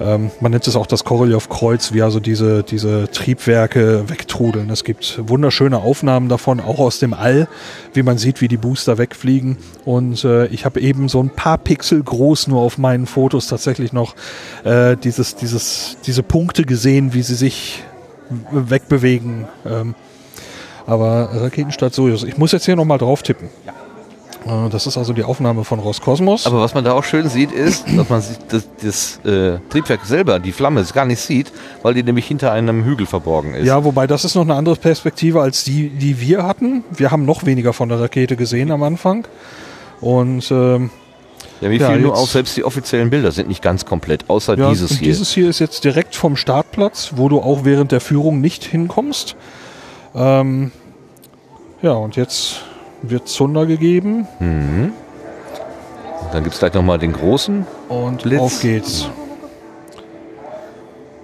ähm, 0.00 0.30
man 0.40 0.52
nennt 0.52 0.66
es 0.66 0.76
auch 0.76 0.86
das 0.86 1.04
Korolev-Kreuz, 1.04 1.92
wie 1.92 2.02
also 2.02 2.20
diese, 2.20 2.62
diese 2.62 3.10
Triebwerke 3.10 4.08
wegtrudeln. 4.08 4.70
Es 4.70 4.84
gibt 4.84 5.20
wunderschöne 5.28 5.78
Aufnahmen 5.78 6.28
davon, 6.28 6.60
auch 6.60 6.78
aus 6.78 6.98
dem 6.98 7.12
All, 7.12 7.48
wie 7.92 8.02
man 8.02 8.18
sieht, 8.18 8.40
wie 8.40 8.48
die 8.48 8.56
Booster 8.56 8.98
wegfliegen. 8.98 9.56
Und 9.84 10.24
äh, 10.24 10.46
ich 10.46 10.64
habe 10.64 10.80
eben 10.80 11.08
so 11.08 11.20
ein 11.22 11.30
paar 11.30 11.58
Pixel 11.58 12.02
groß 12.02 12.48
nur 12.48 12.60
auf 12.60 12.78
meinen 12.78 13.06
Fotos 13.06 13.48
tatsächlich 13.48 13.92
noch 13.92 14.14
äh, 14.64 14.96
dieses, 14.96 15.36
dieses, 15.36 15.96
diese 16.06 16.22
Punkte 16.22 16.64
gesehen, 16.64 17.14
wie 17.14 17.22
sie 17.22 17.34
sich 17.34 17.82
wegbewegen. 18.50 19.46
Ähm, 19.66 19.94
aber 20.86 21.28
Raketenstadt 21.32 21.94
Soyuz. 21.94 22.22
Ich 22.22 22.36
muss 22.36 22.52
jetzt 22.52 22.64
hier 22.66 22.76
nochmal 22.76 22.98
drauf 22.98 23.22
tippen. 23.22 23.48
Äh, 24.46 24.68
Das 24.70 24.86
ist 24.86 24.96
also 24.96 25.12
die 25.12 25.24
Aufnahme 25.24 25.64
von 25.64 25.78
Roskosmos. 25.78 26.46
Aber 26.46 26.60
was 26.60 26.74
man 26.74 26.84
da 26.84 26.92
auch 26.92 27.04
schön 27.04 27.28
sieht, 27.28 27.52
ist, 27.52 27.84
dass 27.96 28.08
man 28.08 28.22
das, 28.48 28.68
das 28.82 29.20
äh, 29.24 29.58
Triebwerk 29.70 30.04
selber, 30.04 30.38
die 30.38 30.52
Flamme, 30.52 30.84
gar 30.92 31.06
nicht 31.06 31.20
sieht, 31.20 31.52
weil 31.82 31.94
die 31.94 32.02
nämlich 32.02 32.26
hinter 32.26 32.52
einem 32.52 32.84
Hügel 32.84 33.06
verborgen 33.06 33.54
ist. 33.54 33.66
Ja, 33.66 33.84
wobei 33.84 34.06
das 34.06 34.24
ist 34.24 34.34
noch 34.34 34.42
eine 34.42 34.54
andere 34.54 34.76
Perspektive 34.76 35.40
als 35.40 35.64
die, 35.64 35.88
die 35.88 36.20
wir 36.20 36.44
hatten. 36.44 36.84
Wir 36.94 37.10
haben 37.10 37.24
noch 37.24 37.46
weniger 37.46 37.72
von 37.72 37.88
der 37.88 38.00
Rakete 38.00 38.36
gesehen 38.36 38.70
am 38.70 38.82
Anfang. 38.82 39.26
Und 40.00 40.50
ähm, 40.50 40.90
Ja, 41.62 41.68
mir 41.70 41.78
Ja, 41.78 41.90
fiel 41.90 42.00
nur 42.00 42.14
auf, 42.16 42.30
selbst 42.30 42.56
die 42.58 42.64
offiziellen 42.64 43.08
Bilder 43.08 43.32
sind 43.32 43.48
nicht 43.48 43.62
ganz 43.62 43.86
komplett, 43.86 44.28
außer 44.28 44.58
ja, 44.58 44.68
dieses 44.68 44.98
hier. 44.98 45.06
dieses 45.08 45.32
hier 45.32 45.48
ist 45.48 45.60
jetzt 45.60 45.84
direkt 45.84 46.14
vom 46.14 46.36
Startplatz, 46.36 47.12
wo 47.16 47.30
du 47.30 47.40
auch 47.40 47.64
während 47.64 47.92
der 47.92 48.00
Führung 48.00 48.42
nicht 48.42 48.64
hinkommst. 48.64 49.36
Ähm, 50.14 50.70
ja, 51.82 51.92
und 51.92 52.16
jetzt 52.16 52.62
wird 53.02 53.28
Zunder 53.28 53.66
gegeben 53.66 54.26
Dann 56.32 56.42
gibt 56.42 56.54
es 56.54 56.58
gleich 56.58 56.72
nochmal 56.72 56.98
den 56.98 57.12
großen. 57.12 57.66
und 57.88 58.22
Blitz. 58.22 58.40
auf 58.40 58.62
geht's. 58.62 59.08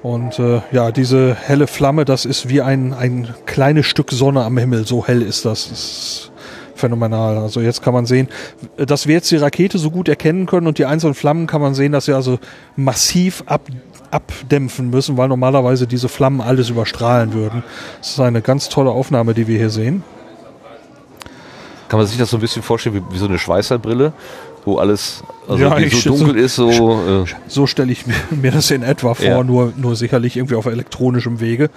Und 0.03 0.39
äh, 0.39 0.63
ja, 0.73 0.93
diese 0.93 1.35
helle 1.35 1.67
Flamme, 1.67 2.05
das 2.05 2.25
ist 2.25 2.49
wie 2.49 2.63
ein, 2.63 2.95
ein 2.95 3.35
kleines 3.45 3.87
Stück 3.87 4.11
Sonne 4.11 4.45
am 4.45 4.57
Himmel. 4.57 4.87
So 4.87 5.07
hell 5.07 5.23
ist 5.23 5.45
das. 5.45 5.69
das 5.69 5.79
ist 5.79 6.33
phänomenal. 6.81 7.39
Also 7.39 7.61
jetzt 7.61 7.83
kann 7.83 7.95
man 7.95 8.07
sehen, 8.07 8.29
dass 8.77 9.07
wir 9.07 9.15
jetzt 9.15 9.31
die 9.31 9.37
Rakete 9.37 9.79
so 9.79 9.91
gut 9.91 10.09
erkennen 10.09 10.47
können 10.47 10.67
und 10.67 10.79
die 10.79 10.87
einzelnen 10.87 11.15
Flammen 11.15 11.47
kann 11.47 11.61
man 11.61 11.75
sehen, 11.75 11.93
dass 11.93 12.07
sie 12.07 12.15
also 12.15 12.39
massiv 12.75 13.45
ab, 13.47 13.63
abdämpfen 14.11 14.91
müssen, 14.91 15.17
weil 15.17 15.29
normalerweise 15.29 15.87
diese 15.87 16.09
Flammen 16.09 16.41
alles 16.41 16.69
überstrahlen 16.71 17.33
würden. 17.33 17.63
Das 18.01 18.11
ist 18.11 18.21
eine 18.21 18.43
ganz 18.43 18.69
tolle 18.69 18.91
Aufnahme, 18.91 19.35
die 19.35 19.47
wir 19.47 19.59
hier 19.59 19.71
sehen. 19.71 20.03
Kann 21.89 21.99
man 21.99 22.07
sich 22.07 22.19
das 22.19 22.31
so 22.31 22.37
ein 22.37 22.41
bisschen 22.41 22.63
vorstellen 22.63 22.95
wie, 22.97 23.15
wie 23.15 23.19
so 23.19 23.27
eine 23.27 23.39
Schweißerbrille, 23.39 24.13
wo 24.65 24.79
alles 24.79 25.25
also 25.49 25.61
Ja, 25.65 25.77
so 25.91 26.11
dunkel 26.17 26.37
ist, 26.37 26.55
so 26.55 26.71
äh, 26.71 27.25
So 27.49 27.67
stelle 27.67 27.91
ich 27.91 28.07
mir, 28.07 28.15
mir 28.31 28.53
das 28.53 28.71
in 28.71 28.85
etwa 28.85 29.15
vor, 29.15 29.25
Ja. 29.27 29.43
nur, 29.43 29.73
nur 29.77 29.97
sicherlich 29.97 30.37
irgendwie 30.37 30.55
auf 30.55 30.67
elektronischem 30.67 31.41
Wege. 31.41 31.69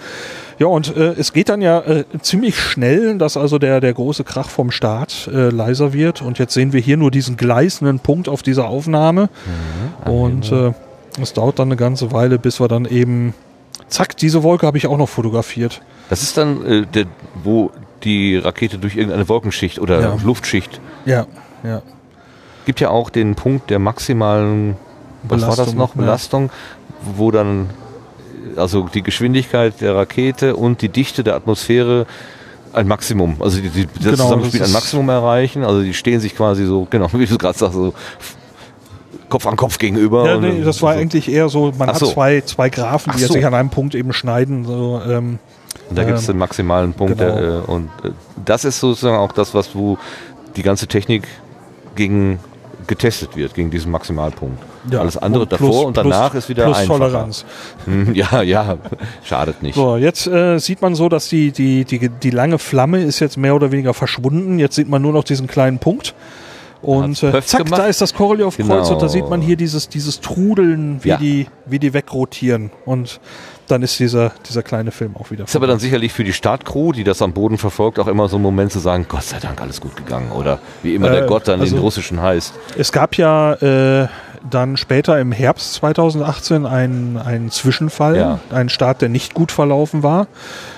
Ja, 0.60 0.68
und 0.68 0.96
äh, 0.96 1.14
es 1.14 1.34
geht 1.34 1.50
dann 1.50 1.62
ja 1.62 1.80
äh, 1.80 2.04
ziemlich 2.22 2.60
schnell, 2.60 3.18
dass 3.18 3.38
also 3.38 3.58
der, 3.58 3.82
der 3.82 3.94
große 3.94 4.24
Krach 4.24 4.50
vom 4.50 4.70
Start 4.70 5.28
äh, 5.34 5.50
leiser 5.50 5.94
wird. 5.94 6.22
Und 6.22 6.38
jetzt 6.38 6.54
sehen 6.54 6.74
wir 6.74 6.80
hier 6.80 6.98
nur 6.98 7.10
diesen 7.10 7.36
gleißenden 7.36 8.00
Punkt 8.00 8.30
auf 8.30 8.44
dieser 8.44 8.68
Aufnahme. 8.68 9.30
und 10.06 10.52
äh, 10.52 10.74
es 11.22 11.34
dauert 11.34 11.60
dann 11.60 11.68
eine 11.70 11.76
ganze 11.76 12.12
Weile, 12.12 12.40
bis 12.40 12.60
wir 12.60 12.68
dann 12.68 12.86
eben. 12.86 13.34
Zack, 13.90 14.18
diese 14.18 14.44
Wolke 14.44 14.66
habe 14.66 14.78
ich 14.78 14.88
auch 14.88 14.98
noch 14.98 15.10
fotografiert. 15.10 15.82
das 16.10 16.24
ist 16.24 16.38
dann 16.38 16.66
äh, 16.66 16.86
der, 16.86 17.06
wo 17.44 17.72
die 18.04 18.38
Rakete 18.38 18.78
durch 18.80 18.96
irgendeine 18.96 19.28
Wolkenschicht 19.30 19.80
oder 19.80 20.02
Ja. 20.02 20.18
Luftschicht 20.24 20.82
Ja, 21.06 21.26
ja. 21.64 21.82
gibt 22.66 22.80
ja 22.80 22.90
auch 22.90 23.10
den 23.10 23.36
Punkt 23.36 23.70
der 23.70 23.80
maximalen 23.80 24.76
was 25.24 25.42
war 25.42 25.50
das 25.50 25.58
Belastung, 25.58 25.78
noch 25.78 25.96
ja. 25.96 26.02
Belastung, 26.02 26.50
wo 27.16 27.32
dann 27.32 27.70
also 28.58 28.88
die 28.94 29.04
Geschwindigkeit 29.04 29.80
der 29.80 29.96
Rakete 29.96 30.56
und 30.56 30.82
die 30.82 30.90
Dichte 30.90 31.24
der 31.24 31.36
Atmosphäre 31.36 32.06
ein 32.74 32.88
Maximum, 32.88 33.36
also 33.40 33.60
die, 33.62 33.70
die, 33.70 33.86
das 33.86 34.04
Genau, 34.04 34.16
Zusammenspiel 34.24 34.60
das 34.60 34.70
ein 34.70 34.74
Maximum 34.74 35.10
erreichen, 35.10 35.64
also 35.64 35.82
die 35.84 35.94
stehen 35.94 36.20
sich 36.20 36.36
quasi 36.36 36.66
so, 36.66 36.88
genau, 36.90 37.08
wie 37.14 37.26
du 37.26 37.38
gerade 37.38 37.58
sagst, 37.58 37.76
so 37.76 37.94
Kopf 39.34 39.48
an 39.48 39.56
Kopf 39.56 39.80
gegenüber. 39.80 40.26
Ja, 40.28 40.38
nee, 40.40 40.62
das 40.64 40.82
war 40.84 40.94
so. 40.94 41.00
eigentlich 41.00 41.28
eher 41.32 41.50
so, 41.50 41.74
man 41.78 41.90
Ach 41.90 41.94
hat 41.96 42.00
so. 42.00 42.12
zwei, 42.12 42.42
zwei 42.42 42.70
Graphen, 42.70 43.12
Ach 43.14 43.18
die 43.18 43.24
so. 43.24 43.34
sich 43.34 43.44
an 43.46 43.56
einem 43.56 43.70
Punkt 43.72 43.96
eben 43.96 44.14
schneiden. 44.14 44.64
So, 44.64 45.02
ähm, 45.10 45.40
Und 45.90 45.98
da 45.98 46.04
gibt 46.04 46.20
es 46.20 46.28
Ähm, 46.30 46.34
den 46.36 46.38
maximalen 46.40 46.94
Punkt. 46.94 47.18
genau. 47.18 47.36
Der, 47.36 47.44
äh, 47.44 47.58
und 47.72 47.90
äh, 48.04 48.12
das 48.46 48.64
ist 48.64 48.80
sozusagen 48.80 49.18
auch 49.18 49.32
das, 49.32 49.56
was 49.56 49.74
wo 49.76 49.98
die 50.56 50.62
ganze 50.62 50.86
Technik 50.86 51.24
gegen 51.96 52.38
getestet 52.86 53.36
wird, 53.36 53.54
gegen 53.56 53.72
diesen 53.72 53.92
Maximalpunkt. 53.92 54.62
ja, 54.92 55.00
Alles 55.00 55.18
andere 55.18 55.44
und 55.44 55.52
davor 55.54 55.70
plus- 55.70 55.86
und 55.86 55.98
danach 55.98 56.32
plus, 56.32 56.44
ist 56.44 56.50
wieder 56.50 56.66
plus 56.66 56.78
einfacher. 56.78 57.00
Toleranz. 57.00 57.46
Hm, 57.86 58.14
Ja, 58.14 58.42
ja, 58.44 58.78
schadet 59.24 59.64
nicht. 59.64 59.76
So, 59.76 59.96
jetzt 59.98 60.28
äh, 60.28 60.60
sieht 60.60 60.82
man 60.82 60.94
so, 60.94 61.08
dass 61.10 61.28
die, 61.30 61.52
die, 61.52 61.86
die, 61.86 62.10
die 62.10 62.30
lange 62.30 62.60
Flamme 62.60 63.02
ist 63.02 63.20
jetzt 63.22 63.38
mehr 63.38 63.56
oder 63.56 63.72
weniger 63.72 63.94
verschwunden. 63.94 64.60
Jetzt 64.60 64.76
sieht 64.76 64.90
man 64.90 65.02
nur 65.02 65.14
noch 65.14 65.24
diesen 65.24 65.48
kleinen 65.48 65.80
Punkt. 65.80 66.14
Und 66.84 67.24
äh, 67.24 67.42
zack, 67.42 67.66
gemacht? 67.66 67.82
da 67.82 67.88
ist 67.88 68.02
das 68.02 68.14
Korolev-Kreuz 68.14 68.58
Genau. 68.68 68.94
und 68.94 69.02
da 69.02 69.08
sieht 69.10 69.30
man 69.30 69.42
hier 69.42 69.56
dieses, 69.56 69.90
dieses 69.90 70.20
Trudeln, 70.20 71.04
wie, 71.04 71.10
Ja. 71.10 71.18
die, 71.18 71.48
wie 71.66 71.80
die 71.80 71.94
wegrotieren. 71.94 72.72
Und 72.86 73.20
dann 73.68 73.82
ist 73.82 73.98
dieser, 74.00 74.34
dieser 74.48 74.62
kleine 74.62 74.92
Film 74.92 75.16
auch 75.16 75.32
wieder 75.32 75.46
Ist 75.46 75.56
aber 75.56 75.68
dann 75.68 75.80
sicherlich 75.80 76.12
für 76.12 76.26
die 76.26 76.34
Startcrew, 76.34 76.92
die 76.92 77.06
das 77.06 77.22
am 77.22 77.32
Boden 77.34 77.58
verfolgt, 77.58 77.98
auch 78.00 78.08
immer 78.08 78.28
so 78.28 78.36
ein 78.38 78.42
Moment 78.42 78.72
zu 78.74 78.80
sagen, 78.80 79.06
Gott 79.08 79.24
sei 79.24 79.40
Dank, 79.40 79.62
alles 79.62 79.80
gut 79.80 79.96
gegangen. 79.96 80.32
Oder 80.34 80.60
wie 80.84 80.94
immer 80.96 81.10
der 81.10 81.24
Äh, 81.24 81.28
Gott 81.28 81.48
dann 81.48 81.62
also- 81.62 81.76
in 81.78 81.82
Russischen 81.82 82.22
heißt. 82.22 82.54
Es 82.78 82.92
gab 82.92 83.16
ja 83.16 83.54
äh, 83.54 84.08
dann 84.50 84.78
später 84.78 85.20
im 85.20 85.32
Herbst 85.32 85.74
2018 85.76 86.66
einen, 86.66 87.18
einen 87.18 87.50
Zwischenfall, 87.52 88.18
Ja. 88.18 88.40
einen 88.52 88.70
Start, 88.70 89.02
der 89.02 89.10
nicht 89.10 89.34
gut 89.34 89.52
verlaufen 89.52 90.04
war. 90.04 90.28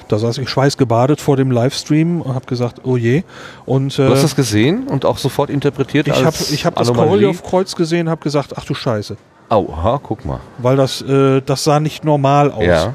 Da 0.08 0.19
saß 0.19 0.38
ich 0.38 0.50
schweißgebadet 0.50 1.19
vor 1.19 1.35
dem 1.35 1.50
Livestream 1.52 2.22
und 2.22 2.35
habe 2.35 2.45
gesagt, 2.45 2.82
oh 2.84 2.95
je. 2.98 3.24
Und, 3.66 3.98
Du 3.98 4.03
äh, 4.03 4.10
hast 4.11 4.24
das 4.24 4.35
gesehen 4.35 4.88
und 4.88 5.03
auch 5.06 5.18
sofort 5.18 5.50
interpretiert 5.50 6.08
ich 6.08 6.14
habe 6.18 6.26
als 6.27 6.52
ich 6.52 6.66
hab 6.66 6.76
das? 6.76 6.94
Korolev-Kreuz 6.94 7.76
gesehen, 7.76 8.10
habe 8.10 8.22
gesagt, 8.22 8.53
ach 8.56 8.66
du 8.66 8.74
Scheiße. 8.76 9.18
Au, 9.50 9.68
aha, 9.74 10.00
guck 10.02 10.26
mal. 10.26 10.40
Weil 10.60 10.76
das, 10.76 11.02
äh, 11.02 11.42
das 11.42 11.64
sah 11.64 11.80
nicht 11.80 12.03
normal 12.06 12.52
aus. 12.52 12.64
Ja. 12.64 12.94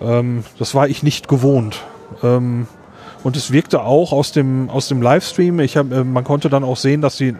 Ähm, 0.00 0.44
das 0.58 0.74
war 0.74 0.88
ich 0.88 1.02
nicht 1.02 1.28
gewohnt. 1.28 1.82
Ähm, 2.22 2.66
und 3.22 3.36
es 3.36 3.50
wirkte 3.52 3.82
auch 3.82 4.12
aus 4.12 4.32
dem, 4.32 4.70
aus 4.70 4.88
dem 4.88 5.02
Livestream, 5.02 5.60
ich 5.60 5.76
hab, 5.76 5.92
äh, 5.92 6.04
man 6.04 6.24
konnte 6.24 6.48
dann 6.48 6.64
auch 6.64 6.76
sehen, 6.76 7.00
dass 7.00 7.16
sie, 7.16 7.34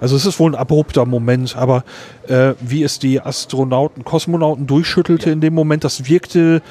also 0.00 0.16
es 0.16 0.26
ist 0.26 0.38
wohl 0.38 0.52
ein 0.52 0.58
abrupter 0.58 1.06
Moment, 1.06 1.56
aber 1.56 1.84
äh, 2.26 2.54
wie 2.60 2.82
es 2.82 2.98
die 2.98 3.20
Astronauten, 3.20 4.04
Kosmonauten 4.04 4.66
durchschüttelte 4.66 5.30
in 5.30 5.40
dem 5.40 5.54
Moment, 5.54 5.84
das 5.84 6.08
wirkte, 6.08 6.62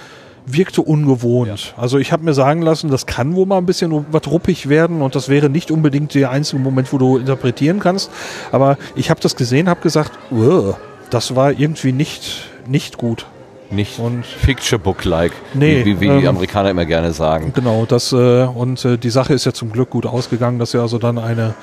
wirkte 0.45 0.81
ungewohnt. 0.81 1.49
Also 1.77 1.97
ich 1.97 2.11
habe 2.11 2.23
mir 2.23 2.33
sagen 2.33 2.61
lassen, 2.61 2.89
das 2.89 3.05
kann 3.05 3.35
wohl 3.35 3.45
mal 3.45 3.57
ein 3.57 3.65
bisschen 3.65 4.05
was 4.11 4.27
ruppig 4.27 4.69
werden 4.69 5.01
und 5.01 5.15
das 5.15 5.29
wäre 5.29 5.49
nicht 5.49 5.71
unbedingt 5.71 6.13
der 6.13 6.31
einzige 6.31 6.61
Moment, 6.61 6.93
wo 6.93 6.97
du 6.97 7.17
interpretieren 7.17 7.79
kannst. 7.79 8.11
Aber 8.51 8.77
ich 8.95 9.09
habe 9.09 9.19
das 9.19 9.35
gesehen, 9.35 9.67
habe 9.69 9.81
gesagt, 9.81 10.11
"Uah, 10.31 10.77
das 11.09 11.35
war 11.35 11.51
irgendwie 11.51 11.91
nicht, 11.91 12.49
nicht 12.67 12.97
gut. 12.97 13.25
Nicht 13.69 13.99
Und- 13.99 14.23
Picture 14.43 14.79
Book-like, 14.79 15.33
Nee, 15.53 15.83
wie, 15.83 15.99
wie, 15.99 16.07
die 16.07 16.13
ähm, 16.23 16.27
Amerikaner 16.27 16.69
immer 16.71 16.85
gerne 16.85 17.11
sagen. 17.11 17.51
Genau, 17.53 17.85
das 17.85 18.13
äh, 18.13 18.45
und 18.45 18.83
äh, 18.85 18.97
die 18.97 19.09
Sache 19.09 19.33
ist 19.33 19.45
ja 19.45 19.53
zum 19.53 19.71
Glück 19.71 19.89
gut 19.89 20.05
ausgegangen, 20.05 20.57
dass 20.59 20.73
wir 20.73 20.81
also 20.81 20.97
dann 20.97 21.17
eine 21.17 21.53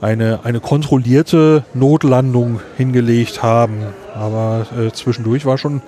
eine 0.00 0.40
eine 0.44 0.60
kontrollierte 0.60 1.64
Notlandung 1.72 2.60
hingelegt 2.76 3.42
haben. 3.42 3.78
Aber 4.14 4.66
äh, 4.78 4.90
zwischendurch 4.92 5.46
war 5.46 5.56
schon 5.58 5.82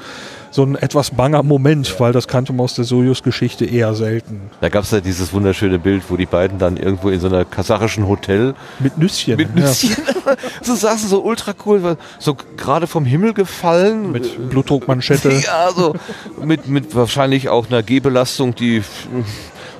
so 0.51 0.63
ein 0.65 0.77
etwas 0.77 1.11
banger 1.11 1.43
Moment, 1.43 1.99
weil 2.01 2.13
das 2.13 2.29
kannte 2.29 2.53
man 2.53 2.65
aus 2.65 2.75
der 2.75 2.85
Sojus-Geschichte 2.85 3.65
eher 3.65 3.95
selten. 3.95 4.41
Da 4.61 4.69
gab 4.69 4.85
es 4.85 4.91
ja 4.91 5.01
dieses 5.01 5.33
wunderschöne 5.33 5.79
Bild, 5.79 6.03
wo 6.09 6.17
die 6.17 6.27
beiden 6.27 6.59
dann 6.59 6.77
irgendwo 6.77 7.11
in 7.11 7.21
so 7.21 7.29
einer 7.29 7.45
kasachischen 7.45 8.09
Hotel 8.09 8.55
Mit 8.79 8.99
Nüsschen. 8.99 9.37
mit 9.37 9.55
Nüsschen 9.55 9.97
so 10.63 10.75
saßen, 10.75 11.09
so 11.09 11.23
ultra 11.23 11.55
cool, 11.67 11.97
so 12.19 12.37
gerade 12.57 12.87
vom 12.87 13.05
Himmel 13.05 13.35
gefallen. 13.35 14.05
Ja, 14.07 14.11
mit 14.11 14.51
Blutdruckmanschette. 14.51 15.29
Ja, 15.49 15.71
so 15.75 15.95
mit, 16.43 16.69
mit 16.69 16.95
wahrscheinlich 16.95 17.49
auch 17.49 17.67
einer 17.69 17.83
Gehbelastung, 17.83 18.55
die, 18.55 18.83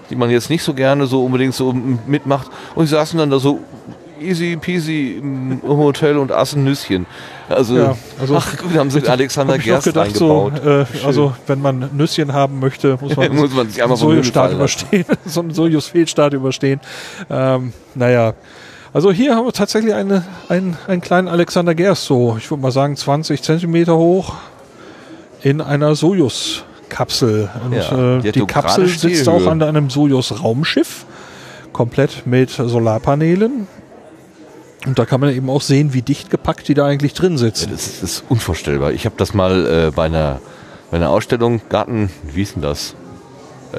die 0.09 0.17
man 0.17 0.31
jetzt 0.31 0.51
nicht 0.51 0.63
so 0.63 0.73
gerne 0.73 1.07
so 1.07 1.25
unbedingt 1.25 1.55
so 1.55 1.73
mitmacht. 1.73 2.51
Und 2.75 2.85
die 2.85 2.91
saßen 2.91 3.19
dann 3.19 3.31
da 3.31 3.39
so 3.39 3.61
easy 4.21 4.57
peasy 4.61 5.19
im 5.21 5.61
Hotel 5.63 6.17
und 6.19 6.33
aßen 6.33 6.63
Nüsschen. 6.63 7.07
Also, 7.49 7.77
Ja, 7.77 7.97
also 8.21 8.37
ach 8.37 8.57
gut, 8.59 8.75
haben 8.77 8.91
sie 8.91 9.07
Alexander 9.09 9.55
Hab 9.55 9.63
Gerst 9.63 9.85
gedacht, 9.87 10.15
so, 10.15 10.47
eingebaut. 10.47 10.87
äh, 11.03 11.07
also 11.07 11.33
wenn 11.47 11.61
man 11.63 11.91
Nüsschen 11.97 12.33
haben 12.33 12.61
möchte, 12.61 12.99
muss 13.01 13.17
man, 13.17 13.35
Muss 13.37 13.55
man 13.55 13.69
sich 13.71 13.83
einmal 13.83 13.97
so 13.97 14.05
vom 14.07 14.13
Sojus-Start 14.15 14.53
überstehen, 14.53 15.05
so 15.25 15.41
einen 15.41 15.55
Sojus-Fehlstart 15.55 16.35
überstehen. 16.35 16.81
Ähm, 17.31 17.73
naja, 17.95 18.35
also 18.93 19.13
hier 19.13 19.35
haben 19.35 19.47
wir 19.47 19.53
tatsächlich 19.53 19.95
eine, 19.95 20.25
einen, 20.49 20.77
einen 20.87 21.01
kleinen 21.01 21.29
Alexander 21.29 21.75
Gerst, 21.75 22.05
so 22.05 22.37
ich 22.39 22.51
würde 22.51 22.63
mal 22.63 22.73
sagen 22.73 22.97
20 22.97 23.43
Zentimeter 23.43 23.97
hoch, 23.97 24.35
in 25.43 25.61
einer 25.61 25.95
Sojus-Kapsel. 25.95 27.49
Und 27.65 27.73
Ja, 27.73 28.17
äh, 28.17 28.21
die 28.21 28.29
hat 28.29 28.35
die 28.35 28.41
so 28.41 28.47
Kapsel 28.47 28.89
sitzt 28.89 29.29
auch 29.29 29.47
an 29.47 29.63
einem 29.63 29.89
Sojus-Raumschiff, 29.91 31.05
komplett 31.73 32.27
mit 32.27 32.51
Solarpanelen. 32.51 33.69
Und 34.87 34.99
da 34.99 35.05
kann 35.05 35.21
man 35.21 35.31
eben 35.31 35.51
auch 35.51 35.63
sehen, 35.63 35.93
wie 35.93 36.03
dicht 36.03 36.31
gepackt 36.31 36.69
die 36.69 36.75
da 36.75 36.87
eigentlich 36.87 37.15
drin 37.15 37.37
sitzen. 37.37 37.71
Das 37.71 37.87
ist, 37.87 38.03
ist 38.03 38.25
unvorstellbar. 38.29 38.93
Ich 38.93 39.07
habe 39.07 39.17
das 39.19 39.35
mal 39.35 39.67
äh, 39.67 39.91
bei, 39.91 40.07
einer, 40.07 40.41
bei 40.91 40.97
einer 40.99 41.11
Ausstellung, 41.11 41.61
Garten, 41.69 42.11
wie 42.23 42.41
hieß 42.41 42.55
denn 42.55 42.63
das? 42.63 42.95
Äh, 43.73 43.79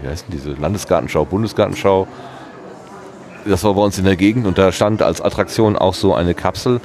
wie 0.00 0.08
heißt 0.08 0.26
denn 0.28 0.38
diese? 0.38 0.52
Landesgartenschau, 0.52 1.24
Bundesgartenschau. 1.24 2.08
Das 3.44 3.64
war 3.64 3.74
bei 3.74 3.82
uns 3.82 3.98
in 3.98 4.04
der 4.04 4.16
Gegend 4.16 4.46
und 4.46 4.56
da 4.56 4.72
stand 4.72 5.02
als 5.02 5.20
Attraktion 5.20 5.76
auch 5.76 5.94
so 5.94 6.14
eine 6.14 6.34
Kapsel, 6.34 6.80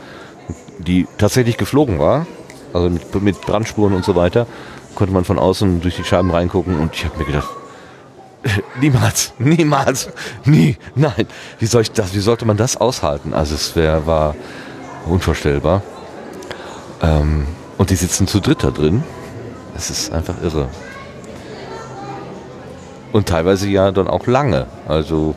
die 0.79 1.07
tatsächlich 1.17 1.57
geflogen 1.57 1.99
war. 1.99 2.27
Also 2.73 2.89
mit, 2.89 3.21
mit 3.21 3.41
Brandspuren 3.41 3.93
und 3.93 4.03
so 4.03 4.15
weiter. 4.15 4.45
Konnte 4.95 5.13
man 5.13 5.23
von 5.23 5.39
außen 5.39 5.81
durch 5.81 5.95
die 5.95 6.03
Scheiben 6.03 6.31
reingucken 6.31 6.79
und 6.79 6.95
ich 6.95 7.05
habe 7.05 7.17
mir 7.19 7.25
gedacht, 7.25 7.49
Niemals, 8.81 9.33
niemals, 9.39 10.09
nie, 10.45 10.77
nein. 10.95 11.27
Wie, 11.59 11.65
soll 11.65 11.81
ich 11.81 11.91
das, 11.91 12.13
wie 12.13 12.19
sollte 12.19 12.45
man 12.45 12.57
das 12.57 12.77
aushalten? 12.77 13.33
Also 13.33 13.55
es 13.55 13.75
wär, 13.75 14.05
war 14.05 14.35
unvorstellbar. 15.07 15.81
Ähm, 17.01 17.47
und 17.77 17.89
die 17.89 17.95
sitzen 17.95 18.27
zu 18.27 18.39
dritt 18.39 18.63
da 18.63 18.71
drin. 18.71 19.03
Es 19.75 19.89
ist 19.89 20.11
einfach 20.11 20.35
irre. 20.41 20.67
Und 23.11 23.27
teilweise 23.27 23.67
ja 23.67 23.91
dann 23.91 24.07
auch 24.07 24.27
lange. 24.27 24.67
Also 24.87 25.35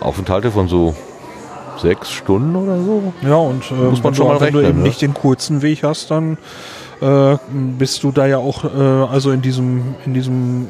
Aufenthalte 0.00 0.50
von 0.50 0.68
so 0.68 0.94
sechs 1.78 2.10
Stunden 2.10 2.56
oder 2.56 2.78
so. 2.82 3.12
Ja, 3.22 3.36
und 3.36 3.70
äh, 3.70 3.74
Muss 3.74 4.02
man 4.02 4.12
wenn, 4.12 4.14
schon 4.14 4.26
du, 4.26 4.32
mal 4.32 4.40
wenn 4.40 4.52
du 4.52 4.58
rechnen, 4.58 4.70
eben 4.70 4.78
ne? 4.82 4.88
nicht 4.88 5.02
den 5.02 5.14
kurzen 5.14 5.62
Weg 5.62 5.82
hast, 5.82 6.10
dann 6.10 6.38
äh, 7.00 7.36
bist 7.50 8.02
du 8.02 8.12
da 8.12 8.26
ja 8.26 8.38
auch, 8.38 8.64
äh, 8.64 8.68
also 8.68 9.30
in 9.30 9.42
diesem, 9.42 9.94
in 10.04 10.14
diesem 10.14 10.68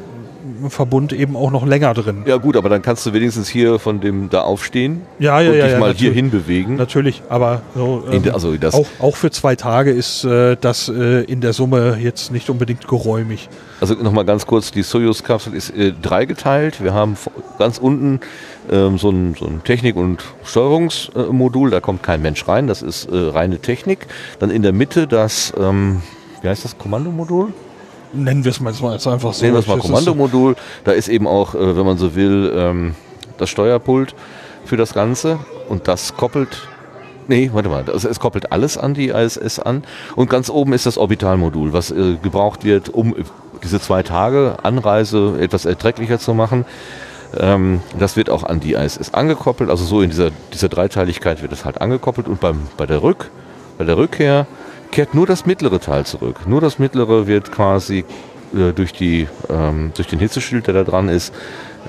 Verbund 0.69 1.13
eben 1.13 1.35
auch 1.35 1.51
noch 1.51 1.65
länger 1.65 1.93
drin. 1.93 2.23
Ja 2.25 2.37
gut, 2.37 2.55
aber 2.57 2.69
dann 2.69 2.81
kannst 2.81 3.05
du 3.05 3.13
wenigstens 3.13 3.47
hier 3.49 3.79
von 3.79 3.99
dem 4.01 4.29
da 4.29 4.41
aufstehen 4.41 5.01
Ja, 5.19 5.39
ja, 5.41 5.51
und 5.51 5.57
ja. 5.57 5.63
dich 5.65 5.73
ja, 5.73 5.79
mal 5.79 5.93
hier 5.93 6.11
hinbewegen. 6.11 6.75
Natürlich, 6.75 7.23
aber 7.29 7.61
so, 7.75 8.03
ähm, 8.11 8.23
der- 8.23 8.33
also 8.33 8.53
auch, 8.71 8.87
auch 8.99 9.15
für 9.15 9.31
zwei 9.31 9.55
Tage 9.55 9.91
ist 9.91 10.23
äh, 10.23 10.55
das 10.59 10.89
äh, 10.89 11.23
in 11.23 11.41
der 11.41 11.53
Summe 11.53 11.97
jetzt 11.99 12.31
nicht 12.31 12.49
unbedingt 12.49 12.87
geräumig. 12.87 13.49
Also 13.81 13.95
nochmal 13.95 14.25
ganz 14.25 14.45
kurz, 14.45 14.71
die 14.71 14.83
Soyuz-Kapsel 14.83 15.53
ist 15.53 15.69
äh, 15.71 15.91
dreigeteilt. 16.01 16.81
Wir 16.83 16.93
haben 16.93 17.17
ganz 17.59 17.77
unten 17.77 18.19
ähm, 18.71 18.97
so 18.97 19.09
ein, 19.09 19.35
so 19.37 19.45
ein 19.45 19.61
Technik- 19.63 19.95
und 19.97 20.23
Steuerungsmodul, 20.45 21.69
da 21.69 21.79
kommt 21.81 22.03
kein 22.03 22.21
Mensch 22.21 22.47
rein, 22.47 22.67
das 22.67 22.81
ist 22.81 23.05
äh, 23.05 23.15
reine 23.17 23.59
Technik. 23.59 24.07
Dann 24.39 24.49
in 24.51 24.61
der 24.61 24.71
Mitte 24.73 25.07
das, 25.07 25.53
ähm, 25.59 26.01
wie 26.41 26.47
heißt 26.47 26.63
das, 26.65 26.77
Kommandomodul? 26.77 27.53
Nennen 28.13 28.43
wir 28.43 28.51
es 28.51 28.59
mal 28.59 28.71
jetzt 28.93 29.07
einfach 29.07 29.33
so. 29.33 29.43
Nehmen 29.43 29.55
wir 29.55 29.59
es 29.59 29.67
mal 29.67 29.79
Kommandomodul. 29.79 30.55
Da 30.83 30.91
ist 30.91 31.07
eben 31.07 31.27
auch, 31.27 31.55
äh, 31.55 31.75
wenn 31.75 31.85
man 31.85 31.97
so 31.97 32.15
will, 32.15 32.53
ähm, 32.55 32.95
das 33.37 33.49
Steuerpult 33.49 34.15
für 34.65 34.77
das 34.77 34.93
Ganze 34.93 35.39
und 35.69 35.87
das 35.87 36.15
koppelt 36.15 36.67
Nee, 37.27 37.51
warte 37.53 37.69
mal, 37.69 37.85
also 37.87 38.09
es 38.09 38.19
koppelt 38.19 38.51
alles 38.51 38.77
an 38.77 38.93
die 38.93 39.07
ISS 39.07 39.59
an 39.59 39.83
und 40.17 40.29
ganz 40.29 40.49
oben 40.49 40.73
ist 40.73 40.85
das 40.85 40.97
Orbitalmodul, 40.97 41.71
was 41.71 41.89
äh, 41.89 42.17
gebraucht 42.21 42.65
wird, 42.65 42.89
um 42.89 43.15
äh, 43.15 43.23
diese 43.63 43.79
zwei 43.79 44.03
Tage 44.03 44.57
Anreise 44.63 45.37
etwas 45.39 45.63
erträglicher 45.65 46.19
zu 46.19 46.33
machen. 46.33 46.65
Ähm, 47.37 47.81
das 47.97 48.17
wird 48.17 48.29
auch 48.29 48.43
an 48.43 48.59
die 48.59 48.73
ISS 48.73 49.13
angekoppelt, 49.13 49.69
also 49.69 49.85
so 49.85 50.01
in 50.01 50.09
dieser, 50.09 50.31
dieser 50.51 50.69
Dreiteiligkeit 50.69 51.41
wird 51.41 51.53
es 51.53 51.65
halt 51.65 51.81
angekoppelt 51.81 52.27
und 52.27 52.41
beim, 52.41 52.67
bei, 52.77 52.85
der 52.85 53.01
Rück, 53.01 53.31
bei 53.77 53.85
der 53.85 53.97
Rückkehr 53.97 54.45
kehrt 54.93 55.15
nur 55.15 55.25
das 55.25 55.47
mittlere 55.47 55.79
Teil 55.79 56.05
zurück. 56.05 56.41
Nur 56.45 56.61
das 56.61 56.77
mittlere 56.77 57.25
wird 57.25 57.51
quasi 57.51 58.05
äh, 58.53 58.73
durch, 58.73 58.93
die, 58.93 59.27
ähm, 59.49 59.91
durch 59.95 60.07
den 60.07 60.19
Hitzeschild, 60.19 60.67
der 60.67 60.75
da 60.75 60.83
dran 60.83 61.09
ist, 61.09 61.33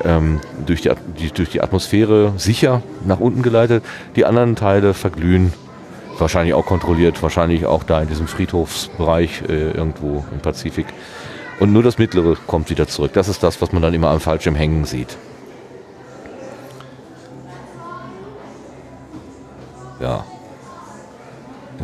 ähm, 0.03 0.41
durch, 0.65 0.81
die, 0.81 0.91
die, 1.19 1.31
durch 1.31 1.51
die 1.51 1.61
Atmosphäre 1.61 2.33
sicher 2.39 2.83
nach 3.05 3.21
unten 3.21 3.43
geleitet. 3.43 3.85
Die 4.17 4.25
anderen 4.25 4.57
Teile 4.57 4.95
verglühen, 4.95 5.53
wahrscheinlich 6.19 6.55
auch 6.55 6.65
kontrolliert, 6.65 7.23
wahrscheinlich 7.23 7.67
auch 7.67 7.85
da 7.85 8.01
in 8.01 8.09
diesem 8.09 8.27
Friedhofsbereich 8.27 9.43
äh, 9.49 9.73
irgendwo 9.73 10.25
im 10.33 10.41
Pazifik. 10.41 10.87
Und 11.61 11.75
nur 11.75 11.83
das 11.83 11.99
mittlere 11.99 12.37
kommt 12.47 12.71
wieder 12.71 12.89
zurück. 12.89 13.13
Das 13.13 13.29
ist 13.29 13.43
das, 13.43 13.61
was 13.61 13.71
man 13.73 13.83
dann 13.83 13.93
immer 13.93 14.09
am 14.09 14.21
Fallschirm 14.21 14.55
hängen 14.55 14.87
sieht. 14.87 15.19
Ja. 20.01 20.25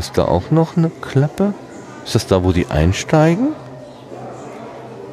Ist 0.00 0.16
da 0.16 0.24
auch 0.24 0.50
noch 0.50 0.78
eine 0.78 0.88
Klappe? 1.02 1.52
Ist 2.06 2.14
das 2.14 2.26
da, 2.26 2.42
wo 2.42 2.52
die 2.52 2.68
einsteigen? 2.68 3.48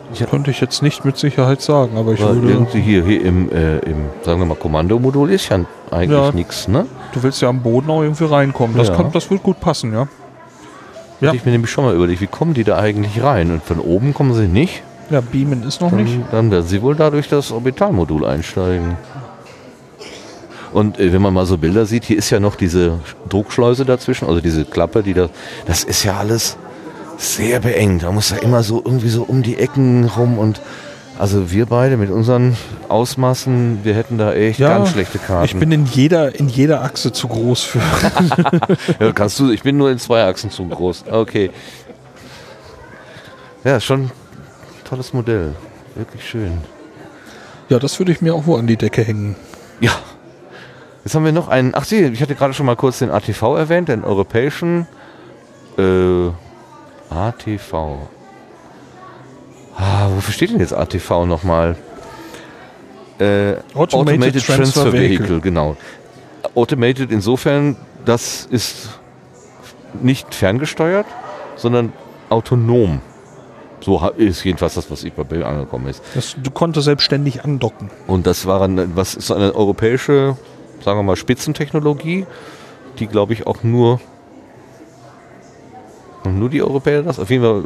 Das 0.09 0.29
könnte 0.29 0.49
ich 0.49 0.61
jetzt 0.61 0.81
nicht 0.81 1.03
mit 1.03 1.17
Sicherheit 1.17 1.61
sagen, 1.61 1.97
aber 1.97 2.13
ich 2.13 2.23
Weil 2.23 2.35
würde. 2.35 2.53
irgendwie 2.53 2.79
hier, 2.79 3.03
hier 3.03 3.21
im, 3.25 3.51
äh, 3.51 3.79
im, 3.79 4.05
sagen 4.23 4.39
wir 4.39 4.45
mal, 4.45 4.55
Kommandomodul 4.55 5.29
ist 5.31 5.49
ja 5.49 5.59
eigentlich 5.91 6.17
Ja. 6.17 6.31
nichts, 6.31 6.69
ne? 6.69 6.85
Du 7.11 7.21
willst 7.21 7.41
ja 7.41 7.49
am 7.49 7.61
Boden 7.61 7.89
auch 7.89 8.01
irgendwie 8.01 8.23
reinkommen. 8.23 8.77
Das, 8.77 8.87
Ja. 8.87 8.95
kann, 8.95 9.11
das 9.11 9.29
wird 9.29 9.43
gut 9.43 9.59
passen, 9.59 9.91
ja. 9.91 10.07
Ja. 11.19 11.33
Ich 11.33 11.43
mir 11.43 11.51
nämlich 11.51 11.69
schon 11.69 11.83
mal 11.83 11.93
überlegt, 11.93 12.21
wie 12.21 12.27
kommen 12.27 12.53
die 12.53 12.63
da 12.63 12.77
eigentlich 12.77 13.21
rein? 13.21 13.51
Und 13.51 13.63
von 13.63 13.79
oben 13.81 14.13
kommen 14.13 14.33
sie 14.35 14.47
nicht. 14.47 14.83
Ja, 15.09 15.19
Beamen 15.19 15.63
ist 15.63 15.81
noch 15.81 15.91
nicht. 15.91 16.13
Dann, 16.31 16.31
dann 16.31 16.51
werden 16.51 16.65
sie 16.65 16.81
wohl 16.81 16.95
dadurch 16.95 17.27
das 17.27 17.51
Orbitalmodul 17.51 18.25
einsteigen. 18.25 18.95
Und 20.73 20.99
äh, 20.99 21.13
wenn 21.13 21.21
man 21.21 21.33
mal 21.33 21.45
so 21.45 21.57
Bilder 21.57 21.85
sieht, 21.85 22.05
hier 22.05 22.17
ist 22.17 22.29
ja 22.29 22.39
noch 22.39 22.55
diese 22.55 22.99
Druckschleuse 23.29 23.85
dazwischen, 23.85 24.27
also 24.27 24.41
diese 24.41 24.65
Klappe, 24.65 25.03
die 25.03 25.13
da, 25.13 25.29
das 25.65 25.83
ist 25.83 26.03
ja 26.03 26.17
alles 26.17 26.57
sehr 27.17 27.59
beengt. 27.59 28.03
Da 28.03 28.11
muss 28.11 28.29
ja 28.29 28.37
immer 28.37 28.63
so 28.63 28.81
irgendwie 28.83 29.09
so 29.09 29.23
um 29.23 29.43
die 29.43 29.57
Ecken 29.57 30.05
rum 30.05 30.37
und 30.37 30.61
also 31.19 31.49
wir 31.51 31.65
beide 31.65 31.97
mit 31.97 32.11
unseren 32.11 32.55
Ausmaßen, 32.89 33.79
wir 33.83 33.95
hätten 33.95 34.19
da 34.19 34.33
echt 34.33 34.59
Ja, 34.59 34.77
ganz 34.77 34.89
schlechte 34.89 35.17
Karten. 35.17 35.45
Ich 35.45 35.55
bin 35.55 35.71
in 35.71 35.85
jeder, 35.87 36.35
in 36.35 36.47
jeder 36.47 36.83
Achse 36.83 37.11
zu 37.11 37.27
groß 37.27 37.63
für. 37.63 37.81
Ja, 38.99 39.11
kannst 39.13 39.39
du, 39.39 39.49
ich 39.49 39.63
bin 39.63 39.77
nur 39.77 39.89
in 39.89 39.97
zwei 39.97 40.23
Achsen 40.25 40.51
zu 40.51 40.67
groß. 40.67 41.05
Okay. 41.09 41.49
Ja, 43.63 43.79
schon 43.79 44.03
ein 44.03 44.11
tolles 44.85 45.11
Modell. 45.11 45.55
Wirklich 45.95 46.27
schön. 46.29 46.59
ja, 47.69 47.79
das 47.79 47.97
würde 47.97 48.11
ich 48.11 48.21
mir 48.21 48.35
auch 48.35 48.45
wo 48.45 48.55
an 48.55 48.67
die 48.67 48.77
Decke 48.77 49.03
hängen. 49.03 49.35
Ja. 49.79 49.93
Jetzt 51.07 51.15
haben 51.15 51.23
wir 51.23 51.31
noch 51.31 51.47
einen. 51.47 51.73
Ach 51.73 51.85
sie, 51.85 52.03
ich 52.03 52.21
hatte 52.21 52.35
gerade 52.35 52.53
schon 52.53 52.65
mal 52.65 52.75
kurz 52.75 52.99
den 52.99 53.11
ATV 53.11 53.55
erwähnt, 53.55 53.87
den 53.87 54.03
europäischen 54.03 54.87
äh, 55.77 56.27
ATV. 57.09 57.73
Ah, 59.77 60.09
wofür 60.13 60.33
steht 60.33 60.51
denn 60.51 60.59
jetzt 60.59 60.73
ATV 60.73 61.25
nochmal? 61.25 61.77
Äh, 63.19 63.53
Automated 63.73 64.45
Transfer 64.45 64.91
Vehicle. 64.91 65.39
genau. 65.39 65.77
Automated 66.55 67.09
insofern, 67.09 67.77
das 68.03 68.45
ist 68.51 68.99
nicht 70.01 70.35
ferngesteuert, 70.35 71.05
sondern 71.55 71.93
autonom. 72.27 72.99
So 73.79 74.05
ist 74.17 74.43
jedenfalls 74.43 74.73
das, 74.73 74.91
was 74.91 75.05
ich 75.05 75.13
bei 75.13 75.23
Bill 75.23 75.45
angekommen 75.45 75.87
ist. 75.87 76.03
Das, 76.15 76.35
du 76.35 76.51
konntest 76.51 76.83
selbstständig 76.83 77.45
andocken. 77.45 77.91
Und 78.07 78.27
das 78.27 78.45
waren, 78.45 78.93
was 78.97 79.15
ist 79.15 79.31
eine 79.31 79.55
europäische, 79.55 80.35
sagen 80.83 80.99
wir 80.99 81.03
mal, 81.03 81.15
Spitzentechnologie, 81.15 82.25
die 82.99 83.07
glaube 83.07 83.33
ich 83.33 83.45
auch 83.47 83.63
nur, 83.63 83.99
nur 86.25 86.49
die 86.49 86.61
Europäer 86.61 87.03
das, 87.03 87.19
auf 87.19 87.29
jeden 87.29 87.43
Fall 87.43 87.63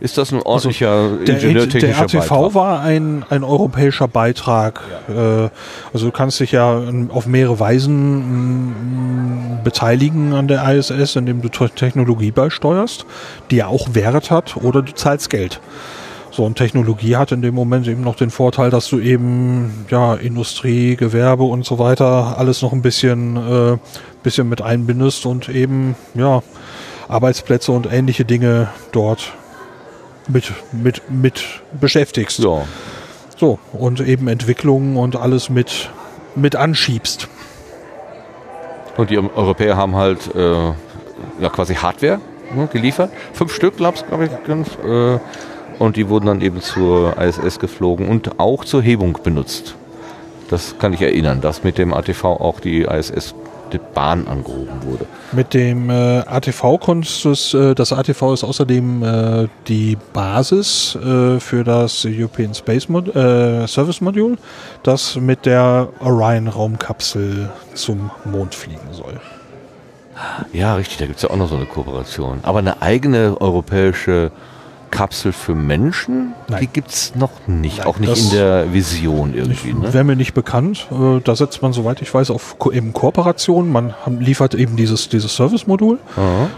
ist 0.00 0.16
das 0.16 0.32
ein 0.32 0.40
ordentlicher 0.42 0.90
Also 0.90 1.16
der, 1.16 1.24
der 1.26 1.42
ingenieurtechnischer 1.42 2.02
ATV 2.04 2.18
Beitrag? 2.28 2.54
war 2.54 2.80
ein, 2.80 3.24
ein 3.28 3.44
europäischer 3.44 4.08
Beitrag. 4.08 4.80
Äh, 5.08 5.48
also 5.92 6.06
du 6.06 6.10
kannst 6.10 6.40
dich 6.40 6.52
ja 6.52 6.82
auf 7.10 7.26
mehrere 7.26 7.60
Weisen 7.60 9.58
mm, 9.58 9.64
beteiligen 9.64 10.32
an 10.32 10.48
der 10.48 10.66
ISS, 10.74 11.16
indem 11.16 11.42
du 11.42 11.48
Te- 11.50 11.70
Technologie 11.70 12.30
beisteuerst, 12.30 13.04
die 13.50 13.56
ja 13.56 13.66
auch 13.66 13.94
Wert 13.94 14.30
hat, 14.30 14.56
oder 14.56 14.82
du 14.82 14.92
zahlst 14.94 15.30
Geld. 15.30 15.60
So, 16.32 16.46
und 16.46 16.56
Technologie 16.56 17.16
hat 17.16 17.30
in 17.30 17.42
dem 17.42 17.54
Moment 17.54 17.86
eben 17.86 18.00
noch 18.00 18.16
den 18.16 18.30
Vorteil, 18.30 18.70
dass 18.70 18.88
du 18.88 18.98
eben 18.98 19.84
ja 19.90 20.14
Industrie, 20.14 20.96
Gewerbe 20.96 21.42
und 21.42 21.66
so 21.66 21.78
weiter 21.78 22.38
alles 22.38 22.62
noch 22.62 22.72
ein 22.72 22.80
bisschen, 22.80 23.36
äh, 23.36 23.76
bisschen 24.22 24.48
mit 24.48 24.62
einbindest 24.62 25.26
und 25.26 25.50
eben 25.50 25.94
ja 26.14 26.42
Arbeitsplätze 27.06 27.70
und 27.72 27.92
ähnliche 27.92 28.24
Dinge 28.24 28.68
dort 28.92 29.34
mit, 30.26 30.54
mit, 30.72 31.02
mit 31.10 31.44
beschäftigst. 31.78 32.38
Ja. 32.38 32.62
So, 33.36 33.58
und 33.74 34.00
eben 34.00 34.26
Entwicklungen 34.26 34.96
und 34.96 35.16
alles 35.16 35.50
mit, 35.50 35.90
mit 36.34 36.56
anschiebst. 36.56 37.28
Und 38.96 39.10
die 39.10 39.18
Europäer 39.18 39.76
haben 39.76 39.96
halt 39.96 40.34
äh, 40.34 40.72
ja, 41.40 41.50
quasi 41.50 41.74
Hardware 41.74 42.20
ne, 42.54 42.68
geliefert. 42.72 43.10
Fünf 43.34 43.54
Stück, 43.54 43.76
glaubst 43.76 44.08
glaube 44.08 44.24
ich. 44.24 44.30
ganz, 44.46 44.68
Äh, 44.82 45.18
und 45.82 45.96
die 45.96 46.08
wurden 46.08 46.26
dann 46.26 46.40
eben 46.40 46.60
zur 46.60 47.18
ISS 47.18 47.58
geflogen 47.58 48.06
und 48.06 48.38
auch 48.38 48.64
zur 48.64 48.82
Hebung 48.82 49.18
benutzt. 49.24 49.74
Das 50.48 50.78
kann 50.78 50.92
ich 50.92 51.02
erinnern, 51.02 51.40
dass 51.40 51.64
mit 51.64 51.76
dem 51.76 51.92
ATV 51.92 52.24
auch 52.24 52.60
die 52.60 52.82
ISS 52.82 53.34
die 53.72 53.80
Bahn 53.92 54.28
angehoben 54.28 54.84
wurde. 54.84 55.06
Mit 55.32 55.54
dem 55.54 55.90
äh, 55.90 56.20
ATV 56.20 56.78
konntest 56.78 57.24
du 57.24 57.30
es, 57.30 57.54
äh, 57.54 57.74
das 57.74 57.92
ATV 57.92 58.34
ist 58.34 58.44
außerdem 58.44 59.02
äh, 59.02 59.48
die 59.66 59.96
Basis 60.12 60.94
äh, 60.94 61.40
für 61.40 61.64
das 61.64 62.06
European 62.06 62.54
Space 62.54 62.88
Mod 62.88 63.08
äh, 63.16 63.66
Service 63.66 64.00
Module, 64.00 64.36
das 64.84 65.16
mit 65.16 65.46
der 65.46 65.88
Orion 65.98 66.46
Raumkapsel 66.46 67.50
zum 67.74 68.10
Mond 68.24 68.54
fliegen 68.54 68.92
soll. 68.92 69.18
Ja, 70.52 70.76
richtig, 70.76 70.98
da 70.98 71.06
gibt 71.06 71.16
es 71.16 71.22
ja 71.22 71.30
auch 71.30 71.36
noch 71.36 71.48
so 71.48 71.56
eine 71.56 71.66
Kooperation. 71.66 72.38
Aber 72.42 72.60
eine 72.60 72.82
eigene 72.82 73.40
europäische 73.40 74.30
Kapsel 74.92 75.32
für 75.32 75.56
Menschen, 75.56 76.34
Nein. 76.48 76.60
die 76.60 76.66
gibt 76.68 76.90
es 76.90 77.14
noch 77.16 77.30
nicht. 77.48 77.78
Nein, 77.78 77.86
auch 77.88 77.98
nicht 77.98 78.16
in 78.16 78.30
der 78.30 78.72
Vision 78.72 79.34
irgendwie. 79.34 79.72
Ne? 79.72 79.92
Wäre 79.92 80.04
mir 80.04 80.14
nicht 80.14 80.34
bekannt. 80.34 80.86
Äh, 80.92 81.20
da 81.24 81.34
setzt 81.34 81.62
man, 81.62 81.72
soweit 81.72 82.00
ich 82.02 82.12
weiß, 82.14 82.30
auf 82.30 82.56
eben 82.72 82.92
Kooperation. 82.92 83.72
Man 83.72 83.94
liefert 84.20 84.54
eben 84.54 84.76
dieses, 84.76 85.08
dieses 85.08 85.34
Service-Modul. 85.34 85.98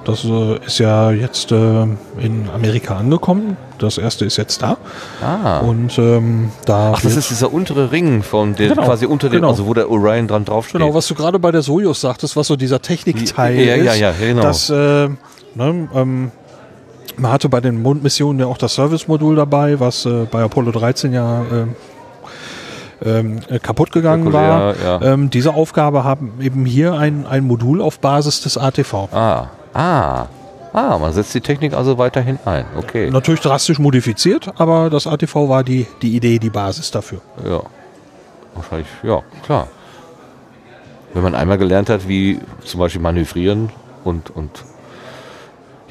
Das 0.05 0.25
äh, 0.25 0.59
ist 0.67 0.79
ja 0.81 1.13
jetzt 1.13 1.53
äh, 1.53 1.83
in 2.19 2.51
Amerika 2.53 2.97
angekommen. 2.97 3.57
Das 3.79 3.99
erste 3.99 4.25
ist 4.25 4.37
jetzt 4.37 4.63
da. 4.63 4.77
Ah. 5.23 5.61
Und 5.61 5.97
ähm, 5.99 6.51
da. 6.67 6.93
Ach, 6.97 7.01
das 7.01 7.17
ist 7.17 7.31
dieser 7.31 7.53
untere 7.53 7.93
Ring 7.93 8.23
von 8.23 8.55
der 8.57 8.69
Genau, 8.69 8.85
quasi 8.85 9.07
unter 9.07 9.29
dem, 9.29 9.37
genau. 9.37 9.51
also 9.51 9.67
wo 9.67 9.75
der 9.75 9.91
Orion 9.91 10.27
dran 10.29 10.45
draufsteht. 10.45 10.81
Genau, 10.81 10.93
was 10.93 11.07
du 11.07 11.15
gerade 11.15 11.39
bei 11.39 11.53
der 11.53 11.63
Sojus 11.63 12.01
sagtest, 12.01 12.37
was 12.37 12.49
so 12.49 12.57
dieser 12.57 12.83
Technikteil 12.83 13.55
Ja, 13.61 13.77
ja, 13.77 13.93
ist. 13.93 14.01
ja, 14.01 14.13
genau. 14.19 14.43
Das, 14.43 14.71
äh, 14.71 14.75
ne, 14.75 15.89
ähm, 15.95 16.33
man 17.17 17.33
hatte 17.33 17.49
bei 17.49 17.61
den 17.61 17.83
Mondmissionen 17.83 18.41
ja 18.41 18.47
auch 18.47 18.59
das 18.59 18.75
Service-Modul 18.75 19.37
dabei, 19.37 19.81
was 19.81 20.07
äh, 20.07 20.27
bei 20.31 20.43
Apollo 20.43 20.73
13 20.73 21.13
ja 21.13 21.45
ähm, 21.53 21.77
ähm, 23.05 23.41
äh, 23.49 23.59
kaputt 23.59 23.93
gegangen 23.93 24.33
war. 24.33 24.75
Zirkulär, 24.75 25.01
ja. 25.01 25.13
Ähm, 25.13 25.31
diese 25.31 25.55
Aufgabe 25.55 26.05
haben 26.05 26.35
eben 26.41 26.65
hier 26.65 26.95
ein, 26.95 27.27
ein 27.27 27.45
Modul 27.45 27.81
auf 27.81 27.99
Basis 27.99 28.41
des 28.41 28.59
ATV. 28.59 29.09
Ah, 29.13 29.49
ah, 29.75 30.27
ah, 30.73 30.99
man 30.99 31.13
setzt 31.13 31.35
die 31.35 31.41
Technik 31.41 31.75
also 31.75 31.99
weiterhin 31.99 32.39
ein. 32.45 32.65
Okay. 32.77 33.11
Natürlich 33.11 33.41
drastisch 33.41 33.79
modifiziert, 33.79 34.53
aber 34.59 34.91
das 34.91 35.07
ATV 35.07 35.49
war 35.49 35.65
die, 35.65 35.87
die 36.03 36.17
Idee, 36.17 36.39
die 36.39 36.51
Basis 36.51 36.91
dafür. 36.91 37.21
Ja. 37.49 37.63
Wahrscheinlich, 38.55 38.89
ja, 39.03 39.23
klar. 39.45 39.69
Wenn 41.13 41.23
man 41.23 41.35
einmal 41.35 41.59
gelernt 41.59 41.91
hat, 41.91 42.09
wie 42.09 42.41
zum 42.65 42.81
Beispiel 42.81 43.01
manövrieren 43.03 43.71
und, 44.05 44.31
und 44.31 44.65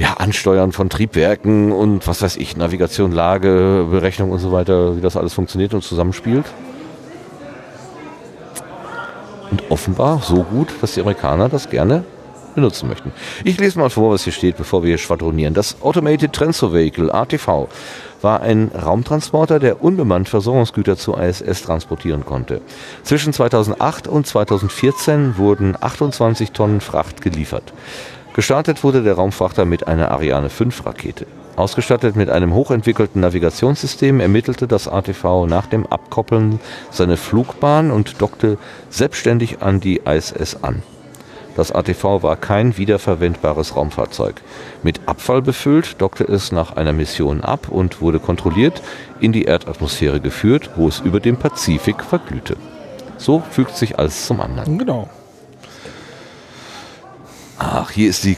ja, 0.03 0.15
Ansteuern 0.15 0.73
von 0.73 0.90
Triebwerken 0.90 1.72
und 1.72 2.06
was 2.07 2.22
weiß 2.22 2.35
ich, 2.35 2.57
Navigation, 2.57 3.14
Lage, 3.14 3.88
Berechnung 3.90 4.32
und 4.32 4.40
so 4.40 4.51
weiter, 4.51 4.98
wie 4.98 5.01
das 5.01 5.15
alles 5.15 5.33
funktioniert 5.33 5.73
und 5.73 5.82
zusammenspielt. 5.82 6.43
Und 9.49 9.64
offenbar 9.69 10.22
so 10.22 10.43
gut, 10.43 10.73
dass 10.82 10.95
die 10.95 10.99
Amerikaner 10.99 11.48
das 11.48 11.69
gerne 11.69 12.03
benutzen 12.53 12.90
möchten. 12.90 13.14
Ich 13.45 13.57
lese 13.57 13.80
mal 13.80 13.90
vor, 13.90 14.11
was 14.11 14.25
hier 14.25 14.33
steht, 14.33 14.57
bevor 14.57 14.83
wir 14.83 14.90
hier 14.90 14.98
schwadronieren. 14.98 15.53
Das 15.53 15.82
Automated 15.82 16.33
Transfer 16.33 16.73
Vehicle, 16.73 17.09
ATV, 17.09 17.69
war 18.22 18.41
ein 18.41 18.72
Raumtransporter, 18.73 19.59
der 19.59 19.82
unbemannt 19.82 20.27
Versorgungsgüter 20.27 20.98
zur 20.98 21.22
ISS 21.22 21.61
transportieren 21.61 22.25
konnte. 22.25 22.59
Zwischen 23.03 23.32
2008 23.32 24.09
und 24.09 24.27
2014 24.27 25.38
wurden 25.38 25.77
28 25.80 26.51
Tonnen 26.51 26.82
Fracht 26.82 27.22
geliefert. 27.22 27.73
Gestartet 28.33 28.83
wurde 28.83 29.03
der 29.03 29.13
Raumfrachter 29.13 29.63
mit 29.63 29.87
einer 29.87 30.09
Ariane 30.09 30.49
5 30.49 30.87
Rakete. 30.87 31.27
Ausgestattet 31.55 32.15
mit 32.15 32.31
einem 32.31 32.55
hochentwickelten 32.55 33.21
Navigationssystem 33.21 34.19
ermittelte 34.19 34.67
das 34.67 34.87
ATV 34.87 35.45
nach 35.45 35.67
dem 35.67 35.85
Abkoppeln 35.85 36.59
seine 36.89 37.15
Flugbahn 37.15 37.91
und 37.91 38.21
dockte 38.23 38.57
selbstständig 38.89 39.61
an 39.61 39.79
die 39.79 40.01
ISS 40.03 40.63
an. 40.63 40.81
Das 41.55 41.71
ATV 41.71 42.23
war 42.23 42.35
kein 42.35 42.75
wiederverwendbares 42.75 43.75
Raumfahrzeug. 43.75 44.41
Mit 44.81 45.01
Abfall 45.05 45.43
befüllt, 45.43 46.01
dockte 46.01 46.23
es 46.23 46.51
nach 46.51 46.75
einer 46.75 46.93
Mission 46.93 47.41
ab 47.41 47.67
und 47.69 48.01
wurde 48.01 48.17
kontrolliert 48.17 48.81
in 49.19 49.31
die 49.31 49.43
Erdatmosphäre 49.43 50.19
geführt, 50.19 50.71
wo 50.75 50.87
es 50.87 50.99
über 50.99 51.19
dem 51.19 51.37
Pazifik 51.37 52.03
verglühte. 52.03 52.57
So 53.17 53.43
fügt 53.51 53.75
sich 53.77 53.99
alles 53.99 54.25
zum 54.25 54.41
anderen. 54.41 54.79
Genau. 54.79 55.07
Ach, 57.64 57.90
hier 57.92 58.09
ist 58.09 58.24
die. 58.25 58.38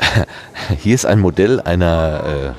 Hier 0.82 0.94
ist 0.94 1.06
ein 1.06 1.18
Modell 1.20 1.60
einer. 1.60 2.54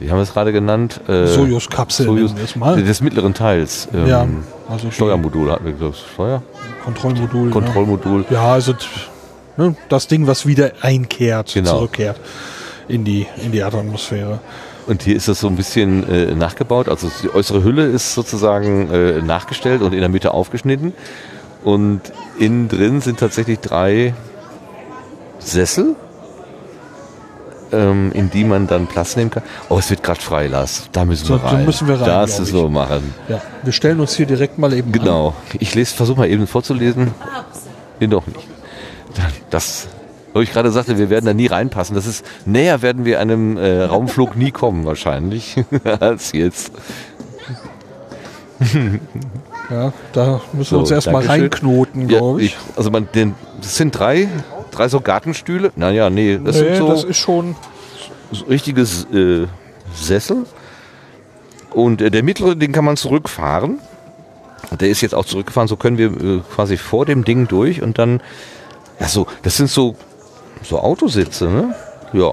Äh, 0.00 0.02
wie 0.02 0.10
haben 0.10 0.16
wir 0.16 0.22
es 0.22 0.32
gerade 0.32 0.52
genannt? 0.52 1.00
Äh, 1.08 1.26
Sojus-Kapsel 1.26 2.06
Sojus, 2.06 2.34
des 2.34 3.00
mittleren 3.02 3.34
Teils. 3.34 3.86
Ähm, 3.92 4.06
Ja, 4.08 4.26
also 4.68 4.90
Steuermodul 4.90 5.50
hatten 5.52 5.66
wir 5.66 5.72
gesagt. 5.72 5.96
Steuer? 6.14 6.42
Kontrollmodul. 6.84 7.50
Kontrollmodul. 7.50 8.24
Ja, 8.30 8.52
also 8.54 8.72
t- 8.72 8.86
ne, 9.58 9.76
das 9.90 10.06
Ding, 10.08 10.26
was 10.26 10.46
wieder 10.46 10.72
einkehrt, 10.80 11.52
Genau. 11.52 11.72
zurückkehrt 11.76 12.18
in 12.88 13.04
die, 13.04 13.26
in 13.44 13.52
die 13.52 13.58
Erdatmosphäre. 13.58 14.40
Und 14.86 15.02
hier 15.02 15.14
ist 15.16 15.28
das 15.28 15.40
so 15.40 15.48
ein 15.48 15.56
bisschen 15.56 16.08
äh, 16.10 16.34
nachgebaut. 16.34 16.88
Also 16.88 17.10
die 17.22 17.32
äußere 17.32 17.62
Hülle 17.62 17.84
ist 17.84 18.14
sozusagen 18.14 18.90
äh, 18.90 19.20
nachgestellt 19.22 19.82
und 19.82 19.92
in 19.92 20.00
der 20.00 20.08
Mitte 20.08 20.32
aufgeschnitten. 20.32 20.94
Und 21.62 22.00
innen 22.38 22.68
drin 22.68 23.02
sind 23.02 23.20
tatsächlich 23.20 23.60
drei 23.60 24.14
Sessel, 25.40 25.96
ähm, 27.72 28.10
in 28.12 28.30
die 28.30 28.44
man 28.44 28.66
dann 28.66 28.86
Platz 28.86 29.16
nehmen 29.16 29.30
kann. 29.30 29.42
Oh, 29.68 29.78
es 29.78 29.90
wird 29.90 30.02
gerade 30.02 30.20
frei, 30.20 30.46
Lars. 30.46 30.84
Da 30.92 31.04
müssen 31.04 31.24
So, 31.26 31.34
wir 31.34 31.38
da 31.38 31.48
rein. 31.50 31.64
müssen 31.64 31.88
wir 31.88 32.00
rein, 32.00 32.06
Das 32.06 32.38
ist 32.38 32.48
ich. 32.48 32.52
so 32.54 32.68
machen. 32.68 33.14
Ja, 33.28 33.40
wir 33.62 33.72
stellen 33.72 34.00
uns 34.00 34.14
hier 34.14 34.26
direkt 34.26 34.58
mal 34.58 34.72
eben 34.72 34.92
Genau. 34.92 35.34
Ich 35.58 35.74
lese, 35.74 35.94
versuche 35.94 36.18
mal 36.20 36.28
eben 36.28 36.46
vorzulesen. 36.46 37.12
Nee, 38.00 38.06
doch 38.08 38.26
nicht. 38.26 38.46
Das, 39.50 39.88
wo 40.32 40.40
ich 40.40 40.52
gerade 40.52 40.70
sagte, 40.70 40.98
wir 40.98 41.10
werden 41.10 41.26
da 41.26 41.34
nie 41.34 41.46
reinpassen. 41.48 41.94
Das 41.96 42.06
ist, 42.06 42.24
näher 42.46 42.82
werden 42.82 43.04
wir 43.04 43.20
einem 43.20 43.56
äh, 43.56 43.82
Raumflug 43.82 44.36
nie 44.36 44.50
kommen, 44.52 44.84
wahrscheinlich, 44.86 45.56
als 46.00 46.32
jetzt. 46.32 46.72
an. 48.60 49.00
Ja, 49.70 49.92
da 50.12 50.40
müssen 50.52 50.70
So, 50.70 50.76
wir 50.76 50.80
uns 50.80 50.90
erstmal 50.90 51.24
reinknoten, 51.26 52.08
Ja, 52.08 52.18
glaube 52.18 52.42
ich. 52.42 52.56
Also 52.76 52.90
man, 52.90 53.08
den, 53.14 53.34
das 53.60 53.76
sind 53.76 53.92
drei, 53.98 54.28
drei 54.70 54.88
so 54.88 55.00
Gartenstühle. 55.00 55.72
Naja, 55.76 56.10
nee, 56.10 56.38
das 56.42 56.56
nee, 56.56 56.74
sind 56.74 56.76
so, 56.76 56.88
das 56.88 57.04
ist 57.04 57.18
schon. 57.18 57.56
so 58.32 58.44
richtige 58.46 58.82
äh, 58.82 59.46
Sessel. 59.94 60.46
Und 61.70 62.00
äh, 62.00 62.10
der 62.10 62.22
mittlere, 62.22 62.56
den 62.56 62.72
kann 62.72 62.84
man 62.84 62.96
zurückfahren. 62.96 63.78
Der 64.78 64.88
ist 64.88 65.00
jetzt 65.00 65.14
auch 65.14 65.24
zurückgefahren, 65.24 65.68
so 65.68 65.76
können 65.76 65.98
wir 65.98 66.08
äh, 66.08 66.40
quasi 66.54 66.76
vor 66.76 67.06
dem 67.06 67.24
Ding 67.24 67.48
durch 67.48 67.82
und 67.82 67.98
dann, 67.98 68.20
ja 68.98 69.08
so, 69.08 69.26
das 69.42 69.56
sind 69.56 69.70
so, 69.70 69.96
so 70.62 70.78
Autositze, 70.78 71.48
ne? 71.48 71.74
Ja. 72.12 72.32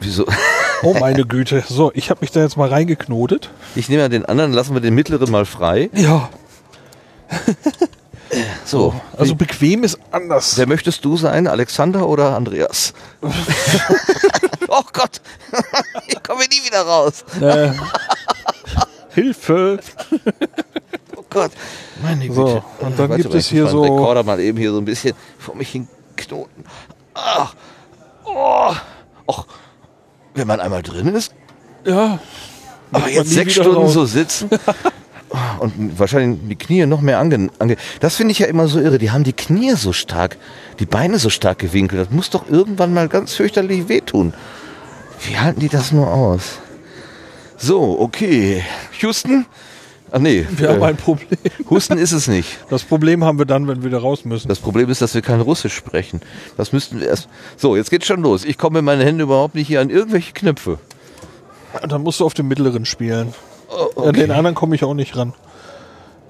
Wieso? 0.00 0.26
Oh 0.82 0.94
meine 0.98 1.24
Güte. 1.24 1.62
So, 1.68 1.92
ich 1.94 2.10
habe 2.10 2.22
mich 2.22 2.32
da 2.32 2.40
jetzt 2.40 2.56
mal 2.56 2.68
reingeknotet. 2.68 3.50
Ich 3.76 3.88
nehme 3.88 4.02
ja 4.02 4.08
den 4.08 4.24
anderen, 4.24 4.52
lassen 4.52 4.74
wir 4.74 4.80
den 4.80 4.94
mittleren 4.94 5.30
mal 5.30 5.44
frei. 5.44 5.90
Ja, 5.92 6.28
So, 8.64 8.94
also 9.16 9.34
bequem 9.34 9.84
ist 9.84 9.98
anders. 10.10 10.56
wer 10.56 10.66
möchtest 10.66 11.04
du 11.04 11.16
sein, 11.16 11.46
Alexander 11.46 12.08
oder 12.08 12.34
Andreas? 12.36 12.94
oh 14.68 14.82
Gott, 14.92 15.20
ich 16.08 16.22
komme 16.22 16.44
nie 16.44 16.64
wieder 16.64 16.82
raus. 16.82 17.24
Äh, 17.40 17.72
Hilfe. 19.10 19.80
Oh 21.14 21.24
Gott, 21.28 21.52
meine 22.02 22.26
Güte. 22.28 22.34
So, 22.34 22.64
und 22.80 22.98
dann 22.98 23.16
gibt 23.16 23.30
mal, 23.30 23.38
es 23.38 23.46
hier 23.48 23.66
so- 23.66 23.82
Rekorder 23.82 24.22
mal 24.22 24.38
eben 24.40 24.58
hier 24.58 24.70
so 24.72 24.78
ein 24.78 24.84
bisschen 24.84 25.14
vor 25.38 25.54
mich 25.54 25.70
hin 25.70 25.88
knoten. 26.16 26.64
Ach, 27.14 27.54
oh, 28.24 28.72
och, 29.26 29.46
wenn 30.34 30.46
man 30.46 30.60
einmal 30.60 30.82
drin 30.82 31.08
ist, 31.14 31.32
Ja. 31.86 32.18
aber 32.90 33.08
jetzt 33.08 33.30
sechs 33.30 33.54
Stunden 33.54 33.76
raus. 33.76 33.92
so 33.94 34.04
sitzen 34.04 34.50
und 35.58 35.98
wahrscheinlich 35.98 36.40
die 36.48 36.56
Knie 36.56 36.86
noch 36.86 37.00
mehr 37.00 37.18
ange, 37.18 37.50
ange. 37.58 37.76
Das 38.00 38.16
finde 38.16 38.32
ich 38.32 38.38
ja 38.38 38.46
immer 38.46 38.68
so 38.68 38.80
irre. 38.80 38.98
Die 38.98 39.10
haben 39.10 39.24
die 39.24 39.32
Knie 39.32 39.74
so 39.76 39.92
stark, 39.92 40.36
die 40.78 40.86
Beine 40.86 41.18
so 41.18 41.30
stark 41.30 41.58
gewinkelt. 41.58 42.02
Das 42.02 42.10
muss 42.10 42.30
doch 42.30 42.48
irgendwann 42.48 42.92
mal 42.92 43.08
ganz 43.08 43.34
fürchterlich 43.34 43.88
wehtun. 43.88 44.34
Wie 45.26 45.38
halten 45.38 45.60
die 45.60 45.68
das 45.68 45.92
nur 45.92 46.12
aus? 46.12 46.58
So, 47.56 48.00
okay. 48.00 48.62
Houston? 49.00 49.46
Ach 50.10 50.18
nee, 50.18 50.46
Wir 50.50 50.68
haben 50.68 50.82
äh, 50.82 50.86
ein 50.86 50.96
Problem. 50.96 51.38
Houston 51.70 51.96
ist 51.96 52.12
es 52.12 52.28
nicht. 52.28 52.58
Das 52.68 52.82
Problem 52.82 53.24
haben 53.24 53.38
wir 53.38 53.46
dann, 53.46 53.66
wenn 53.66 53.78
wir 53.78 53.90
wieder 53.90 54.00
raus 54.00 54.26
müssen. 54.26 54.48
Das 54.48 54.58
Problem 54.58 54.90
ist, 54.90 55.00
dass 55.00 55.14
wir 55.14 55.22
kein 55.22 55.40
Russisch 55.40 55.74
sprechen. 55.74 56.20
Das 56.58 56.72
müssten 56.72 57.00
wir 57.00 57.06
erst. 57.06 57.28
So, 57.56 57.76
jetzt 57.76 57.90
geht's 57.90 58.06
schon 58.06 58.20
los. 58.20 58.44
Ich 58.44 58.58
komme 58.58 58.78
mit 58.78 58.84
meinen 58.84 59.00
Händen 59.00 59.22
überhaupt 59.22 59.54
nicht 59.54 59.68
hier 59.68 59.80
an 59.80 59.88
irgendwelche 59.88 60.32
Knöpfe. 60.32 60.78
Dann 61.88 62.02
musst 62.02 62.20
du 62.20 62.26
auf 62.26 62.34
dem 62.34 62.48
mittleren 62.48 62.84
spielen. 62.84 63.32
Oh, 63.72 64.02
An 64.02 64.12
den 64.14 64.30
anderen 64.30 64.54
komme 64.54 64.74
ich 64.74 64.84
auch 64.84 64.94
nicht 64.94 65.16
ran. 65.16 65.34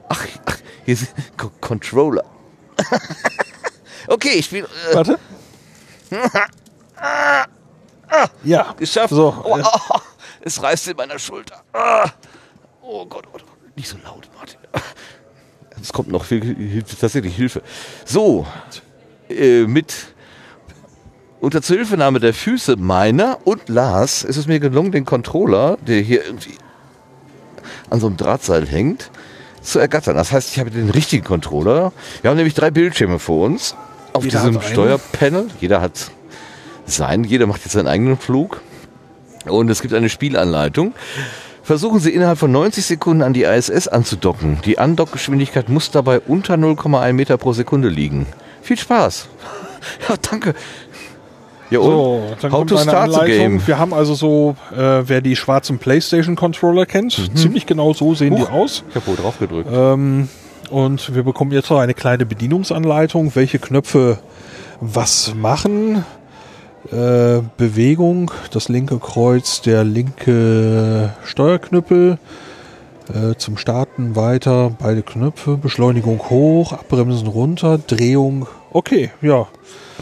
Ach, 0.08 0.24
ach 0.46 0.58
hier 0.84 0.94
ist 0.94 1.14
Co 1.36 1.50
Controller. 1.60 2.24
okay, 4.08 4.34
ich 4.36 4.46
spiele. 4.46 4.68
Äh, 4.90 4.94
Warte. 4.94 5.18
Ja. 8.44 8.74
geschafft. 8.78 9.14
So, 9.14 9.42
oh, 9.44 9.58
äh, 9.58 9.62
oh, 9.64 9.98
es 10.40 10.62
reißt 10.62 10.88
in 10.88 10.96
meiner 10.96 11.18
Schulter. 11.18 11.62
Ah. 11.72 12.08
Oh 12.80 13.06
Gott, 13.06 13.24
oh 13.28 13.32
Gott. 13.32 13.44
Nicht 13.76 13.88
so 13.88 13.96
laut, 14.04 14.28
Martin. 14.36 14.58
Es 15.80 15.92
kommt 15.92 16.08
noch 16.08 16.24
viel, 16.24 16.42
Hilfe, 16.42 16.96
tatsächlich 16.96 17.34
Hilfe. 17.34 17.62
So, 18.04 18.46
äh, 19.28 19.62
mit 19.62 19.94
unter 21.40 21.62
Zuhilfenahme 21.62 22.20
der 22.20 22.34
Füße 22.34 22.76
meiner 22.76 23.38
und 23.44 23.68
Lars 23.68 24.22
ist 24.22 24.36
es 24.36 24.46
mir 24.46 24.60
gelungen, 24.60 24.92
den 24.92 25.04
Controller, 25.04 25.76
der 25.78 26.00
hier 26.00 26.24
irgendwie 26.24 26.56
an 27.92 28.00
so 28.00 28.06
einem 28.06 28.16
Drahtseil 28.16 28.66
hängt, 28.66 29.10
zu 29.60 29.78
ergattern. 29.78 30.16
Das 30.16 30.32
heißt, 30.32 30.52
ich 30.52 30.58
habe 30.58 30.70
den 30.70 30.90
richtigen 30.90 31.24
Controller. 31.24 31.92
Wir 32.20 32.30
haben 32.30 32.36
nämlich 32.36 32.54
drei 32.54 32.70
Bildschirme 32.70 33.18
vor 33.18 33.46
uns 33.46 33.76
auf 34.12 34.24
Jeder 34.24 34.40
diesem. 34.40 34.60
Steuerpanel. 34.60 35.48
Jeder 35.60 35.80
hat 35.80 36.10
seinen, 36.86 37.24
jeder 37.24 37.46
macht 37.46 37.64
jetzt 37.64 37.72
seinen 37.72 37.86
eigenen 37.86 38.18
Flug. 38.18 38.60
Und 39.46 39.68
es 39.70 39.82
gibt 39.82 39.94
eine 39.94 40.08
Spielanleitung. 40.08 40.94
Versuchen 41.62 42.00
Sie 42.00 42.10
innerhalb 42.10 42.38
von 42.38 42.50
90 42.50 42.84
Sekunden 42.84 43.22
an 43.22 43.32
die 43.32 43.44
ISS 43.44 43.86
anzudocken. 43.86 44.58
Die 44.64 44.78
Andockgeschwindigkeit 44.78 45.68
muss 45.68 45.92
dabei 45.92 46.18
unter 46.20 46.54
0,1 46.54 47.12
Meter 47.12 47.36
pro 47.36 47.52
Sekunde 47.52 47.88
liegen. 47.88 48.26
Viel 48.62 48.78
Spaß. 48.78 49.28
Ja, 50.08 50.14
danke. 50.30 50.54
Ja, 51.72 51.80
und? 51.80 51.90
So, 51.90 52.22
dann 52.40 52.52
How 52.52 52.58
kommt 52.58 52.70
to 52.70 52.76
eine 52.76 52.90
start 52.90 53.04
Anleitung. 53.14 53.66
Wir 53.66 53.78
haben 53.78 53.92
also 53.94 54.14
so, 54.14 54.56
äh, 54.72 55.02
wer 55.06 55.20
die 55.20 55.36
schwarzen 55.36 55.78
PlayStation-Controller 55.78 56.86
kennt, 56.86 57.18
Mhm. 57.18 57.36
ziemlich 57.36 57.66
genau 57.66 57.92
so 57.92 58.14
sehen 58.14 58.36
die 58.36 58.42
aus. 58.42 58.84
Ich 58.90 58.94
habe 58.96 59.06
wohl 59.06 59.16
drauf 59.16 59.38
gedrückt. 59.38 59.68
Ähm, 59.72 60.28
und 60.70 61.14
wir 61.14 61.22
bekommen 61.22 61.52
jetzt 61.52 61.70
noch 61.70 61.78
eine 61.78 61.94
kleine 61.94 62.24
Bedienungsanleitung, 62.26 63.34
welche 63.34 63.58
Knöpfe 63.58 64.18
was 64.80 65.34
machen. 65.34 66.04
Äh, 66.90 67.40
Bewegung, 67.56 68.30
das 68.52 68.68
linke 68.68 68.98
Kreuz, 68.98 69.60
der 69.60 69.84
linke 69.84 71.12
Steuerknüppel. 71.24 72.18
Äh, 73.12 73.36
zum 73.36 73.56
Starten 73.56 74.16
weiter, 74.16 74.72
beide 74.78 75.02
Knöpfe. 75.02 75.56
Beschleunigung 75.56 76.18
hoch, 76.30 76.72
Abbremsen 76.72 77.26
runter, 77.28 77.78
Drehung. 77.78 78.46
Okay, 78.72 79.10
ja. 79.20 79.46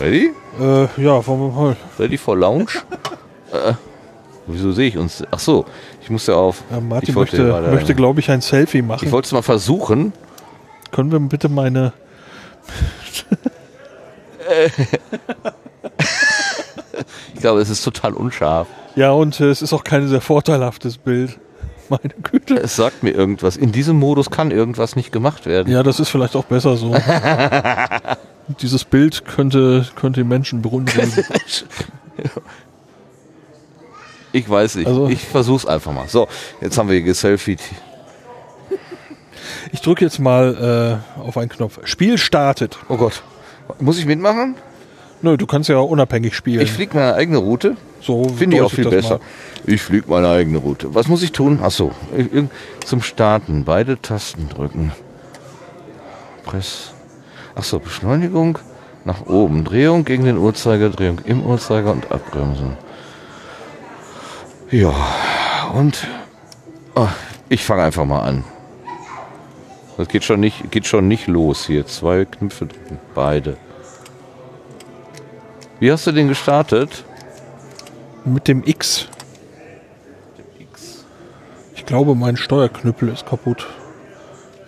Ready? 0.01 0.33
Äh, 0.59 1.03
ja, 1.03 1.27
wollen 1.27 1.41
wir 1.41 1.49
mal. 1.63 1.77
Ready 1.99 2.17
for 2.17 2.37
Lounge? 2.37 2.69
äh, 3.53 3.75
wieso 4.47 4.73
sehe 4.73 4.89
ich 4.89 4.97
uns? 4.97 5.23
Ach 5.31 5.39
so, 5.39 5.67
ich 6.03 6.09
muss 6.11 6.27
ja 6.27 6.35
auf. 6.35 6.63
Ja, 6.71 6.81
Martin 6.81 7.11
ich 7.11 7.15
wollte 7.15 7.43
möchte, 7.43 7.71
möchte 7.71 7.95
glaube 7.95 8.21
ich, 8.21 8.31
ein 8.31 8.41
Selfie 8.41 8.79
Ich 8.79 8.85
machen. 8.85 9.13
wollte 9.13 9.27
es 9.27 9.33
mal 9.33 9.43
versuchen. 9.43 10.13
Können 10.91 11.13
wir 11.13 11.21
bitte 11.21 11.49
meine. 11.49 11.93
Ich 17.35 17.41
glaube, 17.41 17.61
es 17.61 17.71
ist 17.71 17.83
total 17.83 18.13
unscharf. 18.13 18.67
Ja, 18.97 19.13
und 19.13 19.41
äh, 19.41 19.49
es 19.49 19.63
ist 19.63 19.73
auch 19.73 19.85
kein 19.85 20.09
sehr 20.09 20.21
vorteilhaftes 20.21 20.99
Bild. 20.99 21.39
Meine 21.91 22.15
Güte. 22.23 22.55
Es 22.57 22.77
sagt 22.77 23.03
mir 23.03 23.11
irgendwas. 23.11 23.57
In 23.57 23.73
diesem 23.73 23.99
Modus 23.99 24.31
kann 24.31 24.51
irgendwas 24.51 24.97
nicht 24.97 25.13
gemacht 25.13 25.45
werden. 25.47 25.73
Ja, 25.73 25.83
das 25.83 26.01
ist 26.01 26.09
vielleicht 26.09 26.37
auch 26.37 26.45
besser 26.45 26.77
so. 26.77 26.95
Dieses 28.63 28.85
Bild 28.85 29.25
könnte, 29.27 29.87
könnte 29.97 30.25
Menschen 30.25 30.63
beunruhigen. 30.63 31.13
Ich 34.33 34.49
weiß 34.49 34.77
nicht. 34.77 34.87
Also- 34.87 35.09
ich 35.09 35.25
versuch's 35.25 35.67
einfach 35.67 35.93
mal. 35.93 36.07
So, 36.09 36.29
jetzt 36.61 36.79
haben 36.79 36.89
wir 36.89 36.95
hier 36.97 37.05
geselfied. 37.05 37.61
Ich 39.73 39.81
drücke 39.81 40.05
jetzt 40.05 40.19
mal 40.21 41.01
äh, 41.19 41.21
auf 41.21 41.37
einen 41.37 41.49
Knopf. 41.49 41.81
Spiel 41.85 42.17
startet. 42.19 42.79
Oh 42.89 42.97
Gott. 42.97 43.23
Muss 43.81 43.99
ich 43.99 44.07
mitmachen? 44.07 44.55
Nö, 45.23 45.37
du 45.37 45.47
kannst 45.47 45.69
ja 45.69 45.79
unabhängig 45.79 46.35
spielen. 46.35 46.63
Ich 46.63 46.73
fliege 46.73 46.97
meine 46.97 47.15
eigene 47.15 47.39
Route. 47.39 47.77
so 48.01 48.25
Finde 48.29 48.57
ich 48.57 48.63
auch 48.63 48.71
viel 48.71 48.89
besser. 48.89 49.19
mal. 49.19 49.21
Ich 49.67 49.83
fliege 49.83 50.05
meine 50.09 50.29
eigene 50.29 50.59
Route. 50.59 50.95
Was 50.95 51.09
muss 51.09 51.23
ich 51.23 51.33
tun? 51.33 51.61
Achso, 51.63 51.93
zum 52.85 53.03
Starten 53.03 53.65
beide 53.65 54.01
Tasten 54.01 54.49
drücken. 54.49 54.93
Press. 56.45 56.93
Achso, 57.55 57.79
Beschleunigung 57.79 58.59
nach 59.05 59.27
oben. 59.27 59.65
Drehung 59.65 60.05
gegen 60.05 60.25
den 60.25 60.39
Uhrzeiger, 60.39 60.89
Drehung 60.89 61.21
im 61.27 61.45
Uhrzeiger 61.45 61.93
und 61.93 62.11
abbremsen. 62.11 62.77
Ja, 64.71 64.95
und 65.75 66.07
ah, 66.95 67.09
ich 67.49 67.65
fange 67.65 67.83
einfach 67.83 68.05
mal 68.05 68.21
an. 68.21 68.45
Das 69.97 70.09
geht 70.09 70.25
schon 70.25 70.41
nicht, 70.41 70.71
geht 70.71 70.87
schon 70.87 71.09
nicht 71.09 71.27
los 71.27 71.67
hier. 71.67 71.87
Zwei 71.87 72.25
Knöpfe 72.25 72.67
drücken, 72.67 72.99
beide. 73.15 73.59
Wie 75.81 75.91
hast 75.91 76.07
du 76.07 76.13
den 76.13 76.29
gestartet? 76.29 77.05
Mit 78.25 78.49
dem 78.49 78.63
X. 78.65 79.09
Ich 81.75 81.87
glaube, 81.87 82.15
mein 82.15 82.37
Steuerknüppel 82.37 83.09
ist 83.09 83.27
kaputt. 83.27 83.67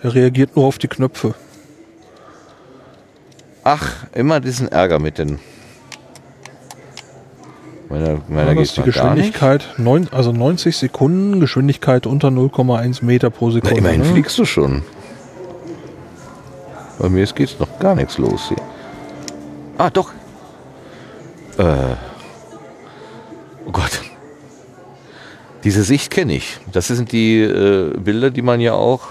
Er 0.03 0.15
reagiert 0.15 0.57
nur 0.57 0.67
auf 0.67 0.79
die 0.79 0.89
Knöpfe. 0.89 1.35
Ach, 3.63 3.93
immer 4.13 4.41
diesen 4.41 4.69
Ärger 4.69 4.99
mit 4.99 5.19
den. 5.19 5.39
Meiner, 7.89 8.21
meiner 8.27 8.49
Ja, 8.49 8.55
geht 8.55 8.63
das 8.63 8.69
ist 8.71 8.77
die. 8.79 8.83
Geschwindigkeit, 8.83 9.69
neun, 9.77 10.09
also 10.11 10.33
90 10.33 10.77
Sekunden, 10.77 11.39
Geschwindigkeit 11.41 12.07
unter 12.07 12.29
0,1 12.29 13.05
Meter 13.05 13.29
pro 13.31 13.49
Na, 13.49 13.53
Sekunde. 13.53 13.77
immerhin 13.77 14.01
ne? 14.01 14.07
fliegst 14.07 14.37
du 14.39 14.45
schon. 14.47 14.83
Bei 16.99 17.09
mir 17.11 17.23
ist- 17.23 17.37
geht's 17.37 17.59
noch 17.61 17.79
gar 17.79 17.95
nichts 17.95 18.17
los 18.19 18.49
hier. 18.49 18.57
Ah, 19.79 19.91
doch. 19.91 20.11
Äh. 21.63 21.97
Oh 23.67 23.71
Gott. 23.71 24.01
Diese 25.63 25.85
Sicht 25.85 26.11
kenne 26.11 26.35
ich. 26.35 26.59
Das 26.73 26.89
sind 26.89 27.13
die 27.13 27.41
äh, 27.41 27.97
Bilder, 27.97 28.31
die 28.31 28.43
man 28.43 28.61
ja 28.61 28.73
auch, 28.73 29.03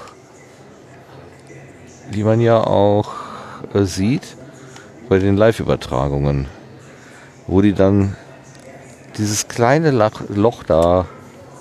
die 2.14 2.26
man 2.26 2.42
ja 2.42 2.62
auch 2.62 3.14
äh, 3.74 3.84
sieht 3.84 4.36
bei 5.08 5.20
den 5.20 5.38
Live-Übertragungen, 5.38 6.48
wo 7.48 7.62
die 7.62 7.72
dann 7.74 8.18
dieses 9.18 9.48
kleine 9.48 9.92
Lach, 9.92 10.22
Loch 10.28 10.64
da, 10.64 11.06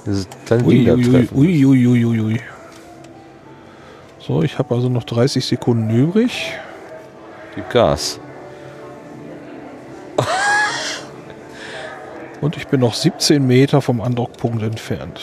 dieses 0.07 0.27
kleine 0.47 0.65
Ding 0.65 0.81
Ui, 0.81 0.85
da 0.87 0.95
ui, 0.95 1.03
treffen. 1.03 1.39
ui, 1.39 1.67
ui, 1.67 1.87
ui, 1.87 2.05
ui, 2.05 2.21
ui. 2.21 2.41
So, 4.19 4.43
ich 4.43 4.59
habe 4.59 4.75
also 4.75 4.89
noch 4.89 5.05
30 5.05 5.45
Sekunden 5.45 5.89
übrig. 5.91 6.53
Gib 7.55 7.71
Gas. 7.71 8.19
Und 12.41 12.57
ich 12.57 12.69
bin 12.69 12.81
noch 12.81 12.95
17 12.95 13.47
Meter 13.47 13.83
vom 13.83 14.01
Andockpunkt 14.01 14.63
entfernt. 14.63 15.21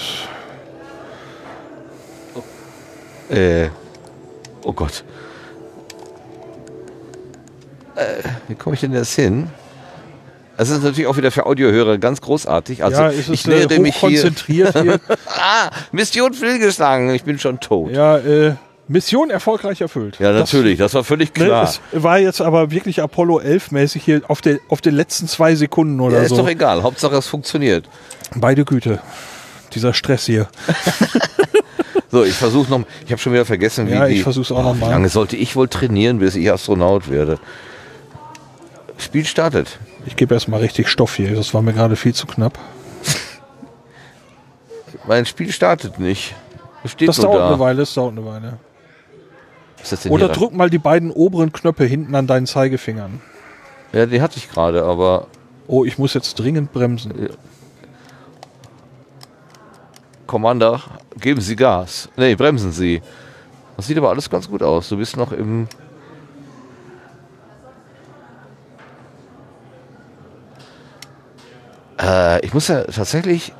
Äh, 3.29 3.69
oh 4.63 4.73
Gott. 4.73 5.03
Äh, 7.95 8.23
wie 8.47 8.55
komme 8.55 8.75
ich 8.75 8.81
denn 8.81 8.93
jetzt 8.93 9.13
hin? 9.15 9.49
Das 10.57 10.69
ist 10.69 10.81
natürlich 10.83 11.07
auch 11.07 11.17
wieder 11.17 11.31
für 11.31 11.45
Audiohörer 11.45 11.97
ganz 11.97 12.21
großartig. 12.21 12.83
Also 12.83 13.01
ja, 13.01 13.09
es 13.09 13.19
ist 13.19 13.29
ich 13.29 13.47
nähere 13.47 13.75
äh, 13.75 13.79
mich 13.79 13.95
hier. 13.95 14.09
konzentriert 14.09 14.81
hier. 14.81 14.99
Ah, 15.39 15.69
Mission 15.91 16.33
fehlgeschlagen. 16.33 17.11
Ich 17.11 17.23
bin 17.23 17.37
schon 17.37 17.59
tot. 17.59 17.91
Ja, 17.91 18.17
äh, 18.17 18.55
Mission 18.87 19.29
erfolgreich 19.29 19.81
erfüllt. 19.81 20.19
natürlich. 20.19 20.77
Das, 20.79 20.93
war 20.93 21.03
völlig 21.03 21.33
Das, 21.33 21.41
ne, 21.41 21.47
klar. 21.47 21.63
es 21.63 21.81
war 22.03 22.19
jetzt 22.19 22.41
aber 22.41 22.71
wirklich 22.71 23.01
Apollo 23.01 23.39
11 23.39 23.71
mäßig 23.71 24.03
hier 24.03 24.21
auf, 24.27 24.41
der, 24.41 24.59
auf 24.69 24.81
den 24.81 24.95
letzten 24.95 25.27
zwei 25.27 25.55
Sekunden 25.55 25.99
oder 25.99 26.17
ja, 26.17 26.23
ist 26.23 26.29
so. 26.29 26.37
doch 26.37 26.47
egal. 26.47 26.83
Hauptsache 26.83 27.15
es 27.15 27.27
funktioniert. 27.27 27.85
Beide 28.35 28.63
Güte. 28.65 28.99
Dieser 29.73 29.93
Stress 29.93 30.25
hier. 30.25 30.47
So, 32.09 32.23
ich 32.23 32.35
versuche 32.35 32.69
noch. 32.71 32.83
Ich 33.05 33.11
habe 33.11 33.21
schon 33.21 33.33
wieder 33.33 33.43
vergessen, 33.43 33.87
wie 33.87 33.91
Ja, 33.91 34.07
ich 34.07 34.23
versuch's 34.23 34.49
auch 34.49 34.63
noch 34.63 34.75
Wie 34.77 34.79
mal. 34.79 34.91
lange 34.91 35.09
sollte 35.09 35.35
ich 35.35 35.57
wohl 35.57 35.67
trainieren, 35.67 36.19
bis 36.19 36.35
ich 36.35 36.49
Astronaut 36.49 37.09
werde? 37.11 37.37
Spiel 38.97 39.25
startet. 39.25 39.77
Ich 40.05 40.15
gebe 40.15 40.33
erstmal 40.33 40.61
richtig 40.61 40.87
Stoff 40.87 41.17
hier. 41.17 41.35
Das 41.35 41.53
war 41.53 41.61
mir 41.61 41.73
gerade 41.73 41.97
viel 41.97 42.13
zu 42.15 42.25
knapp. 42.25 42.57
Mein 45.05 45.25
Spiel 45.25 45.51
startet 45.51 45.99
nicht. 45.99 46.33
Es 46.85 46.91
steht 46.91 47.09
Das 47.09 47.17
dauert 47.17 47.39
da. 47.39 47.47
eine 47.49 47.59
Weile, 47.59 47.79
das 47.79 47.93
dauert 47.93 48.13
eine 48.13 48.25
Weile. 48.25 48.57
Das 49.89 50.01
denn 50.01 50.11
Oder 50.11 50.29
drück 50.29 50.53
mal 50.53 50.69
die 50.69 50.77
beiden 50.77 51.11
oberen 51.11 51.51
Knöpfe 51.51 51.85
hinten 51.85 52.15
an 52.15 52.27
deinen 52.27 52.45
Zeigefingern. 52.45 53.21
Ja, 53.93 54.05
die 54.05 54.21
hatte 54.21 54.37
ich 54.37 54.49
gerade, 54.49 54.83
aber 54.83 55.27
Oh, 55.67 55.83
ich 55.83 55.97
muss 55.97 56.13
jetzt 56.13 56.35
dringend 56.35 56.71
bremsen. 56.71 57.29
Commander, 60.25 60.81
geben 61.19 61.41
Sie 61.41 61.55
Gas. 61.55 62.09
Nee, 62.15 62.35
bremsen 62.35 62.71
Sie. 62.71 63.01
Das 63.75 63.87
sieht 63.87 63.97
aber 63.97 64.09
alles 64.09 64.29
ganz 64.29 64.49
gut 64.49 64.63
aus. 64.63 64.89
Du 64.89 64.97
bist 64.97 65.17
noch 65.17 65.33
im. 65.33 65.67
Äh, 71.99 72.45
ich 72.45 72.53
muss 72.53 72.69
ja 72.69 72.83
tatsächlich 72.85 73.53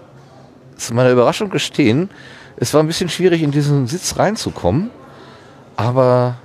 zu 0.78 0.94
meiner 0.94 1.12
Überraschung 1.12 1.50
gestehen, 1.50 2.10
es 2.56 2.74
war 2.74 2.82
ein 2.82 2.88
bisschen 2.88 3.10
schwierig, 3.10 3.42
in 3.42 3.52
diesen 3.52 3.88
Sitz 3.88 4.18
reinzukommen. 4.18 4.92
Aber 5.78 6.36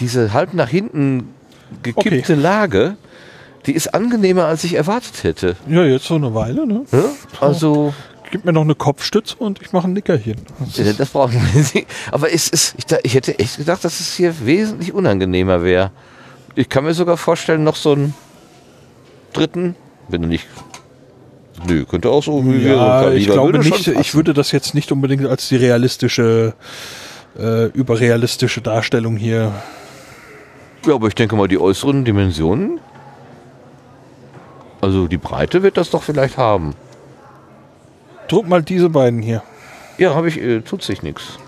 diese 0.00 0.32
halb 0.32 0.54
nach 0.54 0.68
hinten 0.68 1.28
gekippte 1.82 2.34
Lage, 2.34 2.96
die 3.66 3.72
ist 3.72 3.94
angenehmer, 3.94 4.46
als 4.46 4.64
ich 4.64 4.74
erwartet 4.74 5.22
hätte. 5.22 5.56
Ja, 5.68 5.84
jetzt 5.84 6.06
so 6.06 6.16
eine 6.16 6.34
Weile, 6.34 6.66
ne? 6.66 6.84
Ja? 6.90 7.04
Also. 7.40 7.94
Gib 8.32 8.46
mir 8.46 8.52
noch 8.54 8.62
eine 8.62 8.74
Kopfstütze 8.74 9.36
und 9.38 9.60
ich 9.60 9.74
mache 9.74 9.86
ein 9.88 9.92
Nickerchen. 9.92 10.36
Das 10.58 10.78
Ja, 10.78 10.90
Das 10.94 11.10
brauchen 11.10 11.34
wir 11.34 11.60
nicht. 11.60 11.86
Aber 12.10 12.32
es 12.32 12.48
ist, 12.48 12.74
ich, 12.78 12.86
ich 13.02 13.14
hätte 13.14 13.38
echt 13.38 13.58
gedacht, 13.58 13.84
dass 13.84 14.00
es 14.00 14.14
hier 14.14 14.34
wesentlich 14.46 14.94
unangenehmer 14.94 15.62
wäre. 15.62 15.90
Ich 16.54 16.70
kann 16.70 16.84
mir 16.84 16.94
sogar 16.94 17.18
vorstellen, 17.18 17.62
noch 17.62 17.76
so 17.76 17.92
einen 17.92 18.14
dritten, 19.34 19.76
wenn 20.08 20.22
du 20.22 20.28
nicht. 20.28 20.46
Nö, 21.68 21.84
könnte 21.84 22.08
auch 22.08 22.22
so 22.22 22.42
Ja, 22.42 23.10
ich 23.12 23.26
glaube 23.26 23.52
würde 23.52 23.68
nicht. 23.68 23.86
Ich 23.86 24.14
würde 24.14 24.32
das 24.32 24.50
jetzt 24.50 24.74
nicht 24.74 24.90
unbedingt 24.92 25.26
als 25.26 25.48
die 25.48 25.56
realistische, 25.56 26.54
äh, 27.38 27.66
überrealistische 27.66 28.60
Darstellung 28.60 29.16
hier. 29.16 29.52
Ja, 30.86 30.94
aber 30.94 31.08
ich 31.08 31.14
denke 31.14 31.36
mal, 31.36 31.48
die 31.48 31.58
äußeren 31.58 32.04
Dimensionen. 32.04 32.80
Also 34.80 35.06
die 35.06 35.18
Breite 35.18 35.62
wird 35.62 35.76
das 35.76 35.90
doch 35.90 36.02
vielleicht 36.02 36.36
haben. 36.36 36.74
Druck 38.28 38.48
mal 38.48 38.62
diese 38.62 38.88
beiden 38.88 39.22
hier. 39.22 39.42
Ja, 39.98 40.14
habe 40.14 40.28
ich, 40.28 40.40
äh, 40.40 40.60
tut 40.62 40.82
sich 40.82 41.02
nichts. 41.02 41.38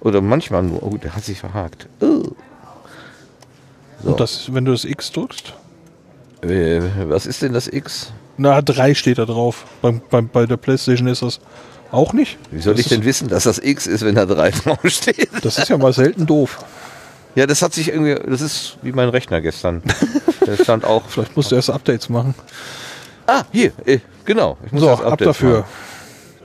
Oder 0.00 0.20
manchmal 0.20 0.62
nur. 0.62 0.82
Oh, 0.82 0.96
der 0.96 1.14
hat 1.14 1.24
sich 1.24 1.38
verhakt. 1.38 1.88
Oh. 2.00 2.22
So. 4.02 4.10
Und 4.10 4.20
das, 4.20 4.52
wenn 4.54 4.64
du 4.64 4.72
das 4.72 4.84
X 4.84 5.12
drückst? 5.12 5.52
Äh, 6.42 6.80
was 7.08 7.26
ist 7.26 7.42
denn 7.42 7.52
das 7.52 7.68
X? 7.68 8.12
Na, 8.38 8.62
3 8.62 8.94
steht 8.94 9.18
da 9.18 9.26
drauf. 9.26 9.66
Beim, 9.82 10.00
beim, 10.08 10.28
bei 10.28 10.46
der 10.46 10.56
Playstation 10.56 11.08
ist 11.08 11.20
das 11.20 11.40
auch 11.92 12.12
nicht. 12.12 12.38
Wie 12.50 12.60
soll 12.60 12.74
das 12.74 12.82
ich 12.84 12.88
denn 12.88 13.04
wissen, 13.04 13.28
dass 13.28 13.44
das 13.44 13.58
X 13.58 13.86
ist, 13.86 14.04
wenn 14.04 14.14
da 14.14 14.26
3 14.26 14.50
draufsteht? 14.64 15.28
Das 15.42 15.58
ist 15.58 15.68
ja 15.68 15.78
mal 15.78 15.92
selten 15.92 16.26
doof. 16.26 16.58
Ja, 17.34 17.46
das 17.46 17.62
hat 17.62 17.72
sich 17.74 17.88
irgendwie, 17.88 18.14
das 18.28 18.40
ist 18.40 18.78
wie 18.82 18.92
mein 18.92 19.08
Rechner 19.08 19.40
gestern. 19.40 19.82
Der 20.46 20.56
stand 20.56 20.84
auch. 20.84 21.02
Vielleicht 21.08 21.36
musst 21.36 21.50
du 21.52 21.54
erst 21.56 21.70
Updates 21.70 22.08
machen. 22.08 22.34
Ah, 23.26 23.42
hier, 23.52 23.72
äh, 23.86 23.98
genau. 24.24 24.56
Ich 24.66 24.72
muss 24.72 24.82
So, 24.82 24.90
ab 24.90 25.18
dafür. 25.18 25.58
machen. 25.60 25.64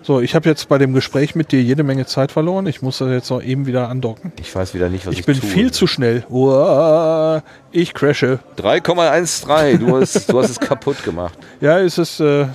So, 0.04 0.22
ich 0.22 0.36
habe 0.36 0.48
jetzt 0.48 0.70
bei 0.70 0.78
dem 0.78 0.94
Gespräch 0.94 1.34
mit 1.34 1.52
dir 1.52 1.60
jede 1.64 1.82
Menge 1.82 2.06
Zeit 2.06 2.32
verloren. 2.32 2.68
Ich 2.68 2.84
muss 2.84 3.00
das 3.00 3.10
jetzt 3.10 3.32
noch 3.32 3.42
eben 3.42 3.66
wieder 3.66 3.90
andocken. 3.90 4.32
Ich 4.40 4.54
weiß 4.54 4.76
wieder 4.76 4.88
nicht, 4.90 5.08
was 5.08 5.14
ich, 5.14 5.22
Ich 5.22 5.26
bin 5.26 5.40
tue. 5.40 5.50
viel 5.50 5.72
zu 5.72 5.88
schnell. 5.88 6.24
Uah, 6.30 7.42
ich 7.72 7.96
crashe. 7.96 8.38
3,13. 8.60 9.78
Du 9.80 9.98
hast, 10.00 10.30
du 10.32 10.40
hast 10.40 10.52
es 10.52 10.60
kaputt 10.60 11.04
gemacht. 11.04 11.34
Ja, 11.60 11.80
es 11.80 11.98
ist. 11.98 12.20
Äh, 12.20 12.46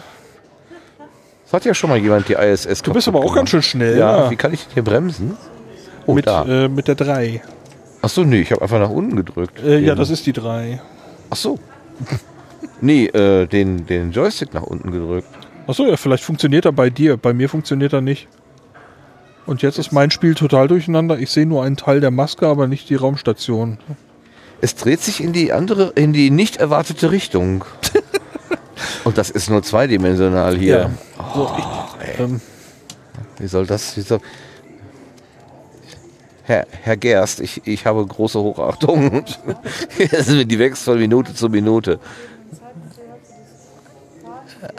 Das 1.51 1.55
hat 1.55 1.65
ja 1.65 1.75
schon 1.75 1.91
mal 1.91 1.99
jemand 1.99 2.29
die 2.29 2.35
ISS 2.35 2.83
du 2.83 2.93
bist 2.93 3.09
aber 3.09 3.19
auch 3.25 3.35
ganz 3.35 3.51
schön 3.51 3.63
schnell. 3.63 3.99
Ja, 3.99 4.25
Ja, 4.25 4.31
wie 4.31 4.37
kann 4.37 4.55
ich 4.55 4.63
denn 4.65 4.75
hier 4.75 4.85
bremsen? 4.85 5.37
Oh, 6.07 6.15
mit, 6.15 6.29
da. 6.29 6.45
äh, 6.45 6.69
mit 6.69 6.87
der 6.87 6.95
3. 6.95 7.43
Ach 8.03 8.09
so, 8.09 8.23
nee, 8.23 8.41
ich 8.41 8.53
habe 8.53 8.63
einfach 8.63 8.79
nach 8.79 8.89
unten 8.91 9.17
gedrückt. 9.17 9.61
Äh, 9.63 9.81
ja, 9.81 9.97
das 9.97 10.11
ist 10.11 10.27
die 10.27 10.33
3. 10.33 10.81
Ach 11.31 11.37
so. 11.37 11.59
Nee, 12.83 13.07
äh, 13.09 13.47
den, 13.47 13.85
den 13.85 14.11
Joystick 14.11 14.55
nach 14.55 14.63
unten 14.63 14.91
gedrückt. 14.91 15.29
Achso, 15.67 15.87
ja, 15.87 15.99
vielleicht 15.99 16.25
funktioniert 16.25 16.65
er 16.65 16.73
bei 16.73 16.89
dir. 16.89 17.19
Bei 17.19 17.35
mir 17.35 17.51
funktioniert 17.51 17.93
er 17.93 18.01
nicht. 18.01 18.27
Und 19.45 19.61
jetzt 19.61 19.79
ist 19.79 19.93
mein 19.93 20.11
Spiel 20.11 20.35
total 20.35 20.67
durcheinander. 20.67 21.19
Ich 21.19 21.31
sehe 21.31 21.45
nur 21.45 21.63
einen 21.63 21.77
Teil 21.77 22.01
der 22.01 22.11
Maske, 22.11 22.47
aber 22.47 22.69
nicht 22.69 22.89
die 22.89 22.95
Raumstation. 22.95 23.77
Es 24.63 24.77
dreht 24.77 25.01
sich 25.01 25.23
in 25.23 25.35
die 25.35 25.53
andere, 25.53 25.93
in 25.95 26.15
die 26.15 26.31
nicht 26.31 26.57
erwartete 26.57 27.11
Richtung. 27.11 27.65
Und 29.05 29.19
das 29.19 29.31
ist 29.31 29.51
nur 29.51 29.63
zweidimensional 29.63 30.57
hier. 30.57 30.91
So, 31.35 31.51
ich, 31.59 32.19
ähm, 32.21 32.41
Wie 33.39 33.47
soll 33.47 33.67
das? 33.67 33.97
Wie 33.97 34.03
soll 34.03 34.21
Herr, 36.51 36.67
Herr 36.83 36.97
Gerst, 36.97 37.41
ich, 37.41 37.65
ich 37.65 37.87
habe 37.87 38.05
große 38.05 38.41
Hochachtung. 38.41 39.25
Die 39.99 40.59
wächst 40.59 40.83
von 40.83 40.99
Minute 40.99 41.33
zu 41.33 41.49
Minute. 41.49 42.01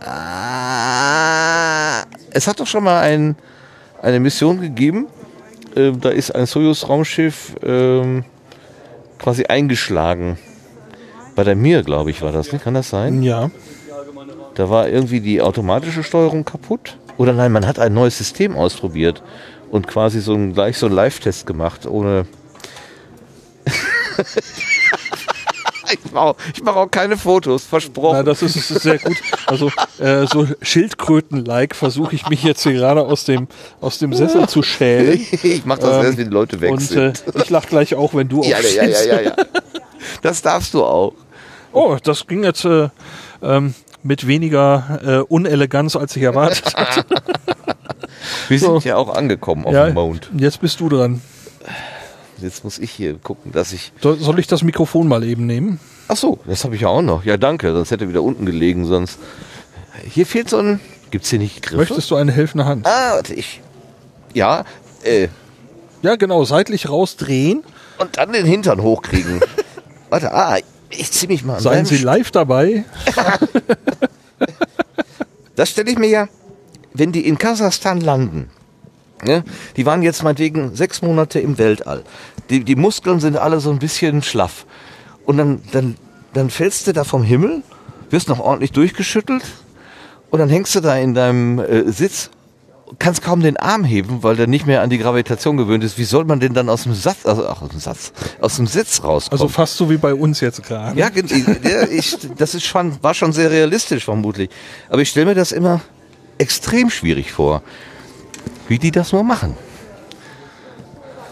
Ah, 0.06 0.44
es 2.32 2.48
hat 2.48 2.60
doch 2.60 2.68
schon 2.68 2.84
mal 2.84 3.00
ein, 3.02 3.38
eine 4.02 4.20
Mission 4.20 4.60
gegeben. 4.60 5.08
Ähm, 5.76 6.02
da 6.02 6.10
ist 6.10 6.36
ein 6.36 6.46
Soyuz-Raumschiff 6.46 7.56
ähm, 7.64 8.26
quasi 9.18 9.46
eingeschlagen. 9.46 10.38
Bei 11.36 11.46
der 11.46 11.56
Mir, 11.56 11.84
glaube 11.84 12.12
ich, 12.12 12.22
war 12.22 12.34
das. 12.34 12.52
Ne? 12.52 12.60
Kann 12.60 12.74
das 12.74 12.90
sein? 12.90 13.24
ja. 13.24 13.50
Da 14.56 14.70
war 14.70 14.90
irgendwie 14.90 15.22
die 15.22 15.42
automatische 15.42 16.04
Steuerung 16.04 16.46
kaputt. 16.46 16.98
Oder 17.18 17.34
nein, 17.34 17.52
man 17.52 17.68
hat 17.68 17.80
ein 17.80 17.94
neues 17.94 18.18
System 18.18 18.56
ausprobiert 18.56 19.22
und 19.70 19.88
quasi 19.88 20.22
so 20.22 20.34
ein, 20.34 20.54
gleich 20.54 20.78
so 20.78 20.88
einen 20.88 20.96
Live-Test 20.96 21.46
gemacht, 21.46 21.86
ohne. 21.86 22.26
ich 25.92 26.12
mache 26.12 26.36
ich 26.54 26.64
mach 26.64 26.76
auch 26.76 26.90
keine 26.90 27.18
Fotos, 27.18 27.64
versprochen. 27.64 28.18
Na, 28.18 28.24
das 28.24 28.42
ist, 28.42 28.56
das 28.56 28.72
ist 28.72 28.82
sehr 28.84 28.98
gut. 28.98 29.18
Also 29.46 29.72
äh, 30.00 30.26
so 30.26 30.48
Schildkröten-like 30.62 31.76
versuche 31.76 32.16
ich 32.16 32.28
mich 32.28 32.44
jetzt 32.44 32.64
hier 32.64 32.74
gerade 32.74 33.02
aus 33.04 33.26
dem, 33.26 33.48
aus 33.80 34.00
dem 34.00 34.14
Sessel 34.14 34.48
zu 34.48 34.64
schälen. 34.64 35.20
ich 35.44 35.66
mache 35.66 35.82
das 35.82 35.90
Ähm, 35.98 36.06
erst, 36.06 36.18
wenn 36.18 36.26
die 36.26 36.34
Leute 36.34 36.60
weg 36.62 36.72
Und 36.72 36.82
äh, 36.82 37.14
sind. 37.14 37.24
ich 37.36 37.50
lach 37.50 37.68
gleich 37.68 37.96
auch, 37.96 38.14
wenn 38.14 38.28
du 38.28 38.42
ja, 38.44 38.50
ja, 38.50 38.56
ja, 38.58 38.82
aufstehst. 38.84 39.06
ja, 39.06 39.22
ja, 39.22 39.22
ja. 39.22 39.36
Das 40.22 40.42
darfst 40.42 40.74
du 40.74 40.84
auch. 40.84 41.14
Oh, 41.74 41.98
das 42.04 42.28
ging 42.28 42.44
jetzt 42.44 42.66
äh, 42.66 42.90
ähm, 43.42 43.74
mit 44.04 44.28
weniger 44.28 45.00
äh, 45.04 45.18
Uneleganz, 45.34 45.96
als 45.96 46.16
ich 46.16 46.24
erwartet 46.24 46.74
hatte. 46.78 47.06
Wir 48.48 48.60
sind 48.60 48.82
So. 48.82 48.90
ja 48.90 48.96
auch 48.98 49.14
angekommen 49.16 49.66
auf 49.66 49.74
ja, 49.74 49.86
dem 49.86 49.94
Mond. 49.96 50.30
jetzt 50.38 50.62
bist 50.62 50.80
du 50.80 50.90
dran. 50.90 51.22
Jetzt 52.40 52.64
muss 52.64 52.80
ich 52.80 52.90
hier 52.92 53.16
gucken, 53.20 53.52
dass 53.52 53.72
ich. 53.72 53.92
So, 54.02 54.16
soll 54.16 54.40
ich 54.40 54.48
das 54.48 54.64
Mikrofon 54.64 55.08
mal 55.08 55.24
eben 55.24 55.46
nehmen? 55.46 55.80
Ach 56.08 56.18
so, 56.18 56.40
das 56.48 56.64
habe 56.64 56.74
ich 56.76 56.82
ja 56.82 56.88
auch 56.88 57.04
noch. 57.04 57.24
Ja, 57.24 57.38
danke. 57.38 57.72
Sonst 57.72 57.92
hätte 57.92 58.06
er 58.06 58.10
wieder 58.10 58.24
unten 58.24 58.46
gelegen. 58.48 58.86
Sonst. 58.86 59.20
Hier 60.10 60.26
fehlt 60.26 60.50
so 60.50 60.58
ein. 60.58 60.80
Gibt's 61.12 61.30
hier 61.30 61.38
nicht 61.40 61.62
Griffe? 61.62 61.78
Möchtest 61.78 62.10
du 62.10 62.16
eine 62.16 62.32
helfende 62.32 62.66
Hand? 62.66 62.88
Ah, 62.88 63.12
warte, 63.16 63.36
ich. 63.36 63.62
Ja, 64.34 64.64
äh, 65.04 65.28
Ja, 66.02 66.16
genau, 66.16 66.44
seitlich 66.46 66.90
rausdrehen. 66.90 67.64
und 68.00 68.18
dann 68.18 68.34
den 68.34 68.46
Hintern 68.46 68.82
hochkriegen. 68.82 69.42
warte, 70.10 70.34
ah, 70.34 70.58
ich 70.92 71.12
zieh 71.12 71.28
mich 71.28 71.44
mal 71.44 71.56
an. 71.56 71.62
Seien 71.62 71.86
Sie 71.86 71.98
live 71.98 72.32
dabei. 72.32 72.86
Das 75.56 75.70
stelle 75.70 75.92
ich 75.92 75.98
mir 76.00 76.08
ja, 76.10 76.28
wenn 76.94 77.12
die 77.12 77.28
in 77.28 77.38
Kasachstan 77.38 78.02
landen. 78.02 78.50
Ne? 79.24 79.44
Die 79.78 79.86
waren 79.86 80.02
jetzt 80.02 80.24
meinetwegen 80.24 80.76
sechs 80.76 81.04
Monate 81.04 81.40
im 81.40 81.58
Weltall. 81.60 82.04
Die, 82.50 82.64
die 82.64 82.76
Muskeln 82.76 83.20
sind 83.20 83.38
alle 83.38 83.60
so 83.60 83.70
ein 83.70 83.78
bisschen 83.78 84.24
schlaff. 84.24 84.66
Und 85.26 85.38
dann, 85.38 85.62
dann, 85.72 85.98
dann 86.34 86.50
fällst 86.50 86.88
du 86.88 86.94
da 86.94 87.04
vom 87.04 87.22
Himmel, 87.22 87.62
wirst 88.10 88.28
noch 88.28 88.40
ordentlich 88.40 88.72
durchgeschüttelt 88.72 89.44
und 90.32 90.40
dann 90.40 90.50
hängst 90.50 90.74
du 90.74 90.80
da 90.80 90.98
in 90.98 91.14
deinem 91.14 91.60
äh, 91.60 91.92
Sitz, 91.92 92.32
kannst 93.00 93.22
kaum 93.24 93.42
den 93.42 93.58
Arm 93.58 93.84
heben, 93.84 94.22
weil 94.24 94.36
der 94.36 94.48
nicht 94.48 94.66
mehr 94.68 94.82
an 94.82 94.90
die 94.90 94.98
Gravitation 94.98 95.58
gewöhnt 95.58 95.84
ist. 95.84 95.98
Wie 95.98 96.04
soll 96.04 96.26
man 96.26 96.40
denn 96.40 96.54
dann 96.54 96.70
aus 96.70 96.84
dem 96.84 96.94
Satz, 96.94 97.26
also 97.26 97.46
aus 97.48 97.60
dem 97.70 97.80
Satz, 97.80 98.12
aus 98.42 98.56
dem 98.58 98.68
Sitz 98.68 99.04
rauskommen? 99.04 99.42
Also 99.42 99.48
fast 99.48 99.78
so 99.78 99.90
wie 99.90 99.98
bei 99.98 100.14
uns 100.14 100.40
jetzt 100.42 100.64
gerade. 100.64 101.00
Ja, 101.00 101.10
ja, 101.10 101.84
ich, 101.90 102.18
das 102.38 102.54
ist 102.56 102.66
schon, 102.66 103.02
war 103.04 103.14
schon 103.14 103.32
sehr 103.34 103.50
realistisch 103.52 104.06
vermutlich. 104.06 104.50
Aber 104.90 105.02
ich 105.02 105.10
stelle 105.10 105.28
mir 105.28 105.36
das 105.36 105.52
immer 105.52 105.82
extrem 106.38 106.90
schwierig 106.90 107.32
vor, 107.32 107.62
wie 108.68 108.78
die 108.80 108.92
das 108.92 109.12
nur 109.14 109.24
machen. 109.24 109.56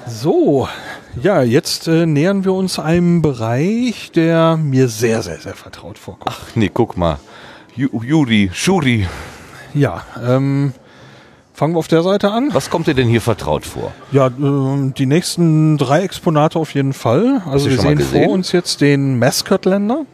So, 0.07 0.67
ja, 1.21 1.43
jetzt 1.43 1.87
äh, 1.87 2.05
nähern 2.05 2.43
wir 2.43 2.53
uns 2.53 2.79
einem 2.79 3.21
Bereich, 3.21 4.11
der 4.11 4.57
mir 4.57 4.87
sehr, 4.87 5.21
sehr, 5.21 5.39
sehr 5.39 5.53
vertraut 5.55 5.97
vorkommt. 5.99 6.35
Ach 6.35 6.55
nee, 6.55 6.71
guck 6.73 6.97
mal. 6.97 7.19
Ju- 7.77 8.03
Juri, 8.03 8.49
Shuri, 8.53 9.07
Ja, 9.73 10.03
ähm, 10.25 10.73
fangen 11.59 11.73
wir 11.75 11.79
auf 11.79 11.89
der 11.89 12.03
Seite 12.03 12.31
an. 12.31 12.53
was 12.53 12.69
kommt 12.69 12.87
dir 12.87 12.93
denn 12.93 13.09
hier 13.09 13.19
vertraut 13.19 13.65
vor? 13.65 13.91
Ja, 14.13 14.27
ähm, 14.27 14.93
die 14.97 15.05
nächsten 15.05 15.77
drei 15.77 16.03
Exponate 16.03 16.57
auf 16.57 16.73
jeden 16.73 16.93
Fall. 16.93 17.41
Also 17.45 17.69
wir 17.69 17.77
sehen 17.77 17.99
vor 17.99 18.29
uns 18.29 18.53
jetzt 18.53 18.79
den 18.79 19.19
Mascot-Länder. 19.19 20.05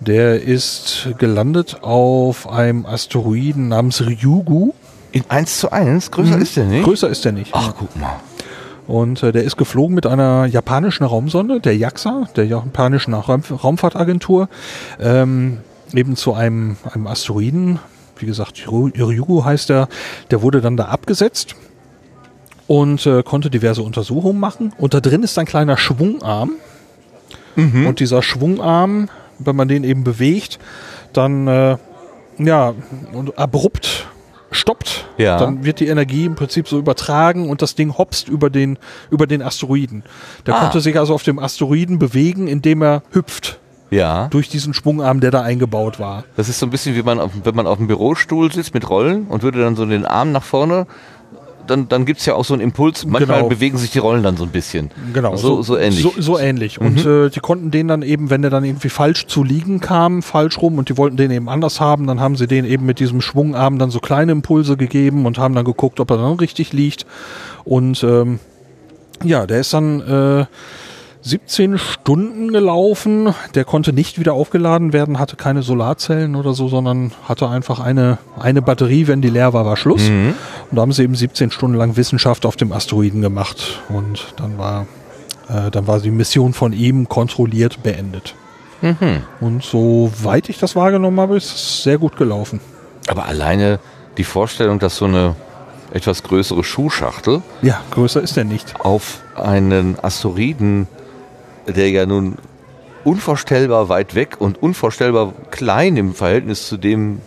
Der 0.00 0.42
ist 0.42 1.10
gelandet 1.18 1.82
auf 1.82 2.48
einem 2.48 2.86
Asteroiden 2.86 3.68
namens 3.68 4.00
Ryugu. 4.00 4.72
In 5.12 5.24
1 5.28 5.58
zu 5.58 5.70
1? 5.70 6.10
Größer 6.10 6.38
ist 6.38 6.56
der 6.56 6.64
nicht? 6.64 6.84
Größer 6.84 7.10
ist 7.10 7.26
der 7.26 7.32
nicht. 7.32 7.50
Ach, 7.52 7.74
guck 7.78 7.94
mal. 7.96 8.18
Und 8.86 9.22
äh, 9.22 9.32
der 9.32 9.44
ist 9.44 9.58
geflogen 9.58 9.94
mit 9.94 10.06
einer 10.06 10.46
japanischen 10.46 11.04
Raumsonde, 11.04 11.60
der 11.60 11.76
JAXA, 11.76 12.28
der 12.36 12.46
japanischen 12.46 13.12
Raum 13.12 13.42
Raumfahrtagentur, 13.50 14.48
ähm, 14.98 15.58
eben 15.92 16.16
zu 16.16 16.32
einem, 16.32 16.76
einem 16.90 17.06
Asteroiden, 17.06 17.78
wie 18.18 18.26
gesagt, 18.26 18.66
Ryugu 18.70 19.44
heißt 19.44 19.68
der, 19.68 19.88
der 20.30 20.42
wurde 20.42 20.60
dann 20.60 20.76
da 20.76 20.86
abgesetzt 20.86 21.54
und 22.66 23.04
äh, 23.06 23.22
konnte 23.22 23.50
diverse 23.50 23.82
Untersuchungen 23.82 24.38
machen. 24.40 24.72
Und 24.78 24.94
da 24.94 25.00
drin 25.00 25.22
ist 25.22 25.38
ein 25.38 25.46
kleiner 25.46 25.76
Schwungarm. 25.76 26.52
Und 27.54 28.00
dieser 28.00 28.22
Schwungarm, 28.22 29.10
wenn 29.38 29.56
man 29.56 29.68
den 29.68 29.84
eben 29.84 30.04
bewegt, 30.04 30.58
dann 31.12 31.46
äh, 31.48 31.76
ja 32.38 32.72
und 33.12 33.38
abrupt 33.38 34.06
stoppt, 34.50 35.06
Ja. 35.18 35.38
dann 35.38 35.62
wird 35.64 35.80
die 35.80 35.88
Energie 35.88 36.24
im 36.24 36.34
Prinzip 36.34 36.66
so 36.68 36.78
übertragen 36.78 37.50
und 37.50 37.60
das 37.60 37.74
Ding 37.74 37.96
hopst 37.98 38.28
über 38.28 38.48
den 38.48 38.78
über 39.10 39.26
den 39.26 39.42
Asteroiden. 39.42 40.02
Der 40.46 40.54
Ah. 40.56 40.60
konnte 40.60 40.80
sich 40.80 40.98
also 40.98 41.12
auf 41.14 41.24
dem 41.24 41.38
Asteroiden 41.38 41.98
bewegen, 41.98 42.48
indem 42.48 42.82
er 42.82 43.02
hüpft 43.12 43.58
Ja. 43.92 44.28
durch 44.28 44.48
diesen 44.48 44.74
Schwungarm, 44.74 45.20
der 45.20 45.30
da 45.30 45.42
eingebaut 45.42 46.00
war. 46.00 46.24
Das 46.36 46.48
ist 46.48 46.58
so 46.58 46.66
ein 46.66 46.70
bisschen 46.70 46.96
wie 46.96 47.02
man, 47.02 47.20
auf, 47.20 47.30
wenn 47.44 47.54
man 47.54 47.66
auf 47.66 47.76
dem 47.76 47.86
Bürostuhl 47.86 48.50
sitzt 48.50 48.72
mit 48.74 48.88
Rollen 48.88 49.26
und 49.28 49.42
würde 49.42 49.60
dann 49.60 49.76
so 49.76 49.84
den 49.86 50.06
Arm 50.06 50.32
nach 50.32 50.42
vorne, 50.42 50.86
dann, 51.66 51.88
dann 51.88 52.06
gibt's 52.06 52.26
ja 52.26 52.34
auch 52.34 52.44
so 52.44 52.54
einen 52.54 52.62
Impuls. 52.62 53.04
Manchmal 53.06 53.38
Genau. 53.38 53.48
bewegen 53.48 53.78
sich 53.78 53.90
die 53.92 53.98
Rollen 54.00 54.22
dann 54.24 54.36
so 54.36 54.44
ein 54.44 54.50
bisschen. 54.50 54.90
Genau, 55.12 55.36
So, 55.36 55.62
so, 55.62 55.76
ähnlich. 55.76 56.04
Mhm. 56.04 56.10
So, 56.16 56.20
so 56.34 56.38
ähnlich. 56.38 56.80
Und 56.80 57.04
äh, 57.06 57.28
die 57.30 57.38
konnten 57.40 57.70
den 57.70 57.86
dann 57.86 58.02
eben, 58.02 58.30
wenn 58.30 58.42
der 58.42 58.50
dann 58.50 58.64
irgendwie 58.64 58.88
falsch 58.88 59.26
zu 59.26 59.44
liegen 59.44 59.78
kam, 59.80 60.22
falsch 60.22 60.58
rum 60.60 60.78
und 60.78 60.88
die 60.88 60.96
wollten 60.96 61.16
den 61.16 61.30
eben 61.30 61.48
anders 61.48 61.80
haben, 61.80 62.06
dann 62.08 62.18
haben 62.18 62.34
sie 62.36 62.48
den 62.48 62.64
eben 62.64 62.84
mit 62.84 62.98
diesem 62.98 63.20
Schwungarm 63.20 63.78
dann 63.78 63.90
so 63.90 64.00
kleine 64.00 64.32
Impulse 64.32 64.76
gegeben 64.76 65.24
und 65.24 65.38
haben 65.38 65.54
dann 65.54 65.64
geguckt, 65.64 66.00
ob 66.00 66.10
er 66.10 66.16
dann 66.16 66.32
richtig 66.34 66.72
liegt. 66.72 67.06
Und 67.64 68.02
ähm, 68.02 68.40
ja, 69.22 69.46
der 69.46 69.60
ist 69.60 69.72
dann 69.72 70.00
äh, 70.00 70.46
17 71.24 71.78
Stunden 71.78 72.52
gelaufen. 72.52 73.32
Der 73.54 73.64
konnte 73.64 73.92
nicht 73.92 74.18
wieder 74.18 74.32
aufgeladen 74.34 74.92
werden, 74.92 75.18
hatte 75.18 75.36
keine 75.36 75.62
Solarzellen 75.62 76.34
oder 76.34 76.52
so, 76.52 76.68
sondern 76.68 77.12
hatte 77.28 77.48
einfach 77.48 77.78
eine, 77.80 78.18
eine 78.38 78.60
Batterie. 78.60 79.06
Wenn 79.06 79.22
die 79.22 79.30
leer 79.30 79.52
war, 79.52 79.64
war 79.64 79.76
Schluss. 79.76 80.08
Und 80.08 80.34
da 80.72 80.82
haben 80.82 80.92
sie 80.92 81.04
eben 81.04 81.14
17 81.14 81.50
Stunden 81.52 81.76
lang 81.76 81.96
Wissenschaft 81.96 82.44
auf 82.44 82.56
dem 82.56 82.72
Asteroiden 82.72 83.22
gemacht. 83.22 83.80
Und 83.88 84.34
dann 84.36 84.58
war, 84.58 84.86
äh, 85.48 85.70
dann 85.70 85.86
war 85.86 86.00
die 86.00 86.10
Mission 86.10 86.52
von 86.52 86.72
ihm 86.72 87.08
kontrolliert 87.08 87.82
beendet. 87.82 88.34
Und 89.40 89.62
soweit 89.62 90.48
ich 90.48 90.58
das 90.58 90.74
wahrgenommen 90.74 91.20
habe, 91.20 91.36
ist 91.36 91.54
es 91.54 91.82
sehr 91.84 91.98
gut 91.98 92.16
gelaufen. 92.16 92.58
Aber 93.06 93.26
alleine 93.26 93.78
die 94.18 94.24
Vorstellung, 94.24 94.80
dass 94.80 94.96
so 94.96 95.04
eine 95.04 95.36
etwas 95.92 96.24
größere 96.24 96.64
Schuhschachtel 96.64 97.42
Ja, 97.60 97.80
größer 97.92 98.20
ist 98.20 98.36
er 98.36 98.42
nicht. 98.42 98.74
auf 98.80 99.20
einen 99.36 99.96
Asteroiden, 100.02 100.88
der 101.66 101.90
ja 101.90 102.06
nun 102.06 102.36
unvorstellbar 103.04 103.88
weit 103.88 104.14
weg 104.14 104.40
und 104.40 104.62
unvorstellbar 104.62 105.32
klein 105.50 105.96
im 105.96 106.14
Verhältnis 106.14 106.68
zu 106.68 106.76
dem, 106.76 107.20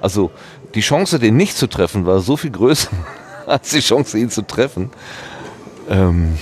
also 0.00 0.30
die 0.74 0.80
Chance, 0.80 1.18
den 1.18 1.36
nicht 1.36 1.56
zu 1.56 1.66
treffen, 1.66 2.06
war 2.06 2.20
so 2.20 2.36
viel 2.36 2.50
größer 2.50 2.90
als 3.46 3.70
die 3.70 3.80
Chance, 3.80 4.18
ihn 4.18 4.30
zu 4.30 4.42
treffen. 4.42 4.90
Ähm, 5.88 6.38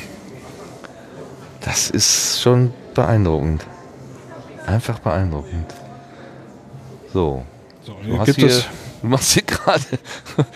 das 1.61 1.91
ist 1.91 2.41
schon 2.41 2.73
beeindruckend. 2.95 3.65
Einfach 4.67 4.99
beeindruckend. 4.99 5.75
So. 7.13 7.45
So, 7.85 7.97
Du, 8.05 8.19
hast 8.19 8.37
hier, 8.37 8.63
du 9.03 9.09
machst 9.09 9.33
hier 9.33 9.43
gerade. 9.47 9.83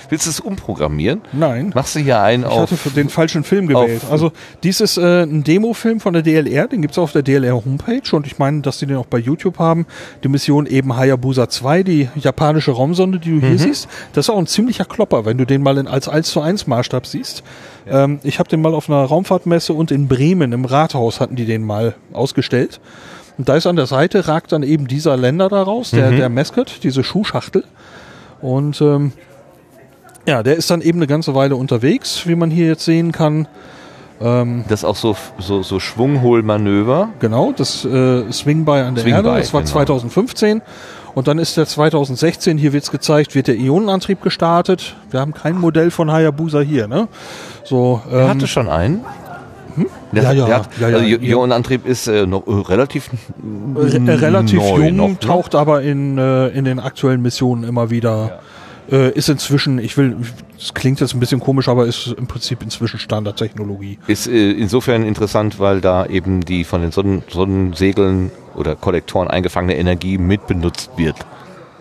Willst 0.08 0.26
du 0.26 0.30
es 0.30 0.40
umprogrammieren? 0.40 1.20
Nein. 1.32 1.72
Machst 1.74 1.94
du 1.96 2.00
hier 2.00 2.20
einen 2.22 2.44
Ich 2.44 2.48
auf. 2.48 2.62
hatte 2.62 2.76
für 2.76 2.90
den 2.90 3.08
falschen 3.10 3.44
Film 3.44 3.66
gewählt. 3.66 4.02
Also 4.10 4.32
dies 4.62 4.80
ist 4.80 4.96
äh, 4.96 5.22
ein 5.24 5.44
Demofilm 5.44 6.00
von 6.00 6.14
der 6.14 6.22
DLR, 6.22 6.68
den 6.68 6.80
gibt's 6.82 6.96
auf 6.98 7.12
der 7.12 7.22
DLR 7.22 7.54
Homepage 7.64 8.02
und 8.16 8.26
ich 8.26 8.38
meine, 8.38 8.62
dass 8.62 8.78
die 8.78 8.86
den 8.86 8.96
auch 8.96 9.06
bei 9.06 9.18
YouTube 9.18 9.58
haben. 9.58 9.86
Die 10.24 10.28
Mission 10.28 10.66
eben 10.66 10.96
Hayabusa 10.96 11.48
2, 11.48 11.82
die 11.82 12.08
japanische 12.14 12.70
Raumsonde, 12.72 13.18
die 13.18 13.30
du 13.30 13.36
Mhm. 13.44 13.48
hier 13.48 13.58
siehst. 13.58 13.88
Das 14.14 14.26
ist 14.26 14.30
auch 14.30 14.38
ein 14.38 14.46
ziemlicher 14.46 14.84
Klopper, 14.84 15.24
wenn 15.26 15.36
du 15.38 15.44
den 15.44 15.62
mal 15.62 15.76
in, 15.78 15.88
als 15.88 16.08
1 16.08 16.28
zu 16.30 16.40
1 16.40 16.66
Maßstab 16.66 17.06
siehst. 17.06 17.42
Ähm, 17.88 18.20
ich 18.22 18.38
habe 18.38 18.48
den 18.48 18.60
mal 18.62 18.74
auf 18.74 18.88
einer 18.88 19.04
Raumfahrtmesse 19.04 19.72
und 19.72 19.90
in 19.90 20.08
Bremen 20.08 20.52
im 20.52 20.64
Rathaus 20.64 21.20
hatten 21.20 21.36
die 21.36 21.44
den 21.44 21.62
mal 21.62 21.94
ausgestellt. 22.12 22.80
Und 23.38 23.48
da 23.50 23.56
ist 23.56 23.66
an 23.66 23.76
der 23.76 23.86
Seite, 23.86 24.28
ragt 24.28 24.52
dann 24.52 24.62
eben 24.62 24.88
dieser 24.88 25.16
Länder 25.18 25.50
daraus, 25.50 25.90
der, 25.90 26.10
Mhm. 26.10 26.16
der 26.16 26.28
Mascot, 26.30 26.80
diese 26.82 27.04
Schuhschachtel. 27.04 27.64
Und 28.40 28.80
ähm, 28.80 29.12
ja, 30.26 30.42
der 30.42 30.56
ist 30.56 30.70
dann 30.70 30.80
eben 30.80 30.98
eine 30.98 31.06
ganze 31.06 31.34
Weile 31.34 31.56
unterwegs, 31.56 32.26
wie 32.26 32.34
man 32.34 32.50
hier 32.50 32.66
jetzt 32.66 32.84
sehen 32.84 33.12
kann. 33.12 33.48
Das 34.18 34.80
ist 34.80 34.84
auch 34.84 34.96
so, 34.96 35.14
so, 35.38 35.62
so 35.62 35.78
Schwungholmanöver. 35.78 37.10
Genau, 37.20 37.52
das 37.54 37.84
äh, 37.84 38.32
Swing 38.32 38.64
by 38.64 38.72
an 38.72 38.94
der 38.94 39.02
Swing 39.02 39.14
Erde, 39.14 39.34
das 39.36 39.52
war 39.52 39.60
genau. 39.60 39.72
2015. 39.72 40.62
Und 41.14 41.28
dann 41.28 41.38
ist 41.38 41.56
der 41.56 41.66
2016, 41.66 42.58
hier 42.58 42.72
wird's 42.72 42.90
gezeigt, 42.90 43.34
wird 43.34 43.46
der 43.46 43.56
Ionenantrieb 43.56 44.22
gestartet. 44.22 44.96
Wir 45.10 45.20
haben 45.20 45.32
kein 45.32 45.56
Modell 45.58 45.90
von 45.90 46.10
Hayabusa 46.10 46.60
hier, 46.60 46.88
ne? 46.88 47.08
So, 47.64 48.02
Er 48.10 48.22
ähm, 48.22 48.28
hatte 48.28 48.46
schon 48.46 48.68
einen. 48.68 49.04
Der 50.12 50.22
Ja, 50.22 50.28
hat, 50.28 50.36
ja, 50.36 50.46
der 50.46 50.56
hat, 50.56 50.68
ja, 50.80 50.88
ja, 50.88 50.96
also 50.96 51.08
ja. 51.08 51.18
Ionenantrieb 51.18 51.86
ist 51.86 52.06
äh, 52.06 52.26
noch 52.26 52.46
äh, 52.46 52.50
relativ 52.50 53.10
re 53.74 53.96
äh, 53.96 54.10
relativ 54.12 54.62
jung, 54.62 54.96
noch, 54.96 55.08
ne? 55.08 55.18
taucht 55.18 55.54
aber 55.54 55.82
in, 55.82 56.18
äh, 56.18 56.48
in 56.48 56.64
den 56.64 56.80
aktuellen 56.80 57.22
Missionen 57.22 57.64
immer 57.64 57.90
wieder. 57.90 58.40
Äh, 58.90 59.10
ist 59.14 59.28
inzwischen, 59.28 59.80
ich 59.80 59.96
will, 59.96 60.16
es 60.56 60.72
klingt 60.72 61.00
jetzt 61.00 61.12
ein 61.12 61.18
bisschen 61.18 61.40
komisch, 61.40 61.68
aber 61.68 61.86
ist 61.86 62.14
im 62.16 62.28
Prinzip 62.28 62.62
inzwischen 62.62 63.00
Standardtechnologie. 63.00 63.98
Ist 64.06 64.28
äh, 64.28 64.52
insofern 64.52 65.02
interessant, 65.02 65.58
weil 65.58 65.80
da 65.80 66.06
eben 66.06 66.42
die 66.42 66.62
von 66.62 66.82
den 66.82 66.92
Sonnen 66.92 67.24
Sonnensegeln 67.28 68.30
oder 68.54 68.76
Kollektoren 68.76 69.26
eingefangene 69.26 69.76
Energie 69.76 70.18
mit 70.18 70.46
benutzt 70.46 70.90
wird. 70.96 71.16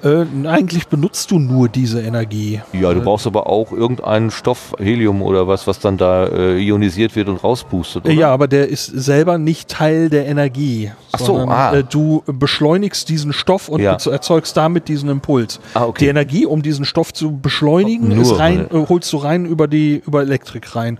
Äh, 0.05 0.25
eigentlich 0.47 0.87
benutzt 0.87 1.31
du 1.31 1.39
nur 1.39 1.67
diese 1.67 1.99
Energie. 1.99 2.61
Ja, 2.73 2.93
du 2.93 3.01
brauchst 3.01 3.25
aber 3.25 3.47
auch 3.47 3.71
irgendeinen 3.71 4.29
Stoff, 4.29 4.75
Helium 4.77 5.23
oder 5.23 5.47
was, 5.47 5.65
was 5.65 5.79
dann 5.79 5.97
da 5.97 6.27
äh, 6.27 6.59
ionisiert 6.59 7.15
wird 7.15 7.27
und 7.27 7.43
rauspustet. 7.43 8.05
Oder? 8.05 8.13
Ja, 8.13 8.29
aber 8.29 8.47
der 8.47 8.69
ist 8.69 8.85
selber 8.85 9.39
nicht 9.39 9.67
Teil 9.67 10.09
der 10.09 10.27
Energie. 10.27 10.91
Ach 11.11 11.19
so, 11.19 11.25
sondern, 11.25 11.49
ah. 11.49 11.73
äh, 11.73 11.83
du 11.83 12.21
beschleunigst 12.27 13.09
diesen 13.09 13.33
Stoff 13.33 13.67
und 13.67 13.81
Ja. 13.81 13.93
erzeugst 13.93 14.55
damit 14.55 14.87
diesen 14.89 15.09
Impuls. 15.09 15.59
Ah, 15.73 15.85
okay. 15.85 16.05
Die 16.05 16.09
Energie, 16.09 16.45
um 16.45 16.61
diesen 16.61 16.85
Stoff 16.85 17.11
zu 17.11 17.39
beschleunigen, 17.39 18.09
Nur 18.09 18.21
ist 18.21 18.37
rein, 18.37 18.67
äh, 18.71 18.85
holst 18.87 19.11
du 19.11 19.17
rein 19.17 19.45
über 19.45 19.67
die 19.67 20.03
über 20.05 20.21
Elektrik 20.21 20.75
rein. 20.75 20.99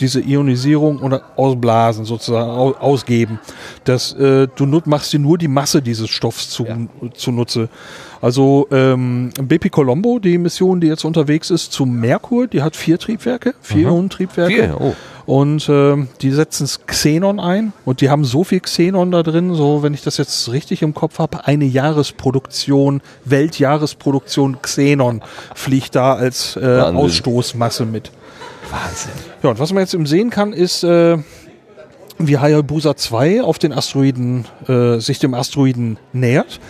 Diese 0.00 0.20
Ionisierung 0.20 1.00
oder 1.00 1.22
ausblasen 1.36 2.04
sozusagen 2.04 2.50
au, 2.50 2.72
ausgeben. 2.72 3.38
Das 3.84 4.12
äh, 4.14 4.48
du 4.54 4.66
machst 4.86 5.12
dir 5.12 5.18
nur 5.18 5.38
die 5.38 5.48
Masse 5.48 5.82
dieses 5.82 6.10
Stoffs 6.10 6.50
zu, 6.50 6.66
zunutze. 7.14 7.68
Also 8.22 8.68
ähm, 8.70 9.30
BP 9.42 9.70
Colombo, 9.70 10.20
die 10.20 10.38
Mission, 10.38 10.80
die 10.80 10.86
jetzt 10.86 11.04
unterwegs 11.04 11.50
ist 11.50 11.72
zum 11.72 11.98
Merkur, 11.98 12.46
die 12.46 12.62
hat 12.62 12.76
vier 12.76 12.98
Triebwerke, 12.98 13.54
vier 13.60 13.88
Ionentriebwerke. 13.88 14.54
Vier, 14.54 14.80
oh. 14.80 14.94
Und 15.26 15.68
ähm, 15.68 16.08
die 16.20 16.30
setzen 16.30 16.68
Xenon 16.86 17.40
ein 17.40 17.72
und 17.84 18.00
die 18.00 18.10
haben 18.10 18.24
so 18.24 18.44
viel 18.44 18.60
Xenon 18.60 19.10
da 19.10 19.22
drin, 19.22 19.54
so 19.54 19.82
wenn 19.82 19.94
ich 19.94 20.02
das 20.02 20.16
jetzt 20.18 20.50
richtig 20.50 20.82
im 20.82 20.94
Kopf 20.94 21.18
habe, 21.18 21.46
eine 21.46 21.64
Jahresproduktion, 21.64 23.02
Weltjahresproduktion 23.24 24.62
Xenon 24.62 25.22
fliegt 25.54 25.94
da 25.94 26.14
als 26.14 26.56
äh. 26.56 26.80
Ausstoßmasse 26.80 27.86
mit. 27.86 28.10
Wahnsinn. 28.72 29.12
Ja, 29.42 29.50
und 29.50 29.58
was 29.58 29.72
man 29.72 29.82
jetzt 29.82 29.94
eben 29.94 30.06
sehen 30.06 30.30
kann, 30.30 30.52
ist, 30.52 30.82
äh, 30.82 31.18
wie 32.18 32.38
Hayabusa 32.38 32.96
2 32.96 33.42
auf 33.42 33.58
den 33.58 33.72
Asteroiden, 33.72 34.46
äh, 34.68 34.98
sich 34.98 35.18
dem 35.18 35.34
Asteroiden 35.34 35.98
nähert. 36.12 36.60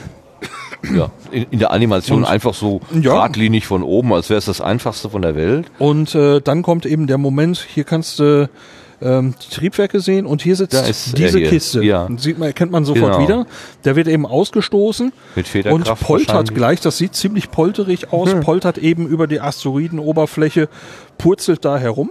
Ja, 0.93 1.11
in, 1.31 1.45
in 1.53 1.59
der 1.61 1.71
Animation 1.71 2.19
Und- 2.19 2.25
einfach 2.25 2.55
so 2.55 2.81
Ja. 2.93 3.01
geradlinig 3.15 3.67
von 3.67 3.83
oben, 3.85 4.13
als 4.13 4.31
wäre 4.31 4.39
es 4.39 4.47
das 4.47 4.61
einfachste 4.61 5.11
von 5.11 5.23
der 5.23 5.37
Welt. 5.37 5.71
Und 5.79 6.15
äh, 6.17 6.41
dann 6.41 6.63
kommt 6.63 6.87
eben 6.87 7.07
der 7.07 7.19
Moment, 7.19 7.65
hier 7.73 7.85
kannst 7.85 8.19
du 8.19 8.49
ähm, 9.03 9.35
die 9.43 9.55
Triebwerke 9.55 10.01
sehen 10.01 10.27
und 10.27 10.43
hier 10.43 10.57
sitzt 10.57 11.17
diese 11.19 11.39
hier. 11.39 11.49
Kiste. 11.49 11.83
Ja. 11.83 12.09
Sieht 12.17 12.39
man, 12.39 12.49
erkennt 12.49 12.73
man 12.73 12.85
sofort 12.85 13.13
Genau. 13.13 13.23
wieder. 13.23 13.47
Der 13.85 13.97
wird 13.97 14.09
eben 14.09 14.27
ausgestoßen 14.27 15.13
Mit 15.35 15.49
Federkraft 15.49 15.91
und 15.91 16.01
poltert 16.07 16.55
gleich. 16.55 16.81
Das 16.81 16.99
sieht 16.99 17.15
ziemlich 17.15 17.51
polterig 17.51 18.13
aus, 18.13 18.35
poltert 18.41 18.79
eben 18.79 19.07
über 19.07 19.27
die 19.27 19.41
Asteroidenoberfläche, 19.41 20.69
purzelt 21.19 21.65
da 21.65 21.79
herum 21.79 22.11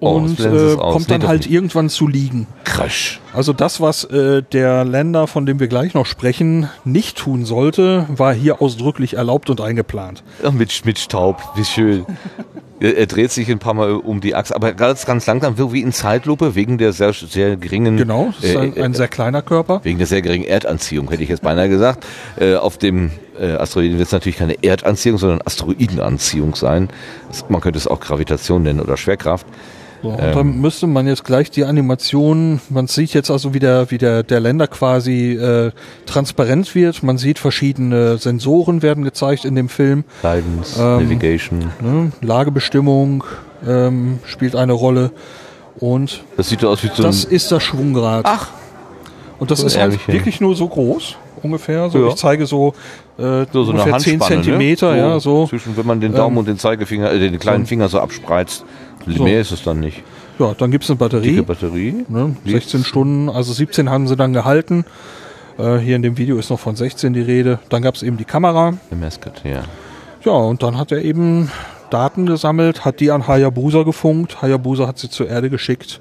und 0.00 0.40
äh, 0.40 0.76
kommt 0.76 1.10
dann 1.10 1.26
halt 1.26 1.42
nicht. 1.42 1.50
irgendwann 1.52 1.88
zu 1.88 2.06
liegen. 2.06 2.46
Crash. 2.64 3.20
Also 3.32 3.52
das, 3.52 3.80
was 3.80 4.04
äh, 4.04 4.42
der 4.42 4.84
Länder, 4.84 5.26
von 5.26 5.46
dem 5.46 5.60
wir 5.60 5.68
gleich 5.68 5.94
noch 5.94 6.06
sprechen, 6.06 6.68
nicht 6.84 7.18
tun 7.18 7.44
sollte, 7.44 8.06
war 8.08 8.32
hier 8.32 8.62
ausdrücklich 8.62 9.14
erlaubt 9.14 9.50
und 9.50 9.60
eingeplant. 9.60 10.22
Ja, 10.42 10.50
mit, 10.50 10.84
mit 10.84 10.98
Staub, 10.98 11.42
wie 11.56 11.64
schön. 11.64 12.06
er, 12.80 12.96
er 12.96 13.06
dreht 13.06 13.32
sich 13.32 13.50
ein 13.50 13.58
paar 13.58 13.74
Mal 13.74 13.92
um 13.92 14.20
die 14.20 14.34
Achse, 14.34 14.54
aber 14.54 14.72
ganz, 14.72 15.06
ganz 15.06 15.26
langsam, 15.26 15.56
so 15.56 15.72
wie 15.72 15.82
in 15.82 15.92
Zeitlupe, 15.92 16.54
wegen 16.54 16.78
der 16.78 16.92
sehr, 16.92 17.12
sehr 17.12 17.56
geringen, 17.56 17.96
Genau, 17.96 18.32
ist 18.40 18.54
äh, 18.54 18.58
ein, 18.58 18.80
ein 18.80 18.94
sehr 18.94 19.08
kleiner 19.08 19.42
Körper. 19.42 19.80
wegen 19.82 19.98
der 19.98 20.06
sehr 20.06 20.22
geringen 20.22 20.44
Erdanziehung, 20.44 21.10
hätte 21.10 21.22
ich 21.22 21.28
jetzt 21.28 21.42
beinahe 21.42 21.68
gesagt, 21.68 22.06
äh, 22.38 22.54
auf 22.54 22.78
dem 22.78 23.10
äh, 23.40 23.52
Asteroiden 23.56 23.98
wird 23.98 24.06
es 24.06 24.12
natürlich 24.12 24.36
keine 24.38 24.62
Erdanziehung, 24.62 25.18
sondern 25.18 25.40
Asteroidenanziehung 25.44 26.54
sein. 26.54 26.88
Das, 27.28 27.44
man 27.48 27.60
könnte 27.60 27.78
es 27.78 27.86
auch 27.86 28.00
Gravitation 28.00 28.62
nennen 28.62 28.80
oder 28.80 28.96
Schwerkraft. 28.96 29.46
So, 30.00 30.10
und 30.10 30.20
dann 30.20 30.60
müsste 30.60 30.86
man 30.86 31.08
jetzt 31.08 31.24
gleich 31.24 31.50
die 31.50 31.64
Animation, 31.64 32.60
man 32.68 32.86
sieht 32.86 33.14
jetzt 33.14 33.32
also 33.32 33.52
wie 33.52 33.58
der, 33.58 33.90
wie 33.90 33.98
der, 33.98 34.22
der 34.22 34.38
Länder 34.38 34.68
quasi 34.68 35.32
äh, 35.32 35.72
transparent 36.06 36.76
wird. 36.76 37.02
Man 37.02 37.18
sieht 37.18 37.40
verschiedene 37.40 38.16
Sensoren 38.18 38.82
werden 38.82 39.02
gezeigt 39.02 39.44
in 39.44 39.56
dem 39.56 39.68
Film. 39.68 40.04
Guidance, 40.22 40.80
Ähm, 40.80 41.02
Navigation. 41.02 41.72
Ne? 41.80 42.12
Lagebestimmung 42.20 43.24
ähm, 43.66 44.20
spielt 44.24 44.54
eine 44.54 44.72
Rolle. 44.72 45.10
Und 45.80 46.22
Das 46.36 46.48
sieht 46.48 46.60
so 46.60 46.68
aus 46.68 46.82
wie 46.84 46.90
so 46.94 47.02
das 47.02 47.26
ein... 47.26 47.32
ist 47.32 47.50
das 47.50 47.62
Schwungrad. 47.64 48.24
Ach, 48.24 48.50
Und 49.40 49.50
das 49.50 49.60
so 49.60 49.66
ist 49.66 49.78
halt 49.78 50.06
wirklich 50.06 50.40
nur 50.40 50.54
so 50.54 50.68
groß, 50.68 51.16
ungefähr. 51.42 51.90
So, 51.90 51.98
Ja. 51.98 52.08
Ich 52.08 52.14
zeige 52.16 52.46
so, 52.46 52.72
äh, 53.18 53.46
so, 53.52 53.64
so 53.64 53.72
eine 53.72 53.82
ungefähr 53.82 53.98
10 53.98 54.20
Handspanne, 54.20 54.42
Zentimeter, 54.42 54.92
ne? 54.92 54.98
ja, 54.98 55.20
so. 55.20 55.46
Zwischen, 55.46 55.76
wenn 55.76 55.86
man 55.86 56.00
den 56.00 56.14
Daumen 56.14 56.34
Ähm, 56.34 56.38
und 56.38 56.48
den 56.48 56.58
Zeigefinger, 56.58 57.10
äh, 57.12 57.18
den 57.18 57.38
kleinen 57.38 57.64
so. 57.64 57.68
Finger 57.68 57.88
so 57.88 58.00
abspreizt. 58.00 58.64
So. 59.06 59.22
Mehr 59.24 59.40
ist 59.40 59.50
es 59.52 59.62
dann 59.62 59.80
nicht. 59.80 60.02
Ja, 60.38 60.54
dann 60.56 60.70
gibt's 60.70 60.88
eine 60.88 60.96
Batterie. 60.98 61.30
Dicke 61.30 61.42
Batterie. 61.42 62.04
Ne? 62.08 62.36
Die- 62.44 62.52
16 62.52 62.84
Stunden, 62.84 63.28
also 63.28 63.52
17 63.52 63.90
haben 63.90 64.06
sie 64.06 64.16
dann 64.16 64.32
gehalten. 64.32 64.84
Äh, 65.58 65.78
hier 65.78 65.96
in 65.96 66.02
dem 66.02 66.16
Video 66.16 66.38
ist 66.38 66.50
noch 66.50 66.60
von 66.60 66.76
16 66.76 67.12
die 67.12 67.20
Rede. 67.22 67.58
Dann 67.70 67.82
gab's 67.82 68.02
eben 68.02 68.16
die 68.16 68.24
Kamera. 68.24 68.74
Der 68.90 68.98
Mascot, 68.98 69.42
ja. 69.44 69.62
Ja, 70.24 70.32
und 70.32 70.62
dann 70.62 70.78
hat 70.78 70.92
er 70.92 71.02
eben 71.02 71.50
Daten 71.90 72.26
gesammelt, 72.26 72.84
hat 72.84 73.00
die 73.00 73.10
an 73.10 73.26
Hayabusa 73.26 73.82
gefunkt. 73.82 74.42
Hayabusa 74.42 74.86
hat 74.86 74.98
sie 74.98 75.10
zur 75.10 75.28
Erde 75.28 75.50
geschickt. 75.50 76.00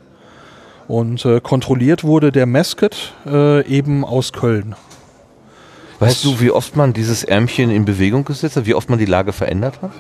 Und 0.88 1.26
äh, 1.26 1.42
kontrolliert 1.42 2.04
wurde 2.04 2.32
der 2.32 2.46
Mascot 2.46 3.14
äh, 3.26 3.66
eben 3.68 4.06
aus 4.06 4.34
Köln. 4.34 4.76
Weißt 6.00 6.24
du, 6.24 6.40
wie 6.40 6.52
oft 6.52 6.76
man 6.76 6.94
dieses 6.94 7.24
Ärmchen 7.24 7.72
in 7.72 7.86
Bewegung 7.86 8.24
gesetzt 8.26 8.56
hat? 8.56 8.66
Wie 8.66 8.76
oft 8.76 8.90
man 8.90 9.00
die 9.00 9.06
Lage 9.06 9.34
verändert 9.34 9.80
hat? 9.82 9.92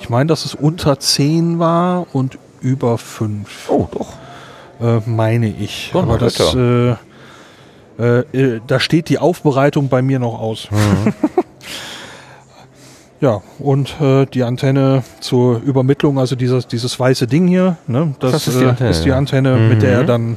Ich 0.00 0.08
meine, 0.08 0.26
dass 0.26 0.44
es 0.44 0.54
unter 0.54 0.98
10 0.98 1.58
war 1.58 2.06
und 2.12 2.38
über 2.60 2.98
5. 2.98 3.48
Oh, 3.68 3.88
doch. 3.92 4.12
äh, 4.80 5.00
meine 5.08 5.48
ich. 5.48 5.90
Donnerwetter. 5.92 6.48
Aber 6.48 6.98
das, 7.96 8.02
äh, 8.02 8.18
äh, 8.32 8.56
äh, 8.56 8.60
da 8.66 8.80
steht 8.80 9.08
die 9.08 9.18
Aufbereitung 9.18 9.88
bei 9.88 10.02
mir 10.02 10.18
noch 10.18 10.38
aus. 10.40 10.68
Mhm. 10.72 11.12
ja, 13.20 13.40
und 13.60 13.94
äh, 14.00 14.26
die 14.26 14.42
Antenne 14.42 15.04
zur 15.20 15.60
Übermittlung, 15.62 16.18
also 16.18 16.34
dieses, 16.36 16.66
dieses 16.66 16.98
weiße 16.98 17.26
Ding 17.28 17.46
hier, 17.46 17.76
ne, 17.86 18.14
das, 18.18 18.32
Das 18.32 18.48
ist 18.48 18.58
die 18.60 18.64
äh, 18.64 18.68
Antenne, 18.68 18.90
ist 18.90 19.04
die 19.04 19.08
ja. 19.10 19.16
Antenne, 19.16 19.56
mit 19.56 19.80
der 19.82 19.92
er 19.92 20.02
Mhm. 20.02 20.06
dann 20.06 20.36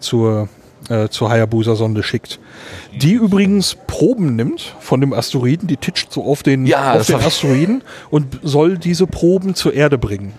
zur, 0.00 0.48
äh, 0.88 1.08
zur 1.08 1.30
Hayabusa-Sonde 1.30 2.02
schickt. 2.02 2.38
Die 3.00 3.12
übrigens 3.12 3.76
Proben 3.86 4.36
nimmt 4.36 4.74
von 4.80 5.00
dem 5.00 5.12
Asteroiden, 5.12 5.66
die 5.68 5.76
titscht 5.76 6.12
so 6.12 6.24
auf 6.24 6.42
den, 6.42 6.66
Ja, 6.66 6.94
auf 6.94 7.06
den 7.06 7.16
Asteroiden 7.16 7.82
und 8.10 8.38
soll 8.42 8.78
diese 8.78 9.06
Proben 9.06 9.54
zur 9.54 9.74
Erde 9.74 9.98
bringen. 9.98 10.34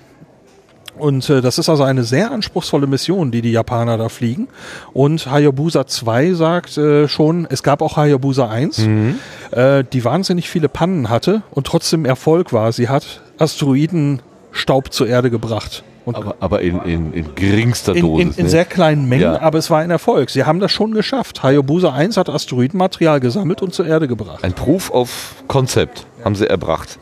Und 0.97 1.29
äh, 1.29 1.41
das 1.41 1.57
ist 1.57 1.67
also 1.67 1.83
eine 1.83 2.05
sehr 2.05 2.31
anspruchsvolle 2.31 2.87
Mission, 2.87 3.29
die 3.29 3.41
die 3.41 3.51
Japaner 3.51 3.97
da 3.97 4.07
fliegen. 4.07 4.47
Und 4.93 5.29
Hayabusa 5.29 5.87
2 5.87 6.33
sagt 6.33 6.77
äh, 6.77 7.09
schon, 7.09 7.45
es 7.49 7.63
gab 7.63 7.81
auch 7.81 7.97
Hayabusa 7.97 8.47
1, 8.47 8.77
Mhm. 8.79 9.15
äh, 9.51 9.83
die 9.83 10.05
wahnsinnig 10.05 10.49
viele 10.49 10.69
Pannen 10.69 11.09
hatte 11.09 11.41
und 11.51 11.67
trotzdem 11.67 12.05
Erfolg 12.05 12.53
war. 12.53 12.71
Sie 12.71 12.87
hat 12.87 13.21
Asteroidenstaub 13.39 14.93
zur 14.93 15.07
Erde 15.07 15.29
gebracht. 15.29 15.83
Und 16.05 16.15
Aber, 16.15 16.35
aber 16.39 16.61
in, 16.61 16.79
in, 16.83 17.13
in 17.13 17.35
geringster 17.35 17.95
in, 17.95 18.01
Dosis. 18.05 18.25
in, 18.25 18.33
in 18.37 18.43
ne? 18.45 18.49
sehr 18.49 18.65
kleinen 18.65 19.09
Mengen, 19.09 19.23
Ja. 19.23 19.41
aber 19.41 19.57
es 19.57 19.69
war 19.71 19.79
ein 19.79 19.89
Erfolg. 19.89 20.29
Sie 20.29 20.43
haben 20.43 20.59
das 20.59 20.71
schon 20.71 20.91
geschafft. 20.93 21.41
Hayabusa 21.43 21.91
1 21.91 22.15
hat 22.17 22.29
Asteroidenmaterial 22.29 23.19
gesammelt 23.19 23.61
und 23.63 23.73
zur 23.73 23.87
Erde 23.87 24.07
gebracht. 24.07 24.43
Ein 24.43 24.53
Proof 24.53 24.91
of 24.91 25.35
Concept 25.47 26.05
haben 26.23 26.35
sie 26.35 26.47
erbracht. 26.47 26.99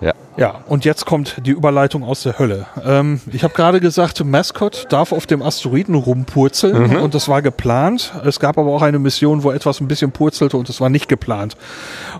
Ja. 0.00 0.12
Ja, 0.38 0.64
und 0.66 0.84
jetzt 0.86 1.04
kommt 1.04 1.36
die 1.44 1.50
Überleitung 1.50 2.02
aus 2.02 2.22
der 2.22 2.38
Hölle. 2.38 2.66
Ähm, 2.84 3.20
ich 3.30 3.44
habe 3.44 3.52
gerade 3.54 3.80
gesagt, 3.80 4.24
Mascot 4.24 4.86
darf 4.88 5.12
auf 5.12 5.26
dem 5.26 5.42
Asteroiden 5.42 5.94
rumpurzeln 5.94 6.96
und 6.96 7.14
das 7.14 7.28
war 7.28 7.42
geplant. 7.42 8.12
Es 8.24 8.40
gab 8.40 8.56
aber 8.56 8.70
auch 8.72 8.80
eine 8.82 8.98
Mission, 8.98 9.42
wo 9.42 9.52
etwas 9.52 9.80
ein 9.80 9.88
bisschen 9.88 10.10
purzelte 10.10 10.56
und 10.56 10.68
es 10.70 10.80
war 10.80 10.88
nicht 10.88 11.06
geplant. 11.08 11.56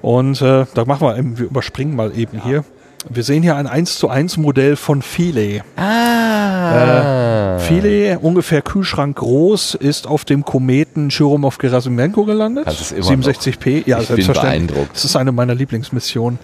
Und 0.02 0.42
äh, 0.42 0.66
da 0.74 0.84
machen 0.84 1.07
wir, 1.08 1.16
eben- 1.16 1.39
wir 1.39 1.47
überspringen 1.47 1.97
mal 1.97 2.12
eben 2.16 2.41
hier. 2.42 2.65
Wir 3.08 3.22
sehen 3.24 3.42
hier 3.42 3.56
ein 3.56 3.66
1 3.66 3.98
zu 3.98 4.08
1 4.08 4.36
Modell 4.36 4.76
von 4.76 5.02
Philae. 5.02 5.62
Ah. 5.76 7.58
Philae, 7.58 8.16
ungefähr 8.20 8.62
Kühlschrank 8.62 9.16
groß, 9.16 9.74
ist 9.74 10.06
auf 10.06 10.24
dem 10.24 10.44
Kometen 10.44 11.08
Churyumov-Gerasimenko 11.10 12.24
gelandet. 12.24 12.66
Das 12.66 12.81
ist 12.81 12.92
immer 12.92 13.06
67P, 13.06 13.82
ja, 13.86 14.00
Ich 14.00 14.08
bin 14.08 14.16
selbstverständlich. 14.16 14.68
beeindruckt. 14.68 14.94
Das 14.94 15.05
ist 15.05 15.16
eine 15.16 15.32
meiner 15.32 15.55
Lieblingsmissionen. 15.55 16.39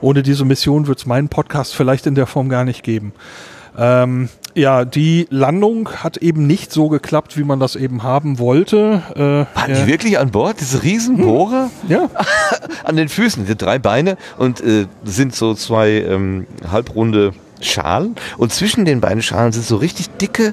Ohne 0.00 0.22
diese 0.22 0.44
Mission 0.44 0.86
wird 0.86 0.98
es 0.98 1.06
meinen 1.06 1.28
Podcast 1.28 1.74
vielleicht 1.74 2.06
in 2.06 2.14
der 2.14 2.26
Form 2.26 2.48
gar 2.48 2.64
nicht 2.64 2.82
geben. 2.82 3.12
Ähm, 3.78 4.28
ja, 4.54 4.84
die 4.84 5.26
Landung 5.30 5.88
hat 5.88 6.18
eben 6.18 6.46
nicht 6.46 6.72
so 6.72 6.88
geklappt, 6.88 7.36
wie 7.36 7.44
man 7.44 7.60
das 7.60 7.76
eben 7.76 8.02
haben 8.02 8.38
wollte. 8.38 9.02
Äh, 9.14 9.56
Waren 9.56 9.70
ja, 9.70 9.80
die 9.80 9.86
wirklich 9.86 10.18
an 10.18 10.30
Bord? 10.30 10.60
Diese 10.60 10.82
Riesenbohrer? 10.82 11.70
ja, 11.88 12.08
An 12.84 12.96
den 12.96 13.08
Füßen, 13.08 13.46
die 13.46 13.56
drei 13.56 13.78
Beine 13.78 14.16
und 14.38 14.60
äh, 14.60 14.86
sind 15.04 15.34
so 15.34 15.54
zwei 15.54 15.90
ähm, 15.90 16.46
halbrunde 16.70 17.32
Schalen. 17.60 18.16
Und 18.36 18.52
zwischen 18.52 18.84
den 18.84 19.00
beiden 19.00 19.22
Schalen 19.22 19.52
sind 19.52 19.64
so 19.64 19.76
richtig 19.76 20.08
dicke, 20.18 20.52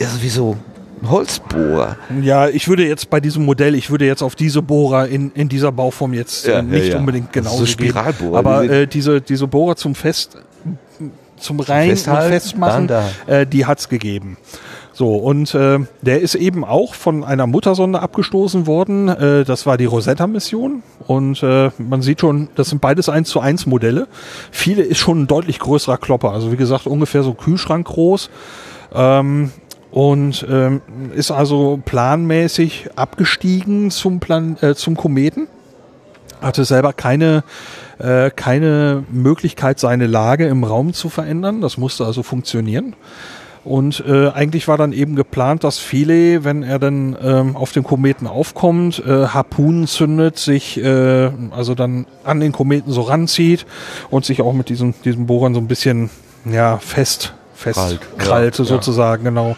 also 0.00 0.22
wie 0.22 0.28
so 0.28 0.56
Holzbohrer. 1.04 1.96
ja, 2.22 2.48
ich 2.48 2.68
würde 2.68 2.86
jetzt 2.86 3.10
bei 3.10 3.20
diesem 3.20 3.44
Modell, 3.44 3.74
ich 3.74 3.90
würde 3.90 4.06
jetzt 4.06 4.22
auf 4.22 4.34
diese 4.34 4.62
Bohrer 4.62 5.06
in, 5.08 5.30
in 5.32 5.48
dieser 5.48 5.70
Bauform 5.70 6.14
jetzt 6.14 6.46
Ja, 6.46 6.54
äh, 6.54 6.56
ja, 6.56 6.62
nicht 6.62 6.88
ja. 6.88 6.98
unbedingt 6.98 7.28
Das 7.28 7.44
ist 7.44 7.50
genau 7.50 7.56
so 7.58 7.66
Spiralbohrer, 7.66 8.38
Aber 8.38 8.62
die 8.62 8.68
äh, 8.68 8.86
diese, 8.86 9.20
diese 9.20 9.46
Bohrer 9.46 9.76
zum 9.76 9.94
Fest, 9.94 10.38
zum 11.36 11.60
Rein 11.60 11.90
und 11.90 11.96
Festhalten, 11.96 12.32
Festmachen, 12.32 12.86
dann 12.88 13.04
äh, 13.26 13.46
die 13.46 13.66
hat's 13.66 13.88
gegeben. 13.88 14.36
So, 14.96 15.16
und 15.16 15.54
äh, 15.54 15.80
der 16.00 16.22
ist 16.22 16.34
eben 16.34 16.64
auch 16.64 16.94
von 16.94 17.22
einer 17.22 17.46
Muttersonde 17.46 18.00
abgestoßen 18.00 18.66
worden. 18.66 19.08
Äh, 19.08 19.44
das 19.44 19.66
war 19.66 19.76
die 19.76 19.84
Rosetta-Mission. 19.84 20.82
Und 21.06 21.42
äh, 21.42 21.70
man 21.76 22.00
sieht 22.00 22.22
schon, 22.22 22.48
das 22.54 22.70
sind 22.70 22.80
beides 22.80 23.10
1 23.10 23.28
zu 23.28 23.40
1 23.40 23.66
Modelle. 23.66 24.08
Viele 24.50 24.82
ist 24.82 24.96
schon 24.96 25.24
ein 25.24 25.26
deutlich 25.26 25.58
größerer 25.58 25.98
Klopper. 25.98 26.32
Also 26.32 26.50
wie 26.50 26.56
gesagt, 26.56 26.86
ungefähr 26.86 27.22
so 27.22 27.34
Kühlschrank 27.34 27.86
groß. 27.86 28.30
Ähm, 28.94 29.50
und 29.90 30.46
ähm, 30.48 30.80
ist 31.14 31.30
also 31.30 31.78
planmäßig 31.84 32.88
abgestiegen 32.96 33.90
zum, 33.90 34.18
Plan 34.18 34.56
äh, 34.62 34.74
zum 34.74 34.96
Kometen. 34.96 35.46
Hatte 36.40 36.64
selber 36.64 36.92
keine, 36.92 37.44
äh, 37.98 38.30
keine 38.30 39.04
Möglichkeit, 39.10 39.78
seine 39.78 40.06
Lage 40.06 40.46
im 40.46 40.64
Raum 40.64 40.92
zu 40.92 41.08
verändern. 41.08 41.60
Das 41.60 41.78
musste 41.78 42.04
also 42.04 42.22
funktionieren. 42.22 42.94
Und 43.64 44.04
äh, 44.06 44.28
eigentlich 44.28 44.68
war 44.68 44.78
dann 44.78 44.92
eben 44.92 45.16
geplant, 45.16 45.64
dass 45.64 45.78
Philae, 45.78 46.44
wenn 46.44 46.62
er 46.62 46.78
dann 46.78 47.16
ähm, 47.20 47.56
auf 47.56 47.72
dem 47.72 47.82
Kometen 47.82 48.28
aufkommt, 48.28 49.02
äh, 49.04 49.26
Harpunen 49.26 49.88
zündet, 49.88 50.38
sich 50.38 50.80
äh, 50.80 51.30
also 51.50 51.74
dann 51.74 52.06
an 52.22 52.38
den 52.38 52.52
Kometen 52.52 52.92
so 52.92 53.00
ranzieht 53.00 53.66
und 54.08 54.24
sich 54.24 54.40
auch 54.40 54.52
mit 54.52 54.68
diesem, 54.68 54.94
diesem 55.04 55.26
Bohrern 55.26 55.52
so 55.52 55.60
ein 55.60 55.66
bisschen 55.66 56.10
ja, 56.44 56.78
fest 56.78 57.34
fest 57.56 57.78
Krallt. 57.78 58.00
krallte 58.18 58.62
Ja, 58.62 58.68
ja. 58.68 58.74
sozusagen, 58.76 59.24
genau. 59.24 59.56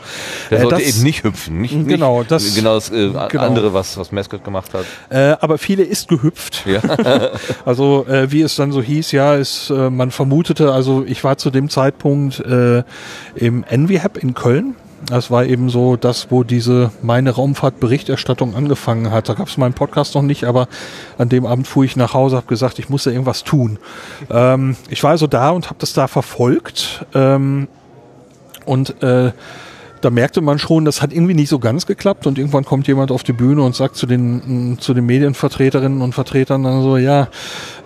Der 0.51 0.59
Äh, 0.59 0.63
sollte 0.63 0.77
das- 0.77 0.95
eben 0.95 1.03
nicht 1.03 1.25
hüpfen. 1.25 1.61
Nicht, 1.61 1.75
nicht 1.75 1.89
Genau, 1.89 2.23
das- 2.23 2.55
genau 2.55 2.75
das 2.75 2.91
äh, 2.91 3.11
genau. 3.29 3.45
andere, 3.45 3.75
was, 3.75 3.99
was 3.99 4.13
Mascot 4.13 4.45
gemacht 4.45 4.73
hat. 4.73 4.85
Äh, 5.11 5.37
aber 5.41 5.59
viele 5.59 5.83
ist 5.83 6.09
gehüpft. 6.09 6.65
Ja. 6.67 6.81
Also 7.65 8.07
äh, 8.09 8.31
wie 8.33 8.43
es 8.43 8.57
dann 8.57 8.73
so 8.73 8.81
hieß, 8.81 9.13
ja, 9.13 9.35
ist, 9.35 9.71
äh, 9.71 9.91
man 9.91 10.11
vermutete, 10.11 10.73
also 10.73 11.05
ich 11.07 11.25
war 11.25 11.37
zu 11.39 11.51
dem 11.51 11.69
Zeitpunkt 11.69 12.41
äh, 12.41 12.83
im 13.35 13.65
Envy 13.65 13.99
Hub 13.99 14.17
in 14.17 14.35
Köln. 14.35 14.75
Das 15.07 15.31
war 15.31 15.45
eben 15.45 15.71
so 15.71 15.97
das, 15.97 16.31
wo 16.31 16.43
diese 16.45 16.91
meine 17.03 17.31
Raumfahrtberichterstattung 17.31 18.55
angefangen 18.57 19.11
hat. 19.13 19.29
Da 19.29 19.35
gab 19.35 19.47
es 19.49 19.57
meinen 19.57 19.73
Podcast 19.75 20.15
noch 20.15 20.23
nicht, 20.23 20.45
aber 20.45 20.67
an 21.19 21.29
dem 21.29 21.47
Abend 21.47 21.69
fuhr 21.69 21.85
ich 21.85 21.95
nach 21.97 22.15
Hause, 22.15 22.37
habe 22.37 22.47
gesagt, 22.47 22.79
ich 22.79 22.89
muss 22.89 23.05
da 23.05 23.11
irgendwas 23.11 23.45
tun. 23.45 23.79
Ähm, 24.31 24.77
ich 24.91 25.03
war 25.05 25.11
also 25.13 25.27
da 25.27 25.51
und 25.51 25.67
habe 25.67 25.77
das 25.79 25.93
da 25.93 26.09
verfolgt. 26.09 27.07
Ähm, 27.15 27.69
und 28.69 29.03
äh, 29.03 29.33
da 30.01 30.11
merkte 30.11 30.41
man 30.41 30.59
schon, 30.59 30.85
das 30.85 31.03
hat 31.03 31.13
irgendwie 31.13 31.35
nicht 31.35 31.49
so 31.49 31.59
ganz 31.59 31.87
geklappt 31.87 32.27
und 32.27 32.39
irgendwann 32.39 32.65
kommt 32.65 32.87
jemand 32.87 33.11
auf 33.11 33.25
die 33.25 33.33
Bühne 33.33 33.63
und 33.63 33.75
sagt 33.75 33.97
zu 33.97 34.07
den, 34.07 34.79
zu 34.81 34.95
den 34.95 35.07
Medienvertreterinnen 35.07 36.03
und 36.03 36.15
Vertretern 36.15 36.63
dann 36.63 36.83
so, 36.83 36.97
ja, 36.97 37.29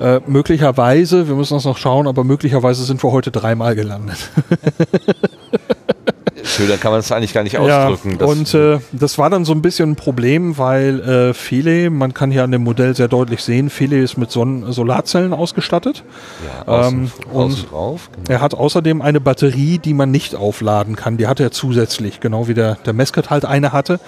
äh, 0.00 0.20
möglicherweise, 0.26 1.28
wir 1.28 1.34
müssen 1.34 1.54
das 1.54 1.64
noch 1.64 1.78
schauen, 1.78 2.06
aber 2.06 2.24
möglicherweise 2.24 2.84
sind 2.84 3.02
wir 3.02 3.12
heute 3.12 3.30
dreimal 3.30 3.74
gelandet. 3.74 4.30
Schöner 6.44 6.76
kann 6.76 6.90
man 6.90 7.00
es 7.00 7.10
eigentlich 7.12 7.32
gar 7.32 7.42
nicht 7.42 7.58
ausdrücken. 7.58 8.18
Ja, 8.20 8.26
und 8.26 8.52
äh, 8.54 8.78
das 8.92 9.18
war 9.18 9.30
dann 9.30 9.44
so 9.44 9.52
ein 9.52 9.62
bisschen 9.62 9.90
ein 9.92 9.96
Problem, 9.96 10.58
weil 10.58 11.00
äh, 11.00 11.34
Philae, 11.34 11.90
man 11.90 12.14
kann 12.14 12.30
hier 12.30 12.44
an 12.44 12.50
dem 12.52 12.62
Modell 12.64 12.94
sehr 12.96 13.08
deutlich 13.08 13.42
sehen, 13.42 13.70
Philae 13.70 14.00
ist 14.02 14.16
mit 14.18 14.30
Sonnen 14.30 14.72
Solarzellen 14.72 15.32
ausgestattet. 15.32 16.04
ja, 16.66 16.72
außen, 16.72 16.98
ähm, 16.98 17.32
und- 17.32 17.70
drauf. 17.70 18.10
Genau. 18.12 18.30
Er 18.30 18.40
hat 18.40 18.54
außerdem 18.54 19.02
eine 19.02 19.20
Batterie, 19.20 19.78
die 19.78 19.94
man 19.94 20.10
nicht 20.10 20.34
aufladen 20.34 20.96
kann. 20.96 21.16
Die 21.16 21.26
hatte 21.26 21.42
er 21.42 21.50
zusätzlich, 21.52 22.20
genau 22.20 22.48
wie 22.48 22.54
der, 22.54 22.76
der 22.86 22.92
Mascot 22.92 23.30
halt 23.30 23.44
eine 23.44 23.72
hatte. 23.72 24.00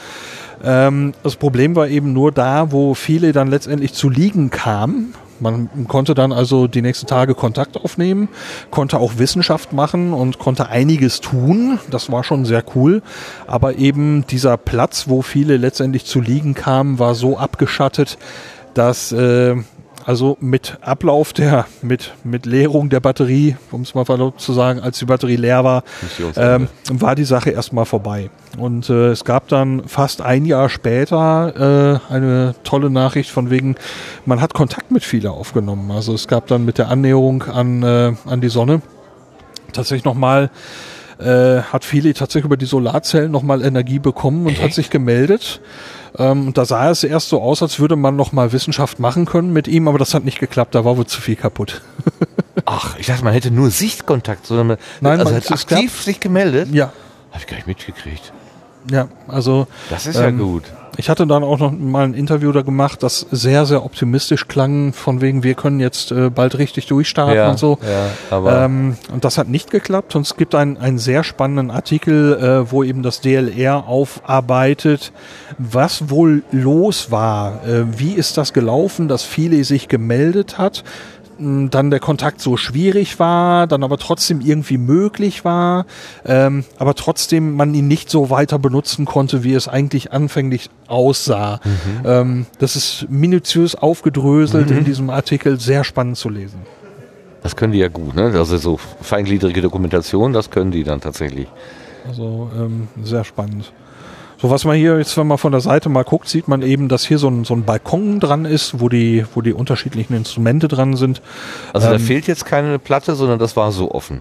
Ähm, 0.64 1.12
das 1.22 1.36
Problem 1.36 1.76
war 1.76 1.88
eben 1.88 2.12
nur 2.12 2.32
da, 2.32 2.72
wo 2.72 2.94
viele 2.94 3.32
dann 3.32 3.48
letztendlich 3.48 3.92
zu 3.92 4.08
liegen 4.08 4.50
kam, 4.50 5.14
man 5.44 5.86
konnte 5.89 6.14
dann 6.14 6.32
also 6.32 6.66
die 6.66 6.81
nächsten 6.81 7.06
Tage 7.06 7.34
Kontakt 7.34 7.76
aufnehmen, 7.76 8.28
konnte 8.70 8.98
auch 8.98 9.18
Wissenschaft 9.18 9.73
machen 9.73 10.12
und 10.12 10.39
konnte 10.39 10.68
einiges 10.68 11.20
tun. 11.20 11.78
Das 11.90 12.10
war 12.10 12.24
schon 12.24 12.47
sehr 12.47 12.64
cool. 12.74 13.02
Aber 13.47 13.76
eben 13.76 14.26
dieser 14.26 14.56
Platz, 14.56 15.05
wo 15.06 15.20
viele 15.23 15.58
letztendlich 15.58 16.06
zu 16.06 16.20
liegen 16.20 16.55
kamen, 16.55 16.98
war 16.98 17.14
so 17.14 17.36
abgeschattet, 17.36 18.16
dass 18.73 19.12
äh, 19.12 19.56
also 20.05 20.36
mit 20.41 20.78
Ablauf 20.83 21.33
der, 21.33 21.66
mit, 21.83 22.12
mit 22.24 22.47
Leerung 22.47 22.91
der 22.91 23.00
Batterie, 23.00 23.57
um 23.70 23.83
es 23.83 23.94
mal 23.94 24.05
zu 24.36 24.52
sagen, 24.52 24.81
als 24.81 24.99
die 24.99 25.07
Batterie 25.07 25.36
leer 25.36 25.65
war, 25.65 25.83
ähm, 26.36 26.68
war 26.91 27.15
die 27.15 27.24
Sache 27.24 27.50
erstmal 27.50 27.86
vorbei. 27.86 28.31
Und 28.58 28.91
äh, 28.91 29.08
es 29.08 29.24
gab 29.24 29.49
dann 29.49 29.89
fast 29.89 30.20
ein 30.20 30.44
Jahr 30.44 30.68
später 30.68 32.00
äh, 32.10 32.12
eine 32.12 32.55
tolle 32.65 32.91
Nachricht 32.91 33.31
von 33.31 33.50
wegen, 33.50 33.76
man 34.26 34.41
hat 34.41 34.55
Kontakt 34.55 34.91
mit 34.91 35.05
viele 35.05 35.31
aufgenommen. 35.31 35.91
Also 35.91 36.15
es 36.15 36.28
gab 36.28 36.47
dann 36.47 36.65
mit 36.65 36.78
der 36.78 36.89
Annäherung 36.89 37.42
an, 37.44 37.83
äh, 37.83 38.12
an 38.26 38.41
die 38.41 38.49
Sonne 38.49 38.83
tatsächlich 39.73 40.05
nochmal 40.05 40.50
äh, 41.18 41.62
hat 41.62 41.84
viele 41.84 42.12
tatsächlich 42.14 42.44
über 42.44 42.56
die 42.56 42.66
Solarzellen 42.66 43.30
nochmal 43.30 43.62
Energie 43.62 43.98
bekommen 43.98 44.46
und 44.46 44.52
Echt? 44.52 44.62
hat 44.62 44.72
sich 44.72 44.90
gemeldet. 44.90 45.60
Ähm, 46.16 46.48
und 46.48 46.58
da 46.58 46.64
sah 46.64 46.90
es 46.90 47.04
erst 47.04 47.28
so 47.28 47.40
aus, 47.40 47.62
als 47.62 47.78
würde 47.80 47.96
man 47.96 48.16
noch 48.16 48.32
mal 48.32 48.52
Wissenschaft 48.52 48.98
machen 48.98 49.26
können 49.26 49.52
mit 49.52 49.68
ihm, 49.68 49.88
aber 49.88 49.98
das 49.98 50.14
hat 50.14 50.24
nicht 50.24 50.38
geklappt, 50.38 50.74
da 50.74 50.84
war 50.84 50.96
wohl 50.96 51.06
zu 51.06 51.20
viel 51.20 51.36
kaputt. 51.36 51.82
Ach, 52.66 52.96
ich 52.98 53.06
dachte, 53.06 53.24
man 53.24 53.32
hätte 53.32 53.50
nur 53.50 53.70
Sichtkontakt, 53.70 54.46
sondern 54.46 54.68
man, 54.68 54.78
Nein, 55.00 55.20
also 55.20 55.32
man, 55.32 55.42
hat 55.42 55.50
aktiv 55.50 56.00
sich 56.00 56.20
gemeldet? 56.20 56.68
Ja. 56.72 56.92
Habe 57.30 57.40
ich 57.40 57.46
gar 57.46 57.56
nicht 57.56 57.66
mitgekriegt. 57.66 58.32
Ja, 58.90 59.08
also. 59.26 59.66
Das 59.90 60.06
ist 60.06 60.16
ähm, 60.16 60.22
ja 60.22 60.44
gut. 60.44 60.64
Ich 60.97 61.08
hatte 61.08 61.26
dann 61.26 61.42
auch 61.42 61.58
noch 61.58 61.73
mal 61.73 62.05
ein 62.05 62.14
Interview 62.14 62.52
da 62.52 62.62
gemacht, 62.62 63.02
das 63.02 63.26
sehr, 63.31 63.66
sehr 63.66 63.84
optimistisch 63.84 64.47
klang, 64.47 64.92
von 64.92 65.20
wegen, 65.20 65.42
wir 65.42 65.55
können 65.55 65.81
jetzt 65.81 66.12
äh, 66.12 66.31
bald 66.31 66.58
richtig 66.58 66.86
durchstarten 66.86 67.34
ja, 67.34 67.50
und 67.50 67.58
so. 67.58 67.78
Ja, 67.82 68.36
aber 68.36 68.62
ähm, 68.62 68.97
und 69.12 69.24
das 69.24 69.39
hat 69.39 69.48
nicht 69.48 69.70
geklappt. 69.70 70.14
Und 70.14 70.23
es 70.23 70.36
gibt 70.36 70.55
einen, 70.55 70.76
einen 70.76 70.98
sehr 70.98 71.24
spannenden 71.24 71.70
Artikel, 71.70 72.34
äh, 72.34 72.70
wo 72.70 72.82
eben 72.84 73.02
das 73.02 73.20
DLR 73.20 73.86
aufarbeitet, 73.89 75.12
was 75.58 76.10
wohl 76.10 76.42
los 76.52 77.10
war. 77.10 77.66
Äh, 77.66 77.98
wie 77.98 78.12
ist 78.12 78.36
das 78.39 78.52
gelaufen, 78.52 79.08
dass 79.08 79.23
viele 79.23 79.64
sich 79.64 79.89
gemeldet 79.89 80.58
hat? 80.58 80.84
Dann 81.38 81.90
der 81.90 82.00
Kontakt 82.00 82.40
so 82.40 82.56
schwierig 82.56 83.18
war, 83.18 83.66
dann 83.66 83.82
aber 83.82 83.98
trotzdem 83.98 84.40
irgendwie 84.40 84.78
möglich 84.78 85.44
war, 85.44 85.86
ähm, 86.24 86.64
aber 86.78 86.94
trotzdem 86.94 87.54
man 87.54 87.74
ihn 87.74 87.88
nicht 87.88 88.10
so 88.10 88.30
weiter 88.30 88.58
benutzen 88.58 89.04
konnte, 89.04 89.44
wie 89.44 89.54
es 89.54 89.68
eigentlich 89.68 90.12
anfänglich 90.12 90.70
aussah. 90.86 91.60
Mhm. 91.64 92.02
Ähm, 92.04 92.46
das 92.58 92.76
ist 92.76 93.06
minutiös 93.08 93.74
aufgedröselt 93.74 94.70
mhm. 94.70 94.78
in 94.78 94.84
diesem 94.84 95.10
Artikel, 95.10 95.58
sehr 95.60 95.84
spannend 95.84 96.16
zu 96.16 96.28
lesen. 96.28 96.60
Das 97.42 97.56
können 97.56 97.72
die 97.72 97.78
ja 97.78 97.88
gut, 97.88 98.14
ne? 98.14 98.32
Also 98.34 98.56
so 98.56 98.78
feingliedrige 99.02 99.60
Dokumentation, 99.60 100.32
das 100.32 100.50
können 100.50 100.70
die 100.70 100.82
dann 100.82 101.00
tatsächlich. 101.00 101.46
Also 102.08 102.50
ähm, 102.56 102.88
sehr 103.02 103.24
spannend. 103.24 103.72
So 104.44 104.50
was 104.50 104.66
man 104.66 104.76
hier 104.76 104.98
jetzt, 104.98 105.16
wenn 105.16 105.26
man 105.26 105.39
von 105.39 105.52
der 105.52 105.62
Seite 105.62 105.89
mal 105.89 106.05
guckt, 106.05 106.28
sieht 106.28 106.48
man 106.48 106.60
eben, 106.60 106.90
dass 106.90 107.06
hier 107.06 107.16
so 107.16 107.28
ein, 107.28 107.44
so 107.44 107.55
ein 107.55 107.64
Balkon 107.64 108.20
dran 108.20 108.44
ist, 108.44 108.78
wo 108.78 108.90
die, 108.90 109.24
wo 109.34 109.40
die 109.40 109.55
unterschiedlichen 109.55 110.12
Instrumente 110.14 110.68
dran 110.68 110.97
sind. 110.97 111.23
Also 111.73 111.86
ähm, 111.86 111.94
da 111.94 111.98
fehlt 111.98 112.26
jetzt 112.26 112.44
keine 112.44 112.78
Platte, 112.78 113.14
sondern 113.14 113.39
das 113.39 113.56
war 113.56 113.73
so 113.73 113.90
offen. 113.90 114.20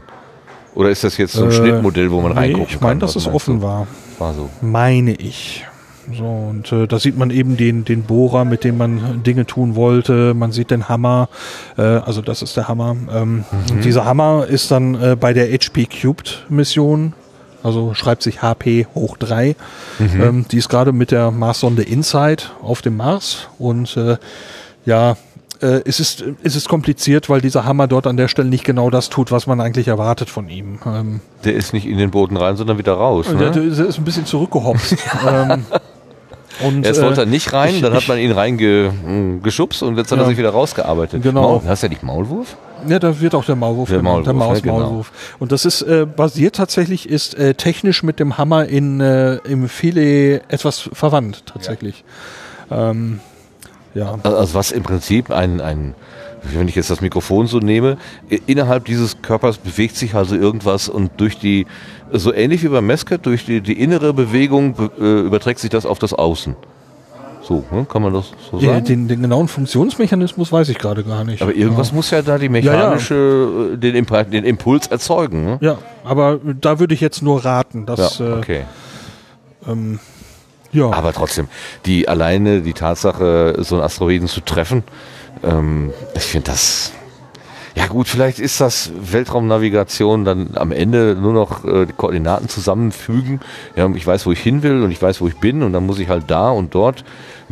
Oder 0.76 0.92
ist 0.92 1.04
das 1.04 1.18
jetzt 1.18 1.34
so 1.34 1.44
ein 1.44 1.50
äh, 1.50 1.52
Schnittmodell, 1.52 2.10
wo 2.10 2.22
man 2.22 2.32
nee, 2.32 2.40
reingucken 2.40 2.68
ich 2.70 2.80
mein, 2.80 2.80
kann? 2.80 2.80
Ich 2.80 2.82
meine, 2.82 3.00
dass 3.02 3.16
es 3.18 3.28
offen 3.28 3.60
du? 3.60 3.64
war. 3.64 3.88
War 4.18 4.34
so. 4.34 4.50
Meine 4.62 5.14
ich. 5.16 5.66
So, 6.18 6.24
und 6.24 6.72
äh, 6.72 6.88
da 6.88 7.00
sieht 7.00 7.18
man 7.18 7.30
eben 7.30 7.58
den, 7.58 7.84
den 7.84 8.04
Bohrer, 8.04 8.46
mit 8.46 8.64
dem 8.64 8.78
man 8.78 9.24
Dinge 9.24 9.46
tun 9.46 9.76
wollte. 9.76 10.34
Man 10.34 10.54
sieht 10.54 10.72
den 10.72 10.88
Hammer, 10.88 11.28
äh, 11.78 11.82
also 11.82 12.22
das 12.22 12.42
ist 12.42 12.56
der 12.56 12.70
Hammer. 12.70 12.96
Ähm, 13.12 13.44
mhm. 13.52 13.82
Dieser 13.82 14.06
Hammer 14.06 14.48
ist 14.48 14.72
dann 14.72 14.96
äh, 14.96 15.18
bei 15.20 15.34
der 15.34 15.52
HP 15.52 15.86
Cubed 15.86 16.46
Mission 16.48 17.12
also 17.64 17.94
schreibt 17.94 18.24
sich 18.24 18.42
HP 18.42 18.88
hoch 18.94 19.18
3. 19.18 19.56
Mhm. 20.00 20.22
Ähm, 20.22 20.46
die 20.52 20.58
ist 20.58 20.70
gerade 20.70 20.92
mit 20.92 21.12
der 21.12 21.32
Marssonde 21.32 21.84
InSight 21.84 22.52
auf 22.62 22.82
dem 22.82 22.98
Mars 22.98 23.48
und 23.58 23.96
äh, 23.98 24.18
ja, 24.86 25.16
äh, 25.62 25.82
es, 25.86 26.00
ist, 26.00 26.24
es 26.44 26.56
ist 26.56 26.68
kompliziert, 26.68 27.30
weil 27.30 27.40
dieser 27.40 27.66
Hammer 27.66 27.88
dort 27.88 28.06
an 28.06 28.18
der 28.18 28.28
Stelle 28.28 28.50
nicht 28.50 28.66
genau 28.66 28.90
das 28.90 29.10
tut, 29.10 29.32
was 29.32 29.48
man 29.48 29.62
eigentlich 29.62 29.88
erwartet 29.88 30.30
von 30.30 30.50
ihm. 30.50 30.80
Ähm, 30.86 31.22
der 31.46 31.54
ist 31.54 31.74
nicht 31.74 31.88
in 31.88 31.98
den 31.98 32.12
Boden 32.12 32.36
rein, 32.36 32.58
sondern 32.58 32.78
wieder 32.78 32.94
raus. 32.94 33.30
Ne? 33.30 33.38
Der, 33.38 33.50
der, 33.52 33.64
ist 33.64 33.98
ein 33.98 34.04
bisschen 34.04 34.26
zurückgehopst. 34.26 34.98
ähm, 35.28 35.66
und, 36.64 36.86
Erst 36.86 37.02
wollte 37.02 37.22
er 37.22 37.28
äh, 37.28 37.30
nicht 37.30 37.54
rein, 37.54 37.76
ich, 37.76 37.82
dann 37.82 37.94
hat 37.94 38.08
man 38.08 38.18
ihn 38.20 38.32
reingeschubst 38.32 39.84
und 39.84 39.98
jetzt 39.98 40.12
hat 40.12 40.18
ja, 40.18 40.26
er 40.26 40.28
sich 40.28 40.38
wieder 40.38 40.52
rausgearbeitet. 40.52 41.24
Genau. 41.24 41.60
Maul, 41.60 41.62
hast 41.66 41.82
du 41.82 41.88
ja 41.88 41.90
nicht 41.90 42.04
Maulwurf? 42.04 42.58
Ja, 42.88 43.00
da 43.00 43.20
wird 43.20 43.36
auch 43.36 43.46
der 43.46 43.56
Maulwurf 43.56 43.90
der 43.90 44.00
genannt, 44.00 44.26
der 44.26 44.34
Maus 44.34 44.62
genau. 44.62 44.80
Maulwurf. 44.80 45.12
Und 45.40 45.52
das 45.52 45.66
ist 45.66 45.82
äh, 45.82 46.06
basiert 46.06 46.56
tatsächlich, 46.56 47.10
ist 47.10 47.36
äh, 47.36 47.54
technisch 47.54 48.04
mit 48.04 48.20
dem 48.20 48.38
Hammer 48.38 48.66
in 48.66 49.00
äh, 49.00 49.36
im 49.48 49.70
Filet 49.70 50.42
etwas 50.48 50.90
verwandt 50.94 51.46
tatsächlich. 51.46 52.04
Ja. 52.70 52.92
Ähm, 52.92 53.20
ja. 53.96 54.18
Also 54.24 54.56
was 54.56 54.72
im 54.72 54.84
Prinzip 54.84 55.30
ein, 55.32 55.62
ein 55.62 55.96
wenn 56.44 56.68
ich 56.68 56.76
jetzt 56.76 56.90
das 56.90 57.02
Mikrofon 57.02 57.48
so 57.48 57.60
nehme, 57.60 57.98
innerhalb 58.48 58.86
dieses 58.86 59.22
Körpers 59.22 59.58
bewegt 59.58 59.96
sich 59.96 60.16
also 60.16 60.36
irgendwas 60.36 60.90
und 60.90 61.12
durch 61.18 61.38
die, 61.38 61.66
so 62.12 62.34
ähnlich 62.34 62.64
wie 62.64 62.68
beim 62.68 62.86
Mesket, 62.86 63.26
durch 63.26 63.46
die, 63.46 63.62
die 63.62 63.80
innere 63.80 64.14
Bewegung 64.14 64.76
äh, 65.00 65.22
überträgt 65.22 65.60
sich 65.60 65.70
das 65.70 65.86
auf 65.86 66.00
das 66.00 66.14
Außen. 66.14 66.56
So, 67.44 67.64
ne? 67.72 67.86
kann 67.90 68.02
man 68.02 68.14
das 68.14 68.32
so 68.50 68.60
sagen? 68.60 68.86
Den, 68.86 69.08
den, 69.08 69.22
genauen 69.22 69.50
Funktionsmechanismus 69.50 70.52
weiß 70.52 70.70
ich 70.70 70.78
gerade 70.78 71.04
gar 71.04 71.26
nicht. 71.26 71.42
Aber 71.42 71.54
irgendwas 71.54 71.90
ja. 71.90 71.96
muss 71.96 72.10
ja 72.10 72.22
da 72.22 72.38
die 72.38 72.48
mechanische, 72.48 73.16
ja, 73.16 73.68
ja. 73.68 73.74
Äh, 73.74 73.78
den, 73.78 73.96
Impuls, 73.96 74.30
den, 74.30 74.46
Impuls 74.46 74.88
erzeugen. 74.88 75.44
Ne? 75.44 75.58
Ja, 75.62 75.78
aber 76.06 76.40
da 76.62 76.80
würde 76.80 76.94
ich 76.94 77.02
jetzt 77.02 77.22
nur 77.22 77.44
raten, 77.44 77.86
dass. 77.86 78.20
Ja, 78.20 78.38
okay. 78.38 78.64
Äh, 79.68 79.72
ähm, 79.72 80.00
ja. 80.72 80.90
Aber 80.92 81.14
trotzdem, 81.14 81.50
die 81.86 82.08
alleine 82.08 82.62
die 82.62 82.74
Tatsache, 82.74 83.56
so 83.60 83.76
einen 83.76 83.84
Asteroiden 83.84 84.28
zu 84.28 84.42
treffen, 84.42 84.84
ähm, 85.44 85.92
ich 86.16 86.24
finde 86.24 86.52
das 86.52 86.94
ja 87.76 87.88
gut, 87.88 88.08
vielleicht 88.08 88.40
ist 88.40 88.62
das 88.62 88.92
Weltraumnavigation 88.96 90.26
dann 90.26 90.52
am 90.56 90.72
Ende 90.72 91.18
nur 91.20 91.34
noch 91.34 91.66
äh, 91.66 91.88
die 91.88 91.94
Koordinaten 91.94 92.48
zusammenfügen. 92.48 93.40
Ja, 93.76 93.90
ich 93.96 94.06
weiß, 94.06 94.28
wo 94.28 94.32
ich 94.32 94.40
hin 94.40 94.62
will 94.62 94.84
und 94.84 94.92
ich 94.92 95.02
weiß, 95.02 95.22
wo 95.22 95.28
ich 95.28 95.38
bin 95.38 95.64
und 95.64 95.74
dann 95.74 95.86
muss 95.86 95.98
ich 95.98 96.08
halt 96.08 96.26
da 96.28 96.52
und 96.52 96.76
dort 96.76 97.04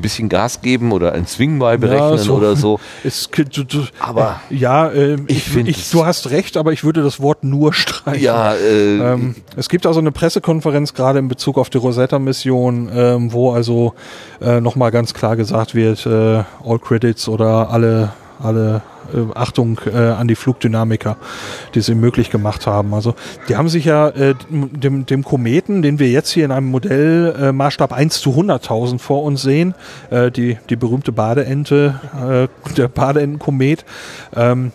ein 0.02 0.04
bisschen 0.04 0.30
Gas 0.30 0.62
geben 0.62 0.92
oder 0.92 1.14
ein 1.14 1.28
Swing 1.28 1.60
bei 1.60 1.78
berechnen 1.78 2.18
ja, 2.18 2.18
so. 2.18 2.36
oder 2.36 2.56
so. 2.56 2.80
Es, 3.04 3.30
du, 3.30 3.64
du, 3.64 3.86
aber 4.00 4.42
äh, 4.50 4.56
ja, 4.56 4.88
äh, 4.88 5.16
ich, 5.28 5.38
ich 5.38 5.44
finde, 5.44 5.74
du 5.92 6.06
hast 6.06 6.30
recht, 6.30 6.58
aber 6.58 6.74
ich 6.74 6.84
würde 6.84 7.04
das 7.04 7.20
Wort 7.22 7.44
nur 7.44 7.74
streichen. 7.74 8.24
Ja, 8.24 8.54
äh, 8.54 8.98
ähm, 8.98 9.36
es 9.56 9.70
gibt 9.70 9.86
also 9.86 10.00
eine 10.00 10.12
Pressekonferenz 10.12 10.94
gerade 10.94 11.20
in 11.20 11.28
Bezug 11.28 11.58
auf 11.58 11.70
die 11.70 11.78
Rosetta-Mission, 11.78 12.90
ähm, 12.94 13.32
wo 13.32 13.52
also 13.52 13.94
äh, 14.42 14.60
nochmal 14.60 14.92
ganz 14.92 15.14
klar 15.14 15.36
gesagt 15.36 15.76
wird, 15.76 16.06
äh, 16.06 16.44
all 16.64 16.80
credits 16.80 17.28
oder 17.28 17.70
alle 17.70 18.12
alle 18.44 18.82
äh, 19.14 19.34
Achtung 19.36 19.80
äh, 19.86 19.98
an 19.98 20.28
die 20.28 20.36
Flugdynamiker, 20.36 21.18
die 21.76 21.82
sie 21.82 21.96
möglich 21.96 22.30
gemacht 22.30 22.68
haben. 22.68 22.94
Also 22.94 23.16
die 23.50 23.56
haben 23.56 23.70
sich 23.70 23.86
ja 23.86 24.10
äh, 24.10 24.36
dem, 24.50 25.06
dem 25.06 25.24
Kometen, 25.24 25.82
den 25.82 26.00
wir 26.00 26.10
jetzt 26.10 26.32
hier 26.32 26.46
in 26.46 26.52
einem 26.52 26.68
Modell 26.68 27.36
äh, 27.40 27.52
Maßstab 27.52 27.94
1 27.94 28.22
zu 28.22 28.32
100.000 28.32 29.00
vor 29.00 29.24
uns 29.24 29.42
sehen, 29.42 29.76
äh, 30.10 30.32
die, 30.32 30.58
die 30.70 30.76
berühmte 30.76 31.12
Badeente, 31.12 32.00
äh, 32.70 32.74
der 32.74 32.88
Badeentenkomet, 32.88 33.86
ähm, 34.36 34.72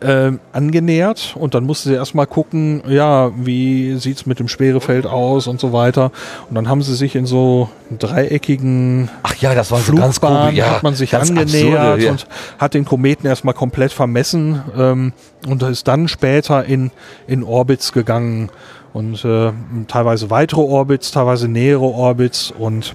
äh, 0.00 0.32
angenähert 0.52 1.34
und 1.38 1.54
dann 1.54 1.64
musste 1.64 1.88
sie 1.88 1.94
erstmal 1.94 2.26
gucken, 2.26 2.82
ja, 2.88 3.30
wie 3.36 3.96
sieht's 3.96 4.26
mit 4.26 4.38
dem 4.38 4.48
Schwerefeld 4.48 5.06
aus 5.06 5.46
und 5.46 5.60
so 5.60 5.72
weiter. 5.72 6.12
Und 6.48 6.54
dann 6.54 6.68
haben 6.68 6.82
sie 6.82 6.94
sich 6.94 7.16
in 7.16 7.26
so 7.26 7.68
dreieckigen 7.98 9.08
Ach 9.22 9.34
ja, 9.36 9.54
das 9.54 9.70
war 9.70 9.80
so 9.80 9.94
ganz 9.94 10.20
ja, 10.52 10.70
hat 10.70 10.82
man 10.82 10.94
sich 10.94 11.16
angenähert 11.16 11.78
absurde, 11.78 12.04
ja. 12.04 12.10
und 12.10 12.26
hat 12.58 12.74
den 12.74 12.84
Kometen 12.84 13.26
erstmal 13.26 13.54
komplett 13.54 13.92
vermessen 13.92 14.62
ähm, 14.76 15.12
und 15.46 15.62
ist 15.62 15.88
dann 15.88 16.08
später 16.08 16.64
in, 16.64 16.90
in 17.26 17.42
Orbits 17.42 17.92
gegangen 17.92 18.50
und 18.92 19.24
äh, 19.24 19.52
teilweise 19.86 20.30
weitere 20.30 20.60
Orbits, 20.60 21.10
teilweise 21.12 21.48
nähere 21.48 21.84
Orbits 21.84 22.52
und 22.56 22.94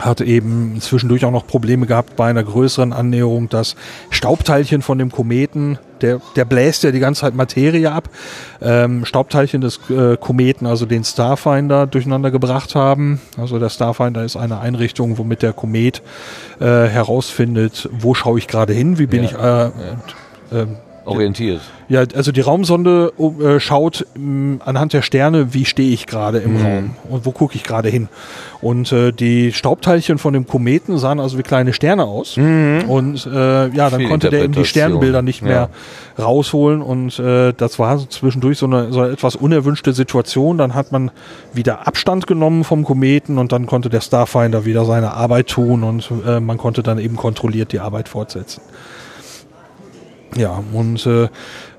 hat 0.00 0.20
eben 0.20 0.80
zwischendurch 0.80 1.24
auch 1.24 1.30
noch 1.30 1.46
Probleme 1.46 1.86
gehabt 1.86 2.16
bei 2.16 2.28
einer 2.28 2.42
größeren 2.42 2.92
Annäherung, 2.92 3.48
dass 3.48 3.76
Staubteilchen 4.10 4.82
von 4.82 4.98
dem 4.98 5.10
Kometen, 5.10 5.78
der, 6.00 6.20
der 6.36 6.44
bläst 6.44 6.82
ja 6.82 6.90
die 6.90 7.00
ganze 7.00 7.22
Zeit 7.22 7.34
Materie 7.34 7.92
ab, 7.92 8.08
ähm, 8.60 9.04
Staubteilchen 9.04 9.60
des 9.60 9.78
äh, 9.90 10.16
Kometen, 10.16 10.66
also 10.66 10.86
den 10.86 11.04
Starfinder, 11.04 11.86
durcheinander 11.86 12.30
gebracht 12.30 12.74
haben. 12.74 13.20
Also 13.36 13.58
der 13.58 13.68
Starfinder 13.68 14.24
ist 14.24 14.36
eine 14.36 14.60
Einrichtung, 14.60 15.18
womit 15.18 15.42
der 15.42 15.52
Komet 15.52 16.02
äh, 16.60 16.64
herausfindet, 16.64 17.88
wo 17.92 18.14
schaue 18.14 18.38
ich 18.38 18.48
gerade 18.48 18.72
hin, 18.72 18.98
wie 18.98 19.06
bin 19.06 19.24
ja. 19.24 19.28
ich 19.28 20.56
äh, 20.56 20.62
äh, 20.62 20.66
orientiert. 21.04 21.60
Ja, 21.88 22.04
also 22.14 22.30
die 22.30 22.40
Raumsonde 22.40 23.12
äh, 23.18 23.58
schaut 23.58 24.06
mh, 24.16 24.64
anhand 24.64 24.92
der 24.92 25.02
Sterne, 25.02 25.54
wie 25.54 25.64
stehe 25.64 25.92
ich 25.92 26.06
gerade 26.06 26.38
im 26.38 26.54
Mhm. 26.58 26.62
Raum 26.64 26.90
und 27.08 27.26
wo 27.26 27.32
gucke 27.32 27.56
ich 27.56 27.64
gerade 27.64 27.88
hin. 27.88 28.08
Und 28.60 28.92
äh, 28.92 29.10
die 29.12 29.52
Staubteilchen 29.52 30.18
von 30.18 30.32
dem 30.34 30.46
Kometen 30.46 30.98
sahen 30.98 31.18
also 31.18 31.38
wie 31.38 31.42
kleine 31.42 31.72
Sterne 31.72 32.04
aus. 32.04 32.36
Und 32.36 33.26
äh, 33.26 33.68
ja, 33.68 33.90
dann 33.90 33.92
Mhm. 33.92 33.98
Viel 33.98 34.08
konnte 34.08 34.30
der 34.30 34.44
eben 34.44 34.52
die. 34.52 34.64
Sternbilder 34.64 35.22
nicht 35.22 35.42
mehr 35.42 35.70
rausholen. 36.18 36.82
Und 36.82 37.18
äh, 37.18 37.52
das 37.56 37.78
war 37.78 37.98
so 37.98 38.06
zwischendurch 38.06 38.58
so 38.58 38.66
eine, 38.66 38.92
so 38.92 39.00
eine 39.00 39.12
etwas 39.12 39.34
unerwünschte 39.36 39.92
Situation. 39.92 40.58
Dann 40.58 40.74
hat 40.74 40.92
man 40.92 41.10
wieder 41.52 41.86
Abstand 41.88 42.26
genommen 42.26 42.62
vom 42.64 42.84
Kometen 42.84 43.38
und 43.38 43.52
dann 43.52 43.66
konnte 43.66 43.88
der 43.88 44.00
Starfinder 44.02 44.64
wieder 44.64 44.84
seine 44.84 45.14
Arbeit 45.14 45.48
tun 45.48 45.82
und 45.82 46.08
äh, 46.26 46.38
man 46.40 46.58
konnte 46.58 46.82
dann 46.82 46.98
eben 46.98 47.16
kontrolliert 47.16 47.72
die 47.72 47.80
Arbeit 47.80 48.08
fortsetzen. 48.08 48.60
Ja, 50.36 50.62
und 50.72 51.04
äh, 51.06 51.28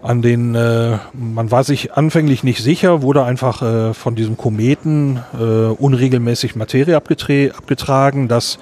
an 0.02 0.22
den, 0.22 0.56
äh, 0.56 0.98
man 1.14 1.52
war 1.52 1.64
sich 1.64 1.94
anfänglich 1.94 2.44
nicht 2.44 2.62
sicher, 2.62 3.02
wurde 3.02 3.24
einfach 3.24 3.62
äh, 3.62 3.94
von 3.94 4.16
diesem 4.16 4.36
Kometen 4.36 5.22
äh, 5.40 5.44
unregelmäßig 5.44 6.58
Materie 6.58 6.98
abgetragen, 6.98 8.28
das 8.28 8.60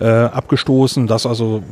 äh, 0.00 0.06
abgestoßen, 0.06 1.08
das 1.08 1.26
also 1.26 1.62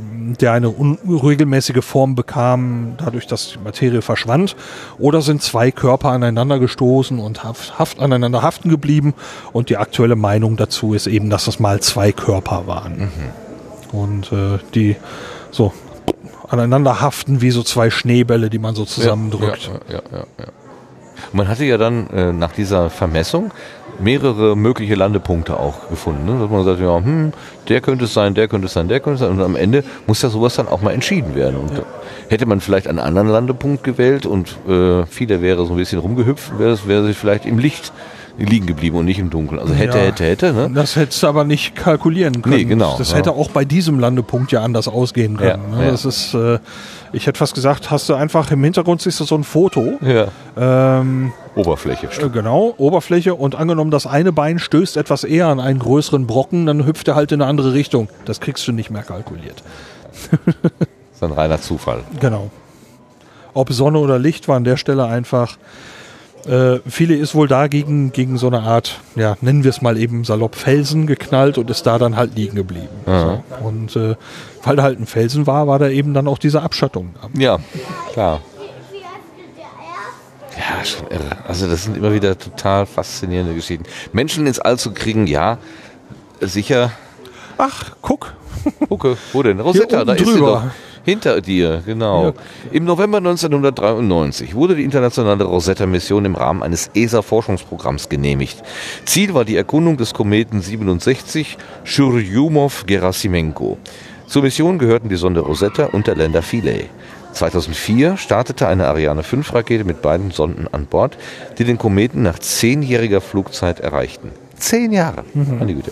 der 0.40 0.52
eine 0.52 0.70
unregelmäßige 0.70 1.84
Form 1.84 2.16
bekam, 2.16 2.94
dadurch, 2.98 3.28
dass 3.28 3.52
die 3.52 3.58
Materie 3.58 4.02
verschwand, 4.02 4.56
oder 4.98 5.22
sind 5.22 5.40
zwei 5.42 5.70
Körper 5.70 6.10
aneinander 6.10 6.58
gestoßen 6.58 7.20
und 7.20 7.44
haft, 7.44 7.78
haft 7.78 8.00
aneinander 8.00 8.42
haften 8.42 8.68
geblieben. 8.68 9.14
Und 9.52 9.70
die 9.70 9.76
aktuelle 9.76 10.16
Meinung 10.16 10.56
dazu 10.56 10.94
ist 10.94 11.06
eben, 11.06 11.30
dass 11.30 11.44
das 11.44 11.60
mal 11.60 11.80
zwei 11.80 12.10
Körper 12.10 12.66
waren. 12.66 13.10
Und 13.92 14.32
äh, 14.32 14.58
die 14.74 14.96
so 15.50 15.72
aneinander 16.50 17.00
haften 17.00 17.40
wie 17.40 17.50
so 17.50 17.62
zwei 17.62 17.90
Schneebälle, 17.90 18.50
die 18.50 18.58
man 18.58 18.74
so 18.74 18.84
zusammendrückt. 18.84 19.70
Ja, 19.88 19.94
ja, 19.94 20.02
ja, 20.10 20.18
ja, 20.18 20.24
ja. 20.38 20.46
Man 21.32 21.48
hatte 21.48 21.64
ja 21.64 21.78
dann 21.78 22.08
äh, 22.10 22.32
nach 22.32 22.52
dieser 22.52 22.90
Vermessung 22.90 23.52
mehrere 24.00 24.56
mögliche 24.56 24.94
Landepunkte 24.94 25.58
auch 25.58 25.88
gefunden. 25.88 26.24
Ne? 26.24 26.40
Dass 26.40 26.50
man 26.50 26.64
sagt, 26.64 26.80
ja, 26.80 26.96
hm, 26.96 27.32
der 27.68 27.80
könnte 27.80 28.06
es 28.06 28.14
sein, 28.14 28.34
der 28.34 28.48
könnte 28.48 28.66
es 28.66 28.72
sein, 28.72 28.88
der 28.88 29.00
könnte 29.00 29.14
es 29.14 29.20
sein. 29.20 29.30
Und 29.30 29.42
am 29.42 29.56
Ende 29.56 29.84
muss 30.06 30.22
ja 30.22 30.28
sowas 30.28 30.56
dann 30.56 30.66
auch 30.68 30.80
mal 30.80 30.92
entschieden 30.92 31.34
werden. 31.34 31.56
Und 31.56 31.82
hätte 32.28 32.46
man 32.46 32.60
vielleicht 32.60 32.88
einen 32.88 32.98
anderen 32.98 33.28
Landepunkt 33.28 33.84
gewählt 33.84 34.24
und 34.24 34.56
äh, 34.68 35.04
viele 35.06 35.42
wäre 35.42 35.66
so 35.66 35.74
ein 35.74 35.76
bisschen 35.76 35.98
rumgehüpft, 35.98 36.58
wäre 36.58 36.70
es 36.70 36.86
wäre 36.86 37.04
sie 37.04 37.14
vielleicht 37.14 37.44
im 37.44 37.58
Licht 37.58 37.92
liegen 38.38 38.66
geblieben 38.66 38.96
und 38.96 39.04
nicht 39.04 39.18
im 39.18 39.30
Dunkeln. 39.30 39.60
Also 39.60 39.74
hätte, 39.74 39.98
Ja. 39.98 40.04
hätte, 40.04 40.24
hätte. 40.24 40.52
Ne? 40.52 40.70
Das 40.74 40.96
hättest 40.96 41.22
du 41.22 41.26
aber 41.26 41.44
nicht 41.44 41.74
kalkulieren 41.76 42.42
können. 42.42 42.54
Nee, 42.56 42.64
genau, 42.64 42.96
Das 42.98 43.10
ja. 43.10 43.18
hätte 43.18 43.32
auch 43.32 43.50
bei 43.50 43.64
diesem 43.64 43.98
Landepunkt 43.98 44.52
ja 44.52 44.62
anders 44.62 44.88
ausgehen 44.88 45.36
können. 45.36 45.70
Ne? 45.76 45.90
Das 45.90 46.04
ist, 46.04 46.34
äh, 46.34 46.58
ich 47.12 47.26
hätte 47.26 47.38
fast 47.38 47.54
gesagt, 47.54 47.90
hast 47.90 48.08
du 48.08 48.14
einfach 48.14 48.50
im 48.50 48.62
Hintergrund 48.64 49.02
siehst 49.02 49.20
du 49.20 49.24
so 49.24 49.34
ein 49.34 49.44
Foto. 49.44 49.98
Ja. 50.00 50.28
Ähm, 50.56 51.32
Oberfläche. 51.56 52.06
äh, 52.06 52.28
genau, 52.28 52.74
Oberfläche 52.78 53.34
und 53.34 53.54
angenommen, 53.56 53.90
das 53.90 54.06
eine 54.06 54.32
Bein 54.32 54.58
stößt 54.58 54.96
etwas 54.96 55.24
eher 55.24 55.48
an 55.48 55.60
einen 55.60 55.78
größeren 55.80 56.26
Brocken, 56.26 56.66
dann 56.66 56.86
hüpft 56.86 57.08
er 57.08 57.14
halt 57.16 57.32
in 57.32 57.42
eine 57.42 57.48
andere 57.50 57.72
Richtung. 57.74 58.08
Das 58.24 58.40
kriegst 58.40 58.66
du 58.68 58.72
nicht 58.72 58.90
mehr 58.90 59.02
kalkuliert. 59.02 59.62
Das 60.30 60.40
ist 61.14 61.22
ein 61.22 61.32
reiner 61.32 61.60
Zufall. 61.60 62.02
Genau. 62.20 62.50
Ob 63.52 63.72
Sonne 63.72 63.98
oder 63.98 64.18
Licht 64.18 64.46
war 64.46 64.56
an 64.56 64.64
der 64.64 64.76
Stelle 64.76 65.04
einfach. 65.06 65.56
Äh, 66.46 66.80
viele 66.88 67.16
ist 67.16 67.34
wohl 67.34 67.48
dagegen 67.48 68.12
gegen 68.12 68.38
so 68.38 68.46
eine 68.46 68.60
Art, 68.60 69.00
ja, 69.14 69.36
nennen 69.40 69.62
wir 69.62 69.68
es 69.68 69.82
mal 69.82 69.98
eben 69.98 70.24
salopp 70.24 70.54
Felsen 70.54 71.06
geknallt 71.06 71.58
und 71.58 71.68
ist 71.70 71.86
da 71.86 71.98
dann 71.98 72.16
halt 72.16 72.34
liegen 72.34 72.56
geblieben. 72.56 72.88
So. 73.06 73.42
Und 73.62 73.94
äh, 73.96 74.16
weil 74.62 74.76
da 74.76 74.82
halt 74.82 74.98
ein 74.98 75.06
Felsen 75.06 75.46
war, 75.46 75.66
war 75.66 75.78
da 75.78 75.88
eben 75.88 76.14
dann 76.14 76.26
auch 76.26 76.38
diese 76.38 76.62
Abschattung. 76.62 77.14
Ja, 77.36 77.58
klar. 78.12 78.40
Ja, 80.56 80.84
schon 80.84 81.06
irre. 81.08 81.36
Also 81.46 81.68
das 81.68 81.84
sind 81.84 81.96
immer 81.96 82.12
wieder 82.12 82.38
total 82.38 82.86
faszinierende 82.86 83.54
Geschichten. 83.54 83.84
Menschen 84.12 84.46
ins 84.46 84.58
All 84.58 84.78
zu 84.78 84.92
kriegen, 84.92 85.26
ja, 85.26 85.58
sicher. 86.40 86.92
Ach, 87.58 87.92
guck. 88.02 88.34
Gucke, 88.88 89.16
wo 89.32 89.42
denn? 89.42 89.60
Rosetta, 89.60 90.04
da 90.04 90.12
ist 90.14 90.26
sie 90.26 90.32
drüber. 90.34 90.64
doch. 90.66 90.89
Hinter 91.04 91.40
dir, 91.40 91.82
genau. 91.84 92.34
Im 92.72 92.84
November 92.84 93.18
1993 93.18 94.54
wurde 94.54 94.76
die 94.76 94.84
internationale 94.84 95.44
Rosetta-Mission 95.44 96.26
im 96.26 96.34
Rahmen 96.34 96.62
eines 96.62 96.90
ESA-Forschungsprogramms 96.94 98.08
genehmigt. 98.08 98.62
Ziel 99.06 99.32
war 99.32 99.44
die 99.44 99.56
Erkundung 99.56 99.96
des 99.96 100.12
Kometen 100.12 100.60
67 100.60 101.56
Churyumov-Gerasimenko. 101.84 103.78
Zur 104.26 104.42
Mission 104.42 104.78
gehörten 104.78 105.08
die 105.08 105.16
Sonde 105.16 105.40
Rosetta 105.40 105.86
und 105.86 106.06
der 106.06 106.16
Länder 106.16 106.42
Philae. 106.42 106.84
2004 107.32 108.16
startete 108.16 108.68
eine 108.68 108.86
Ariane 108.86 109.22
5 109.22 109.54
Rakete 109.54 109.84
mit 109.84 110.02
beiden 110.02 110.30
Sonden 110.30 110.68
an 110.70 110.86
Bord, 110.86 111.16
die 111.58 111.64
den 111.64 111.78
Kometen 111.78 112.22
nach 112.22 112.38
zehnjähriger 112.38 113.20
Flugzeit 113.20 113.80
erreichten. 113.80 114.30
Zehn 114.60 114.92
Jahre, 114.92 115.24
meine 115.34 115.74
Güte. 115.74 115.90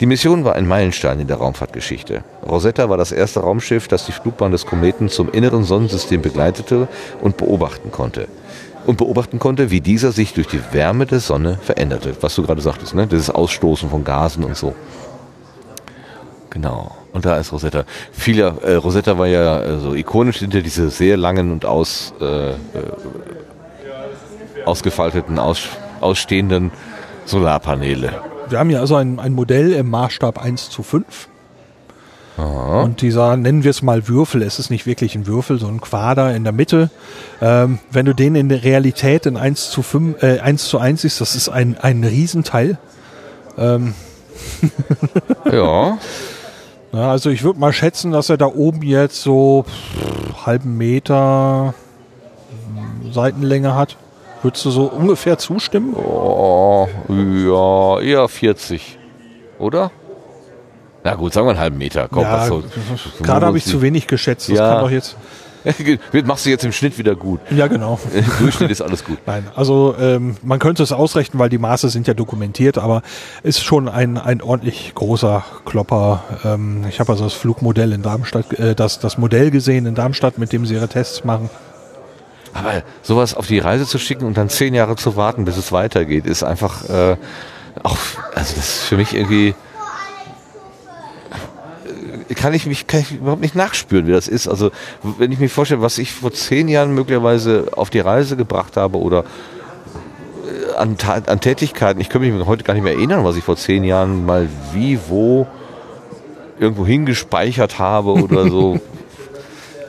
Die 0.00 0.06
Mission 0.06 0.44
war 0.44 0.54
ein 0.54 0.66
Meilenstein 0.66 1.20
in 1.20 1.26
der 1.26 1.36
Raumfahrtgeschichte. 1.36 2.24
Rosetta 2.48 2.88
war 2.88 2.96
das 2.96 3.12
erste 3.12 3.40
Raumschiff, 3.40 3.88
das 3.88 4.06
die 4.06 4.12
Flugbahn 4.12 4.52
des 4.52 4.64
Kometen 4.66 5.08
zum 5.08 5.30
inneren 5.30 5.64
Sonnensystem 5.64 6.22
begleitete 6.22 6.88
und 7.20 7.36
beobachten 7.36 7.92
konnte. 7.92 8.26
Und 8.86 8.96
beobachten 8.96 9.38
konnte, 9.38 9.70
wie 9.70 9.80
dieser 9.80 10.12
sich 10.12 10.32
durch 10.32 10.46
die 10.46 10.60
Wärme 10.72 11.06
der 11.06 11.20
Sonne 11.20 11.58
veränderte. 11.62 12.16
Was 12.20 12.34
du 12.36 12.42
gerade 12.42 12.62
sagtest, 12.62 12.94
ne? 12.94 13.06
Dieses 13.06 13.30
Ausstoßen 13.30 13.90
von 13.90 14.02
Gasen 14.02 14.44
und 14.44 14.56
so. 14.56 14.74
Genau. 16.50 16.96
Und 17.12 17.26
da 17.26 17.36
ist 17.36 17.52
Rosetta. 17.52 17.84
Viele, 18.12 18.54
äh, 18.62 18.74
Rosetta 18.74 19.18
war 19.18 19.26
ja 19.26 19.60
äh, 19.60 19.78
so 19.78 19.94
ikonisch 19.94 20.38
hinter 20.38 20.62
diese 20.62 20.88
sehr 20.90 21.16
langen 21.16 21.52
und 21.52 21.64
aus, 21.64 22.14
äh, 22.20 22.50
äh, 22.50 22.54
ausgefalteten, 24.64 25.38
aus, 25.38 25.68
ausstehenden 26.00 26.70
Solarpaneele. 27.26 28.22
Wir 28.48 28.58
haben 28.58 28.70
hier 28.70 28.80
also 28.80 28.96
ein, 28.96 29.18
ein 29.18 29.32
Modell 29.32 29.72
im 29.72 29.90
Maßstab 29.90 30.42
1 30.42 30.70
zu 30.70 30.82
5. 30.82 31.28
Und 32.36 33.00
dieser, 33.00 33.36
nennen 33.36 33.64
wir 33.64 33.70
es 33.70 33.82
mal 33.82 34.08
Würfel, 34.08 34.42
es 34.42 34.58
ist 34.58 34.68
nicht 34.68 34.86
wirklich 34.86 35.14
ein 35.14 35.26
Würfel, 35.26 35.58
so 35.58 35.68
ein 35.68 35.80
Quader 35.80 36.34
in 36.36 36.44
der 36.44 36.52
Mitte. 36.52 36.90
Ähm, 37.40 37.78
wenn 37.90 38.04
du 38.04 38.14
den 38.14 38.34
in 38.34 38.50
der 38.50 38.62
Realität 38.62 39.24
in 39.24 39.38
1 39.38 39.70
zu, 39.70 39.82
5, 39.82 40.22
äh, 40.22 40.40
1 40.40 40.68
zu 40.68 40.78
1 40.78 41.00
siehst, 41.02 41.20
das 41.20 41.34
ist 41.34 41.48
ein, 41.48 41.76
ein 41.78 42.04
Riesenteil. 42.04 42.78
Ja. 45.50 45.98
Ja, 46.92 47.10
also 47.10 47.30
ich 47.30 47.42
würde 47.42 47.58
mal 47.58 47.72
schätzen, 47.72 48.12
dass 48.12 48.30
er 48.30 48.36
da 48.36 48.46
oben 48.46 48.82
jetzt 48.82 49.22
so 49.22 49.64
pff, 49.66 50.46
halben 50.46 50.76
Meter 50.76 51.74
hm, 53.02 53.12
Seitenlänge 53.12 53.74
hat. 53.74 53.96
Würdest 54.46 54.64
du 54.64 54.70
so 54.70 54.84
ungefähr 54.84 55.38
zustimmen? 55.38 55.92
Oh, 55.94 56.86
ja, 57.08 58.00
eher 58.00 58.28
40. 58.28 58.96
Oder? 59.58 59.90
Na 61.02 61.16
gut, 61.16 61.32
sagen 61.32 61.48
wir 61.48 61.50
einen 61.50 61.58
halben 61.58 61.78
Meter. 61.78 62.06
Komm, 62.08 62.22
was 62.22 62.46
so. 62.46 62.62
gerade 63.24 63.44
habe 63.44 63.58
ich 63.58 63.64
zu 63.64 63.82
wenig 63.82 64.06
geschätzt. 64.06 64.48
Das 64.48 64.56
Ja. 64.56 64.74
kann 64.74 64.84
doch 64.84 64.90
jetzt. 64.92 65.16
Machst 66.26 66.46
du 66.46 66.50
jetzt 66.50 66.64
im 66.64 66.70
Schnitt 66.70 66.96
wieder 66.96 67.16
gut. 67.16 67.40
Ja, 67.50 67.66
genau. 67.66 67.98
Im 68.14 68.24
Durchschnitt 68.38 68.70
ist 68.70 68.82
alles 68.82 69.04
gut. 69.04 69.18
Nein, 69.26 69.48
also 69.56 69.96
ähm, 69.98 70.36
man 70.44 70.60
könnte 70.60 70.84
es 70.84 70.92
ausrechnen, 70.92 71.40
weil 71.40 71.48
die 71.48 71.58
Maße 71.58 71.88
sind 71.88 72.06
ja 72.06 72.14
dokumentiert, 72.14 72.78
aber 72.78 73.02
ist 73.42 73.64
schon 73.64 73.88
ein, 73.88 74.16
ein 74.16 74.42
ordentlich 74.42 74.92
großer 74.94 75.44
Klopper. 75.64 76.22
Ähm, 76.44 76.84
ich 76.88 77.00
habe 77.00 77.10
also 77.10 77.24
das 77.24 77.32
Flugmodell 77.32 77.92
in 77.92 78.02
Darmstadt, 78.02 78.52
äh, 78.60 78.76
das, 78.76 79.00
das 79.00 79.18
Modell 79.18 79.50
gesehen 79.50 79.86
in 79.86 79.96
Darmstadt, 79.96 80.38
mit 80.38 80.52
dem 80.52 80.66
sie 80.66 80.74
ihre 80.74 80.86
Tests 80.86 81.24
machen. 81.24 81.50
Aber 82.56 82.82
sowas 83.02 83.34
auf 83.34 83.46
die 83.46 83.58
Reise 83.58 83.86
zu 83.86 83.98
schicken 83.98 84.24
und 84.24 84.36
dann 84.36 84.48
zehn 84.48 84.72
Jahre 84.74 84.96
zu 84.96 85.16
warten, 85.16 85.44
bis 85.44 85.56
es 85.56 85.72
weitergeht, 85.72 86.24
ist 86.24 86.42
einfach 86.42 86.88
äh, 86.88 87.16
auch, 87.82 87.98
also 88.34 88.54
das 88.56 88.56
ist 88.56 88.84
für 88.84 88.96
mich 88.96 89.14
irgendwie 89.14 89.54
äh, 92.28 92.34
kann 92.34 92.54
ich 92.54 92.66
mich 92.66 92.86
kann 92.86 93.00
ich 93.00 93.12
überhaupt 93.12 93.42
nicht 93.42 93.54
nachspüren, 93.54 94.06
wie 94.06 94.12
das 94.12 94.26
ist. 94.26 94.48
Also 94.48 94.70
wenn 95.02 95.32
ich 95.32 95.38
mir 95.38 95.50
vorstelle, 95.50 95.82
was 95.82 95.98
ich 95.98 96.12
vor 96.12 96.32
zehn 96.32 96.68
Jahren 96.68 96.94
möglicherweise 96.94 97.68
auf 97.72 97.90
die 97.90 98.00
Reise 98.00 98.36
gebracht 98.38 98.78
habe 98.78 98.98
oder 98.98 99.24
äh, 100.46 100.76
an, 100.76 100.96
an 101.26 101.40
Tätigkeiten, 101.40 102.00
ich 102.00 102.08
kann 102.08 102.22
mich 102.22 102.32
heute 102.46 102.64
gar 102.64 102.72
nicht 102.72 102.84
mehr 102.84 102.94
erinnern, 102.94 103.22
was 103.22 103.36
ich 103.36 103.44
vor 103.44 103.56
zehn 103.56 103.84
Jahren 103.84 104.24
mal 104.24 104.48
wie, 104.72 104.98
wo 105.08 105.46
irgendwo 106.58 106.86
hingespeichert 106.86 107.78
habe 107.78 108.12
oder 108.12 108.48
so. 108.48 108.80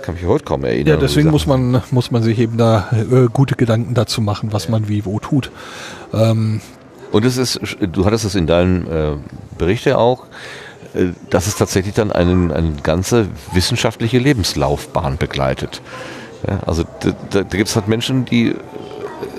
kann 0.07 0.15
mich 0.15 0.25
heute 0.25 0.45
kaum 0.45 0.63
erinnern. 0.63 0.87
Ja, 0.87 0.95
deswegen 0.95 1.29
muss 1.31 1.45
man, 1.45 1.81
muss 1.91 2.11
man 2.11 2.23
sich 2.23 2.39
eben 2.39 2.57
da 2.57 2.87
äh, 2.93 3.27
gute 3.31 3.55
Gedanken 3.55 3.93
dazu 3.93 4.21
machen, 4.21 4.53
was 4.53 4.69
man 4.69 4.87
wie 4.87 5.03
wo 5.03 5.19
tut. 5.19 5.51
Ähm, 6.13 6.61
Und 7.11 7.25
es 7.25 7.35
ist, 7.35 7.59
du 7.81 8.05
hattest 8.05 8.23
es 8.23 8.33
in 8.33 8.47
deinem 8.47 8.87
äh, 8.87 9.17
Bericht 9.57 9.83
ja 9.83 9.97
auch, 9.97 10.23
äh, 10.93 11.07
dass 11.29 11.47
es 11.47 11.57
tatsächlich 11.57 11.93
dann 11.93 12.13
einen, 12.13 12.53
eine 12.53 12.75
ganze 12.83 13.27
wissenschaftliche 13.51 14.17
Lebenslaufbahn 14.17 15.17
begleitet. 15.17 15.81
Ja, 16.47 16.61
also 16.65 16.85
da, 17.01 17.11
da, 17.29 17.41
gibt 17.43 17.67
es 17.67 17.75
halt 17.75 17.89
Menschen, 17.89 18.23
die 18.23 18.55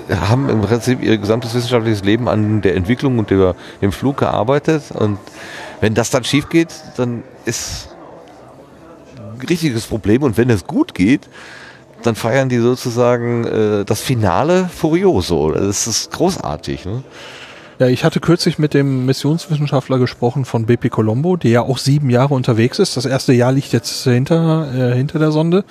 äh, 0.07 0.15
haben 0.15 0.49
im 0.49 0.61
Prinzip 0.61 1.01
ihr 1.01 1.17
gesamtes 1.17 1.55
wissenschaftliches 1.55 2.03
Leben 2.03 2.29
an 2.29 2.61
der 2.61 2.75
Entwicklung 2.75 3.17
und 3.17 3.31
der, 3.31 3.55
dem 3.81 3.91
Flug 3.91 4.17
gearbeitet. 4.17 4.91
Und 4.91 5.17
wenn 5.81 5.95
das 5.95 6.11
dann 6.11 6.23
schief 6.25 6.47
geht, 6.49 6.69
dann 6.95 7.23
ist 7.45 7.89
richtiges 9.47 9.85
Problem. 9.85 10.23
Und 10.23 10.37
wenn 10.37 10.49
es 10.49 10.65
gut 10.65 10.93
geht, 10.93 11.29
dann 12.03 12.15
feiern 12.15 12.49
die 12.49 12.59
sozusagen 12.59 13.45
äh, 13.45 13.85
das 13.85 14.01
Finale 14.01 14.69
Furioso. 14.73 15.51
Das 15.51 15.87
ist 15.87 16.11
großartig. 16.11 16.85
Ne? 16.85 17.03
Ja, 17.79 17.87
ich 17.87 18.03
hatte 18.03 18.19
kürzlich 18.19 18.59
mit 18.59 18.73
dem 18.73 19.05
Missionswissenschaftler 19.05 19.99
gesprochen 19.99 20.43
von 20.43 20.65
BP 20.65 20.89
Colombo, 20.89 21.37
der 21.37 21.51
ja 21.51 21.61
auch 21.61 21.77
sieben 21.77 22.09
Jahre 22.09 22.33
unterwegs 22.33 22.77
ist. 22.77 22.97
Das 22.97 23.05
erste 23.05 23.31
Jahr 23.31 23.53
liegt 23.53 23.71
jetzt 23.71 24.03
hinter, 24.03 24.67
äh, 24.73 24.95
hinter 24.95 25.17
der 25.17 25.31
Sonde. 25.31 25.63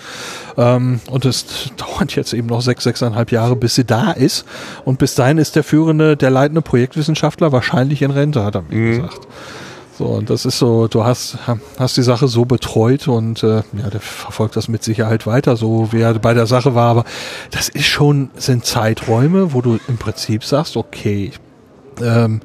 Ähm, 0.56 1.00
und 1.10 1.26
es 1.26 1.44
dauert 1.76 2.16
jetzt 2.16 2.32
eben 2.32 2.46
noch 2.46 2.62
sechs, 2.62 2.84
sechseinhalb 2.84 3.30
Jahre, 3.30 3.56
bis 3.56 3.74
sie 3.74 3.84
da 3.84 4.10
ist. 4.12 4.46
Und 4.86 4.98
bis 4.98 5.16
dahin 5.16 5.36
ist 5.36 5.54
der 5.54 5.64
führende, 5.64 6.16
der 6.16 6.30
leitende 6.30 6.62
Projektwissenschaftler 6.62 7.52
wahrscheinlich 7.52 8.00
in 8.00 8.10
Rente, 8.10 8.42
hat 8.42 8.54
er 8.54 8.62
mir 8.62 8.74
mhm. 8.74 8.90
gesagt. 9.02 9.28
So, 9.98 10.04
und 10.04 10.30
das 10.30 10.44
ist 10.44 10.60
so, 10.60 10.86
du 10.86 11.02
hast, 11.02 11.38
hast 11.76 11.96
die 11.96 12.02
Sache 12.02 12.28
so 12.28 12.44
betreut 12.44 13.08
und 13.08 13.42
äh, 13.42 13.62
ja, 13.72 13.90
der 13.90 14.00
verfolgt 14.00 14.54
das 14.54 14.68
mit 14.68 14.84
Sicherheit 14.84 15.26
weiter, 15.26 15.56
so 15.56 15.92
wie 15.92 16.00
er 16.00 16.14
bei 16.14 16.34
der 16.34 16.46
Sache 16.46 16.76
war. 16.76 16.90
Aber 16.90 17.04
das 17.50 17.68
ist 17.68 17.86
schon, 17.86 18.30
sind 18.36 18.64
Zeiträume, 18.64 19.52
wo 19.52 19.60
du 19.60 19.80
im 19.88 19.98
Prinzip 19.98 20.44
sagst, 20.44 20.76
okay, 20.76 21.32
ähm, 22.00 22.42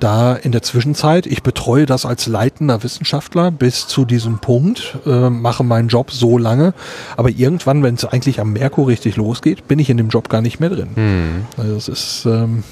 da 0.00 0.34
in 0.34 0.50
der 0.50 0.62
Zwischenzeit, 0.62 1.26
ich 1.26 1.44
betreue 1.44 1.86
das 1.86 2.04
als 2.04 2.26
leitender 2.26 2.82
Wissenschaftler 2.82 3.52
bis 3.52 3.86
zu 3.86 4.04
diesem 4.04 4.40
Punkt, 4.40 4.98
äh, 5.06 5.30
mache 5.30 5.62
meinen 5.62 5.86
Job 5.86 6.10
so 6.10 6.38
lange, 6.38 6.74
aber 7.16 7.30
irgendwann, 7.30 7.84
wenn 7.84 7.94
es 7.94 8.04
eigentlich 8.04 8.40
am 8.40 8.52
Merkur 8.52 8.88
richtig 8.88 9.14
losgeht, 9.14 9.68
bin 9.68 9.78
ich 9.78 9.90
in 9.90 9.96
dem 9.96 10.08
Job 10.08 10.28
gar 10.28 10.40
nicht 10.40 10.58
mehr 10.58 10.70
drin. 10.70 10.88
Hm. 10.94 11.46
Also 11.56 11.74
das 11.74 11.88
ist 11.88 12.26
ähm, 12.26 12.64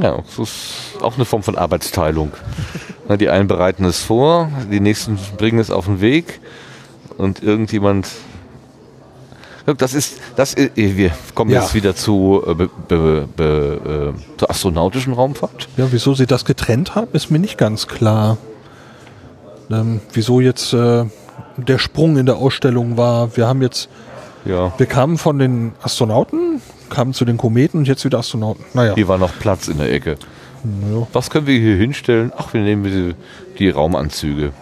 ja, 0.00 0.16
das 0.16 0.38
ist 0.38 1.02
auch 1.02 1.16
eine 1.16 1.24
Form 1.24 1.42
von 1.42 1.56
Arbeitsteilung. 1.56 2.32
Die 3.20 3.28
einen 3.28 3.46
bereiten 3.46 3.84
es 3.84 4.02
vor, 4.02 4.50
die 4.70 4.80
nächsten 4.80 5.18
bringen 5.36 5.58
es 5.58 5.70
auf 5.70 5.86
den 5.86 6.00
Weg 6.00 6.40
und 7.18 7.42
irgendjemand 7.42 8.08
das 9.74 9.94
ist, 9.94 10.20
das 10.36 10.54
ist, 10.54 10.76
wir 10.76 11.10
kommen 11.34 11.50
ja. 11.50 11.60
jetzt 11.60 11.74
wieder 11.74 11.96
zu, 11.96 12.40
äh, 12.46 12.54
be, 12.54 12.70
be, 12.86 13.28
be, 13.36 14.14
äh, 14.14 14.38
zur 14.38 14.50
astronautischen 14.50 15.12
Raumfahrt. 15.12 15.68
Ja, 15.76 15.88
wieso 15.90 16.14
sie 16.14 16.26
das 16.26 16.44
getrennt 16.44 16.94
haben, 16.94 17.08
ist 17.14 17.32
mir 17.32 17.40
nicht 17.40 17.58
ganz 17.58 17.88
klar. 17.88 18.38
Ähm, 19.68 20.00
wieso 20.12 20.40
jetzt 20.40 20.72
äh, 20.72 21.06
der 21.56 21.78
Sprung 21.78 22.16
in 22.16 22.26
der 22.26 22.36
Ausstellung 22.36 22.96
war. 22.96 23.36
Wir 23.36 23.48
haben 23.48 23.60
jetzt, 23.62 23.88
ja. 24.44 24.72
wir 24.78 24.86
kamen 24.86 25.18
von 25.18 25.38
den 25.38 25.72
Astronauten, 25.82 26.60
kamen 26.90 27.12
zu 27.14 27.24
den 27.24 27.36
Kometen 27.36 27.78
und 27.78 27.88
jetzt 27.88 28.04
wieder 28.04 28.18
Astronauten. 28.18 28.64
Naja. 28.74 28.94
Hier 28.94 29.08
war 29.08 29.18
noch 29.18 29.32
Platz 29.38 29.68
in 29.68 29.78
der 29.78 29.92
Ecke. 29.92 30.16
Ja. 30.64 31.06
Was 31.12 31.30
können 31.30 31.46
wir 31.46 31.58
hier 31.58 31.76
hinstellen? 31.76 32.32
Ach, 32.36 32.52
wir 32.52 32.60
nehmen 32.60 32.84
die, 32.84 33.14
die 33.58 33.70
Raumanzüge. 33.70 34.52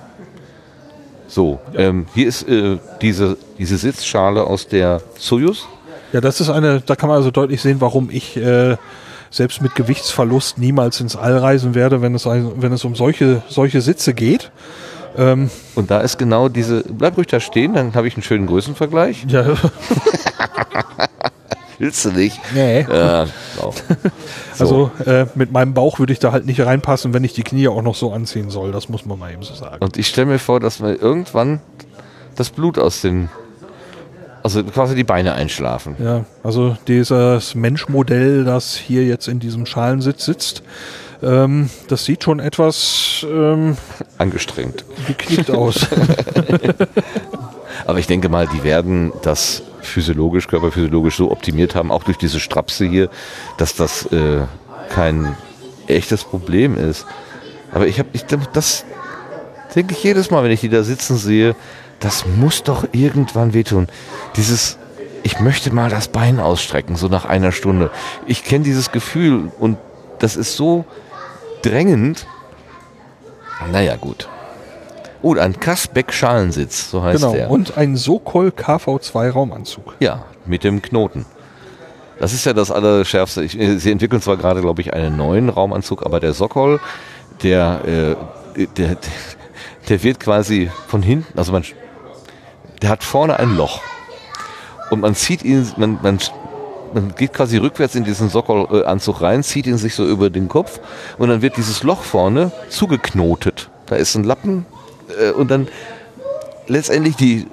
So, 1.26 1.58
ähm, 1.74 2.06
hier 2.14 2.28
ist 2.28 2.48
äh, 2.48 2.78
diese, 3.00 3.36
diese 3.58 3.76
Sitzschale 3.76 4.44
aus 4.44 4.68
der 4.68 5.00
Soyuz. 5.18 5.66
Ja, 6.12 6.20
das 6.20 6.40
ist 6.40 6.48
eine, 6.50 6.80
da 6.80 6.94
kann 6.94 7.08
man 7.08 7.16
also 7.16 7.30
deutlich 7.30 7.60
sehen, 7.60 7.80
warum 7.80 8.08
ich 8.10 8.36
äh, 8.36 8.76
selbst 9.30 9.60
mit 9.60 9.74
Gewichtsverlust 9.74 10.58
niemals 10.58 11.00
ins 11.00 11.16
All 11.16 11.36
reisen 11.36 11.74
werde, 11.74 12.02
wenn 12.02 12.14
es, 12.14 12.24
wenn 12.26 12.72
es 12.72 12.84
um 12.84 12.94
solche, 12.94 13.42
solche 13.48 13.80
Sitze 13.80 14.14
geht. 14.14 14.52
Ähm, 15.16 15.50
Und 15.74 15.90
da 15.90 16.00
ist 16.00 16.18
genau 16.18 16.48
diese, 16.48 16.84
bleib 16.84 17.16
ruhig 17.16 17.26
da 17.26 17.40
stehen, 17.40 17.74
dann 17.74 17.94
habe 17.94 18.06
ich 18.06 18.14
einen 18.14 18.22
schönen 18.22 18.46
Größenvergleich. 18.46 19.24
Ja. 19.28 19.44
Willst 21.78 22.04
du 22.04 22.12
nicht? 22.12 22.40
Nee. 22.54 22.80
Äh, 22.80 23.26
so. 23.56 23.74
Also 24.56 24.92
äh, 25.04 25.26
mit 25.34 25.50
meinem 25.50 25.74
Bauch 25.74 25.98
würde 25.98 26.12
ich 26.12 26.20
da 26.20 26.30
halt 26.30 26.46
nicht 26.46 26.60
reinpassen, 26.60 27.12
wenn 27.12 27.24
ich 27.24 27.32
die 27.32 27.42
Knie 27.42 27.66
auch 27.66 27.82
noch 27.82 27.96
so 27.96 28.12
anziehen 28.12 28.50
soll. 28.50 28.70
Das 28.70 28.88
muss 28.88 29.04
man 29.04 29.18
mal 29.18 29.32
eben 29.32 29.42
so 29.42 29.52
sagen. 29.52 29.78
Und 29.80 29.96
ich 29.96 30.06
stelle 30.06 30.28
mir 30.28 30.38
vor, 30.38 30.60
dass 30.60 30.80
wir 30.80 31.02
irgendwann 31.02 31.60
das 32.36 32.50
Blut 32.50 32.78
aus 32.78 33.00
den, 33.00 33.30
also 34.44 34.62
quasi 34.62 34.94
die 34.94 35.02
Beine 35.02 35.34
einschlafen. 35.34 35.96
Ja, 35.98 36.24
also 36.44 36.76
dieses 36.86 37.56
Menschmodell, 37.56 38.44
das 38.44 38.76
hier 38.76 39.04
jetzt 39.04 39.26
in 39.26 39.40
diesem 39.40 39.66
Schalensitz 39.66 40.24
sitzt, 40.24 40.62
ähm, 41.20 41.70
das 41.88 42.04
sieht 42.04 42.22
schon 42.22 42.38
etwas 42.38 43.26
ähm, 43.28 43.76
angestrengt, 44.18 44.84
geknickt 45.08 45.50
aus. 45.50 45.86
Aber 47.86 47.98
ich 47.98 48.06
denke 48.06 48.28
mal, 48.28 48.46
die 48.46 48.62
werden 48.62 49.12
das 49.22 49.62
physiologisch, 49.86 50.48
körperphysiologisch 50.48 51.16
so 51.16 51.30
optimiert 51.30 51.74
haben, 51.74 51.90
auch 51.90 52.04
durch 52.04 52.18
diese 52.18 52.40
Strapse 52.40 52.84
hier, 52.86 53.08
dass 53.58 53.74
das 53.74 54.06
äh, 54.06 54.42
kein 54.90 55.36
echtes 55.86 56.24
Problem 56.24 56.76
ist. 56.76 57.06
Aber 57.72 57.86
ich 57.86 57.98
habe, 57.98 58.08
ich, 58.12 58.24
das 58.52 58.84
denke 59.74 59.94
ich 59.94 60.02
jedes 60.02 60.30
Mal, 60.30 60.44
wenn 60.44 60.50
ich 60.50 60.60
die 60.60 60.68
da 60.68 60.82
sitzen 60.82 61.16
sehe, 61.16 61.56
das 62.00 62.26
muss 62.26 62.62
doch 62.62 62.86
irgendwann 62.92 63.54
wehtun. 63.54 63.88
Dieses, 64.36 64.78
ich 65.22 65.40
möchte 65.40 65.74
mal 65.74 65.90
das 65.90 66.08
Bein 66.08 66.38
ausstrecken, 66.38 66.96
so 66.96 67.08
nach 67.08 67.24
einer 67.24 67.52
Stunde. 67.52 67.90
Ich 68.26 68.44
kenne 68.44 68.64
dieses 68.64 68.92
Gefühl 68.92 69.50
und 69.58 69.78
das 70.18 70.36
ist 70.36 70.56
so 70.56 70.84
drängend. 71.62 72.26
Naja, 73.72 73.96
gut. 73.96 74.28
Oh, 75.24 75.34
ein 75.36 75.58
Kasbeck-Schalensitz, 75.58 76.90
so 76.90 77.02
heißt 77.02 77.22
genau. 77.22 77.32
der. 77.32 77.50
Und 77.50 77.78
ein 77.78 77.96
Sokol 77.96 78.48
KV2 78.48 79.30
Raumanzug. 79.30 79.96
Ja, 79.98 80.26
mit 80.44 80.64
dem 80.64 80.82
Knoten. 80.82 81.24
Das 82.18 82.34
ist 82.34 82.44
ja 82.44 82.52
das 82.52 82.70
Allerschärfste. 82.70 83.42
Ich, 83.42 83.58
äh, 83.58 83.78
sie 83.78 83.90
entwickeln 83.90 84.20
zwar 84.20 84.36
gerade, 84.36 84.60
glaube 84.60 84.82
ich, 84.82 84.92
einen 84.92 85.16
neuen 85.16 85.48
Raumanzug, 85.48 86.04
aber 86.04 86.20
der 86.20 86.34
Sokol, 86.34 86.78
der, 87.42 88.16
äh, 88.54 88.66
der, 88.76 88.98
der 89.88 90.02
wird 90.02 90.20
quasi 90.20 90.70
von 90.88 91.02
hinten, 91.02 91.38
also 91.38 91.52
man, 91.52 91.64
der 92.82 92.90
hat 92.90 93.02
vorne 93.02 93.38
ein 93.38 93.56
Loch. 93.56 93.80
Und 94.90 95.00
man 95.00 95.14
zieht 95.14 95.42
ihn, 95.42 95.66
man, 95.78 96.00
man, 96.02 96.18
man 96.92 97.14
geht 97.14 97.32
quasi 97.32 97.56
rückwärts 97.56 97.94
in 97.94 98.04
diesen 98.04 98.28
Sokol-Anzug 98.28 99.22
rein, 99.22 99.42
zieht 99.42 99.66
ihn 99.66 99.78
sich 99.78 99.94
so 99.94 100.06
über 100.06 100.28
den 100.28 100.48
Kopf 100.48 100.80
und 101.16 101.30
dann 101.30 101.40
wird 101.40 101.56
dieses 101.56 101.82
Loch 101.82 102.02
vorne 102.02 102.52
zugeknotet. 102.68 103.70
Da 103.86 103.96
ist 103.96 104.14
ein 104.16 104.24
Lappen 104.24 104.66
äh, 105.15 105.31
und 105.31 105.51
dann 105.51 105.68
letztendlich 106.67 107.17
die, 107.17 107.47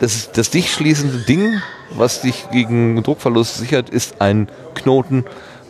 das, 0.00 0.30
das 0.32 0.50
dicht 0.50 0.70
schließende 0.70 1.18
Ding, 1.18 1.60
was 1.90 2.22
dich 2.22 2.48
gegen 2.50 3.02
Druckverlust 3.02 3.56
sichert, 3.56 3.90
ist 3.90 4.20
ein 4.20 4.48
Knoten, 4.74 5.24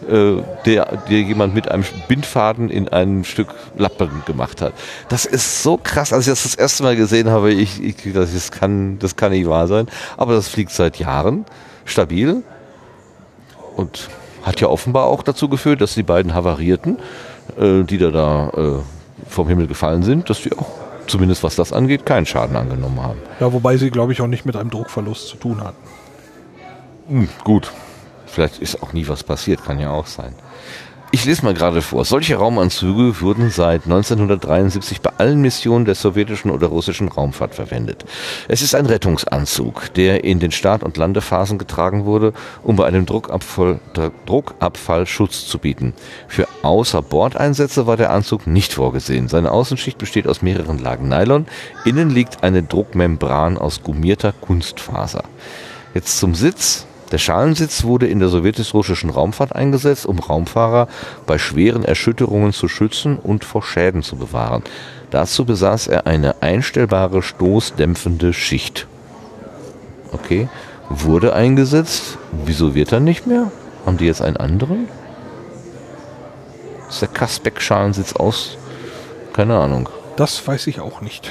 äh, 0.08 0.42
der, 0.66 0.96
der 1.08 1.20
jemand 1.20 1.54
mit 1.54 1.70
einem 1.70 1.84
Bindfaden 2.08 2.70
in 2.70 2.88
ein 2.88 3.24
Stück 3.24 3.48
Lappen 3.76 4.22
gemacht 4.26 4.60
hat. 4.60 4.72
Das 5.08 5.24
ist 5.24 5.62
so 5.62 5.78
krass, 5.82 6.12
als 6.12 6.26
ich 6.26 6.32
das 6.32 6.42
das 6.42 6.54
erste 6.54 6.82
Mal 6.82 6.96
gesehen 6.96 7.30
habe, 7.30 7.52
ich, 7.52 7.82
ich 7.82 8.12
das, 8.12 8.50
kann, 8.50 8.98
das 8.98 9.16
kann 9.16 9.32
nicht 9.32 9.48
wahr 9.48 9.66
sein. 9.66 9.86
Aber 10.16 10.34
das 10.34 10.48
fliegt 10.48 10.72
seit 10.72 10.98
Jahren 10.98 11.44
stabil 11.84 12.42
und 13.76 14.08
hat 14.42 14.60
ja 14.60 14.68
offenbar 14.68 15.06
auch 15.06 15.22
dazu 15.22 15.48
geführt, 15.48 15.80
dass 15.80 15.94
die 15.94 16.02
beiden 16.02 16.34
Havarierten, 16.34 16.98
äh, 17.58 17.82
die 17.84 17.98
da, 17.98 18.10
da 18.10 18.48
äh, 18.56 19.28
vom 19.28 19.48
Himmel 19.48 19.66
gefallen 19.66 20.02
sind, 20.02 20.28
dass 20.28 20.42
die 20.42 20.52
auch 20.52 20.83
zumindest 21.06 21.42
was 21.42 21.56
das 21.56 21.72
angeht, 21.72 22.06
keinen 22.06 22.26
Schaden 22.26 22.56
angenommen 22.56 23.02
haben. 23.02 23.18
Ja, 23.40 23.52
wobei 23.52 23.76
sie, 23.76 23.90
glaube 23.90 24.12
ich, 24.12 24.20
auch 24.20 24.26
nicht 24.26 24.46
mit 24.46 24.56
einem 24.56 24.70
Druckverlust 24.70 25.28
zu 25.28 25.36
tun 25.36 25.62
hatten. 25.62 25.82
Hm, 27.08 27.28
gut. 27.44 27.70
Vielleicht 28.26 28.58
ist 28.58 28.82
auch 28.82 28.92
nie 28.92 29.06
was 29.06 29.22
passiert, 29.22 29.64
kann 29.64 29.78
ja 29.78 29.90
auch 29.90 30.06
sein. 30.06 30.34
Ich 31.14 31.26
lese 31.26 31.44
mal 31.44 31.54
gerade 31.54 31.80
vor. 31.80 32.04
Solche 32.04 32.34
Raumanzüge 32.34 33.20
wurden 33.20 33.48
seit 33.48 33.84
1973 33.84 35.00
bei 35.00 35.10
allen 35.16 35.40
Missionen 35.40 35.84
der 35.84 35.94
sowjetischen 35.94 36.50
oder 36.50 36.66
russischen 36.66 37.06
Raumfahrt 37.06 37.54
verwendet. 37.54 38.04
Es 38.48 38.62
ist 38.62 38.74
ein 38.74 38.86
Rettungsanzug, 38.86 39.94
der 39.94 40.24
in 40.24 40.40
den 40.40 40.50
Start- 40.50 40.82
und 40.82 40.96
Landephasen 40.96 41.56
getragen 41.56 42.04
wurde, 42.04 42.32
um 42.64 42.74
bei 42.74 42.86
einem 42.86 43.06
Druckabfall, 43.06 43.78
Druckabfall 44.26 45.06
Schutz 45.06 45.46
zu 45.46 45.60
bieten. 45.60 45.94
Für 46.26 46.48
Außerbordeinsätze 46.62 47.86
war 47.86 47.96
der 47.96 48.10
Anzug 48.10 48.48
nicht 48.48 48.72
vorgesehen. 48.72 49.28
Seine 49.28 49.52
Außenschicht 49.52 49.98
besteht 49.98 50.26
aus 50.26 50.42
mehreren 50.42 50.80
Lagen 50.80 51.08
Nylon. 51.08 51.46
Innen 51.84 52.10
liegt 52.10 52.42
eine 52.42 52.64
Druckmembran 52.64 53.56
aus 53.56 53.84
gummierter 53.84 54.32
Kunstfaser. 54.32 55.22
Jetzt 55.94 56.18
zum 56.18 56.34
Sitz. 56.34 56.86
Der 57.14 57.18
Schalensitz 57.18 57.84
wurde 57.84 58.08
in 58.08 58.18
der 58.18 58.28
sowjetisch-russischen 58.28 59.08
Raumfahrt 59.08 59.54
eingesetzt, 59.54 60.04
um 60.04 60.18
Raumfahrer 60.18 60.88
bei 61.26 61.38
schweren 61.38 61.84
Erschütterungen 61.84 62.52
zu 62.52 62.66
schützen 62.66 63.20
und 63.20 63.44
vor 63.44 63.62
Schäden 63.62 64.02
zu 64.02 64.16
bewahren. 64.16 64.64
Dazu 65.10 65.44
besaß 65.44 65.86
er 65.86 66.08
eine 66.08 66.42
einstellbare 66.42 67.22
stoßdämpfende 67.22 68.32
Schicht. 68.32 68.88
Okay, 70.10 70.48
wurde 70.88 71.34
eingesetzt. 71.34 72.18
Wieso 72.44 72.74
wird 72.74 72.90
er 72.90 72.98
nicht 72.98 73.28
mehr? 73.28 73.52
Haben 73.86 73.98
die 73.98 74.06
jetzt 74.06 74.20
einen 74.20 74.36
anderen? 74.36 74.88
Ist 76.88 77.00
der 77.00 77.10
Kasbeck-Schalensitz 77.10 78.14
aus? 78.14 78.58
Keine 79.32 79.56
Ahnung. 79.56 79.88
Das 80.16 80.44
weiß 80.44 80.66
ich 80.66 80.80
auch 80.80 81.00
nicht. 81.00 81.30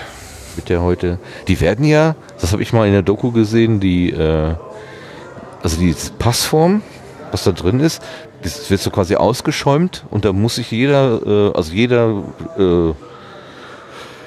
Wird 0.56 0.70
der 0.70 0.82
heute. 0.82 1.20
Die 1.50 1.60
werden 1.60 1.84
ja, 1.84 2.16
das 2.40 2.54
habe 2.54 2.64
ich 2.64 2.72
mal 2.72 2.88
in 2.88 2.94
der 2.94 3.02
Doku 3.02 3.34
gesehen, 3.34 3.82
die 3.82 4.12
äh, 4.12 4.56
also 5.64 5.78
die 5.78 5.96
Passform, 6.20 6.84
was 7.32 7.46
da 7.46 7.52
drin 7.52 7.80
ist, 7.80 8.02
das 8.44 8.70
wird 8.70 8.82
so 8.82 8.92
quasi 8.92 9.16
ausgeschäumt 9.16 10.06
und 10.12 10.26
da 10.26 10.34
muss 10.34 10.56
sich 10.56 10.70
jeder, 10.70 11.22
äh, 11.26 11.58
also 11.58 11.74
jeder 11.74 12.24
äh, 12.58 12.94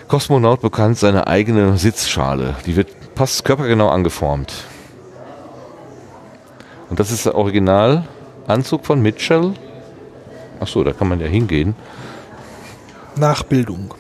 Kosmonaut 0.08 0.60
bekannt 0.62 0.98
seine 0.98 1.26
eigene 1.26 1.76
Sitzschale. 1.76 2.56
Die 2.64 2.76
wird 2.76 3.14
passt 3.14 3.44
körpergenau 3.44 3.88
angeformt. 3.88 4.52
Und 6.88 7.00
das 7.00 7.10
ist 7.10 7.26
der 7.26 7.34
Originalanzug 7.34 8.86
von 8.86 9.02
Mitchell. 9.02 9.54
Ach 10.60 10.68
so, 10.68 10.84
da 10.84 10.92
kann 10.92 11.08
man 11.08 11.20
ja 11.20 11.26
hingehen. 11.26 11.74
Nachbildung. 13.16 13.94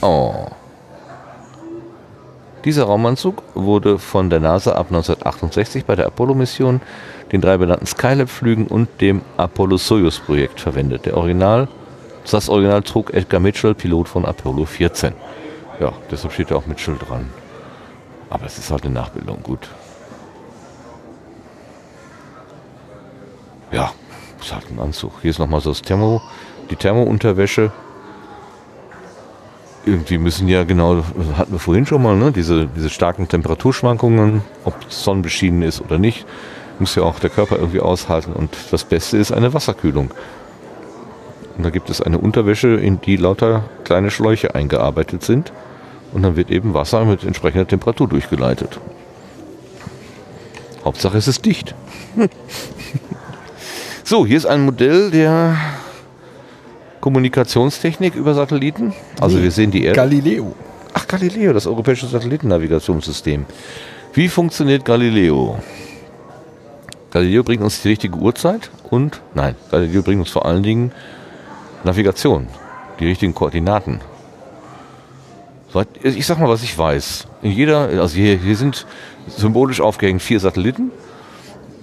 Oh. 0.00 0.46
Dieser 2.64 2.84
Raumanzug 2.84 3.42
wurde 3.54 3.98
von 3.98 4.28
der 4.28 4.40
NASA 4.40 4.72
ab 4.72 4.86
1968 4.88 5.86
bei 5.86 5.96
der 5.96 6.06
Apollo-Mission, 6.06 6.82
den 7.32 7.40
drei 7.40 7.56
benannten 7.56 7.86
Skylab-Flügen 7.86 8.66
und 8.66 9.00
dem 9.00 9.22
Apollo-Soyuz-Projekt 9.38 10.60
verwendet. 10.60 11.10
Original, 11.10 11.68
das 12.30 12.50
Original 12.50 12.82
trug 12.82 13.14
Edgar 13.14 13.40
Mitchell, 13.40 13.74
Pilot 13.74 14.08
von 14.08 14.26
Apollo 14.26 14.66
14. 14.66 15.14
Ja, 15.80 15.92
deshalb 16.10 16.34
steht 16.34 16.50
da 16.50 16.56
auch 16.56 16.66
Mitchell 16.66 16.96
dran. 16.96 17.30
Aber 18.28 18.44
es 18.44 18.58
ist 18.58 18.70
halt 18.70 18.84
eine 18.84 18.92
Nachbildung, 18.92 19.42
gut. 19.42 19.70
Ja, 23.72 23.92
ist 24.38 24.52
halt 24.52 24.70
ein 24.70 24.78
Anzug. 24.78 25.12
Hier 25.22 25.30
ist 25.30 25.38
nochmal 25.38 25.62
so 25.62 25.70
das 25.70 25.80
Thermo, 25.80 26.20
die 26.70 26.76
Thermo-Unterwäsche 26.76 27.72
irgendwie 29.84 30.18
müssen 30.18 30.48
ja 30.48 30.64
genau, 30.64 31.02
hatten 31.36 31.52
wir 31.52 31.58
vorhin 31.58 31.86
schon 31.86 32.02
mal, 32.02 32.16
ne, 32.16 32.32
diese, 32.32 32.66
diese 32.66 32.90
starken 32.90 33.28
Temperaturschwankungen, 33.28 34.42
ob 34.64 34.74
es 34.88 35.04
sonnenbeschienen 35.04 35.62
ist 35.62 35.80
oder 35.80 35.98
nicht, 35.98 36.26
muss 36.78 36.94
ja 36.94 37.02
auch 37.02 37.18
der 37.18 37.30
Körper 37.30 37.56
irgendwie 37.56 37.80
aushalten. 37.80 38.32
Und 38.32 38.50
das 38.70 38.84
Beste 38.84 39.16
ist 39.16 39.32
eine 39.32 39.52
Wasserkühlung. 39.54 40.10
Und 41.56 41.64
da 41.64 41.70
gibt 41.70 41.90
es 41.90 42.00
eine 42.00 42.18
Unterwäsche, 42.18 42.68
in 42.68 43.00
die 43.00 43.16
lauter 43.16 43.64
kleine 43.84 44.10
Schläuche 44.10 44.54
eingearbeitet 44.54 45.22
sind. 45.22 45.52
Und 46.12 46.22
dann 46.22 46.36
wird 46.36 46.50
eben 46.50 46.74
Wasser 46.74 47.04
mit 47.04 47.24
entsprechender 47.24 47.66
Temperatur 47.66 48.08
durchgeleitet. 48.08 48.80
Hauptsache 50.84 51.18
es 51.18 51.28
ist 51.28 51.44
dicht. 51.44 51.74
so, 54.04 54.26
hier 54.26 54.36
ist 54.36 54.46
ein 54.46 54.64
Modell 54.64 55.10
der 55.10 55.56
Kommunikationstechnik 57.00 58.14
über 58.14 58.34
Satelliten. 58.34 58.92
Also 59.20 59.36
Nee, 59.36 59.44
wir 59.44 59.50
sehen 59.50 59.70
die 59.70 59.84
Erde. 59.84 59.96
Galileo. 59.96 60.54
Ach, 60.92 61.06
Galileo, 61.06 61.52
das 61.52 61.66
europäische 61.66 62.06
Satellitennavigationssystem. 62.06 63.46
Wie 64.12 64.28
funktioniert 64.28 64.84
Galileo? 64.84 65.58
Galileo 67.10 67.42
bringt 67.42 67.62
uns 67.62 67.82
die 67.82 67.88
richtige 67.88 68.16
Uhrzeit 68.16 68.70
und, 68.90 69.20
nein, 69.34 69.54
Galileo 69.70 70.02
bringt 70.02 70.20
uns 70.20 70.30
vor 70.30 70.46
allen 70.46 70.62
Dingen 70.62 70.92
Navigation, 71.84 72.48
die 72.98 73.06
richtigen 73.06 73.34
Koordinaten. 73.34 74.00
Ich 76.02 76.26
sag 76.26 76.38
mal, 76.38 76.48
was 76.48 76.62
ich 76.64 76.76
weiß. 76.76 77.26
In 77.42 77.52
jeder, 77.52 77.88
also 78.00 78.16
hier, 78.16 78.36
hier 78.36 78.56
sind 78.56 78.86
symbolisch 79.28 79.80
aufgehängt 79.80 80.20
vier 80.22 80.40
Satelliten 80.40 80.90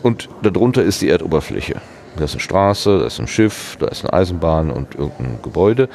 und 0.03 0.27
darunter 0.43 0.83
ist 0.83 1.01
die 1.01 1.09
Erdoberfläche. 1.09 1.81
Da 2.17 2.25
ist 2.25 2.33
eine 2.33 2.41
Straße, 2.41 2.99
da 2.99 3.05
ist 3.05 3.19
ein 3.19 3.27
Schiff, 3.27 3.77
da 3.79 3.87
ist 3.87 4.03
eine 4.03 4.13
Eisenbahn 4.13 4.71
und 4.71 4.95
irgendein 4.95 5.39
Gebäude. 5.41 5.89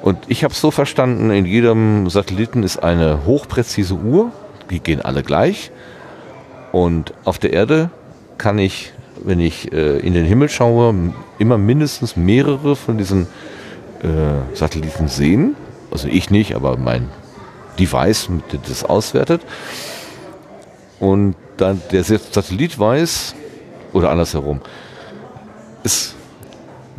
Und 0.00 0.18
ich 0.28 0.44
habe 0.44 0.52
es 0.52 0.60
so 0.60 0.70
verstanden, 0.70 1.30
in 1.30 1.44
jedem 1.44 2.08
Satelliten 2.08 2.62
ist 2.62 2.78
eine 2.78 3.26
hochpräzise 3.26 3.94
Uhr, 3.94 4.30
die 4.70 4.80
gehen 4.80 5.00
alle 5.00 5.22
gleich. 5.22 5.70
Und 6.72 7.12
auf 7.24 7.38
der 7.38 7.52
Erde 7.52 7.90
kann 8.38 8.58
ich, 8.58 8.92
wenn 9.24 9.40
ich 9.40 9.72
äh, 9.72 9.98
in 9.98 10.14
den 10.14 10.24
Himmel 10.26 10.48
schaue, 10.48 10.94
immer 11.38 11.58
mindestens 11.58 12.16
mehrere 12.16 12.76
von 12.76 12.98
diesen 12.98 13.26
äh, 14.02 14.54
Satelliten 14.54 15.08
sehen. 15.08 15.56
Also 15.90 16.08
ich 16.08 16.30
nicht, 16.30 16.54
aber 16.54 16.76
mein 16.76 17.08
Device, 17.78 18.26
dem 18.26 18.60
das 18.68 18.84
auswertet. 18.84 19.42
Und 21.00 21.34
dann 21.56 21.80
der 21.92 22.04
Satellit 22.04 22.78
weiß, 22.78 23.34
oder 23.92 24.10
andersherum, 24.10 24.60
ist 25.86 26.16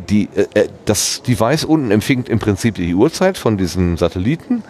die, 0.08 0.28
äh, 0.34 0.46
äh, 0.54 0.68
das 0.86 1.22
Device 1.22 1.64
unten 1.64 1.90
empfängt 1.90 2.28
im 2.28 2.38
Prinzip 2.38 2.76
die 2.76 2.94
Uhrzeit 2.94 3.36
von 3.36 3.58
diesen 3.58 3.96
Satelliten. 3.98 4.64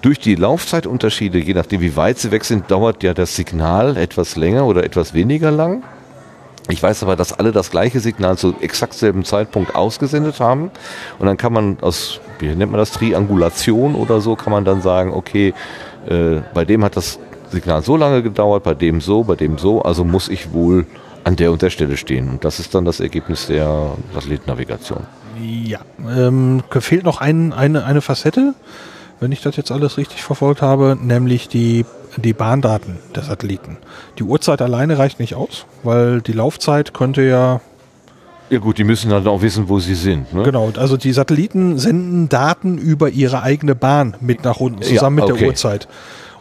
Durch 0.00 0.18
die 0.18 0.34
Laufzeitunterschiede, 0.34 1.38
je 1.38 1.54
nachdem 1.54 1.80
wie 1.80 1.96
weit 1.96 2.18
sie 2.18 2.30
weg 2.30 2.44
sind, 2.44 2.70
dauert 2.70 3.02
ja 3.02 3.14
das 3.14 3.36
Signal 3.36 3.96
etwas 3.96 4.36
länger 4.36 4.66
oder 4.66 4.84
etwas 4.84 5.14
weniger 5.14 5.50
lang. 5.50 5.82
Ich 6.68 6.82
weiß 6.82 7.02
aber, 7.02 7.16
dass 7.16 7.34
alle 7.34 7.52
das 7.52 7.70
gleiche 7.70 8.00
Signal 8.00 8.38
zu 8.38 8.54
exakt 8.60 8.94
selben 8.94 9.24
Zeitpunkt 9.24 9.74
ausgesendet 9.74 10.40
haben. 10.40 10.70
Und 11.18 11.26
dann 11.26 11.36
kann 11.36 11.52
man 11.52 11.76
aus, 11.82 12.20
wie 12.38 12.46
nennt 12.46 12.72
man 12.72 12.78
das, 12.78 12.92
Triangulation 12.92 13.94
oder 13.94 14.22
so, 14.22 14.34
kann 14.36 14.52
man 14.52 14.64
dann 14.64 14.80
sagen, 14.80 15.12
okay, 15.12 15.52
äh, 16.08 16.40
bei 16.54 16.64
dem 16.64 16.82
hat 16.82 16.96
das 16.96 17.18
Signal 17.50 17.82
so 17.82 17.96
lange 17.96 18.22
gedauert, 18.22 18.62
bei 18.62 18.74
dem 18.74 19.02
so, 19.02 19.24
bei 19.24 19.36
dem 19.36 19.58
so, 19.58 19.82
also 19.82 20.04
muss 20.04 20.28
ich 20.28 20.52
wohl 20.52 20.86
an 21.24 21.36
der 21.36 21.50
und 21.50 21.62
der 21.62 21.70
Stelle 21.70 21.96
stehen. 21.96 22.28
Und 22.28 22.44
das 22.44 22.60
ist 22.60 22.74
dann 22.74 22.84
das 22.84 23.00
Ergebnis 23.00 23.46
der 23.46 23.92
Satellitennavigation. 24.12 25.04
Ja, 25.42 25.80
ähm, 26.16 26.62
fehlt 26.70 27.04
noch 27.04 27.20
ein, 27.20 27.52
eine, 27.52 27.84
eine 27.84 28.02
Facette, 28.02 28.54
wenn 29.20 29.32
ich 29.32 29.42
das 29.42 29.56
jetzt 29.56 29.72
alles 29.72 29.96
richtig 29.96 30.22
verfolgt 30.22 30.62
habe, 30.62 30.96
nämlich 31.00 31.48
die, 31.48 31.86
die 32.16 32.34
Bahndaten 32.34 32.98
der 33.14 33.24
Satelliten. 33.24 33.78
Die 34.18 34.22
Uhrzeit 34.22 34.62
alleine 34.62 34.98
reicht 34.98 35.18
nicht 35.18 35.34
aus, 35.34 35.66
weil 35.82 36.20
die 36.20 36.32
Laufzeit 36.32 36.94
könnte 36.94 37.22
ja, 37.22 37.60
Ja 38.50 38.58
gut, 38.58 38.78
die 38.78 38.84
müssen 38.84 39.10
dann 39.10 39.26
auch 39.26 39.42
wissen, 39.42 39.68
wo 39.68 39.80
sie 39.80 39.94
sind. 39.94 40.32
Ne? 40.34 40.42
genau, 40.42 40.70
also 40.76 40.96
die 40.96 41.12
Satelliten 41.12 41.78
senden 41.78 42.28
Daten 42.28 42.78
über 42.78 43.08
ihre 43.08 43.42
eigene 43.42 43.74
Bahn 43.74 44.16
mit 44.20 44.44
nach 44.44 44.60
unten, 44.60 44.82
Ja, 44.82 44.88
zusammen 44.88 45.16
mit 45.16 45.24
okay. 45.24 45.38
der 45.38 45.48
Uhrzeit. 45.48 45.88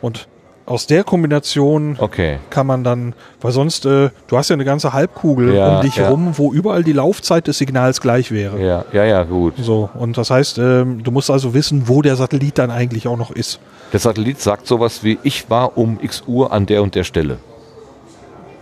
Und 0.02 0.28
aus 0.66 0.88
der 0.88 1.04
Kombination 1.04 1.98
Okay. 2.00 2.38
kann 2.50 2.66
man 2.68 2.84
dann, 2.84 3.14
weil 3.42 3.52
sonst, 3.52 3.86
äh, 3.86 4.10
du 4.28 4.38
hast 4.38 4.50
ja 4.50 4.54
eine 4.56 4.66
ganze 4.66 4.94
Halbkugel 4.94 5.54
Ja, 5.56 5.76
um 5.78 5.82
dich 5.82 5.98
ja. 5.98 6.04
herum, 6.06 6.34
wo 6.38 6.54
überall 6.54 6.84
die 6.84 6.94
Laufzeit 6.94 7.48
des 7.48 7.58
Signals 7.58 8.00
gleich 8.02 8.32
wäre. 8.32 8.62
Ja, 8.64 8.86
ja, 8.94 9.04
ja, 9.04 9.24
gut. 9.24 9.56
So, 9.58 9.90
und 9.94 10.18
das 10.18 10.30
heißt, 10.30 10.58
ähm, 10.60 11.04
du 11.04 11.12
musst 11.12 11.30
also 11.30 11.54
wissen, 11.54 11.88
wo 11.88 12.02
der 12.02 12.16
Satellit 12.16 12.58
dann 12.58 12.72
eigentlich 12.72 13.08
auch 13.08 13.18
noch 13.18 13.32
ist. 13.32 13.60
Der 13.92 14.00
Satellit 14.00 14.40
sagt 14.40 14.66
sowas 14.68 15.04
wie, 15.04 15.20
ich 15.24 15.50
war 15.50 15.78
um 15.78 16.00
x 16.02 16.24
Uhr 16.28 16.52
an 16.52 16.66
der 16.66 16.82
und 16.82 16.96
der 16.96 17.04
Stelle. 17.04 17.38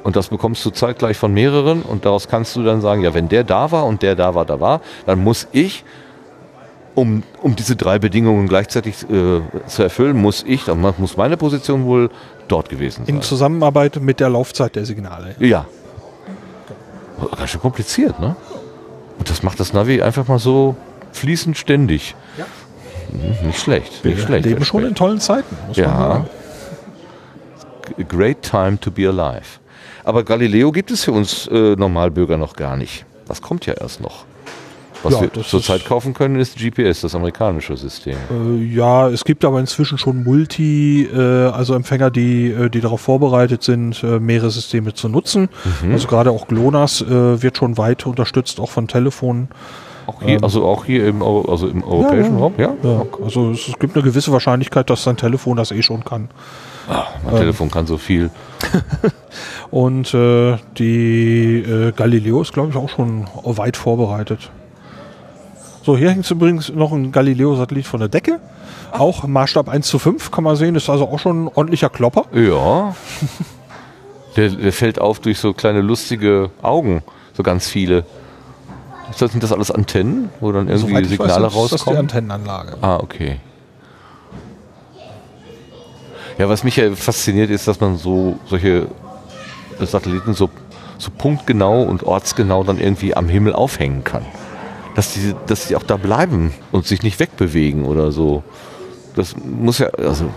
Und 0.04 0.16
das 0.16 0.30
bekommst 0.30 0.66
du 0.66 0.72
zeitgleich 0.72 1.16
von 1.18 1.32
mehreren 1.32 1.84
und 1.84 2.06
daraus 2.06 2.28
kannst 2.28 2.56
du 2.56 2.64
dann 2.64 2.82
sagen, 2.82 3.04
ja, 3.04 3.14
wenn 3.14 3.30
der 3.30 3.44
da 3.44 3.72
war 3.72 3.86
und 3.86 4.02
der 4.02 4.16
da 4.16 4.34
war, 4.34 4.46
da 4.46 4.60
war, 4.60 4.82
dann 5.06 5.24
muss 5.24 5.48
ich, 5.52 5.84
um, 6.96 7.24
um 7.42 7.56
diese 7.56 7.76
drei 7.76 8.00
Bedingungen 8.00 8.48
gleichzeitig 8.48 9.04
äh, 9.10 9.42
zu 9.68 9.84
erfüllen, 9.84 10.18
muss 10.18 10.44
ich, 10.48 10.66
dann 10.66 10.80
muss 10.98 11.18
meine 11.18 11.38
Position 11.38 11.86
wohl 11.86 12.10
dort 12.48 12.70
gewesen 12.70 13.06
sein. 13.06 13.16
In 13.16 13.22
Zusammenarbeit 13.22 14.02
mit 14.02 14.20
der 14.20 14.30
Laufzeit 14.30 14.76
der 14.76 14.86
Signale. 14.86 15.36
Ja. 15.40 15.66
Ganz 17.38 17.52
schön 17.52 17.62
kompliziert, 17.62 18.20
ne? 18.20 18.36
Und 19.20 19.30
das 19.30 19.44
macht 19.44 19.60
das 19.60 19.74
Navi 19.74 20.02
einfach 20.02 20.28
mal 20.28 20.40
so 20.40 20.76
fließend 21.12 21.56
ständig. 21.58 22.16
Ja. 22.38 22.46
Hm, 23.12 23.48
Nicht 23.48 23.60
schlecht. 23.60 24.04
Wir 24.04 24.16
Nicht 24.16 24.24
schlecht. 24.26 24.46
leben 24.46 24.66
schon 24.66 24.84
in 24.86 24.96
tollen 24.96 25.20
Zeiten, 25.20 25.56
muss 25.68 25.78
man 25.78 25.86
Ja. 25.86 25.98
sagen. 25.98 26.30
A 28.00 28.04
great 28.04 28.42
time 28.42 28.80
to 28.80 28.90
be 28.90 29.08
alive. 29.08 29.60
Aber 30.04 30.24
Galileo 30.24 30.72
gibt 30.72 30.90
es 30.92 31.04
für 31.04 31.12
uns 31.12 31.46
äh, 31.48 31.76
Normalbürger 31.76 32.38
noch 32.38 32.56
gar 32.56 32.76
nicht. 32.76 33.06
Das 33.28 33.42
kommt 33.42 33.66
ja 33.66 33.74
erst 33.74 34.02
noch. 34.02 34.26
Was 35.04 35.14
Ja, 35.14 35.22
wir 35.22 35.32
zurzeit 35.44 35.86
kaufen 35.86 36.14
können, 36.14 36.40
ist 36.40 36.58
GPS, 36.58 37.02
das 37.02 37.16
amerikanische 37.16 37.76
System. 37.76 38.16
Äh, 38.30 38.64
ja, 38.64 39.10
es 39.10 39.24
gibt 39.24 39.44
aber 39.46 39.60
inzwischen 39.60 39.98
schon 39.98 40.24
Multi, 40.24 41.04
äh, 41.06 41.48
also 41.48 41.74
Empfänger, 41.74 42.12
die, 42.12 42.52
äh, 42.52 42.70
die 42.70 42.82
darauf 42.82 43.02
vorbereitet 43.02 43.64
sind, 43.64 44.04
äh, 44.04 44.20
mehrere 44.20 44.52
Systeme 44.52 44.94
zu 44.94 45.10
nutzen. 45.10 45.50
Mhm. 45.82 45.94
Also 45.94 46.08
gerade 46.08 46.32
auch 46.32 46.48
GLONASS 46.48 47.02
äh, 47.02 47.42
wird 47.42 47.58
schon 47.58 47.78
weit 47.78 48.06
unterstützt, 48.06 48.60
auch 48.60 48.70
von 48.70 48.88
Telefonen. 48.88 49.50
Auch 50.08 50.22
hier, 50.24 50.44
also 50.44 50.66
auch 50.66 50.86
hier 50.86 51.08
im, 51.08 51.22
also 51.22 51.68
im 51.68 51.84
europäischen 51.84 52.34
Ähm. 52.34 52.38
ja. 52.38 52.40
Raum, 52.40 52.54
ja? 52.58 52.74
Ja, 52.84 53.06
also 53.24 53.52
es, 53.52 53.72
gibt 53.80 53.96
eine 53.96 54.04
gewisse 54.04 54.32
Wahrscheinlichkeit, 54.32 54.90
dass 54.90 55.04
dein 55.04 55.18
Telefon 55.18 55.58
das 55.58 55.72
eh 55.72 55.82
schon 55.82 56.04
kann. 56.04 56.30
Ähm. 56.90 56.98
mein 57.26 57.36
Telefon 57.36 57.72
kann 57.72 57.88
so 57.88 57.98
viel. 57.98 58.30
Und 59.72 60.14
äh, 60.14 60.58
die 60.78 61.60
äh, 61.60 61.92
Galileo 61.94 62.42
ist, 62.42 62.54
glaube 62.54 62.70
ich, 62.72 62.76
auch 62.76 62.90
schon 62.90 63.28
weit 63.44 63.78
vorbereitet. 63.78 64.52
So, 65.84 65.98
hier 65.98 66.12
hängt 66.12 66.30
übrigens 66.30 66.70
noch 66.70 66.92
ein 66.92 67.12
Galileo-Satellit 67.12 67.86
von 67.88 68.00
der 68.00 68.10
Decke. 68.10 68.40
Auch 68.92 69.24
Maßstab 69.26 69.68
1 69.70 69.88
zu 69.88 69.98
5 70.00 70.30
kann 70.32 70.44
man 70.44 70.56
sehen. 70.56 70.76
Ist 70.76 70.90
also 70.90 71.08
auch 71.08 71.18
schon 71.20 71.46
ein 71.46 71.48
ordentlicher 71.48 71.90
Klopper. 71.90 72.26
Ja. 72.34 72.96
der, 74.36 74.50
der 74.50 74.74
fällt 74.74 75.00
auf 75.02 75.20
durch 75.20 75.40
so 75.40 75.54
kleine 75.54 75.82
lustige 75.82 76.52
Augen, 76.62 77.02
so 77.34 77.42
ganz 77.42 77.68
viele. 77.68 78.06
Ist 79.10 79.22
das- 79.22 79.32
Sind 79.32 79.42
das 79.44 79.52
alles 79.52 79.72
Antennen, 79.72 80.30
wo 80.40 80.52
dann 80.52 80.68
irgendwie 80.70 80.92
Soweit 80.92 81.06
Signale 81.08 81.46
weiß, 81.48 81.54
ist 81.54 81.56
das 81.56 81.70
die 81.70 81.74
rauskommen? 81.76 82.00
Antennenanlage. 82.00 82.78
Ah, 82.82 82.98
okay. 82.98 83.40
Ja, 86.38 86.48
was 86.48 86.64
mich 86.64 86.76
ja 86.78 86.94
fasziniert, 86.96 87.50
ist, 87.50 87.68
dass 87.68 87.80
man 87.80 87.98
so 87.98 88.38
solche 88.48 88.88
Satelliten 89.80 90.34
so, 90.34 90.50
so 90.98 91.10
punktgenau 91.16 91.84
und 91.84 92.04
ortsgenau 92.04 92.64
dann 92.64 92.80
irgendwie 92.80 93.16
am 93.16 93.28
Himmel 93.30 93.54
aufhängen 93.54 94.04
kann. 94.04 94.26
Dass 94.96 95.14
die, 95.14 95.34
dass 95.48 95.68
die 95.68 95.76
auch 95.76 95.84
da 95.84 95.98
bleiben 95.98 96.54
und 96.72 96.86
sich 96.86 97.02
nicht 97.02 97.20
wegbewegen 97.20 97.86
oder 97.86 98.12
so. 98.12 98.44
Das 99.16 99.36
muss 99.38 99.80
ja, 99.80 99.88
also, 99.88 100.30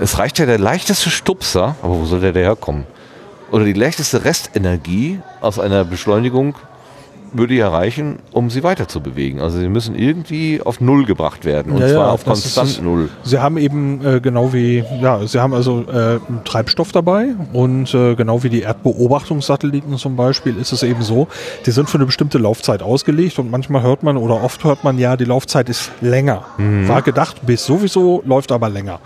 es 0.00 0.18
reicht 0.18 0.38
ja 0.38 0.46
der 0.46 0.58
leichteste 0.58 1.10
Stupser, 1.10 1.76
aber 1.82 2.00
wo 2.00 2.04
soll 2.04 2.20
der 2.20 2.32
herkommen? 2.32 2.86
oder 3.54 3.64
die 3.64 3.72
leichteste 3.72 4.24
Restenergie 4.24 5.20
aus 5.40 5.60
einer 5.60 5.84
Beschleunigung 5.84 6.56
würde 7.34 7.54
ja 7.54 7.68
reichen, 7.68 8.18
um 8.32 8.48
sie 8.50 8.62
weiter 8.62 8.88
zu 8.88 9.00
bewegen. 9.00 9.40
Also 9.40 9.58
sie 9.58 9.68
müssen 9.68 9.94
irgendwie 9.94 10.62
auf 10.62 10.80
Null 10.80 11.04
gebracht 11.04 11.44
werden 11.44 11.72
und 11.72 11.80
Ja, 11.80 11.86
ja, 11.88 11.94
zwar 11.94 12.12
auf 12.12 12.26
auf 12.26 12.38
ist 12.38 12.54
konstant. 12.54 12.82
Null. 12.84 13.08
Sie 13.24 13.38
haben 13.38 13.58
eben 13.58 14.04
äh, 14.04 14.20
genau 14.20 14.52
wie, 14.52 14.84
ja, 15.00 15.26
Sie 15.26 15.38
haben 15.40 15.52
also 15.52 15.80
äh, 15.82 16.18
Treibstoff 16.44 16.92
dabei 16.92 17.34
und 17.52 17.92
äh, 17.94 18.14
genau 18.14 18.42
wie 18.42 18.48
die 18.48 18.62
Erdbeobachtungssatelliten 18.62 19.96
zum 19.98 20.16
Beispiel 20.16 20.56
ist 20.56 20.72
es 20.72 20.82
eben 20.82 21.02
so, 21.02 21.28
die 21.66 21.70
sind 21.70 21.90
für 21.90 21.98
eine 21.98 22.06
bestimmte 22.06 22.38
Laufzeit 22.38 22.82
ausgelegt 22.82 23.38
und 23.38 23.50
manchmal 23.50 23.82
hört 23.82 24.02
man 24.02 24.16
oder 24.16 24.42
oft 24.42 24.64
hört 24.64 24.84
man 24.84 24.98
ja, 24.98 25.16
die 25.16 25.24
Laufzeit 25.24 25.68
ist 25.68 25.90
länger. 26.00 26.44
War 26.86 27.02
gedacht 27.02 27.44
bis 27.46 27.64
sowieso, 27.66 28.22
läuft 28.24 28.52
aber 28.52 28.68
länger. 28.68 29.00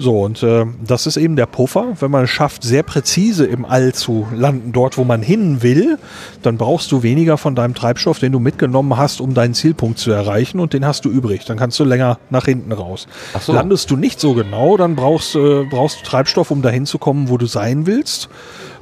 So, 0.00 0.22
und 0.22 0.42
äh, 0.42 0.64
das 0.82 1.06
ist 1.06 1.18
eben 1.18 1.36
der 1.36 1.44
Puffer. 1.44 1.92
Wenn 2.00 2.10
man 2.10 2.24
es 2.24 2.30
schafft, 2.30 2.62
sehr 2.62 2.82
präzise 2.82 3.44
im 3.44 3.66
All 3.66 3.92
zu 3.92 4.26
landen, 4.34 4.72
dort, 4.72 4.96
wo 4.96 5.04
man 5.04 5.20
hin 5.20 5.62
will, 5.62 5.98
dann 6.42 6.56
brauchst 6.56 6.90
du 6.90 7.02
weniger 7.02 7.36
von 7.36 7.54
deinem 7.54 7.74
Treibstoff, 7.74 8.18
den 8.18 8.32
du 8.32 8.38
mitgenommen 8.38 8.96
hast, 8.96 9.20
um 9.20 9.34
deinen 9.34 9.52
Zielpunkt 9.52 9.98
zu 9.98 10.10
erreichen 10.10 10.58
und 10.58 10.72
den 10.72 10.86
hast 10.86 11.04
du 11.04 11.10
übrig. 11.10 11.44
Dann 11.44 11.58
kannst 11.58 11.78
du 11.78 11.84
länger 11.84 12.18
nach 12.30 12.46
hinten 12.46 12.72
raus. 12.72 13.08
Ach 13.34 13.42
so. 13.42 13.52
Landest 13.52 13.90
du 13.90 13.96
nicht 13.96 14.20
so 14.20 14.32
genau, 14.32 14.78
dann 14.78 14.96
brauchst, 14.96 15.34
äh, 15.34 15.64
brauchst 15.64 16.00
du 16.00 16.04
Treibstoff, 16.06 16.50
um 16.50 16.62
dahin 16.62 16.86
zu 16.86 16.96
kommen, 16.96 17.28
wo 17.28 17.36
du 17.36 17.44
sein 17.44 17.84
willst. 17.84 18.30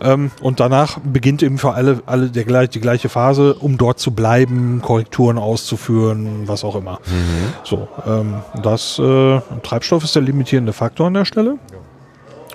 Ähm, 0.00 0.30
und 0.40 0.60
danach 0.60 0.98
beginnt 1.00 1.42
eben 1.42 1.58
für 1.58 1.72
alle, 1.72 2.02
alle 2.06 2.28
der, 2.28 2.66
die 2.68 2.80
gleiche 2.80 3.08
Phase, 3.08 3.54
um 3.54 3.78
dort 3.78 3.98
zu 3.98 4.12
bleiben, 4.12 4.80
Korrekturen 4.82 5.38
auszuführen, 5.38 6.46
was 6.46 6.64
auch 6.64 6.76
immer. 6.76 7.00
So, 7.64 7.88
ähm, 8.06 8.36
das 8.62 8.98
äh, 8.98 9.40
Treibstoff 9.62 10.04
ist 10.04 10.14
der 10.14 10.22
limitierende 10.22 10.72
Faktor 10.72 11.08
an 11.08 11.14
der 11.14 11.24
Stelle. 11.24 11.58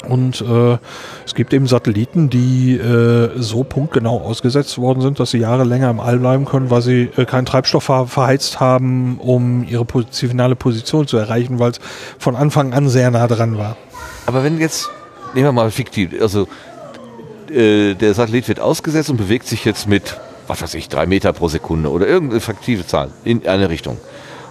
Und 0.08 0.42
äh, 0.42 0.78
es 1.26 1.34
gibt 1.34 1.54
eben 1.54 1.66
Satelliten, 1.66 2.30
die 2.30 2.76
äh, 2.76 3.32
so 3.38 3.64
punktgenau 3.64 4.20
ausgesetzt 4.20 4.78
worden 4.78 5.02
sind, 5.02 5.20
dass 5.20 5.32
sie 5.32 5.38
Jahre 5.38 5.64
länger 5.64 5.90
im 5.90 6.00
All 6.00 6.20
bleiben 6.20 6.46
können, 6.46 6.70
weil 6.70 6.82
sie 6.82 7.10
äh, 7.16 7.26
keinen 7.26 7.46
Treibstoff 7.46 7.86
ver 7.86 8.08
verheizt 8.08 8.60
haben, 8.60 9.18
um 9.20 9.64
ihre 9.64 9.86
finale 10.12 10.56
Position 10.56 11.08
zu 11.08 11.18
erreichen, 11.18 11.60
weil 11.60 11.72
es 11.72 11.80
von 12.20 12.36
Anfang 12.36 12.74
an 12.74 12.90
sehr 12.90 13.12
nah 13.12 13.28
dran 13.28 13.58
war. 13.58 13.78
Aber 14.26 14.44
wenn 14.44 14.60
jetzt, 14.60 14.90
nehmen 15.34 15.48
wir 15.48 15.52
mal 15.54 15.72
fiktiv, 15.72 16.12
also 16.22 16.48
äh, 17.52 17.96
der 17.96 18.14
Satellit 18.14 18.48
wird 18.48 18.60
ausgesetzt 18.60 19.10
und 19.10 19.18
bewegt 19.18 19.48
sich 19.48 19.66
jetzt 19.66 19.88
mit, 19.88 20.18
was 20.48 20.62
weiß 20.62 20.74
ich, 20.76 20.90
drei 20.90 21.06
Meter 21.06 21.34
pro 21.34 21.48
Sekunde 21.48 21.90
oder 21.90 22.08
irgendeine 22.08 22.42
fiktive 22.42 22.86
Zahl 22.86 23.10
in 23.24 23.48
eine 23.48 23.70
Richtung. 23.70 23.98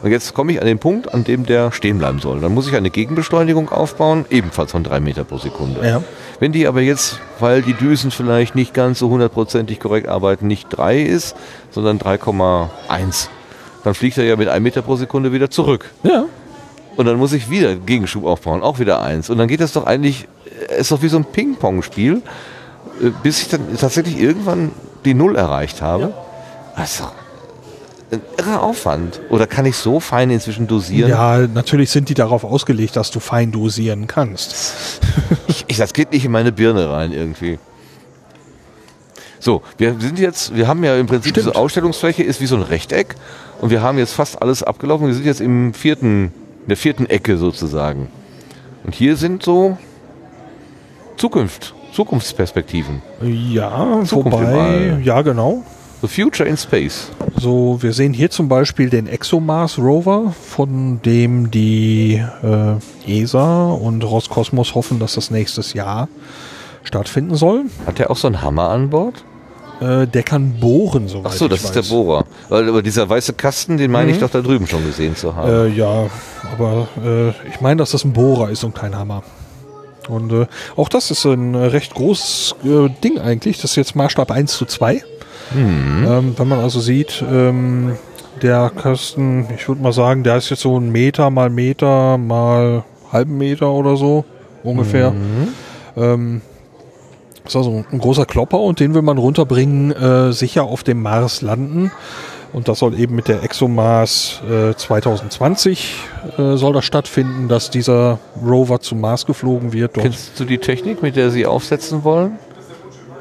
Und 0.02 0.10
jetzt 0.10 0.34
komme 0.34 0.52
ich 0.52 0.60
an 0.60 0.66
den 0.66 0.80
Punkt, 0.80 1.14
an 1.14 1.22
dem 1.22 1.46
der 1.46 1.70
stehen 1.70 1.98
bleiben 1.98 2.18
soll. 2.18 2.40
Dann 2.40 2.52
muss 2.52 2.66
ich 2.66 2.74
eine 2.74 2.90
Gegenbeschleunigung 2.90 3.68
aufbauen, 3.68 4.24
ebenfalls 4.30 4.72
von 4.72 4.82
drei 4.82 4.98
Meter 4.98 5.22
pro 5.22 5.38
Sekunde. 5.38 5.86
Ja. 5.86 6.02
Wenn 6.40 6.50
die 6.50 6.66
aber 6.66 6.80
jetzt, 6.80 7.20
weil 7.38 7.62
die 7.62 7.74
Düsen 7.74 8.10
vielleicht 8.10 8.56
nicht 8.56 8.74
ganz 8.74 8.98
so 8.98 9.08
hundertprozentig 9.10 9.78
korrekt 9.78 10.08
arbeiten, 10.08 10.48
nicht 10.48 10.66
3 10.70 11.00
ist, 11.02 11.36
sondern 11.70 11.98
3,1, 11.98 13.28
dann 13.84 13.94
fliegt 13.94 14.18
er 14.18 14.24
ja 14.24 14.34
mit 14.34 14.48
1 14.48 14.60
Meter 14.60 14.82
pro 14.82 14.96
Sekunde 14.96 15.32
wieder 15.32 15.50
zurück. 15.50 15.88
Ja. 16.02 16.24
Und 16.96 17.06
dann 17.06 17.16
muss 17.16 17.32
ich 17.32 17.48
wieder 17.48 17.76
Gegenschub 17.76 18.24
aufbauen, 18.24 18.62
auch 18.62 18.80
wieder 18.80 19.00
eins. 19.02 19.30
Und 19.30 19.38
dann 19.38 19.48
geht 19.48 19.60
das 19.60 19.72
doch 19.72 19.86
eigentlich, 19.86 20.26
äh, 20.68 20.80
ist 20.80 20.90
doch 20.90 21.02
wie 21.02 21.08
so 21.08 21.16
ein 21.16 21.24
Ping-Pong-Spiel, 21.24 22.22
bis 23.22 23.42
ich 23.42 23.48
dann 23.48 23.76
tatsächlich 23.76 24.18
irgendwann 24.18 24.72
die 25.04 25.14
Null 25.14 25.36
erreicht 25.36 25.82
habe. 25.82 26.14
Ist 26.82 27.00
doch 27.00 27.12
ein 28.12 28.20
irrer 28.38 28.62
Aufwand. 28.62 29.20
Oder 29.30 29.46
kann 29.46 29.64
ich 29.64 29.76
so 29.76 29.98
fein 29.98 30.30
inzwischen 30.30 30.66
dosieren? 30.66 31.10
Ja, 31.10 31.38
natürlich 31.38 31.90
sind 31.90 32.08
die 32.08 32.14
darauf 32.14 32.44
ausgelegt, 32.44 32.96
dass 32.96 33.10
du 33.10 33.20
fein 33.20 33.52
dosieren 33.52 34.06
kannst. 34.06 35.00
Ich, 35.48 35.64
ich, 35.68 35.76
das 35.76 35.92
geht 35.92 36.12
nicht 36.12 36.24
in 36.24 36.32
meine 36.32 36.50
Birne 36.50 36.88
rein 36.88 37.12
irgendwie. 37.12 37.58
So, 39.38 39.62
wir 39.76 39.96
sind 39.98 40.18
jetzt, 40.18 40.54
wir 40.54 40.66
haben 40.66 40.82
ja 40.82 40.96
im 40.96 41.06
Prinzip 41.06 41.32
Stimmt. 41.32 41.48
diese 41.48 41.56
Ausstellungsfläche 41.56 42.22
ist 42.22 42.40
wie 42.40 42.46
so 42.46 42.56
ein 42.56 42.62
Rechteck 42.62 43.16
und 43.60 43.70
wir 43.70 43.82
haben 43.82 43.98
jetzt 43.98 44.14
fast 44.14 44.40
alles 44.40 44.62
abgelaufen. 44.62 45.08
Wir 45.08 45.14
sind 45.14 45.26
jetzt 45.26 45.42
im 45.42 45.74
vierten, 45.74 46.32
in 46.62 46.68
der 46.68 46.78
vierten 46.78 47.04
Ecke 47.04 47.36
sozusagen. 47.36 48.08
Und 48.84 48.94
hier 48.94 49.16
sind 49.16 49.42
so 49.42 49.76
Zukunft, 51.18 51.74
Zukunftsperspektiven. 51.92 53.02
Ja, 53.22 54.00
Zukunft 54.04 54.38
wobei, 54.38 55.00
ja 55.02 55.22
genau. 55.22 55.62
The 56.00 56.08
Future 56.08 56.48
in 56.48 56.56
Space. 56.56 57.10
So, 57.38 57.78
wir 57.80 57.92
sehen 57.92 58.12
hier 58.12 58.28
zum 58.30 58.48
Beispiel 58.48 58.90
den 58.90 59.06
ExoMars 59.06 59.78
Rover, 59.78 60.34
von 60.42 61.00
dem 61.02 61.50
die 61.52 62.20
äh, 62.42 63.20
ESA 63.22 63.70
und 63.70 64.02
Roskosmos 64.02 64.74
hoffen, 64.74 64.98
dass 64.98 65.14
das 65.14 65.30
nächstes 65.30 65.74
Jahr 65.74 66.08
stattfinden 66.82 67.36
soll. 67.36 67.66
Hat 67.86 68.00
der 68.00 68.10
auch 68.10 68.16
so 68.16 68.26
einen 68.26 68.42
Hammer 68.42 68.70
an 68.70 68.90
Bord? 68.90 69.24
Äh, 69.80 70.08
der 70.08 70.24
kann 70.24 70.54
bohren, 70.60 71.06
soweit 71.06 71.32
Ach 71.32 71.36
so, 71.36 71.46
das 71.46 71.60
ist 71.60 71.76
weiß. 71.76 71.88
der 71.88 71.94
Bohrer. 71.94 72.24
Weil 72.48 72.68
aber 72.68 72.82
dieser 72.82 73.08
weiße 73.08 73.34
Kasten, 73.34 73.78
den 73.78 73.90
meine 73.90 74.10
ich 74.10 74.18
doch 74.18 74.30
da 74.30 74.40
drüben 74.40 74.66
schon 74.66 74.84
gesehen 74.84 75.14
zu 75.14 75.36
haben. 75.36 75.50
Äh, 75.50 75.68
ja, 75.68 76.06
aber 76.52 76.88
äh, 77.04 77.28
ich 77.48 77.60
meine, 77.60 77.76
dass 77.76 77.92
das 77.92 78.04
ein 78.04 78.12
Bohrer 78.12 78.50
ist 78.50 78.64
und 78.64 78.74
kein 78.74 78.96
Hammer. 78.96 79.22
Und 80.08 80.32
äh, 80.32 80.46
auch 80.76 80.88
das 80.88 81.10
ist 81.10 81.24
ein 81.24 81.54
äh, 81.54 81.66
recht 81.66 81.94
großes 81.94 82.56
äh, 82.64 82.88
Ding 83.02 83.18
eigentlich. 83.18 83.60
Das 83.60 83.72
ist 83.72 83.76
jetzt 83.76 83.96
Maßstab 83.96 84.30
1 84.30 84.52
zu 84.52 84.66
2. 84.66 85.02
Ähm, 86.06 86.34
wenn 86.36 86.48
man 86.48 86.60
also 86.60 86.80
sieht, 86.80 87.22
ähm, 87.30 87.96
der 88.40 88.70
Kasten, 88.70 89.46
ich 89.54 89.68
würde 89.68 89.82
mal 89.82 89.92
sagen, 89.92 90.24
der 90.24 90.36
ist 90.36 90.50
jetzt 90.50 90.62
so 90.62 90.78
ein 90.78 90.90
Meter 90.90 91.30
mal 91.30 91.50
Meter 91.50 92.18
mal 92.18 92.84
halben 93.12 93.36
Meter 93.38 93.70
oder 93.70 93.96
so 93.96 94.24
ungefähr. 94.64 95.12
Ähm, 95.96 96.40
ist 97.44 97.56
also 97.56 97.84
ein 97.90 97.98
großer 97.98 98.24
Klopper 98.24 98.60
und 98.60 98.80
den 98.80 98.94
will 98.94 99.02
man 99.02 99.18
runterbringen, 99.18 99.92
äh, 99.92 100.32
sicher 100.32 100.64
auf 100.64 100.82
dem 100.84 101.02
Mars 101.02 101.42
landen. 101.42 101.90
Und 102.52 102.68
das 102.68 102.80
soll 102.80 102.98
eben 102.98 103.14
mit 103.14 103.28
der 103.28 103.42
ExoMars 103.42 104.42
äh, 104.48 104.74
2020 104.74 105.94
äh, 106.36 106.56
soll 106.56 106.74
das 106.74 106.84
stattfinden, 106.84 107.48
dass 107.48 107.70
dieser 107.70 108.18
Rover 108.44 108.80
zum 108.80 109.00
Mars 109.00 109.24
geflogen 109.24 109.72
wird. 109.72 109.96
Dort 109.96 110.04
Kennst 110.04 110.38
du 110.38 110.44
die 110.44 110.58
Technik, 110.58 111.02
mit 111.02 111.16
der 111.16 111.30
sie 111.30 111.46
aufsetzen 111.46 112.04
wollen? 112.04 112.38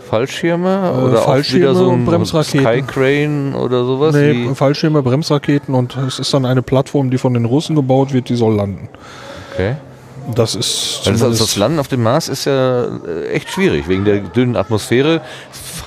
Fallschirme? 0.09 0.93
Äh, 0.93 1.03
oder 1.05 1.19
auch 1.21 1.25
Fallschirme 1.25 1.61
wieder 1.61 1.75
so 1.75 1.91
ein 1.91 2.03
Bremsraketen. 2.03 2.65
Skycrane 2.65 3.55
oder 3.55 3.85
sowas? 3.85 4.13
nee? 4.13 4.53
Fallschirme, 4.53 5.01
Bremsraketen 5.01 5.73
und 5.73 5.95
es 5.95 6.19
ist 6.19 6.33
dann 6.33 6.45
eine 6.45 6.61
Plattform, 6.61 7.09
die 7.09 7.17
von 7.17 7.33
den 7.33 7.45
Russen 7.45 7.77
gebaut 7.77 8.11
wird, 8.11 8.27
die 8.27 8.35
soll 8.35 8.55
landen. 8.55 8.89
Okay. 9.53 9.75
Das 10.35 10.55
ist 10.55 11.01
also 11.05 11.29
das 11.29 11.55
Landen 11.55 11.79
auf 11.79 11.87
dem 11.87 12.03
Mars 12.03 12.29
ist 12.29 12.45
ja 12.45 12.83
äh, 12.83 13.29
echt 13.31 13.49
schwierig. 13.49 13.87
Wegen 13.87 14.05
der 14.05 14.19
dünnen 14.19 14.55
Atmosphäre 14.55 15.21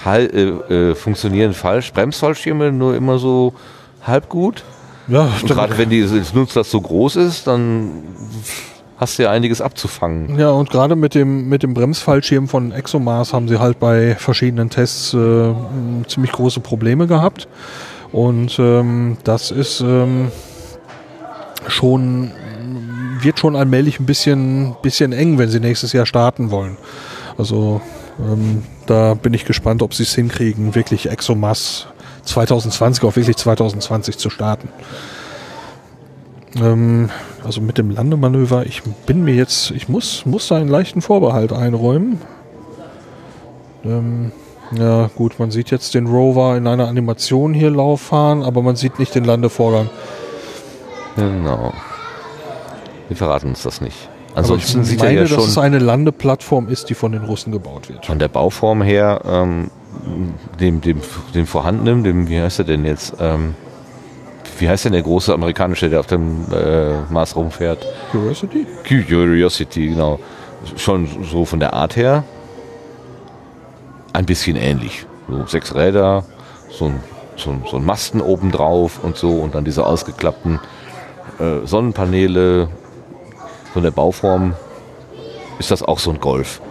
Fall, 0.05 0.29
äh, 0.69 0.91
äh, 0.91 0.95
funktionieren 0.95 1.55
Falsch, 1.55 1.91
Bremsfallschirme 1.95 2.71
nur 2.71 2.95
immer 2.95 3.19
so 3.19 3.55
halb 4.03 4.29
gut. 4.29 4.63
ja, 5.09 5.31
gerade 5.47 5.79
wenn 5.79 5.89
die 5.89 6.03
das 6.03 6.35
Nutzlast 6.35 6.71
so 6.71 6.79
groß 6.79 7.17
ist, 7.17 7.47
dann 7.47 8.03
hast 8.99 9.19
du 9.19 9.23
ja 9.23 9.31
einiges 9.31 9.63
abzufangen. 9.63 10.39
Ja, 10.39 10.51
und 10.51 10.69
gerade 10.69 10.95
mit 10.95 11.15
dem, 11.15 11.49
mit 11.49 11.63
dem 11.63 11.73
Bremsfallschirm 11.73 12.49
von 12.49 12.71
ExoMars 12.71 13.33
haben 13.33 13.49
sie 13.49 13.59
halt 13.59 13.81
bei 13.81 14.15
verschiedenen 14.17 14.69
Tests 14.69 15.15
äh, 15.15 15.55
ziemlich 16.07 16.33
große 16.33 16.61
Probleme 16.61 17.07
gehabt. 17.07 17.49
Und 18.13 18.59
ähm, 18.59 19.17
das 19.25 19.51
ist 19.51 19.81
ähm, 19.81 20.31
schon, 21.67 22.31
wird 23.23 23.39
schon 23.39 23.57
allmählich 23.57 24.01
ein 24.01 24.07
bisschen, 24.07 24.77
bisschen 24.83 25.15
eng, 25.15 25.39
wenn 25.39 25.49
sie 25.49 25.61
nächstes 25.61 25.95
Jahr 25.95 26.05
starten 26.05 26.51
wollen. 26.51 26.77
Also 27.39 27.81
ähm, 28.21 28.65
da 28.87 29.15
bin 29.15 29.35
ich 29.35 29.45
gespannt, 29.45 29.83
ob 29.83 29.95
sie 29.95 30.03
es 30.03 30.15
hinkriegen, 30.15 30.75
wirklich 30.75 31.11
ExoMars 31.11 31.87
2020 32.25 33.05
auch 33.05 33.17
wirklich 33.17 33.37
2020 33.37 34.19
zu 34.19 34.31
starten. 34.31 34.69
Ähm, 36.57 37.11
also 37.45 37.61
mit 37.61 37.79
dem 37.79 37.91
Landemanöver, 37.91 38.67
ich 38.67 38.83
bin 39.07 39.25
mir 39.25 39.35
jetzt, 39.35 39.71
ich 39.73 39.89
muss, 39.89 40.25
muss 40.27 40.49
da 40.49 40.57
einen 40.57 40.69
leichten 40.69 41.03
Vorbehalt 41.03 41.53
einräumen. 41.53 42.21
Ähm, 43.85 44.33
ja, 44.73 45.11
gut, 45.15 45.39
man 45.39 45.51
sieht 45.51 45.71
jetzt 45.71 45.95
den 45.95 46.07
Rover 46.07 46.57
in 46.57 46.67
einer 46.67 46.89
Animation 46.89 47.55
hier 47.55 47.71
Lauf 47.71 48.01
fahren, 48.01 48.43
aber 48.43 48.63
man 48.63 48.77
sieht 48.77 48.99
nicht 48.99 49.15
den 49.15 49.25
Landevorgang. 49.25 49.91
Genau. 51.17 51.73
Wir 53.09 53.17
verraten 53.17 53.49
uns 53.49 53.63
das 53.63 53.81
nicht. 53.81 54.09
Aber 54.35 54.47
ich 54.47 54.51
Ansonsten 54.51 54.85
sieht 54.85 55.01
er 55.01 55.07
meine, 55.07 55.21
ja 55.21 55.27
dass 55.27 55.47
es 55.47 55.55
schon 55.55 55.63
eine 55.63 55.79
Landeplattform 55.79 56.69
ist, 56.69 56.91
die 56.91 56.95
von 56.95 57.13
den 57.13 57.25
Russen 57.25 57.53
gebaut 57.53 57.89
wird. 57.89 58.05
von 58.05 58.19
der 58.19 58.29
Bauform 58.29 58.83
her 58.83 59.21
ähm, 59.25 59.71
dem, 60.59 60.81
dem, 60.81 61.01
dem 61.35 61.47
vorhandenen, 61.47 62.03
dem, 62.03 62.29
wie 62.29 62.41
heißt 62.41 62.59
er 62.59 62.65
denn 62.65 62.85
jetzt? 62.85 63.15
Ähm, 63.21 63.55
wie 64.59 64.69
heißt 64.69 64.85
denn 64.85 64.93
der 64.93 65.03
große 65.03 65.33
amerikanische, 65.33 65.89
der 65.89 66.01
auf 66.01 66.07
dem 66.07 66.47
äh, 66.53 67.13
Mars 67.13 67.37
rumfährt? 67.37 67.87
Curiosity? 68.11 68.67
Curiosity, 68.87 69.89
genau. 69.89 70.19
Schon 70.77 71.09
so 71.31 71.45
von 71.45 71.61
der 71.61 71.75
Art 71.75 71.97
her 71.97 72.25
ein 74.13 74.27
bisschen 74.27 74.57
ähnlich. 74.57 75.07
So 75.29 75.47
sechs 75.47 75.75
Räder, 75.75 76.25
so 76.71 76.87
ein, 76.87 77.01
so 77.37 77.51
ein, 77.51 77.65
so 77.71 77.77
ein 77.77 77.85
Masten 77.85 78.21
obendrauf 78.21 79.03
und 79.03 79.17
so 79.17 79.41
und 79.41 79.55
dann 79.55 79.65
diese 79.65 79.85
ausgeklappten 79.85 80.61
äh, 81.39 81.67
Sonnenpaneele. 81.67 82.69
Von 83.75 83.83
der 83.83 83.91
Bauform 83.91 84.55
ist 85.59 85.73
das 85.73 85.83
auch 85.83 85.99
so 85.99 86.11
ein 86.11 86.21
Golf. 86.21 86.63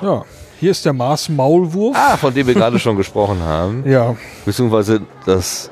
Ja. 0.00 0.24
hier 0.58 0.70
ist 0.72 0.84
der 0.84 0.92
Mars-Maulwurf. 0.92 1.96
Ah, 1.96 2.16
von 2.16 2.34
dem 2.34 2.46
wir 2.48 2.54
gerade 2.54 2.78
schon 2.80 2.96
gesprochen 2.96 3.40
haben. 3.42 3.88
Ja, 3.88 4.16
Beziehungsweise 4.44 5.02
das, 5.26 5.70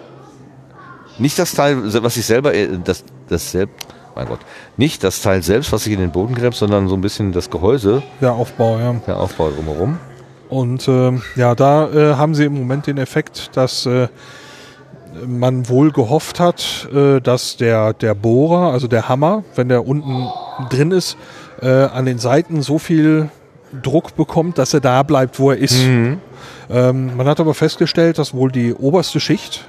nicht 1.18 1.36
das 1.36 1.52
Teil, 1.52 1.78
was 2.02 2.16
ich 2.16 2.26
selber, 2.26 2.54
äh, 2.54 2.68
das, 2.84 3.02
das 3.28 3.50
selbst, 3.50 3.74
mein 4.14 4.28
Gott, 4.28 4.38
nicht 4.76 5.02
das 5.02 5.20
Teil 5.22 5.42
selbst, 5.42 5.72
was 5.72 5.84
sich 5.84 5.92
in 5.92 6.00
den 6.00 6.12
Boden 6.12 6.34
gräbt, 6.36 6.54
sondern 6.54 6.86
so 6.86 6.94
ein 6.94 7.00
bisschen 7.00 7.32
das 7.32 7.50
Gehäuse, 7.50 8.02
der 8.20 8.34
Aufbau, 8.34 8.78
ja. 8.78 8.94
der 9.06 9.18
Aufbau 9.18 9.50
drumherum. 9.50 9.98
Und 10.48 10.86
ähm, 10.86 11.22
ja, 11.34 11.56
da 11.56 11.88
äh, 11.90 12.14
haben 12.14 12.34
sie 12.36 12.44
im 12.44 12.54
Moment 12.54 12.86
den 12.86 12.98
Effekt, 12.98 13.56
dass 13.56 13.86
äh, 13.86 14.08
man 15.26 15.68
wohl 15.68 15.92
gehofft 15.92 16.40
hat, 16.40 16.88
äh, 16.94 17.20
dass 17.20 17.56
der, 17.56 17.92
der 17.94 18.14
Bohrer, 18.14 18.72
also 18.72 18.88
der 18.88 19.08
Hammer, 19.08 19.44
wenn 19.54 19.68
der 19.68 19.86
unten 19.86 20.28
drin 20.70 20.90
ist, 20.90 21.16
äh, 21.60 21.68
an 21.68 22.06
den 22.06 22.18
Seiten 22.18 22.62
so 22.62 22.78
viel 22.78 23.28
Druck 23.82 24.16
bekommt, 24.16 24.58
dass 24.58 24.74
er 24.74 24.80
da 24.80 25.02
bleibt, 25.02 25.38
wo 25.38 25.50
er 25.50 25.58
ist. 25.58 25.76
Ähm, 26.70 27.16
man 27.16 27.26
hat 27.26 27.40
aber 27.40 27.54
festgestellt, 27.54 28.18
dass 28.18 28.34
wohl 28.34 28.50
die 28.50 28.74
oberste 28.74 29.20
Schicht 29.20 29.66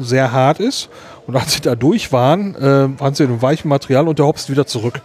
sehr 0.00 0.32
hart 0.32 0.60
ist. 0.60 0.88
Und 1.26 1.36
als 1.36 1.54
sie 1.54 1.60
da 1.60 1.74
durch 1.74 2.12
waren, 2.12 2.54
äh, 2.56 2.88
waren 2.98 3.14
sie 3.14 3.24
in 3.24 3.30
einem 3.30 3.42
weichen 3.42 3.68
Material 3.68 4.08
und 4.08 4.18
der 4.18 4.26
hopst 4.26 4.50
wieder 4.50 4.66
zurück. 4.66 5.00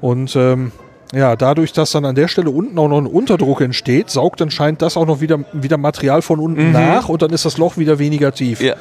Und 0.00 0.36
ähm, 0.36 0.72
ja, 1.12 1.34
dadurch, 1.34 1.72
dass 1.72 1.90
dann 1.90 2.04
an 2.04 2.14
der 2.14 2.28
Stelle 2.28 2.50
unten 2.50 2.78
auch 2.78 2.88
noch 2.88 2.98
ein 2.98 3.06
Unterdruck 3.06 3.60
entsteht, 3.60 4.10
saugt 4.10 4.40
anscheinend 4.42 4.80
das 4.82 4.96
auch 4.96 5.06
noch 5.06 5.20
wieder, 5.20 5.40
wieder 5.52 5.76
Material 5.76 6.22
von 6.22 6.38
unten 6.38 6.72
nach 6.72 7.08
und 7.08 7.22
dann 7.22 7.30
ist 7.30 7.44
das 7.44 7.58
Loch 7.58 7.76
wieder 7.76 7.98
weniger 7.98 8.32
tief. 8.32 8.60
Ja. 8.60 8.74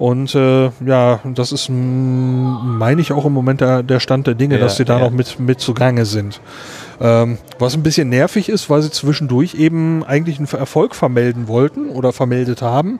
Und 0.00 0.34
äh, 0.34 0.70
ja, 0.86 1.20
das 1.24 1.52
ist, 1.52 1.68
mm, 1.68 2.78
meine 2.78 3.02
ich, 3.02 3.12
auch 3.12 3.26
im 3.26 3.34
Moment 3.34 3.60
der, 3.60 3.82
der 3.82 4.00
Stand 4.00 4.26
der 4.26 4.34
Dinge, 4.34 4.54
Ja, 4.54 4.60
dass 4.62 4.76
sie 4.76 4.86
da 4.86 4.98
ja. 4.98 5.04
noch 5.04 5.10
mit, 5.10 5.38
mit 5.38 5.60
zugange 5.60 6.06
sind. 6.06 6.40
Ähm, 7.02 7.36
was 7.58 7.74
ein 7.74 7.82
bisschen 7.82 8.08
nervig 8.08 8.48
ist, 8.48 8.70
weil 8.70 8.80
sie 8.80 8.90
zwischendurch 8.90 9.54
eben 9.56 10.02
eigentlich 10.04 10.38
einen 10.38 10.48
Erfolg 10.48 10.94
vermelden 10.94 11.48
wollten 11.48 11.90
oder 11.90 12.12
vermeldet 12.12 12.62
haben. 12.62 12.98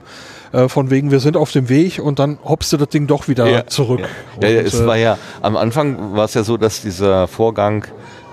Äh, 0.52 0.68
von 0.68 0.90
wegen, 0.90 1.10
wir 1.10 1.20
sind 1.20 1.38
auf 1.38 1.52
dem 1.52 1.68
Weg 1.68 2.00
und 2.02 2.18
dann 2.18 2.38
hopste 2.44 2.76
das 2.76 2.88
Ding 2.88 3.06
doch 3.06 3.28
wieder 3.28 3.66
zurück. 3.66 4.00
Ja, 4.00 4.48
ja, 4.48 4.58
Und, 4.58 4.66
es 4.66 4.80
äh, 4.80 4.86
war 4.86 4.96
ja, 4.96 5.16
am 5.40 5.56
Anfang 5.56 6.14
war 6.16 6.26
es 6.26 6.34
ja 6.34 6.42
so, 6.42 6.58
dass 6.58 6.82
dieser 6.82 7.28
Vorgang, 7.28 7.86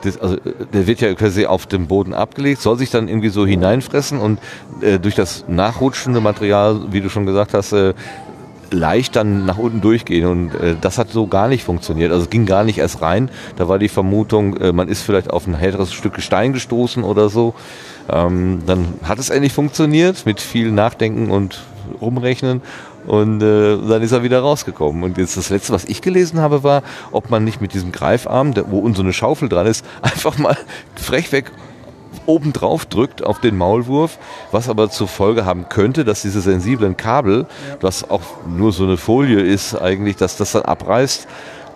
das, 0.03 0.19
also, 0.19 0.37
der 0.73 0.87
wird 0.87 1.01
ja 1.01 1.13
quasi 1.13 1.45
auf 1.45 1.65
dem 1.65 1.87
Boden 1.87 2.13
abgelegt, 2.13 2.61
soll 2.61 2.77
sich 2.77 2.89
dann 2.89 3.07
irgendwie 3.07 3.29
so 3.29 3.45
hineinfressen 3.45 4.19
und 4.19 4.39
äh, 4.81 4.99
durch 4.99 5.15
das 5.15 5.45
nachrutschende 5.47 6.21
Material, 6.21 6.91
wie 6.91 7.01
du 7.01 7.09
schon 7.09 7.25
gesagt 7.25 7.53
hast, 7.53 7.73
äh, 7.73 7.93
leicht 8.71 9.15
dann 9.15 9.45
nach 9.45 9.57
unten 9.57 9.81
durchgehen 9.81 10.25
und 10.27 10.53
äh, 10.55 10.75
das 10.79 10.97
hat 10.97 11.09
so 11.09 11.27
gar 11.27 11.47
nicht 11.47 11.63
funktioniert. 11.63 12.11
Also 12.11 12.27
ging 12.27 12.45
gar 12.45 12.63
nicht 12.63 12.77
erst 12.77 13.01
rein. 13.01 13.29
Da 13.55 13.67
war 13.67 13.79
die 13.79 13.89
Vermutung, 13.89 14.57
äh, 14.57 14.71
man 14.71 14.87
ist 14.87 15.01
vielleicht 15.01 15.29
auf 15.29 15.47
ein 15.47 15.55
härteres 15.55 15.93
Stück 15.93 16.13
Gestein 16.13 16.53
gestoßen 16.53 17.03
oder 17.03 17.29
so. 17.29 17.53
Ähm, 18.09 18.63
dann 18.65 18.85
hat 19.03 19.19
es 19.19 19.29
endlich 19.29 19.53
funktioniert 19.53 20.25
mit 20.25 20.39
viel 20.41 20.71
Nachdenken 20.71 21.31
und 21.31 21.61
Rumrechnen 22.01 22.61
und 23.07 23.41
äh, 23.41 23.77
dann 23.77 24.01
ist 24.01 24.11
er 24.11 24.23
wieder 24.23 24.41
rausgekommen. 24.41 25.03
Und 25.03 25.17
jetzt 25.17 25.37
das 25.37 25.49
letzte, 25.49 25.73
was 25.73 25.85
ich 25.85 26.01
gelesen 26.01 26.39
habe, 26.39 26.63
war, 26.63 26.83
ob 27.11 27.29
man 27.29 27.43
nicht 27.43 27.61
mit 27.61 27.73
diesem 27.73 27.91
Greifarm, 27.91 28.53
der, 28.53 28.69
wo 28.69 28.79
unten 28.79 28.95
so 28.95 29.01
eine 29.01 29.13
Schaufel 29.13 29.49
dran 29.49 29.65
ist, 29.65 29.85
einfach 30.01 30.37
mal 30.37 30.57
frech 30.95 31.31
weg 31.31 31.51
oben 32.25 32.51
drauf 32.51 32.85
drückt 32.85 33.23
auf 33.23 33.39
den 33.39 33.57
Maulwurf, 33.57 34.17
was 34.51 34.69
aber 34.69 34.89
zur 34.89 35.07
Folge 35.07 35.45
haben 35.45 35.69
könnte, 35.69 36.03
dass 36.03 36.23
diese 36.23 36.41
sensiblen 36.41 36.97
Kabel, 36.97 37.45
was 37.79 38.09
auch 38.09 38.21
nur 38.45 38.73
so 38.73 38.83
eine 38.83 38.97
Folie 38.97 39.39
ist 39.39 39.75
eigentlich, 39.75 40.17
dass 40.17 40.35
das 40.35 40.51
dann 40.51 40.63
abreißt 40.63 41.27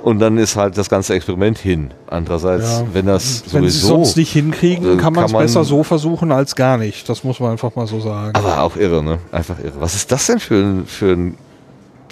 und 0.04 0.20
dann 0.20 0.38
ist 0.38 0.56
halt 0.56 0.78
das 0.78 0.90
ganze 0.90 1.14
Experiment 1.14 1.58
hin. 1.58 1.92
Andererseits, 2.08 2.80
Ja. 2.80 2.86
wenn 2.94 3.06
das 3.06 3.44
Wenn 3.52 3.62
sie 3.64 3.68
es 3.68 3.82
sowieso... 3.82 3.88
sonst 3.88 4.18
nicht 4.18 4.32
hinkriegen, 4.34 4.98
äh, 4.98 5.02
kann 5.02 5.14
man 5.14 5.26
es 5.26 5.34
besser 5.34 5.64
so 5.64 5.84
versuchen 5.84 6.32
als 6.32 6.56
gar 6.56 6.78
nicht. 6.78 7.08
Das 7.08 7.24
muss 7.24 7.40
man 7.40 7.52
einfach 7.52 7.76
mal 7.76 7.88
so 7.88 8.00
sagen. 8.00 8.34
aber 8.36 8.62
auch 8.62 8.76
irre, 8.76 9.04
ne? 9.04 9.20
Einfach 9.32 9.60
irre. 9.60 9.80
Was 9.80 9.96
ist 9.96 10.12
das 10.12 10.26
denn 10.28 10.40
für, 10.40 10.56
ein, 10.56 10.86
für, 10.86 11.14
ein, 11.14 11.38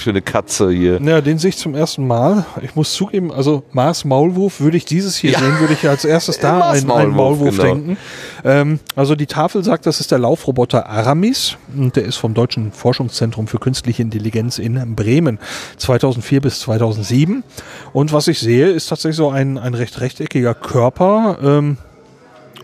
für 0.02 0.10
eine 0.12 0.22
Katze 0.22 0.72
hier? 0.72 1.02
Ja, 1.02 1.22
den 1.22 1.38
sehe 1.38 1.50
ich 1.50 1.58
zum 1.58 1.76
ersten 1.76 2.06
Mal. 2.08 2.46
Ich 2.62 2.76
muss 2.76 2.94
zugeben, 2.94 3.32
also 3.32 3.64
Mars 3.72 4.06
Maulwurf 4.06 4.60
würde 4.60 4.78
ich 4.78 4.86
dieses 4.86 5.16
hier 5.16 5.32
Ja. 5.32 5.40
sehen, 5.40 5.60
würde 5.60 5.74
ich 5.74 5.88
als 5.88 6.06
erstes 6.06 6.40
da 6.40 6.70
einen 6.70 6.88
Maulwurf, 6.88 7.16
Maulwurf 7.16 7.52
genau. 7.58 7.64
denken. 7.64 7.98
Ähm, 8.44 8.80
also 8.96 9.16
die 9.16 9.26
Tafel 9.28 9.64
sagt, 9.64 9.86
das 9.86 10.00
ist 10.00 10.12
der 10.12 10.20
Laufroboter 10.20 10.88
Aramis 10.88 11.58
und 11.76 11.96
der 11.96 12.06
ist 12.06 12.18
vom 12.18 12.34
Deutschen 12.34 12.72
Forschungszentrum 12.72 13.48
für 13.48 13.60
künstliche 13.60 14.02
Intelligenz 14.02 14.60
in 14.60 14.96
Bremen 14.96 15.40
2004 15.78 16.42
bis 16.42 16.60
2007. 16.62 17.44
Und 17.94 18.14
was 18.14 18.28
ich 18.28 18.40
sehe, 18.40 18.70
ist 18.70 18.88
tatsächlich 18.88 19.18
so 19.18 19.30
ein, 19.30 19.58
ein 19.58 19.74
recht 19.74 20.00
rechteckiger 20.00 20.54
Körper. 20.54 21.38
Ähm, 21.44 21.78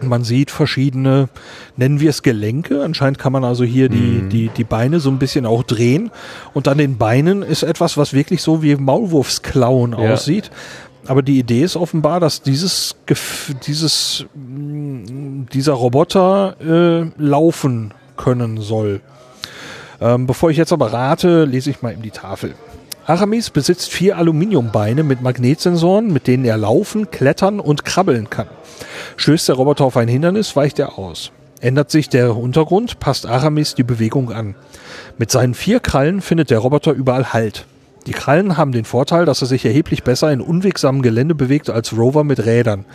man 0.01 0.23
sieht 0.23 0.51
verschiedene, 0.51 1.29
nennen 1.77 1.99
wir 1.99 2.09
es 2.09 2.21
Gelenke. 2.23 2.83
Anscheinend 2.83 3.17
kann 3.19 3.31
man 3.31 3.43
also 3.43 3.63
hier 3.63 3.89
die, 3.89 4.23
die, 4.29 4.49
die 4.49 4.63
Beine 4.63 4.99
so 4.99 5.09
ein 5.09 5.19
bisschen 5.19 5.45
auch 5.45 5.63
drehen. 5.63 6.11
Und 6.53 6.67
an 6.67 6.77
den 6.77 6.97
Beinen 6.97 7.41
ist 7.43 7.63
etwas, 7.63 7.97
was 7.97 8.13
wirklich 8.13 8.41
so 8.41 8.61
wie 8.61 8.75
Maulwurfsklauen 8.75 9.91
Ja. 9.91 10.13
aussieht. 10.13 10.51
Aber 11.07 11.21
die 11.21 11.37
Idee 11.39 11.61
ist 11.61 11.75
offenbar, 11.75 12.19
dass 12.19 12.41
dieses, 12.41 12.95
dieses, 13.67 14.25
mh, 14.33 15.45
dieser 15.53 15.73
Roboter 15.73 16.55
äh, 16.59 17.11
laufen 17.21 17.93
können 18.17 18.59
soll. 18.59 19.01
Ähm, 20.01 20.25
bevor 20.27 20.49
ich 20.49 20.57
jetzt 20.57 20.73
aber 20.73 20.91
rate, 20.91 21.45
lese 21.45 21.69
ich 21.69 21.81
mal 21.81 21.93
eben 21.93 22.01
die 22.01 22.11
Tafel. 22.11 22.55
Aramis 23.07 23.51
besitzt 23.51 23.91
vier 23.91 24.17
Aluminiumbeine 24.17 25.03
mit 25.03 25.21
Magnetsensoren, 25.21 26.11
mit 26.11 26.25
denen 26.25 26.43
er 26.43 26.57
laufen, 26.57 27.11
klettern 27.11 27.59
und 27.59 27.85
krabbeln 27.85 28.31
kann. 28.31 28.47
Stößt 29.17 29.47
der 29.47 29.55
Roboter 29.55 29.85
auf 29.85 29.95
ein 29.95 30.07
Hindernis, 30.07 30.55
weicht 30.55 30.79
er 30.79 30.97
aus. 30.97 31.31
Ändert 31.61 31.91
sich 31.91 32.09
der 32.09 32.35
Untergrund, 32.35 32.99
passt 32.99 33.27
Aramis 33.27 33.75
die 33.75 33.83
Bewegung 33.83 34.31
an. 34.31 34.55
Mit 35.19 35.29
seinen 35.29 35.53
vier 35.53 35.79
Krallen 35.79 36.21
findet 36.21 36.49
der 36.49 36.59
Roboter 36.59 36.93
überall 36.93 37.31
Halt. 37.31 37.67
Die 38.07 38.11
Krallen 38.11 38.57
haben 38.57 38.71
den 38.71 38.85
Vorteil, 38.85 39.25
dass 39.25 39.41
er 39.41 39.47
sich 39.47 39.65
erheblich 39.65 40.03
besser 40.03 40.31
in 40.31 40.41
unwegsamem 40.41 41.01
Gelände 41.01 41.35
bewegt 41.35 41.69
als 41.69 41.95
Rover 41.95 42.23
mit 42.23 42.45
Rädern. 42.45 42.85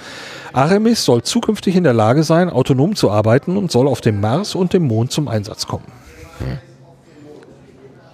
Aramis 0.52 1.04
soll 1.04 1.22
zukünftig 1.22 1.76
in 1.76 1.84
der 1.84 1.94
Lage 1.94 2.24
sein, 2.24 2.50
autonom 2.50 2.96
zu 2.96 3.10
arbeiten 3.10 3.56
und 3.56 3.70
soll 3.70 3.86
auf 3.86 4.00
dem 4.00 4.20
Mars 4.20 4.56
und 4.56 4.72
dem 4.72 4.84
Mond 4.84 5.12
zum 5.12 5.28
Einsatz 5.28 5.66
kommen. 5.66 5.86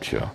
Tja. 0.00 0.33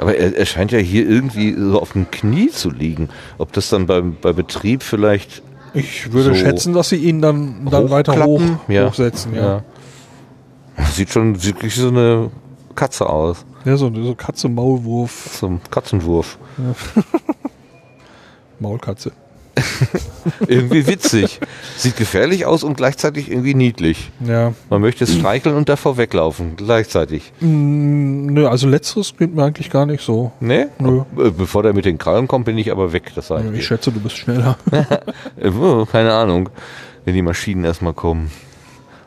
Aber 0.00 0.16
er, 0.16 0.34
er 0.34 0.46
scheint 0.46 0.72
ja 0.72 0.78
hier 0.78 1.06
irgendwie 1.06 1.54
so 1.54 1.78
auf 1.78 1.92
dem 1.92 2.10
Knie 2.10 2.48
zu 2.48 2.70
liegen. 2.70 3.10
Ob 3.36 3.52
das 3.52 3.68
dann 3.68 3.86
beim, 3.86 4.16
bei 4.18 4.32
Betrieb 4.32 4.82
vielleicht 4.82 5.42
Ich 5.74 6.10
würde 6.10 6.30
So 6.30 6.34
schätzen, 6.34 6.72
dass 6.72 6.88
sie 6.88 6.96
ihn 6.96 7.20
dann, 7.20 7.66
dann 7.70 7.90
weiter 7.90 8.24
hoch? 8.24 8.40
Ja. 8.66 8.88
hochsetzen. 8.88 9.34
Ja. 9.34 9.62
Sieht 10.94 11.10
schon 11.10 11.44
wirklich 11.44 11.74
so 11.74 11.88
eine 11.88 12.30
Katze 12.74 13.10
aus. 13.10 13.44
Ja, 13.66 13.76
so, 13.76 13.92
so 13.94 14.14
Katze, 14.14 14.48
Maulwurf, 14.48 15.36
Zum 15.38 15.60
Katzenwurf. 15.70 16.38
Maulkatze. 18.58 19.12
Irgendwie 20.46 20.86
witzig. 20.86 21.40
Sieht 21.76 21.96
gefährlich 21.96 22.46
aus 22.46 22.62
und 22.62 22.76
gleichzeitig 22.76 23.30
irgendwie 23.30 23.54
niedlich. 23.54 24.10
Ja. 24.20 24.52
Man 24.68 24.80
möchte 24.80 25.04
es 25.04 25.14
streicheln 25.14 25.56
und 25.56 25.68
davor 25.68 25.96
weglaufen. 25.96 26.56
Gleichzeitig. 26.56 27.32
Nö, 27.40 28.46
also 28.46 28.68
letzteres 28.68 29.16
geht 29.16 29.34
mir 29.34 29.44
eigentlich 29.44 29.70
gar 29.70 29.86
nicht 29.86 30.04
so. 30.04 30.32
Ne? 30.40 30.68
Nö. 30.78 31.02
Äh, 31.18 31.30
Bevor 31.30 31.62
der 31.62 31.72
mit 31.72 31.84
den 31.84 31.98
Krallen 31.98 32.28
kommt, 32.28 32.44
bin 32.44 32.58
ich 32.58 32.70
aber 32.70 32.92
weg. 32.92 33.12
Das 33.14 33.28
sag 33.28 33.44
ich 33.44 33.60
Ich 33.60 33.66
schätze, 33.66 33.90
du 33.92 34.00
bist 34.00 34.16
schneller. 34.16 34.56
Äh, 35.40 35.48
oh, 35.50 35.86
Keine 35.86 36.12
Ahnung. 36.12 36.48
Wenn 37.04 37.14
die 37.14 37.22
Maschinen 37.22 37.64
erstmal 37.64 37.94
kommen. 37.94 38.30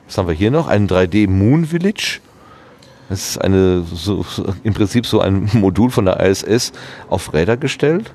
Was 0.08 0.18
haben 0.18 0.28
wir 0.28 0.36
hier 0.36 0.52
noch? 0.52 0.68
Ein 0.68 0.88
3D 0.88 1.30
Moon 1.30 1.66
Village. 1.66 2.20
Das 3.10 3.30
ist 3.30 3.38
eine, 3.38 3.84
so, 3.84 4.26
im 4.64 4.74
Prinzip 4.74 5.06
so 5.06 5.20
ein 5.20 5.50
Modul 5.54 5.90
von 5.92 6.06
der 6.06 6.20
ISS 6.20 6.72
auf 7.10 7.34
Räder 7.34 7.58
gestellt, 7.58 8.12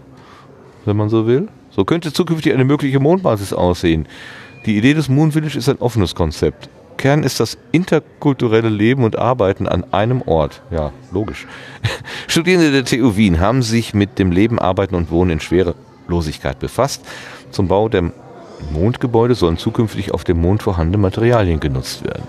wenn 0.84 0.96
man 0.96 1.08
so 1.08 1.26
will. 1.26 1.48
So 1.78 1.84
könnte 1.84 2.12
zukünftig 2.12 2.52
eine 2.52 2.64
mögliche 2.64 2.98
Mondbasis 2.98 3.52
aussehen. 3.52 4.08
Die 4.66 4.76
Idee 4.76 4.94
des 4.94 5.08
Moon 5.08 5.30
Village 5.30 5.56
ist 5.56 5.68
ein 5.68 5.78
offenes 5.78 6.16
Konzept. 6.16 6.68
Kern 6.96 7.22
ist 7.22 7.38
das 7.38 7.56
interkulturelle 7.70 8.68
Leben 8.68 9.04
und 9.04 9.14
Arbeiten 9.14 9.68
an 9.68 9.84
einem 9.92 10.20
Ort. 10.22 10.60
Ja, 10.72 10.90
logisch. 11.12 11.46
Studierende 12.26 12.72
der 12.72 12.84
TU 12.84 13.14
Wien 13.16 13.38
haben 13.38 13.62
sich 13.62 13.94
mit 13.94 14.18
dem 14.18 14.32
Leben, 14.32 14.58
Arbeiten 14.58 14.96
und 14.96 15.12
Wohnen 15.12 15.30
in 15.30 15.40
Schwerelosigkeit 15.40 16.58
befasst. 16.58 17.06
Zum 17.52 17.68
Bau 17.68 17.88
der 17.88 18.10
Mondgebäude 18.72 19.36
sollen 19.36 19.56
zukünftig 19.56 20.12
auf 20.12 20.24
dem 20.24 20.40
Mond 20.40 20.64
vorhandene 20.64 20.98
Materialien 20.98 21.60
genutzt 21.60 22.02
werden. 22.02 22.24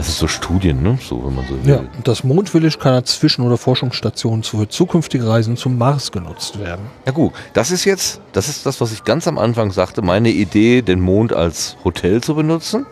Also 0.00 0.12
so 0.12 0.28
Studien, 0.28 0.82
ne? 0.82 0.98
So, 1.06 1.22
wenn 1.26 1.34
man 1.34 1.44
so 1.46 1.62
will. 1.62 1.70
Ja, 1.74 1.80
das 2.04 2.24
Mondvillage 2.24 2.78
kann 2.78 2.94
als 2.94 3.18
Zwischen- 3.18 3.42
oder 3.42 3.58
Forschungsstation 3.58 4.42
für 4.42 4.66
zukünftige 4.66 5.28
Reisen 5.28 5.58
zum 5.58 5.76
Mars 5.76 6.10
genutzt 6.10 6.58
werden. 6.58 6.86
Ja 7.04 7.12
gut, 7.12 7.34
das 7.52 7.70
ist 7.70 7.84
jetzt, 7.84 8.18
das 8.32 8.48
ist 8.48 8.64
das, 8.64 8.80
was 8.80 8.92
ich 8.92 9.04
ganz 9.04 9.28
am 9.28 9.36
Anfang 9.36 9.70
sagte, 9.72 10.00
meine 10.00 10.30
Idee, 10.30 10.80
den 10.80 11.00
Mond 11.00 11.34
als 11.34 11.76
Hotel 11.84 12.22
zu 12.22 12.34
benutzen. 12.34 12.86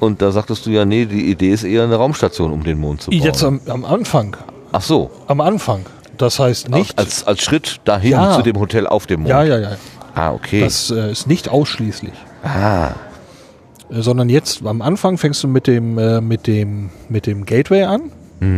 Und 0.00 0.22
da 0.22 0.32
sagtest 0.32 0.66
du 0.66 0.70
ja, 0.70 0.84
nee, 0.84 1.06
die 1.06 1.30
Idee 1.30 1.50
ist 1.50 1.62
eher 1.62 1.84
eine 1.84 1.94
Raumstation, 1.94 2.50
um 2.52 2.64
den 2.64 2.80
Mond 2.80 3.02
zu 3.02 3.10
bauen. 3.12 3.20
Jetzt 3.22 3.44
am, 3.44 3.60
am 3.68 3.84
Anfang. 3.84 4.36
Ach 4.72 4.82
so, 4.82 5.12
Am 5.28 5.40
Anfang. 5.40 5.86
Das 6.18 6.40
heißt 6.40 6.68
nicht. 6.68 6.98
als, 6.98 7.24
als 7.28 7.42
Schritt 7.42 7.80
dahin 7.84 8.10
Ja. 8.10 8.34
zu 8.34 8.42
dem 8.42 8.58
Hotel 8.58 8.88
auf 8.88 9.06
dem 9.06 9.20
Mond. 9.20 9.30
ja, 9.30 9.44
ja, 9.44 9.58
ja. 9.60 9.76
Ah, 10.16 10.32
okay. 10.32 10.60
Das 10.62 10.90
äh, 10.90 11.12
ist 11.12 11.28
nicht 11.28 11.48
ausschließlich. 11.48 12.12
ah, 12.42 12.90
sondern 13.90 14.28
jetzt 14.28 14.64
am 14.64 14.82
Anfang 14.82 15.18
fängst 15.18 15.42
du 15.42 15.48
mit 15.48 15.66
dem, 15.66 15.98
äh, 15.98 16.20
mit 16.20 16.46
dem, 16.46 16.90
mit 17.08 17.26
dem 17.26 17.44
Gateway 17.44 17.84
an. 17.84 18.10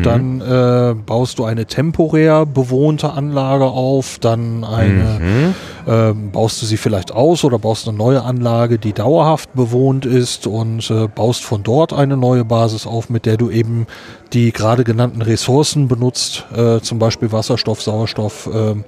Dann 0.02 0.40
äh, 0.40 0.94
baust 0.94 1.38
du 1.38 1.44
eine 1.44 1.66
temporär 1.66 2.44
bewohnte 2.46 3.12
Anlage 3.12 3.66
auf, 3.66 4.18
dann 4.18 4.64
eine, 4.64 5.54
ähm, 5.86 6.30
baust 6.32 6.60
du 6.60 6.66
sie 6.66 6.76
vielleicht 6.76 7.12
aus 7.12 7.44
oder 7.44 7.58
baust 7.58 7.86
eine 7.86 7.96
neue 7.96 8.22
Anlage, 8.22 8.78
die 8.78 8.92
dauerhaft 8.92 9.54
bewohnt 9.54 10.04
ist 10.04 10.46
und 10.46 10.90
äh, 10.90 11.06
baust 11.06 11.44
von 11.44 11.62
dort 11.62 11.92
eine 11.92 12.16
neue 12.16 12.44
Basis 12.44 12.86
auf, 12.86 13.10
mit 13.10 13.26
der 13.26 13.36
du 13.36 13.50
eben 13.50 13.86
die 14.32 14.50
gerade 14.50 14.82
genannten 14.82 15.22
Ressourcen 15.22 15.86
benutzt, 15.86 16.46
äh, 16.56 16.80
zum 16.80 16.98
Beispiel 16.98 17.30
Wasserstoff, 17.30 17.80
Sauerstoff, 17.82 18.48
ähm, 18.52 18.84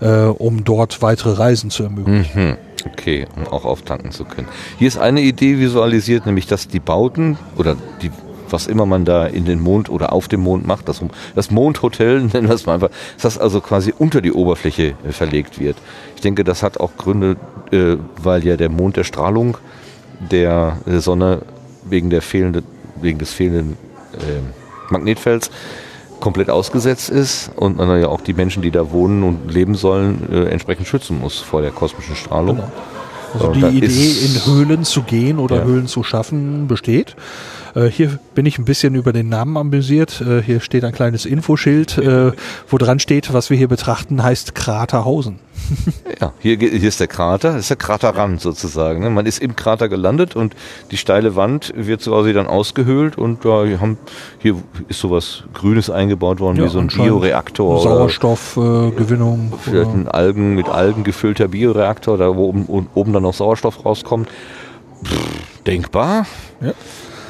äh, 0.00 0.26
um 0.26 0.64
dort 0.64 1.00
weitere 1.00 1.32
Reisen 1.32 1.70
zu 1.70 1.84
ermöglichen. 1.84 2.48
Mhm. 2.50 2.56
Okay, 2.92 3.26
um 3.36 3.46
auch 3.46 3.64
auftanken 3.64 4.10
zu 4.10 4.24
können. 4.24 4.48
Hier 4.78 4.88
ist 4.88 4.98
eine 4.98 5.20
Idee 5.20 5.58
visualisiert, 5.58 6.26
nämlich 6.26 6.46
dass 6.46 6.68
die 6.68 6.80
Bauten 6.80 7.38
oder 7.56 7.76
die 8.02 8.10
was 8.50 8.66
immer 8.66 8.86
man 8.86 9.04
da 9.04 9.26
in 9.26 9.44
den 9.44 9.60
Mond 9.60 9.88
oder 9.88 10.12
auf 10.12 10.28
dem 10.28 10.40
Mond 10.40 10.66
macht, 10.66 10.88
das, 10.88 11.00
das 11.34 11.50
Mondhotel, 11.50 12.22
nennen 12.32 12.48
wir 12.48 12.54
es 12.54 12.64
mal 12.64 12.74
einfach, 12.74 12.90
dass 13.14 13.34
das 13.34 13.38
also 13.38 13.60
quasi 13.60 13.92
unter 13.96 14.20
die 14.20 14.32
Oberfläche 14.32 14.94
äh, 15.04 15.12
verlegt 15.12 15.58
wird. 15.58 15.76
Ich 16.14 16.20
denke, 16.20 16.44
das 16.44 16.62
hat 16.62 16.78
auch 16.78 16.96
Gründe, 16.96 17.36
äh, 17.72 17.96
weil 18.22 18.44
ja 18.44 18.56
der 18.56 18.68
Mond 18.68 18.96
der 18.96 19.04
Strahlung 19.04 19.58
der 20.30 20.78
Sonne 20.86 21.42
wegen, 21.84 22.08
der 22.08 22.22
fehlende, 22.22 22.62
wegen 23.00 23.18
des 23.18 23.32
fehlenden 23.32 23.76
äh, 24.14 24.92
Magnetfelds 24.92 25.50
komplett 26.20 26.50
ausgesetzt 26.50 27.10
ist 27.10 27.50
und 27.56 27.76
man 27.76 28.00
ja 28.00 28.08
auch 28.08 28.20
die 28.20 28.34
Menschen, 28.34 28.62
die 28.62 28.70
da 28.70 28.90
wohnen 28.90 29.22
und 29.22 29.52
leben 29.52 29.74
sollen, 29.74 30.28
äh, 30.32 30.44
entsprechend 30.48 30.86
schützen 30.86 31.20
muss 31.20 31.38
vor 31.38 31.62
der 31.62 31.70
kosmischen 31.70 32.16
Strahlung. 32.16 32.56
Genau. 32.56 32.72
Also 33.34 33.46
Und 33.48 33.56
die 33.56 33.78
Idee, 33.78 34.10
in 34.24 34.46
Höhlen 34.46 34.84
zu 34.84 35.02
gehen 35.02 35.38
oder 35.38 35.56
Ja. 35.56 35.64
Höhlen 35.64 35.86
zu 35.86 36.02
schaffen, 36.02 36.68
besteht. 36.68 37.16
Äh, 37.76 37.90
hier 37.90 38.18
bin 38.34 38.46
ich 38.46 38.58
ein 38.58 38.64
bisschen 38.64 38.94
über 38.94 39.12
den 39.12 39.28
Namen 39.28 39.56
amüsiert. 39.56 40.20
Äh, 40.20 40.42
hier 40.42 40.60
steht 40.60 40.84
ein 40.84 40.92
kleines 40.92 41.26
Infoschild, 41.26 41.98
äh, 41.98 42.32
wo 42.68 42.78
dran 42.78 42.98
steht, 42.98 43.32
was 43.32 43.50
wir 43.50 43.56
hier 43.56 43.68
betrachten, 43.68 44.22
heißt 44.22 44.54
Kraterhausen. 44.54 45.38
Ja, 46.18 46.32
hier, 46.38 46.56
hier 46.56 46.88
ist 46.88 46.98
der 46.98 47.08
Krater, 47.08 47.52
das 47.52 47.62
ist 47.62 47.70
der 47.70 47.76
Kraterrand 47.76 48.40
sozusagen. 48.40 49.00
Ne? 49.00 49.10
Man 49.10 49.26
ist 49.26 49.38
im 49.38 49.54
Krater 49.54 49.90
gelandet 49.90 50.34
und 50.34 50.54
die 50.90 50.96
steile 50.96 51.36
Wand 51.36 51.74
wird 51.76 52.02
quasi 52.02 52.32
dann 52.32 52.46
ausgehöhlt 52.46 53.18
und 53.18 53.42
hier 53.42 53.80
haben, 53.80 53.98
hier 54.38 54.56
ist 54.88 55.00
sowas 55.00 55.42
Grünes 55.52 55.90
eingebaut 55.90 56.40
worden, 56.40 56.64
wie 56.64 56.68
so 56.70 56.78
ein 56.78 56.86
Bioreaktor 56.86 57.82
Sauerstoffgewinnung. 57.82 59.52
Äh, 59.52 59.56
vielleicht 59.60 59.90
ein 59.90 60.08
Algen 60.08 60.54
mit 60.54 60.70
Algen 60.70 61.04
gefüllter 61.04 61.48
Bioreaktor, 61.48 62.16
da 62.16 62.34
wo 62.34 62.46
oben, 62.46 62.88
oben 62.94 63.12
dann 63.12 63.24
noch 63.24 63.34
Sauerstoff 63.34 63.84
rauskommt. 63.84 64.30
Pff, 65.04 65.64
denkbar? 65.66 66.26
Ja. 66.62 66.72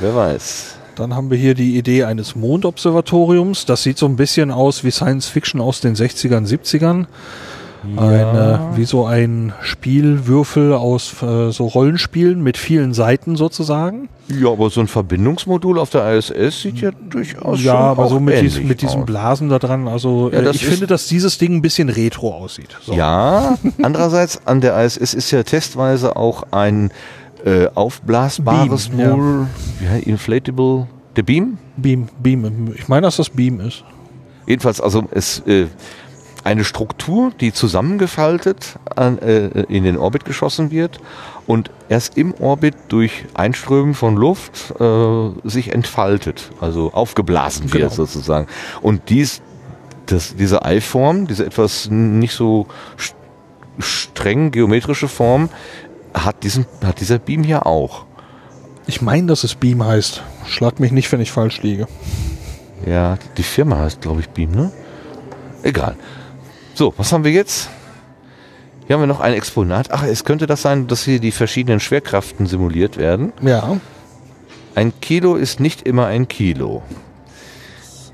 Wer 0.00 0.14
weiß. 0.14 0.76
Dann 0.94 1.14
haben 1.14 1.30
wir 1.30 1.36
hier 1.36 1.54
die 1.54 1.76
Idee 1.76 2.04
eines 2.04 2.36
Mondobservatoriums. 2.36 3.66
Das 3.66 3.82
sieht 3.82 3.98
so 3.98 4.06
ein 4.06 4.16
bisschen 4.16 4.50
aus 4.50 4.82
wie 4.82 4.90
Science 4.90 5.28
Fiction 5.28 5.60
aus 5.60 5.80
den 5.80 5.94
60ern, 5.94 6.46
70ern. 6.46 7.06
Eine, 7.96 8.70
wie 8.74 8.84
so 8.84 9.06
ein 9.06 9.52
Spielwürfel 9.60 10.72
aus 10.72 11.22
äh, 11.22 11.50
so 11.50 11.66
Rollenspielen 11.66 12.42
mit 12.42 12.56
vielen 12.56 12.94
Seiten 12.94 13.36
sozusagen. 13.36 14.08
Ja, 14.28 14.50
aber 14.50 14.70
so 14.70 14.80
ein 14.80 14.88
Verbindungsmodul 14.88 15.78
auf 15.78 15.90
der 15.90 16.16
ISS 16.16 16.62
sieht 16.62 16.80
ja 16.80 16.90
durchaus 16.90 17.62
ja, 17.62 17.72
schon 17.72 17.80
aber 17.82 18.08
so 18.08 18.18
mit, 18.18 18.40
dies, 18.40 18.60
mit 18.60 18.82
diesen. 18.82 19.06
Blasen 19.06 19.50
da 19.50 19.60
dran. 19.60 19.86
Also 19.86 20.30
Ja, 20.32 20.40
äh, 20.40 20.50
ich 20.50 20.66
finde, 20.66 20.88
dass 20.88 21.06
dieses 21.06 21.38
Ding 21.38 21.54
ein 21.54 21.62
bisschen 21.62 21.88
retro 21.88 22.34
aussieht. 22.34 22.76
So. 22.82 22.94
Ja, 22.94 23.56
andererseits 23.82 24.40
an 24.46 24.60
der 24.60 24.84
ISS 24.84 25.14
ist 25.14 25.30
ja 25.30 25.44
testweise 25.44 26.16
auch 26.16 26.44
ein 26.50 26.90
äh, 27.46 27.68
aufblasbares 27.74 28.88
Beam, 28.90 28.98
ja. 29.00 29.16
Mol, 29.16 29.46
ja, 29.82 29.96
inflatable, 30.04 30.86
der 31.16 31.22
Beam. 31.22 31.56
Beam, 31.78 32.08
Beam. 32.22 32.74
Ich 32.76 32.88
meine, 32.88 33.02
dass 33.06 33.16
das 33.16 33.30
Beam 33.30 33.60
ist. 33.60 33.84
Jedenfalls 34.46 34.80
also 34.80 35.04
es 35.12 35.40
äh, 35.46 35.66
eine 36.44 36.62
Struktur, 36.64 37.32
die 37.40 37.52
zusammengefaltet 37.52 38.78
an, 38.94 39.18
äh, 39.18 39.46
in 39.68 39.82
den 39.84 39.96
Orbit 39.96 40.24
geschossen 40.24 40.70
wird 40.70 41.00
und 41.46 41.70
erst 41.88 42.16
im 42.18 42.34
Orbit 42.34 42.74
durch 42.88 43.24
Einströmen 43.34 43.94
von 43.94 44.14
Luft 44.16 44.72
äh, 44.80 45.30
sich 45.48 45.72
entfaltet, 45.72 46.50
also 46.60 46.92
aufgeblasen 46.92 47.64
wird 47.72 47.82
Genau. 47.84 47.94
sozusagen. 47.94 48.46
Und 48.82 49.08
dies, 49.08 49.40
das, 50.06 50.36
diese 50.36 50.64
Eiform, 50.64 51.26
diese 51.26 51.44
etwas 51.46 51.88
nicht 51.90 52.34
so 52.34 52.66
st- 52.96 53.14
streng 53.80 54.52
geometrische 54.52 55.08
Form, 55.08 55.48
hat, 56.24 56.42
diesen, 56.42 56.66
hat 56.84 57.00
dieser 57.00 57.18
Beam 57.18 57.44
hier 57.44 57.66
auch. 57.66 58.06
Ich 58.86 59.02
meine, 59.02 59.26
dass 59.26 59.44
es 59.44 59.54
Beam 59.54 59.84
heißt. 59.84 60.22
Schlag 60.46 60.80
mich 60.80 60.92
nicht, 60.92 61.10
wenn 61.12 61.20
ich 61.20 61.32
falsch 61.32 61.62
liege. 61.62 61.88
Ja, 62.86 63.18
die 63.36 63.42
Firma 63.42 63.78
heißt, 63.78 64.00
glaube 64.00 64.20
ich, 64.20 64.28
Beam, 64.28 64.52
ne? 64.52 64.72
Egal. 65.62 65.96
So, 66.74 66.94
was 66.96 67.12
haben 67.12 67.24
wir 67.24 67.32
jetzt? 67.32 67.70
Hier 68.86 68.94
haben 68.94 69.02
wir 69.02 69.08
noch 69.08 69.20
ein 69.20 69.34
Exponat. 69.34 69.90
Ach, 69.90 70.04
es 70.04 70.24
könnte 70.24 70.46
das 70.46 70.62
sein, 70.62 70.86
dass 70.86 71.04
hier 71.04 71.18
die 71.18 71.32
verschiedenen 71.32 71.80
Schwerkraften 71.80 72.46
simuliert 72.46 72.96
werden. 72.96 73.32
Ja. 73.42 73.80
Ein 74.76 74.92
Kilo 75.00 75.34
ist 75.34 75.58
nicht 75.58 75.82
immer 75.82 76.06
ein 76.06 76.28
Kilo. 76.28 76.82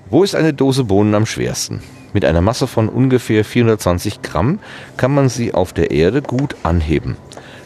Wo 0.08 0.24
ist 0.24 0.34
eine 0.34 0.54
Dose 0.54 0.84
Bohnen 0.84 1.14
am 1.14 1.26
schwersten? 1.26 1.82
Mit 2.14 2.24
einer 2.24 2.40
Masse 2.40 2.66
von 2.66 2.88
ungefähr 2.88 3.44
420 3.44 4.22
Gramm 4.22 4.60
kann 4.96 5.14
man 5.14 5.28
sie 5.28 5.52
auf 5.54 5.72
der 5.72 5.90
Erde 5.90 6.22
gut 6.22 6.56
anheben. 6.62 7.16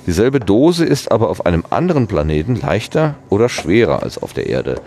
Dieselbe 0.07 0.39
Dose 0.39 0.85
ist 0.85 1.10
aber 1.10 1.28
auf 1.28 1.47
einem 1.47 1.65
anderen 1.70 2.07
Planeten 2.07 2.55
leichter 2.55 3.17
oder 3.28 3.49
schwerer 3.49 4.02
als 4.02 4.18
auf 4.18 4.33
der 4.33 4.47
Erde. 4.47 4.81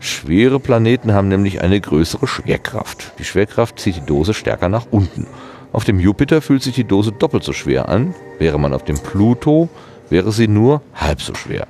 Schwere 0.00 0.58
Planeten 0.60 1.14
haben 1.14 1.28
nämlich 1.28 1.62
eine 1.62 1.80
größere 1.80 2.26
Schwerkraft. 2.26 3.12
Die 3.18 3.24
Schwerkraft 3.24 3.78
zieht 3.78 3.96
die 3.96 4.06
Dose 4.06 4.34
stärker 4.34 4.68
nach 4.68 4.86
unten. 4.90 5.26
Auf 5.72 5.84
dem 5.84 5.98
Jupiter 5.98 6.42
fühlt 6.42 6.62
sich 6.62 6.74
die 6.74 6.84
Dose 6.84 7.12
doppelt 7.12 7.44
so 7.44 7.52
schwer 7.52 7.88
an. 7.88 8.14
Wäre 8.38 8.58
man 8.58 8.74
auf 8.74 8.84
dem 8.84 8.98
Pluto, 8.98 9.68
wäre 10.10 10.30
sie 10.32 10.48
nur 10.48 10.82
halb 10.94 11.22
so 11.22 11.34
schwer. 11.34 11.66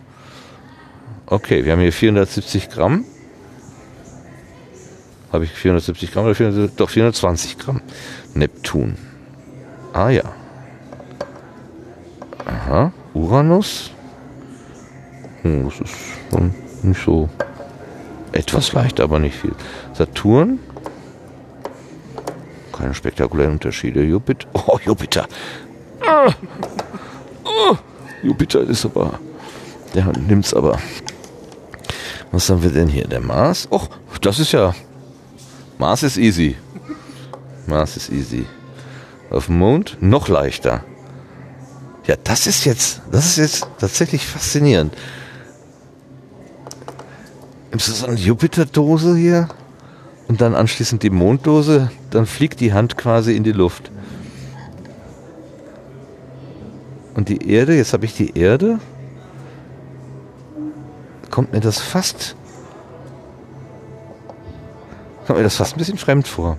Okay, 1.27 1.65
wir 1.65 1.73
haben 1.73 1.81
hier 1.81 1.93
470 1.93 2.71
Gramm. 2.71 3.05
Habe 5.33 5.45
ich 5.45 5.51
470 5.53 6.13
Gramm 6.13 6.25
oder 6.25 6.35
400, 6.35 6.73
doch 6.79 6.91
420 6.91 7.59
Gramm. 7.59 7.83
Neptun. 8.35 8.97
Ah 9.93 10.11
ja. 10.11 10.25
Aha. 12.47 12.93
Uranus. 13.15 13.91
Hm, 15.43 15.65
das 15.69 15.81
ist 15.81 15.97
schon 16.31 16.55
nicht 16.83 17.05
so 17.05 17.29
etwas 18.33 18.73
leichter, 18.73 19.05
aber 19.05 19.19
nicht 19.19 19.37
viel. 19.37 19.55
Saturn. 19.93 20.59
Keine 22.73 22.95
spektakulären 22.95 23.53
Unterschiede. 23.53 24.03
Jupiter. 24.03 24.49
Oh, 24.67 24.79
Jupiter. 24.85 25.27
Ah. 26.07 26.33
Oh, 27.45 27.77
Jupiter 28.23 28.61
ist 28.63 28.85
aber. 28.85 29.19
Der 29.95 30.07
nimmt's 30.07 30.55
aber. 30.55 30.79
Was 32.33 32.51
haben 32.51 32.63
wir 32.63 32.71
denn 32.71 32.89
hier? 32.89 33.07
Der 33.07 33.21
Mars? 33.21 33.69
Och, 33.71 33.89
das 34.21 34.41
ist 34.41 34.53
ja. 34.53 34.75
Mars 35.79 36.03
ist 36.03 36.17
easy. 36.17 36.57
Mars 37.67 37.97
ist 37.97 38.11
easy. 38.11 38.47
Auf 39.31 39.47
dem 39.47 39.59
Mond 39.59 39.99
noch 40.01 40.29
leichter. 40.29 40.83
Ja, 42.07 42.17
das 42.23 42.47
ist 42.47 42.65
jetzt, 42.65 43.01
das 43.11 43.27
ist 43.27 43.37
jetzt 43.37 43.67
tatsächlich 43.79 44.27
faszinierend. 44.27 44.95
Ist 47.71 47.89
das 47.89 48.01
so 48.01 48.07
eine 48.07 48.17
Jupiter-Dose 48.17 49.17
hier? 49.17 49.49
Und 50.29 50.41
dann 50.41 50.55
anschließend 50.55 51.03
die 51.03 51.11
Monddose, 51.11 51.91
dann 52.11 52.27
fliegt 52.27 52.61
die 52.61 52.73
Hand 52.73 52.97
quasi 52.97 53.37
in 53.37 53.45
die 53.45 53.53
Luft. 53.53 53.91
Und 57.15 57.29
die 57.29 57.51
Erde, 57.51 57.77
jetzt 57.77 57.93
habe 57.93 58.05
ich 58.05 58.15
die 58.15 58.37
Erde. 58.37 58.79
Kommt 61.31 61.53
mir 61.53 61.61
das 61.61 61.79
fast. 61.81 62.37
Kommt 65.27 65.39
mir 65.39 65.45
das 65.45 65.57
fast 65.57 65.75
ein 65.75 65.79
bisschen 65.79 65.99
fremd 65.99 66.29
vor. 66.29 66.59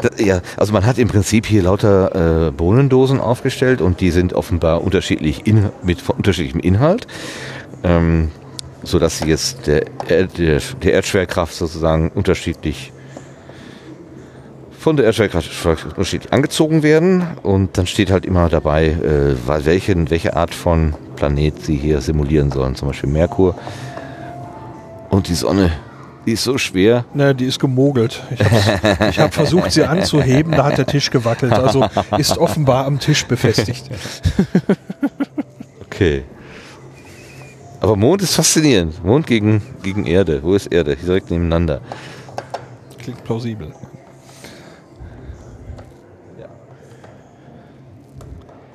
Das, 0.00 0.20
ja, 0.20 0.40
also 0.56 0.72
man 0.72 0.84
hat 0.84 0.98
im 0.98 1.08
Prinzip 1.08 1.46
hier 1.46 1.62
lauter 1.62 2.48
äh, 2.48 2.50
Bohnendosen 2.50 3.20
aufgestellt 3.20 3.80
und 3.80 4.00
die 4.00 4.10
sind 4.10 4.34
offenbar 4.34 4.82
unterschiedlich 4.82 5.46
in, 5.46 5.70
mit 5.82 6.08
unterschiedlichem 6.08 6.60
Inhalt. 6.60 7.06
Ähm, 7.84 8.30
so 8.84 8.98
dass 8.98 9.18
sie 9.18 9.26
jetzt 9.28 9.66
der, 9.66 9.86
Erd- 10.08 10.38
der, 10.38 10.60
der 10.82 10.92
Erdschwerkraft 10.92 11.54
sozusagen 11.54 12.10
unterschiedlich 12.10 12.92
von 14.76 14.96
der 14.96 15.06
Erdschwerkraft 15.06 15.86
unterschiedlich 15.86 16.32
angezogen 16.32 16.82
werden 16.82 17.24
und 17.44 17.78
dann 17.78 17.86
steht 17.86 18.10
halt 18.10 18.26
immer 18.26 18.48
dabei, 18.48 18.86
äh, 18.86 19.36
welche, 19.46 20.10
welche 20.10 20.34
Art 20.34 20.52
von 20.52 20.94
Planet 21.14 21.62
sie 21.62 21.76
hier 21.76 22.00
simulieren 22.00 22.50
sollen, 22.50 22.74
zum 22.74 22.88
Beispiel 22.88 23.08
Merkur. 23.08 23.54
Und 25.10 25.28
die 25.28 25.34
Sonne, 25.34 25.70
die 26.26 26.32
ist 26.32 26.44
so 26.44 26.58
schwer. 26.58 27.04
Ne, 27.14 27.34
die 27.34 27.46
ist 27.46 27.58
gemogelt. 27.58 28.22
Ich 28.30 29.18
habe 29.18 29.22
hab 29.24 29.34
versucht, 29.34 29.72
sie 29.72 29.84
anzuheben, 29.84 30.52
da 30.52 30.64
hat 30.64 30.78
der 30.78 30.86
Tisch 30.86 31.10
gewackelt. 31.10 31.52
Also 31.52 31.86
ist 32.18 32.38
offenbar 32.38 32.86
am 32.86 32.98
Tisch 32.98 33.24
befestigt. 33.26 33.90
Okay. 35.86 36.24
Aber 37.80 37.96
Mond 37.96 38.22
ist 38.22 38.34
faszinierend. 38.34 39.04
Mond 39.04 39.26
gegen, 39.26 39.60
gegen 39.82 40.06
Erde. 40.06 40.42
Wo 40.42 40.54
ist 40.54 40.66
Erde? 40.66 40.96
Direkt 40.96 41.30
nebeneinander. 41.30 41.80
Klingt 42.98 43.22
plausibel. 43.24 43.72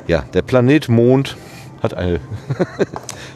Ja, 0.07 0.23
der 0.33 0.41
Planet 0.41 0.87
Mond 0.87 1.35
hat 1.81 1.93
eine. 1.93 2.19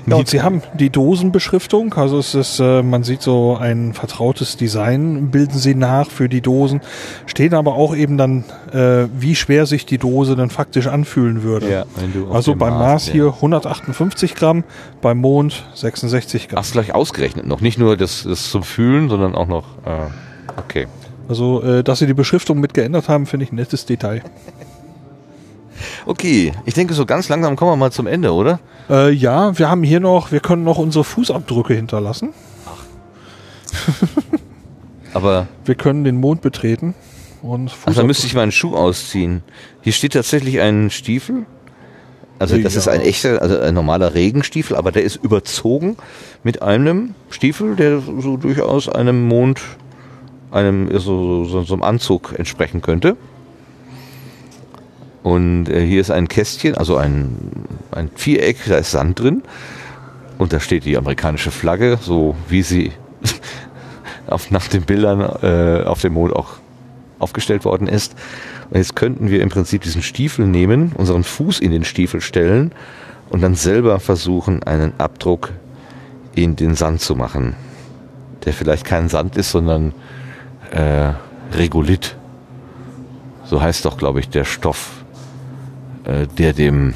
Ja, 0.08 0.16
und 0.16 0.28
sie 0.28 0.42
haben 0.42 0.64
die 0.74 0.90
Dosenbeschriftung, 0.90 1.94
also 1.94 2.18
es 2.18 2.34
ist, 2.34 2.60
äh, 2.60 2.82
man 2.82 3.04
sieht 3.04 3.22
so 3.22 3.56
ein 3.56 3.94
vertrautes 3.94 4.58
Design, 4.58 5.30
bilden 5.30 5.60
sie 5.60 5.76
nach 5.76 6.10
für 6.10 6.28
die 6.28 6.42
Dosen, 6.42 6.82
stehen 7.28 7.54
aber 7.54 7.76
auch 7.76 7.96
eben 7.96 8.18
dann, 8.18 8.44
äh, 8.74 9.08
wie 9.16 9.36
schwer 9.36 9.68
sich 9.68 9.86
die 9.86 10.00
Dose 10.00 10.36
dann 10.36 10.50
faktisch 10.50 10.88
anfühlen 10.88 11.44
würde. 11.44 11.70
Ja, 11.70 11.86
also 12.32 12.56
beim 12.56 12.74
Mars 12.74 12.92
Mars 12.92 13.08
hier 13.08 13.28
158 13.28 14.36
Gramm, 14.36 14.64
beim 15.02 15.18
Mond 15.20 15.66
66 15.76 16.50
Gramm. 16.50 16.60
Hast 16.60 16.72
du 16.72 16.74
gleich 16.74 16.94
ausgerechnet 16.94 17.46
noch? 17.46 17.62
Nicht 17.62 17.78
nur 17.78 17.98
das, 17.98 18.24
das 18.24 18.50
zum 18.50 18.64
Fühlen, 18.64 19.10
sondern 19.10 19.36
auch 19.36 19.48
noch. 19.48 19.66
Äh, 19.86 20.10
okay. 20.58 20.88
Also, 21.30 21.64
äh, 21.64 21.84
dass 21.84 22.00
sie 22.00 22.08
die 22.08 22.14
Beschriftung 22.14 22.60
mit 22.60 22.74
geändert 22.74 23.08
haben, 23.08 23.26
finde 23.26 23.46
ich 23.46 23.52
ein 23.52 23.56
nettes 23.56 23.86
Detail. 23.86 24.22
Okay, 26.06 26.52
ich 26.66 26.74
denke, 26.74 26.94
so 26.94 27.06
ganz 27.06 27.30
langsam 27.30 27.56
kommen 27.56 27.72
wir 27.72 27.76
mal 27.78 27.92
zum 27.92 28.08
Ende, 28.08 28.34
oder? 28.34 28.60
Äh, 28.90 29.12
ja, 29.12 29.58
wir 29.58 29.70
haben 29.70 29.84
hier 29.84 30.00
noch, 30.00 30.32
wir 30.32 30.40
können 30.40 30.64
noch 30.64 30.78
unsere 30.78 31.04
Fußabdrücke 31.04 31.74
hinterlassen. 31.74 32.30
Aber 35.14 35.48
Wir 35.66 35.76
können 35.76 36.04
den 36.04 36.18
Mond 36.18 36.42
betreten 36.42 36.94
und 37.42 37.72
ach, 37.86 37.94
da 37.94 38.04
müsste 38.04 38.28
ich 38.28 38.34
meinen 38.34 38.52
Schuh 38.52 38.76
ausziehen. 38.76 39.44
Hier 39.82 39.94
steht 39.94 40.14
tatsächlich 40.14 40.60
ein 40.62 40.90
Stiefel. 40.90 41.46
Also 42.40 42.58
das 42.58 42.74
Ja. 42.74 42.80
ist 42.80 42.88
ein 42.88 43.02
echter, 43.02 43.42
also 43.42 43.60
ein 43.60 43.74
normaler 43.74 44.14
Regenstiefel, 44.16 44.76
aber 44.76 44.92
der 44.92 45.04
ist 45.04 45.18
überzogen 45.18 45.98
mit 46.44 46.62
einem 46.62 47.14
Stiefel, 47.30 47.76
der 47.76 48.00
so 48.00 48.38
durchaus 48.38 48.90
einem 48.90 49.28
Mond, 49.28 49.62
einem 50.52 50.90
so, 51.00 51.46
so, 51.46 51.64
so 51.64 51.74
einem 51.74 51.84
Anzug 51.84 52.34
entsprechen 52.38 52.82
könnte. 52.82 53.16
Und 55.24 55.70
äh, 55.70 55.86
hier 55.86 56.02
ist 56.02 56.12
ein 56.12 56.28
Kästchen, 56.28 56.76
also 56.76 56.98
ein, 56.98 57.68
ein 57.92 58.10
Viereck, 58.16 58.58
da 58.68 58.78
ist 58.78 58.92
Sand 58.92 59.20
drin. 59.20 59.44
Und 60.38 60.54
da 60.54 60.60
steht 60.60 60.86
die 60.86 60.98
amerikanische 60.98 61.52
Flagge, 61.52 62.00
so 62.02 62.36
wie 62.48 62.64
sie 62.64 62.92
auf, 64.28 64.50
nach 64.50 64.68
den 64.68 64.84
Bildern 64.84 65.22
äh, 65.44 65.84
auf 65.84 66.02
dem 66.02 66.14
Mond 66.14 66.34
auch 66.34 66.54
aufgestellt 67.20 67.66
worden 67.66 67.88
ist. 67.88 68.16
Und 68.70 68.78
jetzt 68.78 68.96
könnten 68.96 69.30
wir 69.30 69.42
im 69.42 69.50
Prinzip 69.50 69.84
diesen 69.84 70.02
Stiefel 70.02 70.48
nehmen, 70.48 70.94
unseren 70.96 71.24
Fuß 71.24 71.60
in 71.60 71.72
den 71.72 71.84
Stiefel 71.84 72.22
stellen 72.22 72.72
und 73.30 73.42
dann 73.42 73.56
selber 73.56 74.00
versuchen, 74.00 74.64
einen 74.64 74.94
Abdruck 74.98 75.52
in 76.34 76.56
den 76.56 76.76
Sand 76.76 77.02
zu 77.02 77.16
machen. 77.16 77.56
Der 78.46 78.54
vielleicht 78.54 78.86
kein 78.86 79.10
Sand 79.10 79.38
ist, 79.38 79.52
sondern 79.52 79.94
äh, 80.72 81.12
Regolith. 81.54 82.16
So 83.46 83.62
heißt 83.62 83.86
doch, 83.86 83.98
glaube 83.98 84.20
ich, 84.22 84.30
der 84.30 84.46
Stoff, 84.46 85.01
äh, 86.06 86.28
der, 86.38 86.54
dem, 86.54 86.94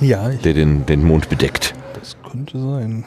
Ja, 0.00 0.28
der 0.28 0.52
den, 0.54 0.86
den 0.86 1.04
Mond 1.04 1.28
bedeckt. 1.28 1.74
das 1.94 2.16
könnte 2.30 2.58
sein. 2.58 3.04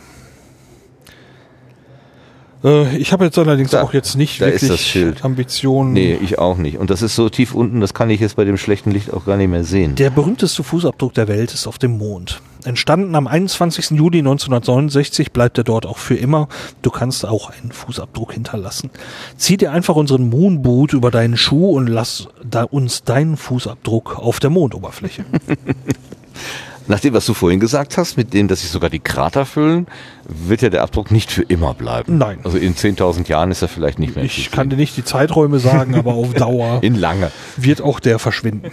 Äh, 2.63 2.97
ich 2.97 3.11
habe 3.11 3.25
jetzt 3.25 3.37
allerdings 3.37 3.71
Da, 3.71 3.83
auch 3.83 3.93
jetzt 3.93 4.15
nicht 4.15 4.39
wirklich 4.39 4.67
das 4.69 4.79
Schild. 4.81 5.23
Ambitionen. 5.23 5.93
Nee, 5.93 6.17
ich 6.21 6.39
auch 6.39 6.57
nicht. 6.57 6.77
Und 6.77 6.89
das 6.89 7.01
ist 7.01 7.15
so 7.15 7.29
tief 7.29 7.53
unten, 7.53 7.81
das 7.81 7.93
kann 7.93 8.09
ich 8.09 8.19
jetzt 8.19 8.35
bei 8.35 8.45
dem 8.45 8.57
schlechten 8.57 8.91
Licht 8.91 9.13
auch 9.13 9.25
gar 9.25 9.37
nicht 9.37 9.49
mehr 9.49 9.63
sehen. 9.63 9.95
Der 9.95 10.09
berühmteste 10.09 10.63
Fußabdruck 10.63 11.13
der 11.13 11.27
Welt 11.27 11.53
ist 11.53 11.67
auf 11.67 11.77
dem 11.77 11.97
Mond. 11.97 12.41
Entstanden 12.67 13.15
am 13.15 13.27
21. 13.27 13.91
Juli 13.91 14.19
1969 14.19 15.31
bleibt 15.31 15.57
er 15.57 15.63
dort 15.63 15.85
auch 15.85 15.97
für 15.97 16.15
immer. 16.15 16.47
Du 16.81 16.91
kannst 16.91 17.25
auch 17.25 17.49
einen 17.49 17.71
Fußabdruck 17.71 18.33
hinterlassen. 18.33 18.89
Zieh 19.37 19.57
dir 19.57 19.71
einfach 19.71 19.95
unseren 19.95 20.29
Moonboot 20.29 20.93
über 20.93 21.09
deinen 21.09 21.37
Schuh 21.37 21.71
und 21.71 21.87
lass 21.87 22.27
da 22.43 22.63
uns 22.63 23.03
deinen 23.03 23.37
Fußabdruck 23.37 24.17
auf 24.19 24.39
der 24.39 24.49
Mondoberfläche. 24.49 25.25
Nach 26.89 27.01
dem, 27.01 27.13
was 27.13 27.25
du 27.25 27.33
vorhin 27.33 27.59
gesagt 27.59 27.97
hast, 27.97 28.15
mit 28.15 28.33
dem, 28.33 28.47
dass 28.47 28.61
sich 28.61 28.69
sogar 28.69 28.89
die 28.89 28.99
Krater 28.99 29.45
füllen, 29.45 29.87
wird 30.25 30.61
ja 30.61 30.69
der 30.69 30.83
Abdruck 30.83 31.11
nicht 31.11 31.31
für 31.31 31.41
immer 31.41 31.73
bleiben. 31.73 32.17
Nein. 32.17 32.39
Also 32.43 32.57
in 32.57 32.75
10.000 32.75 33.27
Jahren 33.27 33.51
ist 33.51 33.61
er 33.61 33.67
vielleicht 33.67 33.99
nicht 33.99 34.15
mehr. 34.15 34.23
Ich 34.23 34.51
kann 34.51 34.69
dir 34.69 34.77
nicht 34.77 34.95
die 34.95 35.03
Zeiträume 35.03 35.59
sagen, 35.59 35.95
aber 35.95 36.13
auf 36.13 36.33
Dauer 36.35 36.79
in 36.81 36.95
lange. 36.95 37.31
wird 37.57 37.81
auch 37.81 37.99
der 37.99 38.19
verschwinden. 38.19 38.71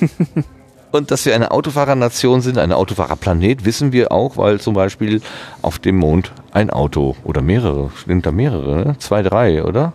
Und 0.94 1.10
dass 1.10 1.26
wir 1.26 1.34
eine 1.34 1.50
Autofahrernation 1.50 2.40
sind, 2.40 2.56
eine 2.56 2.76
Autofahrerplanet, 2.76 3.64
wissen 3.64 3.90
wir 3.90 4.12
auch, 4.12 4.36
weil 4.36 4.60
zum 4.60 4.74
Beispiel 4.74 5.22
auf 5.60 5.80
dem 5.80 5.96
Mond 5.96 6.30
ein 6.52 6.70
Auto 6.70 7.16
oder 7.24 7.42
mehrere, 7.42 7.90
sind 8.06 8.24
da 8.24 8.30
mehrere, 8.30 8.76
ne? 8.76 8.98
zwei, 9.00 9.22
drei, 9.22 9.64
oder? 9.64 9.92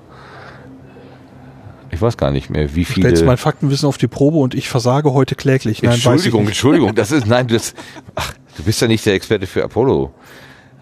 Ich 1.90 2.02
weiß 2.02 2.18
gar 2.18 2.32
nicht 2.32 2.50
mehr, 2.50 2.76
wie 2.76 2.84
Du 2.84 2.92
stellst 2.92 3.20
viele. 3.20 3.28
mein 3.28 3.38
Faktenwissen 3.38 3.88
auf 3.88 3.98
die 3.98 4.10
Probe 4.10 4.40
und 4.40 4.54
ich 4.54 4.68
versage 4.68 5.14
heute 5.14 5.36
kläglich. 5.36 5.82
Nein, 5.82 5.94
Entschuldigung, 5.94 6.46
Entschuldigung, 6.48 6.94
das 6.94 7.14
ist, 7.14 7.26
nein, 7.26 7.48
das, 7.48 7.76
ach, 8.16 8.34
du 8.58 8.64
bist 8.64 8.82
ja 8.82 8.90
nicht 8.90 9.06
der 9.06 9.14
Experte 9.14 9.48
für 9.48 9.64
Apollo. 9.64 10.12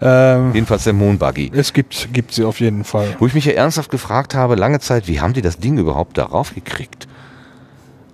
Ähm, 0.02 0.52
Jedenfalls 0.52 0.82
der 0.82 0.94
Moonbuggy. 0.94 1.52
es 1.54 1.72
gibt, 1.72 2.12
gibt 2.12 2.32
sie 2.32 2.42
auf 2.42 2.58
jeden 2.58 2.82
Fall. 2.82 3.14
Wo 3.20 3.26
ich 3.28 3.34
mich 3.34 3.44
ja 3.44 3.52
ernsthaft 3.52 3.92
gefragt 3.92 4.34
habe, 4.34 4.56
lange 4.56 4.80
Zeit, 4.80 5.06
wie 5.06 5.20
haben 5.20 5.32
die 5.32 5.42
das 5.42 5.58
Ding 5.58 5.78
überhaupt 5.78 6.18
darauf 6.18 6.56
gekriegt? 6.56 7.07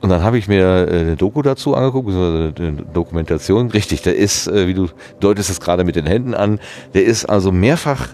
Und 0.05 0.10
dann 0.10 0.23
habe 0.23 0.36
ich 0.36 0.49
mir 0.49 0.86
äh, 0.86 1.00
eine 1.00 1.16
Doku 1.16 1.41
dazu 1.41 1.74
angeguckt, 1.74 2.10
eine 2.10 2.52
Dokumentation. 2.92 3.70
Richtig, 3.70 4.02
der 4.02 4.15
ist, 4.15 4.47
äh, 4.47 4.66
wie 4.66 4.74
du 4.74 4.89
deutest 5.18 5.49
es 5.49 5.60
gerade 5.60 5.83
mit 5.83 5.97
den 5.97 6.05
Händen 6.05 6.34
an, 6.34 6.60
der 6.92 7.07
ist 7.07 7.24
also 7.24 7.50
mehrfach 7.50 8.08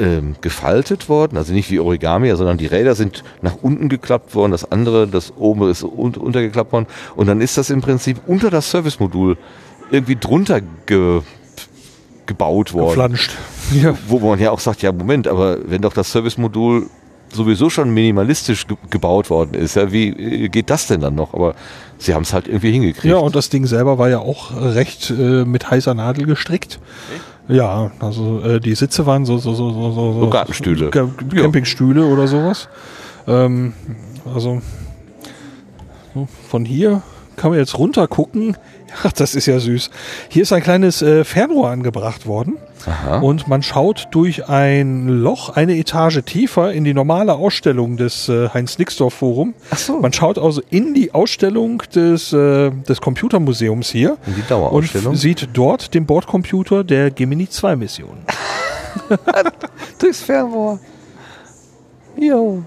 ähm, 0.00 0.36
gefaltet 0.40 1.10
worden, 1.10 1.36
also 1.36 1.52
nicht 1.52 1.70
wie 1.70 1.80
Origami, 1.80 2.34
sondern 2.34 2.56
die 2.56 2.64
Räder 2.64 2.94
sind 2.94 3.24
nach 3.42 3.56
unten 3.60 3.90
geklappt 3.90 4.34
worden, 4.34 4.52
das 4.52 4.72
andere, 4.72 5.06
das 5.06 5.36
oben 5.36 5.68
ist 5.68 5.84
un 5.84 6.14
untergeklappt 6.14 6.72
worden 6.72 6.86
und 7.14 7.26
dann 7.26 7.42
ist 7.42 7.58
das 7.58 7.68
im 7.68 7.82
Prinzip 7.82 8.16
unter 8.26 8.48
das 8.48 8.70
Servicemodul 8.70 9.36
irgendwie 9.90 10.16
drunter 10.16 10.62
ge 10.86 11.20
gebaut 12.24 12.72
worden 12.72 12.88
Geflanscht. 12.88 13.32
Ja. 13.74 13.94
wo 14.08 14.18
man 14.18 14.38
ja 14.38 14.50
auch 14.50 14.60
sagt, 14.60 14.80
ja 14.80 14.92
Moment, 14.92 15.28
aber 15.28 15.58
wenn 15.66 15.82
doch 15.82 15.92
das 15.92 16.10
Servicemodul 16.10 16.86
sowieso 17.32 17.70
schon 17.70 17.90
minimalistisch 17.90 18.66
ge 18.66 18.76
gebaut 18.90 19.30
worden 19.30 19.54
ist, 19.54 19.76
ja, 19.76 19.90
wie 19.92 20.08
äh, 20.08 20.48
geht 20.48 20.70
das 20.70 20.86
denn 20.86 21.00
dann 21.00 21.14
noch? 21.14 21.34
Aber 21.34 21.54
sie 21.98 22.14
haben 22.14 22.22
es 22.22 22.32
halt 22.32 22.46
irgendwie 22.48 22.72
hingekriegt. 22.72 23.04
Ja, 23.04 23.16
und 23.18 23.34
das 23.36 23.48
Ding 23.48 23.66
selber 23.66 23.98
war 23.98 24.08
ja 24.08 24.18
auch 24.18 24.50
recht 24.56 25.10
äh, 25.10 25.44
mit 25.44 25.70
heißer 25.70 25.94
Nadel 25.94 26.26
gestrickt. 26.26 26.78
Ja, 27.48 27.90
also 27.98 28.40
äh, 28.42 28.60
die 28.60 28.74
Sitze 28.74 29.04
waren 29.06 29.24
so 29.26 29.36
so 29.38 29.52
so 29.54 29.70
so 29.72 29.92
so, 29.92 30.20
So 30.20 30.30
Gartenstühle. 30.30 30.90
Ga- 30.90 31.08
Ja. 31.34 31.42
Campingstühle 31.42 32.04
oder 32.06 32.28
sowas. 32.28 32.68
Ähm, 33.26 33.72
also 34.32 34.62
so, 36.14 36.28
von 36.48 36.64
hier 36.64 37.02
kann 37.36 37.50
man 37.50 37.58
jetzt 37.58 37.76
runter 37.78 38.06
gucken. 38.06 38.56
Ach, 39.04 39.12
das 39.12 39.34
ist 39.34 39.46
ja 39.46 39.58
süß. 39.58 39.90
Hier 40.28 40.42
ist 40.42 40.52
ein 40.52 40.62
kleines 40.62 41.02
äh, 41.02 41.24
Fernrohr 41.24 41.70
angebracht 41.70 42.26
worden. 42.26 42.58
Aha. 42.86 43.18
Und 43.18 43.48
man 43.48 43.62
schaut 43.62 44.08
durch 44.10 44.48
ein 44.48 45.06
Loch 45.08 45.50
eine 45.50 45.76
Etage 45.76 46.20
tiefer 46.24 46.72
in 46.72 46.84
die 46.84 46.94
normale 46.94 47.34
Ausstellung 47.34 47.96
des 47.96 48.28
äh, 48.28 48.48
Heinz-Nixdorf-Forum. 48.48 49.54
Ach 49.70 49.78
so. 49.78 50.00
Man 50.00 50.12
schaut 50.12 50.38
also 50.38 50.62
in 50.70 50.94
die 50.94 51.14
Ausstellung 51.14 51.82
des, 51.94 52.32
äh, 52.32 52.70
des 52.70 53.00
Computermuseums 53.00 53.90
hier. 53.90 54.18
In 54.26 54.34
die 54.34 54.42
Dauerausstellung? 54.48 55.12
Und 55.12 55.16
sieht 55.16 55.48
dort 55.52 55.94
den 55.94 56.06
Bordcomputer 56.06 56.82
der 56.82 57.10
Gemini 57.10 57.48
2 57.48 57.76
Mission. 57.76 58.18
Durchs 59.98 60.22
Fernrohr. 60.22 60.80
Jo. 62.16 62.64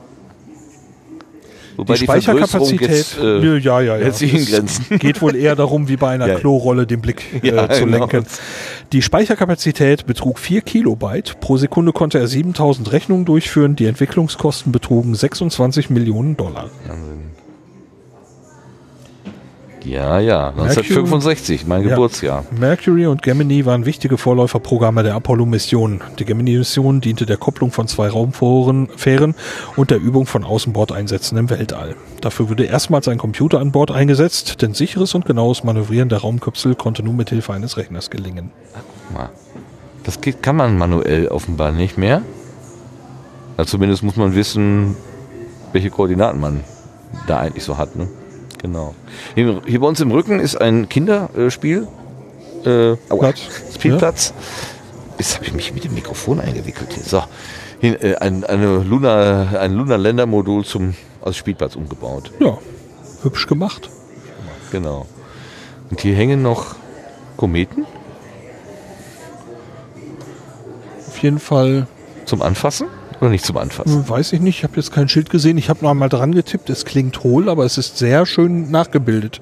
Wobei 1.78 1.96
Die 1.96 2.06
Vergrößerung 2.06 2.40
Speicherkapazität, 2.40 2.90
jetzt, 2.90 3.18
äh, 3.20 3.58
ja, 3.60 3.82
ja, 3.82 3.98
ja. 3.98 4.10
Geht 4.98 5.22
wohl 5.22 5.36
eher 5.36 5.56
darum, 5.56 5.88
wie 5.88 5.98
bei 5.98 6.10
einer 6.10 6.28
Ja. 6.28 6.36
Klorolle 6.36 6.88
den 6.88 7.02
Blick 7.02 7.24
äh, 7.44 7.48
Ja, 7.50 7.70
zu 7.70 7.86
genau. 7.86 8.00
lenken. 8.00 8.26
Die 8.94 9.02
Speicherkapazität 9.02 10.06
betrug 10.06 10.40
4 10.40 10.62
Kilobyte. 10.62 11.40
Pro 11.40 11.58
Sekunde 11.58 11.92
konnte 11.92 12.20
er 12.20 12.28
7000 12.28 12.92
Rechnungen 12.92 13.26
durchführen. 13.26 13.76
Die 13.76 13.86
Entwicklungskosten 13.86 14.72
betrugen 14.72 15.16
26 15.16 15.90
Millionen 15.90 16.38
Dollar. 16.38 16.70
Ja, 19.86 20.20
ja. 20.20 20.50
1965, 20.50 21.68
mein 21.68 21.84
Ja. 21.84 21.90
Geburtsjahr. 21.90 22.44
Mercury 22.60 23.06
und 23.06 23.22
Gemini 23.22 23.66
waren 23.66 23.86
wichtige 23.86 24.18
Vorläuferprogramme 24.18 25.04
der 25.04 25.14
Apollo-Mission. 25.16 26.02
Die 26.18 26.26
Gemini-Mission 26.26 27.02
diente 27.02 27.26
der 27.26 27.38
Kopplung 27.38 27.72
von 27.72 27.88
zwei 27.88 28.10
Raumfähren 28.10 28.90
Fähren 28.96 29.36
und 29.76 29.92
der 29.92 30.00
Übung 30.00 30.26
von 30.26 30.44
Außenbordeinsätzen 30.44 31.38
im 31.38 31.50
Weltall. 31.50 31.96
Dafür 32.22 32.50
wurde 32.50 32.66
erstmals 32.66 33.08
ein 33.08 33.18
Computer 33.20 33.60
an 33.60 33.72
Bord 33.72 33.92
eingesetzt, 33.92 34.62
denn 34.62 34.74
sicheres 34.74 35.14
und 35.14 35.26
genaues 35.26 35.64
Manövrieren 35.64 36.10
der 36.10 36.20
Raumkapsel 36.20 36.76
konnte 36.76 37.04
nur 37.04 37.14
mit 37.14 37.30
Hilfe 37.30 37.54
eines 37.54 37.78
Rechners 37.78 38.10
gelingen. 38.10 38.52
Mal. 39.14 39.30
Das 40.04 40.22
geht, 40.22 40.42
kann 40.42 40.56
man 40.56 40.78
manuell 40.78 41.28
offenbar 41.28 41.72
nicht 41.72 41.98
mehr. 41.98 42.22
Also 43.58 43.72
zumindest 43.72 44.04
muss 44.04 44.16
man 44.16 44.36
wissen, 44.36 44.96
welche 45.72 45.90
Koordinaten 45.90 46.40
man 46.40 46.62
da 47.28 47.40
eigentlich 47.40 47.64
so 47.64 47.78
hat. 47.78 47.96
Ne? 47.96 48.08
Genau. 48.66 48.96
Hier, 49.36 49.62
hier 49.68 49.80
bei 49.80 49.86
uns 49.86 50.00
im 50.00 50.10
Rücken 50.10 50.40
ist 50.40 50.60
ein 50.60 50.90
Kinderspiel. 50.90 51.88
Äh, 52.66 52.96
Platz. 52.96 53.42
Spielplatz. 53.76 54.34
Jetzt 55.20 55.36
habe 55.36 55.46
ich 55.46 55.54
mich 55.54 55.72
mit 55.76 55.84
dem 55.84 55.94
Mikrofon 55.94 56.40
eingewickelt 56.40 56.92
hier. 56.92 57.04
So, 57.04 57.24
hin, 57.80 57.96
äh, 58.02 58.16
ein, 58.16 58.44
eine 58.44 58.80
Luna, 58.80 59.60
ein 59.60 59.74
Lunar 59.74 60.00
Ländermodul 60.00 60.66
zum 60.66 60.96
als 61.22 61.38
Spielplatz 61.38 61.76
umgebaut. 61.76 62.32
Ja, 62.40 62.58
hübsch 63.22 63.46
gemacht. 63.46 63.92
Genau. 64.72 65.06
Und 65.92 66.02
hier 66.02 66.16
hängen 66.16 66.42
noch 66.42 66.76
Kometen 67.38 67.86
Auf 71.08 71.18
jeden 71.20 71.40
Fall, 71.40 71.86
zum 72.26 72.42
Anfassen 72.42 72.88
oder 73.22 73.30
nicht 73.30 73.46
zum 73.46 73.58
Anfassen? 73.58 73.94
hm, 73.94 74.10
weiß 74.10 74.34
ich 74.34 74.42
nicht, 74.42 74.60
ich 74.60 74.64
habe 74.64 74.76
jetzt 74.76 74.92
kein 74.92 75.10
Schild 75.10 75.30
gesehen. 75.30 75.58
Ich 75.58 75.70
habe 75.70 75.84
noch 75.84 75.92
einmal 75.92 76.10
dran 76.10 76.34
getippt. 76.34 76.70
Es 76.70 76.86
klingt 76.86 77.24
hohl, 77.24 77.50
aber 77.50 77.66
es 77.66 77.78
ist 77.78 77.98
sehr 77.98 78.26
schön 78.26 78.72
nachgebildet. 78.72 79.42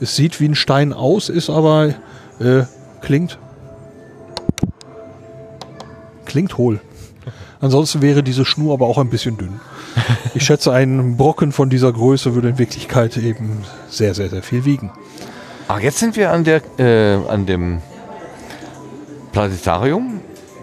Es 0.00 0.16
sieht 0.16 0.40
wie 0.40 0.48
ein 0.48 0.54
Stein 0.54 0.92
aus, 0.92 1.28
ist 1.28 1.48
aber 1.48 1.94
äh, 2.40 2.64
klingt 3.00 3.38
klingt 6.26 6.58
hohl. 6.58 6.80
Ansonsten 7.60 8.02
wäre 8.02 8.22
diese 8.22 8.44
Schnur 8.44 8.74
aber 8.74 8.86
auch 8.86 8.98
ein 8.98 9.08
bisschen 9.08 9.38
dünn. 9.38 9.60
Ich 10.34 10.44
schätze, 10.46 10.72
ein 10.72 11.16
Brocken 11.16 11.52
von 11.52 11.70
dieser 11.70 11.90
Größe 11.90 12.34
würde 12.34 12.50
in 12.50 12.58
Wirklichkeit 12.58 13.16
eben 13.16 13.62
sehr, 13.88 14.14
sehr, 14.14 14.28
sehr 14.28 14.42
viel 14.42 14.66
wiegen. 14.66 14.90
Ach, 15.68 15.80
jetzt 15.80 15.98
sind 15.98 16.16
wir 16.16 16.30
an 16.30 16.44
der 16.44 16.60
äh, 16.78 17.18
an 17.28 17.46
dem 17.46 17.80
Planetarium, 19.32 20.20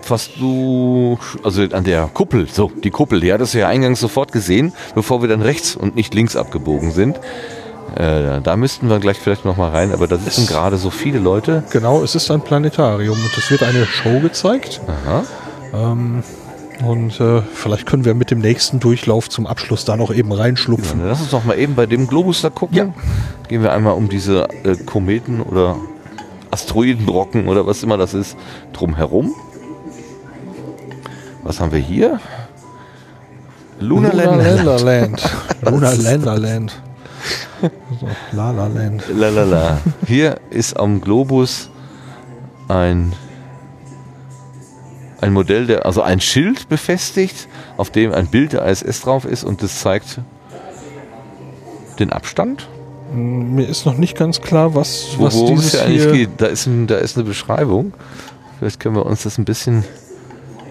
was 0.09 0.33
du 0.33 1.17
also 1.43 1.63
an 1.63 1.83
der 1.83 2.09
Kuppel, 2.13 2.47
so 2.49 2.71
die 2.83 2.91
Kuppel, 2.91 3.19
die 3.19 3.33
hattest 3.33 3.53
du 3.53 3.59
ja 3.59 3.67
eingangs 3.67 3.99
sofort 3.99 4.31
gesehen, 4.31 4.73
bevor 4.95 5.21
wir 5.21 5.29
dann 5.29 5.41
rechts 5.41 5.75
und 5.75 5.95
nicht 5.95 6.13
links 6.13 6.35
abgebogen 6.35 6.91
sind. 6.91 7.19
Äh, 7.95 8.41
da 8.41 8.55
müssten 8.57 8.89
wir 8.89 8.99
gleich 8.99 9.19
vielleicht 9.19 9.45
noch 9.45 9.57
mal 9.57 9.69
rein, 9.69 9.91
aber 9.91 10.07
da 10.07 10.17
sitzen 10.17 10.47
gerade 10.47 10.77
so 10.77 10.89
viele 10.89 11.19
Leute. 11.19 11.63
Genau, 11.69 12.01
es 12.01 12.15
ist 12.15 12.31
ein 12.31 12.41
Planetarium 12.41 13.17
und 13.17 13.37
es 13.37 13.51
wird 13.51 13.61
eine 13.61 13.85
Show 13.85 14.19
gezeigt. 14.19 14.81
Aha. 14.87 15.23
Ähm, 15.73 16.23
und 16.83 17.19
äh, 17.19 17.41
vielleicht 17.53 17.85
können 17.85 18.03
wir 18.03 18.15
mit 18.15 18.31
dem 18.31 18.39
nächsten 18.39 18.79
Durchlauf 18.79 19.29
zum 19.29 19.45
Abschluss 19.45 19.85
da 19.85 19.95
noch 19.95 20.13
eben 20.13 20.31
reinschlupfen. 20.31 20.99
Dann 20.99 21.07
lass 21.07 21.21
uns 21.21 21.29
doch 21.29 21.43
mal 21.43 21.57
eben 21.57 21.75
bei 21.75 21.85
dem 21.85 22.07
Globus 22.07 22.41
da 22.41 22.49
gucken. 22.49 22.75
Ja. 22.75 22.93
Gehen 23.47 23.61
wir 23.61 23.71
einmal 23.71 23.93
um 23.93 24.09
diese 24.09 24.47
äh, 24.63 24.75
Kometen 24.75 25.41
oder 25.41 25.77
Asteroidenbrocken 26.51 27.47
oder 27.47 27.67
was 27.67 27.83
immer 27.83 27.97
das 27.97 28.13
ist, 28.13 28.37
drum 28.73 28.95
herum. 28.95 29.35
Was 31.43 31.59
haben 31.59 31.71
wir 31.71 31.79
hier? 31.79 32.19
Lunar 33.79 34.13
Lunar 34.13 34.37
Land. 34.37 34.43
Länderland. 34.43 35.29
Lunar 35.61 35.95
Länderland. 35.97 36.81
So, 37.61 38.07
La 38.33 38.51
La 38.51 38.67
Land. 38.67 39.03
Lalala. 39.13 39.77
Hier 40.05 40.37
ist 40.49 40.77
am 40.77 41.01
Globus 41.01 41.69
ein, 42.67 43.13
ein 45.21 45.33
Modell, 45.33 45.65
der, 45.67 45.85
also 45.85 46.01
ein 46.01 46.19
Schild 46.19 46.67
befestigt, 46.69 47.47
auf 47.77 47.89
dem 47.89 48.11
ein 48.13 48.27
Bild 48.27 48.53
der 48.53 48.65
ISS 48.65 49.01
drauf 49.01 49.25
ist 49.25 49.43
und 49.43 49.63
das 49.63 49.79
zeigt 49.79 50.19
den 51.99 52.11
Abstand. 52.11 52.67
Mir 53.13 53.67
ist 53.67 53.85
noch 53.85 53.97
nicht 53.97 54.17
ganz 54.17 54.41
klar, 54.41 54.75
was, 54.75 55.09
Wo- 55.17 55.25
was 55.25 55.35
worum 55.35 55.59
es 55.59 55.71
dieses 55.71 55.81
hier 55.85 55.85
eigentlich 55.87 56.11
geht. 56.11 56.29
Da 56.41 56.47
ist, 56.47 56.65
ein, 56.65 56.87
da 56.87 56.97
ist 56.97 57.15
eine 57.15 57.25
Beschreibung. 57.25 57.93
Vielleicht 58.59 58.79
können 58.79 58.95
wir 58.95 59.05
uns 59.05 59.23
das 59.23 59.37
ein 59.37 59.45
bisschen 59.45 59.83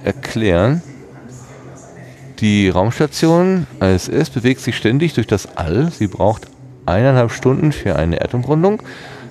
erklären. 0.05 0.83
Die 2.41 2.69
Raumstation 2.69 3.67
ISS 3.81 4.31
bewegt 4.31 4.61
sich 4.61 4.77
ständig 4.77 5.15
durch 5.15 5.27
das 5.27 5.57
All. 5.57 5.91
Sie 5.93 6.09
braucht 6.09 6.49
eineinhalb 6.87 7.31
Stunden 7.31 7.73
für 7.73 7.97
eine 7.97 8.21
Erdumrundung. 8.21 8.83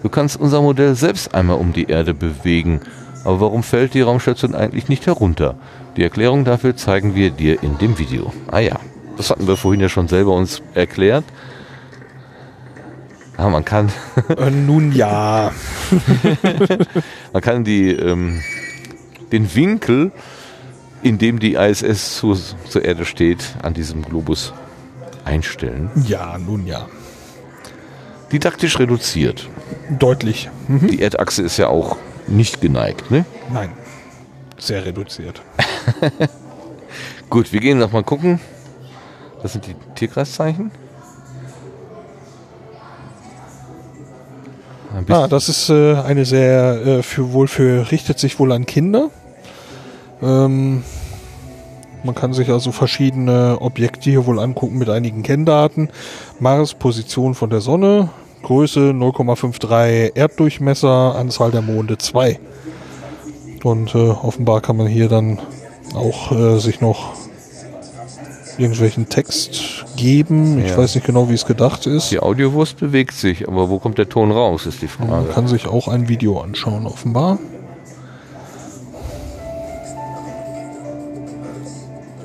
Du 0.03 0.09
kannst 0.09 0.39
unser 0.39 0.61
Modell 0.61 0.95
selbst 0.95 1.35
einmal 1.35 1.57
um 1.57 1.73
die 1.73 1.85
Erde 1.89 2.13
bewegen. 2.13 2.81
Aber 3.23 3.41
warum 3.41 3.63
fällt 3.63 3.93
die 3.93 4.01
Raumstation 4.01 4.55
eigentlich 4.55 4.87
nicht 4.87 5.05
herunter? 5.05 5.55
Die 5.97 6.03
Erklärung 6.03 6.45
dafür 6.45 6.75
zeigen 6.75 7.13
wir 7.13 7.31
dir 7.31 7.61
in 7.61 7.77
dem 7.77 7.99
Video. 7.99 8.33
Ah 8.47 8.59
ja, 8.59 8.79
das 9.17 9.29
hatten 9.29 9.45
wir 9.47 9.57
vorhin 9.57 9.81
ja 9.81 9.89
schon 9.89 10.07
selber 10.07 10.33
uns 10.33 10.61
erklärt. 10.73 11.25
Ah, 13.37 13.49
man 13.49 13.65
kann 13.65 13.91
Äh, 14.37 14.51
nun 14.51 14.91
ja. 14.91 15.51
Man 17.33 17.41
kann 17.41 17.63
die, 17.63 17.89
ähm, 17.91 18.41
den 19.31 19.53
Winkel, 19.55 20.11
in 21.03 21.17
dem 21.17 21.39
die 21.39 21.55
ISS 21.55 22.17
zu, 22.17 22.35
zur 22.69 22.83
Erde 22.83 23.05
steht, 23.05 23.55
an 23.61 23.73
diesem 23.73 24.03
Globus 24.03 24.53
einstellen. 25.25 25.89
Ja, 26.07 26.37
nun 26.37 26.65
ja. 26.65 26.87
Didaktisch 28.31 28.79
reduziert. 28.79 29.49
Deutlich. 29.89 30.49
Hm? 30.67 30.87
Die 30.87 31.01
Erdachse 31.01 31.41
ist 31.43 31.57
ja 31.57 31.67
auch 31.67 31.97
nicht 32.27 32.61
geneigt. 32.61 33.11
Ne? 33.11 33.25
Nein. 33.51 33.71
Sehr 34.57 34.85
reduziert. 34.85 35.41
Gut, 37.29 37.51
wir 37.51 37.59
gehen 37.59 37.79
noch 37.79 37.91
mal 37.91 38.03
gucken. 38.03 38.39
Das 39.41 39.53
sind 39.53 39.65
die 39.65 39.75
Tierkreiszeichen. 39.95 40.71
Ah, 45.07 45.27
das 45.27 45.49
ist 45.49 45.69
äh, 45.69 45.95
eine 45.95 46.25
sehr, 46.25 46.85
äh, 46.85 47.03
für 47.03 47.31
wohl 47.31 47.47
für, 47.47 47.91
richtet 47.91 48.19
sich 48.19 48.39
wohl 48.39 48.51
an 48.51 48.65
Kinder. 48.65 49.09
Ähm, 50.21 50.83
man 52.03 52.15
kann 52.15 52.33
sich 52.33 52.49
also 52.49 52.71
verschiedene 52.71 53.57
Objekte 53.61 54.09
hier 54.09 54.25
wohl 54.25 54.39
angucken 54.39 54.77
mit 54.77 54.89
einigen 54.89 55.23
Kenndaten. 55.23 55.89
Mars, 56.39 56.73
Position 56.73 57.35
von 57.35 57.49
der 57.49 57.61
Sonne, 57.61 58.09
Größe 58.43 58.91
0,53 58.91 60.15
Erddurchmesser, 60.15 61.15
Anzahl 61.15 61.51
der 61.51 61.61
Monde 61.61 61.97
2. 61.97 62.39
Und 63.63 63.93
äh, 63.93 64.09
offenbar 64.09 64.61
kann 64.61 64.77
man 64.77 64.87
hier 64.87 65.07
dann 65.09 65.39
auch 65.93 66.31
äh, 66.31 66.57
sich 66.59 66.81
noch 66.81 67.13
irgendwelchen 68.57 69.07
Text 69.09 69.85
geben. 69.95 70.59
Ich 70.59 70.71
Ja. 70.71 70.77
weiß 70.77 70.95
nicht 70.95 71.05
genau, 71.05 71.29
wie 71.29 71.33
es 71.35 71.45
gedacht 71.45 71.85
ist. 71.85 72.11
die 72.11 72.19
Audiowurst 72.19 72.79
bewegt 72.79 73.13
sich, 73.13 73.47
aber 73.47 73.69
wo 73.69 73.79
kommt 73.79 73.97
der 73.97 74.09
Ton 74.09 74.31
raus, 74.31 74.65
ist 74.65 74.81
die 74.81 74.89
Man 74.99 75.09
Frage. 75.09 75.27
kann 75.29 75.47
sich 75.47 75.67
auch 75.67 75.87
ein 75.87 76.09
Video 76.09 76.39
anschauen, 76.41 76.85
offenbar. 76.87 77.37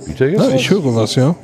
Was? 0.09 0.53
ich 0.55 0.71
höre 0.71 0.95
was, 0.95 1.17
ja. 1.17 1.35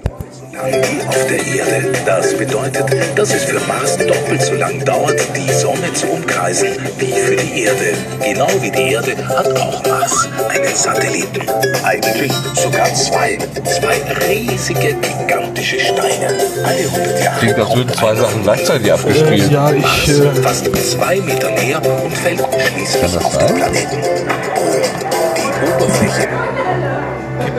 wie 0.53 1.09
auf 1.09 1.27
der 1.27 1.47
Erde. 1.47 1.93
Das 2.07 2.33
bedeutet, 2.33 2.85
dass 3.17 3.35
es 3.35 3.45
für 3.45 3.59
Mars 3.67 3.97
doppelt 3.99 4.41
so 4.41 4.55
lang 4.55 4.85
dauert, 4.85 5.21
die 5.37 5.53
Sonne 5.53 5.93
zu 5.93 6.07
umkreisen, 6.07 6.69
wie 6.99 7.13
für 7.13 7.37
die 7.37 7.65
Erde. 7.65 7.93
Genau 8.25 8.49
wie 8.61 8.71
die 8.71 8.93
Erde 8.93 9.17
hat 9.29 9.49
auch 9.59 9.85
Mars 9.85 10.29
einen 10.49 10.75
Satelliten. 10.75 11.43
Eigentlich 11.83 12.33
sogar 12.55 12.87
zwei. 12.95 13.37
Zwei 13.65 14.01
riesige, 14.29 14.95
gigantische 14.95 15.81
Steine. 15.81 16.29
Alle 16.65 16.85
100 16.85 17.25
Jahre. 17.25 17.39
Klingt, 17.41 17.59
als 17.59 17.75
würden 17.75 17.95
zwei 17.95 18.15
Sachen 18.15 18.43
gleichzeitig 18.45 18.93
abgespielt. 18.93 19.51
Ja, 19.51 19.73
ich, 19.73 20.09
äh, 20.09 20.43
Fast 20.43 20.65
zwei 20.65 21.21
Meter 21.21 21.51
näher 21.51 21.83
und 22.05 22.17
fällt 22.17 22.41
schließlich 22.41 23.17
auf 23.17 23.39
den 23.39 23.57
Planeten. 23.57 23.97
Und 23.97 25.37
die 25.37 25.85
Oberfläche 25.85 26.29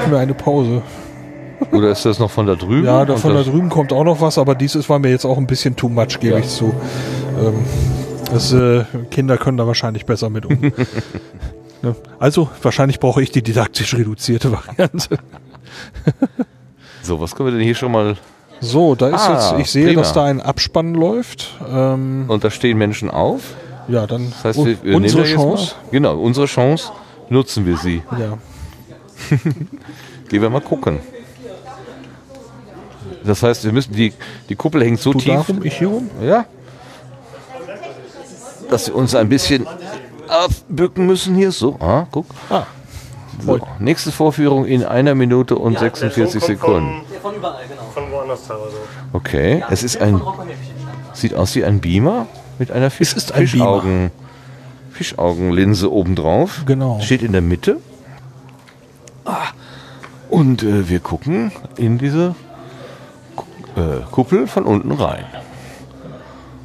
gib 0.03 0.11
mir 0.11 0.19
eine 0.19 0.33
Pause. 0.33 0.82
Oder 1.72 1.91
ist 1.91 2.06
das 2.06 2.19
noch 2.19 2.30
von 2.32 2.45
da 2.45 2.56
drüben? 2.56 2.85
Ja, 2.85 3.06
da 3.06 3.15
von 3.15 3.33
da 3.33 3.41
drüben 3.43 3.69
kommt 3.69 3.93
auch 3.93 4.03
noch 4.03 4.19
was, 4.22 4.38
aber 4.38 4.53
dieses 4.56 4.90
war 4.90 4.99
mir 4.99 5.09
jetzt 5.09 5.25
auch 5.25 5.38
ein 5.38 5.48
bisschen 5.48 5.75
too 5.75 5.88
much, 5.90 6.19
gebe 6.19 6.33
Ja. 6.33 6.40
ich 6.40 6.49
zu. 6.49 6.73
Ähm, 7.40 7.64
das, 8.32 8.51
äh, 8.51 8.83
Kinder 9.11 9.38
können 9.38 9.57
da 9.57 9.65
wahrscheinlich 9.67 10.06
besser 10.06 10.30
mit 10.30 10.45
um. 10.45 10.59
Ne? 11.82 11.95
Also, 12.17 12.48
wahrscheinlich 12.61 13.01
brauche 13.01 13.22
ich 13.22 13.32
die 13.32 13.41
didaktisch 13.43 13.93
reduzierte 13.95 14.53
Variante. 14.53 15.17
So, 17.01 17.19
was 17.19 17.35
können 17.35 17.48
wir 17.48 17.51
denn 17.51 17.61
hier 17.61 17.75
schon 17.75 17.91
mal. 17.91 18.15
So, 18.61 18.95
da 18.95 19.09
ist 19.09 19.19
Ah, 19.27 19.33
jetzt, 19.57 19.59
ich 19.59 19.69
sehe, 19.72 19.88
prima. 19.88 19.99
dass 20.01 20.14
da 20.14 20.23
ein 20.23 20.40
Abspann 20.40 20.93
läuft. 20.93 21.59
Ähm, 21.69 22.23
Und 22.30 22.45
da 22.45 22.51
stehen 22.51 22.77
Menschen 22.77 23.09
auf. 23.11 23.41
ja, 23.90 24.07
dann 24.07 24.30
Das 24.32 24.45
heißt, 24.57 24.65
wir, 24.65 24.82
wir 24.82 24.95
unsere 24.95 25.25
Chance. 25.25 25.75
Genau, 25.91 26.17
unsere 26.22 26.45
Chance 26.45 26.90
nutzen 27.30 27.65
wir 27.65 27.75
sie. 27.75 28.01
Ja. 28.17 28.38
Gehen 30.33 30.41
wir 30.41 30.49
mal 30.49 30.61
gucken. 30.61 30.97
Das 33.23 33.43
heißt, 33.43 33.65
wir 33.65 33.71
müssen 33.71 33.93
die, 33.93 34.11
die 34.49 34.55
Kuppel 34.55 34.83
hängt 34.83 34.99
so 34.99 35.11
Du 35.13 35.19
tief. 35.19 35.31
darum, 35.45 35.63
ich 35.63 35.77
hier 35.77 35.89
rum? 35.89 36.09
Ja. 36.23 36.45
Dass 38.67 38.87
wir 38.87 38.95
uns 38.95 39.13
ein 39.13 39.29
bisschen 39.29 39.67
aufbücken 40.27 41.05
müssen 41.05 41.35
hier. 41.35 41.51
So, 41.51 41.75
ah, 41.79 42.07
guck. 42.09 42.25
Ah, 42.49 42.63
So, 43.45 43.59
nächste 43.77 44.11
Vorführung 44.11 44.65
in 44.65 44.83
einer 44.83 45.13
Minute 45.13 45.55
und 45.55 45.77
46 45.77 46.43
Sekunden. 46.43 47.01
Von 47.21 47.35
überall, 47.35 47.61
genau. 47.69 47.83
Von 47.93 48.11
woanders 48.11 48.47
teilweise. 48.47 48.77
Okay, 49.13 49.63
es 49.69 49.83
ist 49.83 50.01
ein. 50.01 50.19
Sieht 51.13 51.35
aus 51.35 51.53
wie 51.53 51.63
ein 51.63 51.79
Beamer 51.79 52.25
mit 52.57 52.71
einer 52.71 52.89
Fisch, 52.89 53.13
ist 53.13 53.33
ein 53.33 53.45
Fischaugen, 53.47 54.09
Fischaugenlinse 54.93 55.93
obendrauf. 55.93 56.63
Genau. 56.65 56.99
Steht 57.01 57.21
in 57.21 57.33
der 57.33 57.41
Mitte. 57.43 57.77
Ah, 59.25 59.49
und 60.33 60.63
äh, 60.63 60.89
wir 60.89 60.99
gucken 60.99 61.51
in 61.77 61.99
diese 61.99 62.33
äh, 63.75 64.01
Kuppel 64.09 64.47
von 64.47 64.63
unten 64.63 64.91
rein. 64.91 65.25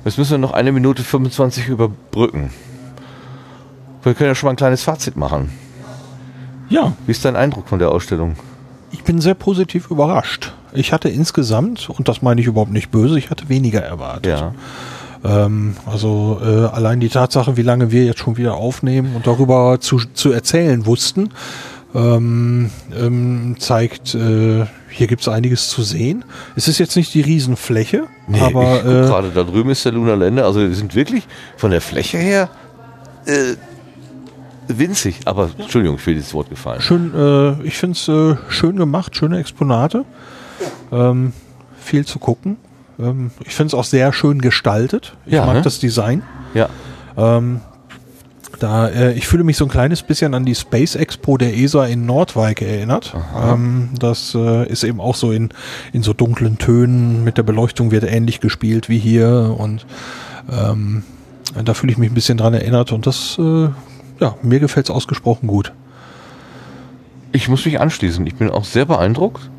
Jetzt 0.06 0.16
müssen 0.16 0.30
wir 0.30 0.38
noch 0.38 0.52
eine 0.52 0.72
Minute 0.72 1.02
25 1.04 1.68
überbrücken. 1.68 2.50
Wir 4.02 4.14
können 4.14 4.30
ja 4.30 4.34
schon 4.34 4.46
mal 4.46 4.52
ein 4.52 4.56
kleines 4.56 4.82
Fazit 4.82 5.16
machen. 5.16 5.50
Ja, 6.70 6.92
Wie 7.06 7.10
ist 7.12 7.24
dein 7.24 7.36
Eindruck 7.36 7.68
von 7.68 7.78
der 7.78 7.90
Ausstellung? 7.90 8.36
ich 8.90 9.04
bin 9.04 9.20
sehr 9.20 9.34
positiv 9.34 9.90
überrascht. 9.90 10.54
Ich 10.72 10.94
hatte 10.94 11.10
insgesamt, 11.10 11.90
und 11.90 12.08
das 12.08 12.22
meine 12.22 12.40
ich 12.40 12.46
überhaupt 12.46 12.72
nicht 12.72 12.90
böse, 12.90 13.18
ich 13.18 13.28
hatte 13.28 13.50
weniger 13.50 13.80
erwartet. 13.80 14.38
Ja. 14.38 14.54
Ähm, 15.24 15.76
also 15.84 16.40
äh, 16.42 16.74
allein 16.74 17.00
die 17.00 17.10
Tatsache, 17.10 17.58
wie 17.58 17.62
lange 17.62 17.90
wir 17.90 18.04
jetzt 18.04 18.20
schon 18.20 18.38
wieder 18.38 18.54
aufnehmen 18.54 19.14
und 19.14 19.26
darüber 19.26 19.78
zu, 19.78 19.98
zu 20.14 20.32
erzählen 20.32 20.86
wussten, 20.86 21.30
ähm, 21.94 22.70
ähm, 22.96 23.56
zeigt, 23.58 24.14
äh, 24.14 24.66
hier 24.90 25.06
gibt 25.06 25.22
es 25.22 25.28
einiges 25.28 25.68
zu 25.68 25.82
sehen. 25.82 26.24
Es 26.56 26.68
ist 26.68 26.78
jetzt 26.78 26.96
nicht 26.96 27.14
die 27.14 27.20
Riesenfläche, 27.22 28.04
Nee, 28.26 28.40
aber 28.40 28.80
äh, 28.80 29.06
gerade 29.06 29.30
da 29.34 29.42
drüben 29.44 29.70
ist 29.70 29.84
der 29.84 29.92
Lunar 29.92 30.16
Lander. 30.16 30.44
Also 30.44 30.66
die 30.66 30.74
sind 30.74 30.94
wirklich 30.94 31.26
von 31.56 31.70
der 31.70 31.80
Fläche 31.80 32.18
her 32.18 32.50
äh, 33.26 33.54
winzig. 34.68 35.20
Aber 35.24 35.50
Entschuldigung, 35.58 35.96
ich 35.96 36.06
will 36.06 36.14
dieses 36.14 36.34
Wort 36.34 36.50
gefallen. 36.50 36.80
schön, 36.80 37.14
äh, 37.14 37.62
ich 37.62 37.76
finde 37.78 37.96
es 37.96 38.08
äh, 38.08 38.36
schön 38.50 38.76
gemacht, 38.76 39.16
schöne 39.16 39.38
Exponate. 39.38 40.04
Ähm, 40.92 41.32
viel 41.80 42.04
zu 42.04 42.18
gucken. 42.18 42.56
Ähm, 42.98 43.30
ich 43.46 43.54
finde 43.54 43.68
es 43.68 43.74
auch 43.74 43.84
sehr 43.84 44.12
schön 44.12 44.40
gestaltet. 44.40 45.16
Ich 45.26 45.32
Ja, 45.34 45.46
mag 45.46 45.56
ne? 45.56 45.62
das 45.62 45.78
Design. 45.78 46.22
Ja. 46.54 46.68
Ähm, 47.16 47.60
da, 48.58 48.88
äh, 48.88 49.12
ich 49.12 49.26
fühle 49.26 49.44
mich 49.44 49.56
so 49.56 49.64
ein 49.64 49.70
kleines 49.70 50.02
bisschen 50.02 50.34
an 50.34 50.44
die 50.44 50.54
Space 50.54 50.94
Expo 50.94 51.36
der 51.36 51.56
ESA 51.56 51.86
in 51.86 52.06
Nordwijk 52.06 52.62
erinnert. 52.62 53.14
Ähm, 53.40 53.90
das 53.98 54.34
äh, 54.34 54.68
ist 54.68 54.84
eben 54.84 55.00
auch 55.00 55.14
so 55.14 55.32
in, 55.32 55.50
in 55.92 56.02
so 56.02 56.12
dunklen 56.12 56.58
Tönen 56.58 57.24
mit 57.24 57.38
der 57.38 57.42
Beleuchtung 57.42 57.90
wird 57.90 58.04
ähnlich 58.04 58.40
gespielt 58.40 58.88
wie 58.88 58.98
hier 58.98 59.54
und 59.58 59.86
ähm, 60.50 61.04
da 61.64 61.74
fühle 61.74 61.92
ich 61.92 61.98
mich 61.98 62.10
ein 62.10 62.14
bisschen 62.14 62.38
dran 62.38 62.54
erinnert 62.54 62.92
und 62.92 63.06
das, 63.06 63.38
äh, 63.38 63.68
ja, 64.20 64.36
mir 64.42 64.60
gefällt 64.60 64.86
es 64.86 64.90
ausgesprochen 64.90 65.46
gut. 65.46 65.72
Ich 67.32 67.48
muss 67.48 67.64
mich 67.64 67.80
anschließen. 67.80 68.26
Ich 68.26 68.36
bin 68.36 68.50
auch 68.50 68.64
sehr 68.64 68.84
beeindruckt 68.84 69.50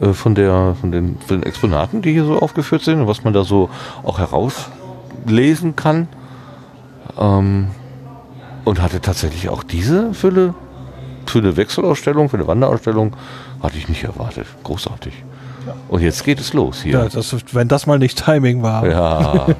äh, 0.00 0.12
von, 0.12 0.34
der, 0.34 0.76
von, 0.80 0.92
den, 0.92 1.18
von 1.18 1.40
den 1.40 1.42
Exponaten, 1.42 2.02
die 2.02 2.12
hier 2.12 2.24
so 2.24 2.38
aufgeführt 2.38 2.82
sind 2.82 3.00
und 3.00 3.06
was 3.06 3.24
man 3.24 3.32
da 3.32 3.44
so 3.44 3.70
auch 4.02 4.18
herauslesen 4.18 5.76
kann. 5.76 6.08
Ähm, 7.18 7.68
und 8.68 8.82
hatte 8.82 9.00
tatsächlich 9.00 9.48
auch 9.48 9.62
diese 9.62 10.12
Fülle 10.12 10.52
für 11.24 11.38
eine 11.38 11.56
Wechselausstellung, 11.56 12.28
für 12.28 12.36
eine 12.36 12.46
Wanderausstellung, 12.46 13.14
hatte 13.62 13.78
ich 13.78 13.88
nicht 13.88 14.04
erwartet. 14.04 14.46
Großartig. 14.62 15.12
Und 15.88 16.02
jetzt 16.02 16.22
geht 16.24 16.38
es 16.38 16.52
los 16.52 16.84
Ja, 16.84 17.00
hier. 17.00 17.08
das, 17.10 17.34
wenn 17.52 17.68
das 17.68 17.86
mal 17.86 17.98
nicht 17.98 18.22
Timing 18.22 18.62
war. 18.62 18.86
Ja. 18.86 19.46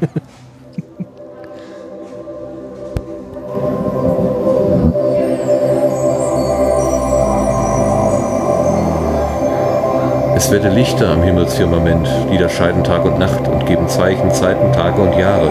Es 10.36 10.52
werde 10.52 10.68
Lichter 10.68 11.10
am 11.10 11.22
Himmelsfirmament, 11.22 12.08
die 12.32 12.38
da 12.38 12.48
scheiden 12.48 12.84
Tag 12.84 13.04
und 13.04 13.18
Nacht 13.18 13.48
und 13.48 13.66
geben 13.66 13.88
Zeichen, 13.88 14.30
Zeiten, 14.30 14.72
Tage 14.72 15.02
und 15.02 15.18
Jahre. 15.18 15.50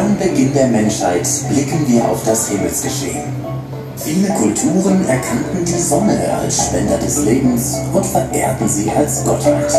Seit 0.00 0.08
Anbeginn 0.08 0.54
der 0.54 0.68
Menschheit 0.68 1.28
blicken 1.50 1.86
wir 1.86 2.02
auf 2.08 2.24
das 2.24 2.48
Himmelsgeschehen. 2.48 3.22
Viele 3.96 4.28
Kulturen 4.28 5.06
erkannten 5.06 5.62
die 5.62 5.78
Sonne 5.78 6.18
als 6.40 6.66
Spender 6.66 6.96
des 6.96 7.22
Lebens 7.24 7.76
und 7.92 8.06
verehrten 8.06 8.66
sie 8.66 8.90
als 8.90 9.22
Gottheit. 9.24 9.74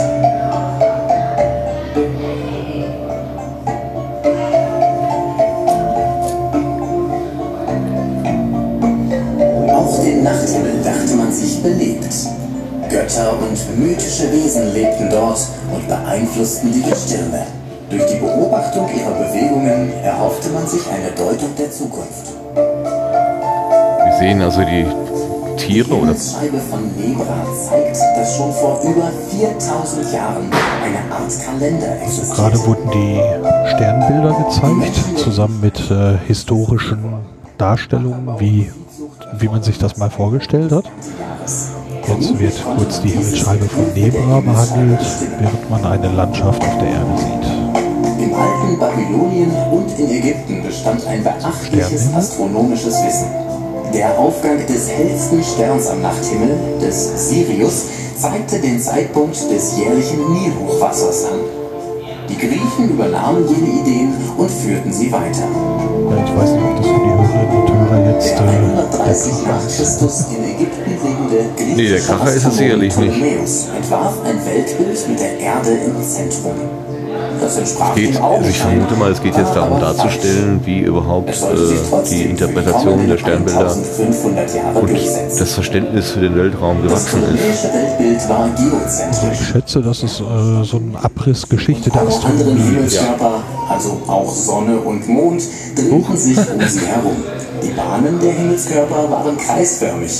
Auch 9.73 10.03
den 10.03 10.23
Nachthimmel 10.23 10.83
dachte 10.83 11.15
man 11.15 11.33
sich 11.33 11.63
belebt. 11.63 12.13
Götter 12.89 13.39
und 13.39 13.79
mythische 13.79 14.31
Wesen 14.31 14.71
lebten 14.73 15.09
dort 15.09 15.39
und 15.73 15.87
beeinflussten 15.87 16.71
die 16.71 16.83
Gestirne. 16.83 17.60
Durch 17.91 18.05
die 18.05 18.19
Beobachtung 18.19 18.87
ihrer 18.95 19.11
Bewegungen 19.11 19.91
erhoffte 20.01 20.49
man 20.51 20.65
sich 20.65 20.79
eine 20.87 21.11
Deutung 21.11 21.53
der 21.59 21.69
Zukunft. 21.69 22.31
Wir 22.55 24.17
sehen 24.17 24.41
also 24.41 24.61
die 24.61 24.85
Tiere 25.57 25.89
Die 25.89 25.91
oder 25.91 25.99
Himmelsscheibe 25.99 26.59
von 26.59 26.79
Nebra 26.95 27.45
zeigt, 27.67 27.97
dass 28.15 28.37
schon 28.37 28.53
vor 28.53 28.79
über 28.83 29.11
4000 29.29 30.13
Jahren 30.13 30.49
eine 30.81 31.13
Art 31.13 31.33
Kalender 31.45 32.01
existierte. 32.01 32.35
Gerade 32.35 32.65
wurden 32.65 32.89
die 32.91 33.19
Sternbilder 33.75 34.35
gezeigt, 34.45 35.19
zusammen 35.19 35.59
mit 35.59 35.91
äh, 35.91 36.17
historischen 36.25 36.99
Darstellungen, 37.57 38.39
wie, 38.39 38.71
wie 39.33 39.47
man 39.49 39.63
sich 39.63 39.77
das 39.77 39.97
mal 39.97 40.09
vorgestellt 40.09 40.71
hat. 40.71 40.85
Jetzt 42.07 42.39
wird 42.39 42.53
kurz 42.77 43.01
die 43.01 43.09
Himmelsscheibe 43.09 43.65
von 43.65 43.93
Nebra 43.93 44.39
behandelt, 44.39 45.01
während 45.39 45.69
man 45.69 45.85
eine 45.85 46.07
Landschaft 46.07 46.61
auf 46.61 46.77
der 46.77 46.87
Erde 46.87 47.17
sieht. 47.17 47.50
Babylonien 49.11 49.51
und 49.71 49.99
in 49.99 50.09
Ägypten 50.09 50.63
bestand 50.63 51.05
ein 51.05 51.23
beachtliches 51.23 52.13
astronomisches 52.13 52.95
Wissen. 53.03 53.27
Der 53.93 54.17
Aufgang 54.17 54.65
des 54.67 54.89
hellsten 54.89 55.43
Sterns 55.43 55.87
am 55.87 56.01
Nachthimmel, 56.01 56.57
des 56.81 57.29
Sirius, 57.29 57.85
zeigte 58.17 58.59
den 58.59 58.79
Zeitpunkt 58.79 59.35
des 59.51 59.77
jährlichen 59.77 60.19
Nilhochwassers 60.33 61.25
an. 61.25 61.39
Die 62.29 62.37
Griechen 62.37 62.91
übernahmen 62.91 63.43
jene 63.49 63.81
Ideen 63.81 64.13
und 64.37 64.49
führten 64.49 64.93
sie 64.93 65.11
weiter. 65.11 65.43
Ich 66.25 66.37
weiß 66.37 66.51
nicht, 66.51 66.63
ob 66.63 66.77
das 66.77 66.87
für 66.87 66.93
die 66.93 67.09
Hörerinnen 67.09 67.61
und 67.61 67.89
Hörer 67.89 68.13
jetzt 68.13 68.29
Der 68.29 68.37
äh, 68.37 68.51
der 68.51 68.59
130 68.61 69.31
Kracher 69.31 69.51
nach 69.51 69.67
ist. 69.67 69.77
Christus 69.77 70.25
in 70.29 70.43
Ägypten 70.43 70.91
lebende 70.91 71.45
griechische 71.57 71.75
Nee, 71.75 71.89
der 71.89 71.99
Kracher 71.99 72.27
ist 72.29 72.35
es 72.35 72.45
Astronom 72.45 72.57
sicherlich 72.57 72.97
nicht. 72.97 73.17
Ptolemäus 73.17 73.67
entwarf 73.75 74.13
ein 74.23 74.45
Weltbild 74.45 75.09
mit 75.09 75.19
der 75.19 75.39
Erde 75.39 75.71
im 75.71 76.01
Zentrum. 76.01 76.55
Das 77.41 77.57
entsprach 77.57 77.95
geht, 77.95 78.15
dem 78.15 78.23
also 78.23 78.49
ich 78.49 78.59
vermute 78.59 78.95
mal, 78.95 79.11
es 79.11 79.21
geht 79.21 79.35
jetzt 79.35 79.55
darum 79.55 79.79
darzustellen, 79.79 80.61
wie 80.63 80.81
überhaupt 80.81 81.29
Es 81.29 81.41
äh, 81.41 81.47
die 82.09 82.23
Interpretation 82.25 83.07
der 83.07 83.17
Sternbilder 83.17 83.71
1500 83.71 84.55
Jahre 84.55 84.79
und 84.79 84.91
das 85.39 85.53
Verständnis 85.53 86.11
für 86.11 86.19
den 86.19 86.35
Weltraum 86.35 86.83
gewachsen 86.83 87.23
ist. 87.33 88.29
war 88.29 88.47
Ich 89.31 89.47
schätze, 89.47 89.81
das 89.81 90.03
ist 90.03 90.19
äh, 90.21 90.63
so 90.63 90.77
ein 90.77 90.95
Abriss 91.01 91.49
Geschichte 91.49 91.89
der 91.89 92.03
Astronomie. 92.03 92.61
Himmelskörper, 92.61 93.41
also 93.67 94.01
auch 94.07 94.31
Sonne 94.31 94.77
und 94.77 95.07
Mond, 95.09 95.41
drehten 95.75 96.15
sich 96.17 96.37
um 96.37 96.61
sie 96.67 96.85
herum. 96.85 97.17
Die 97.63 97.71
Bahnen 97.71 98.19
der 98.19 98.33
Himmelskörper 98.33 99.09
waren 99.09 99.35
kreisförmig. 99.37 100.11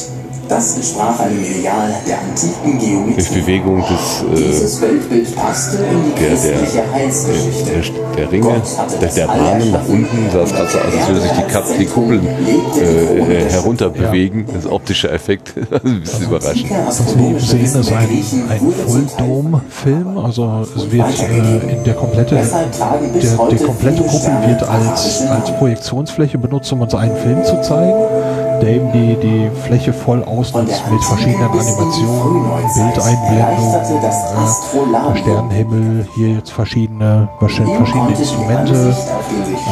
Das 0.52 0.76
entsprach 0.76 1.18
einem 1.22 1.42
Ideal 1.46 1.96
der 2.06 2.20
antiken 2.20 2.78
Durch 2.78 3.30
Geometrie. 3.30 3.40
Bewegung 3.40 3.80
des, 3.88 4.42
äh, 4.42 4.48
Dieses 4.50 4.82
Weltbild 4.82 5.34
passte 5.34 5.78
in 5.78 6.04
die 6.04 6.20
der, 6.20 6.30
christliche 6.30 6.74
der, 6.74 6.92
Heilsgeschichte. 6.92 7.72
der, 7.72 8.18
der 8.18 8.32
Ringe, 8.34 8.62
der, 9.02 9.10
der 9.10 9.28
Bahnen 9.28 9.72
nach 9.72 9.88
unten, 9.88 10.30
sah 10.30 10.42
es 10.42 10.52
gerade 10.52 10.70
so 10.70 10.78
aus, 10.78 10.86
als 10.94 11.08
würde 11.08 11.22
sich 11.22 11.32
die, 11.32 11.54
Kap 11.54 11.64
die 11.80 11.86
Kuppeln 11.86 12.28
äh, 12.28 13.46
äh, 13.46 13.50
herunterbewegen. 13.50 14.46
Das 14.54 14.70
optische 14.70 15.10
Effekt, 15.10 15.54
das 15.70 15.84
ist 15.84 15.90
ein 15.90 16.02
bisschen 16.02 16.24
überraschend. 16.26 16.70
Was 16.86 16.98
Sie 16.98 17.14
eben 17.14 17.40
sehen, 17.40 17.64
ist 17.64 17.94
ein, 17.94 18.10
ein 18.50 18.74
Full-Dome-Film. 18.88 20.18
Also 20.18 20.66
es 20.76 20.92
wird 20.92 21.18
äh, 21.18 21.76
in 21.78 21.84
der 21.86 21.94
komplette, 21.94 22.36
der, 22.36 23.48
die 23.50 23.64
komplette 23.64 24.04
Kuppel 24.04 24.50
wird 24.50 24.64
als, 24.64 25.22
als 25.30 25.58
Projektionsfläche 25.58 26.38
benutzt, 26.38 26.74
um 26.74 26.82
uns 26.82 26.94
einen 26.94 27.16
Film 27.16 27.42
zu 27.46 27.62
zeigen, 27.62 28.51
eben 28.64 28.92
die, 28.92 29.16
die 29.16 29.50
Fläche 29.66 29.94
voll 29.94 30.24
ausnutzt 30.24 30.84
mit 30.92 31.04
verschiedenen 31.04 31.50
Animationen, 31.50 32.46
Bildeinblendungen, 32.74 35.16
äh, 35.16 35.20
Sternenhimmel, 35.20 36.08
hier 36.16 36.36
jetzt 36.36 36.52
verschiedene, 36.52 37.30
verschiedene 37.40 37.78
Instrumente. 38.18 38.96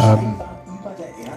Ähm, 0.03 0.35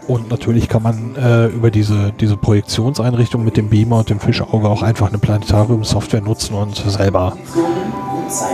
und 0.09 0.31
natürlich 0.31 0.69
kann 0.69 0.83
man 0.83 1.17
äh, 1.17 1.47
über 1.47 1.71
diese, 1.71 2.13
diese 2.13 2.37
Projektionseinrichtung 2.37 3.45
mit 3.45 3.57
dem 3.57 3.69
Beamer 3.69 4.01
und 4.01 4.11
dem 4.11 4.21
Fischauge 4.21 4.69
auch 4.69 4.83
einfach 4.83 5.09
eine 5.09 5.19
Planetarium-Software 5.19 6.21
nutzen 6.21 6.55
und 6.55 6.77
selber, 6.77 7.37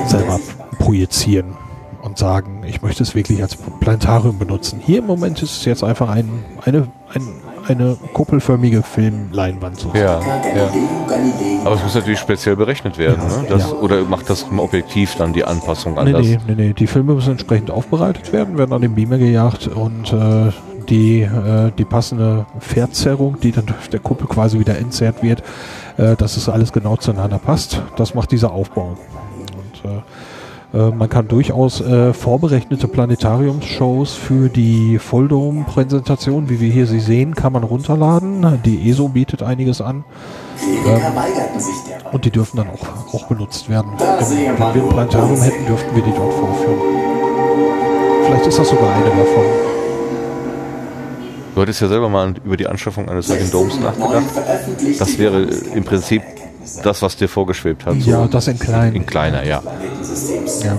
selber 0.06 0.38
projizieren 0.78 1.56
und 2.02 2.18
sagen, 2.18 2.62
ich 2.66 2.82
möchte 2.82 3.02
es 3.02 3.14
wirklich 3.14 3.42
als 3.42 3.56
Planetarium 3.56 4.38
benutzen. 4.38 4.80
Hier 4.84 4.98
im 4.98 5.06
Moment 5.06 5.42
ist 5.42 5.58
es 5.58 5.64
jetzt 5.64 5.82
einfach 5.82 6.08
ein, 6.08 6.44
eine, 6.64 6.88
ein, 7.12 7.22
eine 7.66 7.96
kuppelförmige 8.12 8.82
Filmleinwand. 8.82 9.78
So. 9.78 9.90
Ja, 9.94 10.20
ja. 10.20 10.70
Aber 11.64 11.74
es 11.74 11.82
muss 11.82 11.94
natürlich 11.94 12.18
speziell 12.18 12.56
berechnet 12.56 12.98
werden, 12.98 13.26
ne? 13.26 13.46
Das, 13.48 13.72
Oder 13.72 14.02
macht 14.04 14.30
das 14.30 14.46
im 14.50 14.58
Objektiv 14.58 15.14
dann 15.16 15.32
die 15.32 15.44
Anpassung 15.44 15.94
Nee, 15.94 16.00
anders? 16.00 16.26
nee, 16.26 16.38
nee, 16.46 16.54
nee. 16.54 16.72
Die 16.72 16.86
Filme 16.86 17.14
müssen 17.14 17.32
entsprechend 17.32 17.70
aufbereitet 17.70 18.32
werden, 18.32 18.58
werden 18.58 18.72
an 18.72 18.82
den 18.82 18.94
Beamer 18.94 19.18
gejagt 19.18 19.68
und 19.68 20.12
äh, 20.12 20.52
die, 20.88 21.22
äh, 21.22 21.70
die 21.76 21.84
passende 21.84 22.46
Verzerrung, 22.60 23.38
die 23.40 23.52
dann 23.52 23.66
durch 23.66 23.90
der 23.90 24.00
Kuppel 24.00 24.26
quasi 24.26 24.58
wieder 24.58 24.78
entzerrt 24.78 25.22
wird, 25.22 25.42
äh, 25.96 26.16
dass 26.16 26.36
es 26.36 26.48
alles 26.48 26.72
genau 26.72 26.96
zueinander 26.96 27.38
passt, 27.38 27.82
das 27.96 28.14
macht 28.14 28.32
dieser 28.32 28.52
Aufbau. 28.52 28.96
Und 29.84 29.92
äh, 30.74 30.90
man 30.90 31.08
kann 31.08 31.28
durchaus 31.28 31.80
äh, 31.80 32.12
vorberechnete 32.12 32.88
Planetariumsshows 32.88 34.14
für 34.14 34.48
die 34.48 34.98
Fulldome-Präsentation, 34.98 36.50
wie 36.50 36.60
wir 36.60 36.70
hier 36.70 36.86
sie 36.86 37.00
sehen, 37.00 37.34
kann 37.34 37.52
man 37.52 37.64
runterladen. 37.64 38.60
Die 38.64 38.90
ESO 38.90 39.08
bietet 39.08 39.42
einiges 39.42 39.80
an. 39.80 40.04
Der 40.84 42.12
Und 42.12 42.24
die 42.24 42.30
dürfen 42.30 42.58
dann 42.58 42.68
auch, 42.68 43.14
auch 43.14 43.26
benutzt 43.28 43.70
werden. 43.70 43.92
Wenn 43.98 44.58
man 44.58 44.74
wir 44.74 44.82
ein 44.82 44.88
Planetarium 44.88 45.40
hätten, 45.40 45.66
dürften 45.66 45.96
wir 45.96 46.02
die 46.02 46.12
dort 46.12 46.34
vorführen. 46.34 46.78
Vielleicht 48.26 48.46
ist 48.46 48.58
das 48.58 48.68
sogar 48.68 48.94
eine 48.94 49.06
davon. 49.06 49.44
Du 51.54 51.62
hattest 51.62 51.80
ja 51.80 51.88
selber 51.88 52.08
mal 52.08 52.34
über 52.44 52.56
die 52.56 52.66
Anschaffung 52.66 53.08
eines 53.08 53.26
solchen 53.26 53.50
Domes 53.50 53.80
nachgedacht. 53.80 54.26
Das 54.98 55.18
wäre 55.18 55.42
im 55.74 55.82
Prinzip 55.82 56.22
das, 56.76 57.02
was 57.02 57.16
dir 57.16 57.28
vorgeschwebt 57.28 57.86
hat. 57.86 58.00
so 58.00 58.10
Ja, 58.10 58.26
das 58.26 58.48
in 58.48 58.58
klein. 58.58 58.94
in 58.94 59.06
kleiner, 59.06 59.44
ja. 59.44 59.62
Ja. 60.62 60.76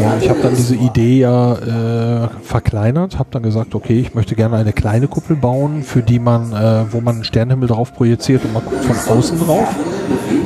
Ja, 0.00 0.18
ich 0.20 0.28
habe 0.28 0.40
dann 0.42 0.54
diese 0.54 0.74
Idee 0.74 1.20
ja 1.20 2.24
äh, 2.24 2.28
verkleinert, 2.42 3.18
habe 3.18 3.28
dann 3.32 3.42
gesagt, 3.42 3.74
okay, 3.74 3.98
ich 3.98 4.14
möchte 4.14 4.34
gerne 4.34 4.56
eine 4.56 4.72
kleine 4.72 5.08
Kuppel 5.08 5.36
bauen, 5.36 5.82
für 5.82 6.02
die 6.02 6.18
man, 6.18 6.52
äh, 6.52 6.92
wo 6.92 7.00
man 7.00 7.16
einen 7.16 7.24
Sternenhimmel 7.24 7.68
drauf 7.68 7.94
projiziert 7.94 8.44
und 8.44 8.52
man 8.52 8.64
guckt 8.64 8.84
von 8.84 9.16
außen 9.16 9.38
drauf. 9.38 9.68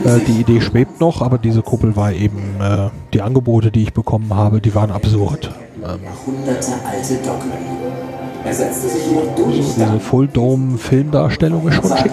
Äh, 0.04 0.20
die 0.26 0.40
Idee 0.40 0.60
schwebt 0.60 1.00
noch, 1.00 1.20
aber 1.20 1.38
diese 1.38 1.62
Kuppel 1.62 1.96
war 1.96 2.12
eben, 2.12 2.38
äh, 2.60 2.90
die 3.12 3.22
Angebote, 3.22 3.70
die 3.70 3.82
ich 3.82 3.92
bekommen 3.92 4.34
habe, 4.34 4.60
die 4.60 4.74
waren 4.74 4.90
absurd. 4.90 5.50
Ähm, 5.82 6.00
Jahrhunderte 6.04 6.72
alte 6.86 7.14
Dogmen. 7.16 8.09
Er 8.42 8.54
setzte 8.54 8.88
sich 8.88 9.06
jedoch 9.06 9.34
durch. 9.36 9.56
diese 9.56 10.00
Full-Dome-Filmdarstellung 10.00 11.68
ist 11.68 11.74
schon 11.74 11.96
schick. 11.98 12.12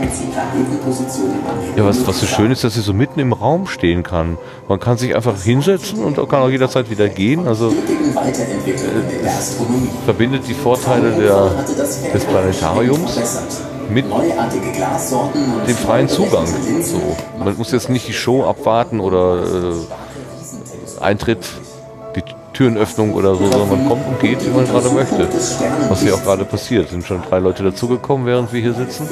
Ja, 1.76 1.86
was, 1.86 2.06
was 2.06 2.20
so 2.20 2.26
schön 2.26 2.52
ist, 2.52 2.64
dass 2.64 2.74
sie 2.74 2.82
so 2.82 2.94
mitten 2.94 3.20
im 3.20 3.34
Raum 3.34 3.68
stehen 3.68 4.04
kann. 4.04 4.38
Man 4.68 4.80
kann 4.80 4.98
sich 4.98 5.16
einfach 5.16 5.42
hinsetzen 5.42 6.04
und 6.04 6.16
kann 6.30 6.42
auch 6.42 6.50
jederzeit 6.50 6.90
wieder 6.90 7.08
gehen. 7.08 7.48
Also 7.48 7.74
verbindet 10.06 10.44
die 10.48 10.54
Vorteile 10.54 11.12
der, 11.12 11.52
des 12.14 12.26
Planetariums 12.26 13.20
mit 13.90 14.06
dem 14.06 15.76
freien 15.76 16.10
Zugang. 16.10 16.46
So. 16.82 17.02
Man 17.40 17.58
muss 17.58 17.72
jetzt 17.72 17.90
nicht 17.90 18.08
die 18.08 18.14
Show 18.14 18.44
abwarten 18.44 19.00
oder 19.00 19.44
äh, 19.44 21.02
Eintritt, 21.02 21.46
Türenöffnung 22.58 23.14
oder 23.14 23.36
so, 23.36 23.46
sondern 23.52 23.70
man 23.70 23.88
kommt 23.88 24.08
und 24.08 24.20
geht, 24.20 24.44
wie 24.44 24.50
man 24.50 24.66
gerade 24.66 24.90
möchte. 24.90 25.28
Was 25.90 26.02
hier 26.02 26.16
auch 26.16 26.24
gerade 26.24 26.44
passiert. 26.44 26.90
Sind 26.90 27.06
schon 27.06 27.22
drei 27.22 27.38
Leute 27.38 27.62
dazugekommen, 27.64 28.26
während 28.26 28.52
wir 28.52 28.60
hier 28.60 28.74
sitzen. 28.74 29.08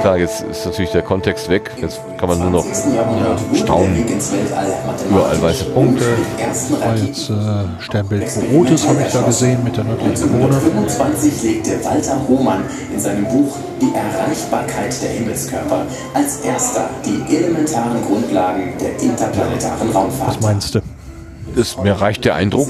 Klar, 0.00 0.18
jetzt 0.18 0.42
ist 0.42 0.66
natürlich 0.66 0.90
der 0.90 1.02
Kontext 1.02 1.48
weg. 1.48 1.70
Jetzt 1.80 2.00
kann 2.18 2.28
man 2.28 2.40
nur 2.40 2.50
noch 2.50 2.66
staunen. 3.54 4.04
Überall 5.08 5.40
weiße 5.40 5.64
Punkte. 5.66 6.04
War 6.80 6.96
jetzt 6.96 7.30
äh, 7.30 7.34
Sternbild 7.80 8.26
Bootes, 8.50 8.86
habe 8.86 9.02
ich 9.06 9.12
da 9.12 9.22
gesehen, 9.22 9.62
mit 9.62 9.76
der 9.76 9.84
nördlichen 9.84 10.14
Krone. 10.16 10.44
1925 10.46 11.42
legte 11.44 11.84
Walter 11.84 12.20
Hohmann 12.28 12.64
in 12.92 13.00
seinem 13.00 13.24
Buch 13.24 13.56
Die 13.80 13.92
Erreichbarkeit 13.94 15.00
der 15.00 15.10
Himmelskörper 15.10 15.86
als 16.12 16.40
erster 16.40 16.90
die 17.04 17.36
elementaren 17.36 18.04
Grundlagen 18.04 18.74
der 18.80 19.00
interplanetaren 19.00 19.90
Raumfahrt. 19.90 20.28
Was 20.28 20.40
meinst 20.40 20.74
du? 20.74 20.80
Ist, 21.56 21.80
mir 21.82 21.92
reicht 21.92 22.24
der 22.24 22.34
Eindruck. 22.34 22.68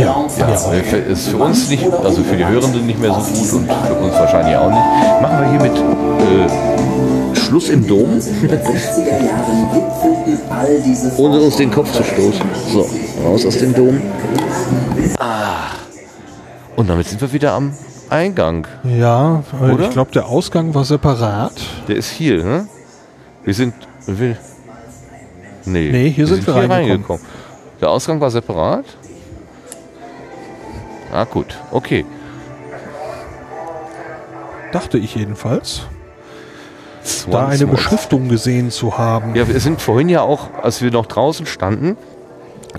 Ja, 0.00 0.12
Raumfahrzeuge, 0.12 0.84
für- 0.84 0.96
ist 0.96 1.28
für 1.28 1.36
uns 1.36 1.68
nicht, 1.68 1.84
also 1.92 2.22
für 2.22 2.36
die 2.36 2.46
Hörenden 2.46 2.86
nicht 2.86 2.98
mehr 2.98 3.10
so 3.12 3.20
gut 3.20 3.52
und 3.52 3.70
für 3.86 3.94
uns 3.94 4.14
wahrscheinlich 4.14 4.56
auch 4.56 4.70
nicht. 4.70 5.22
Machen 5.22 5.40
wir 5.40 5.50
hier 5.50 5.60
mit 5.60 5.76
äh, 5.76 7.36
Schluss 7.38 7.68
im 7.68 7.86
Dom, 7.86 8.08
1960er 8.18 9.26
Jahren 9.26 9.68
gipfelten 9.74 10.50
all 10.50 10.80
diese 10.80 11.12
ohne 11.18 11.40
uns 11.40 11.56
den 11.56 11.70
Kopf 11.70 11.92
zu 11.92 12.02
stoßen. 12.02 12.40
So, 12.72 12.88
raus 13.22 13.44
aus 13.44 13.58
dem 13.58 13.74
Dom. 13.74 14.00
Ah. 15.18 15.72
Und 16.76 16.88
damit 16.88 17.06
sind 17.08 17.20
wir 17.20 17.32
wieder 17.34 17.52
am 17.52 17.74
Eingang. 18.08 18.66
Ja, 18.84 19.42
äh, 19.60 19.72
Oder? 19.72 19.84
ich 19.84 19.90
glaube, 19.90 20.10
der 20.12 20.26
Ausgang 20.26 20.74
war 20.74 20.84
separat. 20.86 21.52
Der 21.86 21.96
ist 21.96 22.08
hier, 22.10 22.42
ne? 22.42 22.66
Wir 23.44 23.52
sind. 23.54 23.74
Wir, 24.06 24.36
nee, 25.66 25.90
Nee, 25.92 26.10
hier 26.10 26.26
sind 26.26 26.46
wir 26.46 26.54
reingekommen. 26.54 27.22
Der 27.82 27.90
Ausgang 27.90 28.20
war 28.20 28.30
separat? 28.30 28.84
Ah, 31.12 31.24
gut. 31.24 31.58
Okay. 31.72 32.06
Dachte 34.70 34.98
ich 34.98 35.16
jedenfalls. 35.16 35.82
Da 37.28 37.46
Once 37.46 37.60
eine. 37.60 37.66
Beschriftung 37.66 38.28
gesehen 38.28 38.70
zu 38.70 38.96
haben. 38.98 39.34
Ja, 39.34 39.48
wir 39.48 39.58
sind 39.58 39.82
vorhin 39.82 40.08
ja 40.08 40.22
auch, 40.22 40.54
als 40.62 40.80
wir 40.80 40.92
noch 40.92 41.06
draußen 41.06 41.44
standen, 41.44 41.96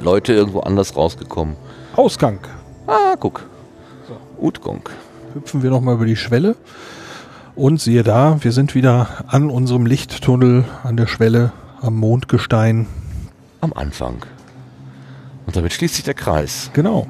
Leute 0.01 0.31
irgendwo 0.31 0.61
anders 0.61 0.95
rausgekommen. 0.95 1.57
Ausgang. 1.97 2.39
Ah, 2.87 3.15
guck. 3.19 3.45
Utgong. 4.39 4.87
Hüpfen 5.33 5.63
wir 5.63 5.69
nochmal 5.69 5.95
über 5.95 6.05
die 6.05 6.15
Schwelle. 6.15 6.55
Und 7.55 7.81
siehe 7.81 8.03
da, 8.03 8.37
wir 8.39 8.53
sind 8.53 8.73
wieder 8.73 9.25
an 9.27 9.49
unserem 9.49 9.85
Lichttunnel 9.85 10.63
an 10.83 10.95
der 10.95 11.07
Schwelle 11.07 11.51
am 11.81 11.95
Mondgestein. 11.97 12.87
Am 13.59 13.73
Anfang. 13.73 14.25
Und 15.45 15.55
damit 15.55 15.73
schließt 15.73 15.95
sich 15.95 16.03
der 16.03 16.13
Kreis. 16.13 16.71
Genau. 16.73 17.07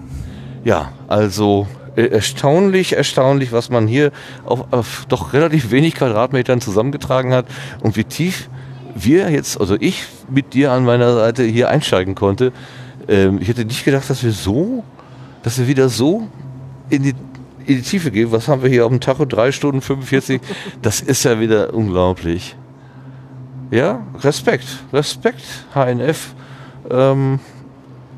Ja, 0.63 0.93
also 1.07 1.67
äh, 1.95 2.07
erstaunlich, 2.07 2.93
erstaunlich, 2.93 3.51
was 3.51 3.69
man 3.69 3.87
hier 3.87 4.11
auf, 4.45 4.71
auf 4.71 5.05
doch 5.09 5.33
relativ 5.33 5.71
wenig 5.71 5.95
Quadratmetern 5.95 6.61
zusammengetragen 6.61 7.33
hat 7.33 7.45
und 7.81 7.95
wie 7.95 8.03
tief 8.03 8.49
wir 8.95 9.29
jetzt, 9.29 9.59
also 9.59 9.75
ich 9.79 10.05
mit 10.29 10.53
dir 10.53 10.71
an 10.71 10.85
meiner 10.85 11.13
Seite 11.13 11.43
hier 11.43 11.69
einsteigen 11.69 12.15
konnte. 12.15 12.51
Ähm, 13.07 13.39
ich 13.41 13.47
hätte 13.47 13.65
nicht 13.65 13.85
gedacht, 13.85 14.09
dass 14.09 14.23
wir 14.23 14.31
so, 14.31 14.83
dass 15.43 15.59
wir 15.59 15.67
wieder 15.67 15.89
so 15.89 16.27
in 16.89 17.03
die, 17.03 17.13
in 17.65 17.77
die 17.77 17.81
Tiefe 17.81 18.11
gehen. 18.11 18.31
Was 18.31 18.47
haben 18.47 18.63
wir 18.63 18.69
hier 18.69 18.85
auf 18.85 18.91
dem 18.91 18.99
Tacho? 18.99 19.25
Drei 19.25 19.51
Stunden 19.51 19.81
45. 19.81 20.41
Das 20.81 21.01
ist 21.01 21.23
ja 21.23 21.39
wieder 21.39 21.73
unglaublich. 21.73 22.55
Ja, 23.71 24.05
Respekt, 24.19 24.67
Respekt, 24.91 25.43
HNF. 25.73 26.33
Ähm, 26.91 27.39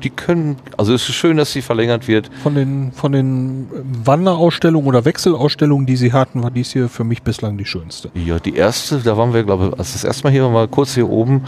die 0.06 0.10
können, 0.10 0.56
also 0.76 0.94
es 0.94 1.08
ist 1.08 1.16
schön, 1.16 1.36
dass 1.36 1.52
sie 1.52 1.62
verlängert 1.62 2.06
wird. 2.06 2.30
Von 2.42 2.54
den, 2.54 2.92
von 2.92 3.10
den 3.10 3.66
Wanderausstellungen 4.04 4.86
oder 4.86 5.04
Wechselausstellungen, 5.04 5.84
die 5.84 5.96
sie 5.96 6.12
hatten, 6.12 6.44
war 6.44 6.52
dies 6.52 6.72
hier 6.72 6.88
für 6.88 7.02
mich 7.02 7.22
bislang 7.22 7.58
die 7.58 7.64
schönste. 7.64 8.10
Ja, 8.14 8.38
die 8.38 8.54
erste, 8.54 8.98
da 8.98 9.16
waren 9.16 9.34
wir, 9.34 9.42
glaube 9.42 9.70
ich, 9.72 9.78
als 9.78 9.94
das 9.94 10.04
erste 10.04 10.22
Mal 10.24 10.30
hier 10.30 10.44
waren, 10.44 10.54
war 10.54 10.68
kurz 10.68 10.94
hier 10.94 11.08
oben. 11.08 11.42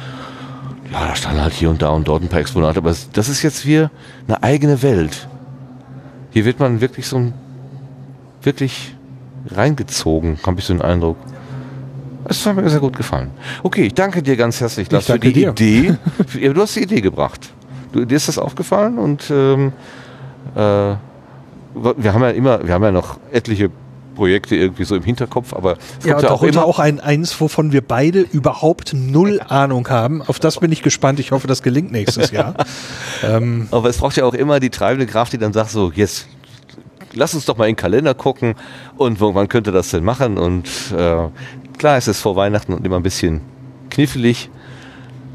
Ja, 0.92 1.06
da 1.06 1.14
standen 1.14 1.40
halt 1.40 1.52
hier 1.52 1.70
und 1.70 1.82
da 1.82 1.90
und 1.90 2.08
dort 2.08 2.22
ein 2.22 2.28
paar 2.28 2.40
Exponate, 2.40 2.78
aber 2.78 2.92
das 3.12 3.28
ist 3.28 3.42
jetzt 3.42 3.64
wie 3.64 3.86
eine 4.26 4.42
eigene 4.42 4.82
Welt. 4.82 5.28
Hier 6.30 6.44
wird 6.44 6.58
man 6.58 6.80
wirklich 6.80 7.06
so 7.06 7.16
ein, 7.16 7.34
wirklich 8.42 8.96
reingezogen, 9.46 10.38
habe 10.44 10.58
ich 10.58 10.66
so 10.66 10.74
den 10.74 10.82
Eindruck. 10.82 11.16
Es 12.24 12.44
hat 12.44 12.56
mir 12.56 12.68
sehr 12.68 12.80
gut 12.80 12.96
gefallen. 12.96 13.30
Okay, 13.62 13.86
ich 13.86 13.94
danke 13.94 14.20
dir 14.20 14.36
ganz 14.36 14.60
herzlich, 14.60 14.90
Lars, 14.90 15.06
für 15.06 15.18
die 15.20 15.32
dir. 15.32 15.50
Idee. 15.50 15.94
Du 16.52 16.60
hast 16.60 16.74
die 16.74 16.82
Idee 16.82 17.00
gebracht. 17.00 17.52
Du, 17.92 18.05
dir 18.05 18.17
ist 18.17 18.28
das 18.28 18.39
aufgefallen 18.39 18.99
und 18.99 19.31
ähm, 19.31 19.73
äh, 20.55 20.58
wir 20.58 22.15
haben 22.15 22.23
ja 22.23 22.31
immer, 22.31 22.67
wir 22.67 22.75
haben 22.75 22.84
ja 22.84 22.92
noch 22.92 23.18
etliche 23.33 23.70
Projekte 24.15 24.57
irgendwie 24.57 24.84
so 24.84 24.97
im 24.97 25.05
Hinterkopf, 25.05 25.55
aber 25.55 25.76
es 26.00 26.05
Ja, 26.05 26.15
kommt 26.15 26.25
ja 26.25 26.31
auch 26.33 26.42
immer 26.42 26.65
auch 26.65 26.81
ein 26.81 26.99
eins, 26.99 27.41
wovon 27.41 27.70
wir 27.73 27.83
beide 27.83 28.20
überhaupt 28.20 28.92
null 28.92 29.41
Ahnung 29.47 29.89
haben. 29.91 30.23
Auf 30.23 30.41
das 30.41 30.58
bin 30.58 30.73
ich 30.73 30.83
gespannt. 30.83 31.20
Ich 31.20 31.31
hoffe, 31.31 31.47
das 31.47 31.62
gelingt 31.62 31.92
nächstes 31.92 32.33
Jahr. 32.33 32.55
ähm, 33.23 33.68
Aber 33.70 33.89
es 33.89 33.99
braucht 33.99 34.17
ja 34.17 34.25
auch 34.25 34.34
immer 34.34 34.58
die 34.58 34.70
treibende 34.70 35.07
Kraft, 35.07 35.33
die 35.34 35.39
dann 35.39 35.52
sagt 35.52 35.70
so, 35.70 35.92
jetzt 35.94 36.26
lass 37.15 37.34
uns 37.34 37.44
doch 37.44 37.57
mal 37.57 37.67
in 37.67 37.75
den 37.75 37.76
Kalender 37.76 38.15
gucken 38.15 38.55
und 38.97 39.20
wann 39.20 39.49
könnte 39.49 39.70
das 39.70 39.91
denn 39.91 40.05
machen? 40.05 40.36
Und 40.36 40.67
äh, 40.92 41.28
klar, 41.78 41.97
es 41.97 42.08
ist 42.08 42.20
vor 42.20 42.34
Weihnachten 42.34 42.75
und 42.75 42.84
immer 42.84 42.97
ein 42.97 43.05
bisschen 43.05 43.41
knifflig. 43.91 44.50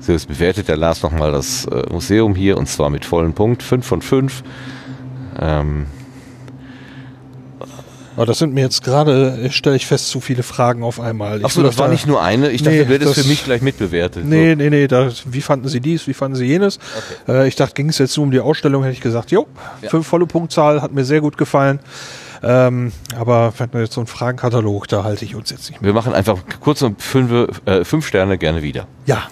So, 0.06 0.12
jetzt 0.12 0.28
bewertet 0.28 0.68
der 0.68 0.76
Lars 0.76 1.02
nochmal 1.02 1.32
das 1.32 1.66
äh, 1.66 1.84
Museum 1.92 2.36
hier 2.36 2.58
und 2.58 2.68
zwar 2.68 2.90
mit 2.90 3.06
vollen 3.06 3.34
Punkt, 3.34 3.64
5 3.64 3.86
von 3.86 4.02
5. 4.02 4.44
Ähm, 5.40 5.86
aber 8.16 8.28
das 8.28 8.38
sind 8.38 8.54
mir 8.54 8.62
jetzt 8.62 8.84
gerade, 8.84 9.50
stelle 9.50 9.76
ich 9.76 9.88
fest, 9.88 10.10
zu 10.10 10.20
viele 10.20 10.44
Fragen 10.44 10.84
auf 10.84 11.00
einmal. 11.00 11.44
Achso, 11.44 11.64
das 11.64 11.80
war 11.80 11.88
da- 11.88 11.94
nicht 11.94 12.06
nur 12.06 12.22
eine. 12.22 12.52
Ich 12.52 12.62
dachte, 12.62 12.78
Nee, 12.78 12.86
du 12.86 12.94
hättest 12.94 13.18
das- 13.18 13.24
für 13.24 13.30
mich 13.30 13.44
gleich 13.44 13.62
mitbewertet. 13.64 14.24
Nee, 14.26 14.56
nee, 14.56 14.70
nee, 14.70 14.88
da, 14.88 15.10
wie 15.26 15.42
fanden 15.42 15.68
Sie 15.68 15.80
dies, 15.80 16.06
wie 16.08 16.14
fanden 16.14 16.36
Sie 16.36 16.46
jenes? 16.46 16.78
Äh, 17.28 17.48
ich 17.48 17.56
dachte, 17.56 17.74
ging 17.74 17.90
es 17.90 17.98
jetzt 17.98 18.16
nur 18.18 18.26
um 18.26 18.32
die 18.32 18.40
Ausstellung, 18.42 18.84
hätte 18.84 18.94
ich 18.94 19.02
gesagt, 19.02 19.32
jo, 19.32 19.48
fünf 19.90 20.06
volle 20.06 20.28
Punktzahl, 20.28 20.82
hat 20.82 20.92
mir 20.92 21.06
sehr 21.06 21.22
gut 21.22 21.38
gefallen. 21.38 21.80
Ähm, 22.44 22.92
aber 23.18 23.54
wenn 23.58 23.72
wir 23.74 23.82
jetzt 23.82 23.94
so 23.94 24.02
einen 24.02 24.08
Fragenkatalog, 24.08 24.88
da 24.90 25.04
halte 25.06 25.24
ich 25.26 25.34
uns 25.34 25.50
jetzt 25.50 25.70
nicht 25.70 25.80
So. 25.80 25.86
Wir 25.86 25.94
machen 25.94 26.14
einfach 26.14 26.38
kurz 26.60 26.82
um 26.82 26.98
fünf, 26.98 27.32
äh, 27.66 27.84
fünf 27.86 28.06
Sterne 28.06 28.38
gerne 28.38 28.62
wieder. 28.62 28.86
Ja. 29.08 29.24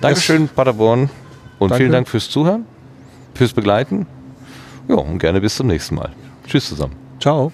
Dankeschön, 0.00 0.48
Paderborn. 0.48 1.10
Und 1.58 1.70
Danke. 1.70 1.82
vielen 1.82 1.92
Dank 1.92 2.08
fürs 2.08 2.30
Zuhören, 2.30 2.64
fürs 3.34 3.52
Begleiten. 3.52 4.06
Ja, 4.88 4.96
und 4.96 5.18
gerne 5.18 5.40
bis 5.40 5.56
zum 5.56 5.66
nächsten 5.66 5.94
Mal. 5.94 6.10
Tschüss 6.46 6.68
zusammen. 6.68 6.96
Ciao. 7.20 7.52